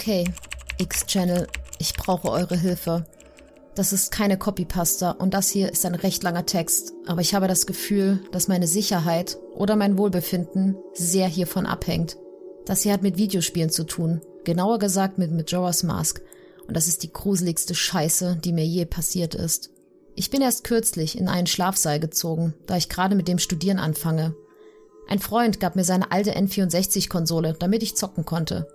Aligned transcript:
Okay, 0.00 0.24
X-Channel, 0.78 1.46
ich 1.78 1.92
brauche 1.92 2.30
eure 2.30 2.56
Hilfe. 2.56 3.04
Das 3.74 3.92
ist 3.92 4.10
keine 4.10 4.38
Copypasta 4.38 5.10
und 5.10 5.34
das 5.34 5.50
hier 5.50 5.70
ist 5.70 5.84
ein 5.84 5.94
recht 5.94 6.22
langer 6.22 6.46
Text, 6.46 6.94
aber 7.06 7.20
ich 7.20 7.34
habe 7.34 7.48
das 7.48 7.66
Gefühl, 7.66 8.24
dass 8.32 8.48
meine 8.48 8.66
Sicherheit 8.66 9.36
oder 9.54 9.76
mein 9.76 9.98
Wohlbefinden 9.98 10.78
sehr 10.94 11.28
hiervon 11.28 11.66
abhängt. 11.66 12.16
Das 12.64 12.80
hier 12.80 12.94
hat 12.94 13.02
mit 13.02 13.18
Videospielen 13.18 13.68
zu 13.68 13.84
tun, 13.84 14.22
genauer 14.44 14.78
gesagt 14.78 15.18
mit 15.18 15.32
Majora's 15.32 15.82
Mask 15.82 16.22
und 16.66 16.74
das 16.78 16.88
ist 16.88 17.02
die 17.02 17.12
gruseligste 17.12 17.74
Scheiße, 17.74 18.38
die 18.42 18.54
mir 18.54 18.64
je 18.64 18.86
passiert 18.86 19.34
ist. 19.34 19.68
Ich 20.14 20.30
bin 20.30 20.40
erst 20.40 20.64
kürzlich 20.64 21.18
in 21.18 21.28
einen 21.28 21.46
Schlafsaal 21.46 22.00
gezogen, 22.00 22.54
da 22.66 22.78
ich 22.78 22.88
gerade 22.88 23.14
mit 23.14 23.28
dem 23.28 23.38
Studieren 23.38 23.78
anfange. 23.78 24.34
Ein 25.08 25.18
Freund 25.18 25.60
gab 25.60 25.76
mir 25.76 25.84
seine 25.84 26.10
alte 26.10 26.34
N64-Konsole, 26.38 27.54
damit 27.58 27.82
ich 27.82 27.96
zocken 27.96 28.24
konnte. 28.24 28.66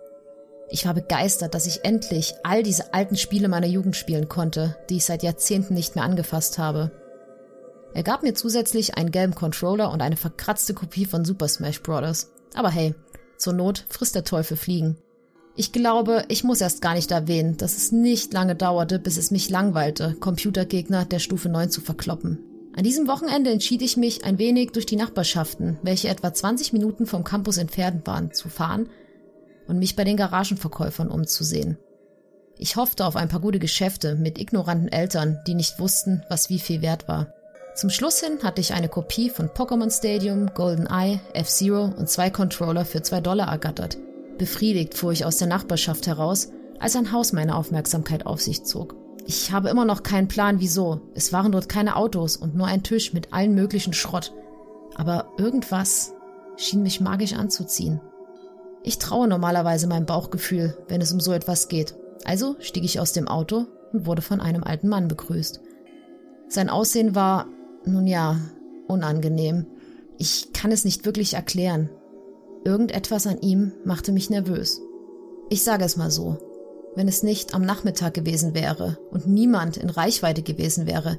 Ich 0.70 0.86
war 0.86 0.94
begeistert, 0.94 1.54
dass 1.54 1.68
ich 1.68 1.86
endlich 1.86 2.34
all 2.44 2.64
diese 2.64 2.94
alten 2.94 3.18
Spiele 3.18 3.48
meiner 3.48 3.68
Jugend 3.68 3.96
spielen 3.96 4.30
konnte, 4.30 4.76
die 4.90 4.98
ich 4.98 5.06
seit 5.06 5.24
Jahrzehnten 5.24 5.74
nicht 5.74 5.96
mehr 5.96 6.04
angefasst 6.04 6.58
habe. 6.58 6.92
Er 7.94 8.04
gab 8.04 8.24
mir 8.24 8.34
zusätzlich 8.34 8.98
einen 8.98 9.12
gelben 9.12 9.36
Controller 9.36 9.92
und 9.92 10.02
eine 10.02 10.18
verkratzte 10.18 10.74
Kopie 10.74 11.06
von 11.06 11.24
Super 11.24 11.48
Smash 11.48 11.82
Bros. 11.82 12.32
Aber 12.54 12.70
hey, 12.70 12.94
zur 13.38 13.54
Not 13.54 13.86
frisst 13.90 14.16
der 14.16 14.24
Teufel 14.24 14.58
Fliegen. 14.58 14.98
Ich 15.56 15.72
glaube, 15.72 16.26
ich 16.28 16.44
muss 16.44 16.60
erst 16.60 16.82
gar 16.82 16.96
nicht 16.96 17.12
erwähnen, 17.12 17.56
dass 17.56 17.78
es 17.78 17.94
nicht 17.94 18.34
lange 18.34 18.56
dauerte, 18.56 19.00
bis 19.00 19.18
es 19.18 19.32
mich 19.32 19.50
langweilte, 19.50 20.16
Computergegner 20.20 21.06
der 21.06 21.20
Stufe 21.20 21.48
9 21.48 21.70
zu 21.70 21.80
verkloppen. 21.80 22.40
An 22.76 22.84
diesem 22.84 23.08
Wochenende 23.08 23.52
entschied 23.52 23.82
ich 23.82 23.96
mich, 23.96 24.26
ein 24.26 24.38
wenig 24.38 24.72
durch 24.72 24.86
die 24.86 24.98
Nachbarschaften, 24.98 25.78
welche 25.82 26.10
etwa 26.10 26.34
20 26.34 26.74
Minuten 26.74 27.06
vom 27.06 27.24
Campus 27.24 27.58
entfernt 27.58 28.06
waren, 28.06 28.34
zu 28.34 28.50
fahren 28.50 28.90
und 29.68 29.80
mich 29.80 29.96
bei 29.96 30.04
den 30.04 30.18
Garagenverkäufern 30.18 31.10
umzusehen. 31.10 31.78
Ich 32.58 32.78
hoffte 32.78 33.06
auf 33.06 33.16
ein 33.16 33.28
paar 33.28 33.42
gute 33.42 33.60
Geschäfte 33.60 34.16
mit 34.16 34.40
ignoranten 34.40 34.88
Eltern, 34.88 35.40
die 35.46 35.56
nicht 35.56 35.80
wussten, 35.80 36.24
was 36.30 36.50
wie 36.50 36.60
viel 36.60 36.82
wert 36.82 37.08
war. 37.08 37.34
Zum 37.76 37.90
Schluss 37.90 38.22
hin 38.22 38.40
hatte 38.42 38.62
ich 38.62 38.74
eine 38.74 38.88
Kopie 38.88 39.30
von 39.30 39.50
Pokémon 39.50 39.92
Stadium, 39.92 40.54
Golden 40.54 40.88
Eye, 40.88 41.20
F-Zero 41.34 41.94
und 41.98 42.10
zwei 42.10 42.30
Controller 42.30 42.86
für 42.86 43.02
zwei 43.02 43.20
Dollar 43.20 43.50
ergattert. 43.50 43.98
Befriedigt 44.38 44.94
fuhr 44.94 45.12
ich 45.12 45.26
aus 45.26 45.38
der 45.38 45.48
Nachbarschaft 45.48 46.08
heraus, 46.08 46.50
als 46.80 46.96
ein 46.96 47.12
Haus 47.12 47.34
meine 47.34 47.56
Aufmerksamkeit 47.56 48.26
auf 48.26 48.42
sich 48.42 48.64
zog. 48.64 48.96
Ich 49.28 49.52
habe 49.52 49.70
immer 49.70 49.86
noch 49.86 50.04
keinen 50.04 50.28
Plan, 50.28 50.60
wieso. 50.60 51.02
Es 51.16 51.34
waren 51.34 51.52
dort 51.52 51.68
keine 51.68 51.96
Autos 51.96 52.38
und 52.38 52.56
nur 52.56 52.68
ein 52.68 52.84
Tisch 52.84 53.12
mit 53.12 53.34
allen 53.34 53.56
möglichen 53.56 53.92
Schrott. 53.94 54.34
Aber 54.96 55.34
irgendwas 55.38 56.14
schien 56.58 56.84
mich 56.84 57.02
magisch 57.02 57.34
anzuziehen. 57.34 58.00
Ich 58.88 59.00
traue 59.00 59.28
normalerweise 59.28 59.88
meinem 59.88 60.06
Bauchgefühl, 60.06 60.78
wenn 60.88 61.02
es 61.02 61.12
um 61.12 61.20
so 61.20 61.34
etwas 61.34 61.70
geht. 61.70 61.96
Also 62.24 62.56
stieg 62.60 62.84
ich 62.84 63.00
aus 63.00 63.14
dem 63.14 63.28
Auto 63.28 63.66
und 63.92 64.06
wurde 64.06 64.22
von 64.22 64.40
einem 64.40 64.64
alten 64.64 64.90
Mann 64.90 65.08
begrüßt. 65.08 65.60
Sein 66.50 66.70
Aussehen 66.70 67.16
war, 67.16 67.48
nun 67.84 68.06
ja, 68.06 68.40
unangenehm. 68.88 69.66
Ich 70.20 70.54
kann 70.54 70.72
es 70.72 70.86
nicht 70.86 71.04
wirklich 71.04 71.34
erklären. 71.34 71.90
Irgendetwas 72.64 73.26
an 73.26 73.42
ihm 73.42 73.72
machte 73.86 74.12
mich 74.12 74.30
nervös. 74.30 74.80
Ich 75.50 75.64
sage 75.64 75.84
es 75.84 75.98
mal 75.98 76.12
so. 76.12 76.38
Wenn 76.94 77.08
es 77.08 77.24
nicht 77.24 77.56
am 77.56 77.66
Nachmittag 77.66 78.14
gewesen 78.14 78.54
wäre 78.54 79.00
und 79.10 79.26
niemand 79.26 79.78
in 79.78 79.90
Reichweite 79.90 80.44
gewesen 80.44 80.86
wäre, 80.86 81.18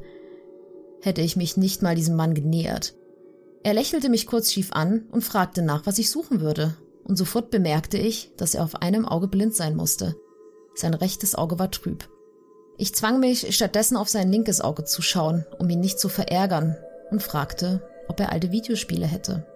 hätte 1.00 1.21
ich 1.21 1.34
mich 1.34 1.56
nicht 1.56 1.82
mal 1.82 1.97
diesem 1.97 2.15
Mann 2.15 2.32
genähert. 2.32 2.94
Er 3.65 3.75
lächelte 3.75 4.09
mich 4.09 4.28
kurz 4.28 4.53
schief 4.53 4.71
an 4.71 5.06
und 5.10 5.25
fragte 5.25 5.62
nach, 5.62 5.84
was 5.84 5.99
ich 5.99 6.10
suchen 6.10 6.41
würde, 6.41 6.76
und 7.06 7.17
sofort 7.17 7.50
bemerkte 7.50 7.99
ich, 7.99 8.33
dass 8.37 8.55
er 8.55 8.65
auf 8.65 8.83
einem 8.83 9.06
Auge 9.06 9.28
blind 9.28 9.55
sein 9.55 9.77
musste. 9.77 10.17
Sein 10.75 10.94
rechtes 10.94 11.34
Auge 11.34 11.59
war 11.59 11.71
trüb. 11.71 12.09
Ich 12.78 12.94
zwang 12.94 13.21
mich 13.21 13.55
stattdessen 13.55 13.97
auf 13.97 14.09
sein 14.09 14.31
linkes 14.31 14.61
Auge 14.61 14.84
zu 14.84 15.00
schauen, 15.00 15.47
um 15.59 15.71
ihn 15.71 15.81
nicht 15.81 15.99
zu 15.99 16.09
verärgern, 16.09 16.77
und 17.11 17.22
fragte, 17.22 17.83
ob 18.09 18.19
er 18.21 18.33
alte 18.33 18.50
Videospiele 18.50 19.06
hätte. 19.06 19.47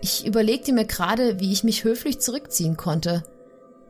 Ich 0.00 0.24
überlegte 0.24 0.72
mir 0.72 0.84
gerade, 0.84 1.40
wie 1.40 1.52
ich 1.52 1.64
mich 1.64 1.82
höflich 1.82 2.20
zurückziehen 2.20 2.76
konnte, 2.76 3.24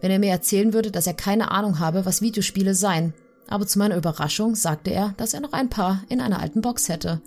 wenn 0.00 0.10
er 0.10 0.18
mir 0.18 0.30
erzählen 0.30 0.72
würde, 0.72 0.90
dass 0.90 1.06
er 1.06 1.14
keine 1.14 1.50
Ahnung 1.50 1.78
habe, 1.80 2.06
was 2.06 2.22
Videospiele 2.22 2.74
seien. 2.74 3.12
Aber 3.46 3.66
zu 3.66 3.78
meiner 3.78 3.96
Überraschung 3.96 4.54
sagte 4.54 4.90
er, 4.90 5.14
dass 5.16 5.34
er 5.34 5.40
noch 5.40 5.52
ein 5.52 5.68
paar 5.68 6.02
in 6.08 6.20
einer 6.20 6.40
alten 6.40 6.62
Box 6.62 6.88
hätte. 6.88 7.20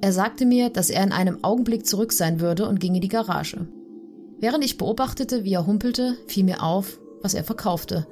Er 0.00 0.12
sagte 0.12 0.46
mir, 0.46 0.70
dass 0.70 0.90
er 0.90 1.02
in 1.02 1.12
einem 1.12 1.42
Augenblick 1.42 1.86
zurück 1.86 2.12
sein 2.12 2.40
würde 2.40 2.68
und 2.68 2.78
ging 2.78 2.94
in 2.94 3.00
die 3.00 3.08
Garage. 3.08 3.66
Während 4.40 4.64
ich 4.64 4.78
beobachtete, 4.78 5.42
wie 5.44 5.54
er 5.54 5.66
humpelte, 5.66 6.16
fiel 6.26 6.44
mir 6.44 6.62
auf, 6.62 6.98
was 7.22 7.34
er 7.34 7.42
verkaufte. 7.42 8.06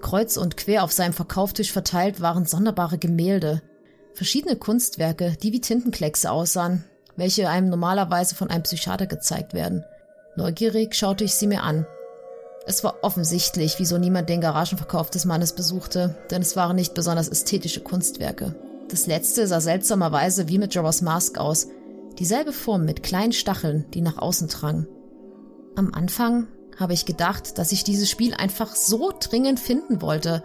Kreuz 0.00 0.36
und 0.36 0.56
quer 0.56 0.82
auf 0.82 0.92
seinem 0.92 1.12
Verkauftisch 1.12 1.72
verteilt 1.72 2.20
waren 2.20 2.46
sonderbare 2.46 2.98
Gemälde. 2.98 3.62
Verschiedene 4.14 4.56
Kunstwerke, 4.56 5.36
die 5.42 5.52
wie 5.52 5.60
Tintenkleckse 5.60 6.30
aussahen, 6.30 6.84
welche 7.16 7.48
einem 7.48 7.68
normalerweise 7.68 8.34
von 8.34 8.48
einem 8.48 8.62
Psychiater 8.62 9.06
gezeigt 9.06 9.52
werden. 9.52 9.84
Neugierig 10.36 10.94
schaute 10.94 11.24
ich 11.24 11.34
sie 11.34 11.46
mir 11.46 11.62
an. 11.62 11.86
Es 12.66 12.84
war 12.84 12.96
offensichtlich, 13.02 13.78
wieso 13.78 13.98
niemand 13.98 14.28
den 14.28 14.40
Garagenverkauf 14.40 15.10
des 15.10 15.24
Mannes 15.24 15.52
besuchte, 15.52 16.16
denn 16.30 16.42
es 16.42 16.56
waren 16.56 16.76
nicht 16.76 16.94
besonders 16.94 17.28
ästhetische 17.28 17.80
Kunstwerke. 17.80 18.54
Das 18.88 19.06
letzte 19.06 19.46
sah 19.46 19.60
seltsamerweise 19.60 20.48
wie 20.48 20.58
mit 20.58 20.74
Jorahs 20.74 21.02
Mask 21.02 21.38
aus, 21.38 21.68
dieselbe 22.18 22.52
Form 22.52 22.84
mit 22.84 23.02
kleinen 23.02 23.32
Stacheln, 23.32 23.84
die 23.92 24.00
nach 24.00 24.18
außen 24.18 24.48
drangen. 24.48 24.86
Am 25.78 25.94
Anfang 25.94 26.48
habe 26.76 26.92
ich 26.92 27.06
gedacht, 27.06 27.56
dass 27.56 27.70
ich 27.70 27.84
dieses 27.84 28.10
Spiel 28.10 28.34
einfach 28.34 28.74
so 28.74 29.12
dringend 29.16 29.60
finden 29.60 30.02
wollte, 30.02 30.42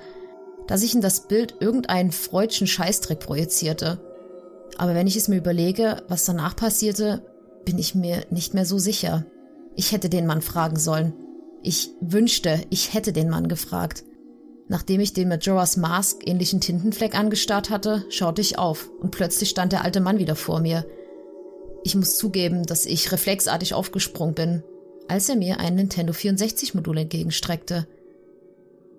dass 0.67 0.83
ich 0.83 0.93
in 0.93 1.01
das 1.01 1.27
Bild 1.27 1.55
irgendeinen 1.59 2.11
freudschen 2.11 2.67
Scheißdreck 2.67 3.19
projizierte. 3.19 3.99
Aber 4.77 4.93
wenn 4.93 5.07
ich 5.07 5.15
es 5.15 5.29
mir 5.29 5.37
überlege, 5.37 6.03
was 6.07 6.25
danach 6.25 6.55
passierte, 6.55 7.25
bin 7.65 7.79
ich 7.79 7.95
mir 7.95 8.27
nicht 8.29 8.53
mehr 8.53 8.67
so 8.67 8.77
sicher. 8.77 9.25
Ich 9.75 9.91
hätte 9.91 10.07
den 10.07 10.27
Mann 10.27 10.43
fragen 10.43 10.77
sollen. 10.77 11.13
Ich 11.63 11.89
wünschte, 11.99 12.61
ich 12.69 12.93
hätte 12.93 13.11
den 13.11 13.31
Mann 13.31 13.47
gefragt. 13.47 14.03
Nachdem 14.67 15.01
ich 15.01 15.13
den 15.13 15.29
Majora's 15.29 15.77
Mask 15.77 16.27
ähnlichen 16.27 16.61
Tintenfleck 16.61 17.17
angestarrt 17.17 17.71
hatte, 17.71 18.05
schaute 18.09 18.41
ich 18.41 18.59
auf 18.59 18.87
und 18.99 19.09
plötzlich 19.09 19.49
stand 19.49 19.71
der 19.71 19.83
alte 19.83 19.99
Mann 19.99 20.19
wieder 20.19 20.35
vor 20.35 20.59
mir. 20.59 20.85
Ich 21.83 21.95
muss 21.95 22.17
zugeben, 22.17 22.67
dass 22.67 22.85
ich 22.85 23.11
reflexartig 23.11 23.73
aufgesprungen 23.73 24.35
bin, 24.35 24.63
als 25.07 25.29
er 25.29 25.35
mir 25.35 25.59
ein 25.59 25.75
Nintendo 25.75 26.13
64 26.13 26.73
Modul 26.73 26.97
entgegenstreckte. 26.97 27.87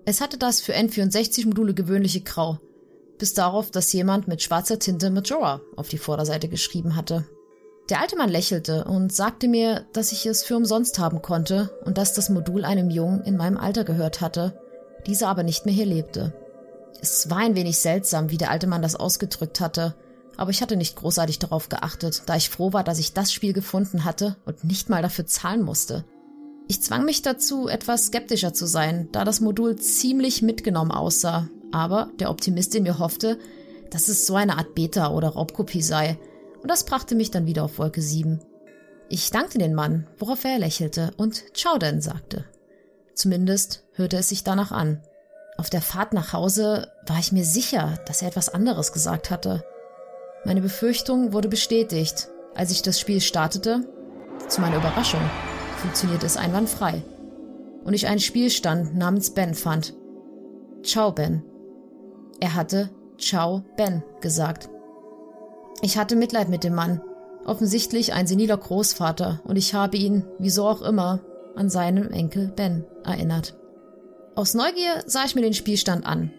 Es 0.04 0.20
hatte 0.20 0.38
das 0.38 0.60
für 0.60 0.74
N64 0.74 1.46
Module 1.46 1.74
gewöhnliche 1.74 2.20
Grau, 2.20 2.58
bis 3.18 3.34
darauf, 3.34 3.70
dass 3.70 3.92
jemand 3.92 4.28
mit 4.28 4.42
schwarzer 4.42 4.78
Tinte 4.78 5.10
Majora 5.10 5.60
auf 5.76 5.88
die 5.88 5.98
Vorderseite 5.98 6.48
geschrieben 6.48 6.96
hatte. 6.96 7.26
Der 7.90 8.00
alte 8.00 8.16
Mann 8.16 8.30
lächelte 8.30 8.84
und 8.84 9.12
sagte 9.12 9.46
mir, 9.46 9.84
dass 9.92 10.12
ich 10.12 10.24
es 10.24 10.42
für 10.42 10.56
umsonst 10.56 10.98
haben 10.98 11.20
konnte 11.20 11.70
und 11.84 11.98
dass 11.98 12.14
das 12.14 12.30
Modul 12.30 12.64
einem 12.64 12.90
Jungen 12.90 13.22
in 13.22 13.36
meinem 13.36 13.58
Alter 13.58 13.84
gehört 13.84 14.20
hatte, 14.20 14.58
dieser 15.06 15.28
aber 15.28 15.42
nicht 15.42 15.66
mehr 15.66 15.74
hier 15.74 15.86
lebte. 15.86 16.32
Es 17.02 17.28
war 17.28 17.38
ein 17.38 17.56
wenig 17.56 17.78
seltsam, 17.78 18.30
wie 18.30 18.38
der 18.38 18.50
alte 18.50 18.66
Mann 18.66 18.80
das 18.80 18.96
ausgedrückt 18.96 19.60
hatte, 19.60 19.94
aber 20.36 20.50
ich 20.50 20.62
hatte 20.62 20.76
nicht 20.76 20.96
großartig 20.96 21.38
darauf 21.38 21.68
geachtet, 21.68 22.22
da 22.26 22.36
ich 22.36 22.50
froh 22.50 22.72
war, 22.72 22.84
dass 22.84 22.98
ich 22.98 23.12
das 23.12 23.32
Spiel 23.32 23.52
gefunden 23.52 24.04
hatte 24.04 24.36
und 24.44 24.64
nicht 24.64 24.88
mal 24.88 25.02
dafür 25.02 25.26
zahlen 25.26 25.62
musste. 25.62 26.04
Ich 26.66 26.82
zwang 26.82 27.04
mich 27.04 27.22
dazu, 27.22 27.68
etwas 27.68 28.06
skeptischer 28.06 28.54
zu 28.54 28.66
sein, 28.66 29.08
da 29.12 29.24
das 29.24 29.40
Modul 29.40 29.76
ziemlich 29.76 30.40
mitgenommen 30.42 30.92
aussah, 30.92 31.48
aber 31.72 32.10
der 32.18 32.30
Optimist 32.30 32.74
in 32.74 32.84
mir 32.84 32.98
hoffte, 32.98 33.38
dass 33.90 34.08
es 34.08 34.26
so 34.26 34.34
eine 34.34 34.56
Art 34.56 34.74
Beta 34.74 35.10
oder 35.12 35.30
Raubkopie 35.30 35.82
sei, 35.82 36.18
und 36.62 36.70
das 36.70 36.84
brachte 36.84 37.14
mich 37.14 37.30
dann 37.30 37.46
wieder 37.46 37.64
auf 37.64 37.78
Wolke 37.78 38.00
7. 38.00 38.40
Ich 39.10 39.30
dankte 39.30 39.58
den 39.58 39.74
Mann, 39.74 40.06
worauf 40.18 40.44
er 40.44 40.58
lächelte 40.58 41.12
und 41.18 41.54
Ciao 41.54 41.76
denn 41.76 42.00
sagte. 42.00 42.46
Zumindest 43.14 43.84
hörte 43.92 44.16
es 44.16 44.30
sich 44.30 44.44
danach 44.44 44.72
an. 44.72 45.02
Auf 45.58 45.70
der 45.70 45.82
Fahrt 45.82 46.14
nach 46.14 46.32
Hause 46.32 46.90
war 47.06 47.18
ich 47.18 47.30
mir 47.30 47.44
sicher, 47.44 47.98
dass 48.06 48.22
er 48.22 48.28
etwas 48.28 48.48
anderes 48.48 48.92
gesagt 48.92 49.30
hatte. 49.30 49.64
Meine 50.44 50.60
Befürchtung 50.60 51.32
wurde 51.32 51.48
bestätigt, 51.48 52.28
als 52.54 52.70
ich 52.70 52.82
das 52.82 53.00
Spiel 53.00 53.20
startete. 53.20 53.88
Zu 54.48 54.60
meiner 54.60 54.76
Überraschung 54.76 55.20
funktionierte 55.78 56.26
es 56.26 56.36
einwandfrei. 56.36 57.02
Und 57.84 57.94
ich 57.94 58.06
einen 58.06 58.20
Spielstand 58.20 58.96
namens 58.96 59.30
Ben 59.30 59.54
fand. 59.54 59.94
Ciao, 60.82 61.12
Ben. 61.12 61.42
Er 62.40 62.54
hatte 62.54 62.90
Ciao, 63.18 63.62
Ben 63.76 64.02
gesagt. 64.20 64.68
Ich 65.82 65.96
hatte 65.96 66.16
Mitleid 66.16 66.48
mit 66.48 66.64
dem 66.64 66.74
Mann, 66.74 67.00
offensichtlich 67.44 68.12
ein 68.12 68.26
seniler 68.26 68.56
Großvater, 68.56 69.40
und 69.44 69.56
ich 69.56 69.74
habe 69.74 69.96
ihn, 69.96 70.24
wieso 70.38 70.66
auch 70.66 70.82
immer, 70.82 71.20
an 71.56 71.70
seinen 71.70 72.10
Enkel 72.10 72.48
Ben 72.48 72.84
erinnert. 73.04 73.56
Aus 74.34 74.54
Neugier 74.54 75.04
sah 75.06 75.24
ich 75.24 75.34
mir 75.34 75.42
den 75.42 75.54
Spielstand 75.54 76.04
an. 76.04 76.32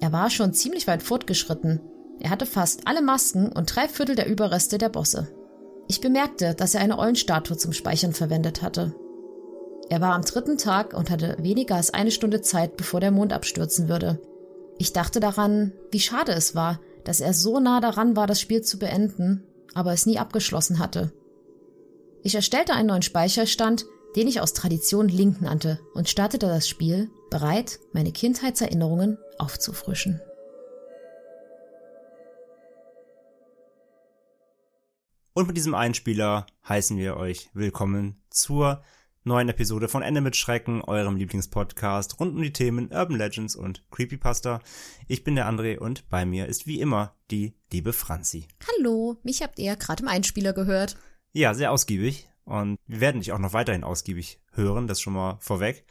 Er 0.00 0.12
war 0.12 0.30
schon 0.30 0.52
ziemlich 0.52 0.86
weit 0.86 1.02
fortgeschritten. 1.02 1.80
Er 2.20 2.30
hatte 2.30 2.46
fast 2.46 2.86
alle 2.86 3.02
Masken 3.02 3.52
und 3.52 3.74
drei 3.74 3.88
Viertel 3.88 4.16
der 4.16 4.28
Überreste 4.28 4.78
der 4.78 4.88
Bosse. 4.88 5.28
Ich 5.88 6.00
bemerkte, 6.00 6.54
dass 6.54 6.74
er 6.74 6.80
eine 6.80 6.98
Eulenstatue 6.98 7.56
zum 7.56 7.72
Speichern 7.72 8.12
verwendet 8.12 8.62
hatte. 8.62 8.94
Er 9.88 10.00
war 10.00 10.14
am 10.14 10.22
dritten 10.22 10.58
Tag 10.58 10.94
und 10.94 11.10
hatte 11.10 11.36
weniger 11.38 11.76
als 11.76 11.94
eine 11.94 12.10
Stunde 12.10 12.40
Zeit, 12.40 12.76
bevor 12.76 13.00
der 13.00 13.12
Mond 13.12 13.32
abstürzen 13.32 13.88
würde. 13.88 14.20
Ich 14.78 14.92
dachte 14.92 15.20
daran, 15.20 15.72
wie 15.92 16.00
schade 16.00 16.32
es 16.32 16.54
war, 16.54 16.80
dass 17.04 17.20
er 17.20 17.32
so 17.32 17.60
nah 17.60 17.80
daran 17.80 18.16
war, 18.16 18.26
das 18.26 18.40
Spiel 18.40 18.62
zu 18.62 18.78
beenden, 18.78 19.44
aber 19.74 19.92
es 19.92 20.06
nie 20.06 20.18
abgeschlossen 20.18 20.80
hatte. 20.80 21.12
Ich 22.22 22.34
erstellte 22.34 22.72
einen 22.72 22.88
neuen 22.88 23.02
Speicherstand, 23.02 23.86
den 24.16 24.26
ich 24.26 24.40
aus 24.40 24.54
Tradition 24.54 25.08
Link 25.08 25.40
nannte, 25.40 25.78
und 25.94 26.08
startete 26.08 26.46
das 26.46 26.66
Spiel, 26.66 27.08
bereit, 27.30 27.78
meine 27.92 28.10
Kindheitserinnerungen 28.10 29.18
aufzufrischen. 29.38 30.20
Und 35.36 35.48
mit 35.48 35.58
diesem 35.58 35.74
Einspieler 35.74 36.46
heißen 36.66 36.96
wir 36.96 37.18
euch 37.18 37.50
willkommen 37.52 38.22
zur 38.30 38.82
neuen 39.22 39.50
Episode 39.50 39.86
von 39.86 40.00
Ende 40.00 40.22
mit 40.22 40.34
Schrecken, 40.34 40.80
eurem 40.80 41.16
Lieblingspodcast 41.16 42.18
rund 42.18 42.36
um 42.36 42.40
die 42.40 42.54
Themen 42.54 42.90
Urban 42.90 43.18
Legends 43.18 43.54
und 43.54 43.84
Creepypasta. 43.90 44.62
Ich 45.08 45.24
bin 45.24 45.34
der 45.34 45.46
André 45.46 45.76
und 45.76 46.08
bei 46.08 46.24
mir 46.24 46.46
ist 46.46 46.66
wie 46.66 46.80
immer 46.80 47.14
die 47.30 47.52
liebe 47.70 47.92
Franzi. 47.92 48.48
Hallo, 48.66 49.18
mich 49.24 49.42
habt 49.42 49.58
ihr 49.58 49.76
gerade 49.76 50.04
im 50.04 50.08
Einspieler 50.08 50.54
gehört. 50.54 50.96
Ja, 51.34 51.52
sehr 51.52 51.70
ausgiebig 51.70 52.30
und 52.46 52.78
wir 52.86 53.00
werden 53.00 53.20
dich 53.20 53.32
auch 53.32 53.38
noch 53.38 53.52
weiterhin 53.52 53.84
ausgiebig 53.84 54.40
hören, 54.52 54.86
das 54.86 55.02
schon 55.02 55.12
mal 55.12 55.36
vorweg. 55.40 55.84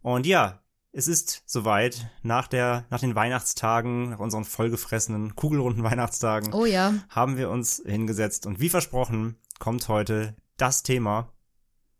Und 0.00 0.24
ja, 0.24 0.62
es 0.98 1.06
ist 1.06 1.44
soweit, 1.46 2.10
nach 2.24 2.48
der, 2.48 2.84
nach 2.90 2.98
den 2.98 3.14
Weihnachtstagen, 3.14 4.10
nach 4.10 4.18
unseren 4.18 4.44
vollgefressenen, 4.44 5.36
kugelrunden 5.36 5.84
Weihnachtstagen, 5.84 6.52
Oh 6.52 6.66
ja, 6.66 6.92
haben 7.08 7.36
wir 7.36 7.50
uns 7.50 7.80
hingesetzt 7.86 8.46
und 8.46 8.58
wie 8.58 8.68
versprochen 8.68 9.36
kommt 9.60 9.86
heute 9.86 10.34
das 10.56 10.82
Thema, 10.82 11.32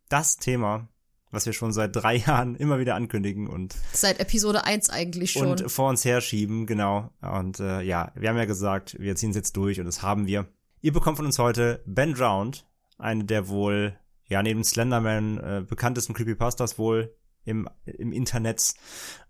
das 0.08 0.36
Thema, 0.36 0.88
was 1.30 1.46
wir 1.46 1.52
schon 1.52 1.72
seit 1.72 1.94
drei 1.94 2.16
Jahren 2.26 2.56
immer 2.56 2.80
wieder 2.80 2.96
ankündigen 2.96 3.46
und, 3.46 3.76
seit 3.92 4.18
Episode 4.18 4.64
1 4.64 4.90
eigentlich 4.90 5.30
schon. 5.30 5.46
und 5.46 5.70
vor 5.70 5.90
uns 5.90 6.04
herschieben, 6.04 6.66
genau. 6.66 7.12
Und 7.20 7.60
äh, 7.60 7.82
ja, 7.82 8.10
wir 8.16 8.28
haben 8.28 8.36
ja 8.36 8.46
gesagt, 8.46 8.96
wir 8.98 9.14
ziehen 9.14 9.30
es 9.30 9.36
jetzt 9.36 9.56
durch 9.56 9.78
und 9.78 9.86
das 9.86 10.02
haben 10.02 10.26
wir. 10.26 10.48
Ihr 10.80 10.92
bekommt 10.92 11.18
von 11.18 11.26
uns 11.26 11.38
heute 11.38 11.84
Ben 11.86 12.14
Drowned, 12.14 12.66
eine 12.98 13.24
der 13.24 13.46
wohl, 13.46 13.96
ja, 14.26 14.42
neben 14.42 14.64
Slenderman 14.64 15.38
äh, 15.38 15.64
bekanntesten 15.64 16.14
Creepypastas 16.14 16.80
wohl 16.80 17.14
im, 17.48 17.68
im 17.84 18.12
Internet. 18.12 18.74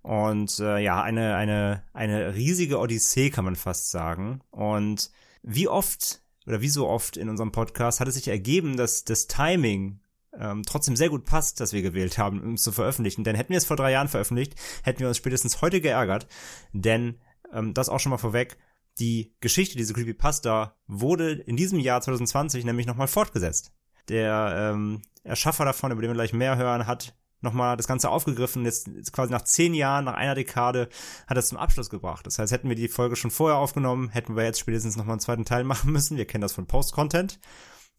Und 0.02 0.58
äh, 0.58 0.78
ja, 0.78 1.02
eine, 1.02 1.36
eine, 1.36 1.84
eine 1.92 2.34
riesige 2.34 2.78
Odyssee, 2.78 3.30
kann 3.30 3.44
man 3.44 3.56
fast 3.56 3.90
sagen. 3.90 4.40
Und 4.50 5.10
wie 5.42 5.68
oft 5.68 6.22
oder 6.46 6.60
wie 6.60 6.68
so 6.68 6.88
oft 6.88 7.16
in 7.16 7.28
unserem 7.28 7.52
Podcast 7.52 8.00
hat 8.00 8.08
es 8.08 8.14
sich 8.14 8.28
ergeben, 8.28 8.76
dass 8.76 9.04
das 9.04 9.26
Timing 9.26 10.00
ähm, 10.38 10.62
trotzdem 10.64 10.96
sehr 10.96 11.10
gut 11.10 11.24
passt, 11.24 11.60
dass 11.60 11.72
wir 11.72 11.82
gewählt 11.82 12.18
haben, 12.18 12.40
um 12.40 12.54
es 12.54 12.62
zu 12.62 12.72
veröffentlichen. 12.72 13.24
Denn 13.24 13.36
hätten 13.36 13.50
wir 13.50 13.58
es 13.58 13.66
vor 13.66 13.76
drei 13.76 13.92
Jahren 13.92 14.08
veröffentlicht, 14.08 14.54
hätten 14.82 15.00
wir 15.00 15.08
uns 15.08 15.16
spätestens 15.16 15.60
heute 15.60 15.80
geärgert. 15.80 16.26
Denn 16.72 17.20
ähm, 17.52 17.74
das 17.74 17.88
auch 17.88 18.00
schon 18.00 18.10
mal 18.10 18.18
vorweg, 18.18 18.56
die 18.98 19.34
Geschichte, 19.40 19.76
diese 19.76 19.94
Creepypasta, 19.94 20.76
wurde 20.86 21.32
in 21.32 21.56
diesem 21.56 21.78
Jahr 21.78 22.00
2020 22.00 22.64
nämlich 22.64 22.86
nochmal 22.86 23.08
fortgesetzt. 23.08 23.72
Der 24.08 24.72
ähm, 24.72 25.02
Erschaffer 25.22 25.64
davon, 25.64 25.92
über 25.92 26.00
den 26.00 26.10
wir 26.10 26.14
gleich 26.14 26.32
mehr 26.32 26.56
hören, 26.56 26.86
hat 26.86 27.14
nochmal 27.40 27.76
das 27.76 27.86
Ganze 27.86 28.10
aufgegriffen. 28.10 28.64
Jetzt, 28.64 29.12
quasi 29.12 29.32
nach 29.32 29.42
zehn 29.42 29.74
Jahren, 29.74 30.04
nach 30.04 30.14
einer 30.14 30.34
Dekade, 30.34 30.88
hat 31.26 31.36
es 31.36 31.48
zum 31.48 31.58
Abschluss 31.58 31.90
gebracht. 31.90 32.26
Das 32.26 32.38
heißt, 32.38 32.52
hätten 32.52 32.68
wir 32.68 32.76
die 32.76 32.88
Folge 32.88 33.16
schon 33.16 33.30
vorher 33.30 33.58
aufgenommen, 33.58 34.08
hätten 34.08 34.36
wir 34.36 34.44
jetzt 34.44 34.60
spätestens 34.60 34.96
nochmal 34.96 35.14
einen 35.14 35.20
zweiten 35.20 35.44
Teil 35.44 35.64
machen 35.64 35.92
müssen. 35.92 36.16
Wir 36.16 36.26
kennen 36.26 36.42
das 36.42 36.52
von 36.52 36.66
Post-Content. 36.66 37.38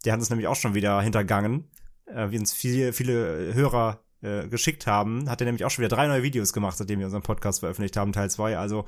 Der 0.06 0.14
hat 0.14 0.20
uns 0.20 0.30
nämlich 0.30 0.48
auch 0.48 0.56
schon 0.56 0.76
wieder 0.76 1.02
hintergangen, 1.02 1.70
äh, 2.06 2.32
wie 2.32 2.40
uns 2.40 2.54
viele, 2.54 2.94
viele 2.94 3.54
Hörer 3.54 4.04
äh, 4.22 4.48
geschickt 4.48 4.88
haben. 4.88 5.30
Hat 5.30 5.42
er 5.42 5.46
nämlich 5.46 5.66
auch 5.66 5.72
schon 5.72 5.84
wieder 5.84 5.96
drei 5.96 6.08
neue 6.08 6.24
Videos 6.24 6.54
gemacht, 6.54 6.78
seitdem 6.78 7.00
wir 7.00 7.06
unseren 7.06 7.22
Podcast 7.22 7.60
veröffentlicht 7.60 7.98
haben, 7.98 8.14
Teil 8.14 8.30
2. 8.30 8.58
Also 8.58 8.86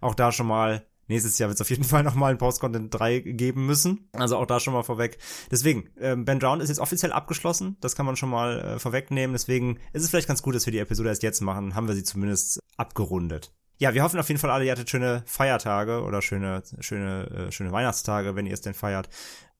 auch 0.00 0.14
da 0.14 0.32
schon 0.32 0.46
mal 0.46 0.86
Nächstes 1.10 1.38
Jahr 1.38 1.48
wird 1.48 1.56
es 1.56 1.60
auf 1.60 1.70
jeden 1.70 1.82
Fall 1.92 2.04
nochmal 2.04 2.30
ein 2.30 2.38
Post-Content 2.38 2.94
3 2.94 3.18
geben 3.18 3.66
müssen. 3.66 4.08
Also 4.12 4.36
auch 4.36 4.46
da 4.46 4.60
schon 4.60 4.74
mal 4.74 4.84
vorweg. 4.84 5.18
Deswegen, 5.50 5.90
ähm, 5.98 6.24
Ben 6.24 6.38
Drown 6.38 6.60
ist 6.60 6.68
jetzt 6.68 6.78
offiziell 6.78 7.10
abgeschlossen. 7.10 7.76
Das 7.80 7.96
kann 7.96 8.06
man 8.06 8.14
schon 8.14 8.30
mal 8.30 8.60
äh, 8.60 8.78
vorwegnehmen. 8.78 9.34
Deswegen 9.34 9.80
ist 9.92 10.04
es 10.04 10.10
vielleicht 10.10 10.28
ganz 10.28 10.40
gut, 10.40 10.54
dass 10.54 10.66
wir 10.66 10.72
die 10.72 10.78
Episode 10.78 11.08
erst 11.08 11.24
jetzt 11.24 11.40
machen. 11.40 11.74
Haben 11.74 11.88
wir 11.88 11.96
sie 11.96 12.04
zumindest 12.04 12.60
abgerundet. 12.76 13.52
Ja, 13.78 13.92
wir 13.92 14.04
hoffen 14.04 14.20
auf 14.20 14.28
jeden 14.28 14.38
Fall 14.38 14.50
alle, 14.50 14.64
ihr 14.66 14.72
hattet 14.72 14.90
schöne 14.90 15.24
Feiertage 15.26 16.04
oder 16.04 16.22
schöne, 16.22 16.62
schöne, 16.78 17.48
äh, 17.48 17.52
schöne 17.52 17.72
Weihnachtstage, 17.72 18.36
wenn 18.36 18.46
ihr 18.46 18.54
es 18.54 18.60
denn 18.60 18.74
feiert 18.74 19.08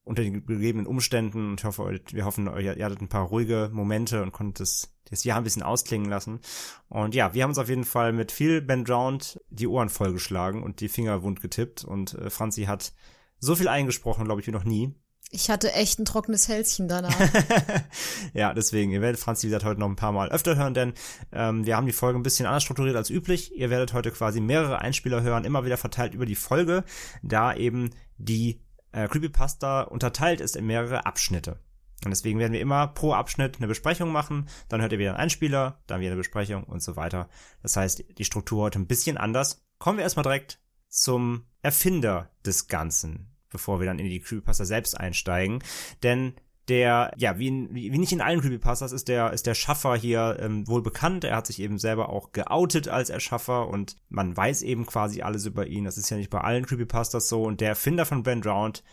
unter 0.04 0.22
den 0.22 0.44
gegebenen 0.44 0.86
Umständen 0.86 1.50
und 1.50 1.60
ich 1.60 1.64
hoffe, 1.64 2.00
wir 2.10 2.24
hoffen, 2.24 2.46
ihr 2.58 2.84
hattet 2.84 3.00
ein 3.00 3.08
paar 3.08 3.26
ruhige 3.26 3.70
Momente 3.72 4.22
und 4.22 4.32
konntet 4.32 4.60
das, 4.60 4.94
das 5.10 5.24
Jahr 5.24 5.38
ein 5.38 5.44
bisschen 5.44 5.62
ausklingen 5.62 6.08
lassen. 6.08 6.40
Und 6.88 7.14
ja, 7.14 7.34
wir 7.34 7.42
haben 7.42 7.50
uns 7.50 7.58
auf 7.58 7.68
jeden 7.68 7.84
Fall 7.84 8.12
mit 8.12 8.32
viel 8.32 8.62
Ben 8.62 8.84
Drowned 8.84 9.40
die 9.50 9.66
Ohren 9.66 9.88
vollgeschlagen 9.88 10.62
und 10.62 10.80
die 10.80 10.88
Finger 10.88 11.22
wund 11.22 11.40
getippt 11.40 11.84
und 11.84 12.14
äh, 12.14 12.30
Franzi 12.30 12.64
hat 12.64 12.92
so 13.38 13.56
viel 13.56 13.68
eingesprochen, 13.68 14.24
glaube 14.24 14.40
ich, 14.40 14.46
wie 14.46 14.52
noch 14.52 14.64
nie. 14.64 14.94
Ich 15.32 15.48
hatte 15.48 15.72
echt 15.72 16.00
ein 16.00 16.04
trockenes 16.04 16.48
Hälschen 16.48 16.88
danach. 16.88 17.14
ja, 18.34 18.52
deswegen, 18.52 18.90
ihr 18.90 19.00
werdet 19.00 19.20
Franzi, 19.20 19.46
wie 19.46 19.50
gesagt, 19.50 19.64
heute 19.64 19.78
noch 19.78 19.88
ein 19.88 19.96
paar 19.96 20.10
Mal 20.10 20.30
öfter 20.30 20.56
hören, 20.56 20.74
denn 20.74 20.92
ähm, 21.30 21.64
wir 21.64 21.76
haben 21.76 21.86
die 21.86 21.92
Folge 21.92 22.18
ein 22.18 22.24
bisschen 22.24 22.46
anders 22.46 22.64
strukturiert 22.64 22.96
als 22.96 23.10
üblich. 23.10 23.54
Ihr 23.54 23.70
werdet 23.70 23.92
heute 23.92 24.10
quasi 24.10 24.40
mehrere 24.40 24.80
Einspieler 24.80 25.22
hören, 25.22 25.44
immer 25.44 25.64
wieder 25.64 25.76
verteilt 25.76 26.14
über 26.14 26.26
die 26.26 26.34
Folge, 26.34 26.82
da 27.22 27.54
eben 27.54 27.90
die 28.18 28.60
äh, 28.90 29.06
Creepypasta 29.06 29.82
unterteilt 29.82 30.40
ist 30.40 30.56
in 30.56 30.66
mehrere 30.66 31.06
Abschnitte. 31.06 31.60
Und 32.04 32.10
deswegen 32.10 32.38
werden 32.38 32.52
wir 32.52 32.60
immer 32.60 32.88
pro 32.88 33.12
Abschnitt 33.12 33.58
eine 33.58 33.68
Besprechung 33.68 34.10
machen, 34.10 34.48
dann 34.68 34.80
hört 34.80 34.92
ihr 34.92 34.98
wieder 34.98 35.10
einen 35.10 35.20
Einspieler, 35.20 35.80
dann 35.86 36.00
wieder 36.00 36.10
eine 36.10 36.18
Besprechung 36.18 36.64
und 36.64 36.82
so 36.82 36.96
weiter. 36.96 37.28
Das 37.62 37.76
heißt, 37.76 38.04
die 38.18 38.24
Struktur 38.24 38.62
heute 38.62 38.78
ein 38.78 38.86
bisschen 38.86 39.18
anders. 39.18 39.62
Kommen 39.78 39.98
wir 39.98 40.04
erstmal 40.04 40.22
direkt 40.24 40.60
zum 40.88 41.44
Erfinder 41.62 42.30
des 42.44 42.68
Ganzen, 42.68 43.30
bevor 43.50 43.80
wir 43.80 43.86
dann 43.86 43.98
in 43.98 44.08
die 44.08 44.20
Creepypasta 44.20 44.64
selbst 44.64 44.98
einsteigen. 44.98 45.62
Denn 46.02 46.34
der, 46.68 47.12
ja, 47.16 47.38
wie, 47.38 47.48
in, 47.48 47.74
wie, 47.74 47.90
nicht 47.90 48.12
in 48.12 48.20
allen 48.20 48.40
Creepypastas 48.40 48.92
ist 48.92 49.08
der, 49.08 49.32
ist 49.32 49.46
der 49.46 49.54
Schaffer 49.54 49.96
hier 49.96 50.38
ähm, 50.40 50.68
wohl 50.68 50.82
bekannt. 50.82 51.24
Er 51.24 51.36
hat 51.36 51.46
sich 51.46 51.58
eben 51.60 51.78
selber 51.78 52.10
auch 52.10 52.32
geoutet 52.32 52.88
als 52.88 53.10
Erschaffer 53.10 53.68
und 53.68 53.96
man 54.08 54.36
weiß 54.36 54.62
eben 54.62 54.86
quasi 54.86 55.22
alles 55.22 55.46
über 55.46 55.66
ihn. 55.66 55.84
Das 55.84 55.98
ist 55.98 56.10
ja 56.10 56.16
nicht 56.16 56.30
bei 56.30 56.40
allen 56.40 56.64
Creepypastas 56.64 57.28
so. 57.28 57.42
Und 57.42 57.60
der 57.60 57.70
Erfinder 57.70 58.06
von 58.06 58.22
Ben 58.22 58.40
Drowned 58.40 58.84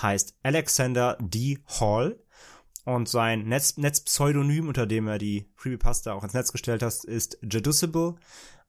heißt 0.00 0.36
Alexander 0.42 1.16
D. 1.20 1.58
Hall. 1.80 2.22
Und 2.84 3.08
sein 3.08 3.44
Netz, 3.44 3.76
Netzpseudonym, 3.76 4.68
unter 4.68 4.86
dem 4.86 5.06
er 5.06 5.18
die 5.18 5.48
Creepypasta 5.56 6.12
auch 6.12 6.24
ins 6.24 6.34
Netz 6.34 6.50
gestellt 6.50 6.82
hat, 6.82 7.04
ist 7.04 7.38
Jeducible 7.42 8.16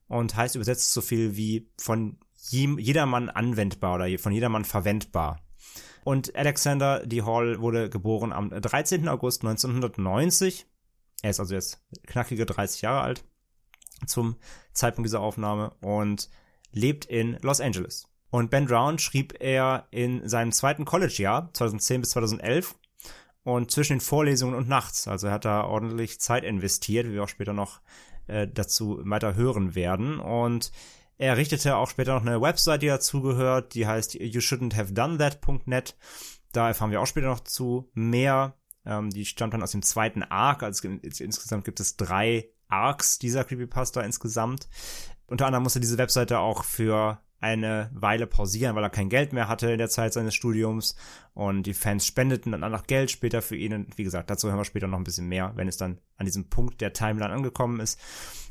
und 0.07 0.35
heißt 0.35 0.55
übersetzt 0.55 0.93
so 0.93 1.01
viel 1.01 1.35
wie 1.35 1.71
von 1.77 2.17
jedermann 2.49 3.29
anwendbar 3.29 3.95
oder 3.95 4.19
von 4.19 4.33
jedermann 4.33 4.65
verwendbar. 4.65 5.39
Und 6.03 6.35
Alexander 6.35 7.05
D. 7.05 7.21
Hall 7.21 7.61
wurde 7.61 7.89
geboren 7.89 8.33
am 8.33 8.49
13. 8.49 9.07
August 9.07 9.43
1990. 9.43 10.67
Er 11.21 11.29
ist 11.29 11.39
also 11.39 11.55
jetzt 11.55 11.81
knackige 12.05 12.45
30 12.45 12.81
Jahre 12.81 13.01
alt 13.01 13.23
zum 14.05 14.35
Zeitpunkt 14.73 15.07
dieser 15.07 15.21
Aufnahme 15.21 15.73
und 15.81 16.29
lebt 16.71 17.05
in 17.05 17.37
Los 17.41 17.61
Angeles. 17.61 18.07
Und 18.29 18.49
Ben 18.49 18.65
Drown 18.65 18.99
schrieb 18.99 19.35
er 19.39 19.87
in 19.91 20.27
seinem 20.27 20.51
zweiten 20.51 20.85
College-Jahr, 20.85 21.53
2010 21.53 22.01
bis 22.01 22.09
2011, 22.11 22.75
und 23.43 23.71
zwischen 23.71 23.93
den 23.93 24.01
Vorlesungen 24.01 24.55
und 24.55 24.67
nachts. 24.67 25.07
Also 25.07 25.27
er 25.27 25.33
hat 25.33 25.45
da 25.45 25.63
ordentlich 25.63 26.19
Zeit 26.19 26.43
investiert, 26.43 27.07
wie 27.07 27.13
wir 27.13 27.23
auch 27.23 27.29
später 27.29 27.53
noch 27.53 27.81
äh, 28.27 28.47
dazu 28.47 29.01
weiter 29.03 29.35
hören 29.35 29.75
werden. 29.75 30.19
Und 30.19 30.71
er 31.17 31.37
richtete 31.37 31.75
auch 31.75 31.89
später 31.89 32.13
noch 32.13 32.25
eine 32.25 32.41
Website, 32.41 32.81
die 32.81 32.87
dazugehört, 32.87 33.75
die 33.75 33.85
heißt 33.85 34.15
you 34.15 34.39
shouldn't 34.39 34.75
have 34.75 34.93
done 34.93 35.17
that.net. 35.17 35.95
Da 36.51 36.67
erfahren 36.67 36.91
wir 36.91 37.01
auch 37.01 37.07
später 37.07 37.27
noch 37.27 37.41
zu 37.41 37.89
mehr. 37.93 38.55
Ähm, 38.85 39.09
die 39.09 39.25
stammt 39.25 39.53
dann 39.53 39.63
aus 39.63 39.71
dem 39.71 39.81
zweiten 39.81 40.23
Arc. 40.23 40.63
Also 40.63 40.87
insgesamt 40.87 41.65
gibt 41.65 41.79
es 41.79 41.97
drei 41.97 42.49
Arcs 42.67 43.19
dieser 43.19 43.43
Creepypasta 43.43 44.01
insgesamt. 44.01 44.67
Unter 45.27 45.45
anderem 45.45 45.63
musste 45.63 45.79
diese 45.79 45.97
Webseite 45.97 46.39
auch 46.39 46.63
für 46.63 47.21
eine 47.43 47.91
Weile 47.93 48.25
pausieren, 48.25 48.75
weil 48.75 48.83
er 48.83 48.89
kein 48.89 49.09
Geld 49.09 49.33
mehr 49.33 49.49
hatte 49.49 49.69
in 49.69 49.77
der 49.77 49.89
Zeit 49.89 50.13
seines 50.13 50.33
Studiums 50.33 50.95
und 51.33 51.63
die 51.63 51.73
Fans 51.73 52.07
spendeten 52.07 52.53
dann 52.53 52.63
auch 52.63 52.87
Geld 52.87 53.11
später 53.11 53.41
für 53.41 53.57
ihn 53.57 53.73
und 53.73 53.97
wie 53.97 54.05
gesagt, 54.05 54.29
dazu 54.29 54.47
hören 54.47 54.59
wir 54.59 54.65
später 54.65 54.87
noch 54.87 54.97
ein 54.97 55.03
bisschen 55.03 55.27
mehr, 55.27 55.51
wenn 55.55 55.67
es 55.67 55.75
dann 55.75 55.99
an 56.15 56.25
diesem 56.25 56.49
Punkt 56.49 56.79
der 56.79 56.93
Timeline 56.93 57.33
angekommen 57.33 57.81
ist. 57.81 57.99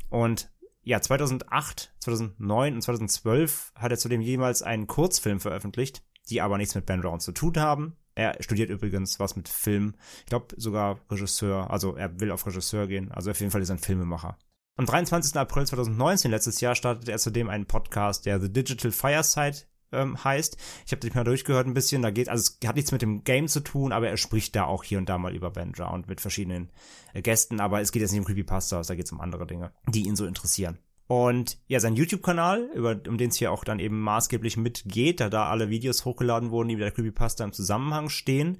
Und 0.09 0.51
ja, 0.83 1.01
2008, 1.01 1.95
2009 1.99 2.75
und 2.75 2.81
2012 2.81 3.73
hat 3.75 3.91
er 3.91 3.97
zudem 3.97 4.21
jemals 4.21 4.61
einen 4.61 4.85
Kurzfilm 4.85 5.39
veröffentlicht, 5.39 6.03
die 6.29 6.41
aber 6.41 6.59
nichts 6.59 6.75
mit 6.75 6.85
Ben 6.85 7.01
Brown 7.01 7.19
zu 7.19 7.31
tun 7.31 7.55
haben. 7.57 7.97
Er 8.15 8.35
studiert 8.41 8.69
übrigens 8.69 9.19
was 9.19 9.35
mit 9.35 9.49
Film. 9.49 9.95
Ich 10.19 10.27
glaube 10.27 10.53
sogar 10.55 10.99
Regisseur. 11.09 11.71
Also 11.71 11.95
er 11.95 12.19
will 12.19 12.31
auf 12.31 12.45
Regisseur 12.45 12.85
gehen. 12.85 13.11
Also 13.11 13.31
auf 13.31 13.39
jeden 13.39 13.51
Fall 13.51 13.61
ist 13.61 13.69
er 13.69 13.75
ein 13.77 13.79
Filmemacher. 13.79 14.37
Am 14.75 14.87
23. 14.87 15.35
April 15.35 15.67
2019, 15.67 16.31
letztes 16.31 16.59
Jahr, 16.59 16.73
startete 16.73 17.11
er 17.11 17.19
zudem 17.19 17.47
einen 17.47 17.67
Podcast, 17.67 18.25
der 18.25 18.41
The 18.41 18.51
Digital 18.51 18.91
Fireside 18.91 19.57
ähm, 19.91 20.23
heißt. 20.23 20.57
Ich 20.87 20.91
habe 20.91 20.99
dich 20.99 21.13
mal 21.13 21.23
durchgehört 21.23 21.67
ein 21.67 21.75
bisschen. 21.75 22.01
Da 22.01 22.09
geht, 22.09 22.27
also 22.27 22.41
es 22.41 22.67
hat 22.67 22.75
nichts 22.75 22.91
mit 22.91 23.03
dem 23.03 23.23
Game 23.23 23.47
zu 23.47 23.59
tun, 23.59 23.91
aber 23.91 24.09
er 24.09 24.17
spricht 24.17 24.55
da 24.55 24.65
auch 24.65 24.83
hier 24.83 24.97
und 24.97 25.07
da 25.07 25.19
mal 25.19 25.35
über 25.35 25.51
Ben 25.51 25.73
Drowned 25.73 26.07
mit 26.07 26.21
verschiedenen 26.21 26.71
äh, 27.13 27.21
Gästen. 27.21 27.59
Aber 27.59 27.81
es 27.81 27.91
geht 27.91 28.01
jetzt 28.01 28.13
nicht 28.13 28.21
um 28.21 28.25
Creepypastas, 28.25 28.87
da 28.87 28.95
geht 28.95 29.05
es 29.05 29.11
um 29.11 29.21
andere 29.21 29.45
Dinge, 29.45 29.71
die 29.87 30.07
ihn 30.07 30.15
so 30.15 30.25
interessieren. 30.25 30.79
Und 31.05 31.59
ja, 31.67 31.79
sein 31.79 31.95
YouTube-Kanal, 31.95 32.71
über, 32.73 32.99
um 33.07 33.19
den 33.19 33.29
es 33.29 33.35
hier 33.35 33.51
auch 33.51 33.63
dann 33.63 33.77
eben 33.77 33.99
maßgeblich 34.01 34.57
mitgeht, 34.57 35.19
da 35.19 35.29
da 35.29 35.49
alle 35.49 35.69
Videos 35.69 36.03
hochgeladen 36.03 36.49
wurden, 36.49 36.69
die 36.69 36.75
mit 36.77 36.83
der 36.83 36.91
Creepypasta 36.91 37.43
im 37.43 37.53
Zusammenhang 37.53 38.09
stehen. 38.09 38.57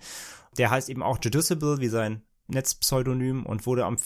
Der 0.60 0.70
heißt 0.70 0.89
eben 0.89 1.01
auch 1.01 1.17
Judiciable, 1.20 1.79
wie 1.79 1.88
sein 1.88 2.22
Netzpseudonym 2.48 3.48
und 3.48 3.65
wurde 3.65 3.86
am 3.86 3.98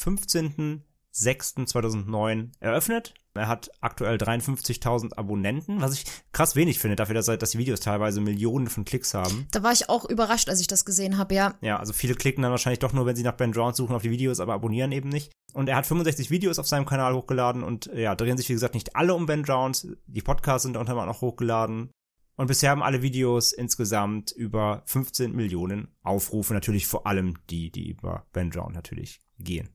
15.06.2009 1.18 2.52
eröffnet 2.60 3.14
er 3.38 3.48
hat 3.48 3.72
aktuell 3.82 4.18
53.000 4.18 5.16
Abonnenten, 5.16 5.82
was 5.82 5.94
ich 5.94 6.06
krass 6.32 6.56
wenig 6.56 6.80
finde, 6.80 6.96
dafür, 6.96 7.16
dass, 7.16 7.26
dass 7.26 7.52
die 7.52 7.58
Videos 7.58 7.80
teilweise 7.80 8.20
Millionen 8.20 8.68
von 8.68 8.86
Klicks 8.86 9.14
haben. 9.14 9.48
Da 9.52 9.64
war 9.64 9.72
ich 9.72 9.90
auch 9.90 10.06
überrascht, 10.06 10.50
als 10.50 10.60
ich 10.60 10.68
das 10.68 10.86
gesehen 10.86 11.18
habe, 11.18 11.36
ja. 11.36 11.56
Ja, 11.62 11.78
also 11.78 11.94
viele 11.94 12.16
klicken 12.16 12.42
dann 12.42 12.52
wahrscheinlich 12.52 12.80
doch 12.80 12.94
nur, 12.94 13.06
wenn 13.06 13.16
sie 13.16 13.24
nach 13.24 13.34
Ben 13.34 13.52
Drown 13.52 13.74
suchen 13.74 13.96
auf 13.96 14.02
die 14.02 14.12
Videos, 14.12 14.40
aber 14.40 14.54
abonnieren 14.54 14.92
eben 14.92 15.10
nicht. 15.10 15.32
Und 15.54 15.70
er 15.70 15.76
hat 15.76 15.86
65 15.86 16.30
Videos 16.30 16.60
auf 16.60 16.68
seinem 16.68 16.86
Kanal 16.86 17.14
hochgeladen 17.14 17.64
und 17.64 17.90
ja, 17.94 18.16
drehen 18.16 18.38
sich 18.38 18.50
wie 18.50 18.54
gesagt 18.54 18.74
nicht 18.74 18.96
alle 18.96 19.14
um 19.14 19.26
Ben 19.26 19.44
Drowns. 19.44 19.88
Die 20.08 20.22
Podcasts 20.22 20.64
sind 20.64 20.78
unter 20.78 20.92
anderem 20.92 21.10
auch 21.10 21.22
hochgeladen. 21.22 21.92
Und 22.36 22.48
bisher 22.48 22.70
haben 22.70 22.84
alle 22.84 23.02
Videos 23.02 23.52
insgesamt 23.52 24.32
über 24.32 24.84
15 24.86 25.36
Millionen 25.36 25.88
Aufrufe, 26.04 26.54
natürlich 26.54 26.86
vor 26.86 27.08
allem 27.08 27.34
die, 27.50 27.72
die 27.72 27.90
über 27.90 28.28
Ben 28.32 28.52
Drown 28.52 28.74
natürlich 28.74 29.22
gehen. 29.40 29.70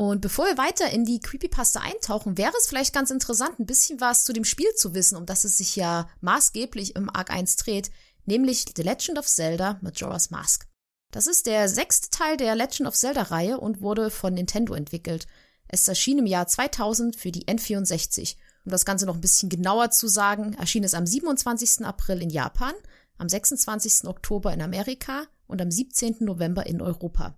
Und 0.00 0.20
bevor 0.20 0.46
wir 0.46 0.56
weiter 0.56 0.88
in 0.90 1.04
die 1.04 1.18
Creepypasta 1.18 1.80
eintauchen, 1.80 2.38
wäre 2.38 2.52
es 2.56 2.68
vielleicht 2.68 2.94
ganz 2.94 3.10
interessant, 3.10 3.58
ein 3.58 3.66
bisschen 3.66 4.00
was 4.00 4.22
zu 4.22 4.32
dem 4.32 4.44
Spiel 4.44 4.72
zu 4.76 4.94
wissen, 4.94 5.16
um 5.16 5.26
das 5.26 5.42
es 5.42 5.58
sich 5.58 5.74
ja 5.74 6.08
maßgeblich 6.20 6.94
im 6.94 7.10
Arc 7.10 7.32
1 7.32 7.56
dreht, 7.56 7.90
nämlich 8.24 8.64
The 8.76 8.82
Legend 8.82 9.18
of 9.18 9.26
Zelda 9.26 9.80
Majora's 9.82 10.30
Mask. 10.30 10.68
Das 11.10 11.26
ist 11.26 11.46
der 11.46 11.68
sechste 11.68 12.10
Teil 12.10 12.36
der 12.36 12.54
Legend 12.54 12.86
of 12.86 12.94
Zelda-Reihe 12.94 13.58
und 13.58 13.80
wurde 13.80 14.10
von 14.10 14.34
Nintendo 14.34 14.74
entwickelt. 14.74 15.26
Es 15.66 15.88
erschien 15.88 16.18
im 16.18 16.26
Jahr 16.26 16.46
2000 16.46 17.16
für 17.16 17.32
die 17.32 17.46
N64. 17.46 18.36
Um 18.66 18.70
das 18.70 18.84
Ganze 18.84 19.04
noch 19.04 19.16
ein 19.16 19.20
bisschen 19.20 19.48
genauer 19.48 19.90
zu 19.90 20.06
sagen, 20.06 20.54
erschien 20.54 20.84
es 20.84 20.94
am 20.94 21.06
27. 21.08 21.84
April 21.84 22.22
in 22.22 22.30
Japan, 22.30 22.74
am 23.16 23.28
26. 23.28 24.06
Oktober 24.06 24.52
in 24.54 24.62
Amerika 24.62 25.24
und 25.48 25.60
am 25.60 25.72
17. 25.72 26.18
November 26.20 26.66
in 26.66 26.80
Europa. 26.80 27.36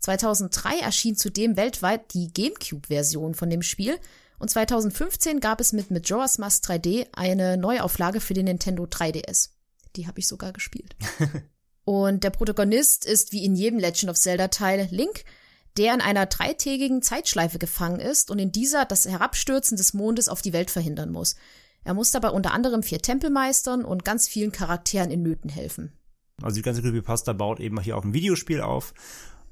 2003 0.00 0.80
erschien 0.80 1.16
zudem 1.16 1.56
weltweit 1.56 2.12
die 2.14 2.32
GameCube-Version 2.32 3.34
von 3.34 3.50
dem 3.50 3.62
Spiel 3.62 3.98
und 4.38 4.48
2015 4.48 5.40
gab 5.40 5.60
es 5.60 5.72
mit 5.72 5.90
Majora's 5.90 6.38
Mask 6.38 6.64
3D 6.64 7.06
eine 7.12 7.58
Neuauflage 7.58 8.20
für 8.20 8.34
den 8.34 8.46
Nintendo 8.46 8.84
3DS. 8.84 9.50
Die 9.96 10.06
habe 10.06 10.18
ich 10.18 10.28
sogar 10.28 10.52
gespielt. 10.52 10.96
und 11.84 12.24
der 12.24 12.30
Protagonist 12.30 13.04
ist 13.04 13.32
wie 13.32 13.44
in 13.44 13.54
jedem 13.54 13.78
Legend 13.78 14.10
of 14.10 14.16
Zelda 14.16 14.48
Teil 14.48 14.88
Link, 14.90 15.24
der 15.76 15.92
in 15.92 16.00
einer 16.00 16.24
dreitägigen 16.24 17.02
Zeitschleife 17.02 17.58
gefangen 17.58 18.00
ist 18.00 18.30
und 18.30 18.38
in 18.38 18.50
dieser 18.50 18.86
das 18.86 19.06
Herabstürzen 19.06 19.76
des 19.76 19.92
Mondes 19.92 20.30
auf 20.30 20.40
die 20.40 20.54
Welt 20.54 20.70
verhindern 20.70 21.12
muss. 21.12 21.36
Er 21.84 21.94
muss 21.94 22.10
dabei 22.10 22.30
unter 22.30 22.52
anderem 22.52 22.82
vier 22.82 23.00
Tempel 23.00 23.28
meistern 23.30 23.84
und 23.84 24.04
ganz 24.04 24.26
vielen 24.26 24.52
Charakteren 24.52 25.10
in 25.10 25.22
Nöten 25.22 25.50
helfen. 25.50 25.92
Also 26.42 26.56
die 26.56 26.62
ganze 26.62 26.80
Creepypasta 26.80 27.34
baut 27.34 27.60
eben 27.60 27.78
hier 27.80 27.98
auf 27.98 28.04
ein 28.04 28.14
Videospiel 28.14 28.62
auf 28.62 28.94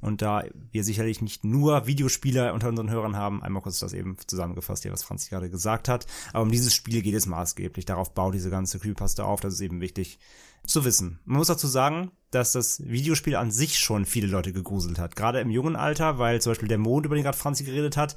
und 0.01 0.23
da 0.23 0.45
wir 0.71 0.85
sicherlich 0.85 1.21
nicht 1.23 1.45
nur 1.45 1.87
Videospieler 1.87 2.55
unter 2.55 2.69
unseren 2.69 2.91
Hörern 2.91 3.17
haben, 3.17 3.43
einmal 3.43 3.63
kurz 3.63 3.81
das 3.81 3.93
eben 3.93 4.17
zusammengefasst, 4.27 4.83
hier, 4.83 4.93
was 4.93 5.03
Franz 5.03 5.29
gerade 5.29 5.51
gesagt 5.51 5.89
hat. 5.89 6.07
Aber 6.33 6.43
um 6.43 6.51
dieses 6.51 6.75
Spiel 6.75 7.03
geht 7.03 7.15
es 7.15 7.27
maßgeblich. 7.27 7.85
Darauf 7.85 8.15
baut 8.15 8.35
diese 8.35 8.51
ganze 8.51 8.79
Creepypasta 8.79 9.25
auf. 9.25 9.41
Das 9.41 9.55
ist 9.55 9.61
eben 9.61 9.81
wichtig 9.81 10.19
zu 10.65 10.85
wissen. 10.85 11.19
Man 11.25 11.39
muss 11.39 11.49
dazu 11.49 11.67
sagen, 11.67 12.13
dass 12.31 12.53
das 12.53 12.87
Videospiel 12.87 13.37
an 13.37 13.51
sich 13.51 13.79
schon 13.79 14.05
viele 14.05 14.29
Leute 14.29 14.53
gegruselt 14.53 14.99
hat. 14.99 15.17
Gerade 15.17 15.41
im 15.41 15.51
jungen 15.51 15.77
Alter, 15.77 16.19
weil 16.19 16.41
zum 16.41 16.53
Beispiel 16.53 16.69
der 16.69 16.79
Mond, 16.79 17.07
über 17.07 17.15
den 17.15 17.25
gerade 17.25 17.39
Franzi 17.39 17.65
geredet 17.65 17.97
hat, 17.97 18.17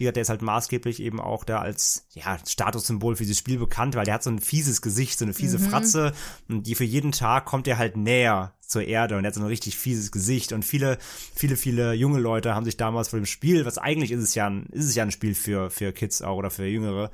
wie 0.00 0.04
gesagt, 0.04 0.16
der 0.16 0.22
ist 0.22 0.30
halt 0.30 0.40
maßgeblich 0.40 1.02
eben 1.02 1.20
auch 1.20 1.44
da 1.44 1.58
als 1.58 2.06
ja, 2.14 2.38
Statussymbol 2.46 3.16
für 3.16 3.24
dieses 3.24 3.36
Spiel 3.36 3.58
bekannt, 3.58 3.96
weil 3.96 4.06
der 4.06 4.14
hat 4.14 4.22
so 4.22 4.30
ein 4.30 4.38
fieses 4.38 4.80
Gesicht, 4.80 5.18
so 5.18 5.26
eine 5.26 5.34
fiese 5.34 5.58
mhm. 5.58 5.64
Fratze 5.64 6.12
und 6.48 6.66
die 6.66 6.74
für 6.74 6.84
jeden 6.84 7.12
Tag 7.12 7.44
kommt 7.44 7.68
er 7.68 7.76
halt 7.76 7.98
näher 7.98 8.54
zur 8.62 8.82
Erde 8.82 9.18
und 9.18 9.24
er 9.24 9.28
hat 9.28 9.34
so 9.34 9.42
ein 9.42 9.46
richtig 9.46 9.76
fieses 9.76 10.10
Gesicht 10.10 10.54
und 10.54 10.64
viele, 10.64 10.96
viele, 11.34 11.56
viele 11.56 11.92
junge 11.92 12.18
Leute 12.18 12.54
haben 12.54 12.64
sich 12.64 12.78
damals 12.78 13.08
vor 13.08 13.18
dem 13.18 13.26
Spiel, 13.26 13.66
was 13.66 13.76
eigentlich 13.76 14.10
ist 14.10 14.22
es 14.22 14.34
ja 14.34 14.48
ein, 14.48 14.68
ist 14.72 14.86
es 14.86 14.94
ja 14.94 15.02
ein 15.02 15.10
Spiel 15.10 15.34
für, 15.34 15.68
für 15.68 15.92
Kids 15.92 16.22
auch 16.22 16.38
oder 16.38 16.50
für 16.50 16.64
Jüngere, 16.64 17.10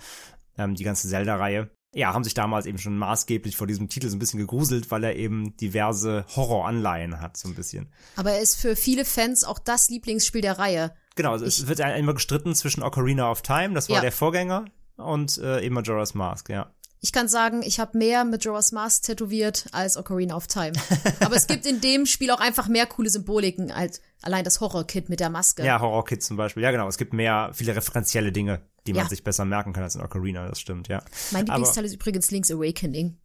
ähm, 0.57 0.77
die 0.77 0.85
ganze 0.85 1.09
Zelda-Reihe, 1.09 1.69
ja, 1.97 2.13
haben 2.13 2.25
sich 2.25 2.35
damals 2.35 2.67
eben 2.67 2.79
schon 2.79 2.99
maßgeblich 2.99 3.57
vor 3.57 3.67
diesem 3.67 3.89
Titel 3.89 4.09
so 4.09 4.17
ein 4.17 4.19
bisschen 4.19 4.39
gegruselt, 4.39 4.91
weil 4.91 5.03
er 5.03 5.17
eben 5.17 5.57
diverse 5.57 6.27
Horroranleihen 6.37 7.21
hat, 7.21 7.39
so 7.39 7.49
ein 7.49 7.55
bisschen. 7.55 7.89
Aber 8.17 8.33
er 8.33 8.41
ist 8.41 8.57
für 8.57 8.77
viele 8.77 9.07
Fans 9.07 9.45
auch 9.45 9.59
das 9.59 9.89
Lieblingsspiel 9.89 10.43
der 10.43 10.59
Reihe. 10.59 10.93
Genau, 11.15 11.33
also 11.33 11.47
es 11.47 11.67
wird 11.67 11.81
immer 11.81 12.13
gestritten 12.13 12.55
zwischen 12.55 12.83
Ocarina 12.83 13.31
of 13.31 13.41
Time, 13.41 13.73
das 13.73 13.89
war 13.89 13.97
ja. 13.97 14.03
der 14.03 14.13
Vorgänger, 14.13 14.67
und 14.97 15.39
äh, 15.39 15.65
eben 15.65 15.75
Majora's 15.75 16.15
Mask, 16.15 16.51
ja. 16.51 16.71
Ich 17.07 17.13
kann 17.13 17.29
sagen, 17.29 17.63
ich 17.63 17.79
habe 17.79 17.97
mehr 17.97 18.25
Majora's 18.25 18.73
Mask 18.73 19.05
tätowiert 19.05 19.67
als 19.71 19.97
Ocarina 19.97 20.35
of 20.35 20.49
Time. 20.49 20.73
Aber 21.21 21.37
es 21.37 21.47
gibt 21.47 21.65
in 21.65 21.81
dem 21.81 22.05
Spiel 22.05 22.33
auch 22.33 22.41
einfach 22.41 22.67
mehr 22.67 22.85
coole 22.87 23.09
Symboliken 23.11 23.71
als 23.71 24.03
allein 24.23 24.43
das 24.43 24.61
Horror-Kit 24.61 25.09
mit 25.09 25.21
der 25.21 25.31
Maske. 25.31 25.65
Ja, 25.65 25.81
Horror-Kit 25.81 26.25
zum 26.25 26.37
Beispiel. 26.37 26.65
Ja, 26.65 26.73
genau. 26.73 26.89
Es 26.89 26.99
gibt 26.99 27.13
mehr, 27.13 27.53
viele 27.55 27.77
referenzielle 27.77 28.33
Dinge, 28.33 28.61
die 28.89 28.93
man 28.93 29.05
ja. 29.05 29.09
sich 29.09 29.23
besser 29.23 29.45
merken 29.45 29.73
kann 29.73 29.85
als 29.85 29.95
in 29.95 30.01
Ocarina. 30.01 30.49
Das 30.49 30.59
stimmt, 30.59 30.89
ja. 30.89 31.01
Mein 31.31 31.47
Lieblingsteil 31.47 31.85
ist 31.85 31.95
übrigens 31.95 32.33
Link's 32.33 32.51
Awakening. 32.51 33.17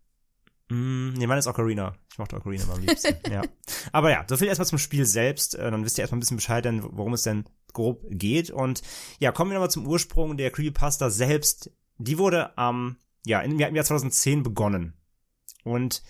Mm, 0.69 1.13
nee, 1.13 1.25
meine 1.25 1.39
ist 1.39 1.47
Ocarina. 1.47 1.95
Ich 2.11 2.19
mochte 2.19 2.35
Ocarina 2.35 2.71
am 2.71 2.81
liebsten, 2.81 3.15
ja. 3.31 3.41
Aber 3.91 4.11
ja, 4.11 4.23
so 4.29 4.37
viel 4.37 4.45
erstmal 4.45 4.67
zum 4.67 4.77
Spiel 4.77 5.07
selbst. 5.07 5.55
Äh, 5.55 5.71
dann 5.71 5.83
wisst 5.83 5.97
ihr 5.97 6.03
erstmal 6.03 6.17
ein 6.17 6.19
bisschen 6.19 6.37
Bescheid, 6.37 6.67
worum 6.83 7.13
es 7.13 7.23
denn 7.23 7.45
grob 7.73 8.03
geht. 8.11 8.51
Und 8.51 8.83
ja, 9.17 9.31
kommen 9.31 9.49
wir 9.49 9.55
nochmal 9.55 9.71
zum 9.71 9.87
Ursprung 9.87 10.37
der 10.37 10.51
Creepypasta 10.51 11.09
selbst. 11.09 11.71
Die 11.97 12.19
wurde 12.19 12.55
am, 12.59 12.97
ja, 13.25 13.41
im 13.41 13.59
Jahr, 13.59 13.69
im 13.69 13.75
Jahr 13.75 13.85
2010 13.85 14.43
begonnen. 14.43 14.93
Und 15.63 16.01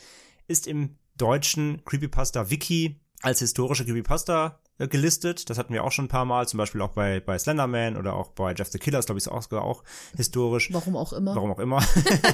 ist 0.48 0.68
im 0.68 0.98
deutschen 1.18 1.84
Creepypasta 1.86 2.50
Wiki 2.50 3.02
als 3.22 3.40
historische 3.40 3.86
Creepypasta 3.86 4.61
gelistet. 4.78 5.50
Das 5.50 5.58
hatten 5.58 5.74
wir 5.74 5.84
auch 5.84 5.92
schon 5.92 6.06
ein 6.06 6.10
paar 6.10 6.26
Mal, 6.26 6.48
zum 6.48 6.58
Beispiel 6.58 6.82
auch 6.82 6.90
bei, 6.90 7.20
bei 7.20 7.38
Slenderman 7.38 7.98
oder 7.98 8.16
auch 8.16 8.30
bei 8.30 8.54
Jeff 8.54 8.70
the 8.70 8.80
Killer, 8.80 9.00
glaube 9.02 9.20
ich, 9.20 9.26
ist 9.26 9.32
auch 9.32 9.44
sogar 9.44 9.64
auch 9.64 9.84
historisch. 10.16 10.70
Warum 10.72 10.96
auch 10.96 11.14
immer. 11.14 11.36
Warum 11.36 11.52
auch 11.52 11.60
immer. 11.60 11.84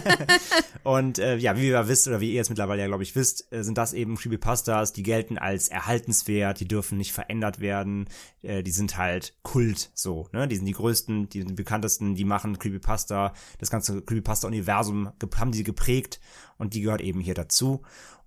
und 0.84 1.20
äh, 1.20 1.38
ja, 1.38 1.58
wie 1.58 1.68
ihr 1.68 1.88
wisst, 1.88 2.08
oder 2.08 2.22
wie 2.22 2.30
ihr 2.30 2.36
jetzt 2.36 2.50
mittlerweile 2.50 2.82
ja, 2.82 2.88
glaube 2.88 3.04
ich, 3.04 3.16
wisst, 3.16 3.52
äh, 3.52 3.64
sind 3.64 3.78
das 3.78 3.94
eben 3.94 4.16
Creepypastas, 4.16 4.94
die 4.94 5.04
gelten 5.04 5.38
als 5.38 5.68
erhaltenswert, 5.68 6.60
die 6.60 6.68
dürfen 6.68 6.98
nicht 6.98 7.14
verändert 7.14 7.60
werden, 7.60 8.08
äh, 8.42 8.64
die 8.64 8.72
sind 8.72 8.98
halt 8.98 9.36
Kult, 9.44 9.92
so, 9.94 10.28
ne? 10.32 10.48
Die 10.48 10.56
sind 10.56 10.66
die 10.66 10.74
größten, 10.74 11.30
die 11.30 11.40
sind 11.40 11.50
die 11.50 11.56
bekanntesten, 11.56 12.16
die 12.16 12.26
machen 12.26 12.60
Creepypasta, 12.60 13.34
das 13.60 13.70
ganze 13.70 14.02
Creepypasta-Universum 14.02 15.12
haben 15.38 15.52
die 15.52 15.64
geprägt 15.64 16.20
und 16.58 16.74
die 16.74 16.82
gehört 16.82 17.02
eben 17.02 17.20
hier 17.20 17.34
dazu. 17.34 17.82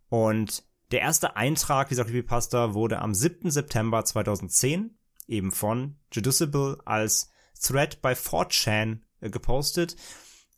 Und 0.09 0.65
der 0.91 1.01
erste 1.01 1.37
Eintrag 1.37 1.89
dieser 1.89 2.05
Creepypasta 2.05 2.75
wurde 2.75 3.01
am 3.01 3.15
7. 3.15 3.51
September 3.51 4.05
2010 4.05 4.97
eben 5.29 5.53
von 5.53 5.97
Judiciable 6.13 6.79
als 6.85 7.31
Thread 7.61 8.03
bei 8.03 8.15
4chan 8.15 8.99
äh, 9.21 9.31
gepostet. 9.31 9.97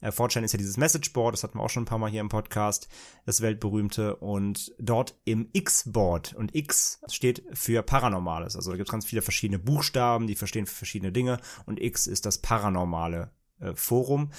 Äh, 0.01 0.09
4chan 0.09 0.43
ist 0.43 0.53
ja 0.53 0.59
dieses 0.59 0.77
Messageboard, 0.77 1.35
das 1.35 1.43
hatten 1.43 1.59
wir 1.59 1.63
auch 1.63 1.71
schon 1.71 1.83
ein 1.83 1.87
paar 1.87 1.99
Mal 1.99 2.11
hier 2.11 2.21
im 2.21 2.29
Podcast, 2.29 2.89
das 3.27 3.41
weltberühmte. 3.41 4.17
Und 4.17 4.75
dort 4.79 5.19
im 5.25 5.49
X-Board, 5.53 6.35
und 6.35 6.55
X 6.55 7.01
steht 7.09 7.45
für 7.53 7.83
Paranormales. 7.83 8.57
Also 8.57 8.71
da 8.71 8.77
gibt 8.77 8.89
es 8.89 8.93
ganz 8.93 9.05
viele 9.05 9.23
verschiedene 9.23 9.59
Buchstaben, 9.59 10.27
die 10.27 10.35
verstehen 10.35 10.67
verschiedene 10.67 11.13
Dinge. 11.13 11.39
Und 11.67 11.81
X 11.81 12.07
ist 12.07 12.27
das 12.27 12.39
paranormale 12.39 13.31
äh, 13.61 13.75
Forum. 13.75 14.31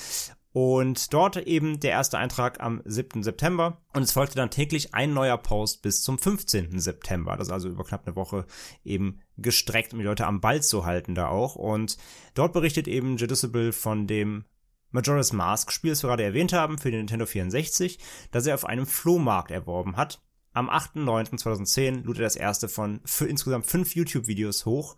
Und 0.53 1.13
dort 1.13 1.35
eben 1.37 1.79
der 1.79 1.91
erste 1.91 2.19
Eintrag 2.19 2.61
am 2.61 2.81
7. 2.85 3.23
September. 3.23 3.81
Und 3.93 4.03
es 4.03 4.11
folgte 4.11 4.35
dann 4.35 4.51
täglich 4.51 4.93
ein 4.93 5.13
neuer 5.13 5.37
Post 5.37 5.81
bis 5.81 6.03
zum 6.03 6.19
15. 6.19 6.79
September. 6.79 7.35
Das 7.35 7.47
ist 7.47 7.53
also 7.53 7.69
über 7.69 7.83
knapp 7.83 8.05
eine 8.05 8.15
Woche 8.15 8.45
eben 8.85 9.19
gestreckt, 9.35 9.93
um 9.93 9.99
die 9.99 10.05
Leute 10.05 10.27
am 10.27 10.41
Ball 10.41 10.61
zu 10.61 10.85
halten 10.85 11.15
da 11.15 11.27
auch. 11.27 11.55
Und 11.55 11.97
dort 12.35 12.53
berichtet 12.53 12.87
eben 12.87 13.17
Judiciable 13.17 13.73
von 13.73 14.05
dem 14.05 14.45
Majora's 14.91 15.33
Mask 15.33 15.71
Spiel, 15.71 15.89
das 15.89 16.03
wir 16.03 16.09
gerade 16.09 16.23
erwähnt 16.23 16.53
haben, 16.53 16.77
für 16.77 16.91
den 16.91 16.99
Nintendo 16.99 17.25
64, 17.25 17.97
das 18.29 18.45
er 18.45 18.53
auf 18.53 18.65
einem 18.65 18.85
Flohmarkt 18.85 19.49
erworben 19.49 19.97
hat. 19.97 20.21
Am 20.53 20.69
8.9.2010 20.69 22.03
lud 22.03 22.17
er 22.17 22.25
das 22.25 22.35
erste 22.35 22.69
von 22.69 23.01
für 23.05 23.25
insgesamt 23.25 23.65
fünf 23.65 23.95
YouTube-Videos 23.95 24.67
hoch 24.67 24.95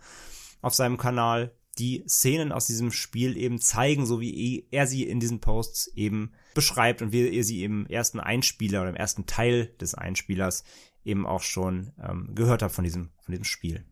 auf 0.62 0.74
seinem 0.74 0.98
Kanal, 0.98 1.56
die 1.78 2.04
Szenen 2.08 2.52
aus 2.52 2.68
diesem 2.68 2.92
Spiel 2.92 3.36
eben 3.38 3.60
zeigen, 3.60 4.06
so 4.06 4.22
wie 4.22 4.68
er 4.72 4.88
sie 4.88 5.04
in 5.04 5.20
diesen 5.20 5.42
Posts 5.42 5.88
eben 5.96 6.32
beschreibt 6.54 7.02
und 7.02 7.12
wie 7.12 7.30
er 7.36 7.44
sie 7.44 7.64
im 7.64 7.86
ersten 7.88 8.20
Einspieler 8.20 8.82
oder 8.82 8.90
im 8.90 8.96
ersten 8.96 9.26
Teil 9.26 9.68
des 9.82 9.94
Einspielers 9.94 10.64
eben 11.04 11.26
auch 11.26 11.44
schon 11.44 11.92
ähm, 12.02 12.32
gehört 12.34 12.62
hat 12.62 12.72
von 12.72 12.84
diesem, 12.84 13.10
von 13.22 13.32
diesem 13.32 13.46
Spiel. 13.46 13.86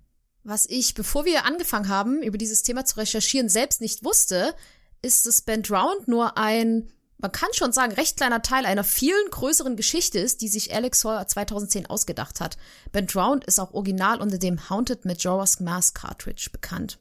Was 0.44 0.66
ich, 0.66 0.94
bevor 0.94 1.26
wir 1.26 1.46
angefangen 1.46 1.88
haben, 1.88 2.22
über 2.22 2.38
dieses 2.38 2.64
Thema 2.64 2.84
zu 2.86 2.98
recherchieren, 2.98 3.48
selbst 3.48 3.80
nicht 3.80 4.04
wusste, 4.04 4.56
ist, 5.02 5.26
dass 5.26 5.42
Band 5.42 5.70
Round 5.72 6.08
nur 6.08 6.38
ein, 6.38 6.90
man 7.18 7.32
kann 7.32 7.50
schon 7.54 7.72
sagen, 7.72 7.94
recht 7.94 8.18
kleiner 8.18 8.42
Teil 8.42 8.66
einer 8.66 8.84
vielen 8.84 9.30
größeren 9.30 9.78
Geschichte 9.78 10.20
ist, 10.20 10.42
die 10.42 10.50
sich 10.50 10.74
Alex 10.74 11.06
Hall 11.06 11.26
2010 11.26 11.86
ausgedacht 11.86 12.42
hat. 12.42 12.58
Band 12.92 13.16
Round 13.16 13.46
ist 13.46 13.60
auch 13.60 13.74
original 13.74 14.22
unter 14.22 14.38
dem 14.38 14.70
Haunted 14.70 15.06
Majora's 15.06 15.60
Mask 15.60 15.96
Cartridge 15.96 16.50
bekannt. 16.52 17.00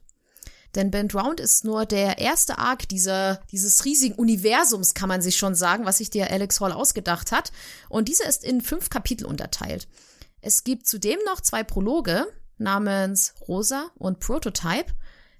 Denn 0.75 0.91
Band 0.91 1.13
Round 1.13 1.39
ist 1.39 1.65
nur 1.65 1.85
der 1.85 2.17
erste 2.17 2.57
Arc 2.57 2.87
dieser, 2.87 3.41
dieses 3.51 3.85
riesigen 3.85 4.15
Universums, 4.15 4.93
kann 4.93 5.09
man 5.09 5.21
sich 5.21 5.35
schon 5.37 5.55
sagen, 5.55 5.85
was 5.85 5.97
sich 5.97 6.09
der 6.09 6.31
Alex 6.31 6.59
Hall 6.59 6.71
ausgedacht 6.71 7.31
hat. 7.31 7.51
Und 7.89 8.07
dieser 8.07 8.27
ist 8.27 8.43
in 8.43 8.61
fünf 8.61 8.89
Kapitel 8.89 9.25
unterteilt. 9.25 9.87
Es 10.41 10.63
gibt 10.63 10.87
zudem 10.87 11.19
noch 11.25 11.41
zwei 11.41 11.63
Prologe 11.63 12.25
namens 12.57 13.33
Rosa 13.47 13.91
und 13.95 14.19
Prototype. 14.19 14.91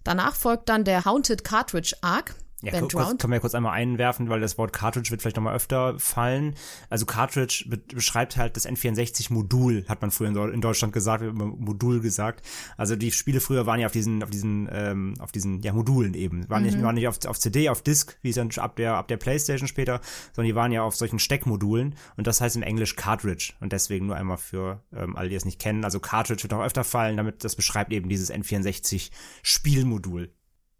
Danach 0.03 0.35
folgt 0.35 0.69
dann 0.69 0.83
der 0.83 1.05
Haunted 1.05 1.43
Cartridge 1.43 1.95
Arc, 2.01 2.35
ja, 2.63 2.79
kurz, 2.79 2.93
können 2.93 3.31
wir 3.31 3.35
ja 3.35 3.39
kurz 3.39 3.55
einmal 3.55 3.73
einwerfen, 3.73 4.29
weil 4.29 4.39
das 4.39 4.57
Wort 4.57 4.71
Cartridge 4.71 5.11
wird 5.11 5.21
vielleicht 5.21 5.35
nochmal 5.35 5.53
öfter 5.53 5.99
fallen. 5.99 6.55
Also 6.89 7.05
Cartridge 7.05 7.65
be 7.67 7.77
beschreibt 7.77 8.37
halt 8.37 8.55
das 8.55 8.65
N64-Modul, 8.67 9.85
hat 9.89 10.01
man 10.01 10.11
früher 10.11 10.29
in, 10.29 10.61
Deutschland 10.61 10.93
gesagt, 10.93 11.23
Modul 11.33 11.99
gesagt. 11.99 12.45
Also 12.77 12.95
die 12.95 13.11
Spiele 13.11 13.41
früher 13.41 13.65
waren 13.65 13.81
ja 13.81 13.87
auf 13.87 13.91
diesen, 13.91 14.23
auf 14.23 14.29
diesen, 14.29 14.69
ähm, 14.71 15.15
auf 15.19 15.33
diesen, 15.33 15.61
ja, 15.61 15.73
Modulen 15.73 16.13
eben. 16.13 16.49
Waren 16.49 16.63
mhm. 16.63 16.69
nicht, 16.69 16.81
waren 16.81 16.95
nicht 16.95 17.09
auf, 17.09 17.25
auf 17.25 17.37
CD, 17.37 17.67
auf 17.67 17.81
Disk, 17.81 18.17
wie 18.21 18.29
es 18.29 18.35
dann 18.35 18.49
ab 18.57 18.77
der, 18.77 18.95
ab 18.95 19.09
der 19.09 19.17
Playstation 19.17 19.67
später, 19.67 19.99
sondern 20.31 20.47
die 20.47 20.55
waren 20.55 20.71
ja 20.71 20.83
auf 20.83 20.95
solchen 20.95 21.19
Steckmodulen 21.19 21.95
und 22.15 22.27
das 22.27 22.39
heißt 22.39 22.55
im 22.55 22.63
Englisch 22.63 22.95
Cartridge. 22.95 23.53
Und 23.59 23.73
deswegen 23.73 24.05
nur 24.05 24.15
einmal 24.15 24.37
für 24.37 24.81
ähm, 24.95 25.17
alle, 25.17 25.27
die 25.27 25.35
es 25.35 25.43
nicht 25.43 25.59
kennen. 25.59 25.83
Also 25.83 25.99
Cartridge 25.99 26.43
wird 26.43 26.53
auch 26.53 26.63
öfter 26.63 26.85
fallen, 26.85 27.17
damit 27.17 27.43
das 27.43 27.57
beschreibt 27.57 27.91
eben 27.91 28.07
dieses 28.07 28.31
N64-Spielmodul. 28.31 30.29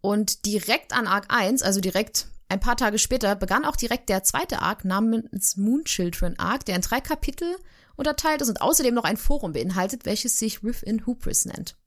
Und 0.04 0.44
direkt 0.44 0.92
an 0.92 1.06
Arc 1.06 1.32
1, 1.32 1.62
also 1.62 1.80
direkt 1.80 2.26
ein 2.50 2.60
paar 2.60 2.76
Tage 2.76 2.98
später, 2.98 3.34
begann 3.36 3.64
auch 3.64 3.74
direkt 3.74 4.10
der 4.10 4.22
zweite 4.22 4.60
Arc 4.60 4.84
namens 4.84 5.56
Moon 5.56 5.82
Children 5.86 6.38
Arc, 6.38 6.66
der 6.66 6.76
in 6.76 6.82
drei 6.82 7.00
Kapitel 7.00 7.56
unterteilt 7.96 8.42
ist 8.42 8.50
und 8.50 8.60
außerdem 8.60 8.92
noch 8.92 9.04
ein 9.04 9.16
Forum 9.16 9.52
beinhaltet, 9.52 10.04
welches 10.04 10.38
sich 10.38 10.62
Within 10.62 11.06
Hubris 11.06 11.46
nennt. 11.46 11.78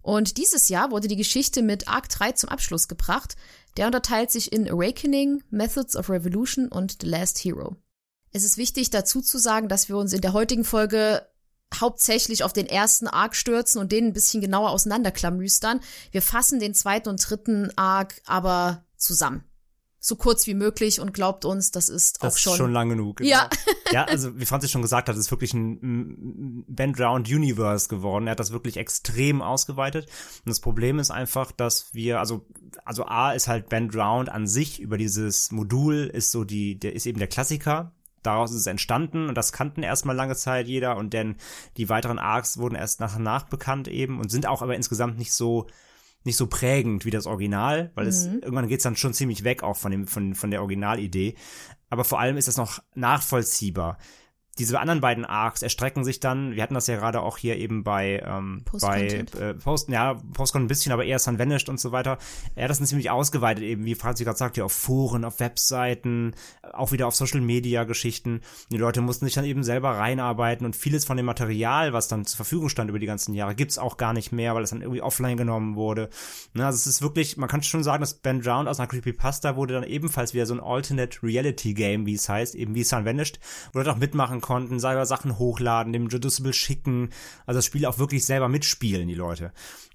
Und 0.00 0.38
dieses 0.38 0.70
Jahr 0.70 0.90
wurde 0.90 1.08
die 1.08 1.16
Geschichte 1.16 1.60
mit 1.60 1.88
Arc 1.88 2.08
3 2.08 2.32
zum 2.32 2.48
Abschluss 2.48 2.88
gebracht. 2.88 3.36
Der 3.76 3.84
unterteilt 3.84 4.30
sich 4.30 4.50
in 4.50 4.66
Awakening, 4.66 5.44
Methods 5.50 5.94
of 5.94 6.08
Revolution 6.08 6.68
und 6.68 7.02
The 7.02 7.06
Last 7.06 7.36
Hero. 7.44 7.76
Es 8.32 8.44
ist 8.44 8.56
wichtig 8.56 8.88
dazu 8.88 9.20
zu 9.20 9.36
sagen, 9.36 9.68
dass 9.68 9.90
wir 9.90 9.98
uns 9.98 10.14
in 10.14 10.22
der 10.22 10.32
heutigen 10.32 10.64
Folge 10.64 11.20
hauptsächlich 11.74 12.44
auf 12.44 12.52
den 12.52 12.66
ersten 12.66 13.06
Arc 13.06 13.36
stürzen 13.36 13.80
und 13.80 13.92
den 13.92 14.06
ein 14.06 14.12
bisschen 14.12 14.40
genauer 14.40 14.70
auseinanderklamüstern. 14.70 15.80
Wir 16.10 16.22
fassen 16.22 16.60
den 16.60 16.74
zweiten 16.74 17.08
und 17.08 17.18
dritten 17.28 17.70
Arc 17.76 18.20
aber 18.26 18.84
zusammen. 18.96 19.44
So 20.00 20.14
kurz 20.14 20.46
wie 20.46 20.54
möglich 20.54 21.00
und 21.00 21.12
glaubt 21.12 21.44
uns, 21.44 21.72
das 21.72 21.88
ist 21.88 22.22
das 22.22 22.34
auch 22.34 22.38
schon. 22.38 22.52
Ist 22.52 22.56
schon 22.58 22.72
lang 22.72 22.88
genug. 22.88 23.16
Genau. 23.16 23.30
Ja. 23.30 23.50
ja, 23.92 24.04
also 24.04 24.38
wie 24.38 24.46
Francis 24.46 24.70
schon 24.70 24.80
gesagt 24.80 25.08
hat, 25.08 25.16
ist 25.16 25.30
wirklich 25.32 25.52
ein 25.54 26.64
Band 26.68 27.00
Round 27.00 27.28
Universe 27.28 27.88
geworden. 27.88 28.28
Er 28.28 28.32
hat 28.32 28.40
das 28.40 28.52
wirklich 28.52 28.76
extrem 28.76 29.42
ausgeweitet. 29.42 30.06
Und 30.06 30.48
das 30.48 30.60
Problem 30.60 31.00
ist 31.00 31.10
einfach, 31.10 31.50
dass 31.50 31.92
wir, 31.94 32.20
also, 32.20 32.46
also 32.84 33.06
A 33.06 33.32
ist 33.32 33.48
halt 33.48 33.68
Band 33.68 33.94
Round 33.96 34.28
an 34.28 34.46
sich 34.46 34.80
über 34.80 34.98
dieses 34.98 35.50
Modul 35.50 36.06
ist 36.12 36.30
so 36.30 36.44
die, 36.44 36.78
der 36.78 36.94
ist 36.94 37.06
eben 37.06 37.18
der 37.18 37.28
Klassiker 37.28 37.92
daraus 38.22 38.50
ist 38.50 38.58
es 38.60 38.66
entstanden 38.66 39.28
und 39.28 39.36
das 39.36 39.52
kannten 39.52 39.82
erstmal 39.82 40.16
lange 40.16 40.36
Zeit 40.36 40.68
jeder 40.68 40.96
und 40.96 41.12
denn 41.12 41.36
die 41.76 41.88
weiteren 41.88 42.18
Arcs 42.18 42.58
wurden 42.58 42.74
erst 42.74 43.00
nach 43.00 43.16
und 43.16 43.22
nach 43.22 43.44
bekannt 43.44 43.88
eben 43.88 44.20
und 44.20 44.30
sind 44.30 44.46
auch 44.46 44.62
aber 44.62 44.76
insgesamt 44.76 45.18
nicht 45.18 45.32
so 45.32 45.66
nicht 46.24 46.36
so 46.36 46.48
prägend 46.48 47.04
wie 47.04 47.10
das 47.10 47.26
Original, 47.26 47.92
weil 47.94 48.04
mhm. 48.04 48.10
es 48.10 48.26
irgendwann 48.26 48.68
geht's 48.68 48.82
dann 48.82 48.96
schon 48.96 49.14
ziemlich 49.14 49.44
weg 49.44 49.62
auch 49.62 49.76
von 49.76 49.90
dem 49.90 50.06
von 50.06 50.34
von 50.34 50.50
der 50.50 50.60
Originalidee, 50.60 51.34
aber 51.90 52.04
vor 52.04 52.20
allem 52.20 52.36
ist 52.36 52.48
das 52.48 52.56
noch 52.56 52.82
nachvollziehbar 52.94 53.98
diese 54.58 54.80
anderen 54.80 55.00
beiden 55.00 55.24
Arcs 55.24 55.62
erstrecken 55.62 56.04
sich 56.04 56.20
dann, 56.20 56.54
wir 56.54 56.62
hatten 56.62 56.74
das 56.74 56.86
ja 56.86 56.96
gerade 56.96 57.20
auch 57.20 57.38
hier 57.38 57.56
eben 57.56 57.84
bei, 57.84 58.22
ähm, 58.26 58.62
bei 58.80 59.06
äh, 59.06 59.54
Post, 59.54 59.88
ja, 59.88 60.14
Postcon 60.32 60.64
ein 60.64 60.68
bisschen, 60.68 60.92
aber 60.92 61.04
eher 61.04 61.18
Sun 61.18 61.38
Vanished 61.38 61.68
und 61.68 61.78
so 61.78 61.92
weiter. 61.92 62.18
Er 62.54 62.64
hat 62.64 62.70
das 62.70 62.82
ziemlich 62.82 63.10
ausgeweitet, 63.10 63.64
eben, 63.64 63.84
wie 63.84 63.94
Franzi 63.94 64.24
gerade 64.24 64.38
sagte, 64.38 64.64
auf 64.64 64.72
Foren, 64.72 65.24
auf 65.24 65.40
Webseiten, 65.40 66.34
auch 66.72 66.92
wieder 66.92 67.06
auf 67.06 67.14
Social 67.14 67.40
Media 67.40 67.84
Geschichten. 67.84 68.40
Die 68.70 68.76
Leute 68.76 69.00
mussten 69.00 69.24
sich 69.24 69.34
dann 69.34 69.44
eben 69.44 69.62
selber 69.62 69.92
reinarbeiten 69.92 70.66
und 70.66 70.76
vieles 70.76 71.04
von 71.04 71.16
dem 71.16 71.26
Material, 71.26 71.92
was 71.92 72.08
dann 72.08 72.24
zur 72.24 72.36
Verfügung 72.36 72.68
stand 72.68 72.90
über 72.90 72.98
die 72.98 73.06
ganzen 73.06 73.34
Jahre, 73.34 73.54
gibt's 73.54 73.78
auch 73.78 73.96
gar 73.96 74.12
nicht 74.12 74.32
mehr, 74.32 74.54
weil 74.54 74.62
es 74.62 74.70
dann 74.70 74.82
irgendwie 74.82 75.02
offline 75.02 75.36
genommen 75.36 75.76
wurde. 75.76 76.10
Ne, 76.54 76.66
also 76.66 76.76
es 76.76 76.86
ist 76.86 77.02
wirklich, 77.02 77.36
man 77.36 77.48
kann 77.48 77.62
schon 77.62 77.84
sagen, 77.84 78.00
dass 78.00 78.14
Ben 78.14 78.40
Drowned 78.40 78.68
aus 78.68 78.80
einer 78.80 78.88
Creepypasta 78.88 79.56
wurde 79.56 79.74
dann 79.74 79.84
ebenfalls 79.84 80.34
wieder 80.34 80.46
so 80.46 80.54
ein 80.54 80.60
Alternate 80.60 81.22
Reality 81.22 81.74
Game, 81.74 82.06
wie 82.06 82.14
es 82.14 82.28
heißt, 82.28 82.54
eben 82.54 82.74
wie 82.74 82.84
Sun 82.84 83.04
Vanished, 83.04 83.38
wo 83.72 83.78
Leute 83.78 83.92
auch 83.92 83.98
mitmachen 83.98 84.40
konnten, 84.48 84.80
selber 84.80 85.04
Sachen 85.04 85.38
hochladen, 85.38 85.92
dem 85.92 86.08
Judiceable 86.08 86.54
schicken, 86.54 87.10
also 87.46 87.58
das 87.58 87.66
Spiel 87.66 87.84
auch 87.84 87.98
wirklich 87.98 88.24
selber 88.24 88.48
mitspielen, 88.48 89.06
die 89.06 89.14
Leute. 89.14 89.52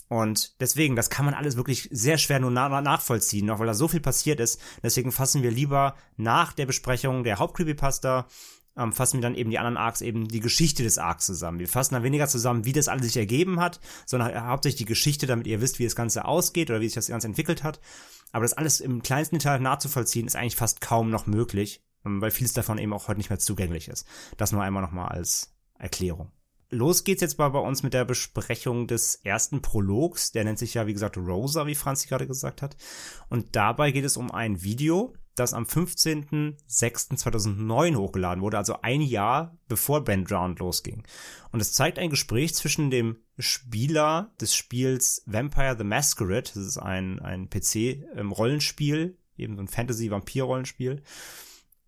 Und 0.09 0.61
deswegen, 0.61 0.95
das 0.95 1.09
kann 1.09 1.25
man 1.25 1.33
alles 1.33 1.57
wirklich 1.57 1.89
sehr 1.91 2.19
schwer 2.19 2.39
nur 2.39 2.51
na 2.51 2.81
nachvollziehen, 2.81 3.47
noch 3.47 3.57
weil 3.57 3.65
da 3.65 3.73
so 3.73 3.87
viel 3.87 3.99
passiert 3.99 4.39
ist. 4.39 4.61
Deswegen 4.83 5.11
fassen 5.11 5.41
wir 5.41 5.49
lieber 5.49 5.95
nach 6.17 6.53
der 6.53 6.67
Besprechung 6.67 7.23
der 7.23 7.39
Hauptcreepypasta 7.39 8.27
ähm, 8.77 8.91
fassen 8.91 9.17
wir 9.17 9.21
dann 9.21 9.35
eben 9.35 9.49
die 9.49 9.59
anderen 9.59 9.77
Arcs 9.77 10.01
eben 10.01 10.27
die 10.27 10.39
Geschichte 10.39 10.83
des 10.83 10.97
Arcs 10.97 11.25
zusammen. 11.25 11.59
Wir 11.59 11.67
fassen 11.67 11.93
dann 11.93 12.03
weniger 12.03 12.27
zusammen, 12.27 12.65
wie 12.65 12.73
das 12.73 12.87
alles 12.87 13.07
sich 13.07 13.17
ergeben 13.17 13.59
hat, 13.59 13.79
sondern 14.05 14.47
hauptsächlich 14.47 14.79
die 14.79 14.85
Geschichte, 14.85 15.27
damit 15.27 15.47
ihr 15.47 15.61
wisst, 15.61 15.79
wie 15.79 15.83
das 15.83 15.95
Ganze 15.95 16.25
ausgeht 16.25 16.69
oder 16.69 16.81
wie 16.81 16.87
sich 16.87 16.95
das 16.95 17.07
Ganze 17.07 17.27
entwickelt 17.27 17.63
hat. 17.63 17.79
Aber 18.31 18.43
das 18.43 18.53
alles 18.53 18.79
im 18.81 19.03
kleinsten 19.03 19.37
Detail 19.37 19.59
nachzuvollziehen, 19.59 20.25
ist 20.25 20.35
eigentlich 20.35 20.55
fast 20.55 20.81
kaum 20.81 21.09
noch 21.09 21.27
möglich. 21.27 21.81
Ähm, 22.05 22.21
weil 22.21 22.31
vieles 22.31 22.53
davon 22.53 22.77
eben 22.77 22.93
auch 22.93 23.07
heute 23.07 23.19
nicht 23.19 23.29
mehr 23.29 23.39
zugänglich 23.39 23.87
ist. 23.87 24.07
Das 24.37 24.51
nur 24.51 24.63
einmal 24.63 24.83
nochmal 24.83 25.09
als 25.09 25.55
Erklärung. 25.77 26.31
Los 26.69 27.03
geht's 27.03 27.21
jetzt 27.21 27.37
mal 27.37 27.49
bei 27.49 27.59
uns 27.59 27.83
mit 27.83 27.93
der 27.93 28.03
Besprechung 28.03 28.87
des 28.87 29.13
ersten 29.15 29.61
Prologs. 29.61 30.31
Der 30.31 30.43
nennt 30.43 30.57
sich 30.57 30.73
ja, 30.73 30.87
wie 30.87 30.93
gesagt, 30.93 31.17
Rosa, 31.17 31.67
wie 31.67 31.75
Franzi 31.75 32.07
gerade 32.07 32.25
gesagt 32.25 32.63
hat. 32.63 32.75
Und 33.29 33.55
dabei 33.55 33.91
geht 33.91 34.05
es 34.05 34.17
um 34.17 34.31
ein 34.31 34.63
Video, 34.63 35.13
das 35.35 35.53
am 35.53 35.65
15.06.2009 35.65 37.95
hochgeladen 37.95 38.41
wurde, 38.41 38.57
also 38.57 38.81
ein 38.81 39.01
Jahr 39.01 39.55
bevor 39.67 40.03
Band 40.03 40.31
Drowned 40.31 40.57
losging. 40.59 41.03
Und 41.51 41.59
es 41.59 41.73
zeigt 41.73 41.99
ein 41.99 42.09
Gespräch 42.09 42.55
zwischen 42.55 42.89
dem 42.89 43.17
Spieler 43.37 44.31
des 44.39 44.55
Spiels 44.55 45.21
Vampire 45.25 45.75
the 45.77 45.83
Masquerade, 45.83 46.49
das 46.53 46.55
ist 46.55 46.77
ein, 46.77 47.19
ein 47.19 47.49
PC-Rollenspiel, 47.49 49.17
eben 49.37 49.55
so 49.55 49.61
ein 49.61 49.67
Fantasy-Vampir-Rollenspiel, 49.67 51.03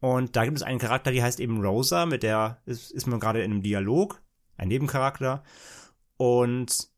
und 0.06 0.36
da 0.36 0.46
gibt 0.46 0.56
es 0.56 0.62
einen 0.62 0.78
Charakter, 0.78 1.12
die 1.12 1.24
heißt 1.24 1.40
eben 1.40 1.66
Rosa, 1.66 2.06
mit 2.06 2.22
der 2.22 2.62
ist, 2.68 2.92
ist 2.92 3.08
man 3.08 3.20
gerade 3.20 3.42
in 3.42 3.52
einem 3.52 3.64
Dialog, 3.64 4.22
ein 4.56 4.68
Nebencharakter. 4.68 5.42
Und 6.16 6.90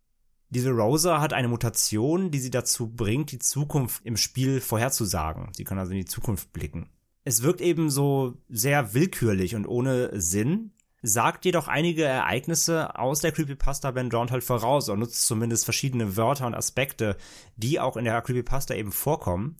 diese 0.49 0.71
Rosa 0.71 1.21
hat 1.21 1.31
eine 1.31 1.47
Mutation, 1.47 2.31
die 2.31 2.39
sie 2.39 2.49
dazu 2.49 2.89
bringt, 2.89 3.31
die 3.31 3.39
Zukunft 3.39 4.05
im 4.05 4.17
Spiel 4.17 4.59
vorherzusagen. 4.59 5.53
Sie 5.53 5.63
kann 5.63 5.79
also 5.79 5.93
in 5.93 5.99
die 5.99 6.05
Zukunft 6.05 6.51
blicken. 6.51 6.89
Es 7.23 7.43
wirkt 7.43 7.61
eben 7.61 7.89
so 7.89 8.33
sehr 8.49 8.93
willkürlich 8.93 9.55
und 9.55 9.67
ohne 9.67 10.19
Sinn, 10.19 10.73
sagt 11.01 11.45
jedoch 11.45 11.69
einige 11.69 12.03
Ereignisse 12.03 12.99
aus 12.99 13.21
der 13.21 13.31
Creepypasta 13.31 13.91
Ben 13.91 14.09
Drowned 14.09 14.31
halt 14.31 14.43
voraus 14.43 14.89
und 14.89 14.99
nutzt 14.99 15.25
zumindest 15.25 15.63
verschiedene 15.63 16.17
Wörter 16.17 16.45
und 16.45 16.55
Aspekte, 16.55 17.15
die 17.55 17.79
auch 17.79 17.95
in 17.95 18.03
der 18.03 18.21
Creepypasta 18.21 18.73
eben 18.73 18.91
vorkommen. 18.91 19.55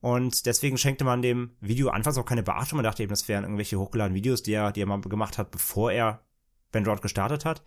Und 0.00 0.46
deswegen 0.46 0.78
schenkte 0.78 1.04
man 1.04 1.22
dem 1.22 1.50
Video 1.60 1.90
anfangs 1.90 2.16
auch 2.16 2.24
keine 2.24 2.42
Beachtung. 2.42 2.78
Man 2.78 2.84
dachte 2.84 3.02
eben, 3.02 3.10
das 3.10 3.28
wären 3.28 3.44
irgendwelche 3.44 3.78
hochgeladenen 3.78 4.16
Videos, 4.16 4.42
die 4.42 4.52
er, 4.52 4.72
die 4.72 4.80
er 4.80 4.86
mal 4.86 5.00
gemacht 5.00 5.36
hat, 5.36 5.50
bevor 5.50 5.92
er 5.92 6.24
Ben 6.72 6.84
Drowned 6.84 7.02
gestartet 7.02 7.44
hat. 7.44 7.62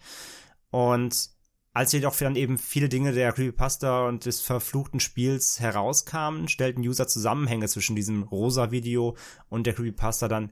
Und 0.72 1.30
als 1.74 1.92
jedoch 1.92 2.16
dann 2.16 2.36
eben 2.36 2.58
viele 2.58 2.90
Dinge 2.90 3.14
der 3.14 3.34
Creepypasta 3.34 4.08
und 4.08 4.26
des 4.26 4.42
verfluchten 4.42 5.00
Spiels 5.00 5.60
herauskamen, 5.60 6.48
stellten 6.48 6.82
User 6.82 7.08
Zusammenhänge 7.08 7.68
zwischen 7.68 7.96
diesem 7.96 8.24
Rosa-Video 8.24 9.18
und 9.50 9.66
der 9.66 9.74
Creepypasta 9.74 10.28
dann 10.28 10.52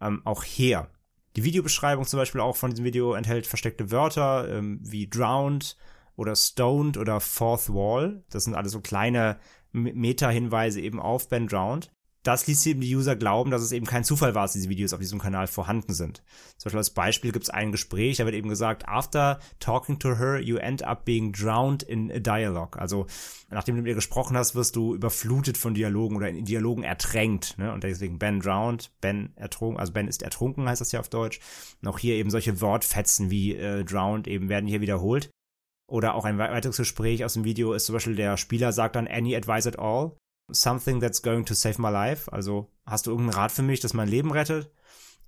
ähm, 0.00 0.22
auch 0.24 0.44
her. 0.44 0.90
Die 1.36 1.44
Videobeschreibung 1.44 2.06
zum 2.06 2.18
Beispiel 2.18 2.40
auch 2.40 2.56
von 2.56 2.70
diesem 2.70 2.84
Video 2.84 3.14
enthält 3.14 3.46
versteckte 3.46 3.90
Wörter 3.90 4.48
ähm, 4.50 4.80
wie 4.82 5.08
drowned 5.08 5.76
oder 6.16 6.36
stoned 6.36 6.96
oder 6.96 7.20
fourth 7.20 7.68
wall. 7.70 8.24
Das 8.30 8.44
sind 8.44 8.54
alles 8.54 8.72
so 8.72 8.80
kleine 8.80 9.38
Meta-Hinweise 9.72 10.80
eben 10.80 11.00
auf 11.00 11.28
Ben 11.28 11.46
Drowned. 11.48 11.90
das 12.22 12.46
ließ 12.46 12.66
eben 12.66 12.80
die 12.80 12.94
User 12.94 13.16
glauben, 13.16 13.50
dass 13.50 13.62
es 13.62 13.72
eben 13.72 13.86
kein 13.86 14.04
Zufall 14.04 14.34
war, 14.34 14.42
dass 14.44 14.52
diese 14.52 14.68
Videos 14.68 14.92
auf 14.92 15.00
diesem 15.00 15.18
Kanal 15.18 15.48
vorhanden 15.48 15.92
sind. 15.92 16.22
Zum 16.56 16.66
Beispiel 16.68 16.78
als 16.78 16.90
Beispiel 16.90 17.32
gibt 17.32 17.44
es 17.44 17.50
ein 17.50 17.72
Gespräch, 17.72 18.18
da 18.18 18.24
wird 18.24 18.36
eben 18.36 18.48
gesagt, 18.48 18.88
after 18.88 19.40
talking 19.58 19.98
to 19.98 20.16
her, 20.18 20.40
you 20.40 20.56
end 20.56 20.84
up 20.84 21.04
being 21.04 21.32
drowned 21.32 21.82
in 21.82 22.12
a 22.12 22.20
dialogue. 22.20 22.78
Also, 22.78 23.06
nachdem 23.50 23.74
du 23.74 23.82
mit 23.82 23.88
ihr 23.88 23.96
gesprochen 23.96 24.36
hast, 24.36 24.54
wirst 24.54 24.76
du 24.76 24.94
überflutet 24.94 25.58
von 25.58 25.74
Dialogen 25.74 26.16
oder 26.16 26.28
in 26.28 26.44
Dialogen 26.44 26.84
ertränkt. 26.84 27.58
Ne? 27.58 27.72
Und 27.72 27.82
deswegen 27.82 28.18
Ben 28.18 28.38
drowned, 28.38 28.92
Ben 29.00 29.32
ertrunken, 29.34 29.80
also 29.80 29.92
Ben 29.92 30.06
ist 30.06 30.22
ertrunken, 30.22 30.68
heißt 30.68 30.80
das 30.80 30.92
ja 30.92 31.00
auf 31.00 31.08
Deutsch. 31.08 31.40
Und 31.82 31.88
auch 31.88 31.98
hier 31.98 32.14
eben 32.14 32.30
solche 32.30 32.60
Wortfetzen 32.60 33.30
wie 33.30 33.56
äh, 33.56 33.84
drowned 33.84 34.28
eben 34.28 34.48
werden 34.48 34.68
hier 34.68 34.80
wiederholt. 34.80 35.30
Oder 35.86 36.14
auch 36.14 36.24
ein 36.24 36.38
weiteres 36.38 36.76
Gespräch 36.76 37.24
aus 37.24 37.34
dem 37.34 37.44
Video 37.44 37.72
ist 37.72 37.86
zum 37.86 37.94
Beispiel, 37.94 38.16
der 38.16 38.36
Spieler 38.36 38.72
sagt 38.72 38.96
dann, 38.96 39.08
any 39.08 39.36
advice 39.36 39.66
at 39.66 39.78
all? 39.78 40.16
Something 40.50 41.00
that's 41.00 41.22
going 41.22 41.44
to 41.46 41.54
save 41.54 41.80
my 41.80 41.90
life. 41.90 42.30
Also, 42.32 42.70
hast 42.86 43.06
du 43.06 43.10
irgendeinen 43.10 43.38
Rat 43.38 43.52
für 43.52 43.62
mich, 43.62 43.80
das 43.80 43.94
mein 43.94 44.08
Leben 44.08 44.32
rettet? 44.32 44.70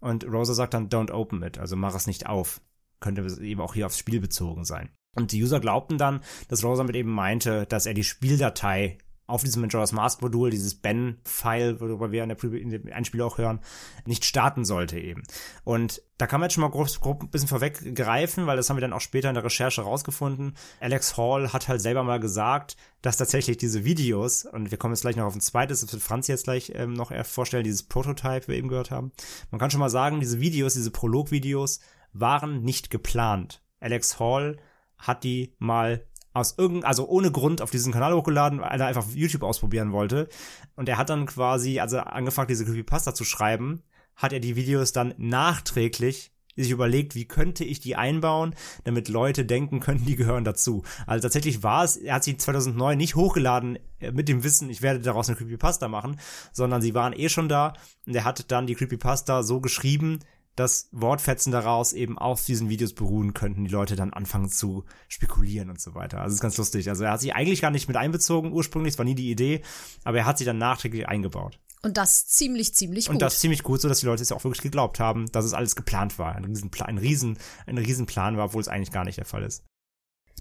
Und 0.01 0.25
Rosa 0.25 0.55
sagt 0.55 0.75
dann, 0.75 0.89
don't 0.89 1.13
open 1.13 1.43
it. 1.43 1.59
Also, 1.59 1.77
mach 1.77 1.95
es 1.95 2.07
nicht 2.07 2.27
auf. 2.27 2.61
Könnte 3.01 3.27
eben 3.43 3.61
auch 3.61 3.75
hier 3.75 3.87
aufs 3.87 3.99
Spiel 3.99 4.21
bezogen 4.21 4.65
sein. 4.65 4.91
Und 5.15 5.33
die 5.33 5.43
User 5.43 5.61
glaubten 5.61 5.99
dann, 5.99 6.21
dass 6.49 6.65
Rosa 6.65 6.83
mit 6.83 6.97
eben 6.97 7.13
meinte, 7.13 7.67
dass 7.67 7.87
er 7.87 7.95
die 7.95 8.05
Spieldatei 8.05 8.99
auf 9.27 9.43
diesem 9.43 9.63
Majora's 9.63 9.93
Mask 9.93 10.21
Modul, 10.21 10.51
dieses 10.51 10.75
Ben-File, 10.75 11.81
worüber 11.81 12.13
wir 12.13 12.23
in 12.23 12.29
der, 12.29 12.45
in 12.45 12.71
dem 12.71 12.93
Einspiel 12.93 13.23
auch 13.23 13.39
hören, 13.39 13.61
nicht 14.05 14.25
starten 14.25 14.65
sollte 14.65 14.99
eben. 14.99 15.23
Und 15.65 16.03
da 16.19 16.27
kann 16.27 16.41
man 16.41 16.49
jetzt 16.49 16.55
schon 16.55 16.61
mal 16.61 16.71
grob, 16.71 16.89
grob 17.01 17.23
ein 17.23 17.31
bisschen 17.31 17.49
vorweggreifen, 17.49 18.47
weil 18.47 18.57
das 18.57 18.69
haben 18.69 18.77
wir 18.77 18.83
dann 18.83 18.93
auch 18.93 19.01
später 19.01 19.29
in 19.29 19.35
der 19.35 19.45
Recherche 19.45 19.83
rausgefunden. 19.83 20.57
Alex 20.81 21.17
Hall 21.17 21.53
hat 21.53 21.69
halt 21.69 21.81
selber 21.81 22.05
mal 22.05 22.21
gesagt, 22.21 22.77
dass 23.01 23.17
tatsächlich 23.17 23.57
diese 23.57 23.85
Videos, 23.85 24.45
und 24.45 24.71
wir 24.71 24.79
kommen 24.79 24.95
jetzt 24.95 25.03
gleich 25.03 25.17
noch 25.17 25.25
auf 25.25 25.35
ein 25.35 25.41
zweites, 25.41 25.81
das 25.81 25.93
wird 25.93 26.03
Franz 26.03 26.29
jetzt 26.29 26.45
gleich 26.45 26.73
ähm, 26.75 26.93
noch 26.93 27.13
vorstellen, 27.25 27.65
dieses 27.65 27.85
Prototype, 27.85 28.49
wir 28.49 28.57
eben 28.57 28.69
gehört 28.69 28.91
haben. 28.91 29.13
Man 29.51 29.59
kann 29.59 29.71
schon 29.71 29.81
mal 29.81 29.91
sagen, 29.91 30.21
diese 30.21 30.41
Videos, 30.41 30.75
diese 30.75 30.91
Prolog-Videos 30.91 31.81
waren 32.13 32.63
nicht 32.63 32.91
geplant. 32.91 33.63
Alex 33.81 34.21
Hall 34.21 34.59
hat 34.99 35.25
die 35.25 35.55
mal 35.59 36.07
aus 36.35 36.57
irgendeinem, 36.59 36.89
also 36.89 37.09
ohne 37.09 37.31
Grund 37.33 37.63
auf 37.63 37.71
diesen 37.71 37.93
Kanal 37.93 38.15
hochgeladen, 38.15 38.61
weil 38.61 38.81
er 38.81 38.89
einfach 38.89 39.07
YouTube 39.15 39.45
ausprobieren 39.45 39.93
wollte. 39.93 40.29
Und 40.77 40.89
er 40.89 40.99
hat 40.99 41.09
dann 41.09 41.27
quasi, 41.27 41.81
also 41.81 41.99
angefangen, 41.99 42.49
diese 42.49 42.65
Creepypasta 42.65 43.15
zu 43.15 43.25
schreiben, 43.25 43.83
hat 44.17 44.33
er 44.33 44.41
die 44.41 44.57
Videos 44.57 44.93
dann 44.93 45.15
nachträglich 45.17 46.33
sich 46.57 46.71
überlegt, 46.71 47.15
wie 47.15 47.25
könnte 47.25 47.65
ich 47.65 47.81
die 47.81 47.97
einbauen, 47.97 48.55
damit 48.85 49.09
Leute 49.09 49.45
denken 49.45 49.81
könnten, 49.81 50.07
die 50.07 50.17
gehören 50.17 50.45
dazu. 50.45 50.85
Also 51.07 51.23
tatsächlich 51.23 51.63
war 51.63 51.85
es, 51.85 51.97
er 51.97 52.15
hat 52.15 52.25
sie 52.25 52.37
2009 52.37 52.97
nicht 52.97 53.17
hochgeladen 53.17 53.79
äh, 53.99 54.13
mit 54.13 54.29
dem 54.29 54.45
Wissen, 54.45 54.71
ich 54.71 54.83
werde 54.83 55.01
daraus 55.01 55.29
eine 55.29 55.37
Creepypasta 55.37 55.89
machen, 55.89 56.21
sondern 56.53 56.81
sie 56.81 56.95
waren 56.95 57.13
eh 57.13 57.29
schon 57.29 57.49
da 57.49 57.73
und 58.07 58.15
er 58.15 58.25
hat 58.25 58.53
dann 58.53 58.67
die 58.67 58.75
Creepypasta 58.75 59.43
so 59.43 59.61
geschrieben, 59.61 60.21
dass 60.57 60.89
Wortfetzen 60.93 61.53
daraus 61.53 61.93
eben 61.93 62.19
auf 62.19 62.45
diesen 62.45 62.69
Videos 62.69 62.93
beruhen 62.93 63.35
könnten, 63.35 63.65
die 63.65 63.71
Leute 63.71 63.97
dann 63.97 64.13
anfangen 64.13 64.49
zu 64.49 64.85
spekulieren 65.09 65.71
und 65.71 65.81
so 65.81 65.95
weiter. 65.95 66.21
Also 66.21 66.29
es 66.29 66.35
ist 66.35 66.43
ganz 66.43 66.57
lustig. 66.57 66.89
Also 66.89 67.05
er 67.05 67.13
hat 67.13 67.21
sie 67.21 67.33
eigentlich 67.33 67.61
gar 67.61 67.71
nicht 67.71 67.89
mit 67.89 67.97
einbezogen 67.97 68.53
ursprünglich, 68.53 68.95
es 68.95 68.99
war 68.99 69.05
nie 69.05 69.15
die 69.15 69.31
Idee, 69.31 69.63
aber 70.05 70.19
er 70.19 70.27
hat 70.27 70.39
sie 70.39 70.45
dann 70.45 70.59
nachträglich 70.59 71.09
eingebaut. 71.09 71.59
Und 71.83 71.99
das 71.99 72.27
ziemlich, 72.27 72.75
ziemlich 72.75 73.07
gut. 73.07 73.15
Und 73.15 73.23
das 73.23 73.41
ziemlich 73.41 73.63
gut, 73.63 73.81
so 73.81 73.89
dass 73.89 74.01
die 74.01 74.07
Leute 74.07 74.23
es 74.23 74.33
auch 74.33 74.45
wirklich 74.45 74.63
geglaubt 74.63 75.01
haben, 75.01 75.31
dass 75.33 75.45
es 75.45 75.53
alles 75.53 75.77
geplant 75.77 76.19
war. 76.19 76.35
Ein 76.35 76.45
Riesenplan, 76.45 76.89
ein 76.89 76.99
Riesen, 76.99 77.39
ein 77.67 77.77
Riesenplan 77.77 78.39
war, 78.39 78.47
obwohl 78.47 78.63
es 78.63 78.69
eigentlich 78.69 78.91
gar 78.91 79.05
nicht 79.05 79.19
der 79.19 79.27
Fall 79.27 79.43
ist. 79.43 79.65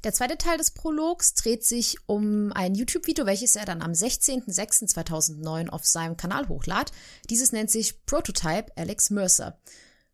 Der 0.03 0.13
zweite 0.13 0.37
Teil 0.37 0.57
des 0.57 0.71
Prologs 0.71 1.33
dreht 1.33 1.63
sich 1.65 1.97
um 2.07 2.51
ein 2.53 2.75
YouTube-Video, 2.75 3.25
welches 3.25 3.55
er 3.55 3.65
dann 3.65 3.81
am 3.81 3.91
16.06.2009 3.91 5.69
auf 5.69 5.85
seinem 5.85 6.17
Kanal 6.17 6.49
hochlad. 6.49 6.91
Dieses 7.29 7.53
nennt 7.53 7.71
sich 7.71 8.05
Prototype 8.05 8.71
Alex 8.75 9.09
Mercer. 9.09 9.57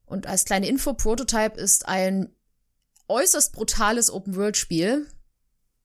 Und 0.09 0.27
als 0.27 0.43
kleine 0.43 0.67
Info, 0.67 0.93
Prototype 0.93 1.59
ist 1.59 1.87
ein 1.87 2.35
äußerst 3.07 3.53
brutales 3.53 4.11
Open-World-Spiel, 4.11 5.05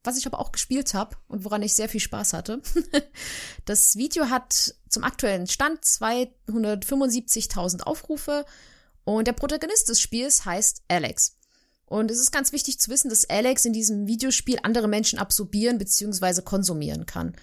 was 0.02 0.16
ich 0.16 0.26
aber 0.26 0.40
auch 0.40 0.50
gespielt 0.50 0.94
habe 0.94 1.16
und 1.28 1.44
woran 1.44 1.60
ich 1.62 1.74
sehr 1.74 1.90
viel 1.90 2.00
Spaß 2.00 2.32
hatte. 2.32 2.62
das 3.66 3.96
Video 3.96 4.30
hat 4.30 4.74
zum 4.88 5.04
aktuellen 5.04 5.46
Stand 5.46 5.84
275.000 5.84 7.82
Aufrufe 7.82 8.46
und 9.04 9.26
der 9.26 9.34
Protagonist 9.34 9.90
des 9.90 10.00
Spiels 10.00 10.46
heißt 10.46 10.84
Alex. 10.88 11.36
Und 11.84 12.10
es 12.10 12.18
ist 12.18 12.32
ganz 12.32 12.52
wichtig 12.52 12.80
zu 12.80 12.90
wissen, 12.90 13.10
dass 13.10 13.28
Alex 13.28 13.66
in 13.66 13.74
diesem 13.74 14.06
Videospiel 14.06 14.58
andere 14.62 14.88
Menschen 14.88 15.18
absorbieren 15.18 15.76
bzw. 15.76 16.40
konsumieren 16.40 17.04
kann. 17.04 17.36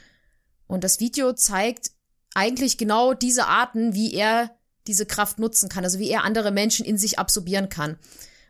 Und 0.66 0.84
das 0.84 1.00
Video 1.00 1.34
zeigt 1.34 1.92
eigentlich 2.34 2.80
genau 2.80 3.14
diese 3.14 3.46
Arten, 3.46 3.94
wie 3.94 4.16
er 4.16 4.58
diese 4.88 5.06
Kraft 5.06 5.40
nutzen 5.40 5.70
kann, 5.70 5.84
also 5.84 6.00
wie 6.00 6.10
er 6.10 6.24
andere 6.24 6.52
Menschen 6.52 6.86
in 6.86 6.98
sich 6.98 7.20
absorbieren 7.20 7.70
kann. 7.70 7.98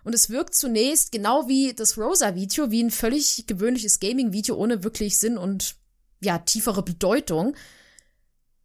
Und 0.03 0.15
es 0.15 0.29
wirkt 0.29 0.55
zunächst 0.55 1.11
genau 1.11 1.47
wie 1.47 1.73
das 1.73 1.97
Rosa-Video, 1.97 2.71
wie 2.71 2.83
ein 2.83 2.91
völlig 2.91 3.45
gewöhnliches 3.47 3.99
Gaming-Video 3.99 4.55
ohne 4.55 4.83
wirklich 4.83 5.19
Sinn 5.19 5.37
und 5.37 5.75
ja, 6.21 6.39
tiefere 6.39 6.83
Bedeutung. 6.83 7.55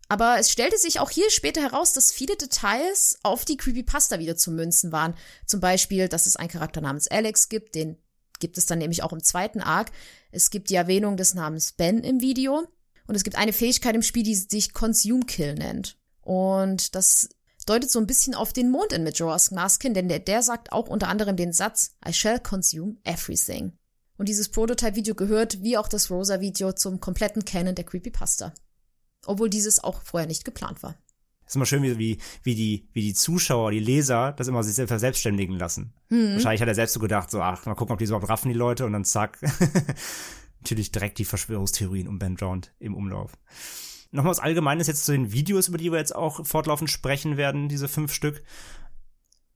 Aber 0.09 0.39
es 0.39 0.51
stellte 0.51 0.79
sich 0.79 1.01
auch 1.01 1.11
hier 1.11 1.31
später 1.31 1.61
heraus, 1.61 1.93
dass 1.93 2.13
viele 2.13 2.37
Details 2.37 3.19
auf 3.23 3.45
die 3.45 3.57
Creepypasta 3.57 4.19
wieder 4.19 4.37
zu 4.37 4.51
münzen 4.51 4.93
waren. 4.93 5.15
Zum 5.47 5.61
Beispiel, 5.61 6.09
dass 6.09 6.27
es 6.27 6.37
einen 6.37 6.49
Charakter 6.49 6.81
namens 6.81 7.09
Alex 7.09 7.49
gibt, 7.49 7.75
den 7.75 7.97
gibt 8.39 8.59
es 8.59 8.67
dann 8.67 8.79
nämlich 8.79 9.03
auch 9.03 9.13
im 9.13 9.23
zweiten 9.23 9.61
Arc. 9.61 9.91
Es 10.31 10.51
gibt 10.51 10.71
die 10.71 10.75
Erwähnung 10.75 11.17
des 11.17 11.35
Namens 11.35 11.73
Ben 11.73 12.05
im 12.05 12.21
Video. 12.21 12.67
Und 13.07 13.15
es 13.15 13.25
gibt 13.25 13.37
eine 13.37 13.53
Fähigkeit 13.53 13.95
im 13.95 14.03
Spiel, 14.03 14.25
die 14.25 14.35
sich 14.35 14.73
Consume 14.73 15.25
Kill 15.25 15.55
nennt. 15.55 15.97
Und 16.23 16.95
das 16.95 17.29
deutet 17.67 17.91
so 17.91 17.99
ein 17.99 18.07
bisschen 18.07 18.35
auf 18.35 18.53
den 18.53 18.71
Mond 18.71 18.93
in 18.93 19.05
Majora's 19.05 19.51
Mask 19.51 19.83
hin, 19.83 19.95
denn 19.95 20.09
der, 20.09 20.21
der 20.21 20.43
sagt 20.43 20.73
auch 20.73 20.89
unter 20.89 21.09
anderem 21.09 21.37
den 21.37 21.53
Satz, 21.53 21.97
I 22.07 22.13
shall 22.13 22.41
consume 22.41 22.97
everything. 23.05 23.73
Und 24.17 24.29
dieses 24.29 24.49
Prototype-Video 24.49 25.15
gehört, 25.15 25.63
wie 25.63 25.77
auch 25.77 25.89
das 25.89 26.11
Rosa-Video, 26.11 26.73
zum 26.73 27.01
kompletten 27.01 27.45
Canon 27.45 27.75
der 27.75 27.85
Creepypasta. 27.85 28.55
Obwohl 29.27 29.51
dieses 29.51 29.83
auch 29.83 30.01
vorher 30.03 30.27
nicht 30.27 30.45
geplant 30.45 30.83
war. 30.83 30.97
Das 31.47 31.53
ist 31.53 31.57
immer 31.57 31.67
schön, 31.67 31.83
wie, 31.83 32.19
wie, 32.43 32.55
die, 32.55 32.89
wie 32.93 33.03
die 33.03 33.15
Zuschauer, 33.15 33.71
die 33.71 33.79
Leser 33.79 34.33
das 34.33 34.49
immer 34.49 34.65
sich 34.65 34.87
verselbstständigen 34.87 35.57
lassen. 35.57 35.93
Mhm. 36.09 36.35
Wahrscheinlich 36.35 36.61
hat 36.61 36.69
er 36.69 36.75
selbst 36.75 36.95
so 36.95 37.01
gedacht, 37.01 37.31
so, 37.31 37.41
ach, 37.41 37.67
mal 37.67 37.75
gucken, 37.75 37.93
ob 37.93 37.99
die 37.99 38.07
so 38.07 38.15
überhaupt 38.15 38.31
raffen, 38.31 38.49
die 38.49 38.59
Leute, 38.59 38.85
und 38.85 38.93
dann 38.93 39.05
zack. 39.05 39.39
Natürlich 40.61 40.91
direkt 40.91 41.19
die 41.19 41.25
Verschwörungstheorien 41.25 42.09
um 42.09 42.19
Ben 42.19 42.37
Drowned 42.37 42.73
im 42.81 42.95
Umlauf. 42.95 43.33
Nochmal 44.17 44.31
was 44.33 44.41
Allgemeines 44.41 44.87
jetzt 44.87 45.05
zu 45.05 45.13
den 45.13 45.33
Videos, 45.33 45.69
über 45.69 45.79
die 45.79 45.93
wir 45.93 45.99
jetzt 45.99 46.15
auch 46.15 46.45
fortlaufend 46.45 46.91
sprechen 46.91 47.37
werden, 47.37 47.69
diese 47.69 47.87
fünf 47.87 48.13
Stück. 48.13 48.43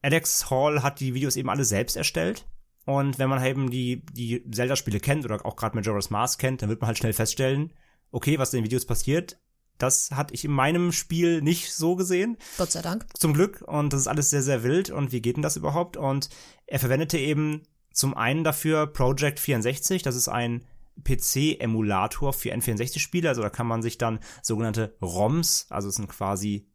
Alex 0.01 0.49
Hall 0.49 0.83
hat 0.83 0.99
die 0.99 1.13
Videos 1.13 1.35
eben 1.35 1.49
alle 1.49 1.65
selbst 1.65 1.97
erstellt. 1.97 2.45
Und 2.85 3.19
wenn 3.19 3.29
man 3.29 3.43
eben 3.43 3.69
die, 3.69 4.03
die 4.11 4.49
Zelda-Spiele 4.49 4.99
kennt 4.99 5.25
oder 5.25 5.45
auch 5.45 5.55
gerade 5.55 5.75
Majora's 5.75 6.09
Mask 6.09 6.39
kennt, 6.39 6.61
dann 6.61 6.69
wird 6.69 6.81
man 6.81 6.87
halt 6.87 6.97
schnell 6.97 7.13
feststellen, 7.13 7.73
okay, 8.11 8.39
was 8.39 8.53
in 8.53 8.59
den 8.59 8.65
Videos 8.65 8.85
passiert, 8.85 9.39
das 9.81 10.11
hatte 10.11 10.33
ich 10.35 10.45
in 10.45 10.51
meinem 10.51 10.91
Spiel 10.91 11.41
nicht 11.41 11.73
so 11.73 11.95
gesehen. 11.95 12.37
Gott 12.57 12.71
sei 12.71 12.81
Dank. 12.83 13.05
Zum 13.17 13.33
Glück. 13.33 13.63
Und 13.65 13.93
das 13.93 14.01
ist 14.01 14.07
alles 14.07 14.29
sehr, 14.29 14.43
sehr 14.43 14.63
wild. 14.63 14.91
Und 14.91 15.11
wie 15.11 15.21
geht 15.21 15.37
denn 15.37 15.43
das 15.43 15.57
überhaupt? 15.57 15.97
Und 15.97 16.29
er 16.67 16.79
verwendete 16.79 17.17
eben 17.17 17.63
zum 17.91 18.15
einen 18.15 18.43
dafür 18.43 18.85
Project 18.85 19.39
64. 19.39 20.03
Das 20.03 20.15
ist 20.15 20.27
ein 20.27 20.63
PC-Emulator 21.03 22.33
für 22.33 22.53
N64-Spiele. 22.53 23.29
Also 23.29 23.41
da 23.41 23.49
kann 23.49 23.67
man 23.67 23.81
sich 23.81 23.97
dann 23.97 24.19
sogenannte 24.41 24.95
ROMs, 25.01 25.67
also 25.69 25.89
es 25.89 25.95
sind 25.95 26.07
quasi 26.07 26.71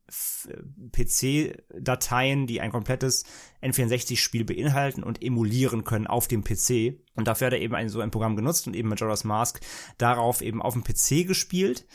PC-Dateien, 0.92 2.46
die 2.46 2.60
ein 2.60 2.70
komplettes 2.70 3.24
N64-Spiel 3.60 4.44
beinhalten 4.44 5.02
und 5.02 5.20
emulieren 5.22 5.82
können 5.82 6.06
auf 6.06 6.28
dem 6.28 6.44
PC. 6.44 7.00
Und 7.14 7.26
dafür 7.26 7.48
hat 7.48 7.54
er 7.54 7.60
eben 7.60 7.74
ein, 7.74 7.88
so 7.88 8.00
ein 8.00 8.12
Programm 8.12 8.36
genutzt 8.36 8.68
und 8.68 8.76
eben 8.76 8.88
Majora's 8.88 9.24
Mask 9.24 9.60
darauf 9.98 10.42
eben 10.42 10.62
auf 10.62 10.74
dem 10.74 10.84
PC 10.84 11.26
gespielt. 11.26 11.86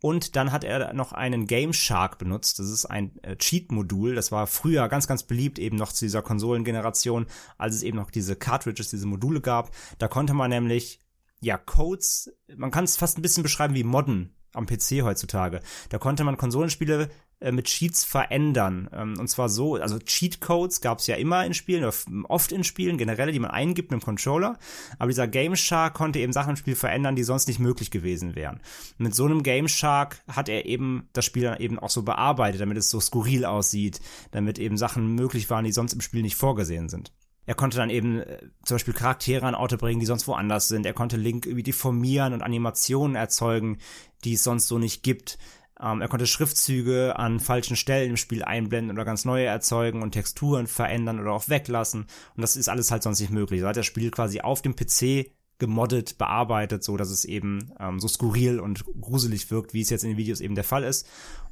Und 0.00 0.34
dann 0.34 0.50
hat 0.50 0.64
er 0.64 0.92
noch 0.94 1.12
einen 1.12 1.46
Game 1.46 1.72
Shark 1.72 2.18
benutzt. 2.18 2.58
Das 2.58 2.68
ist 2.68 2.86
ein 2.86 3.22
äh, 3.22 3.36
Cheat-Modul. 3.36 4.16
Das 4.16 4.32
war 4.32 4.48
früher 4.48 4.88
ganz, 4.88 5.06
ganz 5.06 5.22
beliebt 5.22 5.58
eben 5.58 5.76
noch 5.76 5.92
zu 5.92 6.04
dieser 6.06 6.22
Konsolengeneration, 6.22 7.26
als 7.56 7.76
es 7.76 7.82
eben 7.82 7.98
noch 7.98 8.10
diese 8.10 8.34
Cartridges, 8.34 8.90
diese 8.90 9.06
Module 9.06 9.40
gab. 9.40 9.70
Da 9.98 10.08
konnte 10.08 10.34
man 10.34 10.50
nämlich 10.50 11.00
ja, 11.40 11.58
Codes, 11.58 12.32
man 12.56 12.70
kann 12.70 12.84
es 12.84 12.96
fast 12.96 13.18
ein 13.18 13.22
bisschen 13.22 13.42
beschreiben 13.42 13.74
wie 13.74 13.84
Modden 13.84 14.34
am 14.52 14.66
PC 14.66 15.02
heutzutage. 15.02 15.60
Da 15.88 15.98
konnte 15.98 16.24
man 16.24 16.36
Konsolenspiele 16.36 17.08
äh, 17.40 17.52
mit 17.52 17.66
Cheats 17.66 18.04
verändern. 18.04 18.90
Ähm, 18.92 19.14
und 19.18 19.28
zwar 19.28 19.48
so, 19.48 19.76
also 19.76 19.98
Cheat-Codes 19.98 20.80
gab 20.80 20.98
es 20.98 21.06
ja 21.06 21.16
immer 21.16 21.46
in 21.46 21.54
Spielen, 21.54 21.84
oder 21.84 21.94
oft 22.28 22.52
in 22.52 22.64
Spielen, 22.64 22.98
generell, 22.98 23.32
die 23.32 23.38
man 23.38 23.50
eingibt 23.50 23.90
mit 23.90 24.00
dem 24.00 24.04
Controller. 24.04 24.58
Aber 24.98 25.08
dieser 25.08 25.28
Game 25.28 25.56
Shark 25.56 25.94
konnte 25.94 26.18
eben 26.18 26.32
Sachen 26.32 26.50
im 26.50 26.56
Spiel 26.56 26.74
verändern, 26.74 27.16
die 27.16 27.22
sonst 27.22 27.48
nicht 27.48 27.60
möglich 27.60 27.90
gewesen 27.90 28.34
wären. 28.34 28.56
Und 28.98 29.04
mit 29.04 29.14
so 29.14 29.24
einem 29.24 29.42
Game 29.42 29.68
Shark 29.68 30.22
hat 30.28 30.48
er 30.48 30.66
eben 30.66 31.08
das 31.12 31.24
Spiel 31.24 31.44
dann 31.44 31.60
eben 31.60 31.78
auch 31.78 31.90
so 31.90 32.02
bearbeitet, 32.02 32.60
damit 32.60 32.76
es 32.76 32.90
so 32.90 33.00
skurril 33.00 33.44
aussieht, 33.44 34.00
damit 34.32 34.58
eben 34.58 34.76
Sachen 34.76 35.14
möglich 35.14 35.48
waren, 35.48 35.64
die 35.64 35.72
sonst 35.72 35.94
im 35.94 36.00
Spiel 36.00 36.22
nicht 36.22 36.36
vorgesehen 36.36 36.88
sind. 36.88 37.12
Er 37.46 37.54
konnte 37.54 37.78
dann 37.78 37.90
eben 37.90 38.20
äh, 38.20 38.38
zum 38.64 38.76
Beispiel 38.76 38.94
Charaktere 38.94 39.46
an 39.46 39.54
Orte 39.54 39.76
bringen, 39.76 40.00
die 40.00 40.06
sonst 40.06 40.28
woanders 40.28 40.68
sind. 40.68 40.86
Er 40.86 40.92
konnte 40.92 41.16
Link 41.16 41.46
irgendwie 41.46 41.62
deformieren 41.62 42.32
und 42.32 42.42
Animationen 42.42 43.16
erzeugen, 43.16 43.78
die 44.24 44.34
es 44.34 44.44
sonst 44.44 44.68
so 44.68 44.78
nicht 44.78 45.02
gibt. 45.02 45.38
Ähm, 45.80 46.02
er 46.02 46.08
konnte 46.08 46.26
Schriftzüge 46.26 47.18
an 47.18 47.40
falschen 47.40 47.76
Stellen 47.76 48.10
im 48.10 48.16
Spiel 48.16 48.44
einblenden 48.44 48.96
oder 48.96 49.04
ganz 49.04 49.24
neue 49.24 49.46
erzeugen 49.46 50.02
und 50.02 50.12
Texturen 50.12 50.66
verändern 50.66 51.20
oder 51.20 51.32
auch 51.32 51.48
weglassen. 51.48 52.02
Und 52.36 52.42
das 52.42 52.56
ist 52.56 52.68
alles 52.68 52.90
halt 52.90 53.02
sonst 53.02 53.20
nicht 53.20 53.32
möglich. 53.32 53.60
So 53.60 53.68
hat 53.68 53.76
das 53.76 53.86
Spiel 53.86 54.10
quasi 54.10 54.40
auf 54.40 54.62
dem 54.62 54.76
PC 54.76 55.32
gemoddet, 55.58 56.18
bearbeitet, 56.18 56.82
so 56.82 56.96
dass 56.96 57.10
es 57.10 57.24
eben 57.24 57.72
ähm, 57.78 58.00
so 58.00 58.08
skurril 58.08 58.60
und 58.60 58.84
gruselig 59.00 59.50
wirkt, 59.50 59.74
wie 59.74 59.82
es 59.82 59.90
jetzt 59.90 60.04
in 60.04 60.10
den 60.10 60.16
Videos 60.16 60.40
eben 60.40 60.54
der 60.54 60.64
Fall 60.64 60.84
ist. 60.84 61.06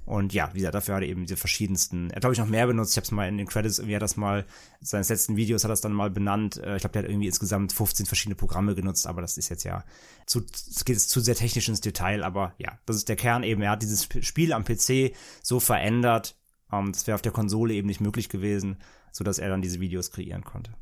Und 0.08 0.32
ja, 0.32 0.48
wie 0.54 0.60
gesagt, 0.60 0.74
dafür 0.74 0.94
hat 0.94 1.02
er 1.02 1.08
eben 1.10 1.26
diese 1.26 1.36
verschiedensten, 1.36 2.08
er 2.08 2.20
glaube 2.20 2.32
ich 2.32 2.38
noch 2.38 2.46
mehr 2.46 2.66
benutzt. 2.66 2.92
Ich 2.92 2.96
habe 2.96 3.04
es 3.04 3.10
mal 3.10 3.28
in 3.28 3.36
den 3.36 3.46
Credits, 3.46 3.78
irgendwie 3.78 3.94
hat 3.94 4.00
das 4.00 4.16
mal, 4.16 4.46
seines 4.80 5.10
letzten 5.10 5.36
Videos 5.36 5.64
hat 5.64 5.70
er 5.70 5.74
es 5.74 5.82
dann 5.82 5.92
mal 5.92 6.08
benannt. 6.08 6.56
Äh, 6.56 6.76
ich 6.76 6.80
glaube, 6.80 6.94
der 6.94 7.02
hat 7.02 7.10
irgendwie 7.10 7.26
insgesamt 7.26 7.74
15 7.74 8.06
verschiedene 8.06 8.34
Programme 8.34 8.74
genutzt, 8.74 9.06
aber 9.06 9.20
das 9.20 9.36
ist 9.36 9.50
jetzt 9.50 9.64
ja 9.64 9.84
zu, 10.24 10.46
es 10.50 10.86
geht 10.86 10.96
jetzt 10.96 11.10
zu 11.10 11.20
sehr 11.20 11.34
technisch 11.34 11.68
ins 11.68 11.82
Detail, 11.82 12.24
aber 12.24 12.54
ja, 12.56 12.78
das 12.86 12.96
ist 12.96 13.10
der 13.10 13.16
Kern 13.16 13.42
eben. 13.42 13.60
Er 13.60 13.72
hat 13.72 13.82
dieses 13.82 14.08
Spiel 14.22 14.54
am 14.54 14.64
PC 14.64 15.14
so 15.42 15.60
verändert, 15.60 16.38
ähm, 16.72 16.90
das 16.90 17.06
wäre 17.06 17.14
auf 17.14 17.22
der 17.22 17.32
Konsole 17.32 17.74
eben 17.74 17.86
nicht 17.86 18.00
möglich 18.00 18.30
gewesen, 18.30 18.78
so 19.12 19.24
dass 19.24 19.38
er 19.38 19.50
dann 19.50 19.60
diese 19.60 19.78
Videos 19.78 20.10
kreieren 20.10 20.42
konnte. 20.42 20.72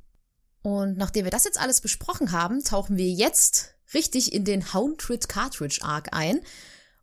Und 0.63 0.99
nachdem 0.99 1.25
wir 1.25 1.33
das 1.33 1.43
jetzt 1.43 1.61
alles 1.61 1.81
besprochen 1.81 2.31
haben, 2.31 2.63
tauchen 2.63 2.97
wir 2.97 3.11
jetzt 3.11 3.75
richtig 3.93 4.33
in 4.33 4.45
den 4.45 4.73
Houndred 4.73 5.29
Cartridge 5.29 5.81
Arc 5.83 6.11
ein. 6.13 6.39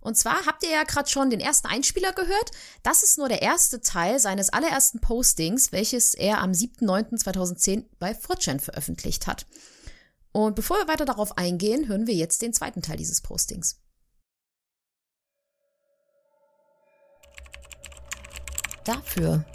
Und 0.03 0.17
zwar 0.17 0.45
habt 0.45 0.63
ihr 0.63 0.69
ja 0.69 0.83
gerade 0.83 1.09
schon 1.09 1.29
den 1.29 1.39
ersten 1.39 1.67
Einspieler 1.67 2.11
gehört. 2.11 2.51
Das 2.83 3.03
ist 3.03 3.17
nur 3.17 3.29
der 3.29 3.41
erste 3.41 3.79
Teil 3.79 4.19
seines 4.19 4.49
allerersten 4.49 4.99
Postings, 4.99 5.71
welches 5.71 6.13
er 6.13 6.39
am 6.39 6.51
7.9.2010 6.51 7.85
bei 7.99 8.11
4chan 8.11 8.59
veröffentlicht 8.59 9.27
hat. 9.27 9.45
Und 10.33 10.55
bevor 10.55 10.77
wir 10.77 10.89
weiter 10.89 11.05
darauf 11.05 11.37
eingehen, 11.37 11.87
hören 11.87 12.05
wir 12.05 12.15
jetzt 12.15 12.41
den 12.41 12.53
zweiten 12.53 12.81
Teil 12.81 12.97
dieses 12.97 13.21
Postings. 13.21 13.79
Dafür, 18.83 19.45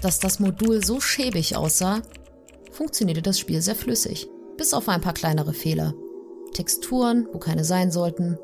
dass 0.00 0.18
das 0.18 0.40
Modul 0.40 0.84
so 0.84 1.00
schäbig 1.00 1.54
aussah, 1.54 2.02
funktionierte 2.72 3.22
das 3.22 3.38
Spiel 3.38 3.62
sehr 3.62 3.76
flüssig, 3.76 4.26
bis 4.56 4.74
auf 4.74 4.88
ein 4.88 5.00
paar 5.00 5.14
kleinere 5.14 5.54
Fehler. 5.54 5.94
Texturen, 6.54 7.28
wo 7.32 7.38
keine 7.38 7.64
sein 7.64 7.92
sollten, 7.92 8.36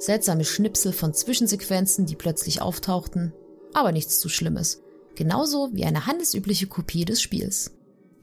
seltsame 0.00 0.44
Schnipsel 0.44 0.92
von 0.92 1.14
Zwischensequenzen, 1.14 2.06
die 2.06 2.16
plötzlich 2.16 2.60
auftauchten, 2.60 3.32
aber 3.74 3.92
nichts 3.92 4.18
zu 4.18 4.28
Schlimmes. 4.28 4.82
Genauso 5.14 5.68
wie 5.72 5.84
eine 5.84 6.06
handelsübliche 6.06 6.66
Kopie 6.66 7.04
des 7.04 7.20
Spiels. 7.20 7.72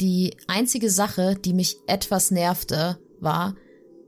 Die 0.01 0.35
einzige 0.47 0.89
Sache, 0.89 1.35
die 1.35 1.53
mich 1.53 1.77
etwas 1.87 2.31
nervte, 2.31 2.97
war, 3.19 3.55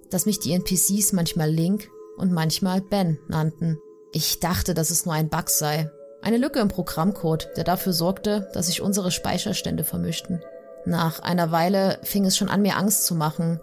dass 0.10 0.26
mich 0.26 0.40
die 0.40 0.54
NPCs 0.54 1.14
manchmal 1.14 1.50
Link 1.50 1.90
und 2.18 2.32
manchmal 2.32 2.82
Ben 2.82 3.20
nannten. 3.28 3.78
Ich 4.12 4.40
dachte, 4.40 4.74
dass 4.74 4.90
es 4.90 5.06
nur 5.06 5.14
ein 5.14 5.30
Bug 5.30 5.50
sei. 5.50 5.92
Eine 6.22 6.38
Lücke 6.38 6.60
im 6.60 6.68
Programmcode, 6.68 7.50
der 7.56 7.64
dafür 7.64 7.94
sorgte, 7.94 8.50
dass 8.54 8.68
sich 8.68 8.82
unsere 8.82 9.12
Speicherstände 9.12 9.84
vermischten. 9.84 10.44
Nach 10.86 11.20
einer 11.20 11.52
Weile 11.52 12.00
fing 12.04 12.26
es 12.26 12.36
schon 12.36 12.50
an, 12.50 12.62
mir 12.62 12.78
Angst 12.78 13.06
zu 13.06 13.16
machen. 13.16 13.60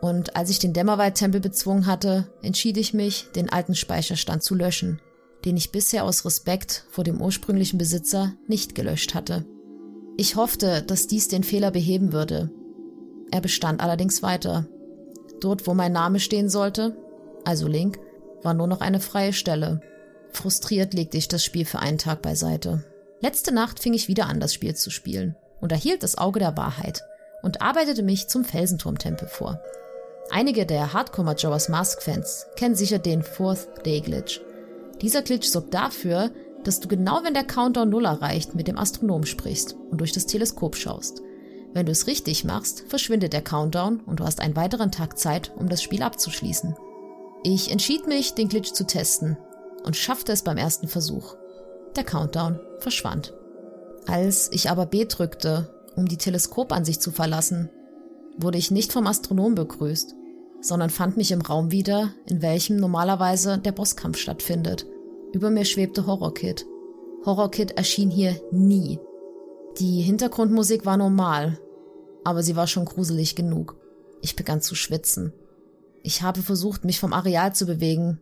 Und 0.00 0.36
als 0.36 0.50
ich 0.50 0.58
den 0.58 0.72
Dämmerwald-Tempel 0.72 1.40
bezwungen 1.40 1.86
hatte, 1.86 2.32
entschied 2.42 2.76
ich 2.76 2.94
mich, 2.94 3.26
den 3.34 3.50
alten 3.50 3.74
Speicherstand 3.74 4.42
zu 4.42 4.54
löschen, 4.54 5.00
den 5.44 5.56
ich 5.56 5.72
bisher 5.72 6.04
aus 6.04 6.24
Respekt 6.24 6.84
vor 6.90 7.04
dem 7.04 7.20
ursprünglichen 7.20 7.78
Besitzer 7.78 8.34
nicht 8.46 8.74
gelöscht 8.74 9.14
hatte. 9.14 9.44
Ich 10.16 10.36
hoffte, 10.36 10.82
dass 10.82 11.06
dies 11.06 11.28
den 11.28 11.44
Fehler 11.44 11.70
beheben 11.70 12.12
würde. 12.12 12.50
Er 13.30 13.40
bestand 13.40 13.80
allerdings 13.80 14.22
weiter. 14.22 14.66
Dort, 15.40 15.66
wo 15.66 15.74
mein 15.74 15.92
Name 15.92 16.20
stehen 16.20 16.48
sollte, 16.48 16.96
also 17.44 17.66
Link, 17.68 17.98
war 18.42 18.54
nur 18.54 18.66
noch 18.66 18.80
eine 18.80 19.00
freie 19.00 19.32
Stelle. 19.32 19.80
Frustriert 20.32 20.94
legte 20.94 21.16
ich 21.16 21.28
das 21.28 21.44
Spiel 21.44 21.64
für 21.64 21.78
einen 21.78 21.98
Tag 21.98 22.22
beiseite. 22.22 22.84
Letzte 23.20 23.52
Nacht 23.52 23.80
fing 23.80 23.94
ich 23.94 24.08
wieder 24.08 24.26
an, 24.26 24.40
das 24.40 24.54
Spiel 24.54 24.74
zu 24.74 24.90
spielen 24.90 25.36
und 25.60 25.72
erhielt 25.72 26.02
das 26.02 26.18
Auge 26.18 26.38
der 26.38 26.56
Wahrheit 26.56 27.02
und 27.42 27.62
arbeitete 27.62 28.02
mich 28.02 28.28
zum 28.28 28.44
Felsenturmtempel 28.44 29.28
vor. 29.28 29.60
Einige 30.30 30.66
der 30.66 30.92
Hardcore 30.92 31.24
Majora's 31.24 31.68
Mask 31.68 32.02
Fans 32.02 32.46
kennen 32.56 32.74
sicher 32.74 32.98
den 32.98 33.22
Fourth 33.22 33.68
Day 33.86 34.00
Glitch. 34.00 34.40
Dieser 35.00 35.22
Glitch 35.22 35.48
sorgt 35.48 35.72
dafür, 35.72 36.30
dass 36.64 36.80
du 36.80 36.88
genau 36.88 37.20
wenn 37.22 37.34
der 37.34 37.44
Countdown 37.44 37.88
null 37.88 38.04
erreicht 38.04 38.54
mit 38.54 38.68
dem 38.68 38.78
Astronom 38.78 39.24
sprichst 39.24 39.74
und 39.90 40.00
durch 40.00 40.12
das 40.12 40.26
Teleskop 40.26 40.76
schaust. 40.76 41.22
Wenn 41.72 41.86
du 41.86 41.92
es 41.92 42.06
richtig 42.06 42.44
machst, 42.44 42.84
verschwindet 42.88 43.32
der 43.32 43.42
Countdown 43.42 44.00
und 44.00 44.20
du 44.20 44.24
hast 44.24 44.40
einen 44.40 44.56
weiteren 44.56 44.92
Tag 44.92 45.18
Zeit, 45.18 45.52
um 45.56 45.68
das 45.68 45.82
Spiel 45.82 46.02
abzuschließen. 46.02 46.76
Ich 47.42 47.70
entschied 47.70 48.06
mich, 48.06 48.34
den 48.34 48.48
Glitch 48.48 48.72
zu 48.72 48.86
testen 48.86 49.38
und 49.84 49.96
schaffte 49.96 50.32
es 50.32 50.42
beim 50.42 50.56
ersten 50.56 50.88
Versuch. 50.88 51.36
Der 51.96 52.04
Countdown 52.04 52.60
verschwand. 52.80 53.32
Als 54.06 54.50
ich 54.52 54.70
aber 54.70 54.86
B 54.86 55.06
drückte, 55.06 55.70
um 55.96 56.06
die 56.06 56.16
Teleskopansicht 56.16 57.00
zu 57.00 57.12
verlassen, 57.12 57.70
wurde 58.38 58.58
ich 58.58 58.70
nicht 58.70 58.92
vom 58.92 59.06
Astronom 59.06 59.54
begrüßt, 59.54 60.14
sondern 60.60 60.90
fand 60.90 61.16
mich 61.16 61.32
im 61.32 61.40
Raum 61.40 61.70
wieder, 61.70 62.12
in 62.26 62.42
welchem 62.42 62.76
normalerweise 62.76 63.58
der 63.58 63.72
Bosskampf 63.72 64.18
stattfindet. 64.18 64.86
Über 65.32 65.50
mir 65.50 65.64
schwebte 65.64 66.06
Horrorkid. 66.06 66.66
Horrorkid 67.24 67.72
erschien 67.72 68.10
hier 68.10 68.40
nie. 68.50 68.98
Die 69.78 70.00
Hintergrundmusik 70.00 70.86
war 70.86 70.96
normal, 70.96 71.58
aber 72.24 72.42
sie 72.42 72.56
war 72.56 72.66
schon 72.66 72.84
gruselig 72.84 73.36
genug. 73.36 73.76
Ich 74.22 74.36
begann 74.36 74.60
zu 74.60 74.74
schwitzen. 74.74 75.32
Ich 76.02 76.22
habe 76.22 76.42
versucht, 76.42 76.84
mich 76.84 76.98
vom 76.98 77.12
Areal 77.12 77.54
zu 77.54 77.66
bewegen, 77.66 78.20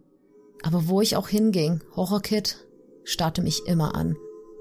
aber 0.62 0.88
wo 0.88 1.00
ich 1.00 1.16
auch 1.16 1.28
hinging, 1.28 1.80
Horrorkid 1.94 2.66
starrte 3.04 3.42
mich 3.42 3.66
immer 3.66 3.94
an. 3.94 4.16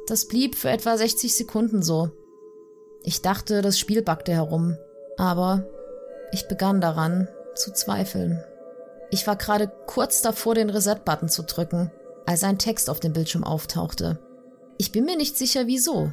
Das 0.08 0.28
blieb 0.28 0.56
für 0.56 0.70
etwa 0.70 0.98
60 0.98 1.34
Sekunden 1.34 1.82
so. 1.82 2.12
Ich 3.04 3.22
dachte, 3.22 3.62
das 3.62 3.80
Spiel 3.80 4.02
backte 4.02 4.34
herum, 4.34 4.78
aber 5.18 5.66
ich 6.32 6.48
begann 6.48 6.82
daran 6.82 7.28
zu 7.56 7.72
zweifeln. 7.72 8.44
Ich 9.12 9.28
war 9.28 9.36
gerade 9.36 9.72
kurz 9.86 10.22
davor, 10.22 10.56
den 10.56 10.70
Reset-Button 10.70 11.30
zu 11.30 11.44
drücken, 11.44 11.92
als 12.26 12.44
ein 12.44 12.58
Text 12.58 12.90
auf 12.90 13.00
dem 13.00 13.14
Bildschirm 13.14 13.44
auftauchte. 13.44 14.20
Ich 14.78 14.92
bin 14.92 15.06
mir 15.06 15.16
nicht 15.16 15.38
sicher 15.38 15.68
wieso, 15.68 16.12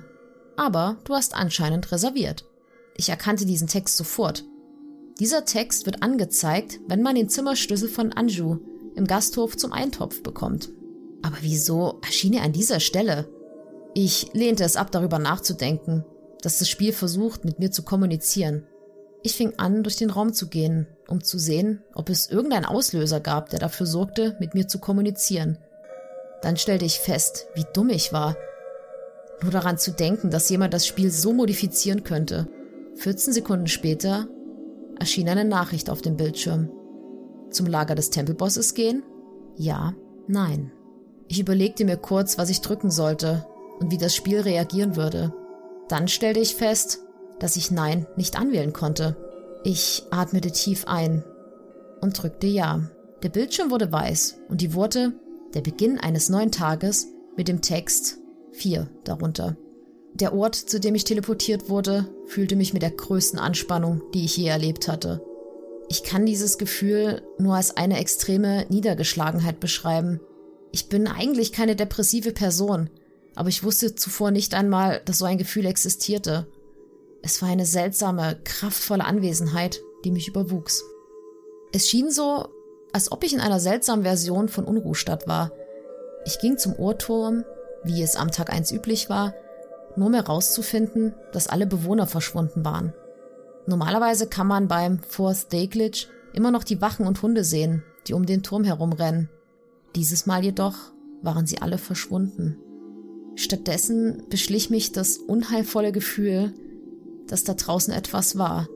aber 0.57 0.99
du 1.05 1.15
hast 1.15 1.35
anscheinend 1.35 1.91
reserviert. 1.91 2.45
Ich 2.97 3.09
erkannte 3.09 3.47
diesen 3.47 3.69
Text 3.69 3.97
sofort. 3.97 4.45
Dieser 5.19 5.45
Text 5.45 5.87
wird 5.87 6.03
angezeigt, 6.03 6.81
wenn 6.87 7.03
man 7.03 7.15
den 7.15 7.29
Zimmerschlüssel 7.29 7.88
von 7.88 8.12
Anju 8.12 8.59
im 8.95 9.07
Gasthof 9.07 9.57
zum 9.57 9.73
Eintopf 9.73 10.23
bekommt. 10.23 10.71
Aber 11.23 11.37
wieso 11.41 12.01
erschien 12.05 12.35
er 12.35 12.43
an 12.43 12.53
dieser 12.53 12.81
Stelle? 12.81 13.29
Ich 13.95 14.33
lehnte 14.33 14.65
es 14.65 14.77
ab, 14.77 14.91
darüber 14.91 15.19
nachzudenken, 15.19 16.05
dass 16.43 16.59
das 16.59 16.69
Spiel 16.69 16.93
versucht, 16.93 17.45
mit 17.45 17.59
mir 17.59 17.71
zu 17.71 17.83
kommunizieren. 17.83 18.67
Ich 19.23 19.37
fing 19.37 19.55
an, 19.59 19.83
durch 19.83 19.97
den 19.97 20.11
Raum 20.11 20.33
zu 20.33 20.49
gehen, 20.49 20.87
um 21.07 21.23
zu 21.23 21.39
sehen, 21.39 21.83
ob 21.95 22.09
es 22.11 22.29
irgendeinen 22.29 22.65
Auslöser 22.65 23.21
gab, 23.21 23.51
der 23.51 23.61
dafür 23.61 23.87
sorgte, 23.87 24.37
mit 24.41 24.55
mir 24.55 24.67
zu 24.67 24.79
kommunizieren. 24.79 25.59
Dann 26.43 26.57
stellte 26.57 26.85
ich 26.85 26.99
fest, 26.99 27.47
wie 27.55 27.65
dumm 27.73 27.91
ich 27.91 28.13
war. 28.13 28.37
Nur 29.43 29.53
daran 29.53 29.79
zu 29.79 29.93
denken, 29.93 30.31
dass 30.31 30.51
jemand 30.51 30.75
das 30.75 30.87
Spiel 30.87 31.11
so 31.11 31.33
modifizieren 31.33 32.03
könnte. 32.03 32.49
14 32.97 33.33
Sekunden 33.33 33.69
später 33.69 34.27
erschien 34.99 35.29
eine 35.29 35.45
Nachricht 35.45 35.89
auf 35.89 36.03
dem 36.03 36.17
Bildschirm. 36.17 36.71
Zum 37.51 37.67
Lager 37.67 37.95
des 37.95 38.11
Tempelbosses 38.11 38.75
gehen? 38.75 39.03
Ja, 39.57 39.95
nein. 40.27 40.73
Ich 41.29 41.41
überlegte 41.41 41.85
mir 41.85 41.97
kurz, 41.97 42.39
was 42.39 42.51
ich 42.51 42.61
drücken 42.61 42.91
sollte 42.91 43.47
und 43.79 43.91
wie 43.91 43.99
das 43.99 44.15
Spiel 44.15 44.41
reagieren 44.41 44.97
würde. 44.97 45.33
Dann 45.89 46.09
stellte 46.09 46.41
ich 46.41 46.55
fest, 46.57 47.01
dass 47.43 47.57
ich 47.57 47.73
Nein 47.73 48.07
nicht 48.17 48.39
anwählen 48.39 48.73
konnte. 48.73 49.17
Ich 49.65 50.05
atmete 50.11 50.53
tief 50.53 50.87
ein 50.87 51.25
und 52.01 52.23
drückte 52.23 52.47
Ja. 52.47 52.89
Der 53.23 53.31
Bildschirm 53.31 53.71
wurde 53.71 53.91
weiß 53.91 54.39
und 54.49 54.61
die 54.61 54.75
Worte 54.75 55.13
Der 55.55 55.61
Beginn 55.61 55.99
eines 55.99 56.31
neuen 56.31 56.51
Tages 56.51 57.09
mit 57.37 57.47
dem 57.47 57.61
Text 57.61 58.19
4 58.53 58.89
darunter. 59.05 59.57
Der 60.15 60.35
Ort, 60.35 60.55
zu 60.55 60.79
dem 60.79 60.95
ich 60.95 61.05
teleportiert 61.05 61.69
wurde, 61.69 62.07
fühlte 62.27 62.57
mich 62.57 62.73
mit 62.73 62.83
der 62.83 62.93
größten 62.93 63.39
Anspannung, 63.39 64.03
die 64.15 64.25
ich 64.25 64.37
je 64.37 64.47
erlebt 64.47 64.89
hatte. 64.89 65.23
Ich 65.89 66.05
kann 66.05 66.25
dieses 66.25 66.59
Gefühl 66.59 67.23
nur 67.39 67.57
als 67.57 67.77
eine 67.77 67.99
extreme 67.99 68.67
Niedergeschlagenheit 68.69 69.59
beschreiben. 69.59 70.21
Ich 70.71 70.89
bin 70.89 71.07
eigentlich 71.07 71.53
keine 71.53 71.77
depressive 71.77 72.33
Person, 72.33 72.89
aber 73.35 73.49
ich 73.49 73.65
wusste 73.65 73.95
zuvor 73.95 74.31
nicht 74.31 74.55
einmal, 74.55 75.03
dass 75.05 75.19
so 75.19 75.25
ein 75.25 75.39
Gefühl 75.39 75.67
existierte. 75.67 76.47
Es 77.23 77.41
war 77.41 77.49
eine 77.49 77.67
seltsame, 77.67 78.39
kraftvolle 78.45 79.05
Anwesenheit, 79.05 79.81
die 80.05 80.11
mich 80.11 80.29
überwuchs. 80.29 80.85
Es 81.73 81.89
schien 81.89 82.11
so, 82.11 82.49
als 82.93 83.13
ob 83.13 83.25
ich 83.25 83.33
in 83.33 83.41
einer 83.41 83.61
seltsamen 83.61 84.05
Version 84.05 84.49
von 84.49 84.65
Unruhstadt 84.65 85.27
war. 85.29 85.53
Ich 86.27 86.41
ging 86.41 86.59
zum 86.59 86.75
Uhrturm, 86.75 87.45
wie 87.85 88.03
es 88.03 88.17
am 88.17 88.31
Tag 88.31 88.53
1 88.53 88.73
üblich 88.73 89.09
war, 89.09 89.35
nur 89.97 90.11
mehr 90.11 90.27
rauszufinden, 90.27 91.15
dass 91.33 91.49
alle 91.49 91.67
Bewohner 91.67 92.07
verschwunden 92.07 92.65
waren. 92.65 92.93
Normalerweise 93.67 94.27
kann 94.27 94.47
man 94.47 94.67
beim 94.67 95.01
Fourth 95.03 95.53
Day 95.53 95.69
Glitch 95.69 96.09
immer 96.33 96.51
noch 96.51 96.65
die 96.65 96.81
Wachen 96.81 97.07
und 97.07 97.23
Hunde 97.23 97.45
sehen, 97.45 97.85
die 98.07 98.15
um 98.15 98.27
den 98.27 98.43
Turm 98.43 98.65
herumrennen. 98.65 99.31
Dieses 99.95 100.27
Mal 100.27 100.43
jedoch 100.43 100.75
waren 101.23 101.47
sie 101.47 101.63
alle 101.63 101.79
verschwunden. 101.79 102.59
Stattdessen 103.37 104.25
beschlich 104.29 104.71
mich 104.71 104.93
das 104.93 105.17
unheilvolle 105.17 105.93
Gefühl, 105.93 106.53
dass 107.33 107.45
da 107.45 107.55
draußen 107.55 107.95
etwas 107.95 108.37
war, 108.37 108.68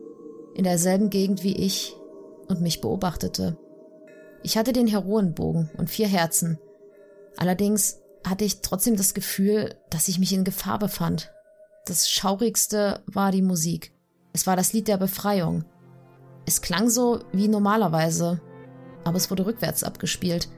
in 0.55 0.65
derselben 0.65 1.11
Gegend 1.11 1.45
wie 1.45 1.55
ich 1.55 1.95
und 2.49 2.63
mich 2.63 2.81
beobachtete. 2.81 3.59
Ich 4.43 4.57
hatte 4.57 4.73
den 4.73 4.87
Heroenbogen 4.87 5.69
und 5.77 5.91
vier 5.91 6.09
Herzen. 6.09 6.59
Allerdings 7.37 7.99
hatte 8.27 8.47
ich 8.47 8.63
trotzdem 8.63 8.97
das 8.97 9.13
Gefühl, 9.13 9.75
dass 9.91 10.09
ich 10.09 10.19
mich 10.19 10.33
in 10.33 10.43
Gefahr 10.43 10.79
befand. 10.79 11.33
Das 11.85 12.09
Schaurigste 12.09 13.03
war 13.05 13.31
die 13.31 13.43
Musik. 13.43 13.93
Es 14.33 14.47
war 14.47 14.57
das 14.57 14.73
Lied 14.73 14.89
der 14.89 14.97
Befreiung. 14.97 15.67
Es 16.47 16.63
klang 16.63 16.89
so 16.89 17.21
wie 17.33 17.49
normalerweise, 17.49 18.41
aber 19.05 19.19
es 19.19 19.31
wurde 19.31 19.45
rückwärts 19.45 19.85
abgespielt. 19.85 20.49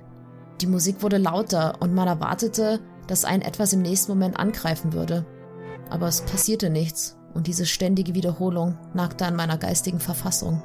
Die 0.61 0.69
Musik 0.69 1.03
wurde 1.03 1.19
lauter 1.19 1.83
und 1.83 1.95
man 1.95 2.07
erwartete, 2.07 2.79
dass 3.09 3.25
ein 3.25 3.43
etwas 3.43 3.73
im 3.73 3.83
nächsten 3.83 4.13
Moment 4.13 4.39
angreifen 4.39 4.93
würde. 4.93 5.27
Aber 5.91 6.07
es 6.07 6.21
passierte 6.21 6.71
nichts 6.71 7.18
und 7.39 7.47
diese 7.47 7.67
ständige 7.67 8.17
Wiederholung 8.17 8.77
nagte 8.95 9.25
an 9.25 9.37
meiner 9.37 9.59
geistigen 9.59 10.01
Verfassung. 10.01 10.61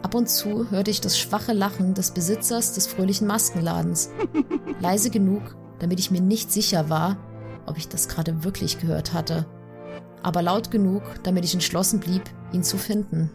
Ab 0.00 0.14
und 0.14 0.28
zu 0.28 0.70
hörte 0.70 0.92
ich 0.92 1.00
das 1.00 1.18
schwache 1.18 1.52
Lachen 1.52 1.94
des 1.94 2.12
Besitzers 2.12 2.72
des 2.72 2.86
fröhlichen 2.86 3.26
Maskenladens. 3.26 4.10
Leise 4.80 5.10
genug, 5.10 5.56
damit 5.80 5.98
ich 5.98 6.12
mir 6.12 6.20
nicht 6.20 6.52
sicher 6.52 6.88
war, 6.88 7.16
ob 7.66 7.78
ich 7.78 7.88
das 7.88 8.06
gerade 8.06 8.44
wirklich 8.44 8.78
gehört 8.78 9.12
hatte. 9.12 9.44
Aber 10.22 10.40
laut 10.40 10.70
genug, 10.70 11.02
damit 11.24 11.44
ich 11.44 11.52
entschlossen 11.52 11.98
blieb, 11.98 12.22
ihn 12.52 12.62
zu 12.62 12.78
finden. 12.78 13.32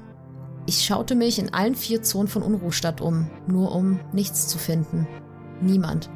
Ich 0.66 0.86
schaute 0.86 1.16
mich 1.16 1.40
in 1.40 1.54
allen 1.54 1.76
vier 1.76 2.02
Zonen 2.02 2.30
von 2.30 2.44
Unruhstadt 2.44 3.02
um, 3.02 3.30
nur 3.46 3.76
um 3.76 4.00
nichts 4.14 4.48
zu 4.48 4.58
finden. 4.58 5.06
Niemand. 5.60 6.10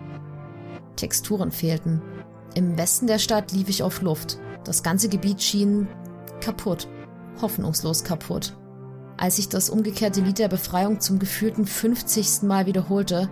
Texturen 0.95 1.51
fehlten. 1.51 2.01
Im 2.55 2.77
Westen 2.77 3.07
der 3.07 3.19
Stadt 3.19 3.51
lief 3.51 3.67
ich 3.67 3.83
auf 3.83 4.01
Luft. 4.01 4.39
Das 4.63 4.81
ganze 4.81 5.09
Gebiet 5.09 5.43
schien 5.43 5.89
kaputt. 6.41 6.87
Hoffnungslos 7.41 8.03
kaputt. 8.03 8.55
Als 9.17 9.39
ich 9.39 9.49
das 9.49 9.69
umgekehrte 9.69 10.21
Lied 10.21 10.39
der 10.39 10.47
Befreiung 10.47 10.99
zum 10.99 11.19
gefühlten 11.19 11.65
50. 11.65 12.43
Mal 12.43 12.65
wiederholte, 12.65 13.29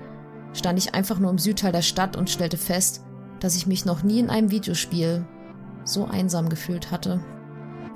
stand 0.53 0.79
ich 0.79 0.95
einfach 0.95 1.19
nur 1.19 1.31
im 1.31 1.37
Südteil 1.37 1.71
der 1.71 1.81
Stadt 1.81 2.15
und 2.15 2.29
stellte 2.29 2.57
fest, 2.57 3.01
dass 3.39 3.55
ich 3.55 3.67
mich 3.67 3.85
noch 3.85 4.03
nie 4.03 4.19
in 4.19 4.29
einem 4.29 4.51
Videospiel 4.51 5.25
so 5.83 6.05
einsam 6.05 6.49
gefühlt 6.49 6.91
hatte. 6.91 7.19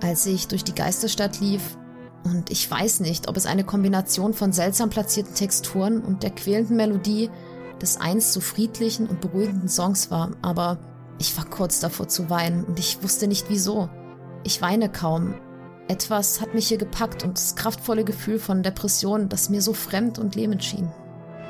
Als 0.02 0.26
ich 0.26 0.48
durch 0.48 0.64
die 0.64 0.76
Geisterstadt 0.76 1.40
lief, 1.40 1.78
und 2.24 2.52
ich 2.52 2.70
weiß 2.70 3.00
nicht, 3.00 3.30
ob 3.30 3.38
es 3.38 3.46
eine 3.46 3.64
Kombination 3.64 4.34
von 4.34 4.52
seltsam 4.52 4.90
platzierten 4.90 5.36
Texturen 5.36 6.02
und 6.02 6.24
der 6.24 6.32
quälenden 6.32 6.76
Melodie 6.76 7.30
des 7.82 7.98
einst 7.98 8.34
so 8.34 8.42
friedlichen 8.42 9.08
und 9.08 9.22
beruhigenden 9.22 9.70
Songs 9.70 10.12
war, 10.12 10.32
aber 10.42 10.80
ich 11.18 11.36
war 11.38 11.46
kurz 11.46 11.80
davor 11.80 12.08
zu 12.08 12.30
weinen 12.30 12.66
und 12.66 12.78
ich 12.78 13.02
wusste 13.04 13.28
nicht 13.28 13.50
wieso. 13.50 13.90
Ich 14.44 14.62
weine 14.62 14.90
kaum. 14.90 15.36
Etwas 15.88 16.40
hat 16.40 16.54
mich 16.54 16.68
hier 16.68 16.78
gepackt 16.78 17.24
und 17.24 17.38
das 17.38 17.56
kraftvolle 17.56 18.04
Gefühl 18.04 18.40
von 18.40 18.64
Depression, 18.64 19.28
das 19.30 19.50
mir 19.50 19.62
so 19.62 19.74
fremd 19.74 20.20
und 20.20 20.36
lähmend 20.36 20.64
schien. 20.64 20.92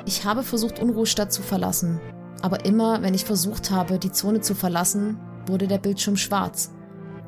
Ich 0.06 0.24
habe 0.24 0.42
versucht, 0.42 0.80
Unruhestadt 0.80 1.32
zu 1.32 1.42
verlassen, 1.42 2.00
aber 2.40 2.64
immer, 2.64 3.02
wenn 3.02 3.14
ich 3.14 3.24
versucht 3.24 3.70
habe, 3.70 3.98
die 3.98 4.12
Zone 4.12 4.40
zu 4.40 4.54
verlassen, 4.54 5.18
wurde 5.46 5.68
der 5.68 5.78
Bildschirm 5.78 6.16
schwarz 6.16 6.72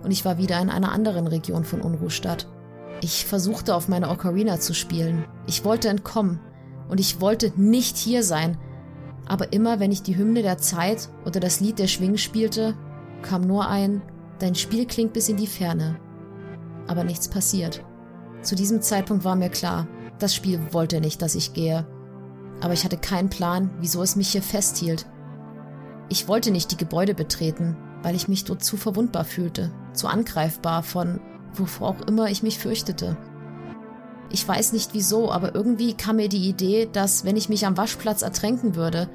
und 0.02 0.10
ich 0.10 0.24
war 0.24 0.38
wieder 0.38 0.60
in 0.60 0.70
einer 0.70 0.92
anderen 0.92 1.26
Region 1.26 1.64
von 1.64 1.80
Unruhestadt. 1.80 2.48
Ich 3.00 3.24
versuchte 3.26 3.74
auf 3.74 3.88
meine 3.88 4.10
Ocarina 4.10 4.60
zu 4.60 4.74
spielen. 4.74 5.24
Ich 5.46 5.64
wollte 5.64 5.88
entkommen 5.88 6.40
und 6.88 7.00
ich 7.00 7.20
wollte 7.20 7.52
nicht 7.56 7.96
hier 7.96 8.22
sein. 8.22 8.58
Aber 9.26 9.52
immer 9.52 9.80
wenn 9.80 9.92
ich 9.92 10.02
die 10.02 10.16
Hymne 10.16 10.42
der 10.42 10.58
Zeit 10.58 11.08
oder 11.24 11.40
das 11.40 11.60
Lied 11.60 11.78
der 11.78 11.86
Schwingen 11.86 12.18
spielte, 12.18 12.74
kam 13.22 13.42
nur 13.42 13.68
ein 13.68 14.02
Dein 14.42 14.56
Spiel 14.56 14.86
klingt 14.86 15.12
bis 15.12 15.28
in 15.28 15.36
die 15.36 15.46
Ferne. 15.46 16.00
Aber 16.88 17.04
nichts 17.04 17.28
passiert. 17.28 17.84
Zu 18.40 18.56
diesem 18.56 18.82
Zeitpunkt 18.82 19.22
war 19.22 19.36
mir 19.36 19.50
klar, 19.50 19.86
das 20.18 20.34
Spiel 20.34 20.60
wollte 20.72 21.00
nicht, 21.00 21.22
dass 21.22 21.36
ich 21.36 21.54
gehe. 21.54 21.86
Aber 22.60 22.72
ich 22.72 22.82
hatte 22.84 22.96
keinen 22.96 23.30
Plan, 23.30 23.70
wieso 23.78 24.02
es 24.02 24.16
mich 24.16 24.30
hier 24.30 24.42
festhielt. 24.42 25.06
Ich 26.08 26.26
wollte 26.26 26.50
nicht 26.50 26.72
die 26.72 26.76
Gebäude 26.76 27.14
betreten, 27.14 27.76
weil 28.02 28.16
ich 28.16 28.26
mich 28.26 28.42
dort 28.42 28.64
zu 28.64 28.76
verwundbar 28.76 29.24
fühlte, 29.24 29.70
zu 29.92 30.08
angreifbar 30.08 30.82
von 30.82 31.20
wovor 31.52 31.90
auch 31.90 32.00
immer 32.08 32.28
ich 32.28 32.42
mich 32.42 32.58
fürchtete. 32.58 33.16
Ich 34.28 34.48
weiß 34.48 34.72
nicht 34.72 34.92
wieso, 34.92 35.30
aber 35.30 35.54
irgendwie 35.54 35.94
kam 35.94 36.16
mir 36.16 36.28
die 36.28 36.48
Idee, 36.48 36.88
dass 36.92 37.24
wenn 37.24 37.36
ich 37.36 37.48
mich 37.48 37.64
am 37.64 37.76
Waschplatz 37.76 38.22
ertränken 38.22 38.74
würde, 38.74 39.08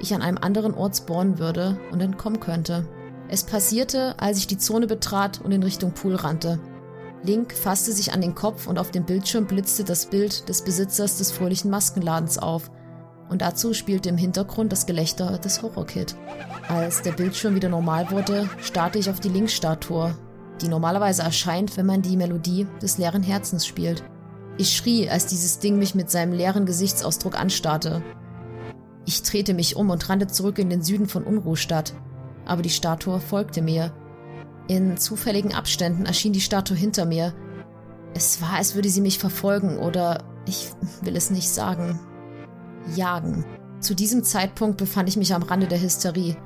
ich 0.00 0.14
an 0.14 0.22
einem 0.22 0.38
anderen 0.38 0.72
Ort 0.72 0.96
spawnen 0.96 1.38
würde 1.38 1.78
und 1.92 2.00
entkommen 2.00 2.40
könnte. 2.40 2.88
Es 3.30 3.44
passierte, 3.44 4.18
als 4.18 4.38
ich 4.38 4.48
die 4.48 4.58
Zone 4.58 4.86
betrat 4.86 5.40
und 5.40 5.52
in 5.52 5.62
Richtung 5.62 5.92
Pool 5.92 6.16
rannte. 6.16 6.58
Link 7.22 7.52
fasste 7.52 7.92
sich 7.92 8.12
an 8.12 8.20
den 8.20 8.34
Kopf 8.34 8.66
und 8.66 8.78
auf 8.78 8.90
dem 8.90 9.04
Bildschirm 9.04 9.46
blitzte 9.46 9.84
das 9.84 10.06
Bild 10.06 10.48
des 10.48 10.62
Besitzers 10.62 11.18
des 11.18 11.30
fröhlichen 11.30 11.70
Maskenladens 11.70 12.38
auf. 12.38 12.70
Und 13.28 13.42
dazu 13.42 13.72
spielte 13.72 14.08
im 14.08 14.16
Hintergrund 14.16 14.72
das 14.72 14.86
Gelächter 14.86 15.38
des 15.38 15.62
Horrorkid. 15.62 16.16
Als 16.66 17.02
der 17.02 17.12
Bildschirm 17.12 17.54
wieder 17.54 17.68
normal 17.68 18.10
wurde, 18.10 18.50
starrte 18.58 18.98
ich 18.98 19.08
auf 19.08 19.20
die 19.20 19.28
Link-Statue 19.28 20.12
die 20.60 20.68
normalerweise 20.68 21.22
erscheint, 21.22 21.76
wenn 21.76 21.86
man 21.86 22.02
die 22.02 22.16
Melodie 22.16 22.66
des 22.82 22.98
leeren 22.98 23.22
Herzens 23.22 23.66
spielt. 23.66 24.04
Ich 24.58 24.76
schrie, 24.76 25.08
als 25.08 25.26
dieses 25.26 25.58
Ding 25.58 25.78
mich 25.78 25.94
mit 25.94 26.10
seinem 26.10 26.32
leeren 26.32 26.66
Gesichtsausdruck 26.66 27.38
anstarrte. 27.38 28.02
Ich 29.06 29.22
drehte 29.22 29.54
mich 29.54 29.76
um 29.76 29.90
und 29.90 30.08
rannte 30.08 30.26
zurück 30.26 30.58
in 30.58 30.68
den 30.68 30.82
Süden 30.82 31.08
von 31.08 31.24
Unruhstadt, 31.24 31.94
aber 32.44 32.62
die 32.62 32.70
Statue 32.70 33.20
folgte 33.20 33.62
mir. 33.62 33.92
In 34.68 34.96
zufälligen 34.96 35.54
Abständen 35.54 36.06
erschien 36.06 36.32
die 36.32 36.40
Statue 36.40 36.76
hinter 36.76 37.04
mir. 37.04 37.34
Es 38.14 38.40
war, 38.40 38.54
als 38.54 38.74
würde 38.74 38.88
sie 38.88 39.00
mich 39.00 39.18
verfolgen 39.18 39.78
oder, 39.78 40.24
ich 40.46 40.70
will 41.02 41.16
es 41.16 41.30
nicht 41.30 41.48
sagen, 41.48 41.98
jagen. 42.94 43.44
Zu 43.80 43.94
diesem 43.94 44.24
Zeitpunkt 44.24 44.76
befand 44.76 45.08
ich 45.08 45.16
mich 45.16 45.34
am 45.34 45.42
Rande 45.42 45.66
der 45.66 45.80
Hysterie, 45.80 46.36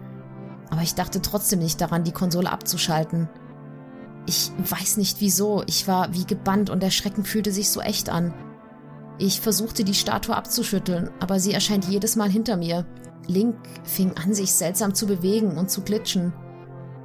aber 0.71 0.83
ich 0.83 0.95
dachte 0.95 1.21
trotzdem 1.21 1.59
nicht 1.59 1.81
daran, 1.81 2.05
die 2.05 2.13
Konsole 2.13 2.51
abzuschalten. 2.51 3.29
Ich 4.27 4.53
weiß 4.59 4.97
nicht 4.97 5.21
wieso, 5.21 5.63
ich 5.67 5.87
war 5.87 6.15
wie 6.15 6.25
gebannt 6.25 6.71
und 6.71 6.83
der 6.83 6.91
Schrecken 6.91 7.25
fühlte 7.25 7.53
sich 7.53 7.71
so 7.71 7.81
echt 7.81 8.09
an. 8.09 8.33
Ich 9.19 9.41
versuchte 9.41 9.85
die 9.85 9.95
Statue 9.95 10.35
abzuschütteln, 10.35 11.11
aber 11.21 11.39
sie 11.39 11.53
erscheint 11.53 11.85
jedes 11.85 12.17
Mal 12.17 12.31
hinter 12.31 12.57
mir. 12.57 12.87
Link 13.27 13.57
fing 13.85 14.13
an, 14.17 14.35
sich 14.35 14.53
seltsam 14.55 14.95
zu 14.95 15.07
bewegen 15.07 15.57
und 15.57 15.71
zu 15.71 15.83
glitschen. 15.83 16.33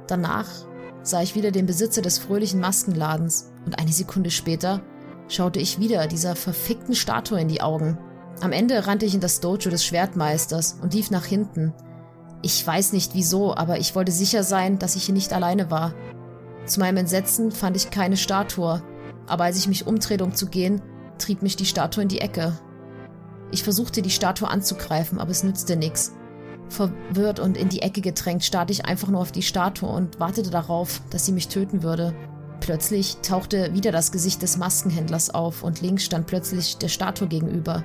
Danach 0.06 0.48
sah 1.02 1.22
ich 1.22 1.34
wieder 1.34 1.50
den 1.50 1.66
Besitzer 1.66 2.02
des 2.02 2.18
fröhlichen 2.18 2.60
Maskenladens 2.60 3.52
und 3.64 3.78
eine 3.78 3.92
Sekunde 3.92 4.30
später 4.30 4.82
schaute 5.28 5.60
ich 5.60 5.78
wieder 5.78 6.06
dieser 6.06 6.36
verfickten 6.36 6.94
Statue 6.94 7.40
in 7.40 7.48
die 7.48 7.60
Augen. 7.60 7.98
Am 8.40 8.52
Ende 8.52 8.86
rannte 8.86 9.06
ich 9.06 9.14
in 9.14 9.20
das 9.20 9.40
Dojo 9.40 9.70
des 9.70 9.84
Schwertmeisters 9.84 10.78
und 10.82 10.94
lief 10.94 11.10
nach 11.10 11.24
hinten. 11.24 11.72
Ich 12.42 12.66
weiß 12.66 12.92
nicht 12.92 13.14
wieso, 13.14 13.54
aber 13.54 13.78
ich 13.78 13.94
wollte 13.94 14.12
sicher 14.12 14.42
sein, 14.42 14.78
dass 14.78 14.96
ich 14.96 15.04
hier 15.04 15.14
nicht 15.14 15.32
alleine 15.32 15.70
war. 15.70 15.94
Zu 16.64 16.80
meinem 16.80 16.98
Entsetzen 16.98 17.50
fand 17.50 17.76
ich 17.76 17.90
keine 17.90 18.16
Statue, 18.16 18.82
aber 19.26 19.44
als 19.44 19.58
ich 19.58 19.68
mich 19.68 19.86
umdrehte, 19.86 20.24
um 20.24 20.34
zu 20.34 20.46
gehen, 20.46 20.80
trieb 21.18 21.42
mich 21.42 21.56
die 21.56 21.66
Statue 21.66 22.02
in 22.02 22.08
die 22.08 22.20
Ecke. 22.20 22.58
Ich 23.50 23.62
versuchte, 23.62 24.02
die 24.02 24.10
Statue 24.10 24.48
anzugreifen, 24.48 25.18
aber 25.18 25.30
es 25.30 25.42
nützte 25.42 25.76
nichts. 25.76 26.14
Verwirrt 26.68 27.40
und 27.40 27.56
in 27.56 27.68
die 27.68 27.82
Ecke 27.82 28.00
gedrängt, 28.00 28.44
starrte 28.44 28.72
ich 28.72 28.84
einfach 28.84 29.08
nur 29.08 29.20
auf 29.20 29.32
die 29.32 29.42
Statue 29.42 29.88
und 29.88 30.20
wartete 30.20 30.50
darauf, 30.50 31.00
dass 31.10 31.26
sie 31.26 31.32
mich 31.32 31.48
töten 31.48 31.82
würde. 31.82 32.14
Plötzlich 32.60 33.16
tauchte 33.22 33.74
wieder 33.74 33.90
das 33.90 34.12
Gesicht 34.12 34.42
des 34.42 34.56
Maskenhändlers 34.56 35.30
auf 35.30 35.64
und 35.64 35.80
links 35.80 36.04
stand 36.04 36.26
plötzlich 36.26 36.76
der 36.76 36.88
Statue 36.88 37.26
gegenüber 37.26 37.84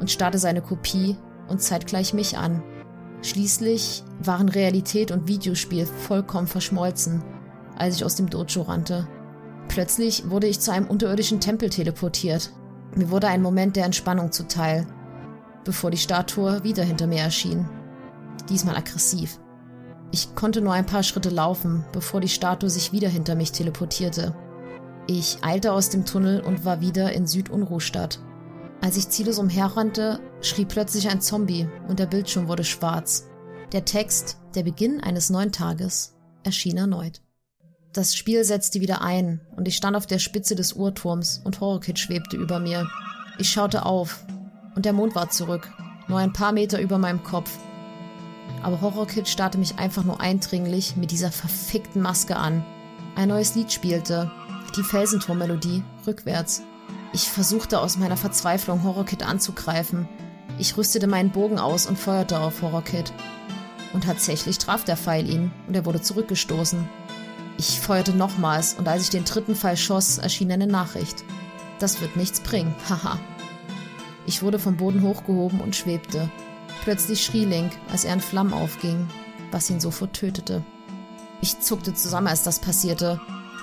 und 0.00 0.10
starrte 0.10 0.38
seine 0.38 0.62
Kopie 0.62 1.16
und 1.48 1.60
zeitgleich 1.60 2.14
mich 2.14 2.38
an. 2.38 2.62
Schließlich 3.22 4.04
waren 4.22 4.48
Realität 4.48 5.10
und 5.10 5.26
Videospiel 5.26 5.86
vollkommen 5.86 6.46
verschmolzen 6.46 7.22
als 7.78 7.96
ich 7.96 8.04
aus 8.04 8.16
dem 8.16 8.28
Dojo 8.28 8.62
rannte. 8.62 9.06
Plötzlich 9.68 10.28
wurde 10.30 10.46
ich 10.46 10.60
zu 10.60 10.72
einem 10.72 10.86
unterirdischen 10.86 11.40
Tempel 11.40 11.70
teleportiert. 11.70 12.52
Mir 12.94 13.10
wurde 13.10 13.28
ein 13.28 13.42
Moment 13.42 13.76
der 13.76 13.84
Entspannung 13.84 14.32
zuteil, 14.32 14.86
bevor 15.64 15.90
die 15.90 15.96
Statue 15.96 16.62
wieder 16.64 16.82
hinter 16.82 17.06
mir 17.06 17.20
erschien. 17.20 17.68
Diesmal 18.48 18.76
aggressiv. 18.76 19.38
Ich 20.10 20.34
konnte 20.34 20.60
nur 20.60 20.72
ein 20.72 20.86
paar 20.86 21.02
Schritte 21.02 21.28
laufen, 21.28 21.84
bevor 21.92 22.20
die 22.20 22.28
Statue 22.28 22.70
sich 22.70 22.92
wieder 22.92 23.08
hinter 23.08 23.34
mich 23.34 23.52
teleportierte. 23.52 24.34
Ich 25.06 25.38
eilte 25.42 25.72
aus 25.72 25.90
dem 25.90 26.04
Tunnel 26.04 26.40
und 26.40 26.64
war 26.64 26.80
wieder 26.80 27.12
in 27.12 27.26
Südunruhstadt. 27.26 28.20
Als 28.80 28.96
ich 28.96 29.08
ziellos 29.08 29.38
umherrannte, 29.38 30.20
schrie 30.40 30.64
plötzlich 30.64 31.08
ein 31.08 31.20
Zombie 31.20 31.68
und 31.88 31.98
der 31.98 32.06
Bildschirm 32.06 32.48
wurde 32.48 32.64
schwarz. 32.64 33.28
Der 33.72 33.84
Text, 33.84 34.38
der 34.54 34.62
Beginn 34.62 35.02
eines 35.02 35.30
neuen 35.30 35.52
Tages, 35.52 36.16
erschien 36.44 36.78
erneut. 36.78 37.20
Das 37.94 38.14
Spiel 38.14 38.44
setzte 38.44 38.80
wieder 38.80 39.00
ein 39.00 39.40
und 39.56 39.66
ich 39.66 39.76
stand 39.76 39.96
auf 39.96 40.06
der 40.06 40.18
Spitze 40.18 40.54
des 40.54 40.74
Uhrturms 40.74 41.40
und 41.42 41.60
Horrorkid 41.60 41.98
schwebte 41.98 42.36
über 42.36 42.60
mir. 42.60 42.86
Ich 43.38 43.50
schaute 43.50 43.86
auf 43.86 44.24
und 44.74 44.84
der 44.84 44.92
Mond 44.92 45.14
war 45.14 45.30
zurück, 45.30 45.70
nur 46.06 46.18
ein 46.18 46.32
paar 46.32 46.52
Meter 46.52 46.80
über 46.80 46.98
meinem 46.98 47.22
Kopf. 47.22 47.58
aber 48.62 48.80
HorrorKid 48.80 49.28
starrte 49.28 49.58
mich 49.58 49.78
einfach 49.78 50.04
nur 50.04 50.20
eindringlich 50.20 50.96
mit 50.96 51.10
dieser 51.10 51.30
verfickten 51.32 52.02
Maske 52.02 52.36
an. 52.36 52.64
Ein 53.16 53.28
neues 53.28 53.54
Lied 53.54 53.72
spielte, 53.72 54.30
die 54.76 54.82
Felsenturmmelodie, 54.82 55.82
rückwärts. 56.06 56.62
Ich 57.12 57.28
versuchte 57.28 57.80
aus 57.80 57.96
meiner 57.96 58.16
Verzweiflung 58.16 58.82
HorrorKid 58.82 59.22
anzugreifen. 59.22 60.08
Ich 60.58 60.76
rüstete 60.76 61.06
meinen 61.06 61.30
Bogen 61.30 61.58
aus 61.58 61.86
und 61.86 61.98
feuerte 61.98 62.40
auf 62.40 62.62
HorrorKid. 62.62 63.12
Und 63.94 64.04
tatsächlich 64.04 64.58
traf 64.58 64.84
der 64.84 64.96
Pfeil 64.96 65.28
ihn 65.28 65.50
und 65.66 65.74
er 65.74 65.86
wurde 65.86 66.02
zurückgestoßen. 66.02 66.88
Ich 67.58 67.80
feuerte 67.80 68.12
nochmals 68.14 68.74
und 68.74 68.86
als 68.86 69.02
ich 69.02 69.10
den 69.10 69.24
dritten 69.24 69.56
Pfeil 69.56 69.76
schoss, 69.76 70.18
erschien 70.18 70.52
eine 70.52 70.68
Nachricht. 70.68 71.24
Das 71.80 72.00
wird 72.00 72.16
nichts 72.16 72.40
bringen, 72.40 72.74
haha. 72.88 73.18
ich 74.26 74.42
wurde 74.42 74.60
vom 74.60 74.76
Boden 74.76 75.02
hochgehoben 75.02 75.60
und 75.60 75.74
schwebte. 75.74 76.30
Plötzlich 76.82 77.24
schrie 77.24 77.44
Link, 77.44 77.72
als 77.90 78.04
er 78.04 78.14
in 78.14 78.20
Flammen 78.20 78.52
aufging, 78.52 79.08
was 79.50 79.68
ihn 79.68 79.80
sofort 79.80 80.14
tötete. 80.14 80.64
Ich 81.40 81.58
zuckte 81.60 81.94
zusammen, 81.94 82.28
als 82.28 82.44
das 82.44 82.60
passierte. 82.60 83.20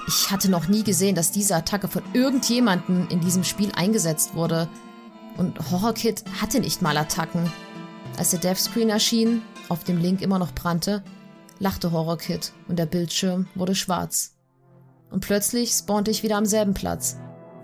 Ich 0.08 0.30
hatte 0.30 0.52
noch 0.52 0.68
nie 0.68 0.84
gesehen, 0.84 1.16
dass 1.16 1.32
diese 1.32 1.56
Attacke 1.56 1.88
von 1.88 2.04
irgendjemandem 2.14 3.08
in 3.10 3.22
diesem 3.22 3.44
Spiel 3.44 3.72
eingesetzt 3.76 4.36
wurde. 4.36 4.68
Und 5.38 5.72
Horrorkid 5.72 6.24
hatte 6.42 6.60
nicht 6.60 6.82
mal 6.82 6.98
Attacken. 6.98 7.52
Als 8.18 8.30
der 8.32 8.40
Deathscreen 8.40 8.90
erschien, 8.90 9.42
auf 9.70 9.84
dem 9.84 9.98
Link 9.98 10.22
immer 10.22 10.40
noch 10.40 10.54
brannte, 10.54 11.04
lachte 11.60 11.92
Horrorkid 11.92 12.54
und 12.68 12.78
der 12.78 12.86
Bildschirm 12.86 13.48
wurde 13.56 13.76
schwarz. 13.76 14.36
Und 15.10 15.22
plötzlich 15.22 15.72
spawnte 15.72 16.12
ich 16.12 16.24
wieder 16.24 16.38
am 16.38 16.46
selben 16.46 16.74
Platz. 16.74 17.18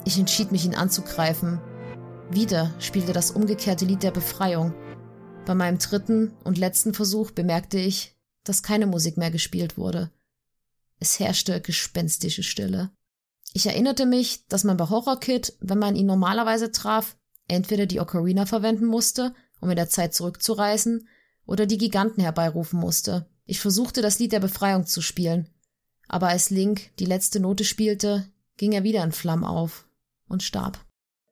Ich 0.06 0.18
entschied 0.18 0.52
mich, 0.52 0.66
ihn 0.66 0.76
anzugreifen. 0.76 1.60
Wieder 2.30 2.74
spielte 2.80 3.14
das 3.14 3.32
umgekehrte 3.32 3.86
Lied 3.86 4.04
der 4.04 4.12
Befreiung. 4.12 4.74
Bei 5.46 5.56
meinem 5.56 5.78
dritten 5.78 6.34
und 6.44 6.58
letzten 6.58 6.94
Versuch 6.94 7.32
bemerkte 7.32 7.78
ich, 7.78 8.16
dass 8.44 8.64
keine 8.64 8.88
Musik 8.88 9.18
mehr 9.18 9.32
gespielt 9.32 9.78
wurde. 9.78 10.12
Es 11.00 11.20
herrschte 11.20 11.62
gespenstische 11.62 12.44
Stille. 12.44 12.92
Ich 13.54 13.66
erinnerte 13.66 14.06
mich, 14.06 14.48
dass 14.48 14.64
man 14.64 14.78
bei 14.78 14.88
Horror 14.90 15.20
Kid, 15.20 15.58
wenn 15.60 15.80
man 15.80 15.96
ihn 15.96 16.06
normalerweise 16.06 16.72
traf, 16.72 17.18
entweder 17.48 17.86
die 17.86 18.00
Ocarina 18.00 18.46
verwenden 18.46 18.86
musste, 18.86 19.34
um 19.60 19.70
in 19.70 19.76
der 19.76 19.90
Zeit 19.90 20.14
zurückzureisen, 20.14 21.08
oder 21.46 21.66
die 21.66 21.78
Giganten 21.78 22.22
herbeirufen 22.22 22.80
musste. 22.80 23.28
Ich 23.46 23.60
versuchte, 23.60 24.02
das 24.02 24.20
Lied 24.20 24.32
der 24.32 24.40
Befreiung 24.40 24.86
zu 24.86 25.02
spielen, 25.02 25.50
aber 26.08 26.28
als 26.28 26.50
Link 26.50 26.92
die 27.00 27.06
letzte 27.06 27.40
Note 27.40 27.64
spielte, 27.64 28.28
ging 28.58 28.74
er 28.74 28.84
wieder 28.84 29.04
in 29.04 29.12
Flammen 29.12 29.44
auf 29.44 29.88
und 30.28 30.44
starb. 30.44 30.80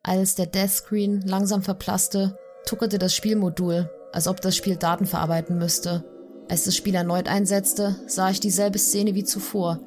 Als 0.04 0.36
der 0.36 0.46
Deathscreen 0.46 1.22
langsam 1.22 1.62
verblasste, 1.62 2.38
tuckerte 2.66 2.98
das 2.98 3.14
Spielmodul, 3.14 3.90
als 4.12 4.28
ob 4.28 4.42
das 4.42 4.56
Spiel 4.56 4.76
Daten 4.76 5.06
verarbeiten 5.06 5.58
müsste. 5.58 6.06
Als 6.50 6.64
das 6.64 6.76
Spiel 6.76 6.96
erneut 6.96 7.28
einsetzte, 7.28 7.96
sah 8.08 8.32
ich 8.32 8.40
dieselbe 8.40 8.80
Szene 8.80 9.14
wie 9.14 9.24
zuvor, 9.24 9.80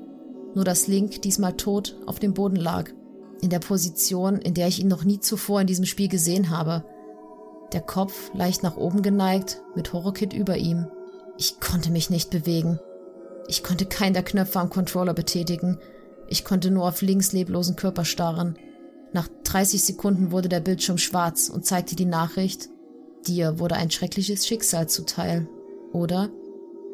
nur 0.54 0.64
dass 0.64 0.86
Link 0.86 1.22
diesmal 1.22 1.56
tot 1.56 1.96
auf 2.06 2.18
dem 2.18 2.34
Boden 2.34 2.56
lag, 2.56 2.90
in 3.40 3.50
der 3.50 3.58
Position, 3.58 4.38
in 4.38 4.54
der 4.54 4.68
ich 4.68 4.78
ihn 4.80 4.88
noch 4.88 5.02
nie 5.02 5.18
zuvor 5.18 5.60
in 5.60 5.66
diesem 5.66 5.86
Spiel 5.86 6.08
gesehen 6.08 6.50
habe. 6.50 6.84
Der 7.72 7.80
Kopf 7.80 8.30
leicht 8.34 8.62
nach 8.62 8.76
oben 8.76 9.02
geneigt, 9.02 9.62
mit 9.74 9.92
Horrorkit 9.92 10.32
über 10.32 10.56
ihm. 10.56 10.86
Ich 11.44 11.58
konnte 11.58 11.90
mich 11.90 12.08
nicht 12.08 12.30
bewegen. 12.30 12.78
Ich 13.48 13.64
konnte 13.64 13.84
keinen 13.84 14.12
der 14.14 14.22
Knöpfe 14.22 14.60
am 14.60 14.70
Controller 14.70 15.12
betätigen. 15.12 15.80
Ich 16.28 16.44
konnte 16.44 16.70
nur 16.70 16.86
auf 16.86 17.02
links 17.02 17.32
leblosen 17.32 17.74
Körper 17.74 18.04
starren. 18.04 18.56
Nach 19.12 19.26
30 19.42 19.82
Sekunden 19.82 20.30
wurde 20.30 20.48
der 20.48 20.60
Bildschirm 20.60 20.98
schwarz 20.98 21.48
und 21.48 21.66
zeigte 21.66 21.96
die 21.96 22.04
Nachricht, 22.04 22.68
dir 23.26 23.58
wurde 23.58 23.74
ein 23.74 23.90
schreckliches 23.90 24.46
Schicksal 24.46 24.88
zuteil. 24.88 25.48
Oder 25.92 26.30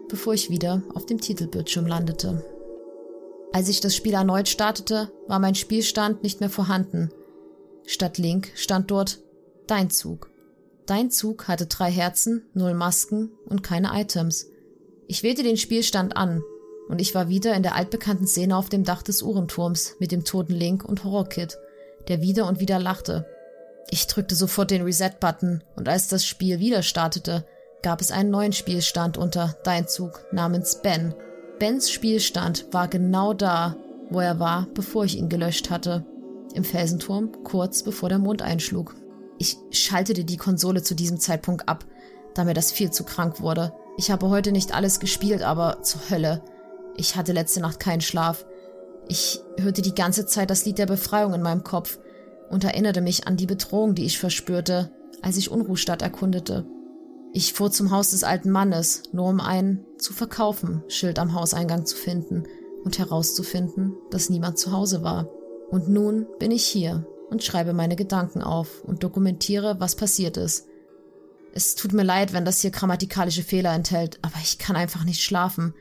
bevor 0.09 0.33
ich 0.33 0.49
wieder 0.49 0.83
auf 0.95 1.05
dem 1.05 1.21
Titelbildschirm 1.21 1.87
landete. 1.87 2.43
Als 3.53 3.69
ich 3.69 3.83
das 3.83 3.95
Spiel 3.95 4.15
erneut 4.15 4.49
startete, 4.49 5.11
war 5.27 5.41
mein 5.41 5.57
Spielstand 5.57 6.23
nicht 6.23 6.41
mehr 6.41 6.49
vorhanden. 6.49 7.11
Statt 7.85 8.17
Link 8.17 8.51
stand 8.55 8.91
dort 8.91 9.19
Dein 9.67 9.91
Zug. 9.91 10.31
Dein 10.89 11.11
Zug 11.11 11.49
hatte 11.49 11.67
drei 11.67 11.91
Herzen, 11.91 12.47
null 12.55 12.73
Masken 12.73 13.31
und 13.45 13.63
keine 13.63 13.91
Items. 13.93 14.47
Ich 15.07 15.23
wählte 15.23 15.43
den 15.43 15.59
Spielstand 15.59 16.17
an 16.17 16.43
und 16.89 16.99
ich 16.99 17.15
war 17.15 17.29
wieder 17.29 17.55
in 17.55 17.63
der 17.63 17.75
altbekannten 17.75 18.27
Szene 18.27 18.57
auf 18.57 18.71
dem 18.71 18.85
Dach 18.85 19.03
des 19.03 19.21
Uhrenturms 19.21 19.97
mit 19.99 20.13
dem 20.13 20.25
toten 20.25 20.55
Link 20.55 20.83
und 20.83 21.05
Horrorkid, 21.05 21.59
der 22.09 22.23
wieder 22.23 22.49
und 22.49 22.59
wieder 22.59 22.79
lachte. 22.79 23.27
Ich 23.91 24.07
drückte 24.07 24.35
sofort 24.35 24.71
den 24.71 24.81
Reset-Button 24.81 25.63
und 25.77 25.91
als 25.91 26.09
das 26.09 26.25
Spiel 26.25 26.59
wieder 26.59 26.83
startete, 26.83 27.45
gab 27.83 28.01
es 28.01 28.11
einen 28.11 28.31
neuen 28.31 28.55
Spielstand 28.55 29.19
unter 29.19 29.59
Dein 29.65 29.89
Zug 29.89 30.25
namens 30.33 30.81
Ben. 30.81 31.15
Bens 31.59 31.91
Spielstand 31.91 32.67
war 32.73 32.89
genau 32.89 33.35
da, 33.35 33.77
wo 34.09 34.21
er 34.21 34.41
war, 34.41 34.67
bevor 34.73 35.05
ich 35.05 35.19
ihn 35.19 35.29
gelöscht 35.29 35.69
hatte. 35.69 36.07
Im 36.55 36.65
Felsenturm, 36.65 37.45
kurz 37.45 37.83
bevor 37.83 38.09
der 38.09 38.19
Mond 38.19 38.41
einschlug. 38.41 38.95
Ich 39.39 39.57
schaltete 39.71 40.25
die 40.25 40.37
Konsole 40.37 40.83
zu 40.83 40.95
diesem 40.95 41.19
Zeitpunkt 41.19 41.69
ab, 41.69 41.85
da 42.35 42.45
mir 42.45 42.55
das 42.55 42.73
viel 42.73 42.91
zu 42.91 43.05
krank 43.05 43.41
wurde. 43.41 43.73
Ich 43.97 44.11
habe 44.11 44.29
heute 44.29 44.53
nicht 44.53 44.75
alles 44.75 45.01
gespielt, 45.01 45.43
aber 45.43 45.83
zur 45.83 46.11
Hölle. 46.11 46.43
Ich 46.97 47.17
hatte 47.17 47.33
letzte 47.33 47.61
Nacht 47.61 47.81
keinen 47.81 48.01
Schlaf. 48.01 48.45
Ich 49.09 49.41
hörte 49.59 49.83
die 49.83 49.95
ganze 49.95 50.27
Zeit 50.27 50.51
das 50.51 50.65
Lied 50.65 50.79
der 50.79 50.87
Befreiung 50.87 51.35
in 51.35 51.43
meinem 51.43 51.65
Kopf 51.65 51.99
und 52.51 52.65
erinnerte 52.65 53.01
mich 53.01 53.27
an 53.27 53.37
die 53.37 53.47
Bedrohung, 53.47 53.95
die 53.95 54.05
ich 54.05 54.19
verspürte, 54.19 54.91
als 55.23 55.37
ich 55.37 55.51
Unruhstadt 55.51 56.03
erkundete. 56.03 56.67
Ich 57.33 57.53
fuhr 57.53 57.71
zum 57.71 57.91
Haus 57.91 58.11
des 58.11 58.25
alten 58.25 58.51
Mannes, 58.51 59.03
nur 59.13 59.27
um 59.27 59.41
ein 59.41 59.85
zu 59.99 60.13
verkaufen 60.13 60.83
Schild 60.89 61.19
am 61.19 61.35
Hauseingang 61.35 61.87
zu 61.87 61.97
finden 61.97 62.45
und 62.85 62.99
herauszufinden, 62.99 63.95
dass 64.11 64.31
niemand 64.31 64.59
zu 64.59 64.73
Hause 64.73 65.03
war. 65.03 65.29
Und 65.71 65.89
nun 65.89 66.27
bin 66.39 66.51
ich 66.51 66.65
hier 66.65 67.07
und 67.31 67.45
schreibe 67.45 67.73
meine 67.73 67.97
Gedanken 67.97 68.43
auf 68.43 68.83
und 68.83 69.03
dokumentiere, 69.03 69.81
was 69.81 69.97
passiert 69.97 70.37
ist. 70.37 70.67
Es 71.55 71.75
tut 71.75 71.93
mir 71.93 72.03
leid, 72.03 72.33
wenn 72.33 72.45
das 72.45 72.61
hier 72.61 72.71
grammatikalische 72.71 73.43
Fehler 73.43 73.73
enthält, 73.73 74.19
aber 74.23 74.37
ich 74.43 74.59
kann 74.59 74.77
einfach 74.77 75.05
nicht 75.05 75.23
schlafen. 75.23 75.75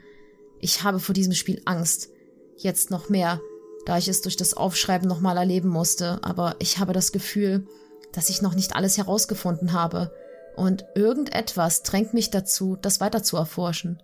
Ich 0.59 0.83
habe 0.83 0.99
vor 0.99 1.13
diesem 1.13 1.33
Spiel 1.33 1.61
Angst. 1.65 2.09
Jetzt 2.57 2.89
noch 2.89 3.09
mehr, 3.09 3.39
da 3.85 3.97
ich 3.97 4.07
es 4.07 4.21
durch 4.21 4.37
das 4.37 4.55
Aufschreiben 4.55 5.07
nochmal 5.07 5.37
erleben 5.37 5.69
musste, 5.69 6.19
aber 6.23 6.55
ich 6.59 6.79
habe 6.79 6.93
das 6.93 7.11
Gefühl, 7.11 7.67
dass 8.11 8.29
ich 8.29 8.41
noch 8.41 8.55
nicht 8.55 8.75
alles 8.75 8.97
herausgefunden 8.97 9.73
habe 9.73 10.11
und 10.55 10.85
irgendetwas 10.95 11.83
drängt 11.83 12.13
mich 12.13 12.31
dazu, 12.31 12.77
das 12.81 12.99
weiter 12.99 13.21
zu 13.21 13.37
erforschen. 13.37 14.01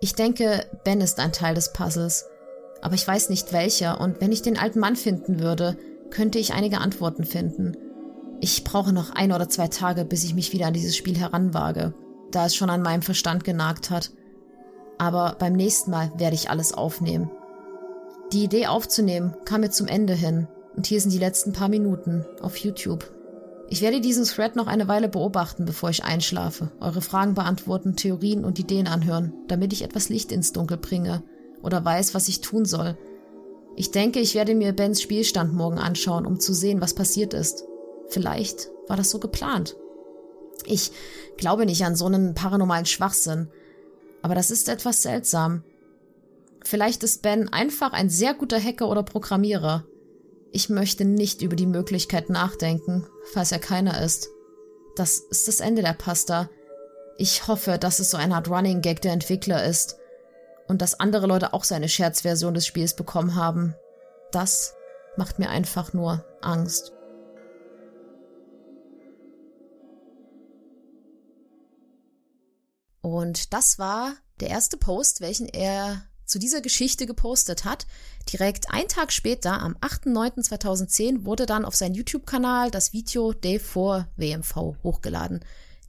Ich 0.00 0.14
denke, 0.14 0.64
Ben 0.84 1.00
ist 1.00 1.18
ein 1.20 1.32
Teil 1.32 1.54
des 1.54 1.72
Puzzles, 1.72 2.24
aber 2.80 2.94
ich 2.94 3.06
weiß 3.06 3.28
nicht 3.28 3.52
welcher, 3.52 4.00
und 4.00 4.20
wenn 4.20 4.32
ich 4.32 4.42
den 4.42 4.58
alten 4.58 4.80
Mann 4.80 4.96
finden 4.96 5.40
würde, 5.40 5.76
könnte 6.14 6.38
ich 6.38 6.54
einige 6.54 6.78
Antworten 6.78 7.24
finden. 7.24 7.76
Ich 8.40 8.64
brauche 8.64 8.92
noch 8.92 9.10
ein 9.10 9.32
oder 9.32 9.48
zwei 9.48 9.68
Tage, 9.68 10.04
bis 10.04 10.24
ich 10.24 10.34
mich 10.34 10.52
wieder 10.52 10.66
an 10.66 10.74
dieses 10.74 10.96
Spiel 10.96 11.18
heranwage, 11.18 11.92
da 12.30 12.46
es 12.46 12.54
schon 12.54 12.70
an 12.70 12.82
meinem 12.82 13.02
Verstand 13.02 13.44
genagt 13.44 13.90
hat. 13.90 14.12
Aber 14.98 15.36
beim 15.38 15.52
nächsten 15.52 15.90
Mal 15.90 16.12
werde 16.16 16.36
ich 16.36 16.50
alles 16.50 16.72
aufnehmen. 16.72 17.30
Die 18.32 18.44
Idee 18.44 18.66
aufzunehmen 18.66 19.34
kam 19.44 19.60
mir 19.60 19.70
zum 19.70 19.86
Ende 19.86 20.14
hin, 20.14 20.48
und 20.76 20.86
hier 20.86 21.00
sind 21.00 21.12
die 21.12 21.18
letzten 21.18 21.52
paar 21.52 21.68
Minuten 21.68 22.24
auf 22.40 22.56
YouTube. 22.56 23.10
Ich 23.68 23.80
werde 23.80 24.00
diesen 24.00 24.24
Thread 24.24 24.56
noch 24.56 24.66
eine 24.66 24.88
Weile 24.88 25.08
beobachten, 25.08 25.64
bevor 25.64 25.90
ich 25.90 26.04
einschlafe, 26.04 26.70
eure 26.80 27.00
Fragen 27.00 27.34
beantworten, 27.34 27.96
Theorien 27.96 28.44
und 28.44 28.58
Ideen 28.58 28.88
anhören, 28.88 29.32
damit 29.48 29.72
ich 29.72 29.82
etwas 29.82 30.08
Licht 30.08 30.32
ins 30.32 30.52
Dunkel 30.52 30.76
bringe 30.76 31.22
oder 31.62 31.84
weiß, 31.84 32.14
was 32.14 32.28
ich 32.28 32.40
tun 32.40 32.64
soll. 32.66 32.96
Ich 33.76 33.90
denke, 33.90 34.20
ich 34.20 34.34
werde 34.34 34.54
mir 34.54 34.72
Bens 34.72 35.02
Spielstand 35.02 35.52
morgen 35.52 35.78
anschauen, 35.78 36.26
um 36.26 36.38
zu 36.38 36.52
sehen, 36.52 36.80
was 36.80 36.94
passiert 36.94 37.34
ist. 37.34 37.64
Vielleicht 38.08 38.70
war 38.86 38.96
das 38.96 39.10
so 39.10 39.18
geplant. 39.18 39.76
Ich 40.66 40.92
glaube 41.36 41.66
nicht 41.66 41.84
an 41.84 41.96
so 41.96 42.06
einen 42.06 42.34
paranormalen 42.34 42.86
Schwachsinn, 42.86 43.48
aber 44.22 44.34
das 44.34 44.50
ist 44.50 44.68
etwas 44.68 45.02
seltsam. 45.02 45.64
Vielleicht 46.62 47.02
ist 47.02 47.22
Ben 47.22 47.52
einfach 47.52 47.92
ein 47.92 48.08
sehr 48.08 48.34
guter 48.34 48.60
Hacker 48.60 48.88
oder 48.88 49.02
Programmierer. 49.02 49.84
Ich 50.52 50.68
möchte 50.68 51.04
nicht 51.04 51.42
über 51.42 51.56
die 51.56 51.66
Möglichkeit 51.66 52.30
nachdenken, 52.30 53.06
falls 53.32 53.52
er 53.52 53.58
keiner 53.58 54.02
ist. 54.02 54.28
Das 54.94 55.18
ist 55.18 55.48
das 55.48 55.60
Ende 55.60 55.82
der 55.82 55.94
Pasta. 55.94 56.48
Ich 57.18 57.48
hoffe, 57.48 57.78
dass 57.78 57.98
es 57.98 58.10
so 58.10 58.16
eine 58.16 58.36
Art 58.36 58.48
Running 58.48 58.80
Gag 58.80 59.02
der 59.02 59.12
Entwickler 59.12 59.64
ist 59.64 59.96
und 60.74 60.82
dass 60.82 60.98
andere 60.98 61.28
Leute 61.28 61.52
auch 61.52 61.62
seine 61.62 61.88
Scherzversion 61.88 62.52
des 62.52 62.66
Spiels 62.66 62.96
bekommen 62.96 63.36
haben. 63.36 63.76
Das 64.32 64.74
macht 65.16 65.38
mir 65.38 65.48
einfach 65.48 65.92
nur 65.92 66.24
Angst. 66.40 66.90
Und 73.02 73.52
das 73.52 73.78
war 73.78 74.14
der 74.40 74.48
erste 74.48 74.76
Post, 74.76 75.20
welchen 75.20 75.46
er 75.46 76.02
zu 76.24 76.40
dieser 76.40 76.60
Geschichte 76.60 77.06
gepostet 77.06 77.64
hat. 77.64 77.86
Direkt 78.32 78.72
einen 78.72 78.88
Tag 78.88 79.12
später, 79.12 79.60
am 79.60 79.76
8.9.2010, 79.76 81.24
wurde 81.24 81.46
dann 81.46 81.64
auf 81.64 81.76
seinen 81.76 81.94
YouTube-Kanal 81.94 82.72
das 82.72 82.92
Video 82.92 83.32
Day 83.32 83.60
4 83.60 84.08
WMV 84.16 84.56
hochgeladen. 84.82 85.44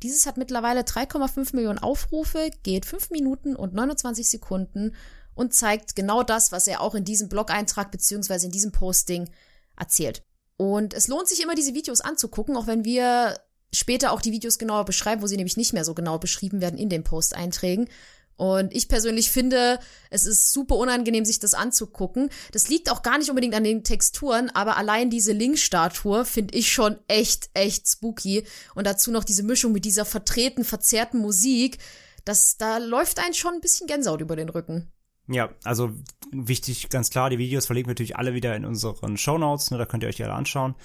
Dieses 0.05 0.27
hat 0.27 0.37
mittlerweile 0.37 0.81
3,5 0.81 1.55
Millionen 1.55 1.79
Aufrufe, 1.79 2.51
geht 2.61 2.85
5 2.85 3.09
Minuten 3.09 3.55
und 3.55 3.73
29 3.73 4.29
Sekunden 4.29 4.95
und 5.33 5.55
zeigt 5.55 5.95
genau 5.95 6.21
das, 6.21 6.51
was 6.51 6.67
er 6.67 6.81
auch 6.81 6.93
in 6.93 7.05
diesem 7.05 7.27
Blog-Eintrag 7.27 7.89
beziehungsweise 7.89 8.45
in 8.45 8.51
diesem 8.51 8.71
Posting 8.71 9.27
erzählt. 9.75 10.21
Und 10.57 10.93
es 10.93 11.07
lohnt 11.07 11.27
sich 11.27 11.41
immer, 11.41 11.55
diese 11.55 11.73
Videos 11.73 12.01
anzugucken, 12.01 12.55
auch 12.55 12.67
wenn 12.67 12.85
wir 12.85 13.39
später 13.73 14.11
auch 14.11 14.21
die 14.21 14.31
Videos 14.31 14.59
genauer 14.59 14.85
beschreiben, 14.85 15.23
wo 15.23 15.27
sie 15.27 15.37
nämlich 15.37 15.57
nicht 15.57 15.73
mehr 15.73 15.83
so 15.83 15.95
genau 15.95 16.19
beschrieben 16.19 16.61
werden 16.61 16.77
in 16.77 16.89
den 16.89 17.03
Posteinträgen. 17.03 17.89
Und 18.37 18.75
ich 18.75 18.89
persönlich 18.89 19.31
finde, 19.31 19.79
es 20.09 20.25
ist 20.25 20.51
super 20.51 20.75
unangenehm, 20.75 21.23
sich 21.23 21.39
das 21.39 21.53
anzugucken. 21.53 22.29
Das 22.51 22.67
liegt 22.67 22.91
auch 22.91 23.01
gar 23.01 23.17
nicht 23.17 23.29
unbedingt 23.29 23.55
an 23.55 23.63
den 23.63 23.83
Texturen, 23.83 24.49
aber 24.49 24.77
allein 24.77 25.09
diese 25.09 25.31
Link-Statue 25.31 26.25
finde 26.25 26.57
ich 26.57 26.71
schon 26.71 26.97
echt, 27.07 27.49
echt 27.53 27.87
spooky. 27.87 28.45
Und 28.75 28.85
dazu 28.87 29.11
noch 29.11 29.23
diese 29.23 29.43
Mischung 29.43 29.71
mit 29.71 29.85
dieser 29.85 30.05
vertreten, 30.05 30.65
verzerrten 30.65 31.21
Musik. 31.21 31.77
Das, 32.25 32.57
da 32.57 32.77
läuft 32.77 33.19
ein 33.19 33.33
schon 33.33 33.53
ein 33.53 33.61
bisschen 33.61 33.87
Gänsehaut 33.87 34.21
über 34.21 34.35
den 34.35 34.49
Rücken. 34.49 34.91
Ja, 35.27 35.49
also 35.63 35.91
wichtig, 36.31 36.89
ganz 36.89 37.09
klar, 37.09 37.29
die 37.29 37.39
Videos 37.39 37.65
verlinken 37.65 37.89
wir 37.89 37.93
natürlich 37.93 38.15
alle 38.15 38.33
wieder 38.35 38.55
in 38.55 38.63
unseren 38.63 39.17
Shownotes, 39.17 39.71
ne, 39.71 39.77
da 39.77 39.85
könnt 39.85 40.03
ihr 40.03 40.09
euch 40.09 40.17
die 40.17 40.23
alle 40.23 40.33
anschauen. 40.33 40.75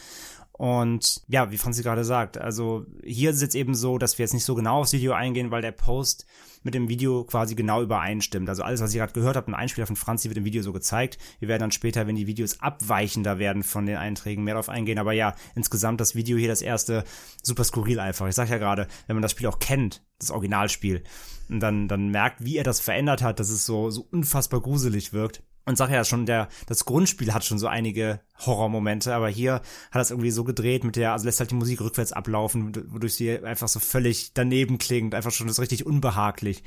Und 0.60 1.22
ja, 1.26 1.50
wie 1.50 1.56
Franzi 1.56 1.82
gerade 1.82 2.04
sagt, 2.04 2.36
also 2.36 2.84
hier 3.02 3.30
ist 3.30 3.36
es 3.36 3.42
jetzt 3.42 3.54
eben 3.54 3.74
so, 3.74 3.96
dass 3.96 4.18
wir 4.18 4.24
jetzt 4.24 4.34
nicht 4.34 4.44
so 4.44 4.54
genau 4.54 4.80
aufs 4.80 4.92
Video 4.92 5.14
eingehen, 5.14 5.50
weil 5.50 5.62
der 5.62 5.72
Post 5.72 6.26
mit 6.62 6.74
dem 6.74 6.90
Video 6.90 7.24
quasi 7.24 7.54
genau 7.54 7.80
übereinstimmt. 7.80 8.46
Also 8.46 8.62
alles, 8.62 8.82
was 8.82 8.92
ihr 8.92 9.00
gerade 9.00 9.14
gehört 9.14 9.36
habt, 9.36 9.48
ein 9.48 9.54
Einspieler 9.54 9.86
von 9.86 9.96
Franzi 9.96 10.28
wird 10.28 10.36
im 10.36 10.44
Video 10.44 10.62
so 10.62 10.74
gezeigt. 10.74 11.16
Wir 11.38 11.48
werden 11.48 11.62
dann 11.62 11.70
später, 11.72 12.06
wenn 12.06 12.14
die 12.14 12.26
Videos 12.26 12.60
abweichender 12.60 13.38
werden 13.38 13.62
von 13.62 13.86
den 13.86 13.96
Einträgen, 13.96 14.44
mehr 14.44 14.52
darauf 14.52 14.68
eingehen. 14.68 14.98
Aber 14.98 15.14
ja, 15.14 15.34
insgesamt 15.54 15.98
das 15.98 16.14
Video 16.14 16.36
hier, 16.36 16.48
das 16.48 16.60
erste, 16.60 17.04
super 17.42 17.64
skurril 17.64 17.98
einfach. 17.98 18.28
Ich 18.28 18.34
sag 18.34 18.50
ja 18.50 18.58
gerade, 18.58 18.86
wenn 19.06 19.16
man 19.16 19.22
das 19.22 19.30
Spiel 19.30 19.46
auch 19.46 19.60
kennt, 19.60 20.02
das 20.18 20.30
Originalspiel, 20.30 21.02
und 21.48 21.60
dann, 21.60 21.88
dann 21.88 22.10
merkt, 22.10 22.44
wie 22.44 22.58
er 22.58 22.64
das 22.64 22.80
verändert 22.80 23.22
hat, 23.22 23.40
dass 23.40 23.48
es 23.48 23.64
so, 23.64 23.88
so 23.88 24.06
unfassbar 24.10 24.60
gruselig 24.60 25.14
wirkt 25.14 25.42
und 25.70 25.76
sag 25.76 25.90
ja 25.90 26.04
schon, 26.04 26.26
der, 26.26 26.48
das 26.66 26.84
Grundspiel 26.84 27.32
hat 27.32 27.44
schon 27.44 27.58
so 27.58 27.66
einige 27.66 28.20
Horrormomente, 28.38 29.14
aber 29.14 29.28
hier 29.28 29.62
hat 29.90 30.02
es 30.02 30.10
irgendwie 30.10 30.30
so 30.30 30.44
gedreht 30.44 30.84
mit 30.84 30.96
der, 30.96 31.12
also 31.12 31.24
lässt 31.24 31.40
halt 31.40 31.50
die 31.50 31.56
Musik 31.56 31.80
rückwärts 31.80 32.12
ablaufen, 32.12 32.72
wodurch 32.92 33.14
sie 33.14 33.38
einfach 33.38 33.68
so 33.68 33.80
völlig 33.80 34.34
daneben 34.34 34.78
klingt, 34.78 35.14
einfach 35.14 35.30
schon 35.30 35.46
das 35.46 35.60
richtig 35.60 35.86
unbehaglich. 35.86 36.62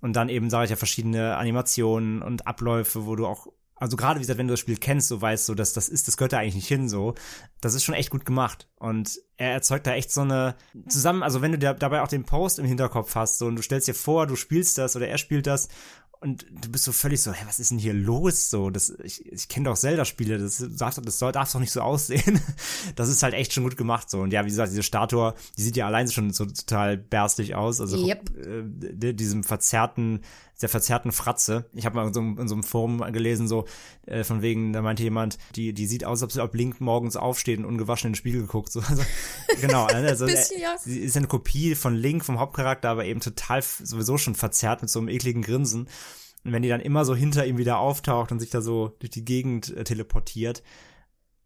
Und 0.00 0.14
dann 0.14 0.28
eben, 0.28 0.50
sage 0.50 0.64
ich 0.64 0.70
ja, 0.70 0.76
verschiedene 0.76 1.36
Animationen 1.36 2.22
und 2.22 2.46
Abläufe, 2.46 3.06
wo 3.06 3.16
du 3.16 3.26
auch, 3.26 3.46
also 3.74 3.96
gerade 3.96 4.18
wie 4.18 4.22
gesagt, 4.22 4.38
wenn 4.38 4.46
du 4.46 4.52
das 4.52 4.60
Spiel 4.60 4.76
kennst, 4.76 5.08
so 5.08 5.20
weißt 5.20 5.48
du, 5.48 5.54
dass 5.54 5.72
das 5.72 5.88
ist, 5.88 6.06
das 6.06 6.16
gehört 6.16 6.32
da 6.32 6.38
eigentlich 6.38 6.54
nicht 6.54 6.68
hin, 6.68 6.88
so. 6.88 7.14
Das 7.60 7.74
ist 7.74 7.84
schon 7.84 7.94
echt 7.94 8.10
gut 8.10 8.24
gemacht. 8.24 8.68
Und 8.76 9.18
er 9.36 9.52
erzeugt 9.52 9.86
da 9.86 9.94
echt 9.94 10.12
so 10.12 10.22
eine, 10.22 10.54
zusammen, 10.88 11.22
also 11.22 11.42
wenn 11.42 11.52
du 11.52 11.58
dabei 11.58 12.02
auch 12.02 12.08
den 12.08 12.24
Post 12.24 12.58
im 12.58 12.66
Hinterkopf 12.66 13.14
hast, 13.14 13.38
so, 13.38 13.46
und 13.46 13.56
du 13.56 13.62
stellst 13.62 13.88
dir 13.88 13.94
vor, 13.94 14.26
du 14.26 14.36
spielst 14.36 14.78
das 14.78 14.96
oder 14.96 15.08
er 15.08 15.18
spielt 15.18 15.46
das 15.46 15.68
und 16.20 16.46
du 16.50 16.70
bist 16.70 16.84
so 16.84 16.92
völlig 16.92 17.22
so, 17.22 17.32
hä, 17.32 17.44
was 17.46 17.58
ist 17.58 17.70
denn 17.70 17.78
hier 17.78 17.92
los? 17.92 18.50
So, 18.50 18.70
das, 18.70 18.90
ich, 19.02 19.24
ich 19.30 19.48
kenne 19.48 19.68
doch 19.68 19.76
Zelda-Spiele, 19.76 20.38
das 20.38 20.64
darf, 20.76 20.98
das 21.00 21.18
soll, 21.18 21.32
darf 21.32 21.52
doch 21.52 21.60
nicht 21.60 21.72
so 21.72 21.80
aussehen. 21.80 22.40
Das 22.94 23.08
ist 23.08 23.22
halt 23.22 23.34
echt 23.34 23.52
schon 23.52 23.64
gut 23.64 23.76
gemacht 23.76 24.08
so. 24.08 24.20
Und 24.20 24.32
ja, 24.32 24.44
wie 24.44 24.48
gesagt, 24.48 24.70
diese 24.70 24.82
Statue, 24.82 25.34
die 25.56 25.62
sieht 25.62 25.76
ja 25.76 25.86
allein 25.86 26.08
schon 26.08 26.32
so 26.32 26.46
total 26.46 26.96
berstig 26.96 27.54
aus. 27.54 27.80
Also 27.80 28.06
yep. 28.06 28.30
äh, 28.38 29.12
diesem 29.12 29.44
verzerrten, 29.44 30.20
der 30.62 30.68
verzerrten 30.68 31.12
Fratze. 31.12 31.66
Ich 31.74 31.84
habe 31.84 31.96
mal 31.96 32.06
in 32.06 32.14
so, 32.14 32.20
in 32.20 32.48
so 32.48 32.54
einem 32.54 32.62
Forum 32.62 33.00
gelesen, 33.12 33.46
so 33.46 33.66
äh, 34.06 34.24
von 34.24 34.40
wegen, 34.40 34.72
da 34.72 34.80
meinte 34.80 35.02
jemand, 35.02 35.38
die, 35.54 35.74
die 35.74 35.86
sieht 35.86 36.04
aus, 36.04 36.22
als 36.22 36.22
ob 36.22 36.32
sie 36.32 36.42
ab 36.42 36.54
Link 36.54 36.80
morgens 36.80 37.16
aufsteht 37.16 37.58
und 37.58 37.66
ungewaschen 37.66 38.08
in 38.08 38.12
den 38.12 38.16
Spiegel 38.16 38.46
guckt. 38.46 38.72
So, 38.72 38.80
also, 38.88 39.02
genau, 39.60 39.84
also 39.92 40.26
Bisschen, 40.26 40.60
ja. 40.60 40.76
sie 40.78 41.00
ist 41.00 41.16
eine 41.16 41.26
Kopie 41.26 41.74
von 41.74 41.94
Link, 41.94 42.24
vom 42.24 42.38
Hauptcharakter, 42.38 42.88
aber 42.88 43.04
eben 43.04 43.20
total 43.20 43.62
sowieso 43.62 44.16
schon 44.16 44.34
verzerrt 44.34 44.82
mit 44.82 44.90
so 44.90 44.98
einem 44.98 45.08
ekligen 45.08 45.42
Grinsen. 45.42 45.88
Und 46.44 46.52
wenn 46.52 46.62
die 46.62 46.68
dann 46.68 46.80
immer 46.80 47.04
so 47.04 47.14
hinter 47.14 47.44
ihm 47.44 47.58
wieder 47.58 47.78
auftaucht 47.78 48.32
und 48.32 48.38
sich 48.38 48.50
da 48.50 48.60
so 48.60 48.94
durch 49.00 49.10
die 49.10 49.24
Gegend 49.24 49.76
äh, 49.76 49.84
teleportiert, 49.84 50.62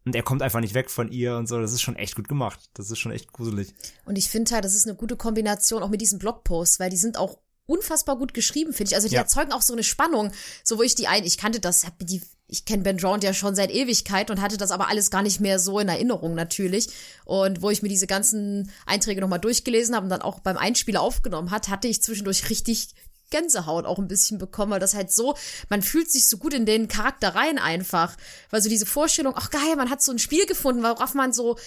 und 0.03 0.15
er 0.15 0.23
kommt 0.23 0.41
einfach 0.41 0.61
nicht 0.61 0.73
weg 0.73 0.89
von 0.89 1.11
ihr 1.11 1.37
und 1.37 1.47
so. 1.47 1.61
Das 1.61 1.73
ist 1.73 1.81
schon 1.81 1.95
echt 1.95 2.15
gut 2.15 2.27
gemacht. 2.27 2.71
Das 2.73 2.89
ist 2.89 2.97
schon 2.97 3.11
echt 3.11 3.31
gruselig. 3.31 3.75
Und 4.03 4.17
ich 4.17 4.29
finde 4.29 4.51
halt, 4.51 4.65
das 4.65 4.73
ist 4.73 4.87
eine 4.87 4.95
gute 4.95 5.15
Kombination 5.15 5.83
auch 5.83 5.89
mit 5.89 6.01
diesen 6.01 6.17
Blogposts, 6.17 6.79
weil 6.79 6.89
die 6.89 6.97
sind 6.97 7.17
auch 7.17 7.37
unfassbar 7.65 8.17
gut 8.17 8.33
geschrieben, 8.33 8.73
finde 8.73 8.89
ich. 8.91 8.95
Also 8.95 9.07
die 9.07 9.15
Ja. 9.15 9.21
erzeugen 9.21 9.51
auch 9.51 9.61
so 9.61 9.73
eine 9.73 9.83
Spannung, 9.83 10.31
so 10.63 10.77
wo 10.77 10.83
ich 10.83 10.95
die 10.95 11.07
ein, 11.07 11.23
ich 11.23 11.37
kannte 11.37 11.59
das, 11.59 11.85
hab 11.85 11.93
die, 11.99 12.21
ich 12.47 12.65
kenne 12.65 12.83
Ben 12.83 12.97
Drowned 12.97 13.23
ja 13.23 13.33
schon 13.33 13.55
seit 13.55 13.71
Ewigkeit 13.71 14.29
und 14.29 14.41
hatte 14.41 14.57
das 14.57 14.71
aber 14.71 14.89
alles 14.89 15.09
gar 15.09 15.21
nicht 15.21 15.39
mehr 15.39 15.57
so 15.59 15.79
in 15.79 15.87
Erinnerung 15.87 16.35
natürlich. 16.35 16.89
Und 17.25 17.61
wo 17.61 17.69
ich 17.69 17.81
mir 17.81 17.89
diese 17.89 18.07
ganzen 18.07 18.71
Einträge 18.85 19.21
nochmal 19.21 19.39
durchgelesen 19.39 19.95
habe 19.95 20.03
und 20.05 20.09
dann 20.09 20.21
auch 20.21 20.39
beim 20.39 20.57
Einspieler 20.57 21.01
aufgenommen 21.01 21.51
hat, 21.51 21.69
hatte 21.69 21.87
ich 21.87 22.01
zwischendurch 22.01 22.49
richtig 22.49 22.89
Gänsehaut 23.29 23.85
auch 23.85 23.97
ein 23.97 24.09
bisschen 24.09 24.37
bekommen, 24.37 24.73
weil 24.73 24.81
das 24.81 24.93
halt 24.93 25.09
so, 25.09 25.37
man 25.69 25.81
fühlt 25.81 26.11
sich 26.11 26.27
so 26.27 26.37
gut 26.37 26.53
in 26.53 26.65
den 26.65 26.89
Charakter 26.89 27.33
rein 27.33 27.57
einfach. 27.57 28.17
Weil 28.49 28.61
so 28.61 28.67
diese 28.67 28.85
Vorstellung, 28.85 29.33
ach 29.37 29.49
geil, 29.49 29.77
man 29.77 29.89
hat 29.89 30.01
so 30.03 30.11
ein 30.11 30.19
Spiel 30.19 30.45
gefunden, 30.45 30.83
worauf 30.83 31.13
man 31.13 31.31
so 31.31 31.57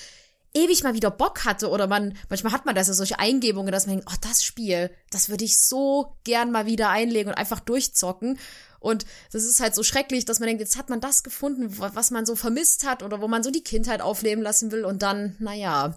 ewig 0.55 0.83
mal 0.85 0.95
wieder 0.95 1.11
Bock 1.11 1.45
hatte 1.45 1.69
oder 1.69 1.87
man, 1.87 2.17
manchmal 2.29 2.53
hat 2.53 2.65
man 2.65 2.75
das 2.75 2.87
ja 2.89 2.95
solche 2.95 3.19
Eingebungen, 3.19 3.73
dass 3.73 3.87
man 3.87 3.97
denkt, 3.97 4.11
oh, 4.13 4.17
das 4.21 4.43
Spiel, 4.45 4.91
das 5.11 5.29
würde 5.29 5.45
ich 5.45 5.59
so 5.61 6.17
gern 6.25 6.51
mal 6.53 6.67
wieder 6.67 6.91
einlegen 6.91 7.31
und 7.31 7.37
einfach 7.39 7.61
durchzocken. 7.61 8.39
Und 8.79 9.05
das 9.33 9.45
ist 9.45 9.61
halt 9.61 9.75
so 9.75 9.83
schrecklich, 9.83 10.25
dass 10.27 10.41
man 10.41 10.47
denkt, 10.47 10.61
jetzt 10.61 10.77
hat 10.77 10.91
man 10.91 11.01
das 11.01 11.23
gefunden, 11.23 11.79
wa- 11.79 11.91
was 11.95 12.11
man 12.11 12.27
so 12.27 12.37
vermisst 12.37 12.87
hat 12.87 13.03
oder 13.03 13.21
wo 13.21 13.29
man 13.29 13.43
so 13.43 13.51
die 13.51 13.65
Kindheit 13.65 14.01
aufleben 14.01 14.43
lassen 14.45 14.71
will 14.71 14.85
und 14.85 15.03
dann, 15.03 15.37
naja, 15.39 15.97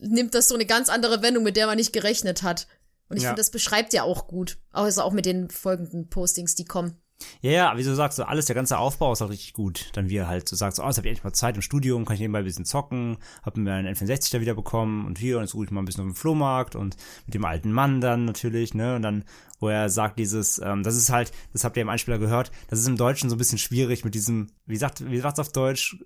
nimmt 0.00 0.34
das 0.34 0.48
so 0.48 0.54
eine 0.54 0.66
ganz 0.66 0.88
andere 0.88 1.22
Wendung, 1.22 1.44
mit 1.44 1.56
der 1.56 1.66
man 1.66 1.76
nicht 1.76 1.92
gerechnet 1.92 2.42
hat. 2.42 2.66
Und 3.08 3.16
ich 3.16 3.22
Ja. 3.22 3.30
finde, 3.30 3.40
das 3.40 3.50
beschreibt 3.50 3.94
ja 3.94 4.02
auch 4.02 4.26
gut. 4.26 4.58
Also 4.72 5.02
auch 5.02 5.12
mit 5.12 5.24
den 5.24 5.48
folgenden 5.50 6.10
Postings, 6.10 6.54
die 6.54 6.64
kommen. 6.66 7.00
Ja, 7.40 7.50
ja, 7.50 7.76
wie 7.76 7.82
du 7.82 7.94
sagst, 7.94 8.16
so 8.16 8.24
alles, 8.24 8.46
der 8.46 8.54
ganze 8.54 8.78
Aufbau 8.78 9.12
ist 9.12 9.22
auch 9.22 9.30
richtig 9.30 9.52
gut. 9.52 9.90
Dann 9.94 10.08
wie 10.08 10.16
er 10.16 10.28
halt 10.28 10.48
so 10.48 10.56
sagt, 10.56 10.76
so, 10.76 10.82
oh, 10.82 10.86
jetzt 10.86 10.98
hab 10.98 11.04
ich 11.04 11.10
endlich 11.10 11.24
mal 11.24 11.32
Zeit 11.32 11.56
im 11.56 11.62
Studium, 11.62 12.04
kann 12.04 12.14
ich 12.14 12.20
nebenbei 12.20 12.40
ein 12.40 12.44
bisschen 12.44 12.64
zocken, 12.64 13.16
hab 13.42 13.56
mir 13.56 13.72
einen 13.72 13.94
N64 13.94 14.32
da 14.32 14.40
wieder 14.40 14.54
bekommen 14.54 15.06
und 15.06 15.18
hier, 15.18 15.36
und 15.36 15.44
jetzt 15.44 15.52
suche 15.52 15.64
ich 15.64 15.70
mal 15.70 15.82
ein 15.82 15.84
bisschen 15.84 16.02
auf 16.02 16.10
dem 16.12 16.16
Flohmarkt 16.16 16.76
und 16.76 16.96
mit 17.26 17.34
dem 17.34 17.44
alten 17.44 17.72
Mann 17.72 18.00
dann 18.00 18.24
natürlich, 18.24 18.74
ne, 18.74 18.96
und 18.96 19.02
dann, 19.02 19.24
wo 19.60 19.68
er 19.68 19.88
sagt 19.88 20.18
dieses, 20.18 20.58
ähm, 20.58 20.82
das 20.82 20.96
ist 20.96 21.10
halt, 21.10 21.32
das 21.52 21.64
habt 21.64 21.76
ihr 21.76 21.82
im 21.82 21.88
Einspieler 21.88 22.18
gehört, 22.18 22.50
das 22.68 22.80
ist 22.80 22.88
im 22.88 22.96
Deutschen 22.96 23.30
so 23.30 23.36
ein 23.36 23.38
bisschen 23.38 23.58
schwierig 23.58 24.04
mit 24.04 24.14
diesem, 24.14 24.48
wie 24.66 24.76
sagt, 24.76 25.08
wie 25.08 25.18
sagt's 25.18 25.40
auf 25.40 25.52
Deutsch, 25.52 25.96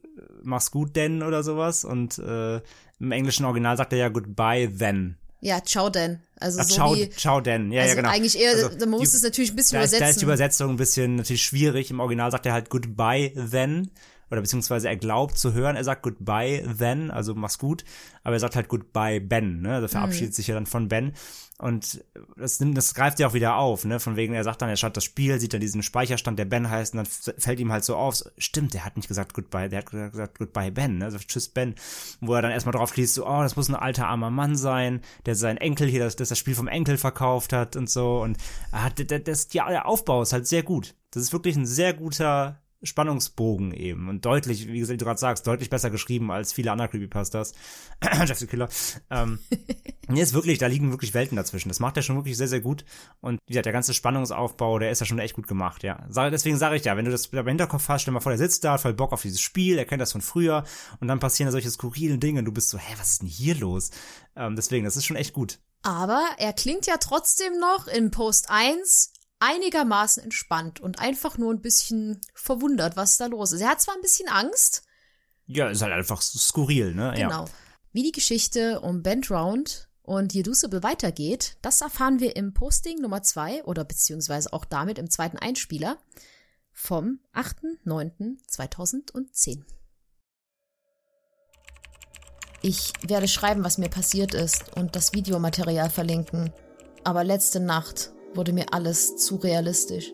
mach's 0.43 0.71
gut 0.71 0.97
denn 0.97 1.23
oder 1.23 1.43
sowas 1.43 1.85
und 1.85 2.19
äh, 2.19 2.57
im 3.01 3.13
englischen 3.13 3.45
Original 3.45 3.77
sagt 3.77 3.93
er 3.93 3.99
ja 3.99 4.09
goodbye 4.09 4.71
then. 4.79 5.17
Ja, 5.45 5.61
ciao 5.63 5.91
denn. 5.91 6.21
Also 6.39 6.61
Ach, 6.61 6.65
so 6.69 6.75
ciao, 6.75 6.95
wie, 6.95 7.11
ciao 7.11 7.41
denn, 7.41 7.73
ja, 7.73 7.83
also 7.83 7.91
ja, 7.91 8.01
genau. 8.01 8.11
eigentlich 8.15 8.39
eher, 8.39 8.53
Also, 8.53 8.71
man 8.79 8.91
muss 8.91 9.11
die- 9.11 9.17
es 9.17 9.23
natürlich 9.25 9.51
ein 9.53 9.57
bisschen 9.57 9.77
da 9.79 9.85
ist, 9.85 9.93
da 9.93 9.97
übersetzen. 9.97 10.11
ist 10.11 10.21
die 10.21 10.25
Übersetzung 10.25 10.71
ein 10.71 10.77
bisschen 10.77 11.17
natürlich 11.17 11.43
schwierig. 11.43 11.91
Im 11.91 11.99
Original 12.01 12.31
sagt 12.31 12.47
er 12.47 12.53
halt 12.53 12.71
goodbye 12.71 13.33
then. 13.51 13.91
Oder 14.33 14.41
beziehungsweise 14.41 14.89
er 14.89 14.97
glaubt 14.97 15.37
zu 15.37 15.53
hören, 15.53 15.77
er 15.77 15.85
sagt 15.85 16.03
goodbye 16.03 16.65
then, 16.79 17.11
also 17.11 17.35
mach's 17.35 17.59
gut, 17.59 17.85
aber 18.25 18.35
er 18.35 18.41
sagt 18.41 18.57
halt 18.57 18.69
goodbye 18.69 19.21
Ben, 19.21 19.61
ne? 19.61 19.75
Also 19.75 19.89
verabschiedet 19.89 20.35
sich 20.35 20.47
ja 20.47 20.55
dann 20.55 20.65
von 20.65 20.89
Ben. 20.89 21.13
Und 21.59 22.03
das 22.39 22.59
nimmt, 22.59 22.75
das 22.79 22.95
greift 22.95 23.21
ja 23.21 23.29
auch 23.29 23.35
wieder 23.35 23.57
auf, 23.57 23.85
ne? 23.85 24.01
Von 24.01 24.17
wegen, 24.17 24.33
er 24.33 24.43
sagt 24.43 24.63
dann, 24.63 24.71
er 24.71 24.77
schaut 24.77 24.97
das 24.97 25.05
Spiel, 25.05 25.39
sieht 25.39 25.53
dann 25.53 25.61
diesen 25.61 25.83
Speicherstand, 25.83 26.39
der 26.39 26.47
Ben 26.47 26.71
heißt, 26.71 26.95
und 26.95 27.05
dann 27.05 27.35
fällt 27.37 27.61
ihm 27.61 27.73
halt 27.73 27.85
so 27.85 27.95
auf, 27.95 28.17
so, 28.17 28.31
stimmt, 28.39 28.73
der 28.73 28.87
hat 28.87 28.97
nicht 28.97 29.07
gesagt 29.07 29.35
goodbye, 29.35 29.69
der 29.69 29.81
hat 29.81 29.91
gesagt 29.91 30.39
goodbye 30.39 30.71
Ben, 30.71 30.97
ne? 30.97 31.05
Also 31.05 31.19
tschüss 31.19 31.51
Ben. 31.51 31.75
Wo 32.23 32.33
er 32.33 32.41
dann 32.41 32.53
erstmal 32.53 32.73
drauf 32.73 32.95
schließt, 32.95 33.13
so, 33.13 33.27
oh, 33.27 33.43
das 33.43 33.57
muss 33.57 33.69
ein 33.69 33.75
alter 33.75 34.09
armer 34.09 34.31
Mann 34.31 34.57
sein, 34.57 35.03
der 35.27 35.35
sein 35.35 35.59
Enkel 35.59 35.89
hier, 35.89 36.01
das, 36.01 36.17
das 36.17 36.31
das 36.31 36.39
Spiel 36.39 36.55
vom 36.55 36.69
Enkel 36.69 36.97
verkauft 36.97 37.53
hat 37.53 37.77
und 37.77 37.91
so. 37.91 38.23
Und 38.23 38.39
ah, 38.71 38.89
das, 38.89 39.25
das, 39.25 39.53
ja, 39.53 39.69
der 39.69 39.85
Aufbau 39.87 40.23
ist 40.23 40.33
halt 40.33 40.47
sehr 40.47 40.63
gut. 40.63 40.95
Das 41.11 41.23
ist 41.23 41.35
wirklich 41.35 41.55
ein 41.57 41.67
sehr 41.67 41.93
guter 41.93 42.62
Spannungsbogen 42.83 43.73
eben 43.73 44.09
und 44.09 44.25
deutlich, 44.25 44.67
wie 44.69 44.81
du 44.83 44.97
gerade 44.97 45.19
sagst, 45.19 45.47
deutlich 45.47 45.71
besser 45.71 45.91
geschrieben 45.91 46.31
als 46.31 46.53
viele 46.53 46.73
andere 46.73 46.89
Creepypastas. 46.89 47.55
Jeff 48.27 48.39
the 48.39 48.47
Killer. 48.47 48.69
Ähm, 49.11 49.39
nee, 50.09 50.21
ist 50.21 50.35
wirklich, 50.35 50.59
da 50.59 50.67
liegen 50.67 50.91
wirklich 50.91 51.15
Welten 51.15 51.37
dazwischen. 51.37 51.69
Das 51.69 51.81
macht 51.81 51.97
er 51.97 52.03
schon 52.03 52.17
wirklich 52.17 52.37
sehr, 52.37 52.49
sehr 52.49 52.61
gut. 52.61 52.85
Und 53.21 53.39
wie 53.47 53.53
gesagt, 53.53 53.67
der 53.67 53.73
ganze 53.73 53.95
Spannungsaufbau, 53.95 54.79
der 54.79 54.91
ist 54.91 55.01
ja 55.01 55.07
schon 55.07 55.19
echt 55.19 55.35
gut 55.35 55.47
gemacht, 55.47 55.83
ja. 55.83 56.07
Deswegen 56.09 56.59
sage 56.59 56.77
ich 56.77 56.85
ja, 56.85 56.97
wenn 56.97 57.05
du 57.05 57.11
das 57.11 57.27
im 57.27 57.47
Hinterkopf 57.47 57.89
hast, 57.89 58.03
stell 58.03 58.15
mal 58.15 58.21
vor, 58.21 58.33
der 58.33 58.39
sitzt 58.39 58.65
da, 58.65 58.73
hat 58.73 58.81
voll 58.81 58.95
Bock 58.95 59.13
auf 59.13 59.23
dieses 59.23 59.41
Spiel, 59.41 59.79
er 59.79 59.85
kennt 59.85 60.03
das 60.03 60.13
von 60.13 60.21
früher 60.21 60.65
und 61.01 61.09
dann 61.09 61.21
passieren 61.21 61.47
da 61.47 61.53
solche 61.53 61.71
skurrilen 61.71 62.21
Dinge 62.21 62.41
und 62.41 62.45
du 62.47 62.53
bist 62.53 62.71
so, 62.71 62.79
hä, 62.79 62.95
was 62.99 63.13
ist 63.13 63.23
denn 63.23 63.29
hier 63.29 63.55
los? 63.55 63.91
Ähm, 64.37 64.57
deswegen, 64.57 64.85
das 64.85 64.97
ist 64.97 65.05
schon 65.05 65.17
echt 65.17 65.33
gut. 65.33 65.61
Aber 65.83 66.25
er 66.39 66.53
klingt 66.53 66.87
ja 66.87 66.97
trotzdem 66.97 67.59
noch 67.59 67.89
in 67.89 68.11
Post 68.11 68.47
1 68.49 69.13
einigermaßen 69.43 70.23
entspannt 70.23 70.79
und 70.81 71.01
einfach 71.01 71.37
nur 71.37 71.53
ein 71.53 71.61
bisschen 71.61 72.21
verwundert, 72.35 72.97
was 72.97 73.17
da 73.17 73.27
los 73.27 73.51
ist. 73.53 73.61
Er 73.61 73.71
hat 73.71 73.83
zwar 73.83 73.97
ein 73.97 74.01
bisschen 74.01 74.29
Angst, 74.29 74.85
Ja, 75.47 75.69
ist 75.69 75.83
halt 75.83 75.93
einfach 75.93 76.23
skurril, 76.23 76.95
ne? 76.95 77.19
Ja. 77.19 77.29
genau. 77.29 77.47
Wie 77.93 78.05
die 78.05 78.13
Geschichte 78.13 78.81
um 78.81 79.03
Ben 79.03 79.21
Drowned 79.21 79.89
und 80.03 80.33
Yedusible 80.33 80.85
weitergeht, 80.85 81.57
das 81.61 81.81
erfahren 81.81 82.21
wir 82.21 82.37
im 82.37 82.55
Posting 82.55 83.01
Nummer 83.01 83.23
2 83.23 83.65
oder 83.65 83.85
beziehungsweise 83.85 84.53
auch 84.53 84.65
damit 84.65 84.99
im 84.99 85.11
zweiten 85.11 85.39
Einspieler 85.39 85.99
vom 86.73 87.19
8.9.2010. 87.35 89.65
Ich 92.63 92.93
werde 93.07 93.27
schreiben, 93.27 93.65
was 93.65 93.77
mir 93.77 93.89
passiert 93.89 94.35
ist 94.35 94.77
und 94.77 94.95
das 94.95 95.13
Videomaterial 95.13 95.91
verlinken. 95.91 96.53
Aber 97.03 97.25
letzte 97.25 97.59
Nacht 97.59 98.13
wurde 98.35 98.53
mir 98.53 98.73
alles 98.73 99.17
zu 99.17 99.37
realistisch. 99.37 100.13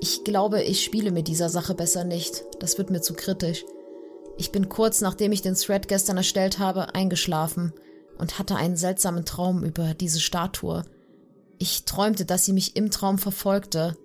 Ich 0.00 0.24
glaube, 0.24 0.62
ich 0.62 0.84
spiele 0.84 1.12
mit 1.12 1.28
dieser 1.28 1.48
Sache 1.48 1.74
besser 1.74 2.04
nicht. 2.04 2.44
Das 2.60 2.78
wird 2.78 2.90
mir 2.90 3.00
zu 3.00 3.14
kritisch. 3.14 3.64
Ich 4.36 4.50
bin 4.50 4.68
kurz 4.68 5.00
nachdem 5.00 5.32
ich 5.32 5.42
den 5.42 5.54
Thread 5.54 5.88
gestern 5.88 6.16
erstellt 6.16 6.58
habe, 6.58 6.94
eingeschlafen 6.94 7.72
und 8.18 8.38
hatte 8.38 8.56
einen 8.56 8.76
seltsamen 8.76 9.24
Traum 9.24 9.64
über 9.64 9.94
diese 9.94 10.20
Statue. 10.20 10.84
Ich 11.58 11.84
träumte, 11.84 12.24
dass 12.24 12.44
sie 12.44 12.52
mich 12.52 12.76
im 12.76 12.90
Traum 12.90 13.18
verfolgte, 13.18 13.96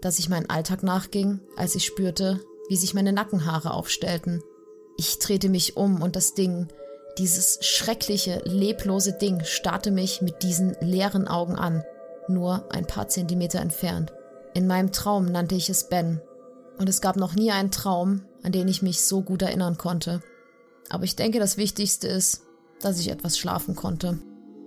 dass 0.00 0.18
ich 0.18 0.28
meinen 0.28 0.50
Alltag 0.50 0.82
nachging, 0.82 1.40
als 1.56 1.74
ich 1.74 1.86
spürte, 1.86 2.40
wie 2.68 2.76
sich 2.76 2.94
meine 2.94 3.12
Nackenhaare 3.12 3.72
aufstellten. 3.72 4.42
Ich 4.98 5.18
drehte 5.18 5.48
mich 5.48 5.76
um 5.76 6.02
und 6.02 6.16
das 6.16 6.34
Ding, 6.34 6.68
dieses 7.18 7.58
schreckliche, 7.62 8.42
leblose 8.44 9.12
Ding 9.12 9.42
starrte 9.44 9.90
mich 9.90 10.20
mit 10.20 10.42
diesen 10.42 10.76
leeren 10.80 11.28
Augen 11.28 11.54
an, 11.54 11.84
nur 12.28 12.72
ein 12.72 12.86
paar 12.86 13.08
Zentimeter 13.08 13.60
entfernt. 13.60 14.12
In 14.54 14.66
meinem 14.66 14.92
Traum 14.92 15.26
nannte 15.26 15.54
ich 15.54 15.68
es 15.68 15.88
Ben. 15.88 16.20
Und 16.78 16.88
es 16.88 17.00
gab 17.00 17.16
noch 17.16 17.34
nie 17.34 17.50
einen 17.50 17.70
Traum, 17.70 18.22
an 18.42 18.52
den 18.52 18.68
ich 18.68 18.82
mich 18.82 19.04
so 19.04 19.22
gut 19.22 19.42
erinnern 19.42 19.78
konnte. 19.78 20.20
Aber 20.88 21.04
ich 21.04 21.16
denke, 21.16 21.38
das 21.38 21.56
Wichtigste 21.56 22.08
ist, 22.08 22.42
dass 22.80 22.98
ich 22.98 23.10
etwas 23.10 23.38
schlafen 23.38 23.74
konnte. 23.74 24.18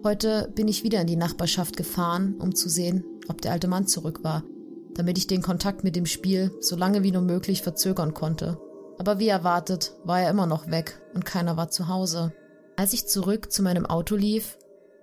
Heute 0.03 0.51
bin 0.55 0.67
ich 0.67 0.83
wieder 0.83 1.01
in 1.01 1.07
die 1.07 1.15
Nachbarschaft 1.15 1.75
gefahren, 1.75 2.35
um 2.39 2.55
zu 2.55 2.69
sehen, 2.69 3.03
ob 3.27 3.41
der 3.41 3.51
alte 3.51 3.67
Mann 3.67 3.87
zurück 3.87 4.23
war, 4.23 4.43
damit 4.95 5.17
ich 5.17 5.27
den 5.27 5.41
Kontakt 5.41 5.83
mit 5.83 5.95
dem 5.95 6.05
Spiel 6.05 6.51
so 6.61 6.75
lange 6.75 7.03
wie 7.03 7.11
nur 7.11 7.21
möglich 7.21 7.61
verzögern 7.61 8.13
konnte. 8.13 8.59
Aber 8.97 9.17
wie 9.17 9.27
erwartet, 9.27 9.93
war 10.03 10.21
er 10.21 10.29
immer 10.29 10.45
noch 10.45 10.69
weg 10.69 11.01
und 11.13 11.25
keiner 11.25 11.57
war 11.57 11.69
zu 11.69 11.87
Hause. 11.87 12.33
Als 12.75 12.93
ich 12.93 13.07
zurück 13.07 13.51
zu 13.51 13.63
meinem 13.63 13.85
Auto 13.85 14.15
lief, 14.15 14.57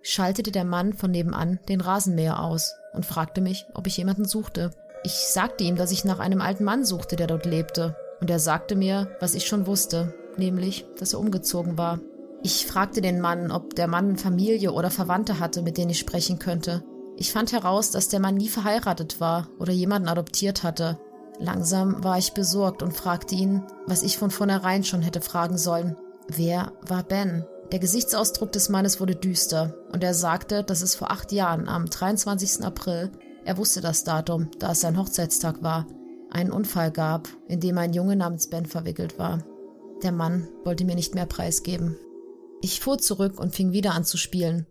schaltete 0.07 0.53
der 0.53 0.65
Mann 0.65 0.93
von 0.93 1.11
nebenan 1.11 1.59
den 1.69 1.81
Rasenmäher 1.81 2.41
aus 2.41 2.77
und 2.95 3.05
fragte 3.05 3.41
mich, 3.41 3.67
ob 3.75 3.89
ich 3.89 3.97
jemanden 3.97 4.25
suchte. 4.25 4.71
Ich 5.03 5.13
sagte 5.13 5.65
ihm, 5.65 5.75
dass 5.75 5.91
ich 5.91 6.05
nach 6.05 6.21
einem 6.21 6.41
alten 6.41 6.65
Mann 6.65 6.85
suchte, 6.85 7.17
der 7.17 7.27
dort 7.27 7.45
lebte, 7.45 7.97
und 8.21 8.31
er 8.31 8.39
sagte 8.39 8.77
mir, 8.77 9.09
was 9.21 9.35
ich 9.35 9.47
schon 9.47 9.67
wusste, 9.67 10.15
nämlich, 10.37 10.87
dass 10.99 11.13
er 11.13 11.19
umgezogen 11.19 11.77
war. 11.77 11.99
Ich 12.43 12.67
fragte 12.67 13.01
den 13.01 13.21
Mann, 13.21 13.51
ob 13.51 13.75
der 13.75 13.89
Mann 13.89 14.17
Familie 14.17 14.73
oder 14.73 14.91
Verwandte 14.91 15.41
hatte, 15.41 15.63
mit 15.63 15.77
denen 15.77 15.91
ich 15.91 15.99
sprechen 15.99 16.39
könnte. 16.39 16.85
Ich 17.17 17.33
fand 17.33 17.53
heraus, 17.53 17.91
dass 17.91 18.09
der 18.09 18.21
Mann 18.21 18.37
nie 18.37 18.49
verheiratet 18.49 19.21
war 19.21 19.49
oder 19.59 19.73
jemanden 19.73 20.09
adoptiert 20.09 20.63
hatte. 20.63 21.01
Langsam 21.41 22.05
war 22.05 22.17
ich 22.17 22.33
besorgt 22.33 22.83
und 22.83 22.93
fragte 22.93 23.35
ihn, 23.35 23.65
was 23.87 24.05
ich 24.05 24.19
von 24.19 24.31
vornherein 24.31 24.85
schon 24.85 25.03
hätte 25.03 25.21
fragen 25.21 25.59
sollen. 25.59 25.97
Wer 26.29 26.73
war 26.83 27.03
Ben? 27.03 27.45
Der 27.73 27.81
Gesichtsausdruck 27.81 28.53
des 28.53 28.69
Mannes 28.69 29.01
wurde 29.01 29.17
düster 29.17 29.75
und 29.91 30.05
er 30.05 30.15
sagte, 30.15 30.63
dass 30.63 30.83
es 30.83 30.95
vor 30.95 31.11
acht 31.11 31.33
Jahren, 31.33 31.69
am 31.69 31.87
23. 31.87 32.65
April, 32.65 33.11
er 33.45 33.57
wusste 33.57 33.81
das 33.81 34.05
Datum, 34.05 34.51
da 34.59 34.73
es 34.73 34.81
sein 34.81 34.97
Hochzeitstag 34.97 35.63
war, 35.63 35.87
einen 36.31 36.53
Unfall 36.53 36.93
gab, 36.93 37.29
in 37.49 37.61
dem 37.61 37.77
ein 37.79 37.93
Junge 37.93 38.15
namens 38.15 38.49
Ben 38.51 38.67
verwickelt 38.67 39.19
war. 39.19 39.45
Der 40.03 40.13
Mann 40.13 40.49
wollte 40.65 40.85
mir 40.85 40.95
nicht 40.95 41.15
mehr 41.15 41.27
preisgeben. 41.27 41.97
Ich 42.63 42.81
fuhr 42.81 42.99
zurück 42.99 43.41
und 43.41 43.55
fing 43.55 43.73
wieder 43.73 43.95
an 43.95 44.05
zu 44.05 44.17
spielen. 44.17 44.67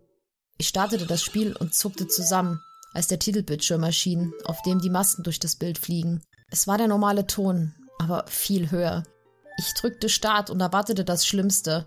Ich 0.56 0.68
startete 0.68 1.06
das 1.06 1.22
Spiel 1.22 1.54
und 1.54 1.74
zuckte 1.74 2.06
zusammen, 2.06 2.60
als 2.94 3.08
der 3.08 3.18
Titelbildschirm 3.18 3.82
erschien, 3.82 4.32
auf 4.44 4.62
dem 4.62 4.80
die 4.80 4.90
Masken 4.90 5.22
durch 5.22 5.38
das 5.38 5.56
Bild 5.56 5.78
fliegen. 5.78 6.22
Es 6.50 6.66
war 6.66 6.78
der 6.78 6.88
normale 6.88 7.26
Ton, 7.26 7.74
aber 7.98 8.24
viel 8.26 8.70
höher. 8.70 9.02
Ich 9.58 9.74
drückte 9.74 10.08
Start 10.08 10.48
und 10.48 10.60
erwartete 10.60 11.04
das 11.04 11.26
Schlimmste, 11.26 11.86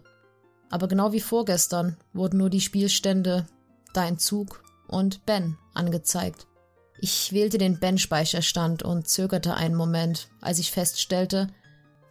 aber 0.69 0.87
genau 0.87 1.11
wie 1.11 1.19
vorgestern 1.19 1.97
wurden 2.13 2.37
nur 2.37 2.49
die 2.49 2.61
Spielstände 2.61 3.47
Dein 3.93 4.19
Zug 4.19 4.63
und 4.87 5.25
Ben 5.25 5.57
angezeigt. 5.73 6.47
Ich 7.01 7.31
wählte 7.31 7.57
den 7.57 7.79
Ben-Speicherstand 7.79 8.83
und 8.83 9.07
zögerte 9.07 9.55
einen 9.55 9.75
Moment, 9.75 10.29
als 10.41 10.59
ich 10.59 10.71
feststellte, 10.71 11.47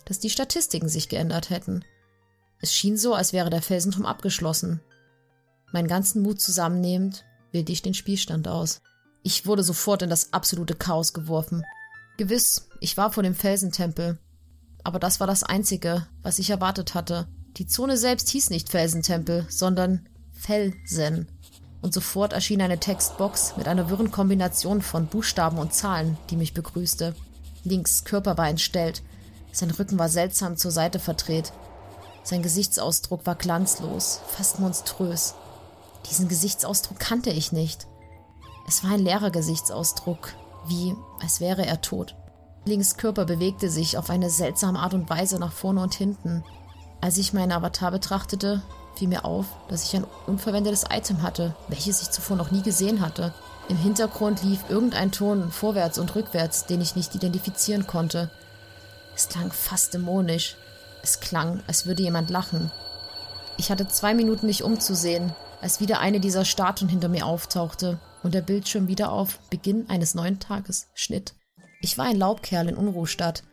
dass 0.06 0.18
die 0.18 0.30
Statistiken 0.30 0.88
sich 0.88 1.08
geändert 1.08 1.50
hätten. 1.50 1.84
Es 2.60 2.74
schien 2.74 2.96
so, 2.96 3.14
als 3.14 3.32
wäre 3.32 3.50
der 3.50 3.62
Felsenturm 3.62 4.06
abgeschlossen. 4.06 4.80
Meinen 5.72 5.88
ganzen 5.88 6.22
Mut 6.22 6.40
zusammennehmend, 6.40 7.24
wählte 7.52 7.72
ich 7.72 7.82
den 7.82 7.94
Spielstand 7.94 8.48
aus. 8.48 8.80
Ich 9.22 9.46
wurde 9.46 9.62
sofort 9.62 10.02
in 10.02 10.10
das 10.10 10.32
absolute 10.32 10.74
Chaos 10.74 11.12
geworfen. 11.12 11.62
Gewiss, 12.16 12.68
ich 12.80 12.96
war 12.96 13.12
vor 13.12 13.22
dem 13.22 13.34
Felsentempel. 13.34 14.18
Aber 14.84 14.98
das 14.98 15.20
war 15.20 15.26
das 15.26 15.42
Einzige, 15.42 16.06
was 16.22 16.38
ich 16.38 16.50
erwartet 16.50 16.94
hatte. 16.94 17.28
Die 17.58 17.66
Zone 17.66 17.96
selbst 17.96 18.28
hieß 18.28 18.50
nicht 18.50 18.68
Felsentempel, 18.68 19.44
sondern 19.48 20.06
Felsen. 20.32 21.26
Und 21.82 21.92
sofort 21.92 22.32
erschien 22.32 22.62
eine 22.62 22.78
Textbox 22.78 23.56
mit 23.56 23.66
einer 23.66 23.90
wirren 23.90 24.12
Kombination 24.12 24.80
von 24.80 25.08
Buchstaben 25.08 25.58
und 25.58 25.74
Zahlen, 25.74 26.16
die 26.30 26.36
mich 26.36 26.54
begrüßte. 26.54 27.16
Links 27.64 28.04
Körper 28.04 28.38
war 28.38 28.48
entstellt. 28.48 29.02
Sein 29.50 29.70
Rücken 29.70 29.98
war 29.98 30.08
seltsam 30.08 30.56
zur 30.56 30.70
Seite 30.70 31.00
verdreht. 31.00 31.52
Sein 32.22 32.42
Gesichtsausdruck 32.42 33.26
war 33.26 33.34
glanzlos, 33.34 34.20
fast 34.28 34.60
monströs. 34.60 35.34
Diesen 36.08 36.28
Gesichtsausdruck 36.28 37.00
kannte 37.00 37.30
ich 37.30 37.50
nicht. 37.50 37.88
Es 38.68 38.84
war 38.84 38.92
ein 38.92 39.00
leerer 39.00 39.30
Gesichtsausdruck, 39.30 40.34
wie 40.68 40.94
als 41.20 41.40
wäre 41.40 41.66
er 41.66 41.80
tot. 41.80 42.14
Links 42.64 42.96
Körper 42.96 43.24
bewegte 43.24 43.68
sich 43.68 43.98
auf 43.98 44.10
eine 44.10 44.30
seltsame 44.30 44.78
Art 44.78 44.94
und 44.94 45.10
Weise 45.10 45.40
nach 45.40 45.52
vorne 45.52 45.82
und 45.82 45.94
hinten. 45.94 46.44
Als 47.00 47.16
ich 47.18 47.32
meinen 47.32 47.52
Avatar 47.52 47.90
betrachtete, 47.90 48.62
fiel 48.96 49.08
mir 49.08 49.24
auf, 49.24 49.46
dass 49.68 49.84
ich 49.84 49.94
ein 49.94 50.06
unverwendetes 50.26 50.84
Item 50.90 51.22
hatte, 51.22 51.54
welches 51.68 52.02
ich 52.02 52.10
zuvor 52.10 52.36
noch 52.36 52.50
nie 52.50 52.62
gesehen 52.62 53.00
hatte. 53.00 53.32
Im 53.68 53.76
Hintergrund 53.76 54.42
lief 54.42 54.68
irgendein 54.68 55.12
Ton 55.12 55.50
vorwärts 55.50 55.98
und 55.98 56.14
rückwärts, 56.14 56.66
den 56.66 56.80
ich 56.80 56.96
nicht 56.96 57.14
identifizieren 57.14 57.86
konnte. 57.86 58.30
Es 59.14 59.28
klang 59.28 59.52
fast 59.52 59.94
dämonisch. 59.94 60.56
Es 61.02 61.20
klang, 61.20 61.62
als 61.66 61.86
würde 61.86 62.02
jemand 62.02 62.30
lachen. 62.30 62.72
Ich 63.56 63.70
hatte 63.70 63.86
zwei 63.86 64.14
Minuten, 64.14 64.46
mich 64.46 64.64
umzusehen, 64.64 65.34
als 65.60 65.80
wieder 65.80 66.00
eine 66.00 66.20
dieser 66.20 66.44
Statuen 66.44 66.88
hinter 66.88 67.08
mir 67.08 67.26
auftauchte 67.26 67.98
und 68.22 68.34
der 68.34 68.42
Bildschirm 68.42 68.88
wieder 68.88 69.12
auf 69.12 69.38
Beginn 69.50 69.88
eines 69.88 70.14
neuen 70.14 70.40
Tages 70.40 70.88
schnitt. 70.94 71.34
Ich 71.80 71.98
war 71.98 72.06
ein 72.06 72.16
Laubkerl 72.16 72.68
in 72.68 72.76
Unruhstadt, 72.76 73.44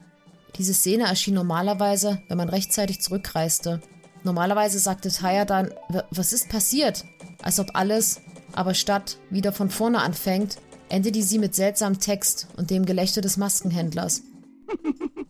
diese 0.58 0.74
Szene 0.74 1.06
erschien 1.06 1.34
normalerweise, 1.34 2.22
wenn 2.28 2.38
man 2.38 2.50
rechtzeitig 2.50 3.02
zurückreiste. 3.02 3.82
Normalerweise 4.24 4.80
sagte 4.80 5.10
Taya 5.10 5.46
dann, 5.46 5.74
was 6.12 6.34
ist 6.34 6.50
passiert? 6.50 7.06
Als 7.44 7.60
ob 7.60 7.72
alles, 7.74 8.22
aber 8.54 8.74
statt 8.74 9.18
wieder 9.30 9.52
von 9.52 9.70
vorne 9.70 10.00
anfängt, 10.00 10.58
endete 10.90 11.22
sie 11.22 11.40
mit 11.40 11.56
seltsamem 11.56 12.00
Text 12.00 12.48
und 12.58 12.70
dem 12.70 12.86
Gelächter 12.86 13.22
des 13.22 13.38
Maskenhändlers. 13.38 14.24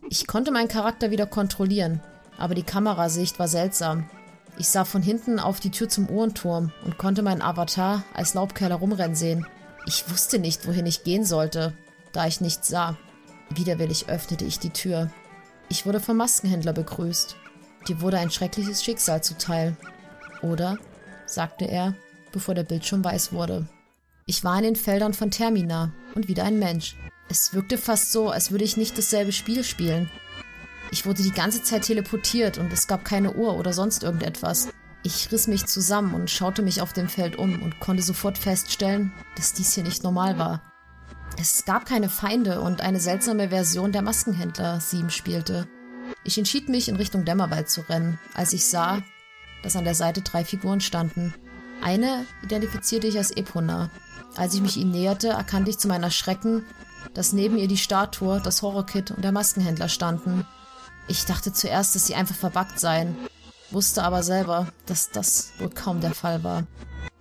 Ich 0.10 0.28
konnte 0.28 0.52
meinen 0.52 0.68
Charakter 0.68 1.12
wieder 1.12 1.26
kontrollieren, 1.26 2.02
aber 2.38 2.56
die 2.56 2.64
Kamerasicht 2.64 3.40
war 3.40 3.48
seltsam. 3.48 4.10
Ich 4.58 4.70
sah 4.70 4.86
von 4.86 5.02
hinten 5.02 5.40
auf 5.40 5.60
die 5.60 5.72
Tür 5.72 5.90
zum 5.90 6.10
Uhrenturm 6.10 6.72
und 6.86 6.98
konnte 6.98 7.22
meinen 7.22 7.42
Avatar 7.42 8.04
als 8.14 8.34
Laubkerl 8.34 8.70
herumrennen 8.70 9.16
sehen. 9.16 9.46
Ich 9.86 10.10
wusste 10.10 10.40
nicht, 10.40 10.68
wohin 10.68 10.86
ich 10.86 11.04
gehen 11.04 11.26
sollte, 11.26 11.74
da 12.14 12.28
ich 12.28 12.40
nichts 12.40 12.70
sah. 12.70 12.98
Widerwillig 13.50 14.10
öffnete 14.10 14.46
ich 14.46 14.60
die 14.60 14.72
Tür. 14.72 15.12
Ich 15.70 15.86
wurde 15.86 16.00
vom 16.00 16.18
Maskenhändler 16.18 16.74
begrüßt. 16.74 17.36
Dir 17.88 18.02
wurde 18.02 18.18
ein 18.18 18.32
schreckliches 18.32 18.84
Schicksal 18.84 19.24
zuteil. 19.24 19.76
Oder? 20.42 20.78
sagte 21.26 21.66
er, 21.66 21.96
bevor 22.32 22.56
der 22.56 22.64
Bildschirm 22.64 23.04
weiß 23.04 23.32
wurde. 23.34 23.68
Ich 24.26 24.44
war 24.44 24.58
in 24.58 24.64
den 24.64 24.76
Feldern 24.76 25.14
von 25.14 25.32
Termina 25.32 25.94
und 26.16 26.28
wieder 26.28 26.44
ein 26.44 26.60
Mensch. 26.60 26.96
Es 27.30 27.54
wirkte 27.54 27.78
fast 27.78 28.12
so, 28.12 28.30
als 28.30 28.52
würde 28.52 28.64
ich 28.64 28.78
nicht 28.78 28.98
dasselbe 28.98 29.32
Spiel 29.32 29.64
spielen. 29.64 30.10
Ich 30.92 31.06
wurde 31.06 31.24
die 31.24 31.32
ganze 31.32 31.64
Zeit 31.64 31.84
teleportiert 31.84 32.58
und 32.58 32.72
es 32.72 32.88
gab 32.88 33.06
keine 33.06 33.34
Uhr 33.34 33.58
oder 33.58 33.74
sonst 33.74 34.04
irgendetwas. 34.04 34.70
Ich 35.04 35.32
riss 35.32 35.48
mich 35.48 35.66
zusammen 35.66 36.14
und 36.14 36.32
schaute 36.32 36.62
mich 36.62 36.82
auf 36.82 36.94
dem 36.94 37.10
Feld 37.10 37.36
um 37.36 37.62
und 37.62 37.80
konnte 37.80 38.02
sofort 38.02 38.38
feststellen, 38.38 39.12
dass 39.36 39.54
dies 39.54 39.74
hier 39.74 39.84
nicht 39.84 40.04
normal 40.04 40.38
war. 40.40 40.62
Es 41.38 41.66
gab 41.66 41.86
keine 41.86 42.10
Feinde 42.10 42.62
und 42.62 42.82
eine 42.82 43.00
seltsame 43.00 43.50
Version 43.50 43.92
der 43.92 44.02
Maskenhändler 44.02 44.80
Sieben 44.80 45.10
spielte. 45.10 45.68
Ich 46.24 46.38
entschied 46.38 46.70
mich, 46.70 46.88
in 46.88 46.96
Richtung 46.96 47.26
Dämmerwald 47.26 47.70
zu 47.70 47.82
rennen, 47.82 48.20
als 48.34 48.54
ich 48.54 48.66
sah, 48.66 49.02
dass 49.62 49.76
an 49.76 49.84
der 49.84 49.96
Seite 49.96 50.22
drei 50.22 50.46
Figuren 50.46 50.80
standen. 50.80 51.34
Eine 51.82 52.26
identifizierte 52.44 53.08
ich 53.08 53.18
als 53.18 53.32
Epona. 53.32 53.90
Als 54.36 54.54
ich 54.54 54.62
mich 54.62 54.78
ihnen 54.78 54.92
näherte, 54.92 55.30
erkannte 55.30 55.72
ich 55.72 55.78
zu 55.78 55.88
meiner 55.88 56.12
Schrecken, 56.12 56.64
dass 57.14 57.34
neben 57.34 57.58
ihr 57.58 57.68
die 57.68 57.78
Statue, 57.78 58.42
das 58.42 58.62
Horrorkit 58.62 59.12
und 59.12 59.24
der 59.24 59.32
Maskenhändler 59.32 59.90
standen. 59.90 60.46
Ich 61.08 61.26
dachte 61.26 61.54
zuerst, 61.54 61.96
dass 61.96 62.08
sie 62.08 62.16
einfach 62.16 62.36
verbuggt 62.36 62.80
seien, 62.80 63.16
wusste 63.72 64.04
aber 64.04 64.24
selber, 64.24 64.68
dass 64.86 65.12
das 65.12 65.52
wohl 65.60 65.70
kaum 65.70 66.02
der 66.02 66.14
Fall 66.14 66.44
war. 66.44 66.64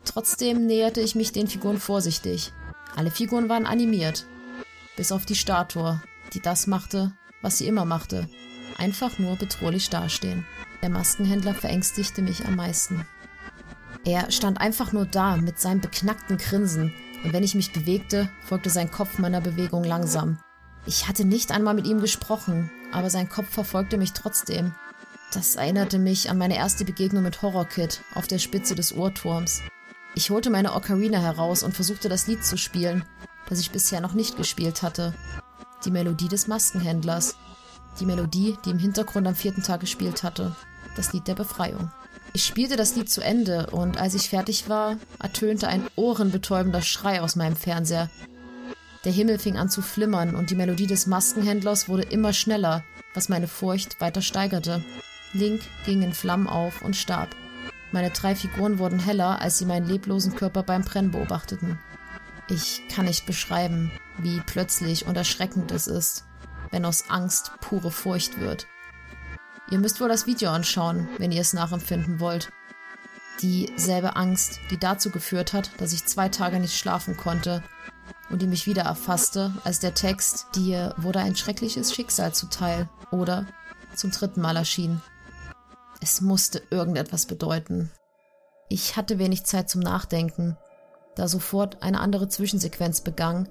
Trotzdem 0.04 0.66
näherte 0.66 1.00
ich 1.00 1.14
mich 1.14 1.32
den 1.32 1.48
Figuren 1.48 1.78
vorsichtig. 1.78 2.52
Alle 2.96 3.10
Figuren 3.10 3.48
waren 3.48 3.66
animiert, 3.66 4.26
bis 4.96 5.12
auf 5.12 5.26
die 5.26 5.34
Statue, 5.34 6.00
die 6.32 6.40
das 6.40 6.66
machte, 6.66 7.12
was 7.42 7.58
sie 7.58 7.66
immer 7.66 7.84
machte, 7.84 8.28
einfach 8.78 9.18
nur 9.18 9.36
bedrohlich 9.36 9.90
dastehen. 9.90 10.46
Der 10.82 10.90
Maskenhändler 10.90 11.54
verängstigte 11.54 12.22
mich 12.22 12.46
am 12.46 12.56
meisten. 12.56 13.06
Er 14.04 14.30
stand 14.30 14.60
einfach 14.60 14.92
nur 14.92 15.06
da 15.06 15.36
mit 15.36 15.58
seinem 15.58 15.80
beknackten 15.80 16.36
Grinsen, 16.36 16.92
und 17.24 17.32
wenn 17.32 17.42
ich 17.42 17.54
mich 17.54 17.72
bewegte, 17.72 18.28
folgte 18.42 18.68
sein 18.68 18.90
Kopf 18.90 19.18
meiner 19.18 19.40
Bewegung 19.40 19.82
langsam. 19.82 20.38
Ich 20.84 21.08
hatte 21.08 21.24
nicht 21.24 21.52
einmal 21.52 21.72
mit 21.72 21.86
ihm 21.86 22.00
gesprochen, 22.00 22.70
aber 22.92 23.08
sein 23.08 23.30
Kopf 23.30 23.48
verfolgte 23.48 23.96
mich 23.96 24.12
trotzdem. 24.12 24.74
Das 25.32 25.56
erinnerte 25.56 25.98
mich 25.98 26.28
an 26.28 26.36
meine 26.36 26.56
erste 26.56 26.84
Begegnung 26.84 27.22
mit 27.22 27.40
Horror 27.40 27.64
Kid 27.64 28.02
auf 28.14 28.26
der 28.26 28.38
Spitze 28.38 28.74
des 28.74 28.92
Uhrturms. 28.92 29.62
Ich 30.16 30.30
holte 30.30 30.50
meine 30.50 30.74
Ocarina 30.74 31.18
heraus 31.18 31.62
und 31.62 31.74
versuchte 31.74 32.08
das 32.08 32.26
Lied 32.26 32.44
zu 32.44 32.56
spielen, 32.56 33.04
das 33.48 33.58
ich 33.58 33.72
bisher 33.72 34.00
noch 34.00 34.14
nicht 34.14 34.36
gespielt 34.36 34.82
hatte. 34.82 35.14
Die 35.84 35.90
Melodie 35.90 36.28
des 36.28 36.46
Maskenhändlers. 36.46 37.36
Die 37.98 38.06
Melodie, 38.06 38.56
die 38.64 38.70
im 38.70 38.78
Hintergrund 38.78 39.26
am 39.26 39.34
vierten 39.34 39.62
Tag 39.62 39.80
gespielt 39.80 40.22
hatte. 40.22 40.54
Das 40.96 41.12
Lied 41.12 41.26
der 41.26 41.34
Befreiung. 41.34 41.90
Ich 42.32 42.44
spielte 42.44 42.76
das 42.76 42.94
Lied 42.96 43.10
zu 43.10 43.20
Ende 43.20 43.68
und 43.70 43.98
als 43.98 44.14
ich 44.14 44.28
fertig 44.28 44.68
war, 44.68 44.96
ertönte 45.20 45.68
ein 45.68 45.84
ohrenbetäubender 45.96 46.82
Schrei 46.82 47.20
aus 47.20 47.36
meinem 47.36 47.56
Fernseher. 47.56 48.08
Der 49.04 49.12
Himmel 49.12 49.38
fing 49.38 49.56
an 49.56 49.68
zu 49.68 49.82
flimmern 49.82 50.34
und 50.34 50.50
die 50.50 50.56
Melodie 50.56 50.86
des 50.86 51.06
Maskenhändlers 51.06 51.88
wurde 51.88 52.02
immer 52.02 52.32
schneller, 52.32 52.84
was 53.14 53.28
meine 53.28 53.48
Furcht 53.48 54.00
weiter 54.00 54.22
steigerte. 54.22 54.82
Link 55.32 55.60
ging 55.84 56.02
in 56.02 56.12
Flammen 56.12 56.48
auf 56.48 56.82
und 56.82 56.96
starb. 56.96 57.36
Meine 57.94 58.10
drei 58.10 58.34
Figuren 58.34 58.80
wurden 58.80 58.98
heller, 58.98 59.40
als 59.40 59.56
sie 59.58 59.66
meinen 59.66 59.86
leblosen 59.86 60.34
Körper 60.34 60.64
beim 60.64 60.82
Brennen 60.82 61.12
beobachteten. 61.12 61.78
Ich 62.48 62.82
kann 62.88 63.04
nicht 63.04 63.24
beschreiben, 63.24 63.92
wie 64.18 64.40
plötzlich 64.44 65.06
und 65.06 65.16
erschreckend 65.16 65.70
es 65.70 65.86
ist, 65.86 66.24
wenn 66.72 66.84
aus 66.86 67.08
Angst 67.08 67.52
pure 67.60 67.92
Furcht 67.92 68.40
wird. 68.40 68.66
Ihr 69.70 69.78
müsst 69.78 70.00
wohl 70.00 70.08
das 70.08 70.26
Video 70.26 70.50
anschauen, 70.50 71.08
wenn 71.18 71.30
ihr 71.30 71.40
es 71.40 71.52
nachempfinden 71.52 72.18
wollt. 72.18 72.50
Dieselbe 73.42 74.16
Angst, 74.16 74.58
die 74.72 74.78
dazu 74.78 75.10
geführt 75.10 75.52
hat, 75.52 75.70
dass 75.78 75.92
ich 75.92 76.04
zwei 76.04 76.28
Tage 76.28 76.58
nicht 76.58 76.76
schlafen 76.76 77.16
konnte 77.16 77.62
und 78.28 78.42
die 78.42 78.48
mich 78.48 78.66
wieder 78.66 78.82
erfasste, 78.82 79.52
als 79.62 79.78
der 79.78 79.94
Text, 79.94 80.48
dir 80.56 80.96
wurde 80.96 81.20
ein 81.20 81.36
schreckliches 81.36 81.94
Schicksal 81.94 82.34
zuteil 82.34 82.88
oder 83.12 83.46
zum 83.94 84.10
dritten 84.10 84.40
Mal 84.40 84.56
erschien. 84.56 85.00
Es 86.00 86.20
musste 86.20 86.62
irgendetwas 86.70 87.26
bedeuten. 87.26 87.90
Ich 88.68 88.96
hatte 88.96 89.18
wenig 89.18 89.44
Zeit 89.44 89.70
zum 89.70 89.80
Nachdenken, 89.80 90.56
da 91.16 91.28
sofort 91.28 91.82
eine 91.82 92.00
andere 92.00 92.28
Zwischensequenz 92.28 93.00
begann, 93.02 93.48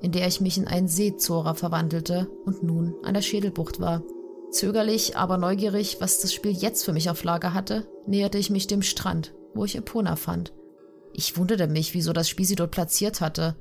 in 0.00 0.12
der 0.12 0.26
ich 0.26 0.40
mich 0.40 0.58
in 0.58 0.68
einen 0.68 0.88
Seezora 0.88 1.54
verwandelte 1.54 2.28
und 2.44 2.62
nun 2.62 2.94
an 3.02 3.14
der 3.14 3.22
Schädelbucht 3.22 3.80
war. 3.80 4.02
Zögerlich, 4.50 5.16
aber 5.16 5.36
neugierig, 5.36 5.98
was 6.00 6.20
das 6.20 6.32
Spiel 6.32 6.52
jetzt 6.52 6.84
für 6.84 6.92
mich 6.92 7.10
auf 7.10 7.24
Lager 7.24 7.52
hatte, 7.52 7.86
näherte 8.06 8.38
ich 8.38 8.50
mich 8.50 8.66
dem 8.66 8.82
Strand, 8.82 9.34
wo 9.54 9.64
ich 9.64 9.76
Epona 9.76 10.16
fand. 10.16 10.52
Ich 11.12 11.36
wunderte 11.36 11.66
mich, 11.66 11.94
wieso 11.94 12.12
das 12.12 12.28
Spiel 12.28 12.46
sie 12.46 12.54
dort 12.54 12.70
platziert 12.70 13.20
hatte. 13.20 13.56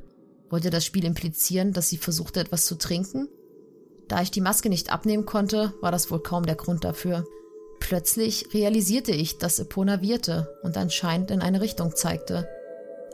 Wollte 0.49 0.69
das 0.69 0.85
Spiel 0.85 1.03
implizieren, 1.03 1.73
dass 1.73 1.89
sie 1.89 1.97
versuchte, 1.97 2.39
etwas 2.39 2.65
zu 2.65 2.75
trinken? 2.75 3.27
Da 4.07 4.21
ich 4.21 4.31
die 4.31 4.41
Maske 4.41 4.69
nicht 4.69 4.91
abnehmen 4.91 5.25
konnte, 5.25 5.73
war 5.81 5.91
das 5.91 6.09
wohl 6.09 6.21
kaum 6.21 6.45
der 6.45 6.55
Grund 6.55 6.83
dafür. 6.83 7.25
Plötzlich 7.79 8.53
realisierte 8.53 9.11
ich, 9.11 9.37
dass 9.37 9.59
Epona 9.59 10.01
wirte 10.01 10.57
und 10.63 10.77
anscheinend 10.77 11.31
in 11.31 11.41
eine 11.41 11.61
Richtung 11.61 11.95
zeigte. 11.95 12.49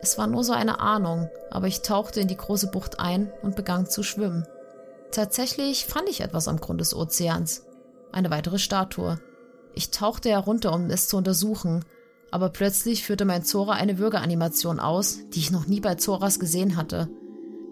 Es 0.02 0.18
war 0.18 0.28
nur 0.28 0.44
so 0.44 0.54
eine 0.54 0.80
Ahnung, 0.80 1.30
aber 1.50 1.68
ich 1.68 1.82
tauchte 1.82 2.20
in 2.20 2.28
die 2.28 2.38
große 2.38 2.72
Bucht 2.72 3.00
ein 3.00 3.32
und 3.42 3.56
begann 3.56 3.88
zu 3.88 4.04
schwimmen. 4.04 4.46
Tatsächlich 5.12 5.86
fand 5.86 6.10
ich 6.10 6.22
etwas 6.22 6.48
am 6.48 6.60
Grund 6.60 6.82
des 6.82 6.96
Ozeans. 6.96 7.64
Eine 8.12 8.30
weitere 8.30 8.60
Statue. 8.60 9.20
Ich 9.76 9.92
tauchte 9.92 10.30
herunter, 10.30 10.74
um 10.74 10.90
es 10.90 11.08
zu 11.08 11.18
untersuchen, 11.18 11.86
aber 12.32 12.50
plötzlich 12.50 13.06
führte 13.06 13.26
mein 13.26 13.44
Zora 13.44 13.74
eine 13.74 13.98
Würgeanimation 13.98 14.80
aus, 14.80 15.20
die 15.34 15.40
ich 15.40 15.52
noch 15.52 15.68
nie 15.68 15.80
bei 15.80 15.96
Zoras 15.96 16.40
gesehen 16.40 16.76
hatte. 16.76 17.10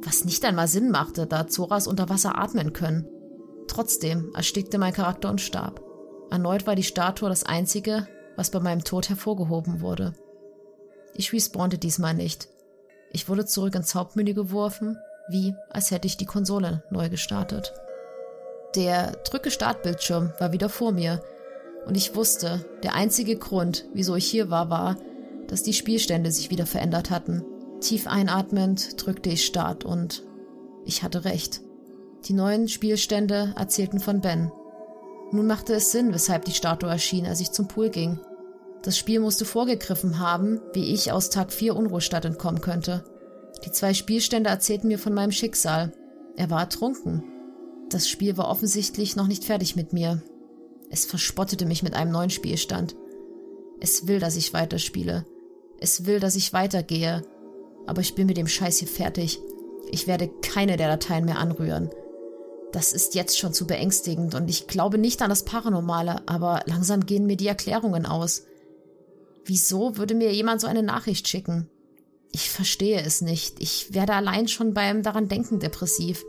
Was 0.03 0.23
nicht 0.23 0.45
einmal 0.45 0.67
Sinn 0.67 0.91
machte, 0.91 1.27
da 1.27 1.47
Zoras 1.47 1.87
unter 1.87 2.09
Wasser 2.09 2.37
atmen 2.37 2.71
können. 2.73 3.07
Trotzdem 3.67 4.31
erstickte 4.35 4.77
mein 4.77 4.93
Charakter 4.93 5.29
und 5.29 5.41
starb. 5.41 5.81
Erneut 6.31 6.65
war 6.65 6.75
die 6.75 6.83
Statue 6.83 7.29
das 7.29 7.43
einzige, 7.43 8.07
was 8.35 8.49
bei 8.49 8.59
meinem 8.59 8.83
Tod 8.83 9.09
hervorgehoben 9.09 9.81
wurde. 9.81 10.13
Ich 11.13 11.33
respawnte 11.33 11.77
diesmal 11.77 12.13
nicht. 12.13 12.47
Ich 13.11 13.27
wurde 13.27 13.45
zurück 13.45 13.75
ins 13.75 13.93
Hauptmenü 13.93 14.33
geworfen, 14.33 14.97
wie 15.29 15.53
als 15.69 15.91
hätte 15.91 16.07
ich 16.07 16.17
die 16.17 16.25
Konsole 16.25 16.83
neu 16.89 17.09
gestartet. 17.09 17.73
Der 18.75 19.11
Drücke-Startbildschirm 19.11 20.33
war 20.39 20.53
wieder 20.53 20.69
vor 20.69 20.93
mir 20.93 21.21
und 21.85 21.97
ich 21.97 22.15
wusste, 22.15 22.65
der 22.83 22.95
einzige 22.95 23.35
Grund, 23.35 23.85
wieso 23.93 24.15
ich 24.15 24.25
hier 24.25 24.49
war, 24.49 24.69
war, 24.69 24.95
dass 25.47 25.63
die 25.63 25.73
Spielstände 25.73 26.31
sich 26.31 26.49
wieder 26.49 26.65
verändert 26.65 27.09
hatten. 27.09 27.43
Tief 27.81 28.07
einatmend 28.07 29.05
drückte 29.05 29.29
ich 29.29 29.45
Start 29.45 29.83
und 29.83 30.23
ich 30.85 31.03
hatte 31.03 31.25
recht. 31.25 31.61
Die 32.25 32.33
neuen 32.33 32.69
Spielstände 32.69 33.53
erzählten 33.57 33.99
von 33.99 34.21
Ben. 34.21 34.51
Nun 35.31 35.47
machte 35.47 35.73
es 35.73 35.91
Sinn, 35.91 36.13
weshalb 36.13 36.45
die 36.45 36.53
Statue 36.53 36.89
erschien, 36.89 37.25
als 37.25 37.39
ich 37.39 37.51
zum 37.51 37.67
Pool 37.67 37.89
ging. 37.89 38.19
Das 38.81 38.97
Spiel 38.97 39.19
musste 39.19 39.45
vorgegriffen 39.45 40.19
haben, 40.19 40.59
wie 40.73 40.93
ich 40.93 41.11
aus 41.11 41.29
Tag 41.29 41.53
4 41.53 41.75
Unruhestadt 41.75 42.25
entkommen 42.25 42.61
könnte. 42.61 43.03
Die 43.63 43.71
zwei 43.71 43.93
Spielstände 43.93 44.49
erzählten 44.49 44.87
mir 44.87 44.97
von 44.97 45.13
meinem 45.13 45.31
Schicksal. 45.31 45.93
Er 46.35 46.49
war 46.49 46.61
ertrunken. 46.61 47.23
Das 47.89 48.09
Spiel 48.09 48.37
war 48.37 48.49
offensichtlich 48.49 49.15
noch 49.15 49.27
nicht 49.27 49.45
fertig 49.45 49.75
mit 49.75 49.93
mir. 49.93 50.21
Es 50.89 51.05
verspottete 51.05 51.65
mich 51.65 51.83
mit 51.83 51.93
einem 51.93 52.11
neuen 52.11 52.29
Spielstand. 52.29 52.95
Es 53.79 54.07
will, 54.07 54.19
dass 54.19 54.35
ich 54.35 54.53
weiterspiele. 54.53 55.25
Es 55.79 56.05
will, 56.05 56.19
dass 56.19 56.35
ich 56.35 56.53
weitergehe. 56.53 57.21
Aber 57.87 58.01
ich 58.01 58.15
bin 58.15 58.27
mit 58.27 58.37
dem 58.37 58.47
Scheiß 58.47 58.79
hier 58.79 58.87
fertig. 58.87 59.39
Ich 59.91 60.07
werde 60.07 60.29
keine 60.41 60.77
der 60.77 60.87
Dateien 60.87 61.25
mehr 61.25 61.37
anrühren. 61.37 61.89
Das 62.71 62.93
ist 62.93 63.15
jetzt 63.15 63.37
schon 63.37 63.53
zu 63.53 63.67
beängstigend 63.67 64.33
und 64.33 64.49
ich 64.49 64.67
glaube 64.67 64.97
nicht 64.97 65.21
an 65.21 65.29
das 65.29 65.43
Paranormale, 65.43 66.27
aber 66.27 66.61
langsam 66.65 67.05
gehen 67.05 67.25
mir 67.25 67.35
die 67.35 67.47
Erklärungen 67.47 68.05
aus. 68.05 68.43
Wieso 69.45 69.97
würde 69.97 70.15
mir 70.15 70.33
jemand 70.33 70.61
so 70.61 70.67
eine 70.67 70.83
Nachricht 70.83 71.27
schicken? 71.27 71.69
Ich 72.31 72.49
verstehe 72.49 73.01
es 73.01 73.21
nicht. 73.21 73.59
Ich 73.59 73.93
werde 73.93 74.13
allein 74.13 74.47
schon 74.47 74.73
beim 74.73 75.03
daran 75.03 75.27
denken 75.27 75.59
depressiv. 75.59 76.23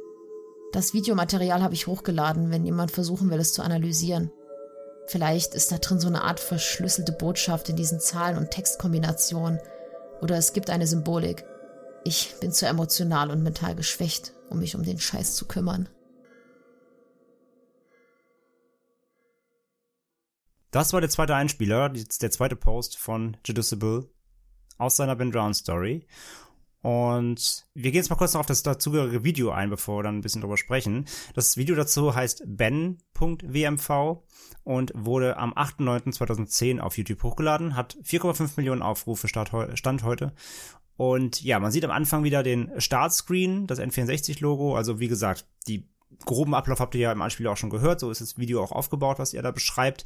Das 0.73 0.95
Videomaterial 0.95 1.63
habe 1.63 1.75
ich 1.75 1.87
hochgeladen, 1.87 2.51
wenn 2.51 2.65
jemand 2.65 2.91
versuchen 2.91 3.31
will, 3.31 3.39
es 3.39 3.53
zu 3.53 3.63
analysieren. 3.63 4.33
Vielleicht 5.07 5.55
ist 5.55 5.71
da 5.71 5.79
drin 5.79 6.01
so 6.01 6.09
eine 6.09 6.23
Art 6.23 6.41
verschlüsselte 6.41 7.13
Botschaft 7.13 7.69
in 7.69 7.77
diesen 7.77 8.01
Zahlen- 8.01 8.39
und 8.39 8.51
Textkombinationen. 8.51 9.61
Oder 10.23 10.37
es 10.39 10.53
gibt 10.53 10.71
eine 10.71 10.87
Symbolik. 10.87 11.45
Ich 12.05 12.35
bin 12.41 12.53
zu 12.53 12.67
emotional 12.67 13.31
und 13.31 13.43
mental 13.43 13.77
geschwächt, 13.77 14.33
um 14.49 14.59
mich 14.59 14.75
um 14.75 14.83
den 14.83 14.99
Scheiß 14.99 15.37
zu 15.37 15.45
kümmern. 15.45 15.89
Das 20.73 20.95
war 20.95 21.03
der 21.03 21.11
zweite 21.11 21.35
Einspieler, 21.35 21.91
der 21.91 22.31
zweite 22.31 22.57
Post 22.57 22.97
von 22.99 23.37
Judiciable 23.45 24.09
aus 24.79 24.97
seiner 24.97 25.15
Ben 25.15 25.31
Drown 25.31 25.53
Story. 25.53 26.07
Und 26.81 27.67
wir 27.75 27.93
gehen 27.93 28.01
jetzt 28.01 28.09
mal 28.09 28.17
kurz 28.17 28.33
noch 28.33 28.41
auf 28.41 28.47
das 28.47 28.63
dazugehörige 28.63 29.23
Video 29.23 29.51
ein, 29.51 29.69
bevor 29.69 29.99
wir 29.99 30.03
dann 30.05 30.17
ein 30.17 30.21
bisschen 30.23 30.41
drüber 30.41 30.57
sprechen. 30.57 31.05
Das 31.35 31.59
Video 31.59 31.77
dazu 31.77 32.15
heißt 32.15 32.45
ben.wmv 32.47 34.23
und 34.65 34.93
wurde 34.95 35.37
am 35.37 35.53
8.9.2010 35.53 36.81
auf 36.81 36.97
YouTube 36.97 37.23
hochgeladen, 37.23 37.77
hat 37.77 37.99
4,5 38.03 38.53
Millionen 38.57 38.81
Aufrufe 38.81 39.29
Stand 39.29 40.03
heute. 40.03 40.33
Und 40.97 41.43
ja, 41.43 41.61
man 41.61 41.71
sieht 41.71 41.85
am 41.85 41.91
Anfang 41.91 42.25
wieder 42.25 42.43
den 42.43 42.73
Startscreen, 42.79 43.67
das 43.67 43.79
N64-Logo. 43.79 44.75
Also 44.75 45.01
wie 45.01 45.09
gesagt, 45.09 45.47
die 45.69 45.92
groben 46.25 46.55
Ablauf 46.55 46.81
habt 46.81 46.95
ihr 46.95 47.01
ja 47.01 47.13
im 47.13 47.23
Anspiel 47.23 47.47
auch 47.47 47.57
schon 47.57 47.71
gehört. 47.71 48.01
So 48.01 48.11
ist 48.11 48.21
das 48.21 48.39
Video 48.39 48.63
auch 48.63 48.73
aufgebaut, 48.73 49.19
was 49.19 49.35
er 49.35 49.43
da 49.43 49.51
beschreibt. 49.51 50.05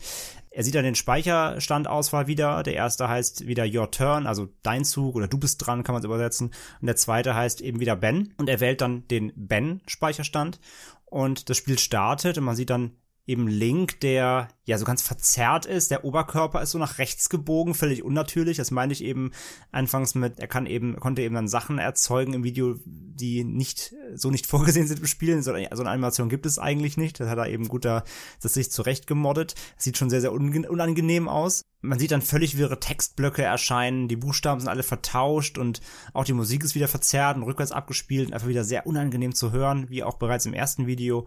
Er 0.51 0.65
sieht 0.65 0.75
dann 0.75 0.85
den 0.85 0.95
Speicherstandauswahl 0.95 2.27
wieder. 2.27 2.63
Der 2.63 2.75
erste 2.75 3.09
heißt 3.09 3.47
wieder 3.47 3.65
Your 3.67 3.91
Turn, 3.91 4.27
also 4.27 4.49
dein 4.63 4.85
Zug 4.85 5.15
oder 5.15 5.29
du 5.29 5.39
bist 5.39 5.67
dran, 5.67 5.83
kann 5.83 5.93
man 5.93 6.01
es 6.01 6.07
übersetzen. 6.07 6.53
Und 6.81 6.87
der 6.87 6.97
zweite 6.97 7.35
heißt 7.35 7.61
eben 7.61 7.81
wieder 7.81 7.97
Ben. 7.97 8.35
Und 8.39 8.49
er 8.49 8.61
wählt 8.61 8.81
dann 8.81 9.07
den 9.09 9.33
Ben-Speicherstand. 9.37 10.61
Und 11.05 11.51
das 11.51 11.57
Spiel 11.57 11.79
startet 11.79 12.39
und 12.39 12.45
man 12.45 12.57
sieht 12.57 12.71
dann 12.71 12.93
eben 13.27 13.49
Link, 13.49 14.01
der 14.01 14.49
ja 14.64 14.79
so 14.79 14.85
ganz 14.85 15.03
verzerrt 15.03 15.66
ist. 15.66 15.91
Der 15.91 16.05
Oberkörper 16.05 16.62
ist 16.62 16.70
so 16.70 16.79
nach 16.79 16.99
rechts 16.99 17.29
gebogen, 17.29 17.74
völlig 17.74 18.05
unnatürlich. 18.05 18.57
Das 18.57 18.70
meine 18.70 18.93
ich 18.93 19.03
eben 19.03 19.33
anfangs 19.72 20.14
mit, 20.14 20.39
er 20.39 20.47
kann 20.47 20.66
eben, 20.66 20.97
konnte 21.01 21.22
eben 21.22 21.35
dann 21.35 21.49
Sachen 21.49 21.79
erzeugen 21.79 22.35
im 22.35 22.45
Video, 22.45 22.77
die 22.85 23.43
nicht, 23.43 23.95
so 24.14 24.31
nicht 24.31 24.47
vorgesehen 24.47 24.87
sind 24.87 25.01
im 25.01 25.07
Spiel. 25.07 25.43
So, 25.43 25.53
eine 25.53 25.70
Animation 25.70 26.29
gibt 26.29 26.47
es 26.47 26.59
eigentlich 26.59 26.97
nicht. 26.97 27.18
Das 27.18 27.29
hat 27.29 27.39
er 27.39 27.49
eben 27.49 27.66
gut 27.66 27.85
da, 27.85 28.05
das 28.41 28.55
sich 28.55 28.70
zurecht 28.70 29.09
gemoddet. 29.09 29.57
sieht 29.77 29.99
schon 29.99 30.11
sehr, 30.11 30.20
sehr 30.20 30.33
unangenehm 30.33 31.29
aus. 31.29 31.62
Man 31.81 31.99
sieht 31.99 32.12
dann 32.12 32.22
völlig 32.22 32.57
wirre 32.57 32.81
Textblöcke 32.81 33.43
erscheinen, 33.43 34.09
die 34.09 34.16
Buchstaben 34.16 34.61
sind 34.61 34.68
alle 34.68 34.83
vertauscht 34.83 35.59
und 35.59 35.81
auch 36.14 36.24
die 36.24 36.33
Musik 36.33 36.64
ist 36.64 36.74
wieder 36.74 36.89
verzerrt 36.89 37.37
und 37.37 37.45
rückwärts 37.45 37.70
abgespielt 37.70 38.29
und 38.29 38.35
einfach 38.35 38.49
wieder 38.49 38.64
sehr 38.64 38.87
unangenehm 38.87 39.35
zu 39.35 39.53
hören, 39.53 39.89
wie 39.89 40.03
auch 40.03 40.14
bereits 40.14 40.47
im 40.47 40.55
ersten 40.55 40.87
Video. 40.87 41.27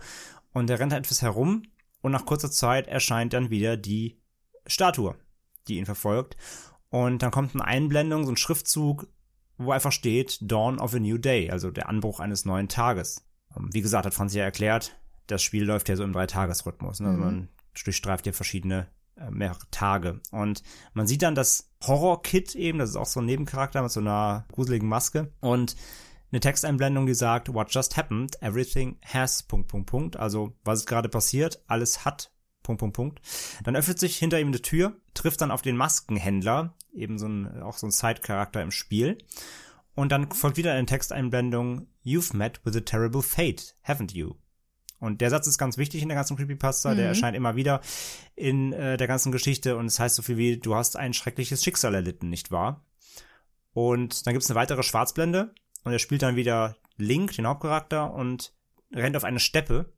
Und 0.52 0.70
er 0.70 0.80
rennt 0.80 0.92
halt 0.92 1.06
etwas 1.06 1.22
herum 1.22 1.64
und 2.02 2.12
nach 2.12 2.26
kurzer 2.26 2.52
Zeit 2.52 2.88
erscheint 2.88 3.34
dann 3.34 3.50
wieder 3.50 3.78
die 3.78 4.22
Statue, 4.66 5.16
die 5.68 5.78
ihn 5.78 5.86
verfolgt. 5.86 6.38
Und 6.90 7.22
dann 7.22 7.32
kommt 7.32 7.54
eine 7.54 7.66
Einblendung, 7.66 8.26
so 8.26 8.32
ein 8.32 8.38
Schriftzug, 8.38 9.08
wo 9.58 9.72
einfach 9.72 9.92
steht 9.92 10.40
Dawn 10.42 10.80
of 10.80 10.94
a 10.94 11.00
New 11.00 11.18
Day, 11.18 11.52
also 11.52 11.70
der 11.70 11.90
Anbruch 11.90 12.20
eines 12.20 12.46
neuen 12.46 12.70
Tages. 12.70 13.28
Ähm, 13.56 13.70
wie 13.74 13.82
gesagt, 13.82 14.06
hat 14.06 14.14
Franz 14.14 14.34
ja 14.34 14.44
erklärt, 14.44 14.96
das 15.28 15.44
Spiel 15.44 15.66
läuft 15.66 15.90
ja 15.90 15.96
so 15.96 16.04
im 16.04 16.14
Dreitagesrhythmus. 16.14 17.02
Ne? 17.02 17.10
Also 17.10 17.20
man 17.20 17.50
durchstreift 17.84 18.26
ja 18.26 18.34
verschiedene 18.34 18.88
äh, 19.16 19.30
mehrere 19.30 19.70
Tage. 19.72 20.22
Und 20.32 20.64
man 20.94 21.08
sieht 21.08 21.22
dann 21.22 21.36
das 21.36 21.70
Horror-Kit 21.86 22.56
eben, 22.56 22.80
das 22.80 22.92
ist 22.92 22.96
auch 22.96 23.06
so 23.06 23.20
ein 23.20 23.26
Nebencharakter 23.26 23.82
mit 23.82 23.92
so 23.92 24.00
einer 24.00 24.46
gruseligen 24.52 24.88
Maske. 24.88 25.32
Und 25.42 25.76
eine 26.32 26.40
Texteinblendung, 26.40 27.06
die 27.06 27.14
sagt, 27.14 27.54
what 27.54 27.74
just 27.74 27.98
happened, 27.98 28.42
everything 28.42 28.98
has, 29.06 29.44
Punkt, 29.44 29.68
Punkt, 29.68 29.90
Punkt. 29.90 30.18
Also, 30.18 30.54
was 30.64 30.80
ist 30.80 30.86
gerade 30.86 31.10
passiert, 31.10 31.64
alles 31.68 32.06
hat, 32.06 32.32
Punkt, 32.64 32.80
Punkt, 32.80 32.96
Punkt. 32.96 33.22
Dann 33.64 33.76
öffnet 33.76 34.00
sich 34.00 34.18
hinter 34.18 34.40
ihm 34.40 34.48
eine 34.48 34.62
Tür, 34.62 34.96
trifft 35.14 35.42
dann 35.42 35.52
auf 35.52 35.62
den 35.62 35.78
Maskenhändler, 35.78 36.76
eben 36.94 37.18
so 37.18 37.28
ein, 37.28 37.62
auch 37.62 37.78
so 37.78 37.88
ein 37.88 37.92
Side-Charakter 37.92 38.62
im 38.62 38.72
Spiel. 38.72 39.18
Und 39.96 40.12
dann 40.12 40.32
folgt 40.32 40.58
wieder 40.58 40.74
eine 40.74 40.86
Texteinblendung, 40.86 41.88
you've 42.06 42.36
met 42.36 42.64
with 42.64 42.76
a 42.76 42.82
terrible 42.82 43.22
fate, 43.22 43.76
haven't 43.86 44.14
you? 44.14 44.36
Und 45.00 45.22
der 45.22 45.30
Satz 45.30 45.48
ist 45.48 45.58
ganz 45.58 45.78
wichtig 45.78 46.02
in 46.02 46.10
der 46.10 46.16
ganzen 46.16 46.36
Creepypasta, 46.36 46.94
der 46.94 47.08
erscheint 47.08 47.36
immer 47.36 47.56
wieder 47.56 47.80
in 48.36 48.74
äh, 48.74 48.98
der 48.98 49.08
ganzen 49.08 49.32
Geschichte 49.32 49.78
und 49.78 49.86
es 49.86 49.98
heißt 49.98 50.16
so 50.16 50.22
viel 50.22 50.38
wie, 50.38 50.58
du 50.58 50.76
hast 50.76 50.98
ein 50.98 51.14
schreckliches 51.14 51.64
Schicksal 51.64 51.96
erlitten, 51.96 52.30
nicht 52.30 52.52
wahr? 52.52 52.86
Und 53.72 54.28
dann 54.28 54.34
gibt 54.34 54.44
es 54.44 54.50
eine 54.50 54.60
weitere 54.60 54.84
Schwarzblende 54.84 55.54
und 55.84 55.92
er 55.92 56.00
spielt 56.00 56.22
dann 56.22 56.36
wieder 56.36 56.76
Link, 56.98 57.34
den 57.34 57.48
Hauptcharakter, 57.48 58.14
und 58.14 58.54
rennt 58.94 59.16
auf 59.16 59.24
eine 59.24 59.40
Steppe. 59.40 59.94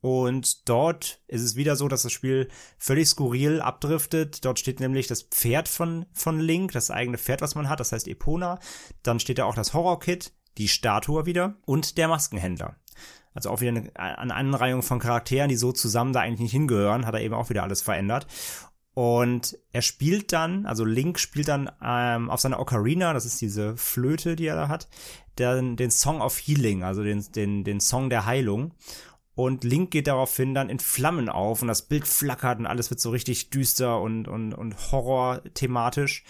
Und 0.00 0.68
dort 0.68 1.20
ist 1.26 1.42
es 1.42 1.56
wieder 1.56 1.76
so, 1.76 1.86
dass 1.86 2.02
das 2.02 2.12
Spiel 2.12 2.48
völlig 2.78 3.08
skurril 3.08 3.60
abdriftet. 3.60 4.44
Dort 4.44 4.58
steht 4.58 4.80
nämlich 4.80 5.06
das 5.06 5.22
Pferd 5.22 5.68
von, 5.68 6.06
von 6.14 6.40
Link, 6.40 6.72
das 6.72 6.90
eigene 6.90 7.18
Pferd, 7.18 7.42
was 7.42 7.54
man 7.54 7.68
hat, 7.68 7.80
das 7.80 7.92
heißt 7.92 8.08
Epona. 8.08 8.58
Dann 9.02 9.20
steht 9.20 9.38
da 9.38 9.44
auch 9.44 9.54
das 9.54 9.74
Horror-Kit, 9.74 10.32
die 10.56 10.68
Statue 10.68 11.26
wieder 11.26 11.56
und 11.66 11.98
der 11.98 12.08
Maskenhändler. 12.08 12.76
Also 13.34 13.50
auch 13.50 13.60
wieder 13.60 13.70
eine, 13.70 13.96
eine 13.96 14.34
Anreihung 14.34 14.82
von 14.82 14.98
Charakteren, 14.98 15.48
die 15.48 15.56
so 15.56 15.70
zusammen 15.70 16.12
da 16.12 16.20
eigentlich 16.20 16.40
nicht 16.40 16.52
hingehören, 16.52 17.06
hat 17.06 17.14
er 17.14 17.20
eben 17.20 17.34
auch 17.34 17.50
wieder 17.50 17.62
alles 17.62 17.82
verändert. 17.82 18.26
Und 19.00 19.56
er 19.72 19.80
spielt 19.80 20.30
dann, 20.30 20.66
also 20.66 20.84
Link 20.84 21.18
spielt 21.18 21.48
dann 21.48 21.72
ähm, 21.82 22.28
auf 22.28 22.40
seiner 22.40 22.60
Ocarina, 22.60 23.14
das 23.14 23.24
ist 23.24 23.40
diese 23.40 23.74
Flöte, 23.78 24.36
die 24.36 24.44
er 24.44 24.56
da 24.56 24.68
hat, 24.68 24.90
den, 25.38 25.76
den 25.76 25.90
Song 25.90 26.20
of 26.20 26.36
Healing, 26.36 26.82
also 26.82 27.02
den, 27.02 27.24
den, 27.32 27.64
den 27.64 27.80
Song 27.80 28.10
der 28.10 28.26
Heilung. 28.26 28.74
Und 29.34 29.64
Link 29.64 29.90
geht 29.90 30.06
daraufhin 30.06 30.52
dann 30.52 30.68
in 30.68 30.80
Flammen 30.80 31.30
auf 31.30 31.62
und 31.62 31.68
das 31.68 31.88
Bild 31.88 32.06
flackert 32.06 32.58
und 32.58 32.66
alles 32.66 32.90
wird 32.90 33.00
so 33.00 33.08
richtig 33.08 33.48
düster 33.48 34.02
und, 34.02 34.28
und, 34.28 34.52
und 34.52 34.92
Horror-thematisch. 34.92 36.22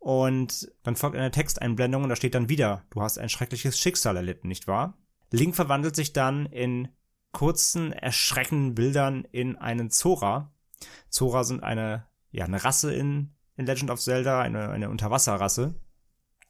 Und 0.00 0.72
dann 0.82 0.96
folgt 0.96 1.16
eine 1.16 1.30
Texteinblendung 1.30 2.02
und 2.02 2.08
da 2.08 2.16
steht 2.16 2.34
dann 2.34 2.48
wieder, 2.48 2.82
du 2.90 3.02
hast 3.02 3.20
ein 3.20 3.28
schreckliches 3.28 3.78
Schicksal 3.78 4.16
erlitten, 4.16 4.48
nicht 4.48 4.66
wahr? 4.66 4.98
Link 5.30 5.54
verwandelt 5.54 5.94
sich 5.94 6.12
dann 6.12 6.46
in 6.46 6.88
kurzen, 7.30 7.92
erschreckenden 7.92 8.74
Bildern 8.74 9.28
in 9.30 9.54
einen 9.54 9.90
Zora. 9.90 10.52
Zora 11.08 11.44
sind 11.44 11.62
eine, 11.62 12.04
ja, 12.30 12.44
eine 12.44 12.62
Rasse 12.62 12.94
in, 12.94 13.34
in 13.56 13.66
Legend 13.66 13.90
of 13.90 14.00
Zelda, 14.00 14.40
eine, 14.40 14.70
eine 14.70 14.90
Unterwasserrasse. 14.90 15.74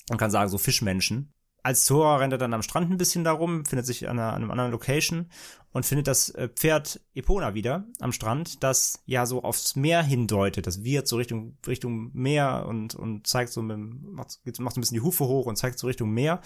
Man 0.09 0.19
kann 0.19 0.31
sagen, 0.31 0.51
so 0.51 0.59
Fischmenschen. 0.59 1.33
Als 1.67 1.85
Zora 1.85 2.19
rennt 2.19 2.33
er 2.33 2.39
dann 2.39 2.55
am 2.55 2.63
Strand 2.63 2.93
ein 2.93 2.97
bisschen 2.97 3.25
darum, 3.25 3.65
findet 3.65 3.87
sich 3.87 4.09
an, 4.09 4.21
einer, 4.21 4.29
an 4.29 4.37
einem 4.37 4.53
anderen 4.53 4.71
Location 4.71 5.29
und 5.73 5.85
findet 5.85 6.07
das 6.07 6.29
äh, 6.29 6.49
Pferd 6.49 7.01
Epona 7.13 7.55
wieder 7.55 7.89
am 7.99 8.13
Strand, 8.13 8.63
das 8.63 9.03
ja 9.05 9.27
so 9.27 9.43
aufs 9.43 9.75
Meer 9.75 10.01
hindeutet. 10.05 10.69
Das 10.69 10.85
wird 10.85 11.09
so 11.09 11.17
Richtung, 11.17 11.59
Richtung 11.67 12.13
Meer 12.13 12.67
und, 12.69 12.95
und 12.95 13.27
zeigt 13.27 13.51
so, 13.51 13.63
mit, 13.63 13.79
macht, 14.01 14.39
macht 14.45 14.57
so 14.57 14.63
ein 14.63 14.81
bisschen 14.81 14.95
die 14.95 15.01
Hufe 15.01 15.25
hoch 15.25 15.47
und 15.47 15.57
zeigt 15.57 15.81
so 15.81 15.89
Richtung 15.89 16.13
Meer. 16.13 16.41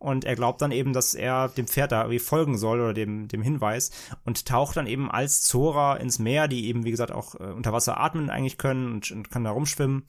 Und 0.00 0.24
er 0.24 0.34
glaubt 0.34 0.60
dann 0.60 0.72
eben, 0.72 0.92
dass 0.92 1.14
er 1.14 1.50
dem 1.50 1.68
Pferd 1.68 1.92
da 1.92 2.00
irgendwie 2.00 2.18
folgen 2.18 2.58
soll 2.58 2.80
oder 2.80 2.94
dem, 2.94 3.28
dem 3.28 3.42
Hinweis 3.42 3.92
und 4.24 4.44
taucht 4.44 4.76
dann 4.76 4.88
eben 4.88 5.08
als 5.08 5.42
Zora 5.42 5.98
ins 5.98 6.18
Meer, 6.18 6.48
die 6.48 6.66
eben, 6.66 6.84
wie 6.84 6.90
gesagt, 6.90 7.12
auch 7.12 7.36
äh, 7.36 7.44
unter 7.44 7.72
Wasser 7.72 8.00
atmen 8.00 8.28
eigentlich 8.28 8.58
können 8.58 8.90
und, 8.90 9.08
und 9.12 9.30
kann 9.30 9.44
da 9.44 9.52
rumschwimmen. 9.52 10.08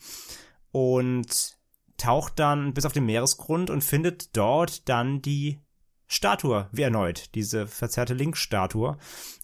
Und 0.72 1.55
taucht 1.98 2.40
dann 2.40 2.74
bis 2.74 2.86
auf 2.86 2.94
den 2.94 3.06
Meeresgrund 3.06 3.70
und 3.70 3.84
findet 3.84 4.36
dort 4.36 4.88
dann 4.90 5.22
die 5.22 5.62
Statue, 6.08 6.70
wie 6.72 6.84
erneut, 6.84 7.34
diese 7.36 7.68
verzerrte 7.68 8.14
Link-Statue, 8.14 8.98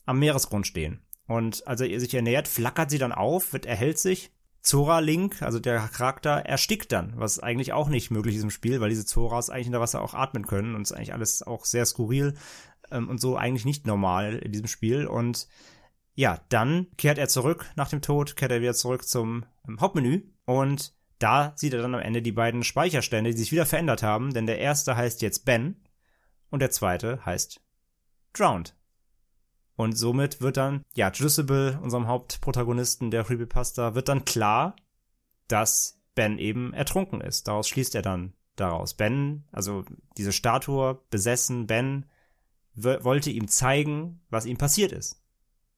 am 0.06 0.20
Meeresgrund 0.20 0.68
stehen. 0.68 1.02
Und 1.28 1.66
als 1.66 1.82
er 1.82 2.00
sich 2.00 2.14
ernährt, 2.14 2.48
flackert 2.48 2.90
sie 2.90 2.98
dann 2.98 3.14
auf, 3.14 3.54
wird 3.54 3.66
erhält 3.66 4.00
sich. 4.00 4.32
Zora 4.62 5.00
Link, 5.00 5.42
also 5.42 5.60
der 5.60 5.80
Charakter, 5.80 6.46
erstickt 6.46 6.92
dann, 6.92 7.14
was 7.16 7.40
eigentlich 7.40 7.74
auch 7.74 7.90
nicht 7.90 8.12
möglich 8.12 8.36
ist 8.36 8.44
im 8.44 8.52
Spiel, 8.52 8.80
weil 8.80 8.90
diese 8.90 9.06
Zoras 9.06 9.50
eigentlich 9.50 9.68
in 9.68 9.72
der 9.72 9.82
Wasser 9.82 10.02
auch 10.02 10.14
atmen 10.14 10.46
können 10.46 10.76
und 10.76 10.84
ist 10.84 10.92
eigentlich 10.92 11.14
alles 11.14 11.42
auch 11.42 11.66
sehr 11.66 11.86
skurril 11.86 12.36
ähm, 12.92 13.10
und 13.10 13.20
so 13.20 13.38
eigentlich 13.38 13.66
nicht 13.66 13.88
normal 13.88 14.38
in 14.38 14.52
diesem 14.52 14.68
Spiel. 14.68 15.08
Und 15.08 15.48
ja, 16.14 16.42
dann 16.50 16.88
kehrt 16.98 17.18
er 17.18 17.28
zurück 17.28 17.66
nach 17.76 17.90
dem 17.90 18.02
Tod, 18.02 18.36
kehrt 18.36 18.52
er 18.52 18.62
wieder 18.62 18.76
zurück 18.76 19.08
zum 19.08 19.46
ähm, 19.68 19.80
Hauptmenü 19.80 20.24
und 20.46 20.94
da 21.22 21.54
sieht 21.56 21.74
er 21.74 21.82
dann 21.82 21.96
am 21.96 22.02
Ende 22.02 22.22
die 22.22 22.32
beiden 22.32 22.64
Speicherstände, 22.64 23.32
die 23.32 23.38
sich 23.38 23.52
wieder 23.52 23.66
verändert 23.66 24.04
haben, 24.04 24.34
denn 24.34 24.48
der 24.48 24.60
erste 24.60 24.96
heißt 24.96 25.22
jetzt 25.22 25.46
Ben 25.46 25.76
und 26.50 26.62
der 26.62 26.72
zweite 26.72 27.26
heißt 27.26 27.62
Drowned. 28.34 28.76
Und 29.76 29.98
somit 29.98 30.42
wird 30.42 30.58
dann, 30.58 30.84
ja, 30.96 31.12
Juicible, 31.12 31.80
unserem 31.82 32.08
Hauptprotagonisten 32.08 33.10
der 33.12 33.24
Creepypasta, 33.24 33.96
wird 33.96 34.10
dann 34.10 34.26
klar, 34.26 34.76
dass 35.48 36.00
Ben 36.14 36.38
eben 36.38 36.74
ertrunken 36.74 37.22
ist. 37.22 37.48
Daraus 37.48 37.68
schließt 37.68 37.96
er 37.96 38.02
dann 38.02 38.34
daraus. 38.56 38.94
Ben, 38.94 39.46
also 39.52 39.84
diese 40.18 40.34
Statue, 40.34 41.02
besessen, 41.10 41.68
Ben 41.68 42.06
wollte 42.74 43.32
ihm 43.32 43.48
zeigen, 43.48 44.22
was 44.30 44.46
ihm 44.46 44.58
passiert 44.58 44.92
ist. 44.92 45.22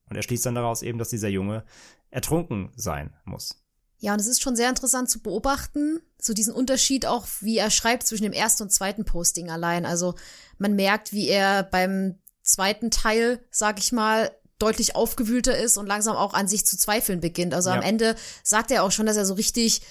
Und 0.09 0.15
er 0.15 0.23
schließt 0.23 0.45
dann 0.45 0.55
daraus 0.55 0.81
eben, 0.81 0.99
dass 0.99 1.09
dieser 1.09 1.29
Junge 1.29 1.63
ertrunken 2.09 2.71
sein 2.75 3.13
muss. 3.25 3.62
Ja, 4.03 4.11
und 4.11 4.19
es 4.19 4.27
ist 4.27 4.41
schon 4.41 4.57
sehr 4.57 4.67
interessant 4.67 5.09
zu 5.09 5.21
beobachten, 5.21 6.01
so 6.21 6.33
diesen 6.33 6.53
Unterschied 6.53 7.05
auch, 7.05 7.25
wie 7.39 7.57
er 7.57 7.69
schreibt 7.69 8.05
zwischen 8.05 8.25
dem 8.25 8.33
ersten 8.33 8.63
und 8.63 8.69
zweiten 8.69 9.05
Posting 9.05 9.49
allein. 9.49 9.85
Also 9.85 10.15
man 10.57 10.75
merkt, 10.75 11.13
wie 11.13 11.29
er 11.29 11.63
beim 11.63 12.19
zweiten 12.41 12.91
Teil, 12.91 13.41
sag 13.49 13.79
ich 13.79 13.93
mal, 13.93 14.29
deutlich 14.59 14.97
aufgewühlter 14.97 15.57
ist 15.57 15.77
und 15.77 15.87
langsam 15.87 16.17
auch 16.17 16.33
an 16.33 16.49
sich 16.49 16.65
zu 16.65 16.77
zweifeln 16.77 17.21
beginnt. 17.21 17.53
Also 17.53 17.69
ja. 17.69 17.77
am 17.77 17.81
Ende 17.81 18.17
sagt 18.43 18.71
er 18.71 18.83
auch 18.83 18.91
schon, 18.91 19.05
dass 19.05 19.15
er 19.15 19.25
so 19.25 19.35
richtig, 19.35 19.81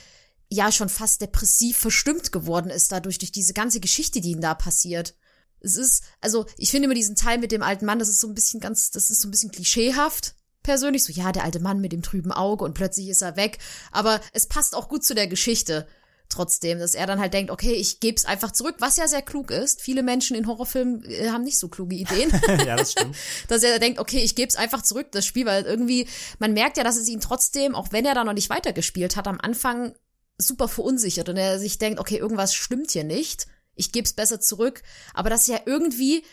ja, 0.51 0.71
schon 0.71 0.91
fast 0.91 1.23
depressiv 1.23 1.79
verstimmt 1.79 2.33
geworden 2.33 2.69
ist 2.69 2.93
dadurch, 2.93 3.17
durch 3.17 3.33
diese 3.33 3.55
ganze 3.55 3.81
Geschichte, 3.81 4.21
die 4.21 4.33
ihm 4.33 4.43
da 4.43 4.53
passiert. 4.53 5.15
Es 5.61 5.79
ist, 5.79 6.05
also 6.21 6.45
ich 6.59 6.71
finde 6.71 6.85
immer 6.85 6.95
diesen 6.95 7.17
Teil 7.17 7.39
mit 7.39 7.51
dem 7.51 7.63
alten 7.63 7.87
Mann, 7.87 7.99
das 7.99 8.11
ist 8.11 8.21
so 8.21 8.29
ein 8.29 8.35
bisschen 8.35 8.61
ganz, 8.61 8.91
das 8.91 9.09
ist 9.09 9.23
so 9.23 9.29
ein 9.29 9.31
bisschen 9.31 9.53
klischeehaft 9.53 10.35
persönlich 10.63 11.05
so, 11.05 11.13
ja, 11.13 11.33
der 11.33 11.45
alte 11.45 11.61
Mann 11.61 11.81
mit 11.81 11.93
dem 11.93 12.03
trüben 12.03 12.33
Auge 12.33 12.65
und 12.65 12.75
plötzlich 12.75 13.09
ist 13.09 13.23
er 13.23 13.37
weg. 13.37 13.59
Aber 13.91 14.21
es 14.33 14.47
passt 14.47 14.75
auch 14.75 14.89
gut 14.89 15.05
zu 15.05 15.15
der 15.15 15.27
Geschichte 15.27 15.87
trotzdem, 16.33 16.79
dass 16.79 16.95
er 16.95 17.07
dann 17.07 17.21
halt 17.21 17.35
denkt, 17.35 17.51
okay, 17.51 17.73
ich 17.73 18.01
geb's 18.01 18.25
einfach 18.25 18.53
zurück, 18.53 18.77
was 18.79 18.97
ja 18.97 19.07
sehr 19.07 19.23
klug 19.23 19.51
ist. 19.51 19.81
Viele 19.81 20.03
Menschen 20.03 20.37
in 20.37 20.47
Horrorfilmen 20.47 21.05
äh, 21.05 21.29
haben 21.29 21.45
nicht 21.45 21.59
so 21.59 21.69
kluge 21.69 21.97
Ideen. 21.97 22.31
ja, 22.67 22.77
das 22.77 22.93
stimmt. 22.93 23.17
dass 23.49 23.63
er 23.63 23.79
denkt, 23.79 23.99
okay, 23.99 24.21
ich 24.21 24.35
geb's 24.35 24.57
einfach 24.57 24.83
zurück, 24.83 25.09
das 25.13 25.27
Spiel, 25.27 25.47
weil 25.47 25.65
irgendwie, 25.65 26.09
man 26.39 26.55
merkt 26.55 26.77
ja, 26.77 26.85
dass 26.85 26.97
es 26.97 27.09
ihn 27.09 27.21
trotzdem, 27.21 27.75
auch 27.75 27.89
wenn 27.93 28.05
er 28.05 28.15
da 28.15 28.25
noch 28.25 28.33
nicht 28.33 28.51
weitergespielt 28.51 29.17
hat, 29.17 29.29
am 29.29 29.41
Anfang 29.41 29.95
super 30.39 30.69
verunsichert 30.69 31.29
und 31.29 31.37
er 31.37 31.59
sich 31.59 31.79
denkt, 31.79 32.01
okay, 32.01 32.17
irgendwas 32.17 32.55
stimmt 32.55 32.91
hier 32.91 33.05
nicht. 33.05 33.47
Ich 33.75 33.93
geb's 33.93 34.13
besser 34.13 34.41
zurück. 34.41 34.83
Aber 35.15 35.31
dass 35.31 35.47
ja 35.47 35.61
irgendwie 35.67 36.25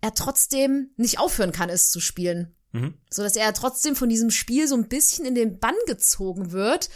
er 0.00 0.14
trotzdem 0.14 0.90
nicht 0.96 1.18
aufhören 1.18 1.52
kann, 1.52 1.68
es 1.68 1.90
zu 1.90 2.00
spielen. 2.00 2.54
Mhm. 2.72 2.94
So 3.10 3.22
dass 3.22 3.36
er 3.36 3.52
trotzdem 3.54 3.96
von 3.96 4.08
diesem 4.08 4.30
Spiel 4.30 4.66
so 4.66 4.74
ein 4.74 4.88
bisschen 4.88 5.24
in 5.24 5.34
den 5.34 5.58
Bann 5.58 5.74
gezogen 5.86 6.52
wird, 6.52 6.90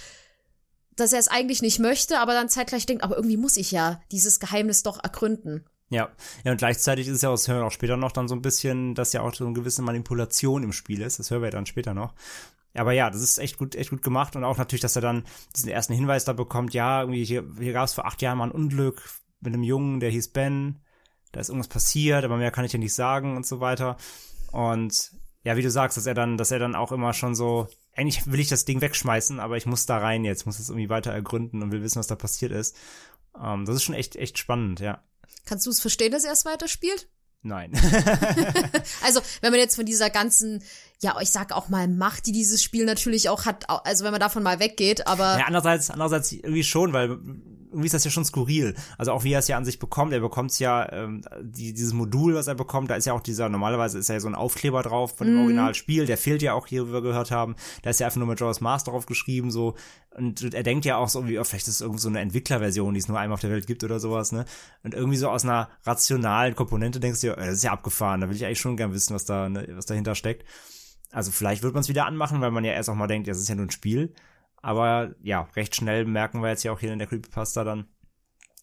dass 0.96 1.12
er 1.12 1.18
es 1.18 1.28
eigentlich 1.28 1.62
nicht 1.62 1.78
möchte, 1.78 2.18
aber 2.18 2.32
dann 2.32 2.48
zeitgleich 2.48 2.86
denkt, 2.86 3.04
aber 3.04 3.16
irgendwie 3.16 3.36
muss 3.36 3.56
ich 3.56 3.70
ja 3.70 4.00
dieses 4.10 4.40
Geheimnis 4.40 4.82
doch 4.82 5.02
ergründen. 5.02 5.64
Ja, 5.88 6.10
ja, 6.44 6.50
und 6.50 6.58
gleichzeitig 6.58 7.06
ist 7.06 7.16
es 7.16 7.22
ja, 7.22 7.30
das 7.30 7.46
hören 7.46 7.60
wir 7.60 7.66
auch 7.66 7.72
später 7.72 7.96
noch, 7.96 8.10
dann 8.10 8.26
so 8.26 8.34
ein 8.34 8.42
bisschen, 8.42 8.94
dass 8.94 9.12
ja 9.12 9.20
auch 9.20 9.32
so 9.32 9.44
eine 9.44 9.52
gewisse 9.52 9.82
Manipulation 9.82 10.64
im 10.64 10.72
Spiel 10.72 11.00
ist. 11.00 11.18
Das 11.18 11.30
hören 11.30 11.42
wir 11.42 11.50
dann 11.50 11.66
später 11.66 11.94
noch. 11.94 12.14
Aber 12.74 12.92
ja, 12.92 13.08
das 13.08 13.22
ist 13.22 13.38
echt 13.38 13.56
gut, 13.56 13.74
echt 13.74 13.90
gut 13.90 14.02
gemacht 14.02 14.36
und 14.36 14.44
auch 14.44 14.58
natürlich, 14.58 14.82
dass 14.82 14.96
er 14.96 15.02
dann 15.02 15.24
diesen 15.54 15.70
ersten 15.70 15.94
Hinweis 15.94 16.24
da 16.24 16.32
bekommt, 16.32 16.74
ja, 16.74 17.02
irgendwie 17.02 17.24
hier, 17.24 17.44
hier 17.58 17.72
gab 17.72 17.84
es 17.84 17.94
vor 17.94 18.06
acht 18.06 18.20
Jahren 18.20 18.38
mal 18.38 18.44
ein 18.44 18.52
Unglück 18.52 19.02
mit 19.40 19.54
einem 19.54 19.62
Jungen, 19.62 20.00
der 20.00 20.10
hieß 20.10 20.28
Ben, 20.28 20.80
da 21.32 21.40
ist 21.40 21.48
irgendwas 21.48 21.68
passiert, 21.68 22.24
aber 22.24 22.36
mehr 22.36 22.50
kann 22.50 22.64
ich 22.64 22.72
ja 22.72 22.78
nicht 22.78 22.94
sagen 22.94 23.36
und 23.36 23.46
so 23.46 23.60
weiter. 23.60 23.96
Und 24.52 25.12
ja, 25.46 25.56
wie 25.56 25.62
du 25.62 25.70
sagst, 25.70 25.96
dass 25.96 26.06
er 26.06 26.14
dann, 26.14 26.36
dass 26.36 26.50
er 26.50 26.58
dann 26.58 26.74
auch 26.74 26.90
immer 26.90 27.12
schon 27.12 27.36
so, 27.36 27.68
eigentlich 27.94 28.26
will 28.26 28.40
ich 28.40 28.48
das 28.48 28.64
Ding 28.64 28.80
wegschmeißen, 28.80 29.38
aber 29.38 29.56
ich 29.56 29.64
muss 29.64 29.86
da 29.86 29.98
rein 29.98 30.24
jetzt, 30.24 30.44
muss 30.44 30.58
es 30.58 30.70
irgendwie 30.70 30.88
weiter 30.88 31.12
ergründen 31.12 31.62
und 31.62 31.70
will 31.70 31.82
wissen, 31.82 32.00
was 32.00 32.08
da 32.08 32.16
passiert 32.16 32.50
ist. 32.50 32.74
Ähm, 33.40 33.64
das 33.64 33.76
ist 33.76 33.84
schon 33.84 33.94
echt, 33.94 34.16
echt 34.16 34.38
spannend, 34.38 34.80
ja. 34.80 35.04
Kannst 35.44 35.64
du 35.64 35.70
es 35.70 35.80
verstehen, 35.80 36.10
dass 36.10 36.24
er 36.24 36.32
es 36.32 36.44
weiterspielt? 36.46 37.08
Nein. 37.42 37.70
Also, 39.04 39.20
wenn 39.40 39.52
man 39.52 39.60
jetzt 39.60 39.76
von 39.76 39.86
dieser 39.86 40.10
ganzen, 40.10 40.64
ja, 41.00 41.16
ich 41.20 41.30
sag 41.30 41.52
auch 41.52 41.68
mal 41.68 41.86
Macht, 41.86 42.26
die 42.26 42.32
dieses 42.32 42.60
Spiel 42.60 42.84
natürlich 42.84 43.28
auch 43.28 43.44
hat, 43.44 43.70
also 43.70 44.04
wenn 44.04 44.10
man 44.10 44.20
davon 44.20 44.42
mal 44.42 44.58
weggeht, 44.58 45.06
aber 45.06 45.38
Ja, 45.38 45.44
andererseits, 45.46 45.90
andererseits 45.90 46.32
irgendwie 46.32 46.64
schon, 46.64 46.92
weil 46.92 47.18
irgendwie 47.76 47.86
ist 47.88 47.94
das 47.94 48.04
ja 48.04 48.10
schon 48.10 48.24
skurril. 48.24 48.74
Also 48.96 49.12
auch 49.12 49.22
wie 49.22 49.32
er 49.32 49.40
es 49.40 49.48
ja 49.48 49.58
an 49.58 49.66
sich 49.66 49.78
bekommt. 49.78 50.14
Er 50.14 50.20
bekommt 50.20 50.50
es 50.50 50.58
ja, 50.58 50.90
ähm, 50.90 51.20
die, 51.42 51.74
dieses 51.74 51.92
Modul, 51.92 52.34
was 52.34 52.46
er 52.46 52.54
bekommt, 52.54 52.90
da 52.90 52.94
ist 52.94 53.04
ja 53.04 53.12
auch 53.12 53.20
dieser, 53.20 53.50
normalerweise 53.50 53.98
ist 53.98 54.08
ja 54.08 54.18
so 54.18 54.28
ein 54.28 54.34
Aufkleber 54.34 54.82
drauf 54.82 55.18
von 55.18 55.26
dem 55.26 55.40
Originalspiel, 55.40 56.06
der 56.06 56.16
fehlt 56.16 56.40
ja 56.40 56.54
auch 56.54 56.66
hier, 56.66 56.88
wie 56.88 56.92
wir 56.94 57.02
gehört 57.02 57.30
haben. 57.30 57.54
Da 57.82 57.90
ist 57.90 58.00
ja 58.00 58.06
einfach 58.06 58.16
nur 58.16 58.28
mit 58.28 58.40
Jaws 58.40 58.62
Mars 58.62 58.84
drauf 58.84 59.04
geschrieben, 59.04 59.50
so. 59.50 59.74
Und 60.16 60.54
er 60.54 60.62
denkt 60.62 60.86
ja 60.86 60.96
auch 60.96 61.10
so, 61.10 61.28
wie, 61.28 61.38
oh, 61.38 61.44
vielleicht 61.44 61.68
ist 61.68 61.74
es 61.74 61.80
irgendwie 61.82 62.00
so 62.00 62.08
eine 62.08 62.20
Entwicklerversion, 62.20 62.94
die 62.94 63.00
es 63.00 63.08
nur 63.08 63.18
einmal 63.18 63.34
auf 63.34 63.42
der 63.42 63.50
Welt 63.50 63.66
gibt 63.66 63.84
oder 63.84 64.00
sowas, 64.00 64.32
ne? 64.32 64.46
Und 64.82 64.94
irgendwie 64.94 65.18
so 65.18 65.28
aus 65.28 65.44
einer 65.44 65.68
rationalen 65.84 66.54
Komponente 66.54 66.98
denkst 66.98 67.20
du, 67.20 67.26
ja, 67.26 67.34
äh, 67.34 67.46
das 67.46 67.56
ist 67.56 67.64
ja 67.64 67.72
abgefahren, 67.72 68.22
da 68.22 68.30
will 68.30 68.36
ich 68.36 68.46
eigentlich 68.46 68.60
schon 68.60 68.78
gern 68.78 68.94
wissen, 68.94 69.14
was 69.14 69.26
da, 69.26 69.50
ne, 69.50 69.68
was 69.72 69.84
dahinter 69.84 70.14
steckt. 70.14 70.46
Also 71.12 71.30
vielleicht 71.30 71.62
wird 71.62 71.74
man 71.74 71.82
es 71.82 71.90
wieder 71.90 72.06
anmachen, 72.06 72.40
weil 72.40 72.50
man 72.50 72.64
ja 72.64 72.72
erst 72.72 72.88
auch 72.88 72.94
mal 72.94 73.06
denkt, 73.06 73.28
das 73.28 73.38
ist 73.38 73.48
ja 73.48 73.54
nur 73.54 73.66
ein 73.66 73.70
Spiel. 73.70 74.14
Aber 74.62 75.14
ja, 75.22 75.42
recht 75.54 75.76
schnell 75.76 76.04
merken 76.04 76.42
wir 76.42 76.48
jetzt 76.48 76.64
ja 76.64 76.72
auch 76.72 76.80
hier 76.80 76.92
in 76.92 76.98
der 76.98 77.08
Creepypasta 77.08 77.64
dann, 77.64 77.86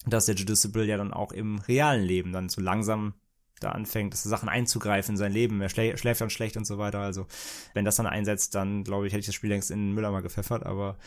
dass 0.05 0.25
der 0.25 0.35
Judiciable 0.35 0.85
ja 0.85 0.97
dann 0.97 1.13
auch 1.13 1.31
im 1.31 1.59
realen 1.59 2.03
Leben 2.03 2.33
dann 2.33 2.49
so 2.49 2.61
langsam 2.61 3.13
da 3.59 3.71
anfängt, 3.71 4.13
dass 4.13 4.23
Sachen 4.23 4.49
einzugreifen 4.49 5.13
in 5.13 5.17
sein 5.17 5.31
Leben. 5.31 5.61
Er 5.61 5.69
schlä 5.69 5.95
schläft 5.97 6.21
dann 6.21 6.29
schlecht 6.29 6.57
und 6.57 6.65
so 6.65 6.77
weiter. 6.77 6.99
Also 6.99 7.27
wenn 7.73 7.85
das 7.85 7.95
dann 7.95 8.07
einsetzt, 8.07 8.55
dann 8.55 8.83
glaube 8.83 9.07
ich, 9.07 9.13
hätte 9.13 9.21
ich 9.21 9.25
das 9.25 9.35
Spiel 9.35 9.49
längst 9.49 9.71
in 9.71 9.79
den 9.79 9.93
Müller 9.93 10.11
mal 10.11 10.21
gepfeffert. 10.21 10.65
Aber 10.65 10.97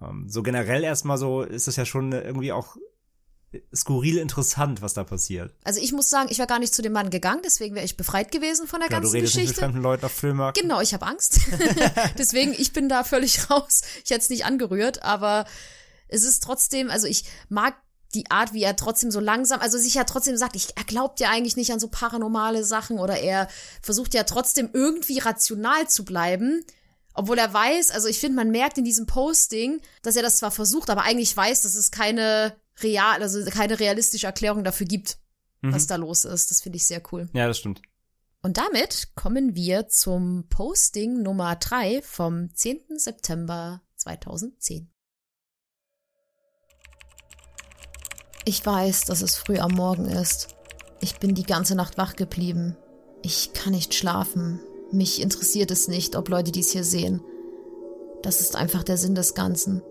ähm, 0.00 0.28
so 0.28 0.42
generell 0.42 0.84
erstmal 0.84 1.18
so 1.18 1.42
ist 1.42 1.68
es 1.68 1.76
ja 1.76 1.84
schon 1.84 2.12
irgendwie 2.12 2.52
auch 2.52 2.76
skurril 3.74 4.18
interessant, 4.18 4.82
was 4.82 4.94
da 4.94 5.04
passiert. 5.04 5.54
also 5.64 5.80
ich 5.80 5.92
muss 5.92 6.08
sagen, 6.08 6.28
ich 6.30 6.38
wäre 6.38 6.48
gar 6.48 6.58
nicht 6.58 6.74
zu 6.74 6.82
dem 6.82 6.92
Mann 6.92 7.10
gegangen, 7.10 7.40
deswegen 7.44 7.74
wäre 7.74 7.84
ich 7.84 7.96
befreit 7.96 8.30
gewesen 8.32 8.66
von 8.66 8.80
der 8.80 8.88
du 8.88 8.94
ganzen 8.94 9.12
redest 9.12 9.34
nicht 9.34 9.42
mit 9.42 9.48
Geschichte. 9.48 9.60
fremden 9.62 9.82
Leuten 9.82 10.04
auf 10.06 10.12
Filmmarkt. 10.12 10.58
Genau, 10.58 10.80
ich 10.80 10.94
habe 10.94 11.06
Angst. 11.06 11.40
Deswegen, 12.18 12.52
ich 12.52 12.72
bin 12.72 12.88
da 12.88 13.04
völlig 13.04 13.50
raus. 13.50 13.82
Ich 14.04 14.10
hätte 14.10 14.20
es 14.20 14.30
nicht 14.30 14.44
angerührt, 14.44 15.02
aber 15.02 15.44
es 16.08 16.22
ist 16.22 16.42
trotzdem, 16.42 16.90
also 16.90 17.06
ich 17.06 17.24
mag 17.48 17.74
die 18.14 18.30
Art, 18.30 18.52
wie 18.52 18.62
er 18.62 18.76
trotzdem 18.76 19.10
so 19.10 19.20
langsam, 19.20 19.60
also 19.60 19.78
sich 19.78 19.94
ja 19.94 20.04
trotzdem 20.04 20.36
sagt, 20.36 20.56
ich, 20.56 20.76
er 20.76 20.84
glaubt 20.84 21.20
ja 21.20 21.30
eigentlich 21.30 21.56
nicht 21.56 21.72
an 21.72 21.80
so 21.80 21.88
paranormale 21.88 22.64
Sachen 22.64 22.98
oder 22.98 23.18
er 23.18 23.48
versucht 23.80 24.14
ja 24.14 24.24
trotzdem 24.24 24.70
irgendwie 24.72 25.18
rational 25.18 25.88
zu 25.88 26.04
bleiben. 26.04 26.64
Obwohl 27.14 27.38
er 27.38 27.52
weiß, 27.52 27.90
also 27.90 28.08
ich 28.08 28.18
finde, 28.18 28.36
man 28.36 28.50
merkt 28.50 28.78
in 28.78 28.84
diesem 28.84 29.06
Posting, 29.06 29.80
dass 30.02 30.16
er 30.16 30.22
das 30.22 30.38
zwar 30.38 30.50
versucht, 30.50 30.88
aber 30.88 31.02
eigentlich 31.02 31.36
weiß, 31.36 31.62
dass 31.62 31.74
es 31.74 31.90
keine 31.90 32.54
real, 32.82 33.22
also 33.22 33.44
keine 33.50 33.78
realistische 33.78 34.26
Erklärung 34.26 34.64
dafür 34.64 34.86
gibt, 34.86 35.18
was 35.60 35.86
da 35.86 35.96
los 35.96 36.24
ist. 36.24 36.50
Das 36.50 36.60
finde 36.60 36.76
ich 36.76 36.86
sehr 36.86 37.02
cool. 37.12 37.28
Ja, 37.32 37.46
das 37.46 37.58
stimmt. 37.58 37.82
Und 38.42 38.56
damit 38.56 39.14
kommen 39.14 39.54
wir 39.54 39.88
zum 39.88 40.48
Posting 40.48 41.22
Nummer 41.22 41.54
3 41.54 42.02
vom 42.02 42.52
10. 42.52 42.98
September 42.98 43.82
2010. 43.96 44.90
Ich 48.44 48.66
weiß, 48.66 49.02
dass 49.04 49.22
es 49.22 49.36
früh 49.36 49.58
am 49.58 49.70
Morgen 49.70 50.06
ist. 50.06 50.48
Ich 51.00 51.20
bin 51.20 51.36
die 51.36 51.44
ganze 51.44 51.76
Nacht 51.76 51.96
wach 51.96 52.16
geblieben. 52.16 52.76
Ich 53.22 53.52
kann 53.52 53.72
nicht 53.72 53.94
schlafen. 53.94 54.60
Mich 54.90 55.22
interessiert 55.22 55.70
es 55.70 55.86
nicht, 55.86 56.16
ob 56.16 56.28
Leute 56.28 56.50
dies 56.50 56.72
hier 56.72 56.82
sehen. 56.82 57.22
Das 58.22 58.40
ist 58.40 58.56
einfach 58.56 58.82
der 58.82 58.96
Sinn 58.96 59.14
des 59.14 59.34
Ganzen. 59.34 59.82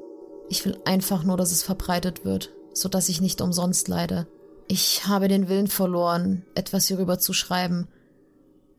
Ich 0.50 0.66
will 0.66 0.78
einfach 0.84 1.24
nur, 1.24 1.38
dass 1.38 1.54
es 1.54 1.64
verbreitet 1.64 2.26
wird, 2.26 2.52
so 2.74 2.90
dass 2.90 3.10
ich 3.10 3.22
nicht 3.22 3.42
umsonst 3.42 3.88
leide. 3.88 4.28
Ich 4.68 5.08
habe 5.08 5.28
den 5.28 5.50
Willen 5.50 5.68
verloren, 5.68 6.46
etwas 6.56 6.88
hierüber 6.88 7.20
zu 7.20 7.34
schreiben. 7.34 7.88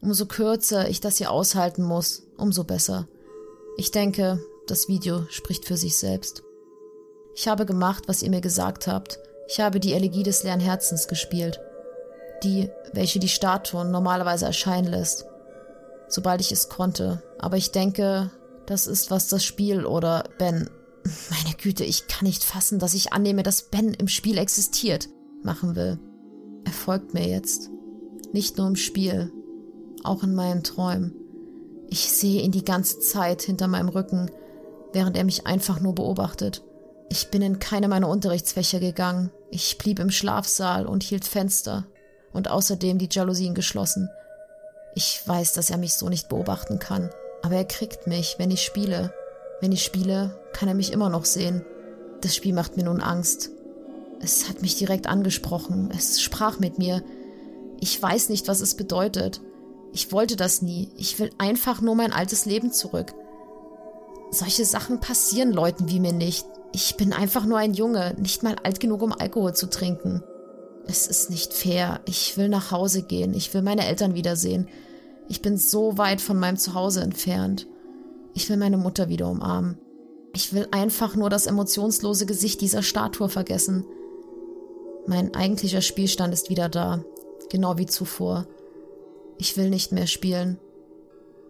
Umso 0.01 0.26
kürzer 0.26 0.88
ich 0.88 1.01
das 1.01 1.18
hier 1.18 1.30
aushalten 1.30 1.82
muss, 1.82 2.22
umso 2.36 2.64
besser. 2.64 3.07
Ich 3.76 3.90
denke, 3.90 4.43
das 4.66 4.88
Video 4.88 5.26
spricht 5.28 5.66
für 5.66 5.76
sich 5.76 5.97
selbst. 5.97 6.43
Ich 7.34 7.49
habe 7.49 7.66
gemacht, 7.66 8.05
was 8.07 8.22
ihr 8.22 8.30
mir 8.30 8.40
gesagt 8.40 8.86
habt. 8.86 9.18
Ich 9.49 9.61
habe 9.61 9.80
die 9.80 9.93
Elegie 9.93 10.22
des 10.22 10.43
leeren 10.45 10.61
Herzens 10.61 11.09
gespielt. 11.09 11.61
Die, 12.43 12.70
welche 12.93 13.18
die 13.18 13.28
Statuen 13.28 13.90
normalerweise 13.90 14.47
erscheinen 14.47 14.88
lässt. 14.88 15.26
Sobald 16.09 16.40
ich 16.40 16.53
es 16.53 16.68
konnte. 16.68 17.22
Aber 17.38 17.57
ich 17.57 17.70
denke, 17.70 18.30
das 18.66 18.86
ist, 18.86 19.11
was 19.11 19.28
das 19.28 19.45
Spiel 19.45 19.84
oder 19.84 20.24
Ben. 20.38 20.68
Meine 21.05 21.57
Güte, 21.57 21.84
ich 21.84 22.07
kann 22.07 22.26
nicht 22.26 22.44
fassen, 22.44 22.78
dass 22.78 22.94
ich 22.94 23.12
annehme, 23.12 23.42
dass 23.42 23.70
Ben 23.70 23.94
im 23.94 24.09
Spiel 24.09 24.38
existiert. 24.38 25.09
Machen 25.42 25.74
will. 25.74 25.98
Er 26.64 26.72
folgt 26.72 27.14
mir 27.14 27.26
jetzt. 27.26 27.70
Nicht 28.32 28.57
nur 28.57 28.68
im 28.68 28.76
Spiel, 28.76 29.32
auch 30.05 30.22
in 30.22 30.34
meinen 30.34 30.62
Träumen. 30.62 31.14
Ich 31.90 32.11
sehe 32.11 32.42
ihn 32.42 32.53
die 32.53 32.64
ganze 32.64 33.00
Zeit 33.00 33.42
hinter 33.42 33.68
meinem 33.68 33.88
Rücken, 33.88 34.30
während 34.92 35.16
er 35.16 35.24
mich 35.24 35.46
einfach 35.46 35.80
nur 35.80 35.94
beobachtet. 35.94 36.62
Ich 37.11 37.30
bin 37.30 37.42
in 37.42 37.59
keine 37.59 37.88
meiner 37.88 38.09
Unterrichtsfächer 38.09 38.80
gegangen. 38.80 39.30
Ich 39.50 39.76
blieb 39.76 39.98
im 39.98 40.11
Schlafsaal 40.11 40.86
und 40.86 41.03
hielt 41.03 41.26
Fenster 41.26 41.86
und 42.32 42.48
außerdem 42.50 42.96
die 42.96 43.09
Jalousien 43.11 43.55
geschlossen. 43.55 44.09
Ich 44.94 45.20
weiß, 45.26 45.53
dass 45.53 45.68
er 45.68 45.76
mich 45.76 45.94
so 45.94 46.09
nicht 46.09 46.28
beobachten 46.28 46.78
kann, 46.78 47.11
aber 47.42 47.57
er 47.57 47.64
kriegt 47.66 48.07
mich, 48.07 48.36
wenn 48.38 48.50
ich 48.50 48.62
spiele. 48.62 49.12
Wenn 49.62 49.70
ich 49.70 49.84
spiele, 49.84 50.36
kann 50.52 50.68
er 50.68 50.74
mich 50.74 50.92
immer 50.92 51.08
noch 51.08 51.24
sehen. 51.24 51.64
Das 52.20 52.34
Spiel 52.34 52.52
macht 52.52 52.76
mir 52.76 52.82
nun 52.82 53.00
Angst. 53.00 53.50
Es 54.20 54.48
hat 54.48 54.60
mich 54.60 54.76
direkt 54.76 55.06
angesprochen. 55.06 55.88
Es 55.96 56.20
sprach 56.20 56.58
mit 56.58 56.78
mir. 56.78 57.00
Ich 57.78 58.02
weiß 58.02 58.28
nicht, 58.28 58.48
was 58.48 58.60
es 58.60 58.74
bedeutet. 58.74 59.40
Ich 59.92 60.10
wollte 60.10 60.34
das 60.34 60.62
nie. 60.62 60.90
Ich 60.96 61.20
will 61.20 61.30
einfach 61.38 61.80
nur 61.80 61.94
mein 61.94 62.12
altes 62.12 62.44
Leben 62.44 62.72
zurück. 62.72 63.14
Solche 64.32 64.64
Sachen 64.64 64.98
passieren 64.98 65.52
Leuten 65.52 65.88
wie 65.88 66.00
mir 66.00 66.12
nicht. 66.12 66.44
Ich 66.72 66.96
bin 66.96 67.12
einfach 67.12 67.44
nur 67.44 67.58
ein 67.58 67.74
Junge, 67.74 68.16
nicht 68.18 68.42
mal 68.42 68.56
alt 68.64 68.80
genug, 68.80 69.00
um 69.00 69.12
Alkohol 69.12 69.54
zu 69.54 69.70
trinken. 69.70 70.24
Es 70.88 71.06
ist 71.06 71.30
nicht 71.30 71.54
fair. 71.54 72.00
Ich 72.06 72.36
will 72.36 72.48
nach 72.48 72.72
Hause 72.72 73.02
gehen. 73.02 73.32
Ich 73.32 73.54
will 73.54 73.62
meine 73.62 73.86
Eltern 73.86 74.16
wiedersehen. 74.16 74.66
Ich 75.28 75.40
bin 75.40 75.56
so 75.56 75.98
weit 75.98 76.20
von 76.20 76.36
meinem 76.36 76.56
Zuhause 76.56 77.00
entfernt. 77.00 77.68
Ich 78.35 78.49
will 78.49 78.57
meine 78.57 78.76
Mutter 78.76 79.09
wieder 79.09 79.28
umarmen. 79.28 79.78
Ich 80.35 80.55
will 80.55 80.66
einfach 80.70 81.14
nur 81.14 81.28
das 81.28 81.47
emotionslose 81.47 82.26
Gesicht 82.26 82.61
dieser 82.61 82.83
Statue 82.83 83.28
vergessen. 83.28 83.85
Mein 85.07 85.35
eigentlicher 85.35 85.83
Spielstand 85.83 86.33
ist 86.33 86.49
wieder 86.49 86.68
da, 86.68 87.05
genau 87.51 87.76
wie 87.76 87.87
zuvor. 87.87 88.47
Ich 89.39 89.57
will 89.57 89.68
nicht 89.68 89.93
mehr 89.93 90.07
spielen. 90.07 90.59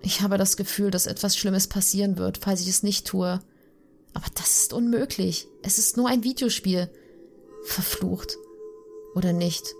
Ich 0.02 0.20
habe 0.20 0.38
das 0.38 0.56
Gefühl, 0.56 0.90
dass 0.90 1.06
etwas 1.06 1.36
Schlimmes 1.36 1.68
passieren 1.68 2.18
wird, 2.18 2.38
falls 2.38 2.60
ich 2.60 2.68
es 2.68 2.82
nicht 2.82 3.06
tue. 3.06 3.40
Aber 4.14 4.26
das 4.34 4.62
ist 4.62 4.72
unmöglich. 4.72 5.46
Es 5.62 5.78
ist 5.78 5.96
nur 5.96 6.08
ein 6.08 6.24
Videospiel. 6.24 6.90
Verflucht. 7.64 8.36
Oder 9.14 9.32
nicht? 9.32 9.74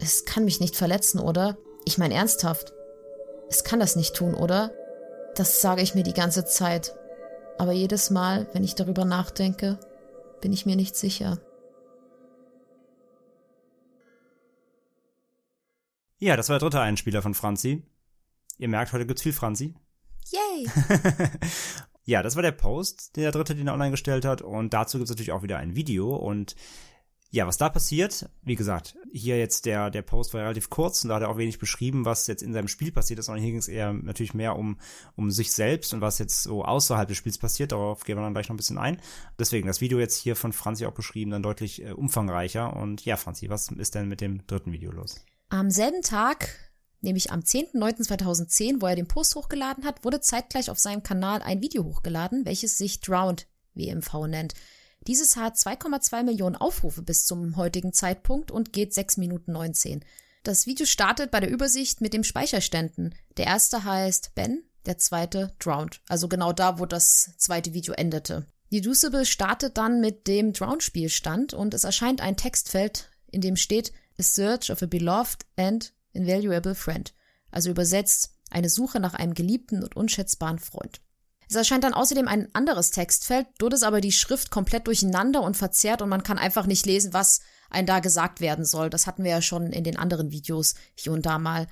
Es 0.00 0.24
kann 0.24 0.44
mich 0.44 0.60
nicht 0.60 0.76
verletzen, 0.76 1.18
oder? 1.18 1.56
Ich 1.84 1.96
meine 1.96 2.14
ernsthaft. 2.14 2.72
Es 3.48 3.64
kann 3.64 3.80
das 3.80 3.96
nicht 3.96 4.14
tun, 4.14 4.34
oder? 4.34 4.72
Das 5.34 5.60
sage 5.60 5.82
ich 5.82 5.94
mir 5.94 6.02
die 6.02 6.14
ganze 6.14 6.44
Zeit. 6.44 6.94
Aber 7.58 7.72
jedes 7.72 8.10
Mal, 8.10 8.48
wenn 8.52 8.64
ich 8.64 8.74
darüber 8.74 9.04
nachdenke, 9.04 9.78
bin 10.40 10.52
ich 10.52 10.66
mir 10.66 10.76
nicht 10.76 10.96
sicher. 10.96 11.38
Ja, 16.18 16.36
das 16.36 16.48
war 16.48 16.58
der 16.58 16.68
dritte 16.68 16.80
Einspieler 16.80 17.22
von 17.22 17.34
Franzi. 17.34 17.84
Ihr 18.58 18.68
merkt, 18.68 18.92
heute 18.92 19.06
gibt's 19.06 19.22
viel 19.22 19.32
Franzi. 19.32 19.74
Yay! 20.30 20.68
Ja, 22.08 22.22
das 22.22 22.36
war 22.36 22.42
der 22.42 22.52
Post, 22.52 23.16
der 23.16 23.32
dritte, 23.32 23.54
den 23.54 23.66
er 23.66 23.74
online 23.74 23.90
gestellt 23.90 24.24
hat. 24.24 24.40
Und 24.40 24.72
dazu 24.72 24.96
gibt's 24.96 25.10
natürlich 25.10 25.32
auch 25.32 25.42
wieder 25.42 25.58
ein 25.58 25.76
Video. 25.76 26.16
Und 26.16 26.56
ja, 27.30 27.46
was 27.46 27.58
da 27.58 27.68
passiert, 27.68 28.30
wie 28.42 28.54
gesagt, 28.54 28.96
hier 29.12 29.38
jetzt 29.38 29.66
der, 29.66 29.90
der 29.90 30.00
Post 30.00 30.32
war 30.32 30.42
relativ 30.42 30.70
kurz 30.70 31.04
und 31.04 31.10
da 31.10 31.16
hat 31.16 31.22
er 31.22 31.28
auch 31.28 31.36
wenig 31.36 31.58
beschrieben, 31.58 32.06
was 32.06 32.26
jetzt 32.26 32.42
in 32.42 32.54
seinem 32.54 32.68
Spiel 32.68 32.90
passiert 32.90 33.18
ist, 33.18 33.26
sondern 33.26 33.42
hier 33.42 33.50
ging 33.50 33.58
es 33.58 33.68
eher 33.68 33.92
natürlich 33.92 34.32
mehr 34.32 34.56
um, 34.56 34.78
um 35.14 35.30
sich 35.30 35.52
selbst 35.52 35.92
und 35.92 36.00
was 36.00 36.18
jetzt 36.18 36.42
so 36.42 36.64
außerhalb 36.64 37.06
des 37.06 37.18
Spiels 37.18 37.36
passiert. 37.36 37.72
Darauf 37.72 38.04
gehen 38.04 38.16
wir 38.16 38.22
dann 38.22 38.32
gleich 38.32 38.48
noch 38.48 38.54
ein 38.54 38.56
bisschen 38.56 38.78
ein. 38.78 38.98
Deswegen 39.38 39.66
das 39.66 39.82
Video 39.82 39.98
jetzt 39.98 40.16
hier 40.16 40.36
von 40.36 40.54
Franzi 40.54 40.86
auch 40.86 40.94
beschrieben, 40.94 41.30
dann 41.30 41.42
deutlich 41.42 41.84
äh, 41.84 41.92
umfangreicher. 41.92 42.74
Und 42.74 43.04
ja, 43.04 43.18
Franzi, 43.18 43.50
was 43.50 43.68
ist 43.68 43.94
denn 43.94 44.08
mit 44.08 44.22
dem 44.22 44.46
dritten 44.46 44.72
Video 44.72 44.90
los? 44.90 45.16
Am 45.50 45.70
selben 45.70 46.00
Tag, 46.00 46.48
nämlich 47.02 47.30
am 47.30 47.40
10.09.2010, 47.40 48.80
wo 48.80 48.86
er 48.86 48.96
den 48.96 49.08
Post 49.08 49.34
hochgeladen 49.34 49.84
hat, 49.84 50.02
wurde 50.02 50.22
zeitgleich 50.22 50.70
auf 50.70 50.78
seinem 50.78 51.02
Kanal 51.02 51.42
ein 51.42 51.60
Video 51.60 51.84
hochgeladen, 51.84 52.46
welches 52.46 52.78
sich 52.78 53.00
Drowned 53.00 53.46
WMV 53.74 54.26
nennt. 54.28 54.54
Dieses 55.06 55.36
hat 55.36 55.56
2,2 55.56 56.22
Millionen 56.24 56.56
Aufrufe 56.56 57.02
bis 57.02 57.24
zum 57.24 57.56
heutigen 57.56 57.92
Zeitpunkt 57.92 58.50
und 58.50 58.72
geht 58.72 58.92
6 58.92 59.16
Minuten 59.16 59.52
19. 59.52 60.04
Das 60.42 60.66
Video 60.66 60.86
startet 60.86 61.30
bei 61.30 61.40
der 61.40 61.50
Übersicht 61.50 62.00
mit 62.00 62.12
dem 62.12 62.24
Speicherständen. 62.24 63.14
Der 63.36 63.46
erste 63.46 63.84
heißt 63.84 64.34
Ben, 64.34 64.62
der 64.86 64.98
zweite 64.98 65.54
Drowned. 65.58 66.00
Also 66.08 66.28
genau 66.28 66.52
da, 66.52 66.78
wo 66.78 66.86
das 66.86 67.34
zweite 67.36 67.74
Video 67.74 67.94
endete. 67.94 68.46
Deducible 68.72 69.24
startet 69.24 69.78
dann 69.78 70.00
mit 70.00 70.26
dem 70.26 70.52
Drowned-Spielstand 70.52 71.54
und 71.54 71.72
es 71.72 71.84
erscheint 71.84 72.20
ein 72.20 72.36
Textfeld, 72.36 73.10
in 73.30 73.40
dem 73.40 73.56
steht 73.56 73.92
A 74.18 74.22
Search 74.22 74.70
of 74.70 74.82
a 74.82 74.86
Beloved 74.86 75.46
and 75.56 75.92
invaluable 76.12 76.74
friend. 76.74 77.14
Also 77.50 77.70
übersetzt 77.70 78.34
eine 78.50 78.68
Suche 78.68 79.00
nach 79.00 79.14
einem 79.14 79.34
geliebten 79.34 79.82
und 79.82 79.96
unschätzbaren 79.96 80.58
Freund. 80.58 81.00
Es 81.48 81.56
erscheint 81.56 81.84
dann 81.84 81.94
außerdem 81.94 82.28
ein 82.28 82.54
anderes 82.54 82.90
Textfeld, 82.90 83.46
dort 83.58 83.72
ist 83.72 83.82
aber 83.82 84.00
die 84.00 84.12
Schrift 84.12 84.50
komplett 84.50 84.86
durcheinander 84.86 85.42
und 85.42 85.56
verzerrt 85.56 86.02
und 86.02 86.10
man 86.10 86.22
kann 86.22 86.38
einfach 86.38 86.66
nicht 86.66 86.84
lesen, 86.84 87.14
was 87.14 87.40
ein 87.70 87.86
da 87.86 88.00
gesagt 88.00 88.40
werden 88.40 88.64
soll. 88.64 88.90
Das 88.90 89.06
hatten 89.06 89.24
wir 89.24 89.30
ja 89.30 89.42
schon 89.42 89.72
in 89.72 89.84
den 89.84 89.98
anderen 89.98 90.30
Videos 90.30 90.74
hier 90.94 91.12
und 91.12 91.24
da 91.24 91.38
mal. 91.38 91.66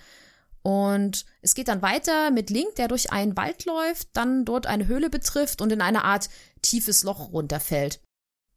Und 0.62 1.26
es 1.42 1.54
geht 1.54 1.68
dann 1.68 1.82
weiter 1.82 2.30
mit 2.30 2.50
Link, 2.50 2.74
der 2.76 2.88
durch 2.88 3.12
einen 3.12 3.36
Wald 3.36 3.66
läuft, 3.66 4.08
dann 4.14 4.44
dort 4.44 4.66
eine 4.66 4.86
Höhle 4.88 5.10
betrifft 5.10 5.60
und 5.60 5.70
in 5.70 5.80
eine 5.80 6.04
Art 6.04 6.28
tiefes 6.62 7.04
Loch 7.04 7.32
runterfällt. 7.32 8.00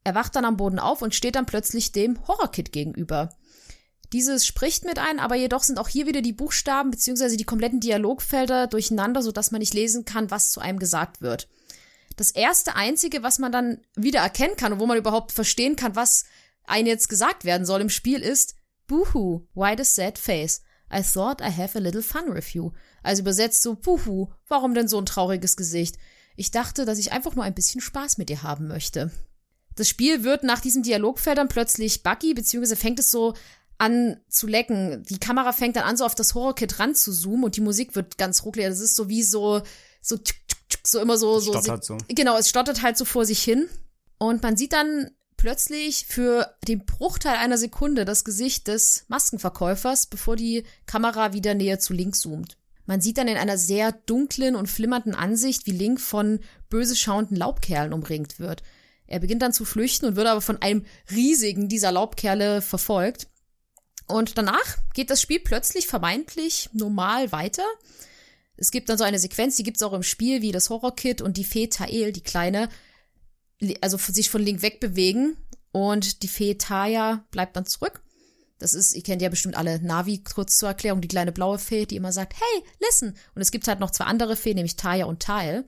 Er 0.04 0.16
wacht 0.16 0.36
dann 0.36 0.46
am 0.46 0.58
Boden 0.58 0.80
auf 0.80 1.02
und 1.02 1.14
steht 1.14 1.36
dann 1.36 1.46
plötzlich 1.46 1.92
dem 1.92 2.26
Horrorkit 2.28 2.72
gegenüber. 2.72 3.30
Dieses 4.12 4.46
spricht 4.46 4.86
mit 4.86 4.98
ein, 4.98 5.20
aber 5.20 5.36
jedoch 5.36 5.64
sind 5.64 5.78
auch 5.78 5.88
hier 5.88 6.08
wieder 6.08 6.22
die 6.22 6.34
Buchstaben 6.34 6.90
bzw. 6.90 7.38
die 7.38 7.44
kompletten 7.44 7.80
Dialogfelder 7.80 8.68
durcheinander, 8.68 9.22
sodass 9.22 9.52
man 9.52 9.60
nicht 9.60 9.74
lesen 9.74 10.06
kann, 10.06 10.32
was 10.32 10.52
zu 10.52 10.60
einem 10.60 10.80
gesagt 10.80 11.22
wird. 11.22 11.48
Das 12.16 12.32
erste 12.32 12.76
einzige, 12.76 13.24
was 13.24 13.40
man 13.40 13.52
dann 13.52 13.82
wieder 13.96 14.20
erkennen 14.20 14.56
kann 14.58 14.74
und 14.74 14.80
wo 14.80 14.88
man 14.88 14.98
überhaupt 14.98 15.32
verstehen 15.32 15.76
kann, 15.76 15.96
was 15.96 16.26
einem 16.66 16.88
jetzt 16.88 17.08
gesagt 17.08 17.46
werden 17.46 17.66
soll 17.66 17.82
im 17.82 17.90
Spiel, 17.90 18.22
ist 18.22 18.56
Boohoo, 18.88 19.48
why 19.54 19.76
the 19.78 19.84
sad 19.84 20.18
face? 20.18 20.62
I 20.92 21.04
thought 21.04 21.40
I 21.40 21.56
have 21.56 21.78
a 21.78 21.82
little 21.82 22.02
fun 22.02 22.34
with 22.34 22.54
you. 22.54 22.72
Also 23.04 23.22
übersetzt 23.22 23.62
so, 23.62 23.76
Boohoo, 23.76 24.30
warum 24.48 24.74
denn 24.74 24.88
so 24.88 24.98
ein 24.98 25.06
trauriges 25.06 25.56
Gesicht? 25.56 25.98
Ich 26.36 26.52
dachte, 26.52 26.86
dass 26.86 26.98
ich 26.98 27.12
einfach 27.12 27.36
nur 27.36 27.44
ein 27.44 27.54
bisschen 27.54 27.80
Spaß 27.82 28.18
mit 28.18 28.30
dir 28.30 28.44
haben 28.44 28.68
möchte. 28.68 29.12
Das 29.76 29.88
Spiel 29.88 30.24
wird 30.24 30.44
nach 30.44 30.60
diesen 30.60 30.84
Dialogfeldern 30.84 31.48
plötzlich 31.48 32.04
buggy, 32.04 32.34
beziehungsweise 32.34 32.76
fängt 32.76 33.00
es 33.00 33.12
so 33.12 33.34
an 33.80 34.18
zu 34.30 34.46
lecken. 34.46 35.04
Die 35.10 35.20
Kamera 35.20 35.54
fängt 35.54 35.76
dann 35.76 35.86
an, 35.86 35.98
so 35.98 36.06
auf 36.06 36.14
das 36.14 36.36
Horrorkit 36.36 36.80
ran 36.80 36.94
zu 36.94 37.12
zoomen 37.12 37.46
und 37.46 37.56
die 37.56 37.62
Musik 37.62 37.96
wird 37.96 38.18
ganz 38.18 38.44
ruckelig. 38.44 38.68
Das 38.68 38.80
ist 38.80 38.96
so 38.96 39.10
wie 39.10 39.24
so, 39.24 39.62
so, 40.02 40.18
tsk, 40.18 40.36
tsk, 40.70 40.88
so 40.88 41.00
immer 41.00 41.18
so, 41.18 41.40
so. 41.40 41.54
Stottert 41.54 41.84
so. 41.84 41.98
Genau, 42.10 42.38
es 42.38 42.50
stottert 42.50 42.84
halt 42.84 42.98
so 42.98 43.06
vor 43.06 43.26
sich 43.26 43.42
hin. 43.42 43.68
Und 44.20 44.44
man 44.44 44.58
sieht 44.58 44.74
dann 44.74 45.12
plötzlich 45.38 46.06
für 46.06 46.54
den 46.68 46.86
Bruchteil 46.86 47.38
einer 47.38 47.58
Sekunde 47.58 48.04
das 48.04 48.26
Gesicht 48.26 48.68
des 48.68 49.06
Maskenverkäufers, 49.08 50.08
bevor 50.08 50.36
die 50.36 50.66
Kamera 50.86 51.32
wieder 51.32 51.54
näher 51.54 51.80
zu 51.80 51.94
Link 51.94 52.16
zoomt. 52.16 52.58
Man 52.86 53.00
sieht 53.00 53.18
dann 53.18 53.30
in 53.30 53.38
einer 53.38 53.58
sehr 53.58 53.94
dunklen 53.94 54.58
und 54.58 54.68
flimmernden 54.68 55.16
Ansicht, 55.16 55.66
wie 55.68 55.72
Link 55.72 56.02
von 56.02 56.40
böse 56.70 56.98
schauenden 56.98 57.38
Laubkerlen 57.38 57.94
umringt 57.94 58.40
wird. 58.40 58.62
Er 59.08 59.20
beginnt 59.20 59.42
dann 59.42 59.54
zu 59.54 59.64
flüchten 59.64 60.06
und 60.06 60.16
wird 60.18 60.28
aber 60.28 60.42
von 60.42 60.62
einem 60.62 60.86
riesigen 61.10 61.70
dieser 61.70 61.92
Laubkerle 61.94 62.62
verfolgt. 62.62 63.29
Und 64.10 64.38
danach 64.38 64.78
geht 64.94 65.12
das 65.12 65.22
Spiel 65.22 65.40
plötzlich 65.40 65.88
vermeintlich 65.88 66.70
normal 66.74 67.32
weiter. 67.32 67.64
Es 68.58 68.72
gibt 68.72 68.90
dann 68.90 68.98
so 68.98 69.04
eine 69.04 69.20
Sequenz, 69.20 69.56
die 69.56 69.64
gibt 69.64 69.78
es 69.78 69.84
auch 69.84 69.94
im 69.94 70.04
Spiel, 70.04 70.42
wie 70.42 70.52
das 70.52 70.70
Horror-Kit 70.70 71.22
und 71.22 71.38
die 71.38 71.44
Fee 71.44 71.68
Tael, 71.68 72.12
die 72.12 72.24
Kleine, 72.24 72.70
also 73.82 73.98
sich 73.98 74.30
von 74.30 74.42
Link 74.42 74.64
wegbewegen 74.64 75.38
und 75.72 76.24
die 76.24 76.28
Fee 76.28 76.56
Taya 76.56 77.24
bleibt 77.30 77.56
dann 77.56 77.68
zurück. 77.68 78.02
Das 78.58 78.74
ist, 78.74 78.94
ihr 78.96 79.04
kennt 79.04 79.22
ja 79.22 79.30
bestimmt 79.30 79.56
alle 79.56 79.80
Navi, 79.80 80.24
kurz 80.24 80.58
zur 80.58 80.70
Erklärung, 80.70 81.02
die 81.02 81.08
kleine 81.08 81.32
blaue 81.32 81.60
Fee, 81.60 81.86
die 81.86 81.96
immer 81.96 82.12
sagt, 82.12 82.34
hey, 82.34 82.64
listen. 82.80 83.16
Und 83.36 83.42
es 83.42 83.52
gibt 83.52 83.68
halt 83.68 83.80
noch 83.80 83.92
zwei 83.92 84.06
andere 84.06 84.36
Feen, 84.36 84.56
nämlich 84.56 84.76
Taya 84.76 85.06
und 85.06 85.22
Tael. 85.22 85.66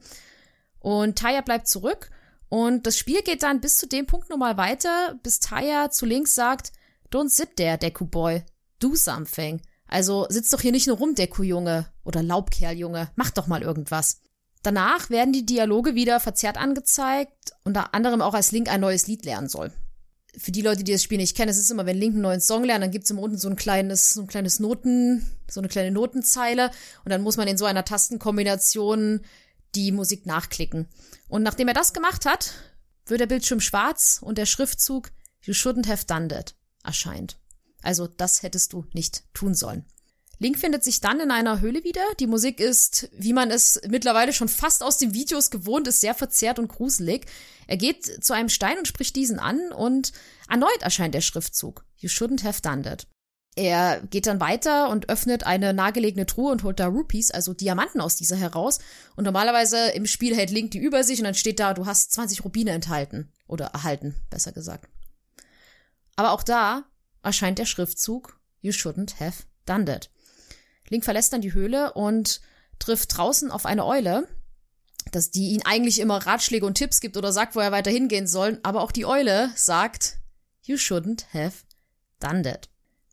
Und 0.80 1.16
Taya 1.16 1.40
bleibt 1.42 1.68
zurück 1.68 2.10
und 2.48 2.86
das 2.86 2.98
Spiel 2.98 3.22
geht 3.22 3.44
dann 3.44 3.60
bis 3.60 3.78
zu 3.78 3.86
dem 3.86 4.06
Punkt 4.06 4.28
nochmal 4.28 4.56
weiter, 4.56 5.18
bis 5.22 5.38
Taya 5.38 5.90
zu 5.90 6.04
Link 6.04 6.26
sagt, 6.26 6.72
Don't 7.12 7.28
sit 7.28 7.56
there, 7.56 7.76
Deku 7.76 8.06
Boy. 8.06 8.42
Do 8.78 8.96
something. 8.96 9.60
Also 9.86 10.26
sitz 10.30 10.48
doch 10.48 10.62
hier 10.62 10.72
nicht 10.72 10.86
nur 10.86 10.96
rum, 10.96 11.14
Deku 11.14 11.42
Junge 11.42 11.86
oder 12.04 12.22
Laubkerl 12.22 12.74
Junge. 12.74 13.10
Mach 13.16 13.30
doch 13.30 13.46
mal 13.46 13.62
irgendwas. 13.62 14.22
Danach 14.62 15.10
werden 15.10 15.34
die 15.34 15.44
Dialoge 15.44 15.94
wieder 15.94 16.20
verzerrt 16.20 16.56
angezeigt, 16.56 17.52
unter 17.64 17.94
anderem 17.94 18.22
auch 18.22 18.32
als 18.32 18.52
Link 18.52 18.70
ein 18.70 18.80
neues 18.80 19.08
Lied 19.08 19.26
lernen 19.26 19.48
soll. 19.48 19.72
Für 20.38 20.52
die 20.52 20.62
Leute, 20.62 20.84
die 20.84 20.92
das 20.92 21.02
Spiel 21.02 21.18
nicht 21.18 21.36
kennen, 21.36 21.50
es 21.50 21.58
ist 21.58 21.70
immer, 21.70 21.84
wenn 21.84 21.98
Link 21.98 22.14
einen 22.14 22.22
neuen 22.22 22.40
Song 22.40 22.64
lernt, 22.64 22.82
dann 22.82 22.90
gibt's 22.90 23.10
immer 23.10 23.20
unten 23.20 23.36
so 23.36 23.50
ein 23.50 23.56
kleines, 23.56 24.14
so 24.14 24.22
ein 24.22 24.26
kleines 24.28 24.60
Noten, 24.60 25.26
so 25.50 25.60
eine 25.60 25.68
kleine 25.68 25.90
Notenzeile 25.90 26.70
und 27.04 27.10
dann 27.10 27.20
muss 27.20 27.36
man 27.36 27.48
in 27.48 27.58
so 27.58 27.66
einer 27.66 27.84
Tastenkombination 27.84 29.20
die 29.74 29.92
Musik 29.92 30.24
nachklicken. 30.24 30.88
Und 31.28 31.42
nachdem 31.42 31.68
er 31.68 31.74
das 31.74 31.92
gemacht 31.92 32.24
hat, 32.24 32.54
wird 33.04 33.20
der 33.20 33.26
Bildschirm 33.26 33.60
schwarz 33.60 34.20
und 34.22 34.38
der 34.38 34.46
Schriftzug 34.46 35.10
You 35.42 35.52
shouldn't 35.52 35.88
have 35.88 36.06
done 36.06 36.28
that 36.28 36.54
erscheint. 36.84 37.38
Also 37.82 38.06
das 38.06 38.42
hättest 38.42 38.72
du 38.72 38.86
nicht 38.92 39.24
tun 39.34 39.54
sollen. 39.54 39.84
Link 40.38 40.58
findet 40.58 40.82
sich 40.82 41.00
dann 41.00 41.20
in 41.20 41.30
einer 41.30 41.60
Höhle 41.60 41.84
wieder. 41.84 42.02
Die 42.18 42.26
Musik 42.26 42.58
ist, 42.58 43.08
wie 43.16 43.32
man 43.32 43.50
es 43.50 43.80
mittlerweile 43.88 44.32
schon 44.32 44.48
fast 44.48 44.82
aus 44.82 44.98
den 44.98 45.14
Videos 45.14 45.50
gewohnt 45.50 45.86
ist, 45.86 46.00
sehr 46.00 46.14
verzerrt 46.14 46.58
und 46.58 46.68
gruselig. 46.68 47.26
Er 47.68 47.76
geht 47.76 48.24
zu 48.24 48.32
einem 48.32 48.48
Stein 48.48 48.78
und 48.78 48.88
spricht 48.88 49.14
diesen 49.14 49.38
an 49.38 49.72
und 49.72 50.12
erneut 50.48 50.82
erscheint 50.82 51.14
der 51.14 51.20
Schriftzug. 51.20 51.84
You 51.96 52.08
shouldn't 52.08 52.42
have 52.42 52.60
done 52.60 52.82
that. 52.82 53.06
Er 53.54 54.00
geht 54.10 54.26
dann 54.26 54.40
weiter 54.40 54.88
und 54.88 55.10
öffnet 55.10 55.44
eine 55.44 55.74
nahegelegene 55.74 56.26
Truhe 56.26 56.50
und 56.50 56.62
holt 56.62 56.80
da 56.80 56.86
Rupees, 56.86 57.30
also 57.30 57.52
Diamanten 57.52 58.00
aus 58.00 58.16
dieser 58.16 58.36
heraus. 58.36 58.78
Und 59.14 59.24
normalerweise 59.24 59.90
im 59.90 60.06
Spiel 60.06 60.34
hält 60.34 60.50
Link 60.50 60.70
die 60.72 60.78
über 60.78 61.04
sich 61.04 61.18
und 61.18 61.24
dann 61.24 61.34
steht 61.34 61.60
da, 61.60 61.74
du 61.74 61.86
hast 61.86 62.12
20 62.12 62.44
Rubine 62.44 62.70
enthalten. 62.70 63.30
Oder 63.46 63.66
erhalten, 63.66 64.16
besser 64.30 64.52
gesagt. 64.52 64.88
Aber 66.16 66.32
auch 66.32 66.42
da 66.42 66.84
erscheint 67.22 67.58
der 67.58 67.66
Schriftzug 67.66 68.38
You 68.60 68.72
shouldn't 68.72 69.18
have 69.18 69.44
done 69.66 69.84
that. 69.86 70.10
Link 70.88 71.04
verlässt 71.04 71.32
dann 71.32 71.40
die 71.40 71.54
Höhle 71.54 71.92
und 71.94 72.40
trifft 72.78 73.16
draußen 73.16 73.50
auf 73.50 73.66
eine 73.66 73.86
Eule, 73.86 74.28
dass 75.10 75.30
die 75.30 75.50
ihn 75.50 75.62
eigentlich 75.64 75.98
immer 75.98 76.18
Ratschläge 76.18 76.66
und 76.66 76.74
Tipps 76.74 77.00
gibt 77.00 77.16
oder 77.16 77.32
sagt, 77.32 77.56
wo 77.56 77.60
er 77.60 77.72
weiter 77.72 77.90
hingehen 77.90 78.26
soll, 78.26 78.60
aber 78.62 78.82
auch 78.82 78.92
die 78.92 79.06
Eule 79.06 79.50
sagt 79.56 80.18
You 80.64 80.76
shouldn't 80.76 81.24
have 81.32 81.64
done 82.20 82.42
that. 82.42 82.68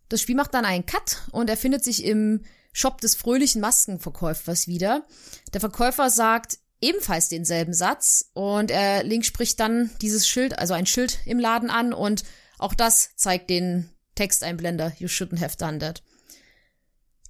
Das 0.09 0.21
Spiel 0.21 0.35
macht 0.35 0.53
dann 0.53 0.65
einen 0.65 0.85
Cut 0.85 1.23
und 1.31 1.49
er 1.49 1.57
findet 1.57 1.83
sich 1.83 2.03
im 2.03 2.43
Shop 2.73 3.01
des 3.01 3.15
fröhlichen 3.15 3.61
Maskenverkäufers 3.61 4.67
wieder. 4.67 5.05
Der 5.53 5.59
Verkäufer 5.59 6.09
sagt 6.09 6.59
ebenfalls 6.81 7.29
denselben 7.29 7.73
Satz 7.73 8.29
und 8.33 8.71
er 8.71 9.03
Link 9.03 9.25
spricht 9.25 9.59
dann 9.59 9.89
dieses 10.01 10.27
Schild, 10.27 10.57
also 10.57 10.73
ein 10.73 10.85
Schild 10.85 11.19
im 11.25 11.39
Laden 11.39 11.69
an 11.69 11.93
und 11.93 12.23
auch 12.59 12.73
das 12.73 13.15
zeigt 13.15 13.49
den 13.49 13.89
Texteinblender, 14.15 14.93
you 14.99 15.07
shouldn't 15.07 15.41
have 15.41 15.57
done 15.57 15.79
that. 15.79 16.03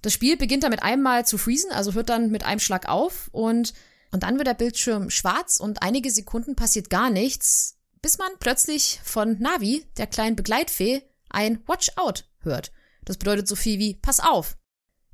Das 0.02 0.12
Spiel 0.12 0.36
beginnt 0.36 0.64
damit 0.64 0.82
einmal 0.82 1.26
zu 1.26 1.38
freezen, 1.38 1.72
also 1.72 1.94
hört 1.94 2.08
dann 2.08 2.30
mit 2.30 2.44
einem 2.44 2.60
Schlag 2.60 2.88
auf 2.88 3.28
und, 3.32 3.74
und 4.12 4.22
dann 4.22 4.36
wird 4.38 4.46
der 4.46 4.54
Bildschirm 4.54 5.10
schwarz 5.10 5.58
und 5.58 5.82
einige 5.82 6.10
Sekunden 6.10 6.56
passiert 6.56 6.90
gar 6.90 7.10
nichts, 7.10 7.76
bis 8.02 8.18
man 8.18 8.30
plötzlich 8.40 9.00
von 9.04 9.38
Navi, 9.38 9.84
der 9.98 10.06
kleinen 10.06 10.36
Begleitfee, 10.36 11.02
ein 11.28 11.62
Watch 11.66 11.92
Out 11.96 12.28
hört. 12.40 12.72
Das 13.04 13.18
bedeutet 13.18 13.46
so 13.46 13.56
viel 13.56 13.78
wie 13.78 13.94
Pass 13.94 14.20
auf. 14.20 14.56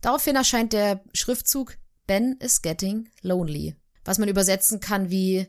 Daraufhin 0.01 0.36
erscheint 0.36 0.72
der 0.72 1.02
Schriftzug 1.12 1.76
Ben 2.06 2.36
is 2.38 2.62
getting 2.62 3.09
lonely, 3.22 3.74
was 4.05 4.18
man 4.18 4.28
übersetzen 4.28 4.78
kann 4.78 5.10
wie 5.10 5.47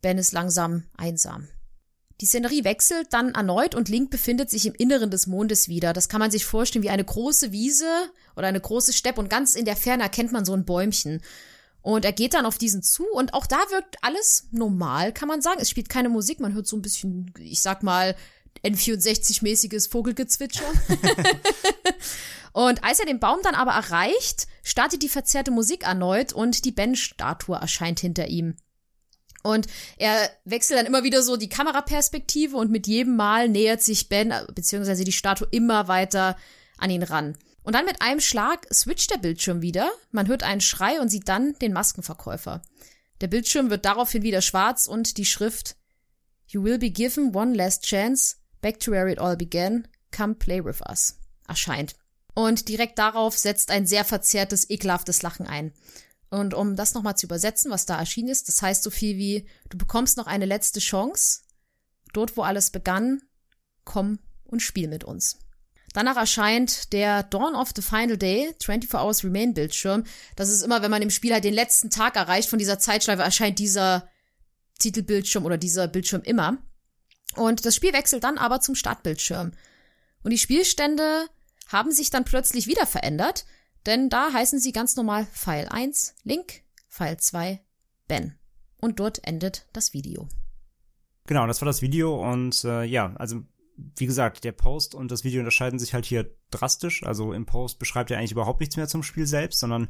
Ben 0.00 0.16
ist 0.16 0.32
langsam 0.32 0.84
einsam. 0.96 1.48
Die 2.20 2.26
Szenerie 2.26 2.64
wechselt 2.64 3.08
dann 3.12 3.34
erneut 3.34 3.74
und 3.74 3.88
Link 3.88 4.10
befindet 4.10 4.50
sich 4.50 4.66
im 4.66 4.74
Inneren 4.74 5.10
des 5.10 5.26
Mondes 5.26 5.68
wieder. 5.68 5.94
Das 5.94 6.10
kann 6.10 6.20
man 6.20 6.30
sich 6.30 6.44
vorstellen 6.44 6.82
wie 6.82 6.90
eine 6.90 7.04
große 7.04 7.50
Wiese 7.50 7.88
oder 8.36 8.46
eine 8.46 8.60
große 8.60 8.92
Steppe 8.92 9.20
und 9.20 9.30
ganz 9.30 9.54
in 9.54 9.64
der 9.64 9.76
Ferne 9.76 10.02
erkennt 10.02 10.30
man 10.30 10.44
so 10.44 10.52
ein 10.52 10.66
Bäumchen. 10.66 11.22
Und 11.80 12.04
er 12.04 12.12
geht 12.12 12.34
dann 12.34 12.44
auf 12.44 12.58
diesen 12.58 12.82
zu 12.82 13.06
und 13.06 13.32
auch 13.32 13.46
da 13.46 13.56
wirkt 13.70 13.96
alles 14.02 14.48
normal, 14.50 15.14
kann 15.14 15.28
man 15.28 15.40
sagen. 15.40 15.60
Es 15.62 15.70
spielt 15.70 15.88
keine 15.88 16.10
Musik, 16.10 16.40
man 16.40 16.52
hört 16.52 16.66
so 16.66 16.76
ein 16.76 16.82
bisschen, 16.82 17.32
ich 17.38 17.62
sag 17.62 17.82
mal, 17.82 18.14
N64-mäßiges 18.62 19.88
Vogelgezwitscher. 19.88 20.70
und 22.52 22.84
als 22.84 23.00
er 23.00 23.06
den 23.06 23.18
Baum 23.18 23.38
dann 23.42 23.54
aber 23.54 23.70
erreicht, 23.70 24.46
startet 24.62 25.02
die 25.02 25.08
verzerrte 25.08 25.50
Musik 25.50 25.84
erneut 25.84 26.34
und 26.34 26.66
die 26.66 26.72
Ben-Statue 26.72 27.56
erscheint 27.56 28.00
hinter 28.00 28.28
ihm. 28.28 28.56
Und 29.42 29.66
er 29.96 30.30
wechselt 30.44 30.78
dann 30.78 30.86
immer 30.86 31.04
wieder 31.04 31.22
so 31.22 31.36
die 31.36 31.48
Kameraperspektive 31.48 32.56
und 32.56 32.70
mit 32.70 32.86
jedem 32.86 33.16
Mal 33.16 33.48
nähert 33.48 33.82
sich 33.82 34.08
Ben 34.08 34.32
beziehungsweise 34.54 35.04
die 35.04 35.12
Statue 35.12 35.48
immer 35.50 35.88
weiter 35.88 36.36
an 36.76 36.90
ihn 36.90 37.02
ran. 37.02 37.36
Und 37.62 37.74
dann 37.74 37.84
mit 37.84 38.02
einem 38.02 38.20
Schlag 38.20 38.66
switcht 38.72 39.10
der 39.10 39.18
Bildschirm 39.18 39.62
wieder. 39.62 39.90
Man 40.10 40.28
hört 40.28 40.42
einen 40.42 40.60
Schrei 40.60 41.00
und 41.00 41.08
sieht 41.08 41.28
dann 41.28 41.54
den 41.60 41.72
Maskenverkäufer. 41.72 42.62
Der 43.20 43.28
Bildschirm 43.28 43.70
wird 43.70 43.84
daraufhin 43.84 44.22
wieder 44.22 44.42
schwarz 44.42 44.86
und 44.86 45.16
die 45.18 45.26
Schrift 45.26 45.76
You 46.48 46.64
will 46.64 46.78
be 46.78 46.90
given 46.90 47.34
one 47.34 47.54
last 47.54 47.84
chance. 47.84 48.36
Back 48.60 48.80
to 48.80 48.90
where 48.90 49.10
it 49.10 49.20
all 49.20 49.36
began. 49.36 49.86
Come 50.10 50.34
play 50.34 50.64
with 50.64 50.80
us. 50.88 51.16
erscheint. 51.46 51.94
Und 52.34 52.68
direkt 52.68 52.98
darauf 52.98 53.36
setzt 53.36 53.70
ein 53.70 53.86
sehr 53.86 54.04
verzerrtes, 54.04 54.68
ekelhaftes 54.70 55.22
Lachen 55.22 55.46
ein. 55.46 55.72
Und 56.30 56.54
um 56.54 56.76
das 56.76 56.94
nochmal 56.94 57.16
zu 57.16 57.26
übersetzen, 57.26 57.70
was 57.70 57.86
da 57.86 57.98
erschienen 57.98 58.28
ist, 58.28 58.48
das 58.48 58.62
heißt 58.62 58.82
so 58.82 58.90
viel 58.90 59.16
wie, 59.16 59.48
du 59.68 59.76
bekommst 59.76 60.16
noch 60.16 60.26
eine 60.26 60.46
letzte 60.46 60.80
Chance. 60.80 61.40
Dort, 62.12 62.36
wo 62.36 62.42
alles 62.42 62.70
begann, 62.70 63.22
komm 63.84 64.20
und 64.44 64.60
spiel 64.60 64.88
mit 64.88 65.04
uns. 65.04 65.38
Danach 65.92 66.16
erscheint 66.16 66.92
der 66.92 67.24
Dawn 67.24 67.56
of 67.56 67.70
the 67.74 67.82
Final 67.82 68.16
Day, 68.16 68.54
24 68.62 68.94
Hours 68.94 69.24
Remain 69.24 69.54
Bildschirm. 69.54 70.04
Das 70.36 70.48
ist 70.48 70.62
immer, 70.62 70.82
wenn 70.82 70.90
man 70.90 71.02
im 71.02 71.10
Spiel 71.10 71.32
halt 71.32 71.42
den 71.42 71.54
letzten 71.54 71.90
Tag 71.90 72.14
erreicht 72.14 72.48
von 72.48 72.60
dieser 72.60 72.78
Zeitschleife, 72.78 73.22
erscheint 73.22 73.58
dieser 73.58 74.08
Titelbildschirm 74.78 75.44
oder 75.44 75.58
dieser 75.58 75.88
Bildschirm 75.88 76.22
immer. 76.22 76.58
Und 77.34 77.66
das 77.66 77.74
Spiel 77.74 77.92
wechselt 77.92 78.22
dann 78.22 78.38
aber 78.38 78.60
zum 78.60 78.76
Startbildschirm. 78.76 79.52
Und 80.22 80.30
die 80.30 80.38
Spielstände 80.38 81.26
haben 81.68 81.90
sich 81.90 82.10
dann 82.10 82.24
plötzlich 82.24 82.66
wieder 82.66 82.86
verändert, 82.86 83.44
denn 83.86 84.08
da 84.08 84.32
heißen 84.32 84.58
sie 84.58 84.72
ganz 84.72 84.96
normal 84.96 85.26
File 85.32 85.68
1, 85.68 86.14
Link, 86.24 86.62
File 86.88 87.16
2, 87.16 87.60
Ben. 88.08 88.34
Und 88.78 88.98
dort 88.98 89.26
endet 89.26 89.66
das 89.72 89.92
Video. 89.92 90.28
Genau, 91.26 91.46
das 91.46 91.60
war 91.60 91.66
das 91.66 91.82
Video 91.82 92.20
und 92.30 92.64
äh, 92.64 92.84
ja, 92.84 93.14
also 93.16 93.42
wie 93.96 94.06
gesagt, 94.06 94.44
der 94.44 94.52
Post 94.52 94.94
und 94.94 95.10
das 95.10 95.24
Video 95.24 95.40
unterscheiden 95.40 95.78
sich 95.78 95.94
halt 95.94 96.04
hier 96.04 96.30
drastisch. 96.50 97.02
Also 97.04 97.32
im 97.32 97.46
Post 97.46 97.78
beschreibt 97.78 98.10
er 98.10 98.18
eigentlich 98.18 98.32
überhaupt 98.32 98.60
nichts 98.60 98.76
mehr 98.76 98.88
zum 98.88 99.02
Spiel 99.02 99.26
selbst, 99.26 99.60
sondern 99.60 99.88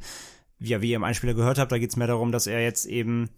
ja, 0.59 0.81
wie 0.81 0.91
ihr 0.91 0.95
im 0.95 1.03
Einspieler 1.03 1.33
gehört 1.33 1.57
habt, 1.57 1.71
da 1.71 1.79
geht 1.79 1.89
es 1.89 1.95
mehr 1.95 2.07
darum, 2.07 2.31
dass 2.31 2.47
er 2.47 2.61
jetzt 2.61 2.85
eben, 2.85 3.29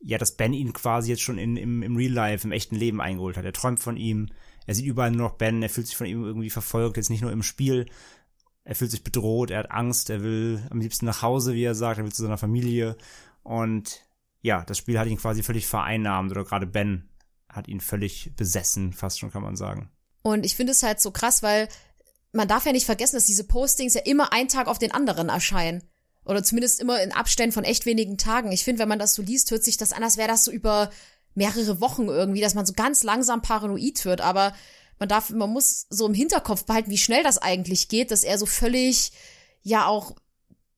ja, 0.00 0.18
dass 0.18 0.36
Ben 0.36 0.54
ihn 0.54 0.72
quasi 0.72 1.10
jetzt 1.10 1.22
schon 1.22 1.38
in, 1.38 1.56
im, 1.56 1.82
im 1.82 1.96
Real 1.96 2.12
Life, 2.12 2.46
im 2.46 2.52
echten 2.52 2.76
Leben 2.76 3.00
eingeholt 3.00 3.36
hat. 3.36 3.44
Er 3.44 3.52
träumt 3.52 3.80
von 3.80 3.96
ihm, 3.96 4.30
er 4.66 4.74
sieht 4.74 4.86
überall 4.86 5.10
nur 5.10 5.28
noch 5.28 5.36
Ben, 5.36 5.62
er 5.62 5.68
fühlt 5.68 5.86
sich 5.86 5.96
von 5.96 6.06
ihm 6.06 6.24
irgendwie 6.24 6.50
verfolgt, 6.50 6.96
jetzt 6.96 7.10
nicht 7.10 7.22
nur 7.22 7.32
im 7.32 7.42
Spiel. 7.42 7.86
Er 8.64 8.74
fühlt 8.74 8.90
sich 8.90 9.02
bedroht, 9.02 9.50
er 9.50 9.60
hat 9.60 9.70
Angst, 9.70 10.08
er 10.08 10.22
will 10.22 10.62
am 10.70 10.80
liebsten 10.80 11.06
nach 11.06 11.22
Hause, 11.22 11.54
wie 11.54 11.64
er 11.64 11.74
sagt, 11.74 11.98
er 11.98 12.04
will 12.04 12.12
zu 12.12 12.22
seiner 12.22 12.38
Familie. 12.38 12.96
Und 13.42 14.02
ja, 14.40 14.64
das 14.64 14.78
Spiel 14.78 14.98
hat 14.98 15.08
ihn 15.08 15.16
quasi 15.16 15.42
völlig 15.42 15.66
vereinnahmt 15.66 16.30
oder 16.30 16.44
gerade 16.44 16.66
Ben 16.66 17.08
hat 17.48 17.68
ihn 17.68 17.80
völlig 17.80 18.32
besessen, 18.36 18.92
fast 18.92 19.18
schon 19.18 19.30
kann 19.30 19.42
man 19.42 19.56
sagen. 19.56 19.90
Und 20.22 20.46
ich 20.46 20.56
finde 20.56 20.72
es 20.72 20.82
halt 20.82 21.00
so 21.00 21.10
krass, 21.10 21.42
weil 21.42 21.68
man 22.32 22.48
darf 22.48 22.64
ja 22.64 22.72
nicht 22.72 22.86
vergessen, 22.86 23.16
dass 23.16 23.26
diese 23.26 23.44
Postings 23.44 23.94
ja 23.94 24.02
immer 24.02 24.32
ein 24.32 24.48
Tag 24.48 24.68
auf 24.68 24.78
den 24.78 24.92
anderen 24.92 25.28
erscheinen. 25.28 25.82
Oder 26.24 26.44
zumindest 26.44 26.80
immer 26.80 27.02
in 27.02 27.12
Abständen 27.12 27.52
von 27.52 27.64
echt 27.64 27.84
wenigen 27.84 28.16
Tagen. 28.16 28.52
Ich 28.52 28.64
finde, 28.64 28.80
wenn 28.80 28.88
man 28.88 29.00
das 29.00 29.14
so 29.14 29.22
liest, 29.22 29.50
hört 29.50 29.64
sich 29.64 29.76
das 29.76 29.92
an, 29.92 30.04
als 30.04 30.16
wäre 30.16 30.28
das 30.28 30.44
so 30.44 30.52
über 30.52 30.90
mehrere 31.34 31.80
Wochen 31.80 32.06
irgendwie, 32.06 32.40
dass 32.40 32.54
man 32.54 32.64
so 32.64 32.74
ganz 32.74 33.02
langsam 33.02 33.42
paranoid 33.42 34.04
wird. 34.04 34.20
Aber 34.20 34.54
man 35.02 35.08
darf, 35.08 35.30
man 35.30 35.50
muss 35.50 35.86
so 35.90 36.06
im 36.06 36.14
Hinterkopf 36.14 36.64
behalten, 36.64 36.92
wie 36.92 36.96
schnell 36.96 37.24
das 37.24 37.38
eigentlich 37.38 37.88
geht, 37.88 38.12
dass 38.12 38.22
er 38.22 38.38
so 38.38 38.46
völlig, 38.46 39.10
ja 39.64 39.86
auch 39.86 40.14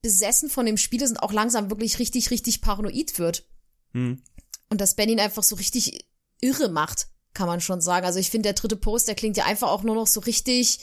besessen 0.01 0.49
von 0.49 0.65
dem 0.65 0.77
Spiel 0.77 1.03
ist 1.03 1.11
und 1.11 1.21
auch 1.21 1.31
langsam 1.31 1.69
wirklich 1.69 1.99
richtig, 1.99 2.31
richtig 2.31 2.59
paranoid 2.59 3.19
wird. 3.19 3.47
Hm. 3.91 4.23
Und 4.71 4.81
dass 4.81 4.95
Ben 4.95 5.09
ihn 5.09 5.19
einfach 5.19 5.43
so 5.43 5.55
richtig 5.55 6.07
irre 6.41 6.69
macht, 6.69 7.05
kann 7.35 7.45
man 7.45 7.61
schon 7.61 7.81
sagen. 7.81 8.03
Also 8.03 8.17
ich 8.17 8.31
finde, 8.31 8.47
der 8.47 8.53
dritte 8.53 8.75
Post, 8.75 9.07
der 9.07 9.13
klingt 9.13 9.37
ja 9.37 9.45
einfach 9.45 9.69
auch 9.69 9.83
nur 9.83 9.93
noch 9.93 10.07
so 10.07 10.21
richtig 10.21 10.79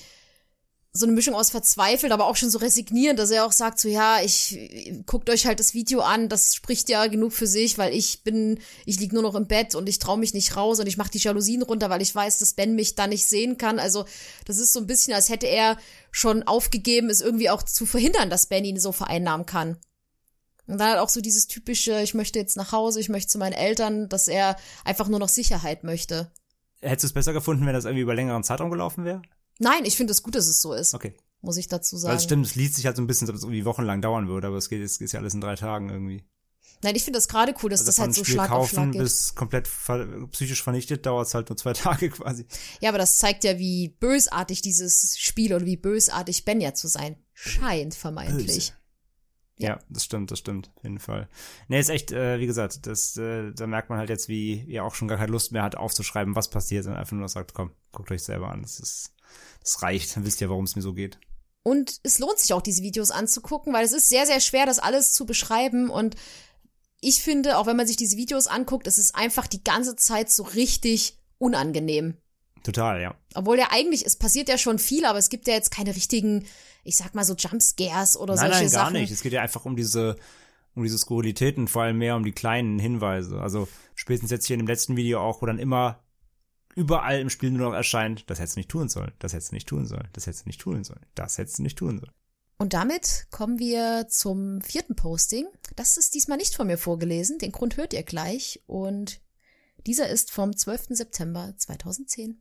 so 0.95 1.07
eine 1.07 1.15
Mischung 1.15 1.35
aus 1.35 1.51
verzweifelt, 1.51 2.13
aber 2.13 2.27
auch 2.27 2.37
schon 2.37 2.51
so 2.51 2.59
resignierend, 2.59 3.19
dass 3.19 3.31
er 3.31 3.47
auch 3.47 3.53
sagt 3.53 3.81
so, 3.81 3.89
ja, 3.89 4.21
ich 4.23 4.59
guckt 5.07 5.31
euch 5.31 5.47
halt 5.47 5.59
das 5.59 5.73
Video 5.73 6.01
an, 6.01 6.29
das 6.29 6.55
spricht 6.55 6.91
ja 6.91 7.07
genug 7.07 7.33
für 7.33 7.47
sich, 7.47 7.79
weil 7.79 7.95
ich 7.95 8.25
bin, 8.25 8.59
ich 8.85 9.01
lieg 9.01 9.15
nur 9.15 9.23
noch 9.23 9.35
im 9.35 9.47
Bett 9.47 9.75
und 9.75 9.89
ich 9.89 9.99
traue 9.99 10.19
mich 10.19 10.35
nicht 10.35 10.55
raus 10.55 10.81
und 10.81 10.87
ich 10.87 10.99
mache 10.99 11.11
die 11.11 11.19
Jalousien 11.19 11.63
runter, 11.63 11.89
weil 11.89 12.03
ich 12.03 12.15
weiß, 12.15 12.39
dass 12.41 12.53
Ben 12.53 12.75
mich 12.75 12.95
da 12.95 13.07
nicht 13.07 13.27
sehen 13.27 13.57
kann. 13.57 13.79
Also 13.79 14.05
das 14.45 14.59
ist 14.59 14.75
so 14.75 14.81
ein 14.81 14.87
bisschen, 14.87 15.15
als 15.15 15.31
hätte 15.31 15.47
er 15.47 15.79
schon 16.11 16.43
aufgegeben, 16.43 17.09
es 17.09 17.23
irgendwie 17.23 17.49
auch 17.49 17.63
zu 17.63 17.87
verhindern, 17.87 18.29
dass 18.29 18.47
Ben 18.47 18.65
ihn 18.65 18.79
so 18.79 18.93
vereinnahmen 18.93 19.47
kann. 19.47 19.79
Und 20.67 20.79
dann 20.79 20.91
halt 20.91 20.99
auch 20.99 21.09
so 21.09 21.23
dieses 21.23 21.47
typische, 21.47 22.03
ich 22.03 22.13
möchte 22.13 22.39
jetzt 22.39 22.59
nach 22.59 22.73
Hause, 22.73 23.01
ich 23.01 23.09
möchte 23.09 23.29
zu 23.29 23.39
meinen 23.39 23.55
Eltern, 23.55 24.11
dass 24.11 24.29
er 24.29 24.57
einfach 24.85 25.09
nur 25.09 25.19
noch 25.19 25.31
Sicherheit 25.31 25.85
möchte. 25.85 26.31
Hättest 26.83 27.05
du 27.05 27.07
es 27.07 27.13
besser 27.15 27.33
gefunden, 27.33 27.65
wenn 27.65 27.73
das 27.73 27.87
irgendwie 27.87 28.03
über 28.03 28.15
längeren 28.15 28.45
Zeitraum 28.45 28.71
gelaufen 28.71 29.07
wäre? 29.07 29.23
Nein, 29.59 29.85
ich 29.85 29.97
finde 29.97 30.13
es 30.13 30.23
gut, 30.23 30.35
dass 30.35 30.47
es 30.47 30.61
so 30.61 30.73
ist. 30.73 30.95
Okay. 30.95 31.15
Muss 31.41 31.57
ich 31.57 31.67
dazu 31.67 31.97
sagen. 31.97 32.13
Weil 32.13 32.21
stimmt, 32.21 32.47
es 32.47 32.55
liest 32.55 32.77
sich 32.77 32.87
halt 32.87 32.97
so 32.97 33.03
ein 33.03 33.07
bisschen, 33.07 33.27
als 33.27 33.31
ob 33.31 33.37
es 33.37 33.43
irgendwie 33.43 33.65
wochenlang 33.65 34.01
dauern 34.01 34.29
würde, 34.29 34.47
aber 34.47 34.57
es 34.57 34.69
geht, 34.69 34.83
es 34.83 34.99
geht 34.99 35.13
ja 35.13 35.21
alles 35.21 35.35
in 35.35 35.41
drei 35.41 35.57
Tagen 35.57 35.89
irgendwie. 35.91 36.25
Nein, 36.83 36.97
ich 36.97 37.05
finde 37.05 37.19
das 37.19 37.29
gerade 37.29 37.55
cool, 37.63 37.71
dass 37.71 37.81
also 37.81 37.91
das 37.91 37.99
halt 38.01 38.15
so 38.15 38.25
Spiel 38.25 38.35
Schlag 38.35 38.49
kaufen 38.49 38.63
auf 38.63 38.71
Schlag 38.71 38.93
geht. 38.93 39.03
bis 39.03 39.35
komplett 39.35 39.69
ver 39.69 40.27
psychisch 40.33 40.63
vernichtet, 40.63 41.07
dauert 41.07 41.29
es 41.29 41.35
halt 41.35 41.49
nur 41.49 41.57
zwei 41.57 41.73
Tage 41.75 42.11
quasi. 42.11 42.47
Ja, 42.81 42.89
aber 42.89 42.99
das 42.99 43.19
zeigt 43.19 43.45
ja, 43.45 43.59
wie 43.59 43.89
bösartig 43.89 44.63
dieses 44.63 45.17
Spiel 45.19 45.55
oder 45.55 45.65
wie 45.65 45.77
bösartig 45.77 46.45
Ben 46.45 46.61
ja 46.61 46.75
zu 46.75 46.89
sein 46.89 47.17
scheint, 47.35 47.95
vermeintlich. 47.95 48.71
Böse. 48.71 48.73
Ja, 49.59 49.79
das 49.89 50.05
stimmt, 50.05 50.31
das 50.33 50.41
stimmt, 50.41 50.73
auf 50.75 50.83
jeden 50.83 50.99
Fall. 50.99 51.29
Nee, 51.69 51.79
ist 51.79 51.89
echt, 51.89 52.11
äh, 52.11 52.41
wie 52.41 52.47
gesagt, 52.47 52.87
das, 52.87 53.17
äh, 53.17 53.53
da 53.53 53.69
merkt 53.69 53.91
man 53.91 53.99
halt 53.99 54.09
jetzt, 54.09 54.29
wie 54.29 54.67
er 54.69 54.85
auch 54.85 54.95
schon 54.95 55.07
gar 55.07 55.19
keine 55.19 55.31
Lust 55.31 55.53
mehr 55.53 55.63
hat, 55.63 55.77
aufzuschreiben, 55.77 56.35
was 56.35 56.51
passiert, 56.51 56.87
und 56.87 56.95
einfach 56.95 57.17
nur 57.17 57.29
sagt, 57.29 57.55
komm, 57.55 57.71
guckt 57.93 58.11
euch 58.11 58.25
selber 58.25 58.51
an. 58.51 58.63
Das 58.63 58.81
ist, 58.81 59.15
das 59.61 59.83
reicht, 59.83 60.17
dann 60.17 60.25
wisst 60.25 60.41
ihr, 60.41 60.51
warum 60.51 60.65
es 60.65 60.77
mir 60.77 60.83
so 60.83 60.93
geht. 60.93 61.19
Und 61.63 62.01
es 62.03 62.19
lohnt 62.19 62.39
sich 62.39 62.53
auch, 62.53 62.63
diese 62.63 62.83
Videos 62.83 63.11
anzugucken, 63.11 63.73
weil 63.73 63.85
es 63.85 63.93
ist 63.93 64.09
sehr, 64.09 64.27
sehr 64.27 64.41
schwer, 64.41 64.67
das 64.67 64.79
alles 64.79 65.13
zu 65.13 65.27
beschreiben. 65.27 65.91
Und 65.91 66.17
ich 67.01 67.23
finde, 67.23 67.59
auch 67.59 67.67
wenn 67.67 67.77
man 67.77 67.87
sich 67.87 67.97
diese 67.97 68.17
Videos 68.17 68.47
anguckt, 68.47 68.87
es 68.87 68.99
ist 68.99 69.15
einfach 69.15 69.47
die 69.47 69.63
ganze 69.63 69.97
Zeit 69.97 70.31
so 70.31 70.43
richtig 70.43 71.19
unangenehm. 71.39 72.17
Total, 72.63 73.01
ja. 73.01 73.15
Obwohl 73.35 73.59
ja 73.59 73.69
eigentlich, 73.71 74.07
es 74.07 74.17
passiert 74.17 74.49
ja 74.49 74.59
schon 74.59 74.79
viel, 74.79 75.05
aber 75.05 75.19
es 75.19 75.29
gibt 75.29 75.49
ja 75.49 75.55
jetzt 75.55 75.71
keine 75.71 75.95
richtigen, 75.95 76.45
ich 76.85 76.97
sag 76.97 77.15
mal 77.15 77.25
so 77.25 77.35
Jumpscares 77.35 78.17
oder 78.17 78.35
nein, 78.35 78.47
solche 78.47 78.61
nein, 78.61 78.69
Sachen. 78.69 78.95
gar 78.95 79.01
nicht. 79.01 79.13
Es 79.13 79.23
geht 79.23 79.33
ja 79.33 79.43
einfach 79.43 79.65
um 79.65 79.77
diese, 79.77 80.17
um 80.75 80.83
diese 80.83 80.99
Skurrilitäten, 80.99 81.69
vor 81.69 81.83
allem 81.83 81.99
mehr 81.99 82.17
um 82.17 82.25
die 82.25 82.33
kleinen 82.33 82.79
Hinweise. 82.79 83.41
Also 83.41 83.69
spätestens 83.95 84.31
jetzt 84.31 84.47
hier 84.47 84.55
in 84.55 84.61
dem 84.61 84.69
letzten 84.69 84.97
Video 84.97 85.21
auch, 85.21 85.43
wo 85.43 85.47
dann 85.47 85.59
immer 85.59 86.03
überall 86.75 87.21
im 87.21 87.31
Spiel 87.31 87.51
nur 87.51 87.69
noch 87.69 87.77
erscheint, 87.77 88.29
das 88.31 88.39
hättest 88.39 88.57
du 88.57 88.61
nicht 88.61 88.71
tun 88.71 88.89
sollen, 88.89 89.13
das 89.19 89.33
hättest 89.33 89.53
du 89.53 89.57
nicht 89.57 89.69
tun 89.69 89.87
sollen, 89.87 90.09
das 90.13 90.27
hättest 90.27 90.45
du 90.45 90.49
nicht 90.49 90.61
tun 90.61 90.85
sollen, 90.85 91.07
das 91.15 91.39
hättest 91.39 91.59
du 91.59 91.63
nicht 91.63 91.79
tun 91.79 91.99
sollen. 91.99 92.13
Und 92.59 92.75
damit 92.75 93.27
kommen 93.31 93.59
wir 93.59 94.07
zum 94.09 94.61
vierten 94.61 94.95
Posting. 94.95 95.47
Das 95.75 95.97
ist 95.97 96.15
diesmal 96.15 96.39
nicht 96.39 96.55
von 96.55 96.69
mir 96.69 96.79
vorgelesen, 96.79 97.39
den 97.39 97.51
Grund 97.51 97.77
hört 97.77 97.93
ihr 97.93 98.05
gleich. 98.05 98.63
Und 98.67 99.21
dieser 99.87 100.09
ist 100.09 100.31
vom 100.31 100.57
12. 100.57 100.89
September 100.91 101.55
2010. 101.57 102.41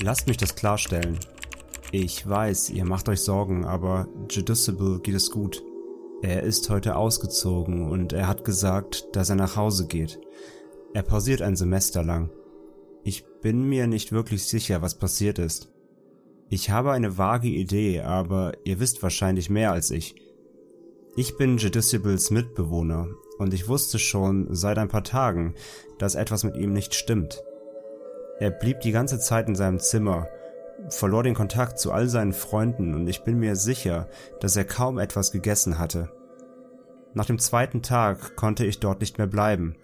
Lasst 0.00 0.26
mich 0.26 0.36
das 0.36 0.56
klarstellen. 0.56 1.20
Ich 1.92 2.28
weiß, 2.28 2.70
ihr 2.70 2.84
macht 2.84 3.08
euch 3.08 3.20
Sorgen, 3.20 3.64
aber 3.64 4.08
Judiciable 4.28 5.00
geht 5.00 5.14
es 5.14 5.30
gut. 5.30 5.62
Er 6.20 6.42
ist 6.42 6.68
heute 6.68 6.96
ausgezogen 6.96 7.88
und 7.88 8.12
er 8.12 8.26
hat 8.26 8.44
gesagt, 8.44 9.08
dass 9.12 9.30
er 9.30 9.36
nach 9.36 9.54
Hause 9.54 9.86
geht. 9.86 10.18
Er 10.92 11.02
pausiert 11.02 11.42
ein 11.42 11.54
Semester 11.54 12.02
lang. 12.02 12.30
Ich 13.04 13.24
bin 13.40 13.68
mir 13.68 13.86
nicht 13.86 14.10
wirklich 14.10 14.44
sicher, 14.44 14.82
was 14.82 14.98
passiert 14.98 15.38
ist. 15.38 15.70
Ich 16.48 16.70
habe 16.70 16.90
eine 16.90 17.18
vage 17.18 17.48
Idee, 17.48 18.00
aber 18.00 18.52
ihr 18.64 18.80
wisst 18.80 19.02
wahrscheinlich 19.02 19.48
mehr 19.48 19.70
als 19.70 19.92
ich. 19.92 20.16
Ich 21.14 21.36
bin 21.36 21.58
Judiciables 21.58 22.30
Mitbewohner 22.30 23.08
und 23.38 23.54
ich 23.54 23.68
wusste 23.68 23.98
schon 23.98 24.48
seit 24.54 24.78
ein 24.78 24.88
paar 24.88 25.04
Tagen, 25.04 25.54
dass 25.98 26.16
etwas 26.16 26.42
mit 26.42 26.56
ihm 26.56 26.72
nicht 26.72 26.94
stimmt. 26.94 27.42
Er 28.40 28.50
blieb 28.50 28.80
die 28.80 28.92
ganze 28.92 29.20
Zeit 29.20 29.48
in 29.48 29.54
seinem 29.54 29.78
Zimmer 29.78 30.28
verlor 30.90 31.22
den 31.22 31.34
Kontakt 31.34 31.78
zu 31.78 31.92
all 31.92 32.08
seinen 32.08 32.32
Freunden 32.32 32.94
und 32.94 33.08
ich 33.08 33.24
bin 33.24 33.38
mir 33.38 33.56
sicher, 33.56 34.08
dass 34.40 34.56
er 34.56 34.64
kaum 34.64 34.98
etwas 34.98 35.32
gegessen 35.32 35.78
hatte. 35.78 36.10
Nach 37.14 37.26
dem 37.26 37.38
zweiten 37.38 37.82
Tag 37.82 38.36
konnte 38.36 38.64
ich 38.64 38.80
dort 38.80 39.00
nicht 39.00 39.18
mehr 39.18 39.26
bleiben, 39.26 39.74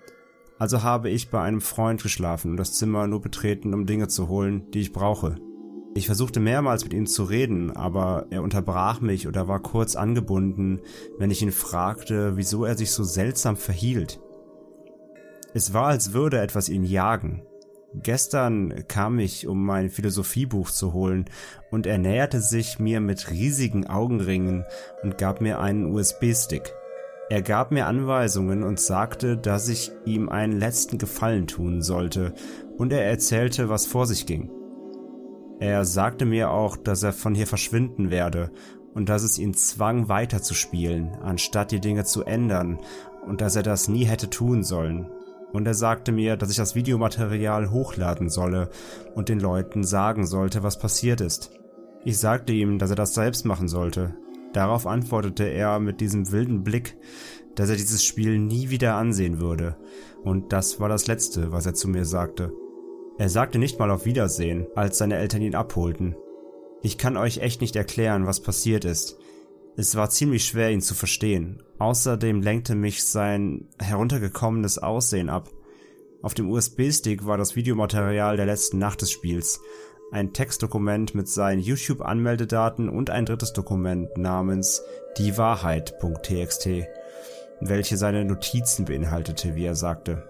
also 0.58 0.82
habe 0.82 1.10
ich 1.10 1.30
bei 1.30 1.42
einem 1.42 1.60
Freund 1.60 2.02
geschlafen 2.02 2.52
und 2.52 2.56
das 2.56 2.74
Zimmer 2.74 3.06
nur 3.06 3.20
betreten, 3.20 3.74
um 3.74 3.86
Dinge 3.86 4.08
zu 4.08 4.28
holen, 4.28 4.70
die 4.70 4.80
ich 4.80 4.92
brauche. 4.92 5.36
Ich 5.96 6.06
versuchte 6.06 6.40
mehrmals 6.40 6.84
mit 6.84 6.92
ihm 6.92 7.06
zu 7.06 7.24
reden, 7.24 7.70
aber 7.70 8.26
er 8.30 8.42
unterbrach 8.42 9.00
mich 9.00 9.28
oder 9.28 9.46
war 9.46 9.60
kurz 9.60 9.94
angebunden, 9.94 10.80
wenn 11.18 11.30
ich 11.30 11.42
ihn 11.42 11.52
fragte, 11.52 12.36
wieso 12.36 12.64
er 12.64 12.76
sich 12.76 12.92
so 12.92 13.04
seltsam 13.04 13.56
verhielt. 13.56 14.20
Es 15.54 15.72
war, 15.72 15.86
als 15.86 16.12
würde 16.12 16.40
etwas 16.40 16.68
ihn 16.68 16.84
jagen, 16.84 17.42
Gestern 18.02 18.84
kam 18.88 19.18
ich, 19.18 19.46
um 19.46 19.64
mein 19.64 19.88
Philosophiebuch 19.88 20.70
zu 20.70 20.92
holen, 20.92 21.26
und 21.70 21.86
er 21.86 21.98
näherte 21.98 22.40
sich 22.40 22.78
mir 22.78 23.00
mit 23.00 23.30
riesigen 23.30 23.86
Augenringen 23.86 24.64
und 25.02 25.16
gab 25.18 25.40
mir 25.40 25.60
einen 25.60 25.86
USB-Stick. 25.86 26.72
Er 27.30 27.40
gab 27.40 27.70
mir 27.70 27.86
Anweisungen 27.86 28.64
und 28.64 28.80
sagte, 28.80 29.36
dass 29.36 29.68
ich 29.68 29.92
ihm 30.04 30.28
einen 30.28 30.58
letzten 30.58 30.98
Gefallen 30.98 31.46
tun 31.46 31.82
sollte, 31.82 32.34
und 32.76 32.92
er 32.92 33.04
erzählte, 33.04 33.68
was 33.68 33.86
vor 33.86 34.06
sich 34.06 34.26
ging. 34.26 34.50
Er 35.60 35.84
sagte 35.84 36.24
mir 36.24 36.50
auch, 36.50 36.76
dass 36.76 37.04
er 37.04 37.12
von 37.12 37.34
hier 37.34 37.46
verschwinden 37.46 38.10
werde 38.10 38.50
und 38.92 39.08
dass 39.08 39.22
es 39.22 39.38
ihn 39.38 39.54
zwang, 39.54 40.08
weiterzuspielen, 40.08 41.16
anstatt 41.22 41.70
die 41.70 41.80
Dinge 41.80 42.04
zu 42.04 42.24
ändern, 42.24 42.78
und 43.26 43.40
dass 43.40 43.56
er 43.56 43.62
das 43.62 43.88
nie 43.88 44.04
hätte 44.04 44.28
tun 44.28 44.62
sollen, 44.64 45.10
und 45.54 45.66
er 45.68 45.74
sagte 45.74 46.10
mir, 46.10 46.36
dass 46.36 46.50
ich 46.50 46.56
das 46.56 46.74
Videomaterial 46.74 47.70
hochladen 47.70 48.28
solle 48.28 48.70
und 49.14 49.28
den 49.28 49.38
Leuten 49.38 49.84
sagen 49.84 50.26
sollte, 50.26 50.64
was 50.64 50.80
passiert 50.80 51.20
ist. 51.20 51.52
Ich 52.04 52.18
sagte 52.18 52.52
ihm, 52.52 52.80
dass 52.80 52.90
er 52.90 52.96
das 52.96 53.14
selbst 53.14 53.46
machen 53.46 53.68
sollte. 53.68 54.16
Darauf 54.52 54.84
antwortete 54.84 55.44
er 55.44 55.78
mit 55.78 56.00
diesem 56.00 56.32
wilden 56.32 56.64
Blick, 56.64 56.96
dass 57.54 57.70
er 57.70 57.76
dieses 57.76 58.04
Spiel 58.04 58.36
nie 58.36 58.70
wieder 58.70 58.96
ansehen 58.96 59.38
würde. 59.40 59.76
Und 60.24 60.52
das 60.52 60.80
war 60.80 60.88
das 60.88 61.06
Letzte, 61.06 61.52
was 61.52 61.66
er 61.66 61.74
zu 61.74 61.86
mir 61.88 62.04
sagte. 62.04 62.52
Er 63.16 63.28
sagte 63.28 63.60
nicht 63.60 63.78
mal 63.78 63.92
auf 63.92 64.06
Wiedersehen, 64.06 64.66
als 64.74 64.98
seine 64.98 65.18
Eltern 65.18 65.42
ihn 65.42 65.54
abholten. 65.54 66.16
Ich 66.82 66.98
kann 66.98 67.16
euch 67.16 67.38
echt 67.38 67.60
nicht 67.60 67.76
erklären, 67.76 68.26
was 68.26 68.40
passiert 68.40 68.84
ist. 68.84 69.18
Es 69.76 69.96
war 69.96 70.08
ziemlich 70.08 70.44
schwer, 70.44 70.70
ihn 70.70 70.80
zu 70.80 70.94
verstehen. 70.94 71.62
Außerdem 71.78 72.42
lenkte 72.42 72.76
mich 72.76 73.04
sein 73.04 73.66
heruntergekommenes 73.80 74.78
Aussehen 74.78 75.28
ab. 75.28 75.50
Auf 76.22 76.32
dem 76.34 76.48
USB-Stick 76.48 77.26
war 77.26 77.36
das 77.36 77.56
Videomaterial 77.56 78.36
der 78.36 78.46
letzten 78.46 78.78
Nacht 78.78 79.02
des 79.02 79.10
Spiels, 79.10 79.60
ein 80.12 80.32
Textdokument 80.32 81.14
mit 81.16 81.28
seinen 81.28 81.60
YouTube-Anmeldedaten 81.60 82.88
und 82.88 83.10
ein 83.10 83.26
drittes 83.26 83.52
Dokument 83.52 84.16
namens 84.16 84.82
diewahrheit.txt, 85.18 86.68
welche 87.60 87.96
seine 87.96 88.24
Notizen 88.24 88.84
beinhaltete, 88.84 89.56
wie 89.56 89.66
er 89.66 89.74
sagte. 89.74 90.22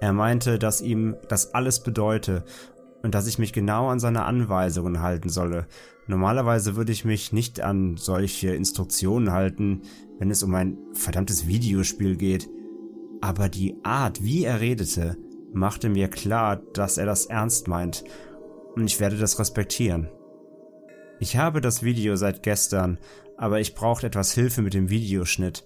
Er 0.00 0.12
meinte, 0.12 0.58
dass 0.58 0.80
ihm 0.80 1.16
das 1.28 1.54
alles 1.54 1.80
bedeute 1.80 2.42
und 3.02 3.14
dass 3.14 3.26
ich 3.26 3.38
mich 3.38 3.52
genau 3.52 3.88
an 3.88 4.00
seine 4.00 4.24
Anweisungen 4.24 5.00
halten 5.00 5.28
solle. 5.28 5.66
Normalerweise 6.06 6.76
würde 6.76 6.92
ich 6.92 7.04
mich 7.04 7.32
nicht 7.32 7.60
an 7.60 7.96
solche 7.96 8.54
Instruktionen 8.54 9.32
halten, 9.32 9.82
wenn 10.18 10.30
es 10.30 10.42
um 10.42 10.54
ein 10.54 10.76
verdammtes 10.92 11.46
Videospiel 11.46 12.16
geht. 12.16 12.48
Aber 13.20 13.48
die 13.48 13.76
Art, 13.84 14.22
wie 14.22 14.44
er 14.44 14.60
redete, 14.60 15.16
machte 15.52 15.88
mir 15.88 16.08
klar, 16.08 16.56
dass 16.74 16.98
er 16.98 17.06
das 17.06 17.26
ernst 17.26 17.68
meint 17.68 18.04
und 18.74 18.86
ich 18.86 19.00
werde 19.00 19.16
das 19.16 19.38
respektieren. 19.38 20.08
Ich 21.18 21.36
habe 21.36 21.60
das 21.60 21.82
Video 21.82 22.16
seit 22.16 22.42
gestern, 22.42 22.98
aber 23.36 23.60
ich 23.60 23.74
brauche 23.74 24.06
etwas 24.06 24.32
Hilfe 24.32 24.62
mit 24.62 24.74
dem 24.74 24.90
Videoschnitt, 24.90 25.64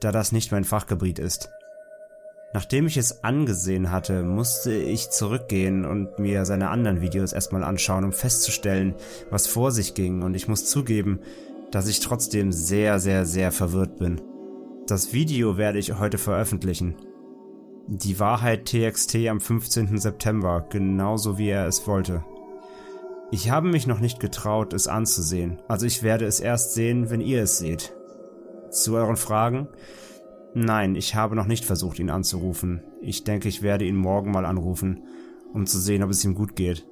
da 0.00 0.12
das 0.12 0.32
nicht 0.32 0.50
mein 0.50 0.64
Fachgebiet 0.64 1.18
ist. 1.18 1.48
Nachdem 2.54 2.86
ich 2.86 2.96
es 2.96 3.24
angesehen 3.24 3.90
hatte, 3.90 4.22
musste 4.22 4.72
ich 4.72 5.10
zurückgehen 5.10 5.84
und 5.84 6.20
mir 6.20 6.44
seine 6.44 6.70
anderen 6.70 7.00
Videos 7.00 7.32
erstmal 7.32 7.64
anschauen, 7.64 8.04
um 8.04 8.12
festzustellen, 8.12 8.94
was 9.28 9.48
vor 9.48 9.72
sich 9.72 9.94
ging, 9.94 10.22
und 10.22 10.36
ich 10.36 10.46
muss 10.46 10.64
zugeben, 10.64 11.18
dass 11.72 11.88
ich 11.88 11.98
trotzdem 11.98 12.52
sehr, 12.52 13.00
sehr, 13.00 13.26
sehr 13.26 13.50
verwirrt 13.50 13.98
bin. 13.98 14.20
Das 14.86 15.12
Video 15.12 15.56
werde 15.56 15.80
ich 15.80 15.98
heute 15.98 16.16
veröffentlichen. 16.16 16.94
Die 17.88 18.20
Wahrheit 18.20 18.66
TXT 18.66 19.26
am 19.28 19.40
15. 19.40 19.98
September, 19.98 20.64
genauso 20.70 21.38
wie 21.38 21.48
er 21.48 21.66
es 21.66 21.88
wollte. 21.88 22.24
Ich 23.32 23.50
habe 23.50 23.66
mich 23.66 23.88
noch 23.88 23.98
nicht 23.98 24.20
getraut, 24.20 24.74
es 24.74 24.86
anzusehen, 24.86 25.58
also 25.66 25.86
ich 25.86 26.04
werde 26.04 26.24
es 26.24 26.38
erst 26.38 26.74
sehen, 26.74 27.10
wenn 27.10 27.20
ihr 27.20 27.42
es 27.42 27.58
seht. 27.58 27.92
Zu 28.70 28.94
euren 28.94 29.16
Fragen? 29.16 29.66
Nein, 30.54 30.94
ich 30.94 31.16
habe 31.16 31.34
noch 31.34 31.46
nicht 31.46 31.64
versucht, 31.64 31.98
ihn 31.98 32.10
anzurufen. 32.10 32.80
Ich 33.00 33.24
denke, 33.24 33.48
ich 33.48 33.62
werde 33.62 33.84
ihn 33.84 33.96
morgen 33.96 34.30
mal 34.30 34.46
anrufen, 34.46 35.02
um 35.52 35.66
zu 35.66 35.80
sehen, 35.80 36.04
ob 36.04 36.10
es 36.10 36.24
ihm 36.24 36.34
gut 36.34 36.54
geht. 36.54 36.86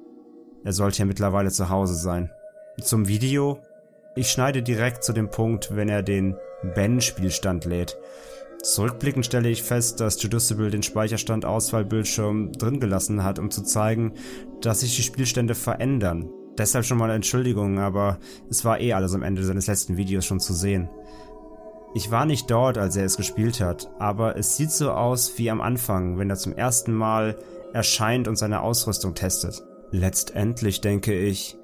Er 0.65 0.73
sollte 0.73 0.99
ja 0.99 1.05
mittlerweile 1.05 1.49
zu 1.49 1.69
Hause 1.69 1.95
sein. 1.95 2.29
Zum 2.81 3.07
Video? 3.07 3.59
Ich 4.15 4.29
schneide 4.29 4.61
direkt 4.61 5.03
zu 5.03 5.13
dem 5.13 5.29
Punkt, 5.29 5.75
wenn 5.75 5.87
er 5.87 6.03
den 6.03 6.35
Ben-Spielstand 6.75 7.63
lädt. 7.65 7.97
Zurückblickend 8.61 9.25
stelle 9.25 9.49
ich 9.49 9.63
fest, 9.63 9.99
dass 9.99 10.21
Juducible 10.21 10.69
den 10.69 10.83
Speicherstand 10.83 11.45
Auswahlbildschirm 11.45 12.51
drin 12.53 12.79
gelassen 12.79 13.23
hat, 13.23 13.39
um 13.39 13.49
zu 13.49 13.63
zeigen, 13.63 14.13
dass 14.61 14.81
sich 14.81 14.95
die 14.95 15.03
Spielstände 15.03 15.55
verändern. 15.55 16.29
Deshalb 16.57 16.85
schon 16.85 16.97
mal 16.97 17.09
Entschuldigung, 17.09 17.79
aber 17.79 18.19
es 18.49 18.63
war 18.63 18.79
eh 18.79 18.93
alles 18.93 19.13
am 19.13 19.23
Ende 19.23 19.43
seines 19.43 19.67
letzten 19.67 19.97
Videos 19.97 20.25
schon 20.25 20.39
zu 20.39 20.53
sehen. 20.53 20.89
Ich 21.95 22.09
war 22.09 22.25
nicht 22.25 22.49
dort, 22.49 22.79
als 22.79 22.95
er 22.95 23.05
es 23.05 23.17
gespielt 23.17 23.61
hat, 23.61 23.89
aber 23.99 24.35
es 24.35 24.57
sieht 24.57 24.71
so 24.71 24.91
aus 24.91 25.37
wie 25.37 25.51
am 25.51 25.61
Anfang, 25.61 26.17
wenn 26.17 26.29
er 26.29 26.37
zum 26.37 26.53
ersten 26.53 26.91
Mal 26.91 27.37
erscheint 27.71 28.27
und 28.27 28.35
seine 28.35 28.61
Ausrüstung 28.61 29.13
testet. 29.13 29.61
Letztendlich 29.91 30.81
denke 30.81 31.13
ich, 31.13 31.55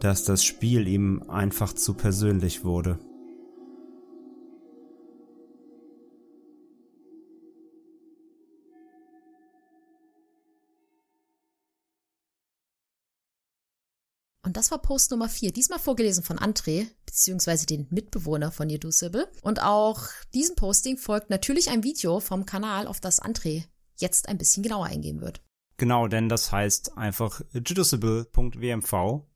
dass 0.00 0.24
das 0.24 0.44
Spiel 0.44 0.88
ihm 0.88 1.22
einfach 1.28 1.72
zu 1.72 1.94
persönlich 1.94 2.64
wurde. 2.64 2.98
Das 14.56 14.70
war 14.70 14.78
Post 14.78 15.10
Nummer 15.10 15.28
4, 15.28 15.52
diesmal 15.52 15.78
vorgelesen 15.78 16.24
von 16.24 16.38
André, 16.38 16.86
beziehungsweise 17.04 17.66
den 17.66 17.88
Mitbewohner 17.90 18.50
von 18.50 18.70
Yedusible. 18.70 19.30
Und 19.42 19.60
auch 19.62 20.04
diesem 20.32 20.56
Posting 20.56 20.96
folgt 20.96 21.28
natürlich 21.28 21.68
ein 21.68 21.84
Video 21.84 22.20
vom 22.20 22.46
Kanal, 22.46 22.86
auf 22.86 22.98
das 22.98 23.20
André 23.20 23.64
jetzt 23.96 24.30
ein 24.30 24.38
bisschen 24.38 24.62
genauer 24.62 24.86
eingehen 24.86 25.20
wird. 25.20 25.42
Genau, 25.76 26.08
denn 26.08 26.30
das 26.30 26.52
heißt 26.52 26.96
einfach 26.96 27.42
juducible.wmv, 27.52 28.92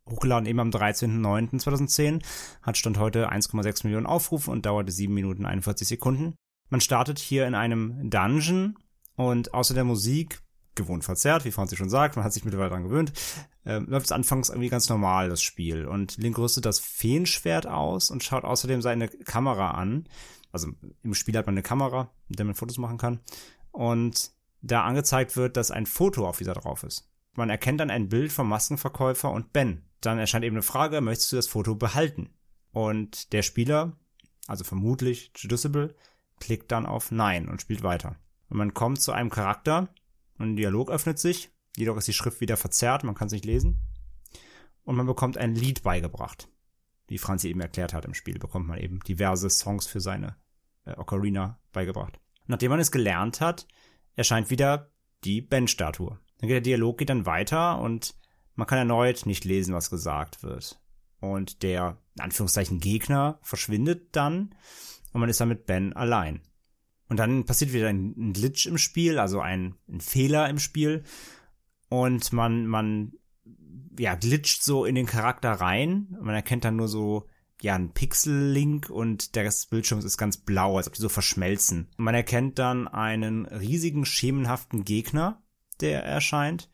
hochgeladen 0.09 0.47
eben 0.47 0.59
am 0.59 0.71
13.09.2010, 0.71 2.23
hat 2.63 2.79
Stand 2.79 2.97
heute 2.97 3.31
1,6 3.31 3.85
Millionen 3.85 4.07
Aufrufe 4.07 4.51
und 4.51 4.65
dauerte 4.65 4.91
7 4.91 5.13
Minuten 5.13 5.45
41 5.45 5.87
Sekunden. 5.87 6.35
Man 6.71 6.81
startet 6.81 7.19
hier 7.19 7.47
in 7.47 7.55
einem 7.55 8.09
Dungeon 8.09 8.79
und 9.17 9.53
außer 9.53 9.75
der 9.75 9.85
Musik 9.85 10.41
gewohnt 10.75 11.05
verzerrt, 11.05 11.45
wie 11.45 11.51
Franzi 11.51 11.77
schon 11.77 11.91
sagt, 11.91 12.17
man 12.17 12.25
hat 12.25 12.33
sich 12.33 12.45
mittlerweile 12.45 12.71
daran 12.71 12.85
gewöhnt, 12.85 13.13
äh, 13.65 13.79
läuft 13.79 14.07
es 14.07 14.13
anfangs 14.13 14.49
irgendwie 14.49 14.69
ganz 14.69 14.89
normal, 14.89 15.29
das 15.29 15.43
Spiel. 15.43 15.87
Und 15.87 16.17
Link 16.17 16.39
rüstet 16.39 16.65
das 16.65 16.79
Feenschwert 16.79 17.67
aus 17.67 18.11
und 18.11 18.23
schaut 18.23 18.45
außerdem 18.45 18.83
seine 18.83 19.09
Kamera 19.09 19.73
an. 19.73 20.09
Also 20.53 20.69
im 21.03 21.15
Spiel 21.15 21.37
hat 21.37 21.47
man 21.47 21.55
eine 21.55 21.63
Kamera, 21.63 22.11
mit 22.29 22.39
der 22.39 22.47
man 22.47 22.55
Fotos 22.55 22.79
machen 22.79 22.99
kann. 22.99 23.21
Und 23.73 24.33
da 24.63 24.85
angezeigt 24.85 25.37
wird, 25.37 25.57
dass 25.57 25.71
ein 25.71 25.87
Foto 25.87 26.27
auf 26.27 26.39
dieser 26.39 26.55
drauf 26.55 26.83
ist. 26.83 27.09
Man 27.35 27.51
erkennt 27.51 27.81
dann 27.81 27.91
ein 27.91 28.09
Bild 28.09 28.33
vom 28.33 28.49
Maskenverkäufer 28.49 29.31
und 29.31 29.53
Ben. 29.53 29.85
Dann 30.01 30.19
erscheint 30.19 30.45
eben 30.45 30.57
eine 30.57 30.63
Frage, 30.63 31.01
möchtest 31.01 31.33
du 31.33 31.37
das 31.37 31.47
Foto 31.47 31.75
behalten? 31.75 32.31
Und 32.73 33.33
der 33.33 33.43
Spieler, 33.43 33.97
also 34.47 34.65
vermutlich 34.65 35.33
Judiceable, 35.37 35.95
klickt 36.41 36.73
dann 36.73 36.87
auf 36.87 37.11
Nein 37.11 37.49
und 37.49 37.61
spielt 37.61 37.83
weiter. 37.83 38.17
Und 38.49 38.59
man 38.59 38.75
kommt 38.75 39.01
zu 39.01 39.13
einem 39.13 39.31
Charakter, 39.31 39.89
ein 40.41 40.57
Dialog 40.57 40.91
öffnet 40.91 41.19
sich, 41.19 41.51
jedoch 41.77 41.97
ist 41.97 42.09
die 42.09 42.13
Schrift 42.13 42.41
wieder 42.41 42.57
verzerrt, 42.57 43.05
man 43.05 43.15
kann 43.15 43.27
es 43.27 43.33
nicht 43.33 43.45
lesen. 43.45 43.79
Und 44.83 44.97
man 44.97 45.07
bekommt 45.07 45.37
ein 45.37 45.55
Lied 45.55 45.83
beigebracht. 45.83 46.49
Wie 47.07 47.19
Franzi 47.19 47.49
eben 47.49 47.61
erklärt 47.61 47.93
hat 47.93 48.05
im 48.05 48.15
Spiel, 48.15 48.39
bekommt 48.39 48.67
man 48.67 48.79
eben 48.79 49.01
diverse 49.01 49.51
Songs 49.51 49.87
für 49.87 50.01
seine 50.01 50.37
äh, 50.85 50.93
Ocarina 50.97 51.59
beigebracht. 51.73 52.19
Nachdem 52.47 52.71
man 52.71 52.81
es 52.81 52.91
gelernt 52.91 53.41
hat, 53.41 53.67
erscheint 54.17 54.51
wieder 54.51 54.91
die 55.25 55.41
Ben-Statue. 55.41 56.19
Dann 56.39 56.49
geht 56.49 56.57
der 56.57 56.61
Dialog 56.61 56.99
geht 56.99 57.11
dann 57.11 57.27
weiter 57.27 57.81
und 57.81 58.15
man 58.55 58.67
kann 58.67 58.79
erneut 58.79 59.27
nicht 59.27 59.45
lesen, 59.45 59.75
was 59.75 59.91
gesagt 59.91 60.43
wird. 60.43 60.81
Und 61.21 61.63
der, 61.63 61.99
in 62.17 62.23
Anführungszeichen, 62.23 62.81
Gegner 62.81 63.39
verschwindet 63.43 64.17
dann 64.17 64.55
und 65.13 65.21
man 65.21 65.29
ist 65.29 65.41
dann 65.41 65.49
mit 65.49 65.67
Ben 65.67 65.93
allein. 65.93 66.41
Und 67.11 67.17
dann 67.17 67.45
passiert 67.45 67.73
wieder 67.73 67.89
ein, 67.89 68.15
ein 68.17 68.33
Glitch 68.33 68.67
im 68.67 68.79
Spiel, 68.79 69.19
also 69.19 69.41
ein, 69.41 69.75
ein, 69.89 70.01
Fehler 70.01 70.49
im 70.49 70.61
Spiel. 70.61 71.03
Und 71.89 72.33
man, 72.33 72.69
man, 72.69 73.13
ja, 73.99 74.15
glitscht 74.15 74.63
so 74.63 74.85
in 74.85 74.95
den 74.95 75.07
Charakter 75.07 75.51
rein. 75.51 76.17
Man 76.21 76.37
erkennt 76.37 76.65
dann 76.65 76.77
nur 76.77 76.87
so, 76.87 77.27
ja, 77.61 77.75
ein 77.75 77.93
Pixel-Link 77.93 78.91
und 78.91 79.35
der 79.35 79.45
Rest 79.45 79.65
des 79.65 79.71
Bildschirms 79.71 80.05
ist 80.05 80.19
ganz 80.19 80.37
blau, 80.37 80.77
als 80.77 80.87
ob 80.87 80.95
die 80.95 81.03
so 81.03 81.09
verschmelzen. 81.09 81.89
Man 81.97 82.15
erkennt 82.15 82.61
dann 82.61 82.87
einen 82.87 83.45
riesigen, 83.45 84.05
schemenhaften 84.05 84.85
Gegner, 84.85 85.43
der 85.81 86.05
erscheint. 86.05 86.71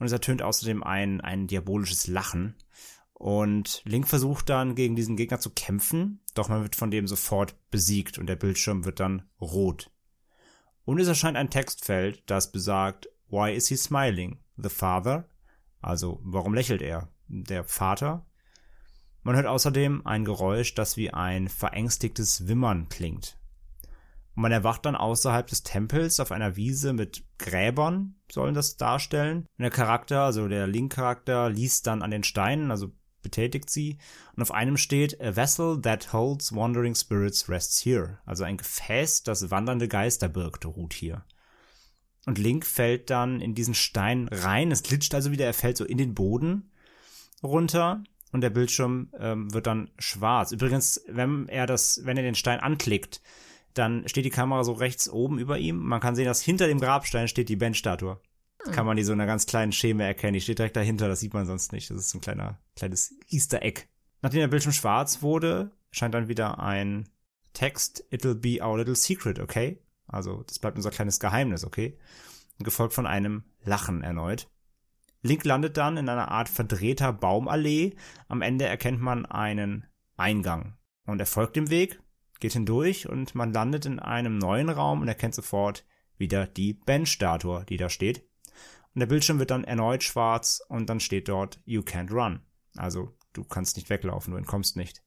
Und 0.00 0.06
es 0.06 0.12
ertönt 0.12 0.42
außerdem 0.42 0.82
ein, 0.82 1.20
ein 1.20 1.46
diabolisches 1.46 2.08
Lachen. 2.08 2.56
Und 3.18 3.80
Link 3.86 4.06
versucht 4.06 4.50
dann 4.50 4.74
gegen 4.74 4.94
diesen 4.94 5.16
Gegner 5.16 5.40
zu 5.40 5.48
kämpfen, 5.50 6.20
doch 6.34 6.50
man 6.50 6.62
wird 6.62 6.76
von 6.76 6.90
dem 6.90 7.06
sofort 7.06 7.56
besiegt 7.70 8.18
und 8.18 8.26
der 8.26 8.36
Bildschirm 8.36 8.84
wird 8.84 9.00
dann 9.00 9.22
rot. 9.40 9.90
Und 10.84 11.00
es 11.00 11.08
erscheint 11.08 11.38
ein 11.38 11.48
Textfeld, 11.48 12.22
das 12.26 12.52
besagt, 12.52 13.08
Why 13.28 13.54
is 13.54 13.68
he 13.68 13.76
smiling? 13.76 14.38
The 14.58 14.68
father? 14.68 15.28
Also, 15.80 16.20
warum 16.22 16.52
lächelt 16.52 16.82
er? 16.82 17.08
Der 17.26 17.64
Vater? 17.64 18.26
Man 19.22 19.34
hört 19.34 19.46
außerdem 19.46 20.06
ein 20.06 20.24
Geräusch, 20.24 20.74
das 20.74 20.96
wie 20.96 21.10
ein 21.10 21.48
verängstigtes 21.48 22.46
Wimmern 22.46 22.88
klingt. 22.90 23.38
Und 24.34 24.42
man 24.42 24.52
erwacht 24.52 24.84
dann 24.84 24.94
außerhalb 24.94 25.46
des 25.46 25.62
Tempels 25.62 26.20
auf 26.20 26.32
einer 26.32 26.54
Wiese 26.56 26.92
mit 26.92 27.24
Gräbern, 27.38 28.16
sollen 28.30 28.54
das 28.54 28.76
darstellen. 28.76 29.46
Und 29.58 29.62
der 29.62 29.70
Charakter, 29.70 30.20
also 30.22 30.46
der 30.48 30.66
Link-Charakter, 30.66 31.48
liest 31.48 31.86
dann 31.86 32.02
an 32.02 32.10
den 32.10 32.22
Steinen, 32.22 32.70
also 32.70 32.92
betätigt 33.26 33.70
sie. 33.70 33.98
Und 34.36 34.42
auf 34.42 34.52
einem 34.52 34.76
steht, 34.76 35.20
a 35.20 35.34
vessel 35.34 35.80
that 35.82 36.12
holds 36.12 36.54
wandering 36.54 36.94
spirits 36.94 37.48
rests 37.48 37.84
here. 37.84 38.18
Also 38.24 38.44
ein 38.44 38.56
Gefäß, 38.56 39.24
das 39.24 39.50
wandernde 39.50 39.88
Geister 39.88 40.28
birgt, 40.28 40.64
ruht 40.64 40.94
hier. 40.94 41.24
Und 42.24 42.38
Link 42.38 42.64
fällt 42.64 43.10
dann 43.10 43.40
in 43.40 43.56
diesen 43.56 43.74
Stein 43.74 44.28
rein. 44.28 44.70
Es 44.70 44.84
glitscht 44.84 45.12
also 45.14 45.32
wieder, 45.32 45.44
er 45.44 45.54
fällt 45.54 45.76
so 45.76 45.84
in 45.84 45.98
den 45.98 46.14
Boden 46.14 46.70
runter 47.42 48.04
und 48.30 48.42
der 48.42 48.50
Bildschirm 48.50 49.10
ähm, 49.18 49.52
wird 49.52 49.66
dann 49.66 49.90
schwarz. 49.98 50.52
Übrigens, 50.52 51.02
wenn 51.08 51.48
er 51.48 51.66
das, 51.66 52.02
wenn 52.04 52.16
er 52.16 52.22
den 52.22 52.34
Stein 52.36 52.60
anklickt, 52.60 53.22
dann 53.74 54.08
steht 54.08 54.24
die 54.24 54.30
Kamera 54.30 54.62
so 54.62 54.72
rechts 54.72 55.08
oben 55.08 55.38
über 55.38 55.58
ihm. 55.58 55.78
Man 55.78 56.00
kann 56.00 56.14
sehen, 56.14 56.26
dass 56.26 56.42
hinter 56.42 56.68
dem 56.68 56.80
Grabstein 56.80 57.28
steht 57.28 57.48
die 57.48 57.56
Ben-Statue. 57.56 58.20
Kann 58.72 58.86
man 58.86 58.96
die 58.96 59.04
so 59.04 59.12
in 59.12 59.20
einer 59.20 59.26
ganz 59.26 59.46
kleinen 59.46 59.72
Scheme 59.72 60.04
erkennen. 60.04 60.34
Die 60.34 60.40
steht 60.40 60.58
direkt 60.58 60.76
dahinter, 60.76 61.08
das 61.08 61.20
sieht 61.20 61.34
man 61.34 61.46
sonst 61.46 61.72
nicht. 61.72 61.90
Das 61.90 61.98
ist 61.98 62.10
so 62.10 62.18
ein 62.18 62.22
kleiner, 62.22 62.60
kleines 62.76 63.14
Easter 63.28 63.62
Egg. 63.62 63.82
Nachdem 64.22 64.40
der 64.40 64.48
Bildschirm 64.48 64.72
schwarz 64.72 65.22
wurde, 65.22 65.72
scheint 65.90 66.14
dann 66.14 66.28
wieder 66.28 66.58
ein 66.58 67.08
Text, 67.52 68.04
it'll 68.10 68.34
be 68.34 68.62
our 68.62 68.76
little 68.76 68.94
secret, 68.94 69.38
okay? 69.38 69.82
Also, 70.06 70.42
das 70.42 70.58
bleibt 70.58 70.76
unser 70.76 70.90
kleines 70.90 71.20
Geheimnis, 71.20 71.64
okay? 71.64 71.98
Gefolgt 72.58 72.94
von 72.94 73.06
einem 73.06 73.44
Lachen 73.64 74.02
erneut. 74.02 74.48
Link 75.22 75.44
landet 75.44 75.76
dann 75.76 75.96
in 75.96 76.08
einer 76.08 76.30
Art 76.30 76.48
verdrehter 76.48 77.12
Baumallee. 77.12 77.96
Am 78.28 78.42
Ende 78.42 78.66
erkennt 78.66 79.00
man 79.00 79.26
einen 79.26 79.86
Eingang. 80.16 80.76
Und 81.06 81.20
er 81.20 81.26
folgt 81.26 81.56
dem 81.56 81.70
Weg, 81.70 82.00
geht 82.40 82.52
hindurch 82.52 83.08
und 83.08 83.34
man 83.34 83.52
landet 83.52 83.86
in 83.86 83.98
einem 83.98 84.38
neuen 84.38 84.68
Raum 84.68 85.00
und 85.00 85.08
erkennt 85.08 85.34
sofort 85.34 85.84
wieder 86.18 86.46
die 86.46 86.74
Ben-Statue, 86.74 87.64
die 87.68 87.76
da 87.76 87.88
steht. 87.88 88.26
Und 88.96 89.00
der 89.00 89.08
Bildschirm 89.08 89.38
wird 89.38 89.50
dann 89.50 89.64
erneut 89.64 90.02
schwarz 90.02 90.62
und 90.68 90.88
dann 90.88 91.00
steht 91.00 91.28
dort 91.28 91.60
You 91.66 91.82
can't 91.82 92.10
run. 92.10 92.40
Also 92.76 93.14
du 93.34 93.44
kannst 93.44 93.76
nicht 93.76 93.90
weglaufen, 93.90 94.30
du 94.30 94.38
entkommst 94.38 94.74
nicht. 94.74 95.02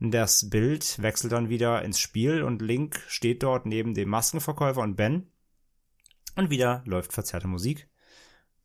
Und 0.00 0.12
das 0.12 0.48
Bild 0.48 1.02
wechselt 1.02 1.30
dann 1.30 1.50
wieder 1.50 1.82
ins 1.82 2.00
Spiel 2.00 2.42
und 2.42 2.62
Link 2.62 3.04
steht 3.08 3.42
dort 3.42 3.66
neben 3.66 3.92
dem 3.92 4.08
Maskenverkäufer 4.08 4.80
und 4.80 4.96
Ben. 4.96 5.30
Und 6.36 6.48
wieder 6.48 6.82
läuft 6.86 7.12
verzerrte 7.12 7.48
Musik. 7.48 7.86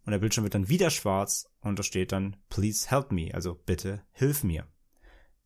Und 0.05 0.11
der 0.11 0.19
Bildschirm 0.19 0.45
wird 0.45 0.55
dann 0.55 0.69
wieder 0.69 0.91
schwarz 0.91 1.53
und 1.59 1.77
da 1.77 1.83
steht 1.83 2.13
dann 2.13 2.37
Please 2.47 2.89
help 2.89 3.11
me, 3.11 3.33
also 3.33 3.53
bitte 3.53 4.05
hilf 4.13 4.45
mir. 4.45 4.65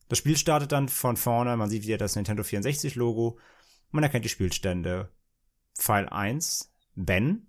Das 0.09 0.19
Spiel 0.19 0.37
startet 0.37 0.73
dann 0.73 0.89
von 0.89 1.17
vorne, 1.17 1.57
man 1.57 1.71
sieht 1.71 1.87
wieder 1.87 1.97
das 1.97 2.15
Nintendo 2.15 2.43
64 2.43 2.93
Logo, 2.93 3.39
man 3.89 4.03
erkennt 4.03 4.25
die 4.25 4.29
Spielstände 4.29 5.09
Pfeil 5.75 6.07
1 6.07 6.71
Ben 6.93 7.47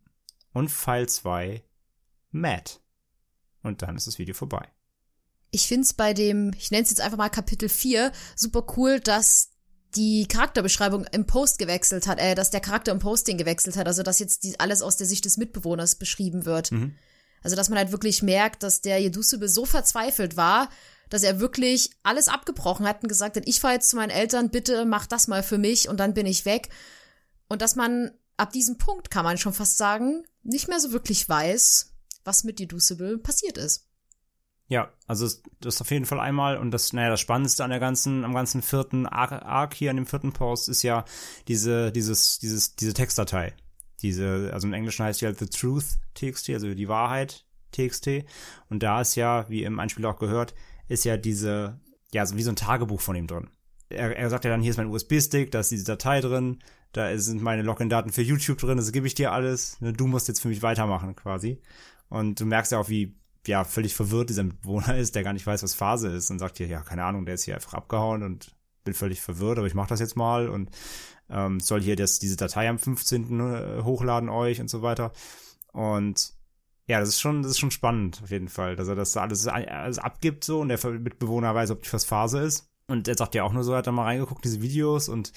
und 0.52 0.70
Pfeil 0.70 1.08
2 1.08 1.62
Matt. 2.30 2.80
Und 3.62 3.82
dann 3.82 3.96
ist 3.96 4.06
das 4.06 4.18
Video 4.18 4.34
vorbei. 4.34 4.68
Ich 5.50 5.66
find's 5.66 5.92
bei 5.92 6.14
dem, 6.14 6.52
ich 6.56 6.70
nenne 6.70 6.82
es 6.82 6.90
jetzt 6.90 7.00
einfach 7.00 7.18
mal 7.18 7.28
Kapitel 7.28 7.68
4, 7.68 8.10
super 8.34 8.66
cool, 8.76 9.00
dass 9.00 9.50
die 9.94 10.26
Charakterbeschreibung 10.26 11.04
im 11.12 11.26
Post 11.26 11.58
gewechselt 11.58 12.06
hat, 12.06 12.18
äh, 12.18 12.34
dass 12.34 12.50
der 12.50 12.60
Charakter 12.60 12.92
im 12.92 12.98
Posting 12.98 13.36
gewechselt 13.36 13.76
hat, 13.76 13.86
also 13.86 14.02
dass 14.02 14.18
jetzt 14.18 14.44
die, 14.44 14.58
alles 14.58 14.80
aus 14.80 14.96
der 14.96 15.06
Sicht 15.06 15.26
des 15.26 15.36
Mitbewohners 15.36 15.96
beschrieben 15.96 16.46
wird. 16.46 16.72
Mhm. 16.72 16.94
Also 17.42 17.56
dass 17.56 17.68
man 17.68 17.78
halt 17.78 17.92
wirklich 17.92 18.22
merkt, 18.22 18.62
dass 18.62 18.80
der 18.80 18.98
Jedusube 18.98 19.48
so 19.48 19.66
verzweifelt 19.66 20.36
war, 20.36 20.70
dass 21.10 21.22
er 21.22 21.40
wirklich 21.40 21.90
alles 22.02 22.28
abgebrochen 22.28 22.86
hat 22.86 23.02
und 23.02 23.08
gesagt 23.08 23.36
hat, 23.36 23.42
ich 23.46 23.60
fahre 23.60 23.74
jetzt 23.74 23.90
zu 23.90 23.96
meinen 23.96 24.10
Eltern, 24.10 24.48
bitte 24.48 24.86
mach 24.86 25.06
das 25.06 25.28
mal 25.28 25.42
für 25.42 25.58
mich 25.58 25.88
und 25.88 26.00
dann 26.00 26.14
bin 26.14 26.24
ich 26.24 26.46
weg. 26.46 26.70
Und 27.48 27.60
dass 27.60 27.76
man 27.76 28.12
ab 28.42 28.52
diesem 28.52 28.76
Punkt, 28.76 29.10
kann 29.10 29.24
man 29.24 29.38
schon 29.38 29.52
fast 29.52 29.78
sagen, 29.78 30.24
nicht 30.42 30.68
mehr 30.68 30.80
so 30.80 30.92
wirklich 30.92 31.28
weiß, 31.28 31.94
was 32.24 32.44
mit 32.44 32.58
Jedusube 32.60 33.18
passiert 33.18 33.56
ist. 33.56 33.88
Ja, 34.66 34.92
also 35.06 35.28
das 35.60 35.74
ist 35.74 35.80
auf 35.80 35.90
jeden 35.90 36.06
Fall 36.06 36.18
einmal 36.18 36.56
und 36.56 36.70
das, 36.70 36.92
naja, 36.92 37.10
das 37.10 37.20
Spannendste 37.20 37.62
an 37.62 37.70
der 37.70 37.78
ganzen, 37.78 38.24
am 38.24 38.34
ganzen 38.34 38.62
vierten 38.62 39.06
Arc, 39.06 39.32
Arc 39.32 39.74
hier 39.74 39.90
an 39.90 39.96
dem 39.96 40.06
vierten 40.06 40.32
Post 40.32 40.68
ist 40.68 40.82
ja 40.82 41.04
diese, 41.46 41.92
dieses, 41.92 42.38
dieses, 42.38 42.74
diese 42.74 42.94
Textdatei. 42.94 43.54
Diese, 44.00 44.50
also 44.52 44.66
im 44.66 44.72
Englischen 44.72 45.04
heißt 45.04 45.20
die 45.20 45.26
halt 45.26 45.38
The 45.38 45.46
Truth 45.46 45.98
TXT, 46.14 46.50
also 46.50 46.74
die 46.74 46.88
Wahrheit 46.88 47.44
TXT. 47.72 48.24
Und 48.68 48.82
da 48.82 49.02
ist 49.02 49.14
ja, 49.14 49.48
wie 49.48 49.62
im 49.62 49.78
Einspiel 49.78 50.06
auch 50.06 50.18
gehört, 50.18 50.54
ist 50.88 51.04
ja 51.04 51.16
diese, 51.16 51.78
ja, 52.12 52.26
so 52.26 52.36
wie 52.36 52.42
so 52.42 52.50
ein 52.50 52.56
Tagebuch 52.56 53.00
von 53.00 53.14
ihm 53.14 53.26
drin. 53.26 53.50
Er, 53.92 54.16
er 54.16 54.30
sagt 54.30 54.44
ja 54.44 54.50
dann, 54.50 54.60
hier 54.60 54.70
ist 54.70 54.76
mein 54.76 54.88
USB-Stick, 54.88 55.50
da 55.50 55.60
ist 55.60 55.70
diese 55.70 55.84
Datei 55.84 56.20
drin, 56.20 56.58
da 56.92 57.16
sind 57.18 57.42
meine 57.42 57.62
Login-Daten 57.62 58.10
für 58.10 58.22
YouTube 58.22 58.58
drin, 58.58 58.76
das 58.76 58.92
gebe 58.92 59.06
ich 59.06 59.14
dir 59.14 59.32
alles, 59.32 59.80
ne, 59.80 59.92
du 59.92 60.06
musst 60.06 60.28
jetzt 60.28 60.40
für 60.40 60.48
mich 60.48 60.62
weitermachen 60.62 61.16
quasi. 61.16 61.60
Und 62.08 62.40
du 62.40 62.46
merkst 62.46 62.72
ja 62.72 62.78
auch, 62.78 62.88
wie 62.88 63.14
ja, 63.46 63.64
völlig 63.64 63.94
verwirrt 63.94 64.30
dieser 64.30 64.44
Bewohner 64.44 64.96
ist, 64.98 65.14
der 65.14 65.22
gar 65.22 65.32
nicht 65.32 65.46
weiß, 65.46 65.62
was 65.62 65.74
Phase 65.74 66.08
ist 66.08 66.30
und 66.30 66.38
sagt 66.38 66.58
hier, 66.58 66.66
ja, 66.66 66.80
keine 66.80 67.04
Ahnung, 67.04 67.24
der 67.24 67.34
ist 67.34 67.44
hier 67.44 67.54
einfach 67.54 67.74
abgehauen 67.74 68.22
und 68.22 68.54
bin 68.84 68.94
völlig 68.94 69.20
verwirrt, 69.20 69.58
aber 69.58 69.66
ich 69.66 69.74
mach 69.74 69.86
das 69.86 70.00
jetzt 70.00 70.16
mal 70.16 70.48
und 70.48 70.70
ähm, 71.30 71.60
soll 71.60 71.80
hier 71.80 71.96
das, 71.96 72.18
diese 72.18 72.36
Datei 72.36 72.68
am 72.68 72.78
15. 72.78 73.40
Äh, 73.40 73.82
hochladen 73.82 74.28
euch 74.28 74.60
und 74.60 74.68
so 74.68 74.82
weiter. 74.82 75.12
Und 75.72 76.34
ja, 76.86 77.00
das 77.00 77.10
ist 77.10 77.20
schon, 77.20 77.42
das 77.42 77.52
ist 77.52 77.58
schon 77.58 77.70
spannend 77.70 78.20
auf 78.22 78.30
jeden 78.30 78.48
Fall, 78.48 78.76
dass 78.76 78.88
er 78.88 78.96
das 78.96 79.16
alles, 79.16 79.46
alles 79.46 79.98
abgibt 79.98 80.44
so 80.44 80.60
und 80.60 80.68
der 80.68 80.84
Mitbewohner 80.90 81.54
weiß, 81.54 81.70
ob 81.70 81.82
die 81.82 81.92
was 81.92 82.04
Phase 82.04 82.40
ist. 82.40 82.68
Und 82.92 83.08
er 83.08 83.16
sagt 83.16 83.34
ja 83.34 83.42
auch 83.42 83.52
nur 83.52 83.64
so, 83.64 83.72
er 83.72 83.78
hat 83.78 83.86
da 83.86 83.92
mal 83.92 84.04
reingeguckt, 84.04 84.44
diese 84.44 84.62
Videos 84.62 85.08
und 85.08 85.32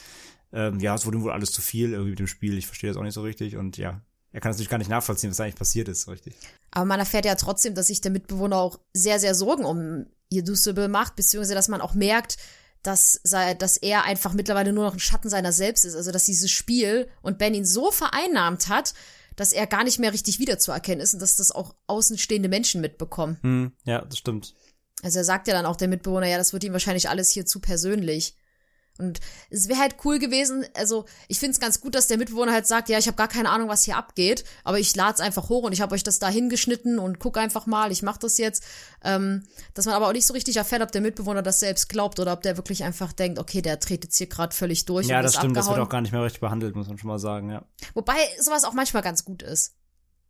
ähm, 0.54 0.80
ja, 0.80 0.94
es 0.94 1.06
wurde 1.06 1.18
ihm 1.18 1.24
wohl 1.24 1.32
alles 1.32 1.52
zu 1.52 1.62
viel 1.62 1.92
irgendwie 1.92 2.12
mit 2.12 2.20
dem 2.20 2.28
Spiel. 2.28 2.58
Ich 2.58 2.68
verstehe 2.68 2.90
das 2.90 2.98
auch 2.98 3.04
nicht 3.04 3.14
so 3.14 3.22
richtig 3.22 3.58
und 3.58 3.78
ja, 3.78 4.02
er 4.32 4.42
kann 4.42 4.52
natürlich 4.52 4.70
gar 4.70 4.78
nicht 4.78 4.90
nachvollziehen, 4.90 5.32
was 5.32 5.40
eigentlich 5.40 5.56
passiert 5.56 5.88
ist, 5.88 6.08
richtig. 6.08 6.36
Aber 6.72 6.86
man 6.86 7.00
erfährt 7.00 7.26
ja 7.26 7.36
trotzdem, 7.36 7.74
dass 7.74 7.88
sich 7.88 8.02
der 8.02 8.12
Mitbewohner 8.12 8.58
auch 8.58 8.80
sehr, 8.94 9.20
sehr 9.20 9.34
Sorgen 9.34 9.64
um 9.64 10.06
Jedusebe 10.30 10.90
macht, 10.90 11.16
beziehungsweise 11.16 11.56
dass 11.56 11.70
man 11.70 11.82
auch 11.82 11.94
merkt, 11.94 12.38
dass, 12.84 13.22
dass 13.24 13.78
er 13.78 14.04
einfach 14.04 14.34
mittlerweile 14.34 14.74
nur 14.74 14.84
noch 14.84 14.94
ein 14.94 15.00
Schatten 15.00 15.30
seiner 15.30 15.52
selbst 15.52 15.86
ist. 15.86 15.96
Also 15.96 16.12
dass 16.12 16.26
dieses 16.26 16.52
Spiel 16.52 17.08
und 17.22 17.38
Ben 17.38 17.54
ihn 17.54 17.66
so 17.66 17.92
vereinnahmt 17.92 18.68
hat, 18.68 18.94
dass 19.36 19.54
er 19.54 19.68
gar 19.68 19.84
nicht 19.84 20.00
mehr 20.00 20.14
richtig 20.14 20.40
wiederzuerkennen 20.40 21.02
ist 21.02 21.14
und 21.14 21.22
dass 21.22 21.36
das 21.36 21.52
auch 21.52 21.76
außenstehende 21.88 22.50
Menschen 22.50 22.82
mitbekommen. 22.82 23.38
Hm, 23.42 23.72
ja, 23.86 24.04
das 24.04 24.18
stimmt. 24.18 24.54
Also 25.04 25.20
er 25.20 25.26
sagt 25.26 25.48
ja 25.48 25.54
dann 25.54 25.66
auch 25.66 25.76
der 25.76 25.88
Mitbewohner, 25.88 26.28
ja, 26.28 26.38
das 26.38 26.54
wird 26.54 26.64
ihm 26.64 26.74
wahrscheinlich 26.74 27.10
alles 27.10 27.30
hier 27.30 27.46
zu 27.46 27.60
persönlich. 27.60 28.36
Und 28.98 29.20
es 29.50 29.68
wäre 29.68 29.80
halt 29.80 29.98
cool 30.06 30.20
gewesen, 30.20 30.66
also 30.74 31.04
ich 31.28 31.40
finde 31.40 31.52
es 31.52 31.60
ganz 31.60 31.82
gut, 31.82 31.96
dass 31.96 32.08
der 32.08 32.18
Mitbewohner 32.18 32.54
halt 32.54 32.66
sagt, 32.66 32.88
ja, 32.88 32.98
ich 32.98 33.08
habe 33.08 33.18
gar 33.18 33.28
keine 33.28 33.50
Ahnung, 33.50 33.68
was 33.68 33.84
hier 33.84 33.98
abgeht, 33.98 34.46
aber 34.64 34.80
ich 34.80 34.96
lade 34.96 35.16
es 35.16 35.20
einfach 35.20 35.50
hoch 35.50 35.64
und 35.64 35.74
ich 35.74 35.82
habe 35.82 35.94
euch 35.94 36.04
das 36.04 36.20
da 36.20 36.30
hingeschnitten 36.30 36.98
und 36.98 37.20
guck 37.20 37.38
einfach 37.38 37.66
mal, 37.66 37.92
ich 37.92 38.04
mache 38.04 38.20
das 38.20 38.38
jetzt. 38.38 38.64
Ähm, 39.04 39.44
dass 39.74 39.86
man 39.86 39.96
aber 39.96 40.08
auch 40.08 40.14
nicht 40.14 40.26
so 40.26 40.34
richtig 40.34 40.56
erfährt, 40.56 40.82
ob 40.82 40.94
der 40.94 41.02
Mitbewohner 41.02 41.42
das 41.42 41.60
selbst 41.60 41.90
glaubt 41.90 42.22
oder 42.22 42.32
ob 42.32 42.42
der 42.42 42.56
wirklich 42.56 42.86
einfach 42.86 43.12
denkt, 43.12 43.38
okay, 43.38 43.62
der 43.62 43.78
dreht 43.78 44.06
jetzt 44.06 44.18
hier 44.18 44.28
gerade 44.28 44.56
völlig 44.56 44.86
durch. 44.86 45.08
Ja, 45.08 45.18
und 45.18 45.24
das 45.24 45.36
stimmt, 45.36 45.58
das 45.58 45.66
abgehauen. 45.66 45.80
wird 45.80 45.88
auch 45.88 45.92
gar 45.92 46.02
nicht 46.02 46.14
mehr 46.14 46.24
richtig 46.24 46.40
behandelt, 46.40 46.76
muss 46.76 46.88
man 46.88 46.98
schon 46.98 47.10
mal 47.10 47.20
sagen, 47.20 47.50
ja. 47.50 47.66
Wobei 47.96 48.16
sowas 48.40 48.64
auch 48.64 48.74
manchmal 48.74 49.04
ganz 49.04 49.26
gut 49.26 49.44
ist. 49.44 49.76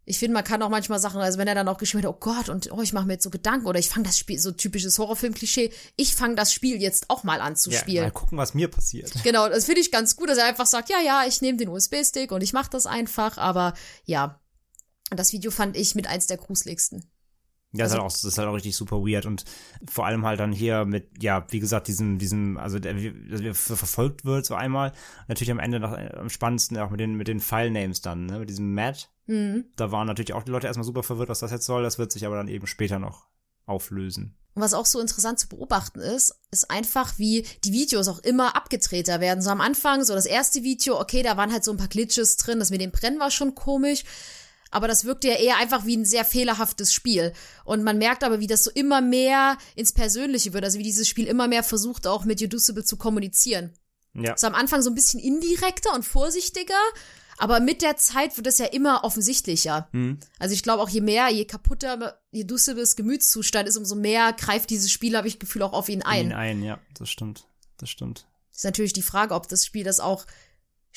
Ich 0.07 0.19
finde, 0.19 0.33
man 0.35 0.43
kann 0.43 0.61
auch 0.61 0.69
manchmal 0.69 0.99
Sachen, 0.99 1.19
also 1.19 1.39
wenn 1.39 1.47
er 1.47 1.55
dann 1.55 1.67
auch 1.67 1.77
geschrieben 1.79 2.03
hat, 2.03 2.13
oh 2.13 2.17
Gott, 2.19 2.49
und 2.49 2.71
oh, 2.71 2.81
ich 2.81 2.93
mache 2.93 3.07
mir 3.07 3.13
jetzt 3.13 3.23
so 3.23 3.31
Gedanken 3.31 3.65
oder 3.65 3.79
ich 3.79 3.89
fange 3.89 4.05
das 4.05 4.19
Spiel, 4.19 4.37
so 4.37 4.51
typisches 4.51 4.99
Horrorfilm-Klischee, 4.99 5.71
ich 5.95 6.15
fange 6.15 6.35
das 6.35 6.53
Spiel 6.53 6.79
jetzt 6.79 7.09
auch 7.09 7.23
mal 7.23 7.41
an 7.41 7.55
zu 7.55 7.71
ja, 7.71 7.79
spielen. 7.79 8.03
Mal 8.03 8.11
gucken, 8.11 8.37
was 8.37 8.53
mir 8.53 8.67
passiert. 8.69 9.11
Genau, 9.23 9.49
das 9.49 9.65
finde 9.65 9.81
ich 9.81 9.91
ganz 9.91 10.15
gut, 10.15 10.29
dass 10.29 10.37
er 10.37 10.45
einfach 10.45 10.67
sagt, 10.67 10.89
ja, 10.89 10.97
ja, 11.03 11.23
ich 11.27 11.41
nehme 11.41 11.57
den 11.57 11.69
USB-Stick 11.69 12.31
und 12.31 12.41
ich 12.41 12.53
mache 12.53 12.69
das 12.69 12.85
einfach, 12.85 13.37
aber 13.39 13.73
ja, 14.05 14.39
das 15.09 15.33
Video 15.33 15.49
fand 15.51 15.75
ich 15.75 15.95
mit 15.95 16.05
eins 16.07 16.27
der 16.27 16.37
gruseligsten. 16.37 17.03
Ja, 17.73 17.83
das, 17.83 17.91
ist 17.91 17.93
Also- 17.93 18.03
halt 18.03 18.11
auch, 18.11 18.13
das 18.13 18.23
ist 18.23 18.37
halt 18.37 18.47
auch 18.47 18.53
richtig 18.53 18.75
super 18.75 18.97
weird 18.97 19.25
und 19.25 19.43
vor 19.89 20.05
allem 20.05 20.25
halt 20.25 20.39
dann 20.39 20.51
hier 20.53 20.85
mit, 20.85 21.21
ja, 21.21 21.45
wie 21.49 21.59
gesagt, 21.59 21.87
diesem, 21.87 22.19
diesem, 22.19 22.57
also 22.57 22.79
der, 22.79 22.95
ver- 23.55 23.75
verfolgt 23.75 24.23
wird 24.23 24.45
so 24.45 24.53
einmal. 24.55 24.93
Natürlich 25.27 25.51
am 25.51 25.59
Ende 25.59 25.79
noch 25.79 25.91
äh, 25.93 26.11
am 26.15 26.29
spannendsten 26.29 26.77
auch 26.77 26.89
mit 26.91 26.99
den, 26.99 27.15
mit 27.15 27.27
den 27.27 27.39
File-Names 27.41 28.01
dann, 28.01 28.27
ne, 28.27 28.39
mit 28.39 28.49
diesem 28.49 28.73
Matt. 28.73 29.09
Mhm. 29.27 29.65
Da 29.75 29.91
waren 29.91 30.07
natürlich 30.07 30.33
auch 30.33 30.43
die 30.43 30.51
Leute 30.51 30.67
erstmal 30.67 30.85
super 30.85 31.03
verwirrt, 31.03 31.29
was 31.29 31.39
das 31.39 31.51
jetzt 31.51 31.65
soll. 31.65 31.83
Das 31.83 31.97
wird 31.97 32.11
sich 32.11 32.25
aber 32.25 32.35
dann 32.35 32.47
eben 32.47 32.67
später 32.67 32.99
noch 32.99 33.27
auflösen. 33.65 34.37
Und 34.53 34.61
was 34.61 34.73
auch 34.73 34.85
so 34.85 34.99
interessant 34.99 35.39
zu 35.39 35.49
beobachten 35.49 35.99
ist, 35.99 36.33
ist 36.51 36.71
einfach, 36.71 37.17
wie 37.17 37.45
die 37.63 37.73
Videos 37.73 38.07
auch 38.07 38.19
immer 38.19 38.55
abgedrehter 38.55 39.19
werden. 39.19 39.41
So 39.41 39.49
am 39.49 39.59
Anfang, 39.59 40.05
so 40.05 40.13
das 40.13 40.25
erste 40.25 40.63
Video, 40.63 40.99
okay, 40.99 41.23
da 41.23 41.35
waren 41.35 41.51
halt 41.51 41.63
so 41.63 41.71
ein 41.71 41.77
paar 41.77 41.89
Glitches 41.89 42.37
drin, 42.37 42.59
das 42.59 42.69
mit 42.69 42.79
dem 42.79 42.91
Brennen 42.91 43.19
war 43.19 43.31
schon 43.31 43.53
komisch. 43.53 44.03
Aber 44.71 44.87
das 44.87 45.05
wirkte 45.05 45.27
ja 45.27 45.35
eher 45.35 45.57
einfach 45.57 45.85
wie 45.85 45.97
ein 45.97 46.05
sehr 46.05 46.25
fehlerhaftes 46.25 46.93
Spiel. 46.93 47.33
Und 47.65 47.83
man 47.83 47.97
merkt 47.97 48.23
aber, 48.23 48.39
wie 48.39 48.47
das 48.47 48.63
so 48.63 48.71
immer 48.71 49.01
mehr 49.01 49.57
ins 49.75 49.93
Persönliche 49.93 50.53
wird. 50.53 50.63
Also 50.63 50.79
wie 50.79 50.83
dieses 50.83 51.07
Spiel 51.07 51.27
immer 51.27 51.47
mehr 51.47 51.63
versucht, 51.63 52.07
auch 52.07 52.25
mit 52.25 52.41
Reducible 52.41 52.83
zu 52.83 52.97
kommunizieren. 52.97 53.73
Ja. 54.13 54.37
So 54.37 54.47
am 54.47 54.55
Anfang 54.55 54.81
so 54.81 54.89
ein 54.89 54.95
bisschen 54.95 55.19
indirekter 55.19 55.93
und 55.93 56.03
vorsichtiger, 56.03 56.73
aber 57.37 57.59
mit 57.59 57.81
der 57.81 57.97
Zeit 57.97 58.37
wird 58.37 58.47
es 58.47 58.57
ja 58.57 58.65
immer 58.65 59.03
offensichtlicher. 59.03 59.89
Hm. 59.91 60.19
Also 60.39 60.53
ich 60.53 60.63
glaube 60.63 60.81
auch 60.81 60.89
je 60.89 61.01
mehr, 61.01 61.29
je 61.29 61.45
kaputter, 61.45 62.19
je 62.31 62.43
Dussebes 62.43 62.95
Gemütszustand 62.95 63.67
ist, 63.67 63.77
umso 63.77 63.95
mehr 63.95 64.33
greift 64.33 64.69
dieses 64.69 64.91
Spiel, 64.91 65.17
habe 65.17 65.27
ich 65.27 65.39
Gefühl, 65.39 65.63
auch 65.63 65.73
auf 65.73 65.89
ihn 65.89 66.01
ein. 66.01 66.27
Ihn 66.27 66.33
ein, 66.33 66.63
ja, 66.63 66.79
das 66.97 67.09
stimmt. 67.09 67.47
Das 67.77 67.89
stimmt. 67.89 68.25
Ist 68.53 68.63
natürlich 68.63 68.93
die 68.93 69.01
Frage, 69.01 69.33
ob 69.33 69.49
das 69.49 69.65
Spiel 69.65 69.83
das 69.83 69.99
auch 69.99 70.25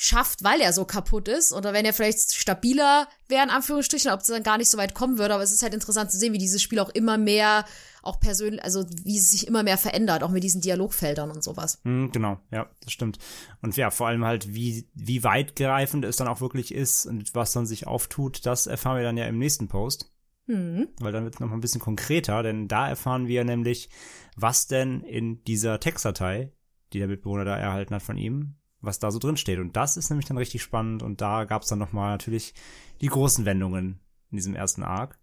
schafft, 0.01 0.45
weil 0.45 0.61
er 0.61 0.73
so 0.73 0.85
kaputt 0.85 1.27
ist. 1.27 1.53
Oder 1.53 1.73
wenn 1.73 1.85
er 1.85 1.93
vielleicht 1.93 2.33
stabiler 2.33 3.09
wäre, 3.27 3.43
in 3.43 3.51
Anführungsstrichen, 3.51 4.13
ob 4.13 4.21
es 4.21 4.29
dann 4.29 4.45
gar 4.45 4.57
nicht 4.57 4.71
so 4.71 4.79
weit 4.79 4.95
kommen 4.95 5.19
würde. 5.19 5.35
Aber 5.35 5.43
es 5.43 5.51
ist 5.51 5.65
halt 5.65 5.75
interessant 5.75 6.13
zu 6.13 6.19
sehen, 6.19 6.33
wie 6.33 6.39
dieses 6.39 6.63
Spiel 6.63 6.79
auch 6.79 6.91
immer 6.91 7.19
mehr, 7.19 7.65
auch 8.03 8.21
persönlich, 8.21 8.63
also 8.63 8.87
wie 9.03 9.19
es 9.19 9.33
sich 9.33 9.49
immer 9.49 9.65
mehr 9.65 9.77
verändert, 9.77 10.23
auch 10.23 10.31
mit 10.31 10.45
diesen 10.45 10.61
Dialogfeldern 10.61 11.33
und 11.33 11.43
sowas. 11.43 11.81
Hm, 11.83 12.13
genau, 12.13 12.39
ja, 12.53 12.71
das 12.81 12.93
stimmt. 12.93 13.19
Und 13.61 13.77
ja, 13.77 13.91
vor 13.91 14.07
allem 14.07 14.25
halt, 14.25 14.55
wie, 14.55 14.89
wie 14.95 15.25
weitgreifend 15.25 16.05
es 16.05 16.17
dann 16.17 16.29
auch 16.29 16.41
wirklich 16.41 16.73
ist 16.73 17.05
und 17.05 17.35
was 17.35 17.53
dann 17.53 17.67
sich 17.67 17.89
auftut, 17.89 18.47
das 18.47 18.69
erfahren 18.69 18.99
wir 18.99 19.05
dann 19.05 19.17
ja 19.17 19.27
im 19.27 19.39
nächsten 19.39 19.67
Post. 19.67 20.13
Hm. 20.47 20.87
Weil 21.01 21.13
dann 21.13 21.25
wird 21.25 21.35
es 21.35 21.41
noch 21.41 21.49
mal 21.49 21.57
ein 21.57 21.61
bisschen 21.61 21.81
konkreter, 21.81 22.45
denn 22.45 22.69
da 22.69 22.89
erfahren 22.89 23.27
wir 23.27 23.43
nämlich, 23.43 23.91
was 24.37 24.69
denn 24.69 25.03
in 25.03 25.43
dieser 25.43 25.81
Textdatei, 25.81 26.53
die 26.93 27.01
der 27.01 27.09
Mitbewohner 27.09 27.45
da 27.45 27.57
erhalten 27.57 27.97
hat 27.97 28.03
von 28.03 28.17
ihm, 28.17 28.58
was 28.81 28.99
da 28.99 29.11
so 29.11 29.19
drin 29.19 29.37
steht. 29.37 29.59
Und 29.59 29.77
das 29.77 29.97
ist 29.97 30.11
nämlich 30.11 30.27
dann 30.27 30.39
richtig 30.39 30.63
spannend 30.63 31.03
und 31.03 31.21
da 31.21 31.45
gab 31.45 31.63
es 31.63 31.69
dann 31.69 31.79
noch 31.79 31.93
mal 31.93 32.11
natürlich 32.11 32.55
die 33.01 33.09
großen 33.09 33.45
Wendungen 33.45 34.01
in 34.31 34.37
diesem 34.37 34.55
ersten 34.55 34.83
Arc. 34.83 35.19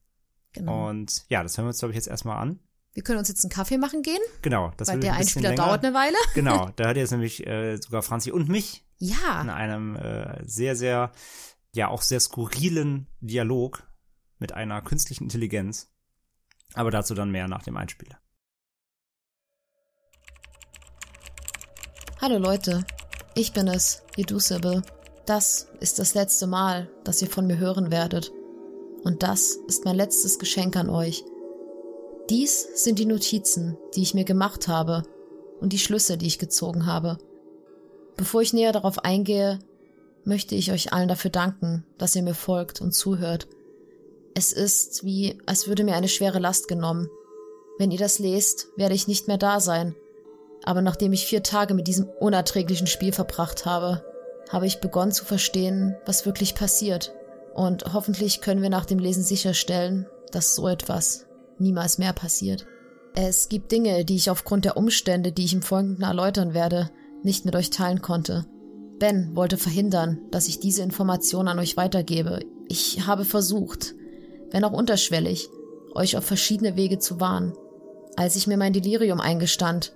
Genau. 0.54 0.90
Und 0.90 1.26
ja, 1.30 1.44
das 1.44 1.58
hören 1.58 1.66
wir 1.66 1.70
uns, 1.70 1.80
glaube 1.80 1.92
ich, 1.92 1.96
jetzt 1.98 2.08
erstmal 2.08 2.38
an. 2.38 2.60
Wir 2.94 3.04
können 3.04 3.20
uns 3.20 3.28
jetzt 3.28 3.44
einen 3.44 3.52
Kaffee 3.52 3.78
machen 3.78 4.04
gehen, 4.04 4.22
Genau, 4.42 4.72
das 4.78 4.88
weil 4.88 5.02
der 5.02 5.14
ein 5.14 5.20
Einspieler 5.20 5.50
länger. 5.50 5.66
dauert 5.66 5.84
eine 5.86 5.94
Weile. 5.94 6.16
Genau, 6.34 6.70
da 6.78 6.86
hört 6.86 6.96
ihr 6.96 7.02
jetzt 7.02 7.12
nämlich 7.12 7.46
äh, 7.46 7.76
sogar 7.78 8.02
Franzi 8.04 8.32
und 8.32 8.48
mich 8.48 8.86
in 9.00 9.08
Ja, 9.10 9.42
einem 9.42 9.98
äh, 9.98 10.42
sehr, 10.48 10.78
sehr, 10.78 11.12
ja, 11.74 11.90
auch 11.90 12.02
sehr 12.02 12.22
skurrilen 12.22 13.08
Dialog 13.20 13.84
mit 14.40 14.54
einer 14.54 14.82
künstlichen 14.82 15.26
Intelligenz. 15.26 15.92
Aber 16.74 16.90
dazu 16.90 17.14
dann 17.16 17.32
mehr 17.32 17.50
nach 17.50 17.64
dem 17.64 17.76
Einspieler. 17.76 18.18
hallo 22.22 22.38
Leute, 22.38 22.84
ich 23.36 23.54
bin 23.54 23.68
es, 23.68 24.02
Reducible. 24.18 24.82
Das 25.26 25.68
ist 25.80 26.00
das 26.00 26.14
letzte 26.14 26.48
Mal, 26.48 26.90
dass 27.04 27.22
ihr 27.22 27.30
von 27.30 27.46
mir 27.46 27.58
hören 27.58 27.92
werdet. 27.92 28.32
Und 29.04 29.24
das 29.24 29.60
ist 29.68 29.86
mein 29.86 29.96
letztes 29.96 30.40
Geschenk 30.40 30.76
an 30.78 30.90
euch. 30.90 31.24
Dies 32.30 32.68
sind 32.84 32.98
die 32.98 33.06
Notizen, 33.06 33.78
die 33.96 34.02
ich 34.02 34.14
mir 34.14 34.24
gemacht 34.24 34.68
habe 34.68 35.04
und 35.60 35.74
die 35.74 35.80
Schlüsse, 35.80 36.18
die 36.18 36.28
ich 36.28 36.40
gezogen 36.40 36.86
habe. 36.86 37.18
Bevor 38.18 38.42
ich 38.42 38.54
näher 38.54 38.72
darauf 38.72 39.00
eingehe, 39.00 39.60
möchte 40.24 40.56
ich 40.56 40.72
euch 40.72 40.94
allen 40.94 41.08
dafür 41.08 41.30
danken, 41.30 41.86
dass 41.98 42.16
ihr 42.16 42.24
mir 42.24 42.34
folgt 42.34 42.82
und 42.82 42.94
zuhört. 42.94 43.48
Es 44.34 44.54
ist 44.54 45.04
wie, 45.04 45.38
als 45.46 45.68
würde 45.68 45.84
mir 45.84 45.96
eine 45.96 46.08
schwere 46.08 46.40
Last 46.40 46.68
genommen. 46.68 47.10
Wenn 47.78 47.92
ihr 47.92 48.00
das 48.00 48.20
lest, 48.20 48.68
werde 48.76 48.96
ich 48.96 49.08
nicht 49.08 49.28
mehr 49.28 49.38
da 49.38 49.60
sein. 49.60 49.96
Aber 50.66 50.82
nachdem 50.82 51.14
ich 51.14 51.26
vier 51.26 51.44
Tage 51.44 51.74
mit 51.74 51.88
diesem 51.88 52.10
unerträglichen 52.20 52.88
Spiel 52.88 53.14
verbracht 53.14 53.66
habe, 53.66 54.04
habe 54.50 54.68
ich 54.68 54.82
begonnen 54.82 55.12
zu 55.12 55.24
verstehen, 55.24 55.96
was 56.06 56.26
wirklich 56.26 56.56
passiert. 56.56 57.14
Und 57.54 57.94
hoffentlich 57.94 58.42
können 58.42 58.62
wir 58.62 58.70
nach 58.70 58.86
dem 58.86 59.00
Lesen 59.00 59.24
sicherstellen, 59.24 60.08
dass 60.32 60.56
so 60.56 60.68
etwas 60.68 61.28
niemals 61.58 61.98
mehr 61.98 62.14
passiert. 62.14 62.66
Es 63.14 63.48
gibt 63.48 63.72
Dinge, 63.72 64.04
die 64.04 64.18
ich 64.18 64.30
aufgrund 64.30 64.66
der 64.66 64.76
Umstände, 64.76 65.32
die 65.32 65.46
ich 65.46 65.54
im 65.54 65.62
Folgenden 65.62 66.04
erläutern 66.04 66.54
werde, 66.54 66.90
nicht 67.24 67.46
mit 67.46 67.56
euch 67.56 67.70
teilen 67.70 68.02
konnte. 68.02 68.46
Ben 69.00 69.36
wollte 69.36 69.58
verhindern, 69.58 70.20
dass 70.32 70.48
ich 70.48 70.60
diese 70.60 70.82
Information 70.82 71.48
an 71.48 71.60
euch 71.60 71.78
weitergebe. 71.78 72.42
Ich 72.68 73.08
habe 73.08 73.24
versucht, 73.24 73.96
wenn 74.52 74.64
auch 74.64 74.74
unterschwellig, 74.74 75.48
euch 75.94 76.18
auf 76.18 76.26
verschiedene 76.26 76.76
Wege 76.76 77.00
zu 77.00 77.20
warnen. 77.20 77.54
Als 78.18 78.36
ich 78.36 78.48
mir 78.48 78.58
mein 78.58 78.74
Delirium 78.74 79.22
eingestand, 79.22 79.94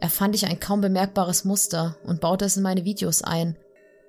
erfand 0.00 0.34
ich 0.34 0.46
ein 0.46 0.60
kaum 0.60 0.80
bemerkbares 0.80 1.44
Muster 1.44 1.96
und 2.04 2.20
baute 2.20 2.44
es 2.44 2.56
in 2.56 2.62
meine 2.62 2.84
Videos 2.84 3.22
ein. 3.22 3.56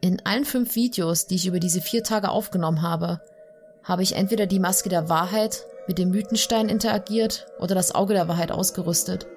In 0.02 0.26
allen 0.26 0.46
fünf 0.46 0.76
Videos, 0.76 1.28
die 1.28 1.36
ich 1.36 1.48
über 1.48 1.60
diese 1.60 1.82
vier 1.82 2.04
Tage 2.04 2.30
aufgenommen 2.30 2.82
habe, 2.82 3.22
habe 3.84 4.04
ich 4.04 4.16
entweder 4.16 4.46
die 4.46 4.60
Maske 4.60 4.90
der 4.90 5.10
Wahrheit 5.10 5.66
mit 5.88 5.98
dem 5.98 6.10
Mythenstein 6.10 6.70
interagiert 6.70 7.48
oder 7.60 7.74
das 7.74 7.96
Auge 7.96 8.14
der 8.14 8.28
Wahrheit 8.28 8.52
ausgerüstet. 8.52 9.28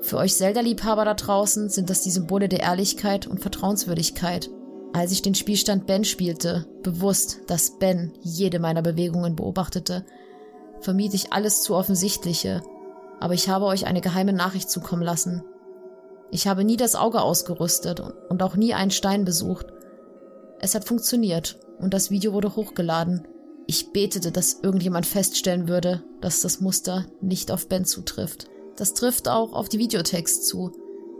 Für 0.00 0.16
euch 0.16 0.34
Zelda-Liebhaber 0.34 1.04
da 1.04 1.14
draußen 1.14 1.68
sind 1.68 1.90
das 1.90 2.02
die 2.02 2.10
Symbole 2.10 2.48
der 2.48 2.60
Ehrlichkeit 2.60 3.26
und 3.26 3.40
Vertrauenswürdigkeit. 3.40 4.50
Als 4.92 5.12
ich 5.12 5.22
den 5.22 5.34
Spielstand 5.34 5.86
Ben 5.86 6.04
spielte, 6.04 6.66
bewusst, 6.82 7.40
dass 7.46 7.78
Ben 7.78 8.12
jede 8.22 8.58
meiner 8.58 8.82
Bewegungen 8.82 9.36
beobachtete, 9.36 10.04
vermied 10.80 11.14
ich 11.14 11.32
alles 11.32 11.62
zu 11.62 11.76
offensichtliche, 11.76 12.62
aber 13.20 13.34
ich 13.34 13.48
habe 13.48 13.66
euch 13.66 13.86
eine 13.86 14.00
geheime 14.00 14.32
Nachricht 14.32 14.70
zukommen 14.70 15.02
lassen. 15.02 15.44
Ich 16.30 16.46
habe 16.46 16.64
nie 16.64 16.76
das 16.76 16.94
Auge 16.94 17.22
ausgerüstet 17.22 18.00
und 18.28 18.42
auch 18.42 18.56
nie 18.56 18.74
einen 18.74 18.90
Stein 18.90 19.24
besucht. 19.24 19.66
Es 20.60 20.74
hat 20.74 20.84
funktioniert 20.84 21.58
und 21.78 21.92
das 21.94 22.10
Video 22.10 22.32
wurde 22.32 22.54
hochgeladen. 22.54 23.26
Ich 23.66 23.92
betete, 23.92 24.30
dass 24.30 24.60
irgendjemand 24.62 25.06
feststellen 25.06 25.68
würde, 25.68 26.02
dass 26.20 26.40
das 26.40 26.60
Muster 26.60 27.06
nicht 27.20 27.50
auf 27.50 27.68
Ben 27.68 27.84
zutrifft. 27.84 28.46
Das 28.76 28.94
trifft 28.94 29.28
auch 29.28 29.52
auf 29.52 29.68
die 29.68 29.78
Videotext 29.78 30.46
zu. 30.46 30.72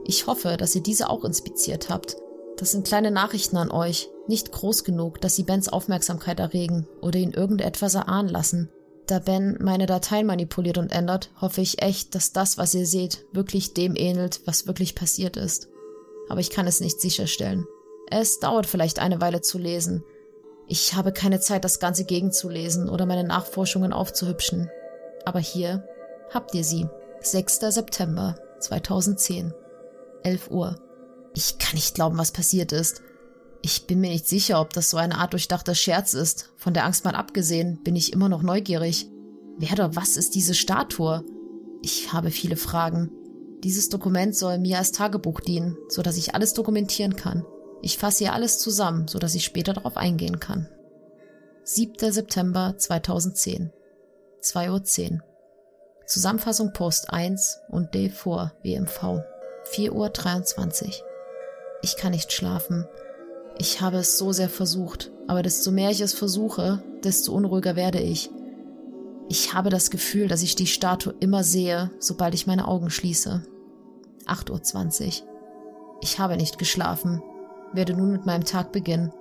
Ich 0.04 0.26
hoffe, 0.26 0.56
dass 0.56 0.74
ihr 0.74 0.82
diese 0.82 1.10
auch 1.10 1.24
inspiziert 1.24 1.90
habt. 1.90 2.16
Das 2.56 2.72
sind 2.72 2.86
kleine 2.86 3.10
Nachrichten 3.10 3.56
an 3.56 3.70
euch, 3.70 4.08
nicht 4.28 4.52
groß 4.52 4.84
genug, 4.84 5.20
dass 5.20 5.34
sie 5.34 5.44
Bens 5.44 5.68
Aufmerksamkeit 5.68 6.40
erregen 6.40 6.86
oder 7.00 7.18
ihn 7.18 7.32
irgendetwas 7.32 7.94
erahnen 7.94 8.28
lassen. 8.28 8.70
Da 9.10 9.18
Ben 9.18 9.58
meine 9.60 9.86
Dateien 9.86 10.24
manipuliert 10.24 10.78
und 10.78 10.92
ändert, 10.92 11.30
hoffe 11.40 11.60
ich 11.62 11.82
echt, 11.82 12.14
dass 12.14 12.32
das, 12.32 12.58
was 12.58 12.74
ihr 12.74 12.86
seht, 12.86 13.26
wirklich 13.32 13.74
dem 13.74 13.96
ähnelt, 13.96 14.42
was 14.44 14.68
wirklich 14.68 14.94
passiert 14.94 15.36
ist. 15.36 15.66
Aber 16.28 16.38
ich 16.38 16.50
kann 16.50 16.68
es 16.68 16.78
nicht 16.78 17.00
sicherstellen. 17.00 17.66
Es 18.08 18.38
dauert 18.38 18.66
vielleicht 18.66 19.00
eine 19.00 19.20
Weile 19.20 19.40
zu 19.40 19.58
lesen. 19.58 20.04
Ich 20.68 20.94
habe 20.94 21.10
keine 21.10 21.40
Zeit, 21.40 21.64
das 21.64 21.80
Ganze 21.80 22.04
gegenzulesen 22.04 22.88
oder 22.88 23.04
meine 23.04 23.24
Nachforschungen 23.24 23.92
aufzuhübschen. 23.92 24.70
Aber 25.24 25.40
hier 25.40 25.82
habt 26.32 26.54
ihr 26.54 26.62
sie. 26.62 26.86
6. 27.18 27.58
September 27.74 28.36
2010. 28.60 29.52
11 30.22 30.52
Uhr. 30.52 30.76
Ich 31.34 31.58
kann 31.58 31.74
nicht 31.74 31.96
glauben, 31.96 32.16
was 32.16 32.30
passiert 32.30 32.70
ist. 32.70 33.02
Ich 33.62 33.86
bin 33.86 34.00
mir 34.00 34.10
nicht 34.10 34.26
sicher, 34.26 34.60
ob 34.60 34.72
das 34.72 34.90
so 34.90 34.96
eine 34.96 35.18
Art 35.18 35.32
durchdachter 35.32 35.74
Scherz 35.74 36.14
ist. 36.14 36.52
Von 36.56 36.72
der 36.72 36.84
Angst 36.84 37.04
mal 37.04 37.14
abgesehen, 37.14 37.82
bin 37.82 37.94
ich 37.94 38.12
immer 38.12 38.28
noch 38.28 38.42
neugierig. 38.42 39.08
Wer 39.58 39.72
oder 39.72 39.96
was 39.96 40.16
ist 40.16 40.34
diese 40.34 40.54
Statue? 40.54 41.24
Ich 41.82 42.12
habe 42.12 42.30
viele 42.30 42.56
Fragen. 42.56 43.10
Dieses 43.62 43.90
Dokument 43.90 44.34
soll 44.34 44.58
mir 44.58 44.78
als 44.78 44.92
Tagebuch 44.92 45.40
dienen, 45.40 45.76
so 45.88 46.00
dass 46.00 46.16
ich 46.16 46.34
alles 46.34 46.54
dokumentieren 46.54 47.16
kann. 47.16 47.44
Ich 47.82 47.98
fasse 47.98 48.24
hier 48.24 48.32
alles 48.32 48.58
zusammen, 48.58 49.06
so 49.08 49.18
dass 49.18 49.34
ich 49.34 49.44
später 49.44 49.74
darauf 49.74 49.96
eingehen 49.96 50.40
kann. 50.40 50.68
7. 51.64 52.12
September 52.12 52.74
2010. 52.76 53.72
2.10 54.42 55.12
Uhr. 55.12 55.20
Zusammenfassung 56.06 56.72
Post 56.72 57.12
1 57.12 57.60
und 57.68 57.94
D 57.94 58.08
vor 58.08 58.52
WMV. 58.62 59.22
4.23 59.72 59.90
Uhr. 59.90 60.92
Ich 61.82 61.96
kann 61.96 62.12
nicht 62.12 62.32
schlafen. 62.32 62.86
Ich 63.60 63.82
habe 63.82 63.98
es 63.98 64.16
so 64.16 64.32
sehr 64.32 64.48
versucht, 64.48 65.12
aber 65.28 65.42
desto 65.42 65.70
mehr 65.70 65.90
ich 65.90 66.00
es 66.00 66.14
versuche, 66.14 66.82
desto 67.04 67.34
unruhiger 67.34 67.76
werde 67.76 68.00
ich. 68.00 68.30
Ich 69.28 69.52
habe 69.52 69.68
das 69.68 69.90
Gefühl, 69.90 70.28
dass 70.28 70.42
ich 70.42 70.56
die 70.56 70.66
Statue 70.66 71.14
immer 71.20 71.44
sehe, 71.44 71.90
sobald 71.98 72.32
ich 72.32 72.46
meine 72.46 72.66
Augen 72.66 72.88
schließe. 72.88 73.42
8.20 74.24 75.04
Uhr. 75.04 75.28
Ich 76.00 76.18
habe 76.18 76.38
nicht 76.38 76.56
geschlafen, 76.56 77.22
werde 77.74 77.92
nun 77.92 78.12
mit 78.12 78.24
meinem 78.24 78.46
Tag 78.46 78.72
beginnen. 78.72 79.12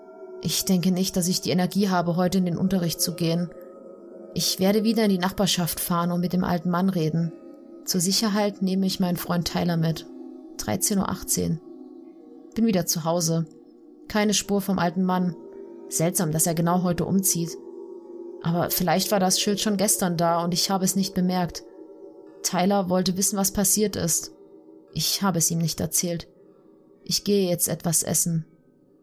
Ich 0.41 0.63
denke 0.63 0.93
nicht, 0.93 1.17
dass 1.17 1.27
ich 1.27 1.41
die 1.41 1.51
Energie 1.51 1.89
habe, 1.89 2.15
heute 2.15 2.37
in 2.37 2.45
den 2.45 2.57
Unterricht 2.57 3.01
zu 3.01 3.15
gehen. 3.15 3.49
Ich 4.35 4.57
werde 4.61 4.85
wieder 4.85 5.03
in 5.03 5.09
die 5.09 5.17
Nachbarschaft 5.17 5.81
fahren 5.81 6.13
und 6.13 6.21
mit 6.21 6.31
dem 6.31 6.45
alten 6.45 6.69
Mann 6.69 6.87
reden. 6.87 7.33
Zur 7.83 7.99
Sicherheit 7.99 8.61
nehme 8.61 8.85
ich 8.85 9.01
meinen 9.01 9.17
Freund 9.17 9.49
Tyler 9.49 9.75
mit. 9.75 10.05
13.18 10.59 11.49
Uhr. 11.49 11.57
Bin 12.55 12.67
wieder 12.67 12.85
zu 12.85 13.03
Hause. 13.03 13.45
Keine 14.09 14.33
Spur 14.33 14.59
vom 14.59 14.79
alten 14.79 15.03
Mann. 15.03 15.35
Seltsam, 15.87 16.33
dass 16.33 16.45
er 16.45 16.55
genau 16.55 16.83
heute 16.83 17.05
umzieht. 17.05 17.57
Aber 18.41 18.69
vielleicht 18.69 19.11
war 19.11 19.19
das 19.19 19.39
Schild 19.39 19.61
schon 19.61 19.77
gestern 19.77 20.17
da 20.17 20.43
und 20.43 20.53
ich 20.53 20.69
habe 20.69 20.83
es 20.83 20.95
nicht 20.95 21.13
bemerkt. 21.13 21.63
Tyler 22.43 22.89
wollte 22.89 23.15
wissen, 23.17 23.37
was 23.37 23.51
passiert 23.51 23.95
ist. 23.95 24.31
Ich 24.93 25.21
habe 25.21 25.37
es 25.37 25.51
ihm 25.51 25.59
nicht 25.59 25.79
erzählt. 25.79 26.27
Ich 27.03 27.23
gehe 27.23 27.49
jetzt 27.49 27.67
etwas 27.67 28.03
essen. 28.03 28.45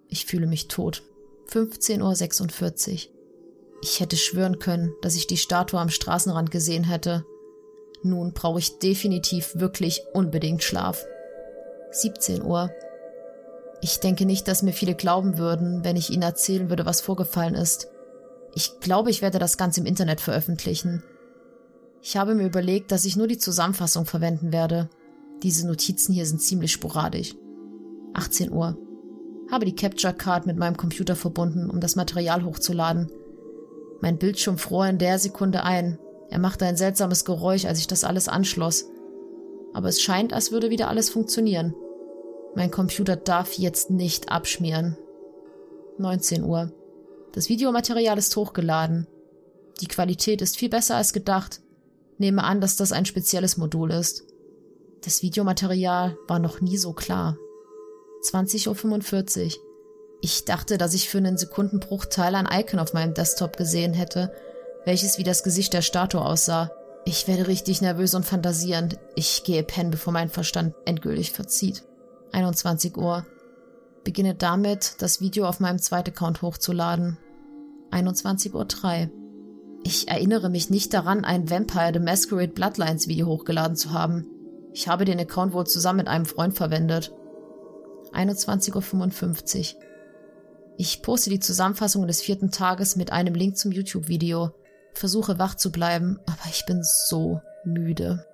Ich 0.09 0.27
fühle 0.27 0.47
mich 0.47 0.69
tot. 0.69 1.03
15.46 1.51 2.93
Uhr. 2.93 3.13
Ich 3.83 4.01
hätte 4.01 4.17
schwören 4.17 4.59
können, 4.59 4.95
dass 5.03 5.17
ich 5.17 5.27
die 5.27 5.37
Statue 5.37 5.79
am 5.79 5.91
Straßenrand 5.91 6.51
gesehen 6.51 6.85
hätte. 6.85 7.25
Nun 8.03 8.33
brauche 8.33 8.59
ich 8.59 8.79
definitiv 8.79 9.53
wirklich 9.57 10.03
unbedingt 10.13 10.63
Schlaf. 10.63 11.05
17 11.91 12.43
Uhr. 12.43 12.71
Ich 13.87 14.01
denke 14.01 14.27
nicht, 14.27 14.49
dass 14.49 14.65
mir 14.65 14.73
viele 14.73 14.97
glauben 14.97 15.39
würden, 15.39 15.85
wenn 15.85 15.95
ich 15.95 16.11
ihnen 16.11 16.25
erzählen 16.25 16.71
würde, 16.71 16.85
was 16.87 17.01
vorgefallen 17.01 17.55
ist. 17.55 17.87
Ich 18.53 18.81
glaube, 18.81 19.11
ich 19.11 19.23
werde 19.23 19.39
das 19.39 19.59
Ganze 19.59 19.79
im 19.79 19.87
Internet 19.87 20.21
veröffentlichen. 20.21 21.05
Ich 22.03 22.17
habe 22.17 22.35
mir 22.35 22.47
überlegt, 22.47 22.91
dass 22.91 23.05
ich 23.05 23.17
nur 23.17 23.29
die 23.29 23.39
Zusammenfassung 23.39 24.05
verwenden 24.05 24.53
werde. 24.53 24.91
Diese 25.45 25.69
Notizen 25.69 26.13
hier 26.13 26.27
sind 26.27 26.43
ziemlich 26.43 26.73
sporadisch. 26.73 27.37
18 28.15 28.51
Uhr. 28.51 28.77
Habe 29.53 29.67
die 29.67 29.77
Capture 29.77 30.15
Card 30.15 30.47
mit 30.47 30.57
meinem 30.57 30.77
Computer 30.77 31.15
verbunden, 31.15 31.71
um 31.71 31.79
das 31.79 31.95
Material 31.95 32.43
hochzuladen. 32.43 33.13
Mein 34.01 34.19
Bildschirm 34.19 34.59
fror 34.59 34.89
in 34.89 34.99
der 34.99 35.21
Sekunde 35.21 35.63
ein. 35.63 35.97
Er 36.29 36.41
machte 36.41 36.65
ein 36.67 36.77
seltsames 36.77 37.25
Geräusch, 37.25 37.67
als 37.67 37.79
ich 37.79 37.87
das 37.87 38.03
alles 38.03 38.27
anschloss. 38.27 38.87
Aber 39.75 39.89
es 39.89 40.03
scheint, 40.03 40.33
als 40.33 40.51
würde 40.51 40.71
wieder 40.71 40.89
alles 40.89 41.09
funktionieren. 41.09 41.73
Mein 42.57 42.71
Computer 42.71 43.17
darf 43.17 43.53
jetzt 43.59 43.91
nicht 43.91 44.31
abschmieren. 44.31 44.97
19 45.99 46.43
Uhr. 46.43 46.73
Das 47.33 47.51
Videomaterial 47.51 48.17
ist 48.17 48.35
hochgeladen. 48.35 49.07
Die 49.83 49.89
Qualität 49.89 50.41
ist 50.41 50.57
viel 50.57 50.71
besser 50.71 50.97
als 50.97 51.13
gedacht. 51.13 51.61
Nehme 52.17 52.45
an, 52.45 52.63
dass 52.63 52.77
das 52.77 52.93
ein 52.93 53.05
spezielles 53.05 53.59
Modul 53.59 53.91
ist. 53.91 54.25
Das 55.05 55.21
Videomaterial 55.21 56.17
war 56.29 56.39
noch 56.39 56.63
nie 56.63 56.79
so 56.79 56.95
klar. 56.95 57.37
20.45 58.31 59.45
Uhr. 59.45 59.63
Ich 60.23 60.47
dachte, 60.47 60.79
dass 60.79 60.95
ich 60.95 61.11
für 61.11 61.19
einen 61.19 61.37
Sekundenbruchteil 61.37 62.35
ein 62.35 62.49
Icon 62.51 62.81
auf 62.81 62.95
meinem 62.95 63.13
Desktop 63.13 63.59
gesehen 63.59 63.93
hätte, 63.93 64.33
welches 64.87 65.19
wie 65.19 65.25
das 65.25 65.43
Gesicht 65.43 65.75
der 65.75 65.83
Statue 65.83 66.25
aussah. 66.25 66.71
Ich 67.05 67.29
werde 67.29 67.49
richtig 67.49 67.83
nervös 67.83 68.15
und 68.15 68.25
fantasierend. 68.25 68.99
Ich 69.15 69.45
gehe 69.45 69.63
pennen, 69.63 69.91
bevor 69.91 70.15
mein 70.15 70.31
Verstand 70.31 70.75
endgültig 70.87 71.33
verzieht. 71.33 71.85
21 72.37 72.99
Uhr. 72.99 73.25
Beginne 74.05 74.35
damit, 74.35 74.97
das 74.99 75.23
Video 75.23 75.49
auf 75.49 75.59
meinem 75.59 75.79
zweiten 75.79 76.11
Account 76.11 76.43
hochzuladen. 76.43 77.17
21.03 77.91 78.53
Uhr. 78.55 79.11
Ich 79.85 80.09
erinnere 80.09 80.51
mich 80.51 80.69
nicht 80.69 80.93
daran, 80.93 81.25
ein 81.25 81.49
Vampire 81.49 81.93
the 81.95 81.99
Masquerade 81.99 82.53
Bloodlines 82.53 83.09
Video 83.09 83.27
hochgeladen 83.27 83.77
zu 83.77 83.93
haben. 83.93 84.27
Ich 84.75 84.87
habe 84.87 85.07
den 85.07 85.19
Account 85.19 85.55
wohl 85.55 85.67
zusammen 85.67 85.99
mit 85.99 86.09
einem 86.09 86.27
Freund 86.27 86.55
verwendet. 86.55 87.15
21.55 88.13 89.75
Uhr. 89.75 89.81
Ich 90.77 91.01
poste 91.01 91.31
die 91.31 91.41
Zusammenfassung 91.41 92.07
des 92.07 92.21
vierten 92.21 92.51
Tages 92.51 92.97
mit 92.97 93.13
einem 93.13 93.35
Link 93.35 93.57
zum 93.57 93.73
YouTube-Video. 93.73 94.51
Versuche 94.93 95.39
wach 95.39 95.55
zu 95.55 95.73
bleiben, 95.73 96.19
aber 96.27 96.51
ich 96.51 96.67
bin 96.67 96.83
so 96.83 97.41
müde. 97.65 98.27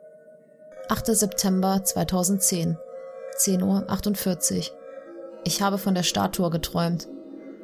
8. 0.88 1.06
September 1.06 1.84
2010. 1.84 2.76
10.48 3.42 4.58
Uhr. 4.58 4.64
Ich 5.44 5.62
habe 5.62 5.78
von 5.78 5.94
der 5.94 6.02
Statue 6.02 6.50
geträumt. 6.50 7.08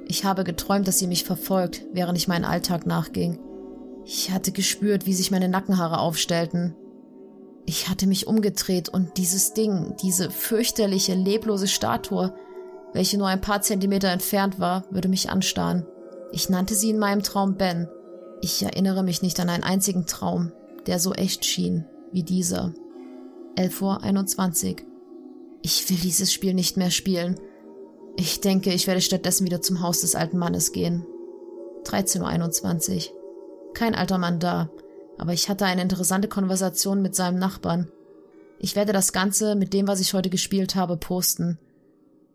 Ich 0.06 0.24
habe 0.24 0.44
geträumt, 0.44 0.88
dass 0.88 0.98
sie 0.98 1.06
mich 1.06 1.24
verfolgt, 1.24 1.82
während 1.92 2.18
ich 2.18 2.28
meinen 2.28 2.44
Alltag 2.44 2.86
nachging. 2.86 3.38
Ich 4.05 4.30
hatte 4.30 4.52
gespürt, 4.52 5.06
wie 5.06 5.14
sich 5.14 5.30
meine 5.30 5.48
Nackenhaare 5.48 5.98
aufstellten. 5.98 6.74
Ich 7.66 7.88
hatte 7.88 8.06
mich 8.06 8.26
umgedreht 8.26 8.88
und 8.88 9.18
dieses 9.18 9.52
Ding, 9.52 9.94
diese 10.02 10.30
fürchterliche, 10.30 11.14
leblose 11.14 11.68
Statue, 11.68 12.32
welche 12.94 13.18
nur 13.18 13.28
ein 13.28 13.42
paar 13.42 13.60
Zentimeter 13.60 14.09
entfernt 14.09 14.59
war, 14.59 14.84
würde 14.90 15.09
mich 15.09 15.28
anstarren. 15.28 15.86
Ich 16.32 16.48
nannte 16.48 16.74
sie 16.74 16.90
in 16.90 16.98
meinem 16.98 17.22
Traum 17.22 17.56
Ben. 17.56 17.88
Ich 18.40 18.62
erinnere 18.62 19.02
mich 19.02 19.20
nicht 19.20 19.38
an 19.40 19.50
einen 19.50 19.64
einzigen 19.64 20.06
Traum, 20.06 20.52
der 20.86 20.98
so 20.98 21.12
echt 21.12 21.44
schien 21.44 21.84
wie 22.12 22.22
dieser. 22.22 22.72
11.21 23.56 24.70
Uhr. 24.70 24.88
Ich 25.62 25.89
will 25.90 25.97
dieses 25.97 26.32
Spiel 26.32 26.55
nicht 26.55 26.76
mehr 26.76 26.90
spielen. 26.90 27.39
Ich 28.16 28.40
denke, 28.40 28.72
ich 28.72 28.86
werde 28.86 29.01
stattdessen 29.01 29.47
wieder 29.47 29.60
zum 29.60 29.80
Haus 29.80 30.01
des 30.01 30.14
alten 30.14 30.39
Mannes 30.39 30.72
gehen. 30.72 31.06
13.21 31.85 33.10
Uhr. 33.10 33.72
Kein 33.74 33.94
alter 33.94 34.18
Mann 34.18 34.40
da, 34.40 34.70
aber 35.18 35.32
ich 35.32 35.48
hatte 35.48 35.66
eine 35.66 35.82
interessante 35.82 36.28
Konversation 36.28 37.02
mit 37.02 37.14
seinem 37.14 37.39
Nachbarn. 37.39 37.90
Ich 38.59 38.74
werde 38.74 38.93
das 38.93 39.12
Ganze 39.12 39.55
mit 39.55 39.72
dem, 39.72 39.86
was 39.86 40.01
ich 40.01 40.14
heute 40.14 40.30
gespielt 40.30 40.74
habe, 40.74 40.97
posten. 40.97 41.59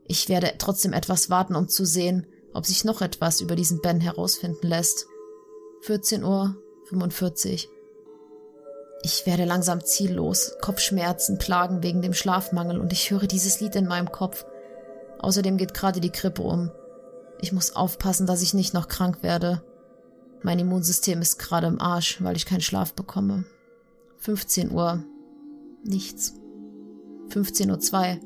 Ich 0.08 0.30
werde 0.30 0.54
trotzdem 0.58 0.94
etwas 0.94 1.30
warten, 1.30 1.56
um 1.56 1.68
zu 1.68 1.86
sehen, 1.86 2.28
ob 2.54 2.66
sich 2.66 2.86
noch 2.86 3.02
etwas 3.02 3.42
über 3.42 3.56
diesen 3.56 3.82
Ben 3.82 4.00
herausfinden 4.00 4.68
lässt. 4.68 5.06
14 5.82 6.24
Uhr 6.24 6.56
45. 6.86 7.68
Ich 9.06 9.26
werde 9.26 9.44
langsam 9.44 9.84
ziellos, 9.84 10.56
Kopfschmerzen 10.62 11.38
plagen 11.38 11.84
wegen 11.84 12.02
dem 12.02 12.14
Schlafmangel 12.14 12.80
und 12.80 12.94
ich 12.94 13.12
höre 13.12 13.28
dieses 13.28 13.60
Lied 13.60 13.76
in 13.76 13.86
meinem 13.86 14.12
Kopf. 14.12 14.46
Außerdem 15.20 15.58
geht 15.58 15.74
gerade 15.74 16.00
die 16.00 16.10
Krippe 16.10 16.42
um. 16.42 16.72
Ich 17.42 17.52
muss 17.52 17.76
aufpassen, 17.76 18.26
dass 18.26 18.42
ich 18.42 18.54
nicht 18.54 18.74
noch 18.74 18.88
krank 18.88 19.22
werde. 19.22 19.62
Mein 20.42 20.58
Immunsystem 20.58 21.22
ist 21.22 21.38
gerade 21.38 21.68
im 21.68 21.82
Arsch, 21.82 22.24
weil 22.24 22.38
ich 22.38 22.46
keinen 22.46 22.62
Schlaf 22.62 22.94
bekomme. 22.94 23.44
15 24.20 24.72
Uhr. 24.72 25.04
Nichts. 25.84 26.36
15.02 27.28 27.94
Uhr. 27.94 28.20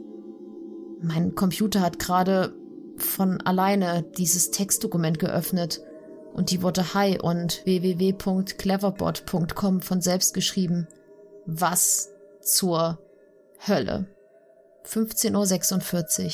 Mein 1.02 1.34
Computer 1.34 1.82
hat 1.82 1.98
gerade 1.98 2.54
von 2.98 3.42
alleine 3.42 4.04
dieses 4.18 4.52
Textdokument 4.52 5.18
geöffnet 5.18 5.82
und 6.38 6.52
die 6.52 6.64
Worte 6.64 6.94
Hi 6.94 7.20
und 7.20 7.66
www.cleverbot.com 7.66 9.82
von 9.82 10.02
selbst 10.02 10.34
geschrieben. 10.34 10.88
Was 11.46 12.14
zur 12.42 13.00
Hölle? 13.68 14.06
15.46 14.86 16.26
Uhr. 16.26 16.32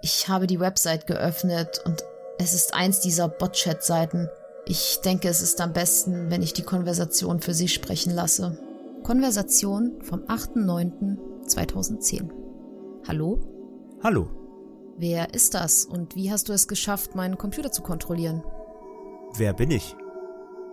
Ich 0.00 0.28
habe 0.28 0.46
die 0.46 0.60
Website 0.60 1.08
geöffnet 1.08 1.82
und 1.84 2.04
es 2.38 2.54
ist 2.54 2.72
eins 2.74 3.00
dieser 3.00 3.28
Bot-Chat-Seiten. 3.28 4.30
Ich 4.64 5.00
denke, 5.04 5.28
es 5.28 5.42
ist 5.42 5.60
am 5.60 5.72
besten, 5.72 6.30
wenn 6.30 6.42
ich 6.42 6.52
die 6.52 6.62
Konversation 6.62 7.40
für 7.40 7.54
Sie 7.54 7.66
sprechen 7.68 8.14
lasse. 8.14 8.56
Konversation 9.02 10.00
vom 10.02 10.20
8.9.2010. 10.24 12.30
Hallo? 13.08 13.40
Hallo. 14.02 14.28
Wer 14.98 15.34
ist 15.34 15.54
das 15.54 15.84
und 15.84 16.14
wie 16.14 16.30
hast 16.30 16.48
du 16.48 16.52
es 16.52 16.68
geschafft, 16.68 17.16
meinen 17.16 17.38
Computer 17.38 17.72
zu 17.72 17.82
kontrollieren? 17.82 18.44
Wer 19.36 19.52
bin 19.52 19.70
ich? 19.70 19.96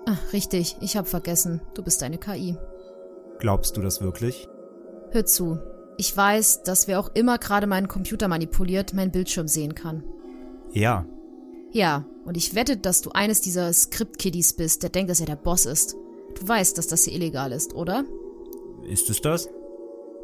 Ach, 0.06 0.34
richtig, 0.34 0.78
ich 0.82 0.98
habe 0.98 1.08
vergessen. 1.08 1.62
Du 1.74 1.84
bist 1.84 2.04
eine 2.04 2.18
KI. 2.18 2.58
Glaubst 3.40 3.78
du 3.78 3.82
das 3.82 4.02
wirklich? 4.02 4.48
Hör 5.12 5.26
zu. 5.26 5.60
Ich 5.98 6.16
weiß, 6.16 6.64
dass 6.64 6.88
wer 6.88 7.00
auch 7.00 7.12
immer 7.14 7.38
gerade 7.38 7.68
meinen 7.68 7.88
Computer 7.88 8.28
manipuliert, 8.28 8.94
meinen 8.94 9.12
Bildschirm 9.12 9.48
sehen 9.48 9.76
kann. 9.76 10.04
Ja. 10.72 11.06
Ja, 11.72 12.06
und 12.26 12.38
ich 12.38 12.56
wette, 12.56 12.78
dass 12.78 13.02
du 13.02 13.12
eines 13.12 13.42
dieser 13.42 13.72
Script-Kiddies 13.72 14.54
bist, 14.54 14.84
der 14.84 14.90
denkt, 14.90 15.12
dass 15.12 15.20
er 15.20 15.26
der 15.26 15.36
Boss 15.36 15.66
ist. 15.66 15.96
Du 16.40 16.48
weißt, 16.48 16.78
dass 16.78 16.88
das 16.88 17.04
hier 17.04 17.14
illegal 17.14 17.52
ist, 17.52 17.74
oder? 17.74 18.06
Ist 18.88 19.10
es 19.10 19.22
das? 19.22 19.50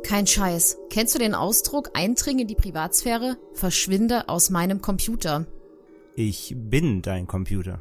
Kein 0.04 0.28
Scheiß. 0.28 0.78
Kennst 0.90 1.14
du 1.14 1.20
den 1.20 1.36
Ausdruck 1.36 1.92
Eindringen 1.94 2.42
in 2.42 2.48
die 2.48 2.56
Privatsphäre? 2.56 3.38
Verschwinde 3.54 4.30
aus 4.30 4.50
meinem 4.50 4.82
Computer. 4.82 5.46
Ich 6.16 6.56
bin 6.58 7.02
dein 7.02 7.28
Computer. 7.28 7.80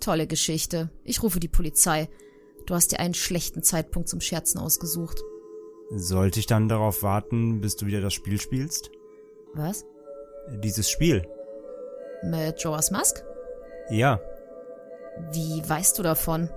Tolle 0.00 0.26
Geschichte. 0.26 0.90
Ich 1.04 1.22
rufe 1.22 1.40
die 1.40 1.48
Polizei. 1.48 2.08
Du 2.66 2.74
hast 2.74 2.92
dir 2.92 3.00
einen 3.00 3.14
schlechten 3.14 3.62
Zeitpunkt 3.62 4.08
zum 4.08 4.20
Scherzen 4.20 4.58
ausgesucht. 4.58 5.20
Sollte 5.90 6.38
ich 6.40 6.46
dann 6.46 6.68
darauf 6.68 7.02
warten, 7.02 7.60
bis 7.60 7.76
du 7.76 7.86
wieder 7.86 8.00
das 8.00 8.14
Spiel 8.14 8.40
spielst? 8.40 8.90
Was? 9.54 9.84
Dieses 10.62 10.88
Spiel. 10.90 11.26
Mit 12.22 12.62
Joas 12.62 12.90
Musk? 12.90 13.24
Ja, 13.90 14.20
Wie 15.32 15.62
weißt 15.68 15.98
du 15.98 16.02
davon? 16.02 16.48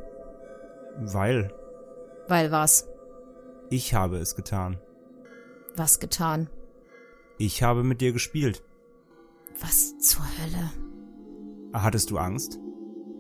weil 1.00 1.52
Weil 2.28 2.52
was? 2.52 2.88
ich 3.70 3.94
habe 3.96 4.18
es 4.18 4.36
getan. 4.36 4.80
Was 5.76 6.00
getan? 6.00 6.50
Ich 7.40 7.64
habe 7.64 7.84
mit 7.84 8.00
dir 8.02 8.14
gespielt. 8.14 8.62
Was 9.60 9.98
zur 9.98 10.24
Hölle? 10.24 10.70
Hattest 11.74 12.12
du 12.12 12.20
Angst? 12.20 12.60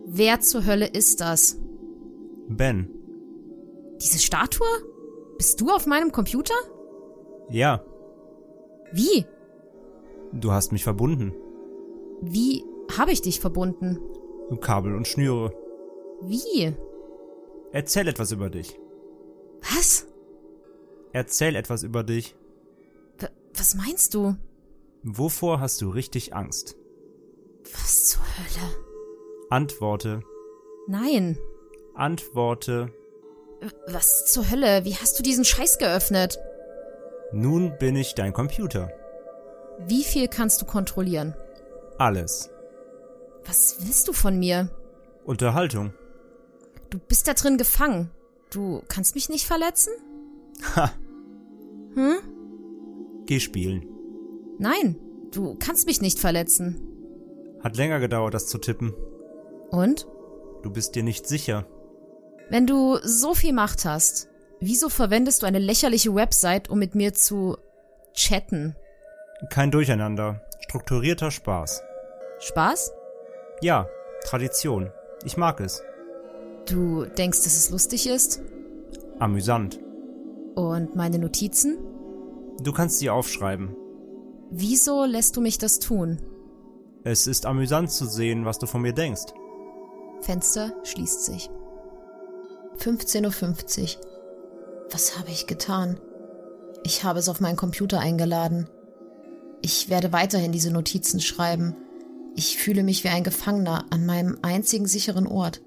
Wer 0.05 0.39
zur 0.41 0.65
Hölle 0.65 0.87
ist 0.87 1.21
das? 1.21 1.57
Ben. 2.47 2.89
Diese 4.01 4.19
Statue? 4.19 4.67
Bist 5.37 5.61
du 5.61 5.69
auf 5.69 5.85
meinem 5.87 6.11
Computer? 6.11 6.53
Ja, 7.49 7.83
Wie? 8.91 9.25
du 10.31 10.51
hast 10.51 10.71
mich 10.71 10.83
verbunden. 10.83 11.33
Wie 12.21 12.63
habe 12.97 13.11
ich 13.11 13.21
dich 13.21 13.39
verbunden? 13.39 13.99
Kabel 14.61 14.95
und 14.95 15.07
Schnüre. 15.07 15.53
Wie? 16.21 16.73
Erzähl 17.71 18.07
etwas 18.07 18.31
über 18.31 18.49
dich. 18.49 18.79
Was? 19.61 20.05
Erzähl 21.11 21.55
etwas 21.55 21.83
über 21.83 22.03
dich. 22.03 22.35
W 23.19 23.27
was 23.55 23.75
meinst 23.75 24.13
du? 24.13 24.35
Wovor 25.03 25.59
hast 25.59 25.81
du 25.81 25.89
richtig 25.89 26.33
Angst? 26.35 26.75
Was 27.73 28.05
zur 28.09 28.21
Hölle? 28.21 28.75
Antworte. 29.53 30.21
Nein. 30.87 31.37
Antworte. 31.93 32.91
Was 33.87 34.25
zur 34.25 34.49
Hölle? 34.49 34.83
Wie 34.83 34.95
hast 34.95 35.19
du 35.19 35.21
diesen 35.21 35.45
Scheiß 35.45 35.77
geöffnet? 35.77 36.39
Nun 37.31 37.77
bin 37.77 37.95
ich 37.95 38.15
dein 38.15 38.33
Computer. 38.33 38.89
Wie 39.87 40.03
viel 40.03 40.27
kannst 40.27 40.59
du 40.59 40.65
kontrollieren? 40.65 41.35
Alles. 41.99 42.49
Was 43.45 43.77
willst 43.85 44.07
du 44.07 44.13
von 44.13 44.39
mir? 44.39 44.69
Unterhaltung. 45.23 45.93
Du 46.89 46.97
bist 46.97 47.27
da 47.27 47.35
drin 47.35 47.57
gefangen. 47.59 48.09
Du 48.51 48.81
kannst 48.87 49.13
mich 49.13 49.29
nicht 49.29 49.45
verletzen? 49.45 49.93
Ha, 50.75 50.91
Hm? 51.93 52.15
geh 53.27 53.39
spielen. 53.39 53.85
Nein, 54.57 54.95
du 55.31 55.55
kannst 55.59 55.85
mich 55.85 56.01
nicht 56.01 56.17
verletzen. 56.17 56.81
Hat 57.63 57.77
länger 57.77 57.99
gedauert, 57.99 58.33
das 58.33 58.47
zu 58.47 58.57
tippen. 58.57 58.93
Und? 59.73 60.05
Du 60.61 60.69
bist 60.69 60.93
dir 60.93 61.01
nicht 61.01 61.27
sicher. 61.27 61.65
Wenn 62.49 62.67
du 62.67 62.99
so 63.01 63.33
viel 63.33 63.53
Macht 63.53 63.85
hast, 63.85 64.29
wieso 64.59 64.87
verwendest 64.87 65.41
du 65.41 65.47
eine 65.47 65.57
lächerliche 65.57 66.13
Website, 66.13 66.69
um 66.69 66.77
mit 66.77 66.93
mir 66.93 67.15
zu 67.15 67.57
chatten? 68.13 68.75
Kein 69.49 69.71
Durcheinander. 69.71 70.45
Strukturierter 70.59 71.31
Spaß. 71.31 71.81
Spaß? 72.39 72.91
Ja, 73.61 73.87
Tradition. 74.23 74.91
Ich 75.25 75.37
mag 75.37 75.59
es. 75.59 75.81
Du 76.69 77.05
denkst, 77.05 77.39
dass 77.43 77.57
es 77.57 77.71
lustig 77.71 78.07
ist? 78.07 78.41
Amüsant. 79.17 79.79
Und 80.53 80.95
meine 80.95 81.17
Notizen? 81.17 81.79
Du 82.61 82.73
kannst 82.73 82.99
sie 82.99 83.09
aufschreiben. 83.09 83.75
Wieso 84.51 85.05
lässt 85.05 85.35
du 85.35 85.41
mich 85.41 85.57
das 85.57 85.79
tun? 85.79 86.21
Es 87.03 87.25
ist 87.25 87.47
amüsant 87.47 87.91
zu 87.91 88.05
sehen, 88.05 88.45
was 88.45 88.59
du 88.59 88.67
von 88.67 88.83
mir 88.83 88.93
denkst. 88.93 89.33
Fenster 90.23 90.71
schließt 90.83 91.25
sich. 91.25 91.49
15.50 92.79 93.97
Uhr. 93.97 94.01
Was 94.89 95.17
habe 95.17 95.29
ich 95.29 95.47
getan? 95.47 95.99
Ich 96.83 97.03
habe 97.03 97.19
es 97.19 97.29
auf 97.29 97.39
meinen 97.39 97.57
Computer 97.57 97.99
eingeladen. 97.99 98.69
Ich 99.61 99.89
werde 99.89 100.11
weiterhin 100.11 100.51
diese 100.51 100.71
Notizen 100.71 101.19
schreiben. 101.19 101.75
Ich 102.35 102.57
fühle 102.57 102.83
mich 102.83 103.03
wie 103.03 103.09
ein 103.09 103.23
Gefangener 103.23 103.85
an 103.89 104.05
meinem 104.05 104.39
einzigen 104.41 104.87
sicheren 104.87 105.27
Ort. 105.27 105.61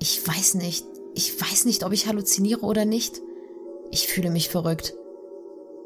Ich 0.00 0.26
weiß 0.26 0.54
nicht, 0.54 0.86
ich 1.14 1.40
weiß 1.40 1.64
nicht, 1.64 1.84
ob 1.84 1.92
ich 1.92 2.06
halluziniere 2.06 2.62
oder 2.62 2.84
nicht. 2.84 3.20
Ich 3.90 4.08
fühle 4.08 4.30
mich 4.30 4.48
verrückt. 4.48 4.94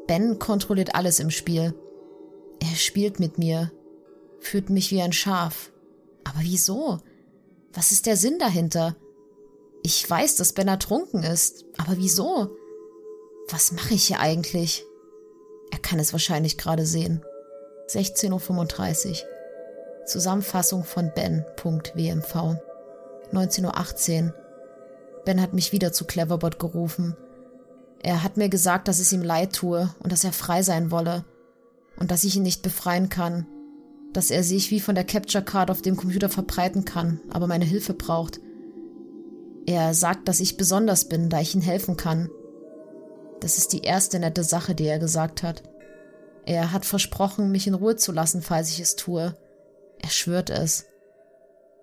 Ben 0.07 0.39
kontrolliert 0.39 0.95
alles 0.95 1.19
im 1.19 1.29
Spiel. 1.29 1.73
Er 2.59 2.75
spielt 2.75 3.19
mit 3.19 3.37
mir, 3.37 3.71
führt 4.39 4.69
mich 4.69 4.91
wie 4.91 5.01
ein 5.01 5.13
Schaf. 5.13 5.71
Aber 6.23 6.39
wieso? 6.41 6.99
Was 7.73 7.91
ist 7.91 8.05
der 8.05 8.17
Sinn 8.17 8.37
dahinter? 8.39 8.95
Ich 9.83 10.07
weiß, 10.07 10.35
dass 10.35 10.53
Ben 10.53 10.67
ertrunken 10.67 11.23
ist, 11.23 11.65
aber 11.77 11.97
wieso? 11.97 12.55
Was 13.49 13.71
mache 13.71 13.93
ich 13.93 14.05
hier 14.05 14.19
eigentlich? 14.19 14.85
Er 15.71 15.79
kann 15.79 15.99
es 15.99 16.13
wahrscheinlich 16.13 16.57
gerade 16.57 16.85
sehen. 16.85 17.23
16.35 17.89 19.09
Uhr. 19.09 19.17
Zusammenfassung 20.05 20.83
von 20.83 21.11
Ben.wmv. 21.13 22.35
19.18 23.31 24.25
Uhr. 24.25 24.33
Ben 25.25 25.41
hat 25.41 25.53
mich 25.53 25.71
wieder 25.71 25.93
zu 25.93 26.05
Cleverbot 26.05 26.59
gerufen. 26.59 27.15
Er 28.01 28.23
hat 28.23 28.37
mir 28.37 28.49
gesagt, 28.49 28.87
dass 28.87 28.99
es 28.99 29.13
ihm 29.13 29.21
leid 29.21 29.53
tue 29.53 29.93
und 29.99 30.11
dass 30.11 30.23
er 30.23 30.33
frei 30.33 30.63
sein 30.63 30.91
wolle 30.91 31.23
und 31.97 32.11
dass 32.11 32.23
ich 32.23 32.35
ihn 32.35 32.43
nicht 32.43 32.63
befreien 32.63 33.09
kann, 33.09 33.45
dass 34.13 34.31
er 34.31 34.43
sich 34.43 34.71
wie 34.71 34.79
von 34.79 34.95
der 34.95 35.03
Capture 35.03 35.43
Card 35.43 35.71
auf 35.71 35.81
dem 35.81 35.95
Computer 35.95 36.29
verbreiten 36.29 36.85
kann, 36.85 37.19
aber 37.29 37.47
meine 37.47 37.65
Hilfe 37.65 37.93
braucht. 37.93 38.39
Er 39.65 39.93
sagt, 39.93 40.27
dass 40.27 40.39
ich 40.39 40.57
besonders 40.57 41.05
bin, 41.05 41.29
da 41.29 41.39
ich 41.39 41.55
ihm 41.55 41.61
helfen 41.61 41.97
kann. 41.97 42.29
Das 43.39 43.57
ist 43.57 43.73
die 43.73 43.81
erste 43.81 44.19
nette 44.19 44.43
Sache, 44.43 44.75
die 44.75 44.85
er 44.85 44.99
gesagt 44.99 45.43
hat. 45.43 45.63
Er 46.45 46.71
hat 46.71 46.85
versprochen, 46.85 47.51
mich 47.51 47.67
in 47.67 47.73
Ruhe 47.73 47.95
zu 47.95 48.11
lassen, 48.11 48.41
falls 48.41 48.69
ich 48.69 48.79
es 48.79 48.95
tue. 48.95 49.35
Er 49.99 50.09
schwört 50.09 50.49
es. 50.49 50.85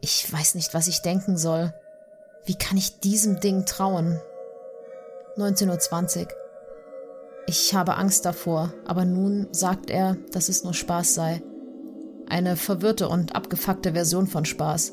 Ich 0.00 0.30
weiß 0.32 0.54
nicht, 0.54 0.74
was 0.74 0.88
ich 0.88 1.02
denken 1.02 1.36
soll. 1.36 1.72
Wie 2.44 2.56
kann 2.56 2.76
ich 2.76 3.00
diesem 3.00 3.40
Ding 3.40 3.64
trauen? 3.66 4.20
19.20 5.36 6.22
Uhr. 6.22 6.28
Ich 7.46 7.74
habe 7.74 7.96
Angst 7.96 8.24
davor, 8.24 8.72
aber 8.86 9.04
nun 9.04 9.48
sagt 9.52 9.90
er, 9.90 10.16
dass 10.32 10.48
es 10.48 10.64
nur 10.64 10.74
Spaß 10.74 11.14
sei. 11.14 11.42
Eine 12.28 12.56
verwirrte 12.56 13.08
und 13.08 13.34
abgefuckte 13.34 13.92
Version 13.92 14.26
von 14.26 14.44
Spaß. 14.44 14.92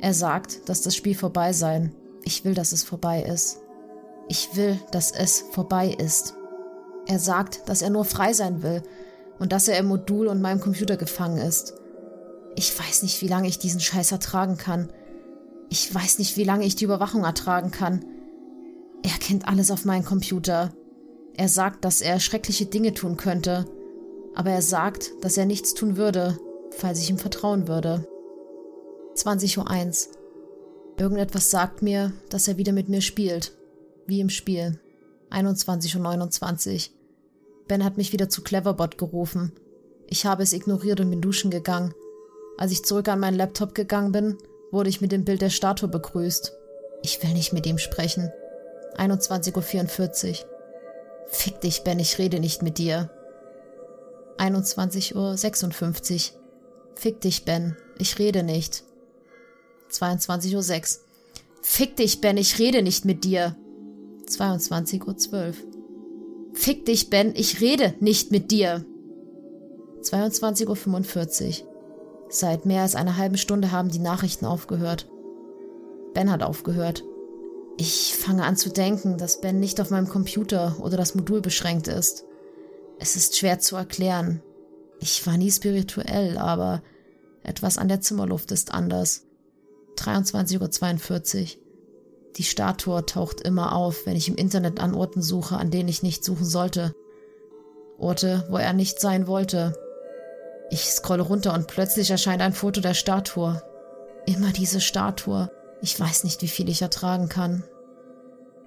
Er 0.00 0.14
sagt, 0.14 0.68
dass 0.68 0.82
das 0.82 0.94
Spiel 0.94 1.14
vorbei 1.14 1.52
sei. 1.52 1.90
Ich 2.24 2.44
will, 2.44 2.54
dass 2.54 2.72
es 2.72 2.84
vorbei 2.84 3.22
ist. 3.22 3.58
Ich 4.28 4.54
will, 4.54 4.78
dass 4.90 5.12
es 5.12 5.44
vorbei 5.52 5.88
ist. 5.88 6.34
Er 7.06 7.18
sagt, 7.18 7.68
dass 7.68 7.82
er 7.82 7.90
nur 7.90 8.04
frei 8.04 8.32
sein 8.32 8.62
will 8.62 8.82
und 9.38 9.52
dass 9.52 9.68
er 9.68 9.78
im 9.78 9.86
Modul 9.86 10.26
und 10.28 10.42
meinem 10.42 10.60
Computer 10.60 10.96
gefangen 10.96 11.38
ist. 11.38 11.74
Ich 12.54 12.78
weiß 12.78 13.02
nicht, 13.02 13.22
wie 13.22 13.28
lange 13.28 13.48
ich 13.48 13.58
diesen 13.58 13.80
Scheiß 13.80 14.12
ertragen 14.12 14.56
kann. 14.56 14.92
Ich 15.70 15.92
weiß 15.92 16.18
nicht, 16.18 16.36
wie 16.36 16.44
lange 16.44 16.66
ich 16.66 16.76
die 16.76 16.84
Überwachung 16.84 17.24
ertragen 17.24 17.70
kann. 17.70 18.04
Er 19.02 19.18
kennt 19.18 19.48
alles 19.48 19.70
auf 19.70 19.84
meinem 19.84 20.04
Computer. 20.04 20.72
Er 21.34 21.48
sagt, 21.48 21.84
dass 21.84 22.02
er 22.02 22.20
schreckliche 22.20 22.66
Dinge 22.66 22.92
tun 22.92 23.16
könnte. 23.16 23.64
Aber 24.34 24.50
er 24.50 24.62
sagt, 24.62 25.12
dass 25.20 25.36
er 25.36 25.44
nichts 25.44 25.74
tun 25.74 25.96
würde, 25.96 26.38
falls 26.70 27.00
ich 27.00 27.10
ihm 27.10 27.18
vertrauen 27.18 27.68
würde. 27.68 28.06
20.01 29.16 30.08
Uhr. 30.08 30.14
Irgendetwas 30.98 31.50
sagt 31.50 31.82
mir, 31.82 32.12
dass 32.28 32.48
er 32.48 32.56
wieder 32.56 32.72
mit 32.72 32.88
mir 32.88 33.00
spielt. 33.00 33.52
Wie 34.06 34.20
im 34.20 34.30
Spiel. 34.30 34.78
21.29 35.30 36.72
Uhr. 36.74 36.80
Ben 37.68 37.84
hat 37.84 37.96
mich 37.96 38.12
wieder 38.12 38.28
zu 38.28 38.42
Cleverbot 38.42 38.98
gerufen. 38.98 39.52
Ich 40.06 40.26
habe 40.26 40.42
es 40.42 40.52
ignoriert 40.52 41.00
und 41.00 41.10
bin 41.10 41.20
duschen 41.20 41.50
gegangen. 41.50 41.94
Als 42.58 42.72
ich 42.72 42.84
zurück 42.84 43.08
an 43.08 43.20
meinen 43.20 43.36
Laptop 43.36 43.74
gegangen 43.74 44.12
bin, 44.12 44.36
wurde 44.70 44.90
ich 44.90 45.00
mit 45.00 45.12
dem 45.12 45.24
Bild 45.24 45.40
der 45.40 45.50
Statue 45.50 45.88
begrüßt. 45.88 46.52
Ich 47.02 47.22
will 47.22 47.32
nicht 47.32 47.52
mit 47.52 47.66
ihm 47.66 47.78
sprechen. 47.78 48.30
21.44 48.96 50.28
Uhr. 50.30 50.36
Fick 51.28 51.60
dich, 51.62 51.82
Ben, 51.82 51.98
ich 51.98 52.18
rede 52.18 52.40
nicht 52.40 52.62
mit 52.62 52.78
dir. 52.78 53.10
21.56 54.38 56.32
Uhr. 56.32 56.42
Fick 56.94 57.20
dich, 57.20 57.44
Ben, 57.44 57.76
ich 57.98 58.18
rede 58.18 58.42
nicht. 58.42 58.84
22.06 59.90 60.98
Uhr. 60.98 61.04
Fick 61.62 61.96
dich, 61.96 62.20
Ben, 62.20 62.36
ich 62.36 62.58
rede 62.58 62.82
nicht 62.82 63.04
mit 63.04 63.24
dir. 63.24 63.56
22.12 64.28 65.32
Uhr. 65.32 65.54
Fick 66.54 66.86
dich, 66.86 67.10
Ben, 67.10 67.32
ich 67.34 67.60
rede 67.60 67.94
nicht 68.00 68.30
mit 68.30 68.50
dir. 68.50 68.84
22.45 70.02 71.62
Uhr. 71.62 71.68
Seit 72.28 72.66
mehr 72.66 72.82
als 72.82 72.94
einer 72.94 73.16
halben 73.16 73.36
Stunde 73.36 73.72
haben 73.72 73.90
die 73.90 73.98
Nachrichten 73.98 74.46
aufgehört. 74.46 75.06
Ben 76.14 76.30
hat 76.30 76.42
aufgehört. 76.42 77.04
Ich 77.76 78.14
fange 78.14 78.44
an 78.44 78.56
zu 78.56 78.70
denken, 78.70 79.18
dass 79.18 79.40
Ben 79.40 79.60
nicht 79.60 79.80
auf 79.80 79.90
meinem 79.90 80.08
Computer 80.08 80.76
oder 80.80 80.96
das 80.96 81.14
Modul 81.14 81.40
beschränkt 81.40 81.88
ist. 81.88 82.24
Es 83.02 83.16
ist 83.16 83.36
schwer 83.36 83.58
zu 83.58 83.74
erklären. 83.74 84.42
Ich 85.00 85.26
war 85.26 85.36
nie 85.36 85.50
spirituell, 85.50 86.38
aber 86.38 86.84
etwas 87.42 87.76
an 87.76 87.88
der 87.88 88.00
Zimmerluft 88.00 88.52
ist 88.52 88.72
anders. 88.72 89.24
23.42 89.96 91.40
Uhr. 91.40 91.62
Die 92.36 92.44
Statue 92.44 93.04
taucht 93.04 93.40
immer 93.40 93.74
auf, 93.74 94.06
wenn 94.06 94.14
ich 94.14 94.28
im 94.28 94.36
Internet 94.36 94.78
an 94.78 94.94
Orten 94.94 95.20
suche, 95.20 95.56
an 95.56 95.72
denen 95.72 95.88
ich 95.88 96.04
nicht 96.04 96.24
suchen 96.24 96.44
sollte. 96.44 96.94
Orte, 97.98 98.46
wo 98.50 98.56
er 98.56 98.72
nicht 98.72 99.00
sein 99.00 99.26
wollte. 99.26 99.76
Ich 100.70 100.84
scrolle 100.84 101.24
runter 101.24 101.54
und 101.54 101.66
plötzlich 101.66 102.08
erscheint 102.08 102.40
ein 102.40 102.52
Foto 102.52 102.80
der 102.80 102.94
Statue. 102.94 103.60
Immer 104.26 104.52
diese 104.52 104.80
Statue. 104.80 105.50
Ich 105.80 105.98
weiß 105.98 106.22
nicht, 106.22 106.40
wie 106.42 106.48
viel 106.48 106.68
ich 106.68 106.82
ertragen 106.82 107.28
kann. 107.28 107.64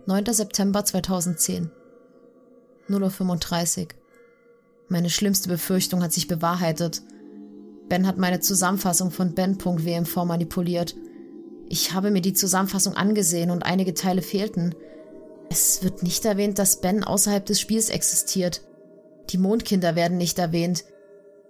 9. 0.08 0.26
September 0.26 0.84
2010. 0.84 1.72
0.35 2.90 3.80
Uhr. 3.80 3.88
Meine 4.88 5.10
schlimmste 5.10 5.50
Befürchtung 5.50 6.04
hat 6.04 6.14
sich 6.14 6.28
bewahrheitet. 6.28 7.02
Ben 7.90 8.08
hat 8.08 8.18
meine 8.18 8.40
Zusammenfassung 8.40 9.12
von 9.12 9.34
Ben.wmv 9.34 10.16
manipuliert 10.26 10.96
ich 11.68 11.94
habe 11.94 12.12
mir 12.12 12.22
die 12.22 12.34
Zusammenfassung 12.34 12.96
angesehen 12.96 13.52
und 13.52 13.64
einige 13.64 13.94
Teile 13.94 14.22
fehlten. 14.22 14.76
Es 15.50 15.84
wird 15.84 16.04
nicht 16.04 16.26
erwähnt, 16.26 16.60
dass 16.60 16.82
Ben 16.82 17.04
außerhalb 17.04 17.46
des 17.46 17.60
Spiels 17.60 17.90
existiert. 17.90 18.62
Die 19.30 19.38
Mondkinder 19.38 19.96
werden 19.96 20.18
nicht 20.18 20.38
erwähnt. 20.38 20.84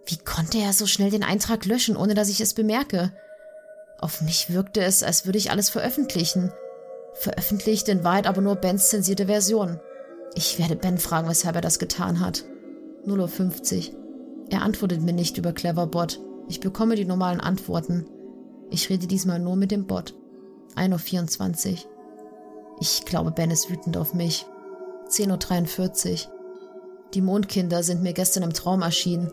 Wie 0.06 0.18
konnte 0.18 0.60
er 0.60 0.74
so 0.74 0.86
schnell 0.86 1.10
den 1.10 1.24
Eintrag 1.24 1.66
löschen, 1.66 1.98
ohne 1.98 2.14
dass 2.14 2.30
ich 2.30 2.40
es 2.40 2.53
bemerke? 2.53 3.12
Auf 3.99 4.22
mich 4.22 4.53
wirkte 4.53 4.82
es, 4.84 5.03
als 5.03 5.26
würde 5.26 5.38
ich 5.38 5.52
alles 5.52 5.70
veröffentlichen. 5.70 6.52
Veröffentlicht 7.14 7.90
in 7.90 8.03
Wahrheit 8.03 8.28
aber 8.28 8.41
nur 8.41 8.56
Bens 8.56 8.90
zensierte 8.90 9.26
Version. 9.26 9.80
Ich 10.36 10.60
werde 10.60 10.76
Ben 10.76 10.98
fragen, 10.98 11.30
weshalb 11.30 11.56
er 11.56 11.62
das 11.62 11.80
getan 11.80 12.20
hat. 12.20 12.44
0.50 13.07 13.90
Uhr. 13.90 13.95
Er 14.49 14.61
antwortet 14.61 15.02
mir 15.02 15.14
nicht 15.14 15.38
über 15.38 15.53
Cleverbot. 15.53 16.19
Ich 16.48 16.60
bekomme 16.60 16.95
die 16.95 17.06
normalen 17.06 17.40
Antworten. 17.40 18.06
Ich 18.69 18.90
rede 18.90 19.07
diesmal 19.07 19.40
nur 19.40 19.56
mit 19.56 19.72
dem 19.72 19.86
Bot. 19.86 20.15
1.24 20.76 21.72
Uhr. 21.72 21.77
Ich 22.80 23.06
glaube, 23.06 23.32
Ben 23.32 23.52
ist 23.52 23.69
wütend 23.69 23.98
auf 23.98 24.14
mich. 24.14 24.45
10.43 25.10 26.27
Uhr. 26.27 26.32
Die 27.14 27.22
Mondkinder 27.22 27.84
sind 27.84 28.03
mir 28.03 28.14
gestern 28.14 28.44
im 28.44 28.53
Traum 28.53 28.82
erschienen. 28.82 29.32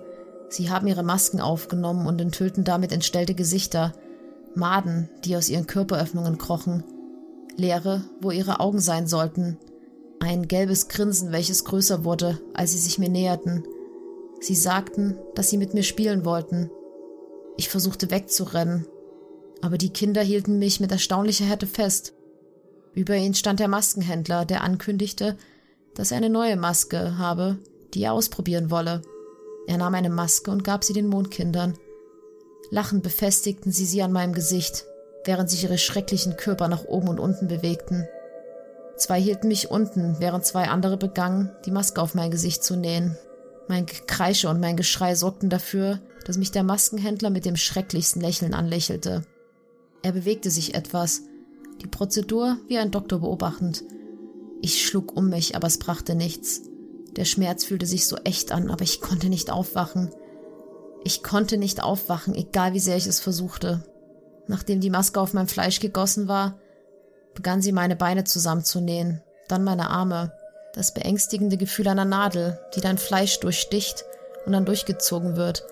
Sie 0.49 0.71
haben 0.71 0.87
ihre 0.87 1.03
Masken 1.03 1.41
aufgenommen 1.41 2.07
und 2.07 2.21
enthüllten 2.21 2.65
damit 2.65 2.93
entstellte 2.93 3.35
Gesichter. 3.35 3.93
Maden, 4.55 5.09
die 5.25 5.37
aus 5.37 5.49
ihren 5.49 5.67
Körperöffnungen 5.67 6.39
krochen. 6.39 6.85
Leere, 7.57 8.05
wo 8.21 8.31
ihre 8.31 8.61
Augen 8.61 8.81
sein 8.81 9.07
sollten. 9.07 9.59
Ein 10.23 10.47
gelbes 10.47 10.87
Grinsen, 10.87 11.33
welches 11.33 11.65
größer 11.65 12.05
wurde, 12.05 12.41
als 12.55 12.71
sie 12.71 12.79
sich 12.79 12.97
mir 12.97 13.09
näherten. 13.09 13.65
Sie 14.39 14.55
sagten, 14.55 15.19
dass 15.35 15.51
sie 15.51 15.57
mit 15.57 15.75
mir 15.75 15.83
spielen 15.83 16.25
wollten. 16.25 16.71
Ich 17.57 17.69
versuchte 17.69 18.13
wegzurennen, 18.13 18.87
aber 19.63 19.79
die 19.79 19.93
Kinder 19.93 20.23
hielten 20.23 20.61
mich 20.61 20.79
mit 20.79 20.93
erstaunlicher 20.93 21.45
Härte 21.45 21.67
fest. 21.67 22.15
Über 22.95 23.17
ihn 23.17 23.35
stand 23.35 23.59
der 23.59 23.67
Maskenhändler, 23.67 24.45
der 24.45 24.63
ankündigte, 24.63 25.37
dass 25.97 26.13
er 26.13 26.19
eine 26.19 26.31
neue 26.31 26.55
Maske 26.55 27.19
habe, 27.19 27.59
die 27.93 28.05
er 28.05 28.13
ausprobieren 28.13 28.71
wolle. 28.71 29.03
Er 29.67 29.77
nahm 29.77 29.97
eine 29.97 30.11
Maske 30.11 30.53
und 30.53 30.63
gab 30.63 30.85
sie 30.85 30.93
den 30.93 31.09
Mondkindern. 31.09 31.75
Lachend 32.71 33.03
befestigten 33.03 33.73
sie 33.73 33.87
sie 33.87 34.03
an 34.03 34.13
meinem 34.13 34.35
Gesicht, 34.35 34.85
während 35.25 35.51
sich 35.51 35.65
ihre 35.65 35.79
schrecklichen 35.79 36.37
Körper 36.37 36.69
nach 36.69 36.85
oben 36.85 37.09
und 37.09 37.19
unten 37.19 37.49
bewegten. 37.49 38.07
Zwei 39.03 39.21
hielten 39.21 39.49
mich 39.49 39.69
unten, 39.69 40.15
während 40.21 40.47
zwei 40.47 40.69
andere 40.69 40.97
begannen, 40.97 41.51
die 41.65 41.73
Maske 41.73 42.01
auf 42.01 42.15
mein 42.15 42.31
Gesicht 42.31 42.63
zu 42.63 42.77
nähen. 42.77 43.19
Mein 43.67 43.85
Gekreische 43.85 44.49
und 44.49 44.61
mein 44.61 44.77
Geschrei 44.77 45.17
sorgten 45.17 45.51
dafür, 45.51 45.99
dass 46.25 46.39
mich 46.39 46.53
der 46.53 46.63
Maskenhändler 46.63 47.31
mit 47.31 47.45
dem 47.45 47.57
schrecklichsten 47.57 48.23
Lächeln 48.23 48.55
anlächelte. 48.55 49.25
Er 50.05 50.13
bewegte 50.13 50.53
sich 50.53 50.77
etwas. 50.77 51.23
Die 51.83 51.89
Prozedur 51.89 52.59
wie 52.69 52.79
ein 52.79 52.93
Doktor 52.93 53.19
beobachtend. 53.19 53.83
Ich 54.61 54.87
schlug 54.87 55.17
um 55.17 55.31
mich, 55.31 55.57
aber 55.57 55.67
es 55.67 55.79
brachte 55.79 56.15
nichts. 56.15 56.63
Der 57.17 57.25
Schmerz 57.25 57.65
fühlte 57.65 57.87
sich 57.87 58.07
so 58.07 58.15
echt 58.19 58.53
an, 58.53 58.71
aber 58.71 58.85
ich 58.85 59.01
konnte 59.01 59.29
nicht 59.29 59.51
aufwachen. 59.51 60.11
Ich 61.03 61.25
konnte 61.25 61.57
nicht 61.57 61.83
aufwachen, 61.83 62.37
egal 62.37 62.73
wie 62.73 62.79
sehr 62.79 62.99
ich 62.99 63.09
es 63.09 63.19
versuchte. 63.19 63.83
Nachdem 64.47 64.79
die 64.79 64.91
Maske 64.91 65.21
auf 65.21 65.33
mein 65.33 65.49
Fleisch 65.49 65.81
gegossen 65.81 66.29
war, 66.29 66.61
begann 67.35 67.63
sie 67.63 67.73
meine 67.73 67.97
Beine 67.97 68.25
zusammenzunähen, 68.25 69.23
dann 69.49 69.65
meine 69.65 69.91
Arme. 69.91 70.33
Das 70.75 70.95
beängstigende 70.95 71.57
Gefühl 71.57 71.89
einer 71.89 72.05
Nadel, 72.05 72.59
die 72.75 72.81
dein 72.81 72.99
Fleisch 72.99 73.41
durchsticht 73.41 74.05
und 74.47 74.53
dann 74.53 74.65
durchgezogen 74.65 75.37
wird. 75.37 75.65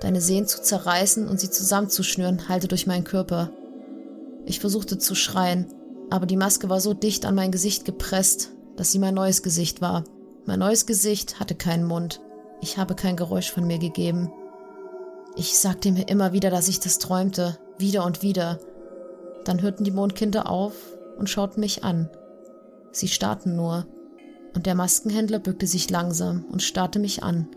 Deine 0.00 0.20
Sehnen 0.20 0.46
zu 0.46 0.60
zerreißen 0.60 1.28
und 1.28 1.40
sie 1.40 1.50
zusammenzuschnüren, 1.50 2.48
halte 2.48 2.68
durch 2.68 2.86
meinen 2.86 3.04
Körper. 3.04 3.50
Ich 4.44 4.60
versuchte 4.60 4.98
zu 4.98 5.14
schreien, 5.14 5.72
aber 6.10 6.26
die 6.26 6.36
Maske 6.36 6.68
war 6.68 6.80
so 6.80 6.92
dicht 6.92 7.24
an 7.24 7.34
mein 7.34 7.52
Gesicht 7.52 7.84
gepresst, 7.84 8.50
dass 8.76 8.92
sie 8.92 8.98
mein 8.98 9.14
neues 9.14 9.42
Gesicht 9.42 9.80
war. 9.80 10.04
Mein 10.44 10.58
neues 10.58 10.84
Gesicht 10.84 11.40
hatte 11.40 11.54
keinen 11.54 11.84
Mund. 11.84 12.20
Ich 12.60 12.76
habe 12.76 12.94
kein 12.94 13.16
Geräusch 13.16 13.50
von 13.50 13.66
mir 13.66 13.78
gegeben. 13.78 14.30
Ich 15.36 15.58
sagte 15.58 15.90
mir 15.90 16.08
immer 16.08 16.32
wieder, 16.32 16.50
dass 16.50 16.68
ich 16.68 16.80
das 16.80 16.98
träumte, 16.98 17.58
wieder 17.78 18.04
und 18.04 18.22
wieder. 18.22 18.60
Dann 19.44 19.62
hörten 19.62 19.84
die 19.84 19.90
Mondkinder 19.90 20.48
auf 20.48 20.74
und 21.18 21.30
schauten 21.30 21.60
mich 21.60 21.84
an. 21.84 22.08
Sie 22.92 23.08
starrten 23.08 23.56
nur, 23.56 23.86
und 24.54 24.66
der 24.66 24.74
Maskenhändler 24.74 25.40
bückte 25.40 25.66
sich 25.66 25.90
langsam 25.90 26.44
und 26.44 26.62
starrte 26.62 26.98
mich 26.98 27.22
an, 27.22 27.48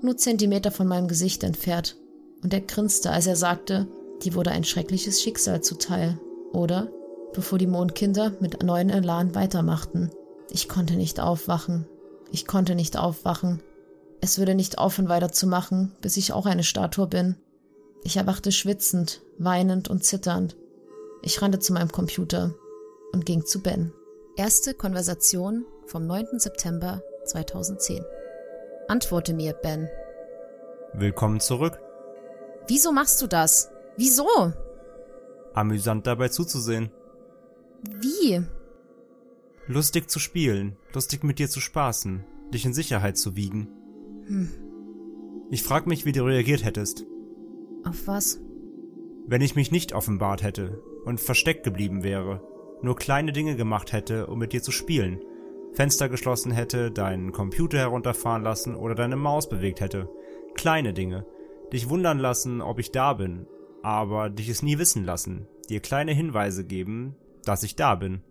nur 0.00 0.16
Zentimeter 0.16 0.70
von 0.70 0.88
meinem 0.88 1.08
Gesicht 1.08 1.44
entfernt, 1.44 1.96
und 2.42 2.52
er 2.52 2.60
grinste, 2.60 3.10
als 3.10 3.26
er 3.26 3.36
sagte, 3.36 3.86
die 4.24 4.34
wurde 4.34 4.50
ein 4.50 4.64
schreckliches 4.64 5.22
Schicksal 5.22 5.60
zuteil, 5.60 6.18
oder? 6.52 6.90
Bevor 7.32 7.58
die 7.58 7.66
Mondkinder 7.66 8.32
mit 8.40 8.62
neuen 8.62 8.90
Elan 8.90 9.34
weitermachten. 9.34 10.10
Ich 10.50 10.68
konnte 10.68 10.94
nicht 10.94 11.18
aufwachen. 11.18 11.86
Ich 12.30 12.46
konnte 12.46 12.74
nicht 12.74 12.98
aufwachen. 12.98 13.62
Es 14.20 14.38
würde 14.38 14.54
nicht 14.54 14.78
aufhören 14.78 15.08
weiterzumachen, 15.08 15.92
bis 16.00 16.16
ich 16.16 16.32
auch 16.32 16.46
eine 16.46 16.64
Statue 16.64 17.06
bin. 17.06 17.36
Ich 18.04 18.16
erwachte 18.16 18.52
schwitzend, 18.52 19.22
weinend 19.38 19.88
und 19.88 20.04
zitternd. 20.04 20.56
Ich 21.22 21.40
rannte 21.40 21.58
zu 21.58 21.72
meinem 21.72 21.90
Computer 21.90 22.54
und 23.12 23.26
ging 23.26 23.44
zu 23.44 23.60
Ben. 23.62 23.92
Erste 24.36 24.74
Konversation 24.74 25.64
vom 25.86 26.06
9. 26.06 26.38
September 26.38 27.02
2010. 27.26 28.04
Antworte 28.88 29.34
mir, 29.34 29.52
Ben. 29.54 29.88
Willkommen 30.94 31.40
zurück. 31.40 31.78
Wieso 32.68 32.92
machst 32.92 33.20
du 33.22 33.26
das? 33.26 33.70
Wieso? 33.96 34.26
Amüsant 35.54 36.06
dabei 36.06 36.28
zuzusehen. 36.28 36.90
Wie? 38.00 38.42
Lustig 39.66 40.10
zu 40.10 40.18
spielen, 40.18 40.76
lustig 40.92 41.24
mit 41.24 41.38
dir 41.38 41.48
zu 41.48 41.60
spaßen, 41.60 42.24
dich 42.52 42.64
in 42.64 42.74
Sicherheit 42.74 43.16
zu 43.16 43.36
wiegen. 43.36 43.68
Hm. 44.26 44.50
Ich 45.50 45.62
frag 45.62 45.86
mich, 45.86 46.04
wie 46.04 46.12
du 46.12 46.22
reagiert 46.24 46.64
hättest, 46.64 47.04
Auf 47.84 48.06
was? 48.06 48.40
wenn 49.26 49.42
ich 49.42 49.54
mich 49.54 49.70
nicht 49.70 49.92
offenbart 49.92 50.42
hätte 50.42 50.80
und 51.04 51.20
versteckt 51.20 51.64
geblieben 51.64 52.02
wäre, 52.02 52.40
nur 52.82 52.96
kleine 52.96 53.32
Dinge 53.32 53.56
gemacht 53.56 53.92
hätte, 53.92 54.26
um 54.26 54.38
mit 54.38 54.52
dir 54.52 54.62
zu 54.62 54.72
spielen, 54.72 55.20
Fenster 55.72 56.08
geschlossen 56.08 56.52
hätte, 56.52 56.90
deinen 56.90 57.32
Computer 57.32 57.78
herunterfahren 57.78 58.42
lassen 58.42 58.76
oder 58.76 58.94
deine 58.94 59.16
Maus 59.16 59.48
bewegt 59.48 59.80
hätte. 59.80 60.08
Kleine 60.54 60.92
Dinge. 60.92 61.24
Dich 61.72 61.88
wundern 61.88 62.18
lassen, 62.18 62.60
ob 62.60 62.78
ich 62.78 62.90
da 62.92 63.14
bin, 63.14 63.46
aber 63.82 64.28
dich 64.28 64.48
es 64.50 64.62
nie 64.62 64.78
wissen 64.78 65.04
lassen, 65.04 65.48
dir 65.70 65.80
kleine 65.80 66.12
Hinweise 66.12 66.64
geben, 66.64 67.16
dass 67.44 67.62
ich 67.62 67.74
da 67.76 67.94
bin. 67.94 68.22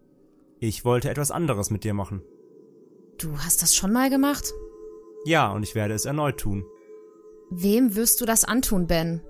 Ich 0.59 0.85
wollte 0.85 1.09
etwas 1.09 1.31
anderes 1.31 1.71
mit 1.71 1.83
dir 1.83 1.95
machen. 1.95 2.21
Du 3.19 3.37
hast 3.39 3.63
das 3.63 3.73
schon 3.73 3.91
mal 3.91 4.09
gemacht? 4.11 4.53
Ja, 5.25 5.51
und 5.51 5.63
ich 5.63 5.73
werde 5.73 5.95
es 5.95 6.05
erneut 6.05 6.37
tun. 6.39 6.63
Wem 7.49 7.95
wirst 7.95 8.21
du 8.21 8.25
das 8.25 8.43
antun, 8.45 8.85
Ben? 8.85 9.21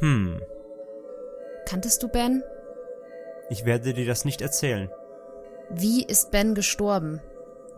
Hm, 0.00 0.40
Kanntest 1.66 2.02
du 2.02 2.08
Ben? 2.08 2.42
Ich 3.52 3.66
werde 3.66 3.92
dir 3.92 4.06
das 4.06 4.24
nicht 4.24 4.40
erzählen. 4.40 4.88
Wie 5.70 6.02
ist 6.02 6.30
Ben 6.30 6.54
gestorben? 6.54 7.20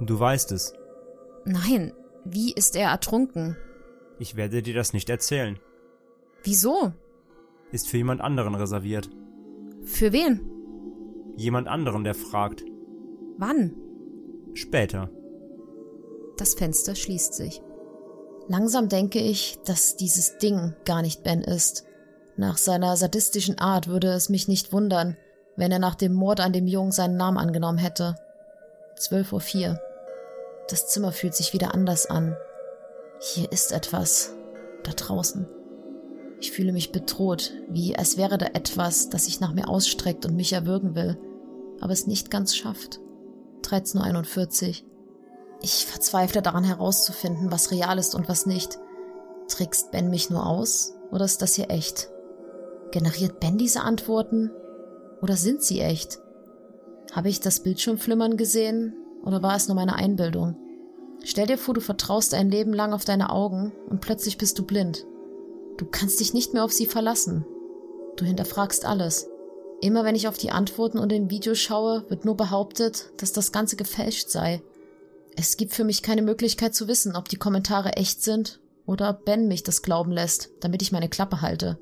Du 0.01 0.18
weißt 0.18 0.52
es. 0.52 0.72
Nein, 1.44 1.92
wie 2.24 2.52
ist 2.52 2.76
er 2.76 2.90
ertrunken? 2.90 3.56
Ich 4.20 4.36
werde 4.36 4.62
dir 4.62 4.74
das 4.74 4.92
nicht 4.92 5.10
erzählen. 5.10 5.59
Wieso? 6.44 6.92
Ist 7.72 7.88
für 7.88 7.96
jemand 7.96 8.20
anderen 8.20 8.55
reserviert. 8.55 9.10
Für 9.82 10.12
wen? 10.12 10.48
Jemand 11.36 11.66
anderen, 11.66 12.05
der 12.05 12.14
fragt. 12.14 12.64
Wann? 13.38 13.74
Später. 14.52 15.10
Das 16.36 16.55
Fenster 16.55 16.94
schließt 16.94 17.34
sich. 17.34 17.60
Langsam 18.46 18.88
denke 18.88 19.18
ich, 19.18 19.59
dass 19.64 19.96
dieses 19.96 20.38
Ding 20.38 20.74
gar 20.84 21.02
nicht 21.02 21.24
Ben 21.24 21.40
ist. 21.40 21.84
Nach 22.36 22.59
seiner 22.59 22.96
sadistischen 22.96 23.59
Art 23.59 23.88
würde 23.88 24.12
es 24.12 24.28
mich 24.28 24.46
nicht 24.46 24.72
wundern, 24.72 25.16
wenn 25.56 25.72
er 25.72 25.78
nach 25.78 25.94
dem 25.94 26.12
Mord 26.12 26.40
an 26.40 26.52
dem 26.52 26.66
Jungen 26.66 26.93
seinen 26.93 27.16
Namen 27.16 27.39
angenommen 27.39 27.78
hätte. 27.78 28.16
12.04 28.98 29.70
Uhr. 29.70 29.81
Das 30.68 30.89
Zimmer 30.89 31.12
fühlt 31.12 31.35
sich 31.35 31.52
wieder 31.52 31.74
anders 31.74 32.06
an. 32.06 32.36
Hier 33.20 33.51
ist 33.52 33.72
etwas. 33.72 34.32
Da 34.82 34.93
draußen. 34.93 35.47
Ich 36.40 36.52
fühle 36.52 36.72
mich 36.72 36.93
bedroht, 36.93 37.52
wie 37.68 37.97
als 37.97 38.16
wäre 38.16 38.36
da 38.36 38.47
etwas, 38.47 39.09
das 39.09 39.24
sich 39.24 39.40
nach 39.40 39.55
mir 39.55 39.68
ausstreckt 39.68 40.26
und 40.26 40.36
mich 40.36 40.52
erwürgen 40.52 40.94
will, 40.94 41.18
aber 41.81 41.93
es 41.93 42.06
nicht 42.06 42.31
ganz 42.31 42.55
schafft. 42.55 43.01
13.41 43.62 44.68
Uhr. 44.68 44.89
Ich 45.62 45.86
verzweifle 45.86 46.43
daran 46.43 46.64
herauszufinden, 46.64 47.51
was 47.51 47.70
real 47.70 47.98
ist 47.98 48.14
und 48.14 48.28
was 48.28 48.44
nicht. 48.44 48.78
Trickst 49.48 49.90
Ben 49.90 50.10
mich 50.10 50.28
nur 50.28 50.47
aus 50.47 50.93
oder 51.10 51.24
ist 51.24 51.40
das 51.40 51.55
hier 51.55 51.70
echt? 51.70 52.10
Generiert 52.90 53.40
Ben 53.40 53.56
diese 53.56 53.81
Antworten 53.81 54.51
oder 55.23 55.36
sind 55.36 55.62
sie 55.62 55.81
echt? 55.81 56.19
Habe 57.12 57.28
ich 57.28 57.41
das 57.41 57.61
Bildschirmflimmern 57.61 58.36
gesehen 58.36 58.95
oder 59.24 59.43
war 59.43 59.57
es 59.57 59.69
nur 59.69 59.77
meine 59.77 59.97
Einbildung? 59.97 60.57
Stell 61.24 61.47
dir 61.47 61.59
vor, 61.59 61.74
du 61.74 61.81
vertraust 61.81 62.35
ein 62.35 62.51
Leben 62.51 62.73
lang 62.74 62.93
auf 62.93 63.05
deine 63.05 63.31
Augen 63.31 63.73
und 63.89 64.01
plötzlich 64.01 64.36
bist 64.36 64.59
du 64.59 64.65
blind. 64.65 65.07
Du 65.78 65.86
kannst 65.86 66.20
dich 66.20 66.35
nicht 66.35 66.53
mehr 66.53 66.65
auf 66.65 66.73
sie 66.73 66.86
verlassen. 66.86 67.47
Du 68.16 68.24
hinterfragst 68.24 68.85
alles. 68.85 69.28
Immer 69.81 70.05
wenn 70.05 70.15
ich 70.15 70.28
auf 70.28 70.39
die 70.39 70.51
Antworten 70.51 70.99
und 70.99 71.11
den 71.11 71.31
Videos 71.31 71.59
schaue, 71.59 72.05
wird 72.09 72.24
nur 72.24 72.36
behauptet, 72.36 73.11
dass 73.16 73.32
das 73.32 73.53
Ganze 73.53 73.77
gefälscht 73.77 74.28
sei. 74.28 74.62
Es 75.36 75.57
gibt 75.57 75.73
für 75.73 75.85
mich 75.85 76.03
keine 76.03 76.23
Möglichkeit 76.23 76.74
zu 76.74 76.89
wissen, 76.89 77.16
ob 77.16 77.28
die 77.28 77.36
Kommentare 77.36 77.95
echt 77.95 78.23
sind 78.23 78.61
oder 78.86 79.11
ob 79.11 79.24
Ben 79.24 79.49
mich 79.49 79.62
das 79.62 79.82
glauben 79.82 80.12
lässt, 80.12 80.51
damit 80.61 80.82
ich 80.82 80.93
meine 80.93 81.09
Klappe 81.09 81.41
halte. 81.41 81.78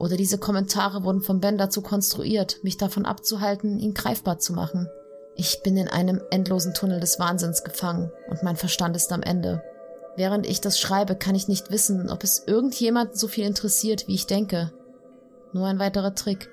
Oder 0.00 0.16
diese 0.16 0.38
Kommentare 0.38 1.04
wurden 1.04 1.20
von 1.20 1.40
Ben 1.40 1.58
dazu 1.58 1.82
konstruiert, 1.82 2.64
mich 2.64 2.78
davon 2.78 3.04
abzuhalten, 3.04 3.78
ihn 3.78 3.92
greifbar 3.92 4.38
zu 4.38 4.54
machen. 4.54 4.88
Ich 5.36 5.62
bin 5.62 5.76
in 5.76 5.88
einem 5.88 6.22
endlosen 6.30 6.72
Tunnel 6.72 7.00
des 7.00 7.18
Wahnsinns 7.18 7.64
gefangen 7.64 8.10
und 8.30 8.42
mein 8.42 8.56
Verstand 8.56 8.96
ist 8.96 9.12
am 9.12 9.22
Ende. 9.22 9.62
Während 10.16 10.46
ich 10.46 10.62
das 10.62 10.80
schreibe, 10.80 11.16
kann 11.16 11.34
ich 11.34 11.48
nicht 11.48 11.70
wissen, 11.70 12.08
ob 12.08 12.24
es 12.24 12.42
irgendjemanden 12.46 13.14
so 13.14 13.28
viel 13.28 13.44
interessiert, 13.44 14.08
wie 14.08 14.14
ich 14.14 14.26
denke. 14.26 14.72
Nur 15.52 15.66
ein 15.66 15.78
weiterer 15.78 16.14
Trick. 16.14 16.48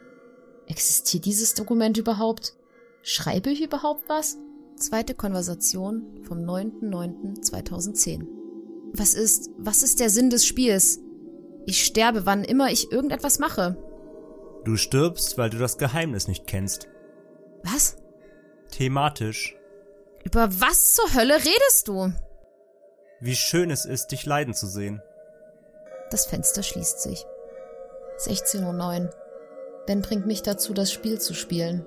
Existiert 0.68 1.24
dieses 1.24 1.54
Dokument 1.54 1.98
überhaupt? 1.98 2.54
Schreibe 3.02 3.50
ich 3.50 3.64
überhaupt 3.64 4.10
was? 4.10 4.38
Zweite 4.76 5.16
Konversation 5.16 6.20
vom 6.24 6.40
9.9.2010. 6.40 8.28
Was 8.92 9.14
ist, 9.14 9.52
was 9.58 9.84
ist 9.84 10.02
der 10.02 10.10
Sinn 10.10 10.30
des 10.30 10.46
Spiels? 10.46 11.00
Ich 11.68 11.84
sterbe, 11.84 12.26
wann 12.26 12.46
immer 12.46 12.72
ich 12.72 12.94
irgendetwas 12.94 13.40
mache. 13.40 13.76
Du 14.64 14.78
stirbst, 14.78 15.38
weil 15.38 15.50
du 15.50 15.58
das 15.58 15.78
Geheimnis 15.78 16.30
nicht 16.30 16.48
kennst. 16.48 16.88
Was? 17.62 17.98
Thematisch. 18.72 19.54
Über 20.24 20.48
was 20.62 20.94
zur 20.94 21.14
Hölle 21.14 21.36
redest 21.36 21.90
du? 21.90 22.14
Wie 23.20 23.36
schön 23.36 23.70
es 23.70 23.84
ist, 23.84 24.08
dich 24.08 24.26
leiden 24.26 24.54
zu 24.54 24.66
sehen. 24.66 25.02
Das 26.10 26.26
Fenster 26.26 26.64
schließt 26.64 27.02
sich. 27.02 27.26
16.09 28.20 29.02
Uhr. 29.04 29.10
Ben 29.88 30.02
bringt 30.02 30.26
mich 30.26 30.44
dazu, 30.44 30.74
das 30.74 30.90
Spiel 30.90 31.20
zu 31.20 31.34
spielen. 31.34 31.86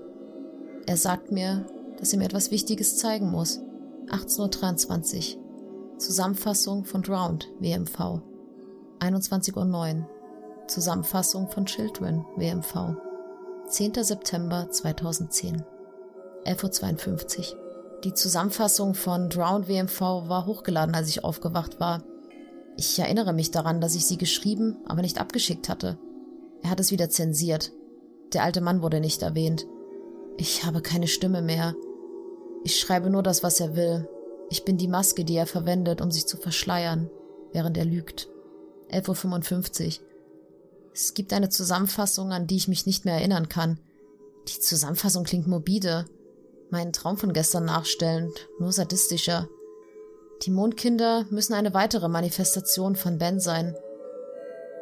Er 0.86 0.98
sagt 0.98 1.32
mir, 1.32 1.64
dass 1.98 2.12
er 2.12 2.18
mir 2.18 2.26
etwas 2.26 2.50
Wichtiges 2.50 2.98
zeigen 2.98 3.30
muss. 3.30 3.60
18.23 4.08 5.36
Uhr. 5.36 5.98
Zusammenfassung 5.98 6.84
von 6.84 7.00
Drowned, 7.00 7.48
WMV. 7.60 8.20
21.09 9.00 9.96
Uhr. 10.00 10.06
Zusammenfassung 10.66 11.48
von 11.48 11.64
Children, 11.64 12.24
WMV. 12.36 12.96
10. 13.68 13.94
September 14.04 14.68
2010. 14.70 15.64
11.52 16.44 17.38
Uhr. 17.54 17.60
Die 18.04 18.14
Zusammenfassung 18.14 18.94
von 18.94 19.30
Drowned 19.30 19.68
WMV 19.68 20.00
war 20.00 20.46
hochgeladen, 20.46 20.94
als 20.94 21.08
ich 21.08 21.24
aufgewacht 21.24 21.80
war. 21.80 22.02
Ich 22.76 22.98
erinnere 22.98 23.32
mich 23.32 23.50
daran, 23.50 23.80
dass 23.80 23.94
ich 23.94 24.06
sie 24.06 24.18
geschrieben, 24.18 24.76
aber 24.86 25.02
nicht 25.02 25.20
abgeschickt 25.20 25.68
hatte. 25.68 25.98
Er 26.62 26.70
hat 26.70 26.80
es 26.80 26.92
wieder 26.92 27.08
zensiert. 27.08 27.72
Der 28.34 28.42
alte 28.42 28.60
Mann 28.60 28.82
wurde 28.82 29.00
nicht 29.00 29.22
erwähnt. 29.22 29.66
Ich 30.36 30.64
habe 30.64 30.82
keine 30.82 31.08
Stimme 31.08 31.42
mehr. 31.42 31.74
Ich 32.64 32.78
schreibe 32.78 33.10
nur 33.10 33.22
das, 33.22 33.42
was 33.42 33.60
er 33.60 33.76
will. 33.76 34.08
Ich 34.50 34.64
bin 34.64 34.76
die 34.76 34.88
Maske, 34.88 35.24
die 35.24 35.36
er 35.36 35.46
verwendet, 35.46 36.00
um 36.00 36.10
sich 36.10 36.26
zu 36.26 36.36
verschleiern, 36.36 37.10
während 37.52 37.76
er 37.76 37.84
lügt. 37.86 38.29
11.55 38.90 40.00
Uhr. 40.00 40.06
Es 40.92 41.14
gibt 41.14 41.32
eine 41.32 41.48
Zusammenfassung, 41.48 42.32
an 42.32 42.46
die 42.46 42.56
ich 42.56 42.68
mich 42.68 42.86
nicht 42.86 43.04
mehr 43.04 43.14
erinnern 43.14 43.48
kann. 43.48 43.78
Die 44.48 44.58
Zusammenfassung 44.58 45.24
klingt 45.24 45.46
morbide. 45.46 46.06
Meinen 46.70 46.92
Traum 46.92 47.16
von 47.16 47.32
gestern 47.32 47.64
nachstellend, 47.64 48.48
nur 48.58 48.72
sadistischer. 48.72 49.48
Die 50.42 50.50
Mondkinder 50.50 51.26
müssen 51.30 51.54
eine 51.54 51.74
weitere 51.74 52.08
Manifestation 52.08 52.96
von 52.96 53.18
Ben 53.18 53.40
sein. 53.40 53.76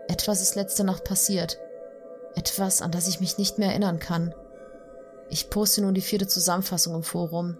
Etwas 0.06 0.40
ist 0.40 0.54
letzte 0.54 0.84
Nacht 0.84 1.04
passiert. 1.04 1.58
Etwas, 2.34 2.82
an 2.82 2.92
das 2.92 3.08
ich 3.08 3.20
mich 3.20 3.38
nicht 3.38 3.58
mehr 3.58 3.70
erinnern 3.70 3.98
kann. 3.98 4.34
Ich 5.30 5.50
poste 5.50 5.82
nun 5.82 5.94
die 5.94 6.00
vierte 6.00 6.26
Zusammenfassung 6.26 6.94
im 6.94 7.02
Forum. 7.02 7.56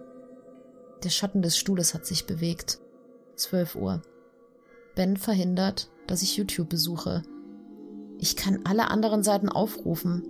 Der 1.03 1.09
Schatten 1.09 1.41
des 1.41 1.57
Stuhles 1.57 1.93
hat 1.93 2.05
sich 2.05 2.25
bewegt. 2.25 2.79
12 3.35 3.75
Uhr. 3.75 4.01
Ben 4.95 5.17
verhindert, 5.17 5.89
dass 6.09 6.23
ich 6.23 6.37
YouTube 6.37 6.69
besuche. 6.69 7.23
Ich 8.17 8.35
kann 8.35 8.61
alle 8.65 8.89
anderen 8.89 9.23
Seiten 9.23 9.47
aufrufen, 9.47 10.27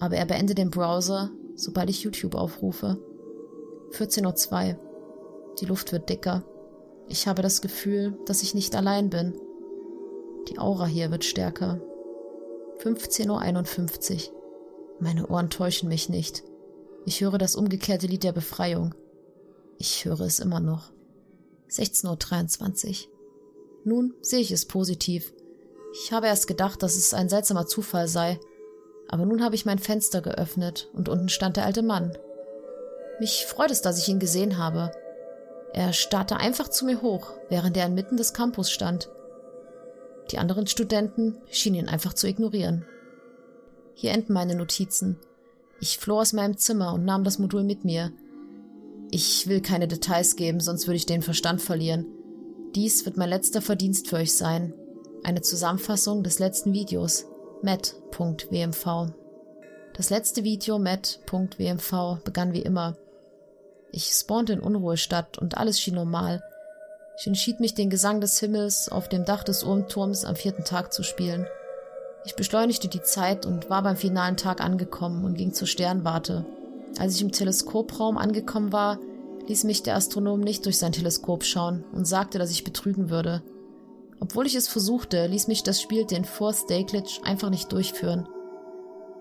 aber 0.00 0.16
er 0.16 0.26
beendet 0.26 0.58
den 0.58 0.70
Browser, 0.70 1.30
sobald 1.54 1.88
ich 1.88 2.02
YouTube 2.02 2.34
aufrufe. 2.34 2.98
14.02 3.92 4.68
Uhr. 4.68 4.80
Die 5.60 5.66
Luft 5.66 5.92
wird 5.92 6.08
dicker. 6.08 6.44
Ich 7.08 7.26
habe 7.26 7.42
das 7.42 7.60
Gefühl, 7.62 8.18
dass 8.26 8.42
ich 8.42 8.54
nicht 8.54 8.76
allein 8.76 9.10
bin. 9.10 9.34
Die 10.48 10.58
Aura 10.58 10.86
hier 10.86 11.10
wird 11.10 11.24
stärker. 11.24 11.80
15.51 12.82 14.30
Uhr. 14.30 14.34
Meine 15.00 15.26
Ohren 15.28 15.50
täuschen 15.50 15.88
mich 15.88 16.08
nicht. 16.08 16.44
Ich 17.06 17.20
höre 17.20 17.38
das 17.38 17.56
umgekehrte 17.56 18.06
Lied 18.06 18.24
der 18.24 18.32
Befreiung. 18.32 18.94
Ich 19.78 20.04
höre 20.04 20.20
es 20.20 20.38
immer 20.38 20.60
noch. 20.60 20.92
16.23 21.70 23.06
Uhr. 23.06 23.11
Nun 23.84 24.14
sehe 24.20 24.40
ich 24.40 24.52
es 24.52 24.66
positiv. 24.66 25.32
Ich 25.92 26.12
habe 26.12 26.26
erst 26.26 26.46
gedacht, 26.46 26.82
dass 26.82 26.96
es 26.96 27.14
ein 27.14 27.28
seltsamer 27.28 27.66
Zufall 27.66 28.08
sei, 28.08 28.38
aber 29.08 29.26
nun 29.26 29.44
habe 29.44 29.54
ich 29.54 29.66
mein 29.66 29.78
Fenster 29.78 30.22
geöffnet 30.22 30.88
und 30.94 31.08
unten 31.08 31.28
stand 31.28 31.56
der 31.56 31.66
alte 31.66 31.82
Mann. 31.82 32.16
Mich 33.20 33.44
freut 33.46 33.70
es, 33.70 33.82
dass 33.82 33.98
ich 33.98 34.08
ihn 34.08 34.18
gesehen 34.18 34.56
habe. 34.56 34.92
Er 35.74 35.92
starrte 35.92 36.36
einfach 36.36 36.68
zu 36.68 36.84
mir 36.84 37.02
hoch, 37.02 37.32
während 37.48 37.76
er 37.76 37.86
inmitten 37.86 38.16
des 38.16 38.32
Campus 38.32 38.70
stand. 38.70 39.10
Die 40.30 40.38
anderen 40.38 40.66
Studenten 40.66 41.38
schienen 41.50 41.76
ihn 41.76 41.88
einfach 41.88 42.14
zu 42.14 42.26
ignorieren. 42.26 42.86
Hier 43.94 44.12
enden 44.12 44.32
meine 44.32 44.54
Notizen. 44.54 45.18
Ich 45.80 45.98
floh 45.98 46.20
aus 46.20 46.32
meinem 46.32 46.56
Zimmer 46.56 46.94
und 46.94 47.04
nahm 47.04 47.24
das 47.24 47.38
Modul 47.38 47.64
mit 47.64 47.84
mir. 47.84 48.12
Ich 49.10 49.46
will 49.46 49.60
keine 49.60 49.88
Details 49.88 50.36
geben, 50.36 50.60
sonst 50.60 50.86
würde 50.86 50.96
ich 50.96 51.06
den 51.06 51.22
Verstand 51.22 51.60
verlieren. 51.60 52.06
Dies 52.74 53.04
wird 53.04 53.18
mein 53.18 53.28
letzter 53.28 53.60
Verdienst 53.60 54.08
für 54.08 54.16
euch 54.16 54.34
sein. 54.34 54.72
Eine 55.24 55.42
Zusammenfassung 55.42 56.22
des 56.22 56.38
letzten 56.38 56.72
Videos. 56.72 57.26
met.wmv. 57.60 59.12
Das 59.94 60.08
letzte 60.08 60.42
Video 60.42 60.78
met.wmv 60.78 62.22
begann 62.24 62.54
wie 62.54 62.62
immer. 62.62 62.96
Ich 63.90 64.06
spawnte 64.06 64.54
in 64.54 64.60
Unruhestadt 64.60 65.36
und 65.36 65.58
alles 65.58 65.78
schien 65.78 65.96
normal. 65.96 66.42
Ich 67.20 67.26
entschied 67.26 67.60
mich, 67.60 67.74
den 67.74 67.90
Gesang 67.90 68.22
des 68.22 68.40
Himmels 68.40 68.88
auf 68.88 69.06
dem 69.06 69.26
Dach 69.26 69.44
des 69.44 69.64
Urmturms 69.64 70.24
am 70.24 70.34
vierten 70.34 70.64
Tag 70.64 70.94
zu 70.94 71.02
spielen. 71.02 71.46
Ich 72.24 72.36
beschleunigte 72.36 72.88
die 72.88 73.02
Zeit 73.02 73.44
und 73.44 73.68
war 73.68 73.82
beim 73.82 73.96
finalen 73.96 74.38
Tag 74.38 74.62
angekommen 74.62 75.26
und 75.26 75.34
ging 75.34 75.52
zur 75.52 75.68
Sternwarte. 75.68 76.46
Als 76.98 77.16
ich 77.16 77.22
im 77.22 77.32
Teleskopraum 77.32 78.16
angekommen 78.16 78.72
war, 78.72 78.98
ließ 79.48 79.64
mich 79.64 79.82
der 79.82 79.96
Astronom 79.96 80.40
nicht 80.40 80.64
durch 80.64 80.78
sein 80.78 80.92
Teleskop 80.92 81.44
schauen 81.44 81.84
und 81.92 82.06
sagte, 82.06 82.38
dass 82.38 82.50
ich 82.50 82.64
betrügen 82.64 83.10
würde. 83.10 83.42
Obwohl 84.20 84.46
ich 84.46 84.54
es 84.54 84.68
versuchte, 84.68 85.26
ließ 85.26 85.48
mich 85.48 85.62
das 85.62 85.80
Spiel 85.80 86.04
den 86.04 86.24
Fourth 86.24 86.70
Day 86.70 86.86
einfach 87.24 87.50
nicht 87.50 87.72
durchführen. 87.72 88.28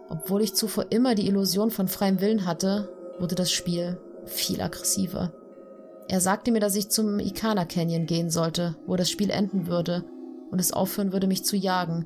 Obwohl 0.10 0.42
ich 0.42 0.54
zuvor 0.54 0.88
immer 0.92 1.16
die 1.16 1.28
Illusion 1.28 1.72
von 1.72 1.88
freiem 1.88 2.22
Willen 2.22 2.46
hatte, 2.46 2.94
wurde 3.20 3.36
das 3.36 3.52
Spiel 3.52 4.00
viel 4.26 4.62
aggressiver. 4.62 5.34
Er 6.08 6.20
sagte 6.20 6.52
mir, 6.52 6.60
dass 6.60 6.76
ich 6.76 6.90
zum 6.90 7.20
Ikana 7.20 7.66
Canyon 7.66 8.06
gehen 8.06 8.30
sollte, 8.30 8.76
wo 8.86 8.96
das 8.96 9.10
Spiel 9.10 9.30
enden 9.30 9.68
würde 9.68 10.04
und 10.52 10.60
es 10.60 10.74
aufhören 10.74 11.14
würde, 11.14 11.28
mich 11.28 11.46
zu 11.46 11.56
jagen. 11.56 12.06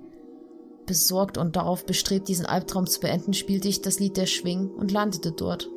Besorgt 0.86 1.38
und 1.40 1.56
darauf 1.56 1.86
bestrebt, 1.86 2.28
diesen 2.28 2.46
Albtraum 2.46 2.86
zu 2.86 3.00
beenden, 3.00 3.34
spielte 3.34 3.68
ich 3.68 3.82
das 3.82 4.00
Lied 4.00 4.18
der 4.18 4.28
Schwing 4.28 4.70
und 4.70 4.92
landete 4.92 5.32
dort. 5.32 5.70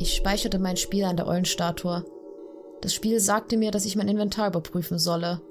Ich 0.00 0.16
speicherte 0.16 0.58
mein 0.58 0.78
Spiel 0.78 1.04
an 1.04 1.18
der 1.18 1.26
Eulenstatue. 1.26 2.06
Das 2.80 2.94
Spiel 2.94 3.20
sagte 3.20 3.58
mir, 3.58 3.70
dass 3.70 3.84
ich 3.84 3.96
mein 3.96 4.08
Inventar 4.08 4.48
überprüfen 4.48 4.98
solle 4.98 5.42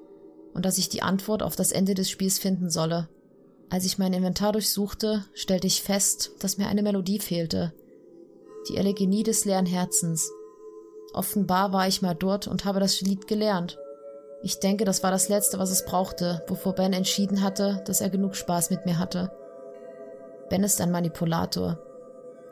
und 0.56 0.66
dass 0.66 0.80
ich 0.80 0.90
die 0.90 1.04
Antwort 1.04 1.44
auf 1.44 1.56
das 1.56 1.72
Ende 1.72 1.94
des 1.94 2.10
Spiels 2.10 2.40
finden 2.40 2.72
solle. 2.72 3.08
Als 3.70 3.86
ich 3.86 4.00
mein 4.00 4.12
Inventar 4.12 4.52
durchsuchte, 4.52 5.24
stellte 5.36 5.68
ich 5.68 5.84
fest, 5.84 6.32
dass 6.40 6.58
mir 6.58 6.68
eine 6.68 6.82
Melodie 6.82 7.20
fehlte. 7.20 7.74
Die 8.68 8.78
Elegenie 8.78 9.22
des 9.22 9.46
leeren 9.46 9.68
Herzens. 9.68 10.32
Offenbar 11.14 11.72
war 11.72 11.88
ich 11.88 12.02
mal 12.02 12.16
dort 12.16 12.48
und 12.48 12.66
habe 12.66 12.80
das 12.80 13.02
Lied 13.02 13.28
gelernt. 13.28 13.78
Ich 14.42 14.60
denke, 14.60 14.84
das 14.84 15.04
war 15.04 15.12
das 15.12 15.30
Letzte, 15.30 15.60
was 15.60 15.70
es 15.70 15.86
brauchte, 15.86 16.44
bevor 16.48 16.74
Ben 16.74 16.94
entschieden 16.94 17.44
hatte, 17.44 17.84
dass 17.86 18.02
er 18.02 18.10
genug 18.10 18.36
Spaß 18.36 18.72
mit 18.72 18.88
mir 18.88 18.98
hatte. 18.98 19.32
Ben 20.50 20.64
ist 20.64 20.82
ein 20.82 20.90
Manipulator. 20.90 21.78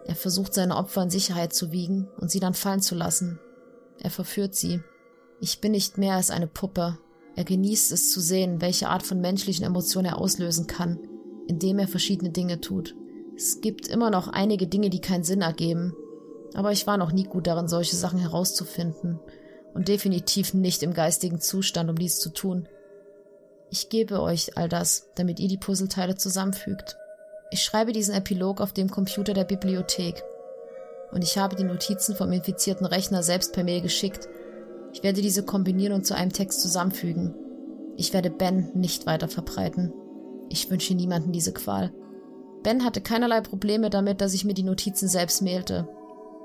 Er 0.08 0.16
versucht 0.16 0.54
seine 0.54 0.78
Opfer 0.78 1.04
in 1.04 1.10
Sicherheit 1.10 1.54
zu 1.54 1.72
wiegen 1.72 2.08
und 2.18 2.32
sie 2.32 2.40
dann 2.40 2.54
fallen 2.54 2.82
zu 2.82 2.96
lassen. 2.96 3.40
Er 4.00 4.10
verführt 4.10 4.56
sie. 4.56 4.82
Ich 5.40 5.60
bin 5.60 5.74
nicht 5.74 5.98
mehr 5.98 6.16
als 6.16 6.32
eine 6.32 6.48
Puppe. 6.48 6.98
Er 7.36 7.44
genießt 7.44 7.92
es 7.92 8.12
zu 8.12 8.22
sehen, 8.22 8.62
welche 8.62 8.90
Art 8.90 9.04
von 9.04 9.22
menschlichen 9.22 9.66
Emotionen 9.66 10.08
er 10.08 10.18
auslösen 10.18 10.66
kann, 10.66 11.00
indem 11.48 11.78
er 11.78 11.88
verschiedene 11.88 12.32
Dinge 12.32 12.62
tut. 12.62 12.96
Es 13.36 13.62
gibt 13.62 13.88
immer 13.88 14.10
noch 14.10 14.30
einige 14.30 14.66
Dinge, 14.66 14.90
die 14.90 15.02
keinen 15.02 15.24
Sinn 15.24 15.42
ergeben, 15.42 15.94
aber 16.56 16.72
ich 16.72 16.88
war 16.88 16.98
noch 16.98 17.12
nie 17.12 17.26
gut 17.26 17.46
darin, 17.46 17.68
solche 17.68 17.96
Sachen 17.96 18.18
herauszufinden 18.18 19.20
und 19.76 19.90
definitiv 19.90 20.56
nicht 20.56 20.82
im 20.82 20.94
geistigen 20.94 21.40
Zustand, 21.40 21.90
um 21.90 21.98
dies 21.98 22.18
zu 22.20 22.32
tun. 22.32 22.68
Ich 23.70 23.90
gebe 23.90 24.22
euch 24.22 24.58
all 24.58 24.70
das, 24.70 25.10
damit 25.16 25.40
ihr 25.40 25.50
die 25.50 25.58
Puzzleteile 25.58 26.16
zusammenfügt. 26.16 26.98
Ich 27.50 27.64
schreibe 27.64 27.94
diesen 27.94 28.14
Epilog 28.14 28.60
auf 28.60 28.74
dem 28.74 28.90
Computer 28.90 29.34
der 29.34 29.46
Bibliothek. 29.46 30.24
Und 31.12 31.24
ich 31.24 31.38
habe 31.38 31.56
die 31.56 31.64
Notizen 31.64 32.16
vom 32.16 32.32
infizierten 32.32 32.86
Rechner 32.86 33.24
selbst 33.24 33.54
per 33.54 33.64
Mail 33.64 33.82
geschickt. 33.82 34.28
Ich 34.92 35.04
werde 35.04 35.22
diese 35.22 35.44
kombinieren 35.44 35.94
und 35.94 36.06
zu 36.06 36.16
einem 36.16 36.34
Text 36.34 36.60
zusammenfügen. 36.62 37.34
Ich 37.96 38.14
werde 38.14 38.30
Ben 38.30 38.72
nicht 38.74 39.06
weiter 39.06 39.30
verbreiten. 39.30 39.94
Ich 40.50 40.70
wünsche 40.70 40.94
niemanden 40.94 41.32
diese 41.32 41.54
Qual. 41.54 41.94
Ben 42.64 42.84
hatte 42.84 43.00
keinerlei 43.00 43.40
Probleme 43.42 43.90
damit, 43.90 44.20
dass 44.20 44.34
ich 44.34 44.44
mir 44.44 44.54
die 44.54 44.64
Notizen 44.64 45.08
selbst 45.08 45.42
mailte. 45.42 45.88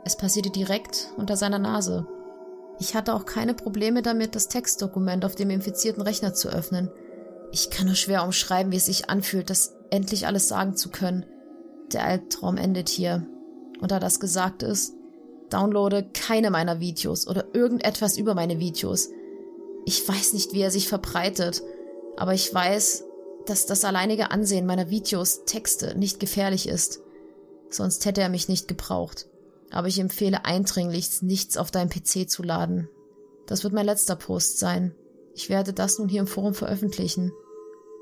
Es 0.04 0.16
passierte 0.16 0.50
direkt 0.50 1.12
unter 1.16 1.36
seiner 1.36 1.58
Nase. 1.58 2.06
Ich 2.78 2.94
hatte 2.94 3.14
auch 3.14 3.26
keine 3.26 3.54
Probleme 3.54 4.02
damit, 4.02 4.34
das 4.34 4.48
Textdokument 4.48 5.24
auf 5.24 5.34
dem 5.34 5.50
infizierten 5.50 6.02
Rechner 6.02 6.32
zu 6.34 6.48
öffnen. 6.48 6.90
Ich 7.50 7.70
kann 7.70 7.86
nur 7.86 7.94
schwer 7.96 8.24
umschreiben, 8.24 8.72
wie 8.72 8.76
es 8.76 8.86
sich 8.86 9.10
anfühlt, 9.10 9.50
das 9.50 9.74
endlich 9.92 10.26
alles 10.26 10.48
sagen 10.48 10.76
zu 10.76 10.90
können. 10.90 11.26
Der 11.92 12.04
Albtraum 12.04 12.56
endet 12.56 12.88
hier. 12.88 13.26
Und 13.80 13.90
da 13.90 14.00
das 14.00 14.20
gesagt 14.20 14.62
ist, 14.62 14.94
downloade 15.50 16.08
keine 16.14 16.50
meiner 16.50 16.80
Videos 16.80 17.28
oder 17.28 17.54
irgendetwas 17.54 18.16
über 18.16 18.34
meine 18.34 18.58
Videos. 18.58 19.10
Ich 19.84 20.08
weiß 20.08 20.32
nicht, 20.32 20.54
wie 20.54 20.62
er 20.62 20.70
sich 20.70 20.88
verbreitet, 20.88 21.62
aber 22.16 22.32
ich 22.32 22.52
weiß, 22.52 23.04
dass 23.46 23.66
das 23.66 23.84
alleinige 23.84 24.30
Ansehen 24.30 24.66
meiner 24.66 24.88
Videos, 24.88 25.44
Texte 25.44 25.98
nicht 25.98 26.20
gefährlich 26.20 26.68
ist. 26.68 27.00
Sonst 27.68 28.06
hätte 28.06 28.20
er 28.20 28.28
mich 28.28 28.48
nicht 28.48 28.68
gebraucht. 28.68 29.26
Aber 29.70 29.88
ich 29.88 29.98
empfehle 29.98 30.44
eindringlichst, 30.44 31.22
nichts 31.22 31.56
auf 31.56 31.70
deinem 31.70 31.88
PC 31.88 32.30
zu 32.30 32.42
laden. 32.42 32.88
Das 33.46 33.64
wird 33.64 33.72
mein 33.72 33.86
letzter 33.86 34.16
Post 34.16 34.58
sein. 34.58 34.94
Ich 35.34 35.48
werde 35.48 35.72
das 35.72 35.98
nun 35.98 36.08
hier 36.08 36.20
im 36.20 36.26
Forum 36.26 36.54
veröffentlichen. 36.54 37.32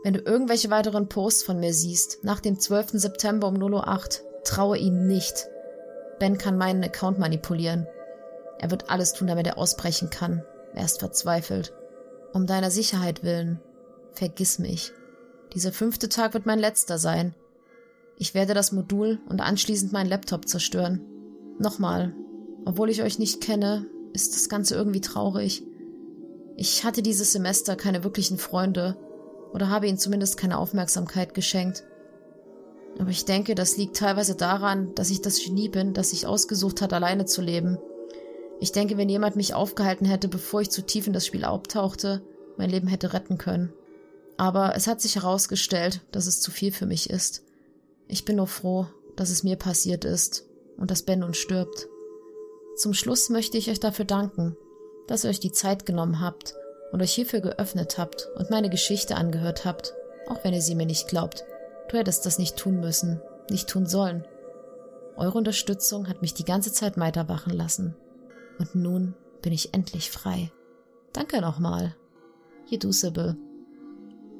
Wenn 0.02 0.14
du 0.14 0.20
irgendwelche 0.20 0.70
weiteren 0.70 1.08
Posts 1.08 1.42
von 1.42 1.60
mir 1.60 1.74
siehst, 1.74 2.24
nach 2.24 2.40
dem 2.40 2.58
12. 2.58 2.92
September 2.92 3.48
um 3.48 3.56
0.08 3.56 4.22
Uhr, 4.22 4.42
traue 4.44 4.78
ihm 4.78 5.06
nicht. 5.06 5.48
Ben 6.18 6.38
kann 6.38 6.56
meinen 6.56 6.82
Account 6.82 7.18
manipulieren. 7.18 7.86
Er 8.58 8.70
wird 8.70 8.90
alles 8.90 9.12
tun, 9.12 9.28
damit 9.28 9.46
er 9.46 9.58
ausbrechen 9.58 10.10
kann. 10.10 10.42
Er 10.74 10.84
ist 10.84 11.00
verzweifelt. 11.00 11.72
Um 12.32 12.46
deiner 12.46 12.70
Sicherheit 12.70 13.22
willen, 13.22 13.60
vergiss 14.12 14.58
mich. 14.58 14.92
Dieser 15.54 15.72
fünfte 15.72 16.08
Tag 16.08 16.32
wird 16.32 16.46
mein 16.46 16.58
letzter 16.58 16.98
sein. 16.98 17.34
Ich 18.16 18.34
werde 18.34 18.54
das 18.54 18.72
Modul 18.72 19.18
und 19.28 19.40
anschließend 19.40 19.92
meinen 19.92 20.08
Laptop 20.08 20.48
zerstören. 20.48 21.04
Nochmal, 21.58 22.14
obwohl 22.64 22.88
ich 22.88 23.02
euch 23.02 23.18
nicht 23.18 23.40
kenne, 23.40 23.86
ist 24.12 24.34
das 24.34 24.48
Ganze 24.48 24.74
irgendwie 24.74 25.00
traurig. 25.00 25.62
Ich 26.56 26.84
hatte 26.84 27.02
dieses 27.02 27.32
Semester 27.32 27.76
keine 27.76 28.04
wirklichen 28.04 28.38
Freunde 28.38 28.96
oder 29.52 29.68
habe 29.68 29.86
ihnen 29.86 29.98
zumindest 29.98 30.36
keine 30.36 30.58
Aufmerksamkeit 30.58 31.34
geschenkt. 31.34 31.84
Aber 32.98 33.10
ich 33.10 33.24
denke, 33.24 33.54
das 33.54 33.76
liegt 33.76 33.96
teilweise 33.96 34.34
daran, 34.34 34.94
dass 34.94 35.10
ich 35.10 35.22
das 35.22 35.42
Genie 35.42 35.68
bin, 35.68 35.94
das 35.94 36.10
sich 36.10 36.26
ausgesucht 36.26 36.82
hat, 36.82 36.92
alleine 36.92 37.24
zu 37.24 37.40
leben. 37.40 37.78
Ich 38.60 38.72
denke, 38.72 38.98
wenn 38.98 39.08
jemand 39.08 39.36
mich 39.36 39.54
aufgehalten 39.54 40.04
hätte, 40.04 40.28
bevor 40.28 40.60
ich 40.60 40.70
zu 40.70 40.82
tief 40.82 41.06
in 41.06 41.12
das 41.12 41.26
Spiel 41.26 41.44
abtauchte, 41.44 42.22
mein 42.56 42.68
Leben 42.68 42.88
hätte 42.88 43.12
retten 43.12 43.38
können. 43.38 43.72
Aber 44.36 44.74
es 44.76 44.86
hat 44.86 45.00
sich 45.00 45.16
herausgestellt, 45.16 46.00
dass 46.12 46.26
es 46.26 46.40
zu 46.40 46.50
viel 46.50 46.72
für 46.72 46.86
mich 46.86 47.08
ist. 47.08 47.42
Ich 48.06 48.24
bin 48.24 48.36
nur 48.36 48.46
froh, 48.48 48.86
dass 49.16 49.30
es 49.30 49.44
mir 49.44 49.56
passiert 49.56 50.04
ist 50.04 50.44
und 50.76 50.90
dass 50.90 51.02
Ben 51.02 51.20
nun 51.20 51.34
stirbt. 51.34 51.88
Zum 52.76 52.92
Schluss 52.92 53.30
möchte 53.30 53.56
ich 53.56 53.70
euch 53.70 53.80
dafür 53.80 54.04
danken, 54.04 54.56
dass 55.06 55.24
ihr 55.24 55.30
euch 55.30 55.40
die 55.40 55.52
Zeit 55.52 55.86
genommen 55.86 56.20
habt 56.20 56.54
und 56.92 57.02
euch 57.02 57.12
hierfür 57.12 57.40
geöffnet 57.40 57.98
habt 57.98 58.28
und 58.36 58.50
meine 58.50 58.70
Geschichte 58.70 59.16
angehört 59.16 59.64
habt, 59.64 59.94
auch 60.28 60.44
wenn 60.44 60.54
ihr 60.54 60.62
sie 60.62 60.74
mir 60.74 60.86
nicht 60.86 61.08
glaubt. 61.08 61.44
Du 61.88 61.98
hättest 61.98 62.26
das 62.26 62.38
nicht 62.38 62.56
tun 62.56 62.80
müssen, 62.80 63.20
nicht 63.50 63.68
tun 63.68 63.86
sollen. 63.86 64.24
Eure 65.16 65.36
Unterstützung 65.36 66.08
hat 66.08 66.22
mich 66.22 66.34
die 66.34 66.44
ganze 66.44 66.72
Zeit 66.72 66.98
weiterwachen 66.98 67.52
lassen. 67.52 67.94
Und 68.58 68.74
nun 68.74 69.14
bin 69.42 69.52
ich 69.52 69.74
endlich 69.74 70.10
frei. 70.10 70.52
Danke 71.12 71.40
nochmal. 71.40 71.96
Jedusable. 72.66 73.36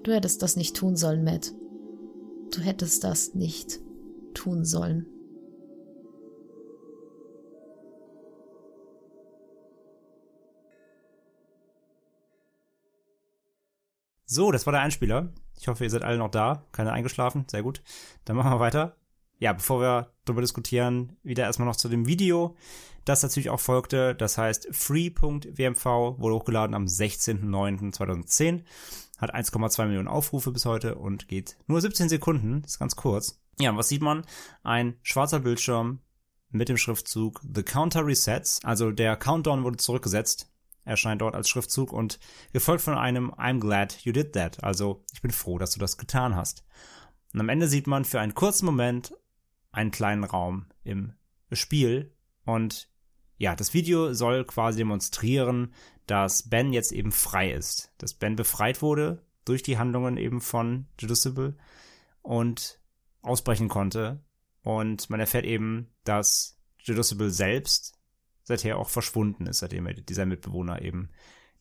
Du 0.03 0.13
hättest 0.13 0.43
das 0.43 0.57
nicht 0.57 0.77
tun 0.77 0.97
sollen, 0.97 1.25
Matt. 1.25 1.53
Du 2.55 2.61
hättest 2.61 3.05
das 3.05 3.35
nicht 3.35 3.81
tun 4.35 4.65
sollen. 4.65 5.07
So, 14.33 14.53
das 14.53 14.65
war 14.65 14.73
der 14.73 14.83
Einspieler. 14.83 15.33
Ich 15.59 15.67
hoffe, 15.67 15.83
ihr 15.83 15.91
seid 15.91 16.05
alle 16.05 16.17
noch 16.17 16.31
da. 16.31 16.65
Keine 16.71 16.93
eingeschlafen. 16.93 17.47
Sehr 17.51 17.65
gut. 17.65 17.83
Dann 18.25 18.37
machen 18.37 18.53
wir 18.53 18.61
weiter. 18.61 18.95
Ja, 19.41 19.53
bevor 19.53 19.81
wir 19.81 20.13
darüber 20.25 20.41
diskutieren, 20.41 21.17
wieder 21.25 21.43
erstmal 21.43 21.67
noch 21.67 21.75
zu 21.75 21.89
dem 21.89 22.07
Video, 22.07 22.55
das 23.05 23.25
natürlich 23.25 23.51
auch 23.51 23.59
folgte. 23.59 24.15
Das 24.15 24.39
heißt, 24.39 24.69
free.wmv 24.71 25.85
wurde 25.85 26.35
hochgeladen 26.37 26.77
am 26.77 26.85
16.09.2010. 26.85 28.63
Hat 29.19 29.35
1,2 29.35 29.87
Millionen 29.87 30.07
Aufrufe 30.07 30.53
bis 30.53 30.65
heute 30.65 30.95
und 30.95 31.27
geht 31.27 31.57
nur 31.67 31.81
17 31.81 32.09
Sekunden. 32.09 32.63
Ist 32.65 32.79
ganz 32.79 32.95
kurz. 32.95 33.43
Ja, 33.59 33.77
was 33.77 33.89
sieht 33.89 34.03
man? 34.03 34.23
Ein 34.63 34.95
schwarzer 35.03 35.41
Bildschirm 35.41 35.99
mit 36.51 36.69
dem 36.69 36.77
Schriftzug 36.77 37.41
The 37.53 37.65
Counter 37.65 38.07
Resets. 38.07 38.61
Also 38.63 38.93
der 38.93 39.17
Countdown 39.17 39.65
wurde 39.65 39.79
zurückgesetzt 39.79 40.51
erscheint 40.85 41.21
dort 41.21 41.35
als 41.35 41.49
Schriftzug 41.49 41.93
und 41.93 42.19
gefolgt 42.53 42.83
von 42.83 42.97
einem 42.97 43.31
I'm 43.33 43.61
glad 43.61 43.99
you 44.03 44.13
did 44.13 44.33
that. 44.33 44.63
Also 44.63 45.05
ich 45.13 45.23
bin 45.23 45.31
froh, 45.31 45.59
dass 45.59 45.73
du 45.73 45.81
das 45.81 45.99
getan 45.99 46.35
hast. 46.37 46.65
Und 47.33 47.41
am 47.41 47.49
Ende 47.49 47.69
sieht 47.69 47.87
man 47.87 48.05
für 48.05 48.21
einen 48.21 48.35
kurzen 48.35 48.67
Moment 48.67 49.15
einen 49.73 49.91
kleinen 49.91 50.25
Raum 50.25 50.67
im 50.83 51.13
Spiel 51.53 52.15
und 52.45 52.89
ja, 53.37 53.57
das 53.57 53.73
Video 53.73 54.13
soll 54.13 54.45
quasi 54.45 54.79
demonstrieren, 54.79 55.73
dass 56.07 56.49
Ben 56.49 56.73
jetzt 56.73 56.93
eben 56.93 57.13
frei 57.13 57.53
ist, 57.53 57.93
dass 57.99 58.15
Ben 58.15 58.37
befreit 58.37 58.83
wurde 58.83 59.25
durch 59.45 59.63
die 59.63 59.79
Handlungen 59.79 60.17
eben 60.17 60.41
von 60.41 60.87
Judiciable 60.99 61.57
und 62.23 62.81
ausbrechen 63.23 63.69
konnte 63.69 64.23
und 64.63 65.09
man 65.09 65.21
erfährt 65.21 65.45
eben, 65.45 65.89
dass 66.05 66.59
Judiciable 66.79 67.31
selbst 67.31 68.00
seither 68.51 68.79
auch 68.79 68.89
verschwunden 68.89 69.47
ist, 69.47 69.59
seitdem 69.59 69.87
er 69.87 69.95
dieser 69.95 70.27
Mitbewohner 70.27 70.83
eben 70.83 71.11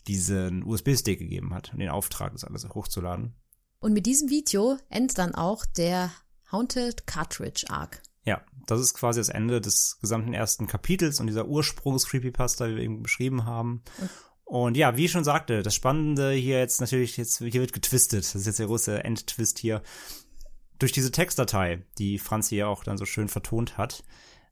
diesen 0.07 0.64
USB-Stick 0.64 1.20
gegeben 1.20 1.53
hat 1.53 1.74
und 1.74 1.80
den 1.80 1.90
Auftrag, 1.90 2.32
das 2.34 2.44
alles 2.44 2.68
hochzuladen. 2.68 3.36
Und 3.80 3.94
mit 3.94 4.06
diesem 4.06 4.30
Video 4.30 4.78
endet 4.90 5.18
dann 5.18 5.36
auch 5.36 5.66
der 5.66 6.11
Haunted 6.52 7.07
Cartridge 7.07 7.66
Arc. 7.70 8.02
Ja, 8.26 8.41
das 8.68 8.82
ist 8.82 8.94
quasi 8.94 9.20
das 9.20 9.30
Ende 9.30 9.61
des 9.61 9.98
gesamten 10.02 10.34
ersten 10.34 10.68
Kapitels 10.68 11.20
und 11.20 11.28
dieser 11.28 11.48
Ursprungs-Creepypasta, 11.48 12.68
wie 12.68 12.76
wir 12.76 12.84
eben 12.84 13.03
beschrieben 13.03 13.45
haben. 13.45 13.84
Und 13.99 14.10
und 14.49 14.76
ja, 14.76 14.98
wie 14.98 15.06
ich 15.06 15.11
schon 15.11 15.24
sagte, 15.24 15.61
das 15.61 15.76
Spannende 15.76 16.32
hier 16.32 16.57
jetzt 16.57 16.82
natürlich, 16.82 17.18
jetzt, 17.18 17.38
hier 17.38 17.53
wird 17.53 17.72
getwistet. 17.72 18.24
Das 18.24 18.34
ist 18.34 18.48
jetzt 18.48 18.57
der 18.57 18.66
große 18.66 19.03
Endtwist 19.03 19.60
hier. 19.60 19.84
Durch 20.80 20.91
diese 20.91 21.11
Textdatei, 21.11 21.84
die 21.99 22.18
Franzi 22.18 22.56
ja 22.56 22.66
auch 22.66 22.84
dann 22.84 22.98
so 22.98 23.06
schön 23.06 23.28
vertont 23.28 23.78
hat, 23.78 24.03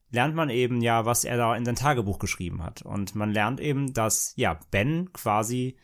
lernt 0.10 0.36
man 0.36 0.50
eben 0.50 0.82
ja, 0.82 1.06
was 1.06 1.24
er 1.24 1.38
da 1.38 1.56
in 1.56 1.66
sein 1.66 1.76
Tagebuch 1.76 2.20
geschrieben 2.20 2.64
hat. 2.64 2.82
Und 2.82 3.16
man 3.16 3.32
lernt 3.32 3.60
eben, 3.60 3.94
dass 3.94 4.34
ja 4.36 4.60
Ben 4.72 5.12
quasi 5.14 5.78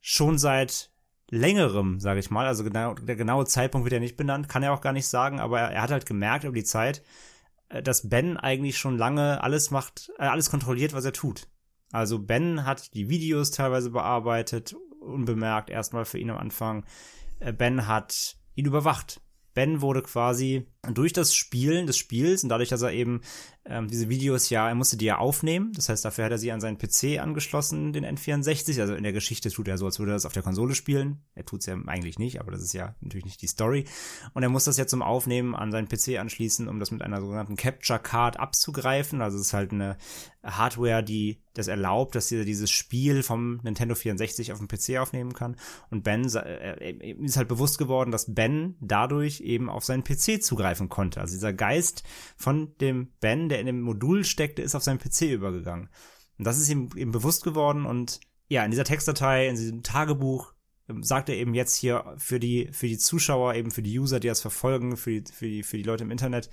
schon 0.00 0.38
seit 0.38 0.90
längerem, 1.30 2.00
sage 2.00 2.20
ich 2.20 2.30
mal, 2.30 2.46
also 2.46 2.64
genau, 2.64 2.94
der 2.94 3.16
genaue 3.16 3.46
Zeitpunkt 3.46 3.84
wird 3.84 3.92
ja 3.92 4.00
nicht 4.00 4.16
benannt, 4.16 4.48
kann 4.48 4.62
er 4.62 4.72
auch 4.72 4.80
gar 4.80 4.92
nicht 4.92 5.08
sagen, 5.08 5.40
aber 5.40 5.60
er, 5.60 5.70
er 5.72 5.82
hat 5.82 5.90
halt 5.90 6.06
gemerkt 6.06 6.44
über 6.44 6.54
die 6.54 6.64
Zeit, 6.64 7.02
äh, 7.68 7.82
dass 7.82 8.08
Ben 8.08 8.36
eigentlich 8.36 8.78
schon 8.78 8.96
lange 8.96 9.42
alles 9.42 9.70
macht, 9.70 10.10
äh, 10.18 10.26
alles 10.26 10.50
kontrolliert, 10.50 10.92
was 10.92 11.04
er 11.04 11.12
tut. 11.12 11.48
Also 11.92 12.18
Ben 12.18 12.64
hat 12.64 12.94
die 12.94 13.08
Videos 13.08 13.50
teilweise 13.50 13.90
bearbeitet, 13.90 14.76
unbemerkt 15.00 15.70
erstmal 15.70 16.04
für 16.04 16.18
ihn 16.18 16.30
am 16.30 16.38
Anfang. 16.38 16.84
Äh, 17.40 17.52
ben 17.52 17.86
hat 17.86 18.36
ihn 18.54 18.66
überwacht. 18.66 19.20
Ben 19.54 19.80
wurde 19.80 20.02
quasi 20.02 20.66
durch 20.94 21.12
das 21.12 21.34
Spielen 21.34 21.86
des 21.86 21.96
Spiels 21.96 22.42
und 22.42 22.48
dadurch, 22.48 22.68
dass 22.68 22.82
er 22.82 22.92
eben 22.92 23.20
ähm, 23.68 23.88
diese 23.88 24.08
Videos 24.08 24.48
ja, 24.50 24.68
er 24.68 24.74
musste 24.74 24.96
die 24.96 25.06
ja 25.06 25.18
aufnehmen. 25.18 25.72
Das 25.74 25.88
heißt, 25.88 26.04
dafür 26.04 26.24
hat 26.24 26.32
er 26.32 26.38
sie 26.38 26.52
an 26.52 26.60
seinen 26.60 26.78
PC 26.78 27.20
angeschlossen, 27.20 27.92
den 27.92 28.04
N64. 28.04 28.80
Also 28.80 28.94
in 28.94 29.02
der 29.02 29.12
Geschichte 29.12 29.50
tut 29.50 29.68
er 29.68 29.78
so, 29.78 29.86
als 29.86 29.98
würde 29.98 30.12
er 30.12 30.16
das 30.16 30.26
auf 30.26 30.32
der 30.32 30.42
Konsole 30.42 30.74
spielen. 30.74 31.22
Er 31.34 31.44
tut 31.44 31.60
es 31.60 31.66
ja 31.66 31.76
eigentlich 31.86 32.18
nicht, 32.18 32.40
aber 32.40 32.52
das 32.52 32.62
ist 32.62 32.72
ja 32.72 32.94
natürlich 33.00 33.24
nicht 33.24 33.42
die 33.42 33.48
Story. 33.48 33.84
Und 34.34 34.42
er 34.42 34.48
muss 34.48 34.64
das 34.64 34.76
jetzt 34.76 34.90
zum 34.90 35.02
Aufnehmen 35.02 35.54
an 35.54 35.72
seinen 35.72 35.88
PC 35.88 36.18
anschließen, 36.18 36.68
um 36.68 36.78
das 36.78 36.90
mit 36.90 37.02
einer 37.02 37.20
sogenannten 37.20 37.56
Capture 37.56 37.98
Card 37.98 38.38
abzugreifen. 38.38 39.20
Also 39.20 39.36
es 39.38 39.46
ist 39.46 39.52
halt 39.52 39.72
eine 39.72 39.96
Hardware, 40.44 41.02
die 41.02 41.40
das 41.54 41.68
erlaubt, 41.68 42.14
dass 42.14 42.30
er 42.30 42.44
dieses 42.44 42.70
Spiel 42.70 43.22
vom 43.22 43.60
Nintendo 43.62 43.94
64 43.94 44.52
auf 44.52 44.58
dem 44.58 44.68
PC 44.68 44.98
aufnehmen 44.98 45.32
kann. 45.32 45.56
Und 45.90 46.04
Ben 46.04 46.24
äh, 46.34 47.02
ist 47.24 47.36
halt 47.36 47.48
bewusst 47.48 47.78
geworden, 47.78 48.10
dass 48.10 48.32
Ben 48.32 48.76
dadurch 48.80 49.40
eben 49.40 49.68
auf 49.68 49.84
seinen 49.84 50.04
PC 50.04 50.42
zugreifen 50.76 50.88
konnte. 50.88 51.20
Also 51.20 51.34
dieser 51.34 51.52
Geist 51.52 52.02
von 52.36 52.76
dem 52.78 53.08
Ben, 53.20 53.48
der 53.48 53.60
in 53.60 53.66
dem 53.66 53.80
Modul 53.80 54.24
steckte, 54.24 54.62
ist 54.62 54.74
auf 54.74 54.82
seinen 54.82 54.98
PC 54.98 55.22
übergegangen. 55.22 55.88
Und 56.38 56.46
das 56.46 56.58
ist 56.58 56.68
ihm 56.68 56.90
eben 56.96 57.12
bewusst 57.12 57.44
geworden 57.44 57.86
und 57.86 58.20
ja, 58.48 58.64
in 58.64 58.70
dieser 58.70 58.84
Textdatei, 58.84 59.48
in 59.48 59.56
diesem 59.56 59.82
Tagebuch, 59.82 60.52
ähm, 60.88 61.02
sagt 61.02 61.28
er 61.28 61.36
eben 61.36 61.54
jetzt 61.54 61.74
hier 61.74 62.14
für 62.18 62.38
die, 62.38 62.68
für 62.70 62.86
die 62.86 62.98
Zuschauer, 62.98 63.54
eben 63.54 63.72
für 63.72 63.82
die 63.82 63.98
User, 63.98 64.20
die 64.20 64.28
das 64.28 64.40
verfolgen, 64.40 64.96
für 64.96 65.20
die, 65.20 65.32
für 65.32 65.46
die, 65.46 65.62
für 65.64 65.76
die 65.78 65.82
Leute 65.82 66.04
im 66.04 66.12
Internet, 66.12 66.48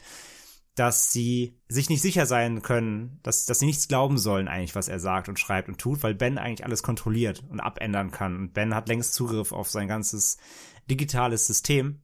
dass 0.74 1.12
sie 1.12 1.60
sich 1.68 1.90
nicht 1.90 2.02
sicher 2.02 2.26
sein 2.26 2.64
können, 2.64 3.20
dass, 3.22 3.46
dass 3.46 3.60
sie 3.60 3.68
nichts 3.68 3.88
glauben 3.88 4.18
sollen 4.18 4.48
eigentlich, 4.48 4.74
was 4.74 4.88
er 4.88 5.00
sagt 5.00 5.30
und 5.30 5.40
schreibt 5.40 5.70
und 5.70 5.78
tut, 5.78 6.02
weil 6.02 6.16
Ben 6.16 6.40
eigentlich 6.40 6.66
alles 6.66 6.82
kontrolliert 6.82 7.44
und 7.48 7.60
abändern 7.60 8.10
kann. 8.10 8.36
Und 8.38 8.54
Ben 8.54 8.74
hat 8.74 8.88
längst 8.88 9.14
Zugriff 9.14 9.52
auf 9.52 9.70
sein 9.70 9.88
ganzes 9.88 10.40
digitales 10.90 11.46
System. 11.46 12.02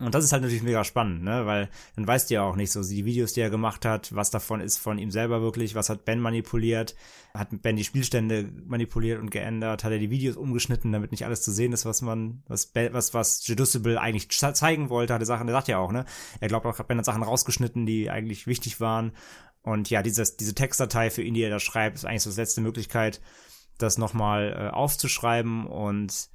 Und 0.00 0.14
das 0.14 0.24
ist 0.24 0.32
halt 0.32 0.42
natürlich 0.42 0.62
mega 0.62 0.84
spannend, 0.84 1.24
ne? 1.24 1.44
Weil 1.44 1.68
dann 1.96 2.06
weißt 2.06 2.30
du 2.30 2.34
ja 2.34 2.42
auch 2.42 2.54
nicht 2.54 2.70
so, 2.70 2.82
die 2.82 3.04
Videos, 3.04 3.32
die 3.32 3.40
er 3.40 3.50
gemacht 3.50 3.84
hat, 3.84 4.14
was 4.14 4.30
davon 4.30 4.60
ist 4.60 4.78
von 4.78 4.96
ihm 4.96 5.10
selber 5.10 5.42
wirklich, 5.42 5.74
was 5.74 5.90
hat 5.90 6.04
Ben 6.04 6.20
manipuliert, 6.20 6.94
hat 7.34 7.48
Ben 7.62 7.74
die 7.74 7.82
Spielstände 7.82 8.48
manipuliert 8.66 9.20
und 9.20 9.30
geändert, 9.30 9.82
hat 9.82 9.90
er 9.90 9.98
die 9.98 10.10
Videos 10.10 10.36
umgeschnitten, 10.36 10.92
damit 10.92 11.10
nicht 11.10 11.24
alles 11.24 11.42
zu 11.42 11.50
sehen 11.50 11.72
ist, 11.72 11.84
was 11.84 12.00
man, 12.00 12.44
was 12.46 12.66
ben, 12.66 12.92
was, 12.92 13.12
was 13.12 13.44
Jeducible 13.44 14.00
eigentlich 14.00 14.28
zeigen 14.30 14.88
wollte, 14.88 15.14
hat 15.14 15.22
er 15.22 15.26
Sachen, 15.26 15.48
er 15.48 15.54
sagt 15.54 15.66
ja 15.66 15.78
auch, 15.78 15.90
ne? 15.90 16.04
Er 16.38 16.46
glaubt 16.46 16.64
auch, 16.64 16.78
Ben 16.84 16.98
hat 16.98 17.04
Sachen 17.04 17.24
rausgeschnitten, 17.24 17.84
die 17.84 18.08
eigentlich 18.08 18.46
wichtig 18.46 18.80
waren. 18.80 19.12
Und 19.62 19.90
ja, 19.90 20.02
dieses, 20.02 20.36
diese 20.36 20.54
Textdatei 20.54 21.10
für 21.10 21.22
ihn, 21.22 21.34
die 21.34 21.42
er 21.42 21.50
da 21.50 21.58
schreibt, 21.58 21.96
ist 21.96 22.04
eigentlich 22.04 22.22
so 22.22 22.30
die 22.30 22.36
letzte 22.36 22.60
Möglichkeit, 22.60 23.20
das 23.78 23.98
nochmal 23.98 24.52
äh, 24.56 24.74
aufzuschreiben 24.74 25.66
und 25.66 26.28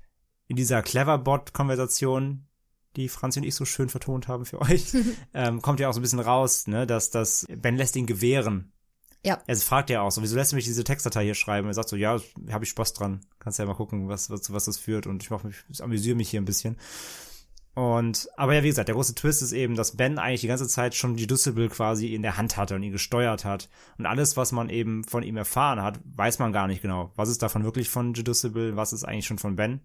in 0.48 0.58
dieser 0.58 0.82
Cleverbot-Konversation, 0.82 2.46
die 2.96 3.10
Franzi 3.10 3.40
und 3.40 3.46
ich 3.46 3.56
so 3.56 3.66
schön 3.66 3.90
vertont 3.90 4.28
haben 4.28 4.46
für 4.46 4.62
euch, 4.62 4.94
ähm, 5.34 5.62
kommt 5.62 5.80
ja 5.80 5.90
auch 5.90 5.94
so 5.94 6.00
ein 6.00 6.04
bisschen 6.04 6.20
raus, 6.20 6.68
ne, 6.68 6.88
dass 6.88 7.10
das 7.10 7.46
Ben 7.50 7.78
lässt 7.78 7.96
ihn 7.96 8.06
gewähren. 8.06 8.72
Ja. 9.26 9.42
Er 9.48 9.56
fragt 9.56 9.90
ja 9.90 10.02
auch 10.02 10.12
so, 10.12 10.22
wieso 10.22 10.36
lässt 10.36 10.52
du 10.52 10.58
mich 10.58 10.66
diese 10.66 10.84
Textdatei 10.84 11.24
hier 11.24 11.36
schreiben? 11.36 11.68
Er 11.68 11.74
sagt 11.74 11.90
so, 11.90 11.96
ja, 11.96 12.20
habe 12.52 12.66
ich 12.66 12.70
Spaß 12.72 12.94
dran. 12.94 13.22
Kannst 13.40 13.58
ja 13.58 13.66
mal 13.66 13.74
gucken, 13.74 14.10
was, 14.10 14.30
was, 14.30 14.52
was 14.52 14.66
das 14.66 14.78
führt 14.78 15.08
und 15.08 15.24
ich 15.24 15.30
mach 15.30 15.44
mich, 15.44 15.56
ich 15.70 15.82
amüsiere 15.82 16.18
mich 16.18 16.30
hier 16.30 16.42
ein 16.42 16.46
bisschen. 16.46 16.78
Und, 17.76 18.30
aber 18.38 18.54
ja, 18.54 18.62
wie 18.64 18.68
gesagt, 18.68 18.88
der 18.88 18.96
große 18.96 19.16
Twist 19.16 19.42
ist 19.42 19.52
eben, 19.52 19.76
dass 19.76 19.96
Ben 19.98 20.20
eigentlich 20.20 20.42
die 20.42 20.48
ganze 20.48 20.68
Zeit 20.68 20.94
schon 20.94 21.16
die 21.16 21.26
Ducible 21.26 21.70
quasi 21.70 22.14
in 22.14 22.22
der 22.22 22.38
Hand 22.38 22.56
hatte 22.56 22.76
und 22.76 22.84
ihn 22.84 22.92
gesteuert 22.92 23.46
hat. 23.46 23.70
Und 23.98 24.06
alles, 24.06 24.38
was 24.38 24.52
man 24.52 24.70
eben 24.70 25.04
von 25.06 25.24
ihm 25.24 25.38
erfahren 25.38 25.82
hat, 25.82 26.00
weiß 26.04 26.38
man 26.38 26.54
gar 26.54 26.68
nicht 26.68 26.84
genau. 26.84 27.12
Was 27.16 27.30
ist 27.30 27.42
davon 27.42 27.64
wirklich 27.64 27.90
von 27.90 28.14
Judiciable, 28.14 28.76
was 28.76 28.94
ist 28.94 29.06
eigentlich 29.06 29.26
schon 29.26 29.40
von 29.40 29.56
Ben? 29.56 29.82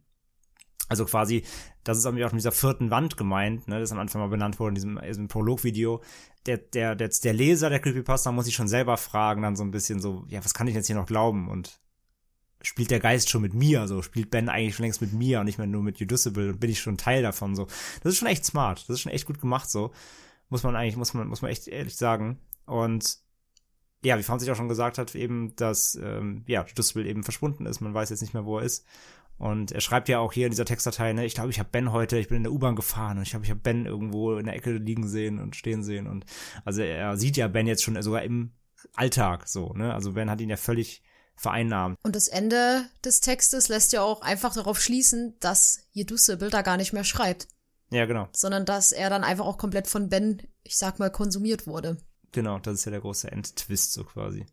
Also 0.89 1.05
quasi, 1.05 1.45
das 1.85 1.99
ist 1.99 2.07
auch 2.07 2.13
mit 2.13 2.33
dieser 2.33 2.53
vierten 2.53 2.91
Wand 2.91 3.17
gemeint, 3.17 3.69
ne, 3.69 3.79
das 3.81 3.93
am 3.93 3.99
Anfang 3.99 4.23
mal 4.23 4.29
benannt 4.29 4.59
wurde 4.59 4.71
in 4.71 4.75
diesem, 4.77 5.01
diesem 5.07 5.29
Prolog-Video. 5.29 6.03
Der, 6.47 6.57
der, 6.57 6.95
der, 6.95 7.09
der 7.09 7.33
Leser 7.35 7.69
der 7.69 7.81
Creepypasta 7.81 8.33
muss 8.33 8.47
sich 8.47 8.55
schon 8.55 8.69
selber 8.69 8.97
fragen, 8.97 9.43
dann 9.43 9.57
so 9.57 9.65
ein 9.65 9.71
bisschen 9.71 10.01
so, 10.01 10.25
ja, 10.29 10.43
was 10.45 10.55
kann 10.55 10.67
ich 10.67 10.75
jetzt 10.75 10.87
hier 10.87 10.97
noch 10.97 11.07
glauben? 11.07 11.49
Und 11.49 11.79
spielt 12.63 12.91
der 12.91 13.01
Geist 13.01 13.31
schon 13.31 13.43
mit 13.43 13.55
mir, 13.55 13.87
so 13.87 14.03
spielt 14.03 14.31
Ben 14.31 14.49
eigentlich 14.49 14.77
schon 14.77 14.85
längst 14.85 15.01
mit 15.01 15.13
mir 15.13 15.41
und 15.41 15.47
nicht 15.47 15.59
mehr 15.59 15.67
nur 15.67 15.83
mit 15.83 16.01
Udicible 16.01 16.51
und 16.51 16.61
bin 16.61 16.71
ich 16.71 16.81
schon 16.81 16.97
Teil 16.97 17.23
davon, 17.23 17.55
so. 17.55 17.67
Das 18.03 18.13
ist 18.13 18.19
schon 18.19 18.29
echt 18.29 18.45
smart, 18.45 18.81
das 18.83 18.91
ist 18.91 19.01
schon 19.01 19.13
echt 19.13 19.27
gut 19.27 19.41
gemacht, 19.41 19.71
so. 19.71 19.93
Muss 20.49 20.63
man 20.63 20.75
eigentlich, 20.75 20.97
muss 20.97 21.15
man, 21.15 21.29
muss 21.29 21.43
man 21.43 21.51
echt 21.51 21.69
ehrlich 21.69 21.97
sagen. 21.97 22.39
Und 22.65 23.19
ja, 24.03 24.19
wie 24.19 24.23
Franz 24.23 24.43
sich 24.43 24.51
auch 24.51 24.57
schon 24.57 24.69
gesagt 24.69 24.99
hat, 24.99 25.15
eben, 25.15 25.55
dass, 25.57 25.97
ähm, 25.97 26.45
ja, 26.47 26.63
Udicible 26.63 27.07
eben 27.07 27.23
verschwunden 27.23 27.67
ist, 27.67 27.81
man 27.81 27.95
weiß 27.95 28.11
jetzt 28.11 28.23
nicht 28.23 28.35
mehr, 28.35 28.45
wo 28.45 28.59
er 28.59 28.65
ist. 28.65 28.87
Und 29.39 29.71
er 29.73 29.81
schreibt 29.81 30.09
ja 30.09 30.19
auch 30.19 30.33
hier 30.33 30.47
in 30.47 30.51
dieser 30.51 30.65
Textdatei, 30.65 31.13
ne, 31.13 31.25
ich 31.25 31.35
glaube, 31.35 31.51
ich 31.51 31.61
habe 31.61 31.69
Ben 31.71 31.93
heute, 31.93 32.19
ich 32.19 32.29
bin 32.29 32.39
in 32.39 32.43
der 32.43 32.53
U-Bahn 32.53 32.75
gefahren 32.75 33.19
und 33.19 33.23
ich 33.23 33.31
glaube, 33.31 33.45
ich 33.45 33.51
habe 33.51 33.61
Ben 33.61 33.87
irgendwo 33.87 34.37
in 34.37 34.47
der 34.47 34.57
Ecke 34.57 34.73
liegen 34.73 35.07
sehen 35.09 35.39
und 35.39 35.55
stehen 35.55 35.85
sehen 35.85 36.09
und 36.09 36.25
also 36.65 36.83
er 36.83 37.17
sieht 37.17 37.37
ja 37.37 37.47
Ben 37.47 37.67
jetzt 37.69 37.85
schon 37.85 38.01
sogar 38.03 38.23
im 38.23 38.53
Alltag 38.95 39.49
so, 39.49 39.73
ne? 39.75 39.95
Also 39.95 40.13
Ben 40.13 40.31
hat 40.31 40.41
ihn 40.41 40.51
ja 40.51 40.57
völlig 40.57 41.03
vereinnahmt. 41.37 41.97
Und 42.03 42.17
das 42.17 42.29
Ende 42.29 42.85
des 43.05 43.21
Textes 43.21 43.69
lässt 43.69 43.93
ja 43.93 44.03
auch 44.03 44.23
einfach 44.23 44.55
darauf 44.55 44.81
schließen, 44.81 45.37
dass 45.39 45.81
Jedussebil 45.93 46.51
da 46.51 46.63
gar 46.63 46.77
nicht 46.77 46.93
mehr 46.93 47.05
schreibt. 47.05 47.47
Ja, 47.91 48.07
genau. 48.07 48.29
Sondern 48.33 48.67
dass 48.67 48.93
er 48.93 49.09
dann 49.09 49.25
einfach 49.25 49.47
auch 49.47 49.57
komplett 49.57 49.87
von 49.87 50.09
Ben, 50.09 50.43
ich 50.63 50.77
sag 50.77 50.99
mal, 50.99 51.11
konsumiert 51.11 51.67
wurde. 51.67 51.97
Genau, 52.33 52.59
das 52.59 52.75
ist 52.75 52.85
ja 52.85 52.91
der 52.91 53.01
große 53.01 53.31
Endtwist 53.31 53.93
so 53.93 54.05
quasi. 54.05 54.45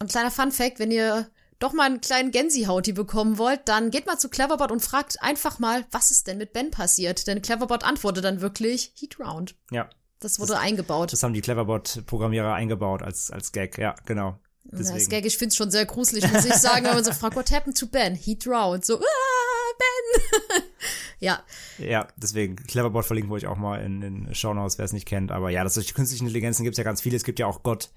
Und 0.00 0.10
kleiner 0.10 0.30
Fun 0.30 0.52
Fact, 0.52 0.78
wenn 0.78 0.90
ihr 0.90 1.28
doch 1.60 1.72
mal 1.72 1.84
einen 1.84 2.00
kleinen 2.00 2.32
Gänsihauti 2.32 2.92
bekommen 2.92 3.38
wollt, 3.38 3.60
dann 3.66 3.90
geht 3.90 4.06
mal 4.06 4.18
zu 4.18 4.28
Cleverbot 4.28 4.72
und 4.72 4.80
fragt 4.80 5.22
einfach 5.22 5.58
mal, 5.58 5.84
was 5.92 6.10
ist 6.10 6.26
denn 6.26 6.38
mit 6.38 6.52
Ben 6.52 6.70
passiert? 6.70 7.26
Denn 7.26 7.42
Cleverbot 7.42 7.84
antwortet 7.84 8.24
dann 8.24 8.40
wirklich, 8.40 8.92
he 8.96 9.08
drowned. 9.08 9.54
Ja. 9.70 9.88
Das 10.18 10.40
wurde 10.40 10.52
das, 10.52 10.60
eingebaut. 10.60 11.12
Das 11.12 11.22
haben 11.22 11.32
die 11.32 11.40
Cleverbot-Programmierer 11.40 12.52
eingebaut 12.52 13.02
als, 13.02 13.30
als 13.30 13.52
Gag, 13.52 13.78
ja, 13.78 13.94
genau. 14.04 14.38
Deswegen. 14.64 14.98
Das 14.98 15.08
Gag, 15.08 15.24
ich 15.24 15.38
find's 15.38 15.56
schon 15.56 15.70
sehr 15.70 15.86
gruselig, 15.86 16.30
muss 16.30 16.44
ich 16.44 16.54
sagen, 16.54 16.84
wenn 16.84 16.94
man 16.94 17.04
so 17.04 17.12
fragt, 17.12 17.36
what 17.36 17.50
happened 17.50 17.78
to 17.78 17.86
Ben? 17.86 18.14
He 18.14 18.38
drowned. 18.38 18.84
So, 18.84 18.98
ah, 18.98 19.72
Ben! 19.78 20.62
ja. 21.18 21.42
Ja, 21.78 22.08
deswegen, 22.16 22.56
Cleverbot 22.56 23.04
verlinken 23.04 23.30
wir 23.30 23.36
euch 23.36 23.46
auch 23.46 23.56
mal 23.56 23.82
in 23.82 24.00
den 24.00 24.34
Shownotes, 24.34 24.78
wer 24.78 24.84
es 24.84 24.92
nicht 24.92 25.06
kennt. 25.06 25.32
Aber 25.32 25.50
ja, 25.50 25.64
das 25.64 25.74
durch 25.74 25.94
künstliche 25.94 26.22
Intelligenzen 26.22 26.64
gibt's 26.64 26.78
ja 26.78 26.84
ganz 26.84 27.00
viele. 27.00 27.16
Es 27.16 27.24
gibt 27.24 27.38
ja 27.38 27.46
auch 27.46 27.62
Gott, 27.62 27.90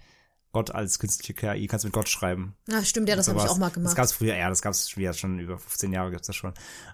Gott 0.54 0.70
als 0.74 1.00
künstliche 1.00 1.34
KI, 1.34 1.66
kannst 1.66 1.84
mit 1.84 1.94
Gott 1.94 2.08
schreiben. 2.08 2.56
Ah, 2.72 2.84
stimmt, 2.84 3.10
ja, 3.10 3.16
das 3.16 3.28
habe 3.28 3.40
ich 3.40 3.50
auch 3.50 3.58
mal 3.58 3.70
gemacht. 3.70 3.90
Das 3.90 3.96
gab's 3.96 4.12
früher, 4.14 4.36
ja, 4.36 4.50
das 4.50 4.62
gab's 4.62 4.96
wieder 4.96 5.12
schon 5.14 5.40
über 5.40 5.58
15 5.58 5.92
Jahre 5.92 6.12
gibt's 6.12 6.28
das 6.28 6.36
schon. 6.36 6.54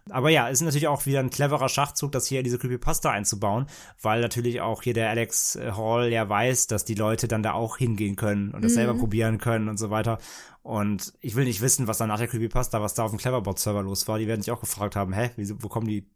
Aber 0.10 0.30
ja, 0.30 0.48
es 0.48 0.60
ist 0.60 0.66
natürlich 0.66 0.88
auch 0.88 1.06
wieder 1.06 1.20
ein 1.20 1.30
cleverer 1.30 1.68
Schachzug, 1.68 2.14
das 2.14 2.26
hier 2.26 2.40
in 2.40 2.46
diese 2.46 2.58
Creepypasta 2.58 3.12
einzubauen, 3.12 3.68
weil 4.02 4.22
natürlich 4.22 4.62
auch 4.62 4.82
hier 4.82 4.94
der 4.94 5.10
Alex 5.10 5.58
äh, 5.58 5.74
Hall 5.74 6.10
ja 6.10 6.28
weiß, 6.28 6.68
dass 6.68 6.86
die 6.86 6.96
Leute 6.96 7.28
dann 7.28 7.44
da 7.44 7.52
auch 7.52 7.76
hingehen 7.76 8.16
können 8.16 8.52
und 8.52 8.64
das 8.64 8.72
mhm. 8.72 8.76
selber 8.76 8.94
probieren 8.94 9.40
können 9.40 9.68
und 9.68 9.78
so 9.78 9.90
weiter. 9.90 10.20
Und 10.64 11.14
ich 11.20 11.36
will 11.36 11.44
nicht 11.44 11.60
wissen, 11.60 11.88
was 11.88 11.98
da 11.98 12.08
nach 12.08 12.18
der 12.18 12.30
Creepypasta, 12.30 12.82
was 12.82 12.94
da 12.94 13.04
auf 13.04 13.12
dem 13.12 13.20
Cleverbot-Server 13.20 13.84
los 13.84 14.08
war. 14.08 14.20
Die 14.20 14.28
werden 14.28 14.42
sich 14.42 14.52
auch 14.52 14.62
gefragt 14.62 14.96
haben, 14.96 15.12
hä, 15.12 15.32
wie, 15.36 15.52
wo 15.62 15.68
kommen 15.68 15.88
die 15.88 16.10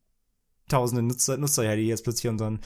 tausende 0.70 1.02
Nutzer, 1.02 1.36
Nutzer 1.36 1.64
her, 1.64 1.76
die 1.76 1.88
jetzt 1.88 2.04
plötzlich 2.06 2.30
unseren, 2.30 2.62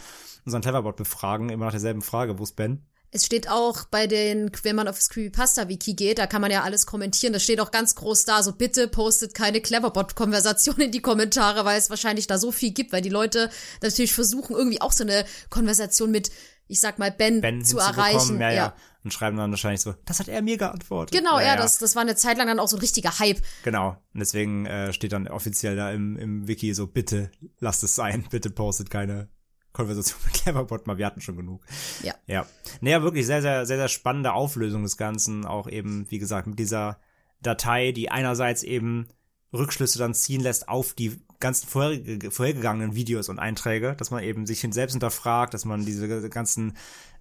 unseren 0.45 0.61
Cleverbot 0.61 0.97
befragen, 0.97 1.49
immer 1.49 1.65
nach 1.65 1.71
derselben 1.71 2.03
Frage, 2.03 2.37
wo 2.37 2.43
ist 2.43 2.55
Ben? 2.55 2.85
Es 3.17 3.25
steht 3.25 3.49
auch 3.49 3.85
bei 3.85 4.07
den, 4.07 4.51
wenn 4.63 4.75
man 4.75 4.87
auf 4.87 4.95
das 4.95 5.09
Creepypasta-Wiki 5.09 5.95
geht, 5.95 6.19
da 6.19 6.27
kann 6.27 6.41
man 6.41 6.51
ja 6.51 6.63
alles 6.63 6.85
kommentieren. 6.85 7.33
Das 7.33 7.43
steht 7.43 7.59
auch 7.59 7.71
ganz 7.71 7.95
groß 7.95 8.25
da, 8.25 8.43
so 8.43 8.53
bitte 8.53 8.87
postet 8.87 9.33
keine 9.33 9.59
Cleverbot-Konversation 9.59 10.79
in 10.79 10.91
die 10.91 11.01
Kommentare, 11.01 11.65
weil 11.65 11.79
es 11.79 11.89
wahrscheinlich 11.89 12.27
da 12.27 12.37
so 12.37 12.51
viel 12.51 12.71
gibt, 12.71 12.93
weil 12.93 13.01
die 13.01 13.09
Leute 13.09 13.49
natürlich 13.81 14.13
versuchen, 14.13 14.55
irgendwie 14.55 14.81
auch 14.81 14.91
so 14.91 15.03
eine 15.03 15.25
Konversation 15.49 16.11
mit, 16.11 16.29
ich 16.67 16.79
sag 16.79 16.99
mal, 16.99 17.11
Ben, 17.11 17.41
ben 17.41 17.65
zu 17.65 17.79
erreichen. 17.79 18.39
Ja, 18.39 18.49
ja, 18.49 18.55
ja. 18.55 18.75
Und 19.03 19.11
schreiben 19.11 19.37
dann 19.37 19.51
wahrscheinlich 19.51 19.81
so, 19.81 19.95
das 20.05 20.19
hat 20.19 20.27
er 20.27 20.41
mir 20.41 20.57
geantwortet. 20.57 21.17
Genau, 21.17 21.39
ja, 21.39 21.45
ja, 21.45 21.55
Das, 21.55 21.77
das 21.77 21.95
war 21.95 22.03
eine 22.03 22.15
Zeit 22.15 22.37
lang 22.37 22.47
dann 22.47 22.59
auch 22.59 22.67
so 22.67 22.77
ein 22.77 22.81
richtiger 22.81 23.17
Hype. 23.19 23.41
Genau. 23.63 23.97
Und 24.13 24.19
deswegen 24.19 24.65
äh, 24.65 24.93
steht 24.93 25.13
dann 25.13 25.27
offiziell 25.27 25.75
da 25.75 25.91
im, 25.91 26.17
im 26.17 26.47
Wiki 26.47 26.73
so, 26.73 26.87
bitte 26.87 27.31
lasst 27.59 27.83
es 27.83 27.95
sein, 27.95 28.27
bitte 28.31 28.49
postet 28.49 28.89
keine 28.89 29.29
Konversation 29.77 30.19
mit 30.25 30.33
Cleverbot 30.33 30.87
mal, 30.87 30.97
wir 30.97 31.05
hatten 31.05 31.21
schon 31.21 31.37
genug. 31.37 31.61
Ja. 32.03 32.15
Ja. 32.25 32.45
Naja, 32.81 33.03
wirklich 33.03 33.25
sehr, 33.25 33.41
sehr, 33.41 33.65
sehr, 33.65 33.77
sehr 33.77 33.87
spannende 33.87 34.33
Auflösung 34.33 34.83
des 34.83 34.97
Ganzen. 34.97 35.45
Auch 35.45 35.69
eben, 35.69 36.05
wie 36.09 36.19
gesagt, 36.19 36.47
mit 36.47 36.59
dieser 36.59 36.99
Datei, 37.41 37.91
die 37.91 38.09
einerseits 38.09 38.63
eben 38.63 39.07
Rückschlüsse 39.53 39.99
dann 39.99 40.13
ziehen 40.13 40.41
lässt 40.41 40.67
auf 40.67 40.93
die 40.93 41.21
ganzen 41.39 41.67
vorherge 41.67 42.31
vorhergegangenen 42.31 42.95
Videos 42.95 43.29
und 43.29 43.39
Einträge, 43.39 43.95
dass 43.95 44.11
man 44.11 44.23
eben 44.23 44.45
sich 44.47 44.65
selbst 44.71 44.93
hinterfragt, 44.93 45.53
dass 45.53 45.65
man 45.65 45.85
diese 45.85 46.29
ganzen, 46.29 46.75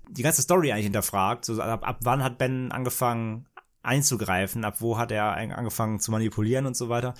die 0.09 0.23
ganze 0.23 0.43
Story 0.43 0.73
eigentlich 0.73 0.87
hinterfragt. 0.87 1.45
So 1.45 1.61
ab, 1.61 1.87
ab 1.87 1.99
wann 2.03 2.25
hat 2.25 2.39
Ben 2.39 2.73
angefangen 2.73 3.47
einzugreifen, 3.83 4.65
ab 4.65 4.81
wo 4.81 4.99
hat 4.99 5.13
er 5.13 5.37
angefangen 5.37 6.01
zu 6.01 6.11
manipulieren 6.11 6.67
und 6.67 6.77
so 6.77 6.89
weiter. 6.89 7.15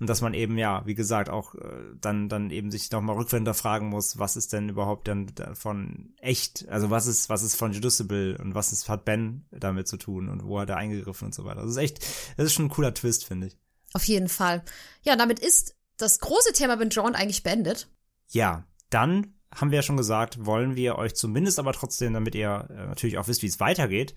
Und 0.00 0.08
dass 0.08 0.22
man 0.22 0.32
eben, 0.32 0.56
ja, 0.56 0.84
wie 0.86 0.94
gesagt, 0.94 1.28
auch 1.28 1.54
äh, 1.54 1.60
dann, 2.00 2.30
dann 2.30 2.50
eben 2.50 2.70
sich 2.70 2.90
nochmal 2.90 3.16
rückwärts 3.16 3.60
fragen 3.60 3.88
muss, 3.90 4.18
was 4.18 4.34
ist 4.34 4.54
denn 4.54 4.70
überhaupt 4.70 5.06
dann 5.08 5.30
von 5.52 6.14
echt, 6.16 6.66
also 6.70 6.88
was 6.88 7.06
ist, 7.06 7.28
was 7.28 7.42
ist 7.42 7.54
von 7.54 7.72
Judiceable 7.72 8.38
und 8.38 8.54
was 8.54 8.72
ist, 8.72 8.88
hat 8.88 9.04
Ben 9.04 9.44
damit 9.50 9.88
zu 9.88 9.98
tun 9.98 10.30
und 10.30 10.44
wo 10.44 10.58
hat 10.58 10.70
er 10.70 10.78
eingegriffen 10.78 11.26
und 11.26 11.34
so 11.34 11.44
weiter. 11.44 11.60
Das 11.60 11.70
ist 11.70 11.76
echt, 11.76 11.98
das 12.38 12.46
ist 12.46 12.54
schon 12.54 12.66
ein 12.66 12.70
cooler 12.70 12.94
Twist, 12.94 13.26
finde 13.26 13.48
ich. 13.48 13.58
Auf 13.92 14.04
jeden 14.04 14.30
Fall. 14.30 14.64
Ja, 15.02 15.16
damit 15.16 15.38
ist 15.38 15.76
das 15.98 16.18
große 16.18 16.54
Thema 16.54 16.76
Ben 16.78 16.88
John 16.88 17.14
eigentlich 17.14 17.42
beendet. 17.42 17.88
Ja, 18.28 18.64
dann 18.88 19.34
haben 19.54 19.70
wir 19.70 19.76
ja 19.76 19.82
schon 19.82 19.98
gesagt, 19.98 20.46
wollen 20.46 20.76
wir 20.76 20.96
euch 20.96 21.14
zumindest 21.14 21.58
aber 21.58 21.74
trotzdem, 21.74 22.14
damit 22.14 22.34
ihr 22.34 22.68
äh, 22.70 22.86
natürlich 22.86 23.18
auch 23.18 23.28
wisst, 23.28 23.42
wie 23.42 23.48
es 23.48 23.60
weitergeht, 23.60 24.14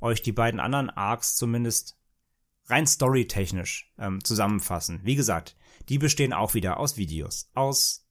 euch 0.00 0.22
die 0.22 0.32
beiden 0.32 0.60
anderen 0.60 0.90
Arcs 0.90 1.34
zumindest 1.34 1.96
rein 2.66 2.86
storytechnisch 2.86 3.92
ähm, 3.98 4.22
zusammenfassen. 4.24 5.00
Wie 5.02 5.16
gesagt, 5.16 5.56
die 5.88 5.98
bestehen 5.98 6.32
auch 6.32 6.54
wieder 6.54 6.78
aus 6.78 6.96
Videos, 6.96 7.50
aus 7.54 8.06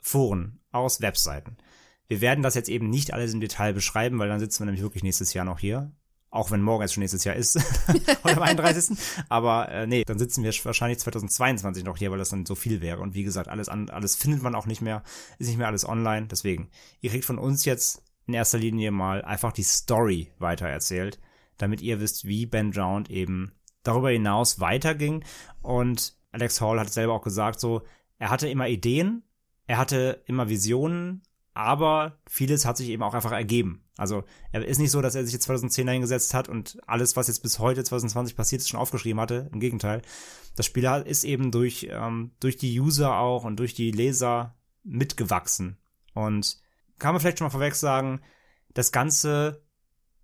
Foren, 0.00 0.60
aus 0.72 1.00
Webseiten. 1.00 1.56
Wir 2.06 2.20
werden 2.20 2.42
das 2.42 2.54
jetzt 2.54 2.68
eben 2.68 2.90
nicht 2.90 3.14
alles 3.14 3.32
im 3.32 3.40
Detail 3.40 3.72
beschreiben, 3.72 4.18
weil 4.18 4.28
dann 4.28 4.40
sitzen 4.40 4.60
wir 4.60 4.66
nämlich 4.66 4.82
wirklich 4.82 5.02
nächstes 5.02 5.32
Jahr 5.32 5.44
noch 5.44 5.58
hier. 5.58 5.92
Auch 6.30 6.50
wenn 6.50 6.62
morgen 6.62 6.82
jetzt 6.82 6.94
schon 6.94 7.00
nächstes 7.00 7.24
Jahr 7.24 7.36
ist, 7.36 7.56
heute 8.24 8.36
am 8.36 8.42
31. 8.42 8.98
Aber 9.28 9.68
äh, 9.70 9.86
nee, 9.86 10.02
dann 10.04 10.18
sitzen 10.18 10.42
wir 10.42 10.52
wahrscheinlich 10.64 10.98
2022 10.98 11.84
noch 11.84 11.96
hier, 11.96 12.10
weil 12.10 12.18
das 12.18 12.30
dann 12.30 12.44
so 12.44 12.56
viel 12.56 12.80
wäre. 12.80 13.00
Und 13.00 13.14
wie 13.14 13.22
gesagt, 13.22 13.48
alles, 13.48 13.68
an, 13.68 13.88
alles 13.88 14.16
findet 14.16 14.42
man 14.42 14.54
auch 14.54 14.66
nicht 14.66 14.82
mehr, 14.82 15.04
ist 15.38 15.46
nicht 15.46 15.58
mehr 15.58 15.68
alles 15.68 15.88
online. 15.88 16.26
Deswegen, 16.26 16.70
ihr 17.00 17.10
kriegt 17.10 17.24
von 17.24 17.38
uns 17.38 17.64
jetzt 17.64 18.02
in 18.26 18.34
erster 18.34 18.58
Linie 18.58 18.90
mal 18.90 19.22
einfach 19.22 19.52
die 19.52 19.62
Story 19.62 20.32
weitererzählt, 20.38 21.20
damit 21.56 21.80
ihr 21.80 22.00
wisst, 22.00 22.26
wie 22.26 22.46
Ben 22.46 22.72
Drowned 22.72 23.10
eben 23.10 23.52
darüber 23.84 24.10
hinaus 24.10 24.58
weiterging. 24.58 25.24
Und 25.62 26.16
Alex 26.32 26.60
Hall 26.60 26.80
hat 26.80 26.92
selber 26.92 27.14
auch 27.14 27.22
gesagt, 27.22 27.60
so, 27.60 27.82
er 28.18 28.30
hatte 28.30 28.48
immer 28.48 28.68
Ideen, 28.68 29.22
er 29.66 29.78
hatte 29.78 30.22
immer 30.26 30.48
Visionen, 30.48 31.22
aber 31.52 32.18
vieles 32.28 32.66
hat 32.66 32.76
sich 32.76 32.88
eben 32.88 33.02
auch 33.02 33.14
einfach 33.14 33.32
ergeben. 33.32 33.84
Also 33.96 34.24
er 34.50 34.64
ist 34.64 34.78
nicht 34.78 34.90
so, 34.90 35.00
dass 35.00 35.14
er 35.14 35.24
sich 35.24 35.32
jetzt 35.32 35.44
2010 35.44 35.86
hingesetzt 35.86 36.34
hat 36.34 36.48
und 36.48 36.78
alles, 36.86 37.14
was 37.14 37.28
jetzt 37.28 37.44
bis 37.44 37.60
heute 37.60 37.84
2020 37.84 38.36
passiert 38.36 38.60
ist, 38.60 38.68
schon 38.68 38.80
aufgeschrieben 38.80 39.20
hatte. 39.20 39.48
Im 39.52 39.60
Gegenteil. 39.60 40.02
Das 40.56 40.66
Spiel 40.66 40.84
ist 41.06 41.22
eben 41.22 41.52
durch, 41.52 41.88
ähm, 41.90 42.32
durch 42.40 42.56
die 42.56 42.80
User 42.80 43.16
auch 43.16 43.44
und 43.44 43.56
durch 43.56 43.74
die 43.74 43.92
Leser 43.92 44.56
mitgewachsen. 44.82 45.78
Und 46.12 46.58
kann 46.98 47.14
man 47.14 47.20
vielleicht 47.20 47.38
schon 47.38 47.46
mal 47.46 47.50
vorweg 47.50 47.76
sagen, 47.76 48.20
das 48.72 48.90
Ganze 48.90 49.62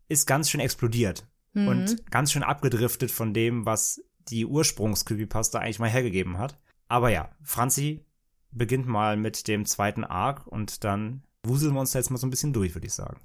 ist 0.09 0.27
ganz 0.27 0.51
schön 0.51 0.61
explodiert 0.61 1.30
mhm. 1.52 1.68
und 1.68 2.10
ganz 2.10 2.32
schön 2.32 2.43
abgedriftet 2.43 3.10
von 3.10 3.35
dem, 3.35 3.66
was 3.66 4.02
die 4.28 4.47
Ursprungs-Creepypasta 4.47 5.59
eigentlich 5.59 5.78
mal 5.78 5.90
hergegeben 5.90 6.39
hat. 6.39 6.59
Aber 6.89 7.10
ja, 7.10 7.31
Franzi 7.43 8.05
beginnt 8.52 8.86
mal 8.86 9.16
mit 9.16 9.48
dem 9.48 9.64
zweiten 9.66 10.05
Arc 10.05 10.47
und 10.47 10.85
dann 10.85 11.22
wuseln 11.44 11.74
wir 11.74 11.81
uns 11.81 11.93
da 11.93 11.98
jetzt 11.98 12.10
mal 12.10 12.18
so 12.18 12.27
ein 12.27 12.31
bisschen 12.31 12.52
durch, 12.52 12.74
würde 12.74 12.86
ich 12.86 12.94
sagen. 12.94 13.20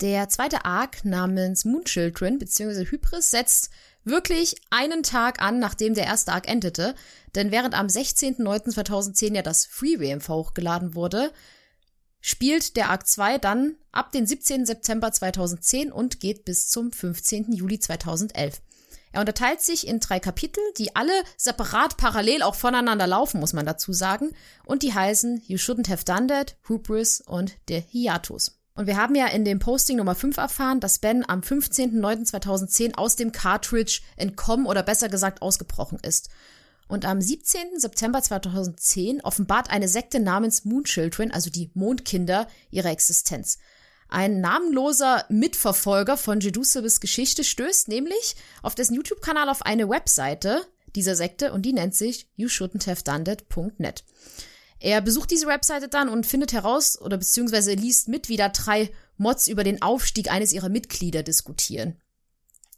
Der 0.00 0.28
zweite 0.28 0.64
Arc 0.64 1.04
namens 1.04 1.64
Moon 1.64 1.84
Children 1.84 2.38
bzw. 2.38 2.84
Hybris 2.84 3.30
setzt 3.30 3.70
wirklich 4.02 4.56
einen 4.70 5.04
Tag 5.04 5.40
an, 5.40 5.60
nachdem 5.60 5.94
der 5.94 6.04
erste 6.04 6.32
Arc 6.32 6.48
endete. 6.48 6.94
Denn 7.36 7.52
während 7.52 7.74
am 7.78 7.86
16.09.2010 7.86 9.36
ja 9.36 9.42
das 9.42 9.66
Free-WMV 9.66 10.28
hochgeladen 10.28 10.94
wurde, 10.94 11.32
spielt 12.26 12.76
der 12.76 12.88
Arc 12.88 13.06
2 13.06 13.36
dann 13.36 13.74
ab 13.92 14.10
den 14.10 14.26
17. 14.26 14.64
September 14.64 15.12
2010 15.12 15.92
und 15.92 16.20
geht 16.20 16.46
bis 16.46 16.70
zum 16.70 16.90
15. 16.90 17.52
Juli 17.52 17.78
2011. 17.78 18.62
Er 19.12 19.20
unterteilt 19.20 19.60
sich 19.60 19.86
in 19.86 20.00
drei 20.00 20.20
Kapitel, 20.20 20.62
die 20.78 20.96
alle 20.96 21.12
separat 21.36 21.98
parallel 21.98 22.42
auch 22.42 22.54
voneinander 22.54 23.06
laufen, 23.06 23.40
muss 23.40 23.52
man 23.52 23.66
dazu 23.66 23.92
sagen, 23.92 24.30
und 24.64 24.82
die 24.82 24.94
heißen 24.94 25.42
You 25.46 25.58
Shouldn't 25.58 25.90
Have 25.90 26.06
Done 26.06 26.28
That, 26.28 26.56
Hubris 26.66 27.20
und 27.20 27.52
der 27.68 27.80
Hiatus. 27.80 28.58
Und 28.74 28.86
wir 28.86 28.96
haben 28.96 29.14
ja 29.14 29.26
in 29.26 29.44
dem 29.44 29.58
Posting 29.58 29.98
Nummer 29.98 30.14
5 30.14 30.38
erfahren, 30.38 30.80
dass 30.80 31.00
Ben 31.00 31.28
am 31.28 31.40
15.09.2010 31.40 32.94
aus 32.94 33.16
dem 33.16 33.32
Cartridge 33.32 34.00
entkommen 34.16 34.64
oder 34.64 34.82
besser 34.82 35.10
gesagt 35.10 35.42
ausgebrochen 35.42 35.98
ist. 36.00 36.30
Und 36.88 37.04
am 37.04 37.20
17. 37.20 37.78
September 37.78 38.22
2010 38.22 39.22
offenbart 39.22 39.70
eine 39.70 39.88
Sekte 39.88 40.20
namens 40.20 40.64
Moon 40.64 40.84
Children, 40.84 41.30
also 41.30 41.50
die 41.50 41.70
Mondkinder, 41.74 42.46
ihre 42.70 42.88
Existenz. 42.88 43.58
Ein 44.08 44.40
namenloser 44.40 45.24
Mitverfolger 45.28 46.16
von 46.16 46.40
Jedusebes 46.40 47.00
Geschichte 47.00 47.42
stößt 47.42 47.88
nämlich 47.88 48.36
auf 48.62 48.74
dessen 48.74 48.94
YouTube-Kanal 48.94 49.48
auf 49.48 49.62
eine 49.62 49.88
Webseite, 49.88 50.64
dieser 50.94 51.16
Sekte 51.16 51.52
und 51.52 51.62
die 51.62 51.72
nennt 51.72 51.94
sich 51.94 52.28
youshouldn'thavedonethat.net. 52.38 54.04
Er 54.78 55.00
besucht 55.00 55.30
diese 55.30 55.46
Webseite 55.46 55.88
dann 55.88 56.08
und 56.08 56.26
findet 56.26 56.52
heraus 56.52 57.00
oder 57.00 57.16
beziehungsweise 57.16 57.72
liest 57.72 58.08
mit, 58.08 58.28
wie 58.28 58.36
da 58.36 58.50
drei 58.50 58.90
Mods 59.16 59.48
über 59.48 59.64
den 59.64 59.82
Aufstieg 59.82 60.30
eines 60.30 60.52
ihrer 60.52 60.68
Mitglieder 60.68 61.22
diskutieren. 61.22 61.96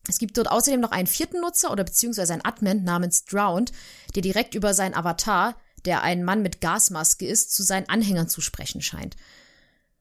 Es 0.09 0.19
gibt 0.19 0.39
dort 0.39 0.51
außerdem 0.51 0.81
noch 0.81 0.93
einen 0.93 1.07
vierten 1.07 1.41
Nutzer 1.41 1.73
oder 1.73 1.85
beziehungsweise 1.85 2.33
einen 2.33 2.45
Admin 2.45 2.85
namens 2.85 3.25
Drowned, 3.25 3.73
der 4.15 4.23
direkt 4.23 4.55
über 4.55 4.73
seinen 4.75 4.95
Avatar, 4.95 5.57
der 5.85 6.03
ein 6.03 6.25
Mann 6.25 6.43
mit 6.43 6.61
Gasmaske 6.61 7.27
ist, 7.27 7.55
zu 7.55 7.63
seinen 7.63 7.89
Anhängern 7.89 8.29
zu 8.29 8.41
sprechen 8.41 8.83
scheint. 8.83 9.17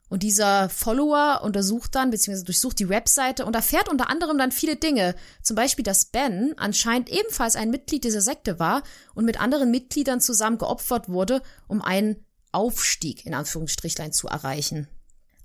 Und 0.08 0.22
dieser 0.22 0.70
Follower 0.70 1.42
untersucht 1.44 1.96
dann, 1.96 2.12
beziehungsweise 2.12 2.46
durchsucht 2.46 2.78
die 2.78 2.90
Webseite 2.90 3.46
und 3.46 3.56
erfährt 3.56 3.90
unter 3.90 4.10
anderem 4.10 4.38
dann 4.38 4.52
viele 4.52 4.76
Dinge. 4.76 5.16
Zum 5.42 5.56
Beispiel, 5.56 5.84
dass 5.84 6.06
Ben 6.06 6.54
anscheinend 6.58 7.10
ebenfalls 7.10 7.56
ein 7.56 7.72
Mitglied 7.72 8.04
dieser 8.04 8.22
Sekte 8.22 8.60
war 8.60 8.84
und 9.16 9.26
mit 9.26 9.42
anderen 9.42 9.72
Mitgliedern 9.72 10.22
zusammen 10.22 10.60
geopfert 10.60 11.10
wurde, 11.10 11.42
um 11.68 11.82
einen 11.82 12.24
Aufstieg 12.52 13.26
in 13.26 13.34
Anführungsstrichlein 13.34 14.14
zu 14.14 14.28
erreichen. 14.28 14.88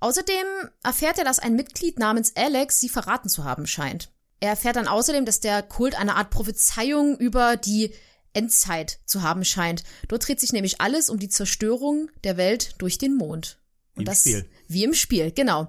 Außerdem 0.00 0.46
erfährt 0.82 1.18
er, 1.18 1.24
dass 1.24 1.38
ein 1.38 1.56
Mitglied 1.56 1.98
namens 1.98 2.36
Alex 2.36 2.80
sie 2.80 2.88
verraten 2.88 3.28
zu 3.28 3.44
haben 3.44 3.66
scheint. 3.66 4.10
Er 4.40 4.50
erfährt 4.50 4.76
dann 4.76 4.88
außerdem, 4.88 5.26
dass 5.26 5.40
der 5.40 5.62
Kult 5.62 5.94
eine 5.94 6.16
Art 6.16 6.30
Prophezeiung 6.30 7.18
über 7.18 7.56
die 7.56 7.92
Endzeit 8.32 9.00
zu 9.04 9.22
haben 9.22 9.44
scheint. 9.44 9.84
Dort 10.08 10.26
dreht 10.26 10.40
sich 10.40 10.52
nämlich 10.52 10.80
alles 10.80 11.10
um 11.10 11.18
die 11.18 11.28
Zerstörung 11.28 12.10
der 12.24 12.36
Welt 12.36 12.74
durch 12.78 12.98
den 12.98 13.16
Mond. 13.16 13.58
Wie 13.94 14.00
im 14.00 14.06
das, 14.06 14.20
Spiel. 14.20 14.48
Wie 14.68 14.84
im 14.84 14.94
Spiel, 14.94 15.30
genau. 15.32 15.68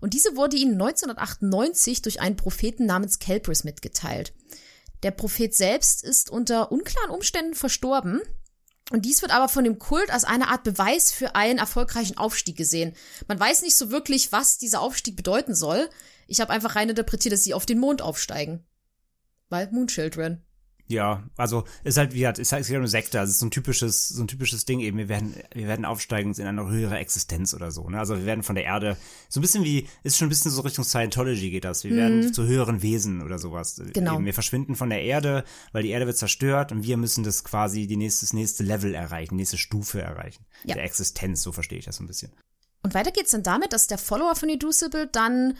Und 0.00 0.14
diese 0.14 0.36
wurde 0.36 0.56
ihnen 0.56 0.74
1998 0.74 2.02
durch 2.02 2.20
einen 2.20 2.36
Propheten 2.36 2.86
namens 2.86 3.18
Kelpris 3.18 3.64
mitgeteilt. 3.64 4.32
Der 5.02 5.10
Prophet 5.10 5.54
selbst 5.54 6.04
ist 6.04 6.30
unter 6.30 6.70
unklaren 6.72 7.10
Umständen 7.10 7.54
verstorben. 7.54 8.20
Und 8.90 9.06
dies 9.06 9.22
wird 9.22 9.32
aber 9.32 9.48
von 9.48 9.64
dem 9.64 9.78
Kult 9.78 10.10
als 10.10 10.24
eine 10.24 10.48
Art 10.48 10.62
Beweis 10.62 11.10
für 11.10 11.34
einen 11.34 11.58
erfolgreichen 11.58 12.18
Aufstieg 12.18 12.56
gesehen. 12.56 12.94
Man 13.26 13.40
weiß 13.40 13.62
nicht 13.62 13.76
so 13.76 13.90
wirklich, 13.90 14.30
was 14.30 14.58
dieser 14.58 14.80
Aufstieg 14.80 15.16
bedeuten 15.16 15.54
soll. 15.54 15.88
Ich 16.26 16.40
habe 16.40 16.52
einfach 16.52 16.76
rein 16.76 16.90
interpretiert, 16.90 17.32
dass 17.32 17.44
sie 17.44 17.54
auf 17.54 17.66
den 17.66 17.78
Mond 17.78 18.02
aufsteigen. 18.02 18.64
Weil 19.48 19.70
Moonchildren. 19.70 20.42
Ja, 20.86 21.22
also 21.36 21.64
ist 21.82 21.96
halt 21.96 22.12
wie 22.12 22.18
gesagt, 22.18 22.38
ist 22.38 22.52
halt 22.52 22.70
eine 22.70 22.88
Sekte, 22.88 23.18
also 23.18 23.30
ist 23.30 23.38
so 23.38 23.46
ein 23.46 23.50
typisches, 23.50 24.08
so 24.08 24.22
ein 24.22 24.28
typisches 24.28 24.66
Ding 24.66 24.80
eben. 24.80 24.98
Wir 24.98 25.08
werden, 25.08 25.34
wir 25.54 25.66
werden 25.66 25.86
aufsteigen 25.86 26.34
in 26.34 26.46
eine 26.46 26.68
höhere 26.68 26.98
Existenz 26.98 27.54
oder 27.54 27.70
so. 27.70 27.88
Ne? 27.88 27.98
Also 27.98 28.18
wir 28.18 28.26
werden 28.26 28.42
von 28.42 28.54
der 28.54 28.64
Erde 28.64 28.98
so 29.30 29.40
ein 29.40 29.42
bisschen 29.42 29.64
wie, 29.64 29.88
ist 30.02 30.18
schon 30.18 30.26
ein 30.26 30.28
bisschen 30.28 30.50
so 30.50 30.60
Richtung 30.60 30.84
Scientology 30.84 31.50
geht 31.50 31.64
das. 31.64 31.84
Wir 31.84 31.92
mhm. 31.92 31.96
werden 31.96 32.34
zu 32.34 32.46
höheren 32.46 32.82
Wesen 32.82 33.22
oder 33.22 33.38
sowas. 33.38 33.80
Genau. 33.94 34.16
Eben, 34.16 34.26
wir 34.26 34.34
verschwinden 34.34 34.76
von 34.76 34.90
der 34.90 35.02
Erde, 35.02 35.44
weil 35.72 35.84
die 35.84 35.90
Erde 35.90 36.06
wird 36.06 36.18
zerstört 36.18 36.70
und 36.70 36.82
wir 36.82 36.98
müssen 36.98 37.24
das 37.24 37.44
quasi 37.44 37.86
die 37.86 37.96
nächste, 37.96 38.26
das 38.26 38.34
nächste 38.34 38.62
Level 38.62 38.94
erreichen, 38.94 39.36
nächste 39.36 39.56
Stufe 39.56 40.02
erreichen. 40.02 40.44
Ja. 40.64 40.74
Der 40.74 40.84
Existenz, 40.84 41.42
so 41.42 41.52
verstehe 41.52 41.78
ich 41.78 41.86
das 41.86 41.96
so 41.96 42.04
ein 42.04 42.08
bisschen. 42.08 42.32
Und 42.82 42.92
weiter 42.92 43.10
geht's 43.10 43.30
dann 43.30 43.42
damit, 43.42 43.72
dass 43.72 43.86
der 43.86 43.96
Follower 43.96 44.34
von 44.34 44.50
Educible 44.50 45.08
dann 45.10 45.56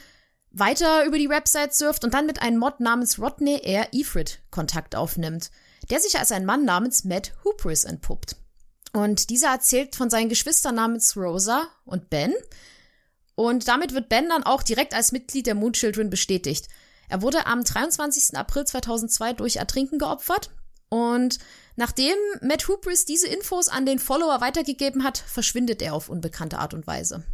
weiter 0.54 1.04
über 1.04 1.18
die 1.18 1.28
Website 1.28 1.74
surft 1.74 2.04
und 2.04 2.14
dann 2.14 2.26
mit 2.26 2.40
einem 2.40 2.58
Mod 2.58 2.80
namens 2.80 3.18
Rodney 3.18 3.60
Air 3.62 3.88
Ifrit 3.92 4.40
Kontakt 4.50 4.94
aufnimmt, 4.94 5.50
der 5.90 6.00
sich 6.00 6.18
als 6.18 6.32
ein 6.32 6.46
Mann 6.46 6.64
namens 6.64 7.04
Matt 7.04 7.32
Hooperis 7.44 7.84
entpuppt. 7.84 8.36
Und 8.92 9.30
dieser 9.30 9.48
erzählt 9.48 9.96
von 9.96 10.08
seinen 10.08 10.28
Geschwistern 10.28 10.76
namens 10.76 11.16
Rosa 11.16 11.66
und 11.84 12.10
Ben. 12.10 12.32
Und 13.34 13.66
damit 13.66 13.92
wird 13.92 14.08
Ben 14.08 14.28
dann 14.28 14.44
auch 14.44 14.62
direkt 14.62 14.94
als 14.94 15.10
Mitglied 15.10 15.46
der 15.46 15.56
Moon 15.56 15.72
Children 15.72 16.10
bestätigt. 16.10 16.68
Er 17.08 17.20
wurde 17.20 17.46
am 17.46 17.64
23. 17.64 18.36
April 18.36 18.64
2002 18.64 19.32
durch 19.32 19.56
Ertrinken 19.56 19.98
geopfert. 19.98 20.50
Und 20.88 21.40
nachdem 21.74 22.14
Matt 22.40 22.68
Hooperis 22.68 23.04
diese 23.04 23.26
Infos 23.26 23.68
an 23.68 23.84
den 23.84 23.98
Follower 23.98 24.40
weitergegeben 24.40 25.02
hat, 25.02 25.18
verschwindet 25.18 25.82
er 25.82 25.94
auf 25.94 26.08
unbekannte 26.08 26.58
Art 26.58 26.72
und 26.72 26.86
Weise. 26.86 27.24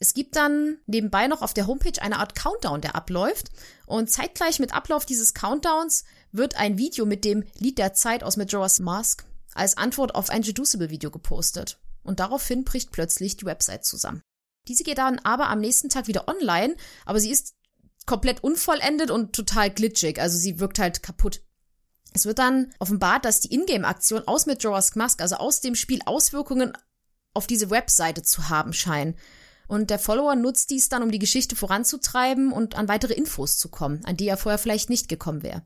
Es 0.00 0.14
gibt 0.14 0.36
dann 0.36 0.78
nebenbei 0.86 1.26
noch 1.26 1.42
auf 1.42 1.54
der 1.54 1.66
Homepage 1.66 2.00
eine 2.00 2.18
Art 2.18 2.34
Countdown, 2.34 2.80
der 2.80 2.94
abläuft. 2.94 3.48
Und 3.86 4.10
zeitgleich 4.10 4.60
mit 4.60 4.72
Ablauf 4.72 5.06
dieses 5.06 5.34
Countdowns 5.34 6.04
wird 6.30 6.56
ein 6.56 6.78
Video 6.78 7.04
mit 7.04 7.24
dem 7.24 7.44
Lied 7.58 7.78
der 7.78 7.94
Zeit 7.94 8.22
aus 8.22 8.36
Majora's 8.36 8.78
Mask 8.78 9.24
als 9.54 9.76
Antwort 9.76 10.14
auf 10.14 10.30
ein 10.30 10.42
Jeducible-Video 10.42 11.10
gepostet. 11.10 11.80
Und 12.04 12.20
daraufhin 12.20 12.64
bricht 12.64 12.92
plötzlich 12.92 13.36
die 13.36 13.46
Website 13.46 13.84
zusammen. 13.84 14.22
Diese 14.68 14.84
geht 14.84 14.98
dann 14.98 15.18
aber 15.20 15.48
am 15.48 15.60
nächsten 15.60 15.88
Tag 15.88 16.06
wieder 16.06 16.28
online, 16.28 16.76
aber 17.04 17.18
sie 17.18 17.30
ist 17.30 17.54
komplett 18.06 18.44
unvollendet 18.44 19.10
und 19.10 19.34
total 19.34 19.70
glitchig, 19.70 20.20
also 20.20 20.38
sie 20.38 20.60
wirkt 20.60 20.78
halt 20.78 21.02
kaputt. 21.02 21.42
Es 22.14 22.24
wird 22.24 22.38
dann 22.38 22.72
offenbart, 22.78 23.24
dass 23.24 23.40
die 23.40 23.52
Ingame-Aktion 23.52 24.26
aus 24.26 24.46
Majora's 24.46 24.94
Mask, 24.94 25.20
also 25.20 25.36
aus 25.36 25.60
dem 25.60 25.74
Spiel, 25.74 26.00
Auswirkungen 26.06 26.72
auf 27.34 27.46
diese 27.46 27.70
Webseite 27.70 28.22
zu 28.22 28.48
haben 28.48 28.72
scheinen. 28.72 29.14
Und 29.68 29.90
der 29.90 29.98
Follower 29.98 30.34
nutzt 30.34 30.70
dies 30.70 30.88
dann, 30.88 31.02
um 31.02 31.10
die 31.10 31.18
Geschichte 31.18 31.54
voranzutreiben 31.54 32.52
und 32.52 32.76
an 32.76 32.88
weitere 32.88 33.12
Infos 33.12 33.58
zu 33.58 33.68
kommen, 33.68 34.02
an 34.04 34.16
die 34.16 34.26
er 34.26 34.38
vorher 34.38 34.58
vielleicht 34.58 34.90
nicht 34.90 35.08
gekommen 35.08 35.42
wäre. 35.42 35.62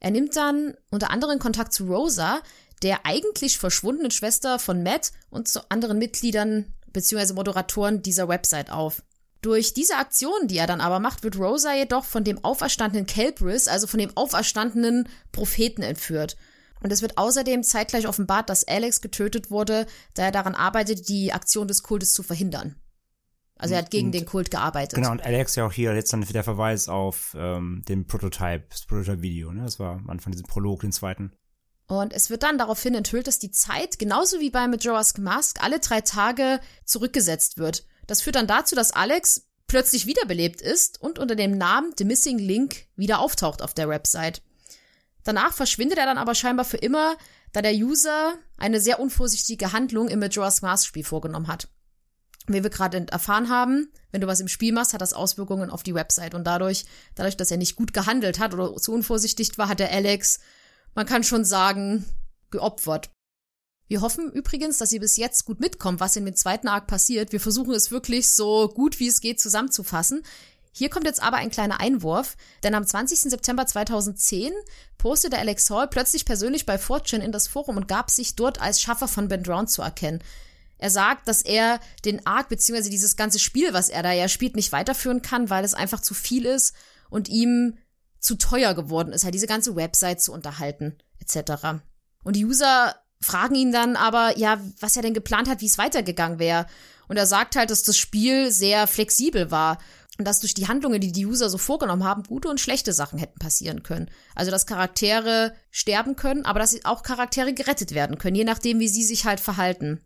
Er 0.00 0.10
nimmt 0.10 0.34
dann 0.34 0.74
unter 0.90 1.10
anderem 1.10 1.38
Kontakt 1.38 1.72
zu 1.72 1.84
Rosa, 1.84 2.40
der 2.82 3.06
eigentlich 3.06 3.58
verschwundenen 3.58 4.10
Schwester 4.10 4.58
von 4.58 4.82
Matt 4.82 5.12
und 5.30 5.46
zu 5.46 5.60
anderen 5.70 5.98
Mitgliedern 5.98 6.74
bzw. 6.92 7.34
Moderatoren 7.34 8.02
dieser 8.02 8.28
Website 8.28 8.70
auf. 8.70 9.02
Durch 9.42 9.74
diese 9.74 9.96
Aktion, 9.96 10.48
die 10.48 10.56
er 10.56 10.66
dann 10.66 10.80
aber 10.80 11.00
macht, 11.00 11.22
wird 11.22 11.38
Rosa 11.38 11.74
jedoch 11.74 12.04
von 12.04 12.24
dem 12.24 12.42
auferstandenen 12.42 13.06
Kelbris, 13.06 13.68
also 13.68 13.86
von 13.86 14.00
dem 14.00 14.16
auferstandenen 14.16 15.06
Propheten 15.32 15.82
entführt. 15.82 16.38
Und 16.82 16.92
es 16.92 17.02
wird 17.02 17.18
außerdem 17.18 17.62
zeitgleich 17.62 18.08
offenbart, 18.08 18.48
dass 18.48 18.66
Alex 18.66 19.02
getötet 19.02 19.50
wurde, 19.50 19.86
da 20.14 20.24
er 20.24 20.32
daran 20.32 20.54
arbeitet, 20.54 21.10
die 21.10 21.32
Aktion 21.32 21.68
des 21.68 21.82
Kultes 21.82 22.14
zu 22.14 22.22
verhindern. 22.22 22.76
Also 23.64 23.76
er 23.76 23.78
hat 23.78 23.90
gegen 23.90 24.08
und, 24.08 24.12
den 24.12 24.26
Kult 24.26 24.50
gearbeitet. 24.50 24.94
Genau, 24.94 25.10
und 25.10 25.24
Alex 25.24 25.54
ja 25.54 25.66
auch 25.66 25.72
hier 25.72 25.94
jetzt 25.94 26.12
dann 26.12 26.20
der 26.20 26.44
Verweis 26.44 26.90
auf 26.90 27.34
ähm, 27.34 27.82
den 27.88 28.06
Prototype, 28.06 28.64
das 28.68 28.84
Prototype-Video, 28.84 29.52
ne? 29.52 29.62
Das 29.62 29.78
war 29.78 29.92
am 29.92 30.10
Anfang 30.10 30.32
diesen 30.32 30.46
Prolog, 30.46 30.82
den 30.82 30.92
zweiten. 30.92 31.32
Und 31.86 32.12
es 32.12 32.28
wird 32.28 32.42
dann 32.42 32.58
daraufhin 32.58 32.94
enthüllt, 32.94 33.26
dass 33.26 33.38
die 33.38 33.50
Zeit, 33.50 33.98
genauso 33.98 34.38
wie 34.38 34.50
bei 34.50 34.68
Majora's 34.68 35.16
Mask, 35.16 35.64
alle 35.64 35.78
drei 35.78 36.02
Tage 36.02 36.60
zurückgesetzt 36.84 37.56
wird. 37.56 37.86
Das 38.06 38.20
führt 38.20 38.36
dann 38.36 38.46
dazu, 38.46 38.74
dass 38.74 38.92
Alex 38.92 39.46
plötzlich 39.66 40.04
wiederbelebt 40.04 40.60
ist 40.60 41.00
und 41.00 41.18
unter 41.18 41.34
dem 41.34 41.56
Namen 41.56 41.94
The 41.96 42.04
Missing 42.04 42.36
Link 42.36 42.88
wieder 42.96 43.18
auftaucht 43.18 43.62
auf 43.62 43.72
der 43.72 43.88
Website. 43.88 44.42
Danach 45.22 45.54
verschwindet 45.54 45.96
er 45.96 46.04
dann 46.04 46.18
aber 46.18 46.34
scheinbar 46.34 46.66
für 46.66 46.76
immer, 46.76 47.16
da 47.54 47.62
der 47.62 47.72
User 47.72 48.34
eine 48.58 48.78
sehr 48.78 49.00
unvorsichtige 49.00 49.72
Handlung 49.72 50.08
im 50.08 50.18
Majora's 50.18 50.60
Mask 50.60 50.86
Spiel 50.86 51.04
vorgenommen 51.04 51.48
hat 51.48 51.68
wie 52.46 52.62
wir 52.62 52.70
gerade 52.70 53.06
erfahren 53.10 53.48
haben, 53.48 53.90
wenn 54.12 54.20
du 54.20 54.26
was 54.26 54.40
im 54.40 54.48
Spiel 54.48 54.72
machst, 54.72 54.92
hat 54.92 55.00
das 55.00 55.14
Auswirkungen 55.14 55.70
auf 55.70 55.82
die 55.82 55.94
Website. 55.94 56.34
Und 56.34 56.44
dadurch, 56.44 56.84
dadurch, 57.14 57.36
dass 57.36 57.50
er 57.50 57.56
nicht 57.56 57.76
gut 57.76 57.92
gehandelt 57.92 58.38
hat 58.38 58.54
oder 58.54 58.74
zu 58.76 58.92
unvorsichtig 58.92 59.56
war, 59.56 59.68
hat 59.68 59.80
der 59.80 59.92
Alex, 59.92 60.40
man 60.94 61.06
kann 61.06 61.24
schon 61.24 61.44
sagen, 61.44 62.04
geopfert. 62.50 63.10
Wir 63.86 64.00
hoffen 64.00 64.30
übrigens, 64.32 64.78
dass 64.78 64.92
ihr 64.92 65.00
bis 65.00 65.16
jetzt 65.16 65.44
gut 65.44 65.60
mitkommt, 65.60 66.00
was 66.00 66.16
in 66.16 66.24
dem 66.24 66.36
zweiten 66.36 66.68
Arc 66.68 66.86
passiert. 66.86 67.32
Wir 67.32 67.40
versuchen 67.40 67.74
es 67.74 67.90
wirklich 67.90 68.30
so 68.30 68.68
gut 68.68 68.98
wie 69.00 69.08
es 69.08 69.20
geht 69.20 69.40
zusammenzufassen. 69.40 70.22
Hier 70.72 70.90
kommt 70.90 71.06
jetzt 71.06 71.22
aber 71.22 71.36
ein 71.36 71.50
kleiner 71.50 71.80
Einwurf, 71.80 72.36
denn 72.64 72.74
am 72.74 72.84
20. 72.84 73.30
September 73.30 73.64
2010 73.64 74.52
postete 74.98 75.38
Alex 75.38 75.70
Hall 75.70 75.86
plötzlich 75.86 76.24
persönlich 76.24 76.66
bei 76.66 76.78
Fortune 76.78 77.24
in 77.24 77.30
das 77.30 77.46
Forum 77.46 77.76
und 77.76 77.86
gab 77.86 78.10
sich 78.10 78.34
dort 78.34 78.60
als 78.60 78.80
Schaffer 78.80 79.06
von 79.06 79.28
Ben 79.28 79.44
Drown 79.44 79.68
zu 79.68 79.82
erkennen. 79.82 80.20
Er 80.78 80.90
sagt, 80.90 81.28
dass 81.28 81.42
er 81.42 81.80
den 82.04 82.26
Arc 82.26 82.48
beziehungsweise 82.48 82.90
dieses 82.90 83.16
ganze 83.16 83.38
Spiel, 83.38 83.72
was 83.72 83.88
er 83.88 84.02
da 84.02 84.12
ja 84.12 84.28
spielt, 84.28 84.56
nicht 84.56 84.72
weiterführen 84.72 85.22
kann, 85.22 85.50
weil 85.50 85.64
es 85.64 85.74
einfach 85.74 86.00
zu 86.00 86.14
viel 86.14 86.46
ist 86.46 86.74
und 87.10 87.28
ihm 87.28 87.78
zu 88.20 88.36
teuer 88.36 88.74
geworden 88.74 89.12
ist, 89.12 89.24
halt 89.24 89.34
diese 89.34 89.46
ganze 89.46 89.76
Website 89.76 90.20
zu 90.20 90.32
unterhalten, 90.32 90.96
etc. 91.20 91.82
Und 92.24 92.36
die 92.36 92.44
User 92.44 92.96
fragen 93.20 93.54
ihn 93.54 93.72
dann 93.72 93.96
aber, 93.96 94.36
ja, 94.38 94.60
was 94.80 94.96
er 94.96 95.02
denn 95.02 95.14
geplant 95.14 95.48
hat, 95.48 95.60
wie 95.60 95.66
es 95.66 95.78
weitergegangen 95.78 96.38
wäre. 96.38 96.66
Und 97.08 97.16
er 97.16 97.26
sagt 97.26 97.56
halt, 97.56 97.70
dass 97.70 97.82
das 97.82 97.96
Spiel 97.96 98.50
sehr 98.50 98.86
flexibel 98.86 99.50
war 99.50 99.78
und 100.18 100.26
dass 100.26 100.40
durch 100.40 100.54
die 100.54 100.68
Handlungen, 100.68 101.00
die 101.00 101.12
die 101.12 101.26
User 101.26 101.50
so 101.50 101.58
vorgenommen 101.58 102.04
haben, 102.04 102.22
gute 102.22 102.48
und 102.48 102.60
schlechte 102.60 102.92
Sachen 102.92 103.18
hätten 103.18 103.38
passieren 103.38 103.82
können. 103.82 104.10
Also, 104.34 104.50
dass 104.50 104.66
Charaktere 104.66 105.54
sterben 105.70 106.16
können, 106.16 106.44
aber 106.44 106.60
dass 106.60 106.84
auch 106.84 107.02
Charaktere 107.02 107.52
gerettet 107.52 107.94
werden 107.94 108.18
können, 108.18 108.36
je 108.36 108.44
nachdem, 108.44 108.80
wie 108.80 108.88
sie 108.88 109.04
sich 109.04 109.24
halt 109.24 109.40
verhalten. 109.40 110.00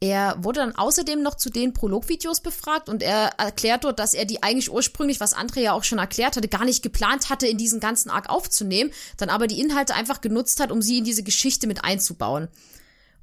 Er 0.00 0.36
wurde 0.44 0.60
dann 0.60 0.76
außerdem 0.76 1.22
noch 1.22 1.34
zu 1.34 1.50
den 1.50 1.72
Prologvideos 1.72 2.40
befragt 2.40 2.88
und 2.88 3.02
er 3.02 3.32
erklärt 3.36 3.82
dort, 3.82 3.98
dass 3.98 4.14
er 4.14 4.26
die 4.26 4.44
eigentlich 4.44 4.70
ursprünglich, 4.70 5.18
was 5.18 5.32
Andre 5.32 5.60
ja 5.60 5.72
auch 5.72 5.82
schon 5.82 5.98
erklärt 5.98 6.36
hatte, 6.36 6.46
gar 6.46 6.64
nicht 6.64 6.84
geplant 6.84 7.30
hatte, 7.30 7.48
in 7.48 7.58
diesen 7.58 7.80
ganzen 7.80 8.08
Arc 8.08 8.30
aufzunehmen, 8.30 8.92
dann 9.16 9.28
aber 9.28 9.48
die 9.48 9.60
Inhalte 9.60 9.94
einfach 9.94 10.20
genutzt 10.20 10.60
hat, 10.60 10.70
um 10.70 10.82
sie 10.82 10.98
in 10.98 11.04
diese 11.04 11.24
Geschichte 11.24 11.66
mit 11.66 11.82
einzubauen. 11.82 12.48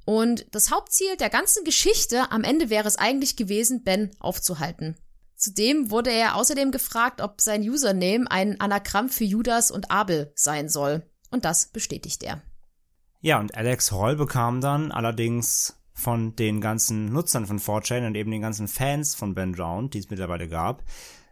Und 0.04 0.46
das 0.50 0.70
Hauptziel 0.70 1.16
der 1.16 1.30
ganzen 1.30 1.64
Geschichte 1.64 2.30
am 2.30 2.44
Ende 2.44 2.68
wäre 2.68 2.86
es 2.86 2.96
eigentlich 2.96 3.36
gewesen, 3.36 3.82
Ben 3.82 4.10
aufzuhalten. 4.20 4.96
Zudem 5.34 5.90
wurde 5.90 6.10
er 6.10 6.36
außerdem 6.36 6.72
gefragt, 6.72 7.20
ob 7.22 7.40
sein 7.40 7.62
Username 7.62 8.30
ein 8.30 8.60
Anagramm 8.60 9.08
für 9.08 9.24
Judas 9.24 9.70
und 9.70 9.90
Abel 9.90 10.30
sein 10.34 10.68
soll. 10.68 11.02
Und 11.30 11.44
das 11.44 11.66
bestätigt 11.66 12.22
er. 12.22 12.42
Ja, 13.20 13.40
und 13.40 13.54
Alex 13.56 13.92
Hall 13.92 14.16
bekam 14.16 14.60
dann 14.60 14.92
allerdings 14.92 15.75
von 15.96 16.36
den 16.36 16.60
ganzen 16.60 17.06
Nutzern 17.06 17.46
von 17.46 17.58
4chan 17.58 18.06
und 18.06 18.14
eben 18.16 18.30
den 18.30 18.42
ganzen 18.42 18.68
Fans 18.68 19.14
von 19.14 19.34
Ben 19.34 19.54
Drowned, 19.54 19.94
die 19.94 19.98
es 19.98 20.10
mittlerweile 20.10 20.46
gab, 20.46 20.84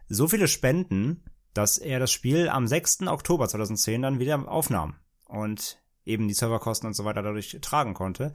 so 0.09 0.27
viele 0.27 0.47
Spenden, 0.47 1.23
dass 1.53 1.77
er 1.77 1.99
das 1.99 2.11
Spiel 2.11 2.49
am 2.49 2.67
6. 2.67 3.03
Oktober 3.03 3.47
2010 3.47 4.01
dann 4.01 4.19
wieder 4.19 4.49
aufnahm 4.49 4.95
und 5.25 5.77
eben 6.03 6.27
die 6.27 6.33
Serverkosten 6.33 6.87
und 6.87 6.95
so 6.95 7.05
weiter 7.05 7.21
dadurch 7.21 7.57
tragen 7.61 7.93
konnte. 7.93 8.33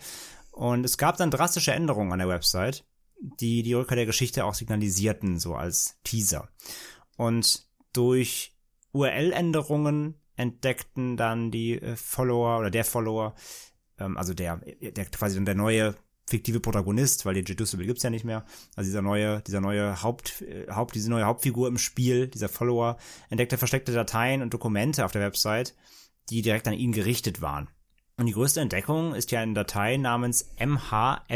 Und 0.53 0.85
es 0.85 0.99
gab 0.99 1.17
dann 1.17 1.33
drastische 1.33 1.73
Änderungen 1.73 2.13
an 2.13 2.21
der 2.21 2.29
Website, 2.29 2.85
die 3.19 3.65
die 3.65 3.75
Rückkehr 3.75 3.97
der 3.97 4.07
Geschichte 4.07 4.45
auch 4.45 4.55
signalisierten, 4.55 5.41
so 5.41 5.57
als 5.57 5.99
Teaser. 6.05 6.49
Und 7.17 7.67
durch 7.93 8.57
URL-Änderungen 8.93 10.15
entdeckten 10.37 11.17
dann 11.17 11.51
die 11.51 11.81
äh, 11.81 11.97
Follower 11.97 12.61
oder 12.61 12.71
der 12.71 12.85
Follower, 12.85 13.35
ähm, 13.99 14.17
also 14.17 14.33
der, 14.33 14.59
der 14.81 15.05
quasi 15.07 15.35
dann 15.35 15.45
der 15.45 15.57
neue 15.57 15.97
fiktive 16.31 16.61
Protagonist, 16.61 17.27
weil 17.27 17.35
den 17.35 17.45
Jedusible 17.45 17.87
gibt's 17.87 18.03
ja 18.03 18.11
nicht 18.11 18.25
mehr. 18.25 18.45
Also 18.77 18.89
dieser 18.89 19.03
neue, 19.03 19.43
dieser 19.43 19.61
neue 19.61 20.03
Haupt, 20.03 20.43
äh, 20.43 20.71
Haupt, 20.71 20.95
diese 20.95 21.11
neue 21.11 21.27
Hauptfigur 21.27 21.69
im 21.69 21.77
Spiel, 21.77 22.29
dieser 22.29 22.49
Follower, 22.49 22.97
entdeckte 23.29 23.59
versteckte 23.59 23.93
Dateien 23.93 24.41
und 24.43 24.55
Dokumente 24.55 25.05
auf 25.05 25.13
der 25.13 25.23
Website, 25.23 25.75
die 26.31 26.43
direkt 26.43 26.69
an 26.69 26.75
ihn 26.75 26.93
gerichtet 26.93 27.43
waren. 27.43 27.69
Und 28.17 28.27
die 28.27 28.33
größte 28.33 28.61
Entdeckung 28.61 29.15
ist 29.15 29.31
ja 29.31 29.41
eine 29.41 29.55
Datei 29.55 29.97
namens 29.97 30.51
mhftt.txt, 30.59 31.33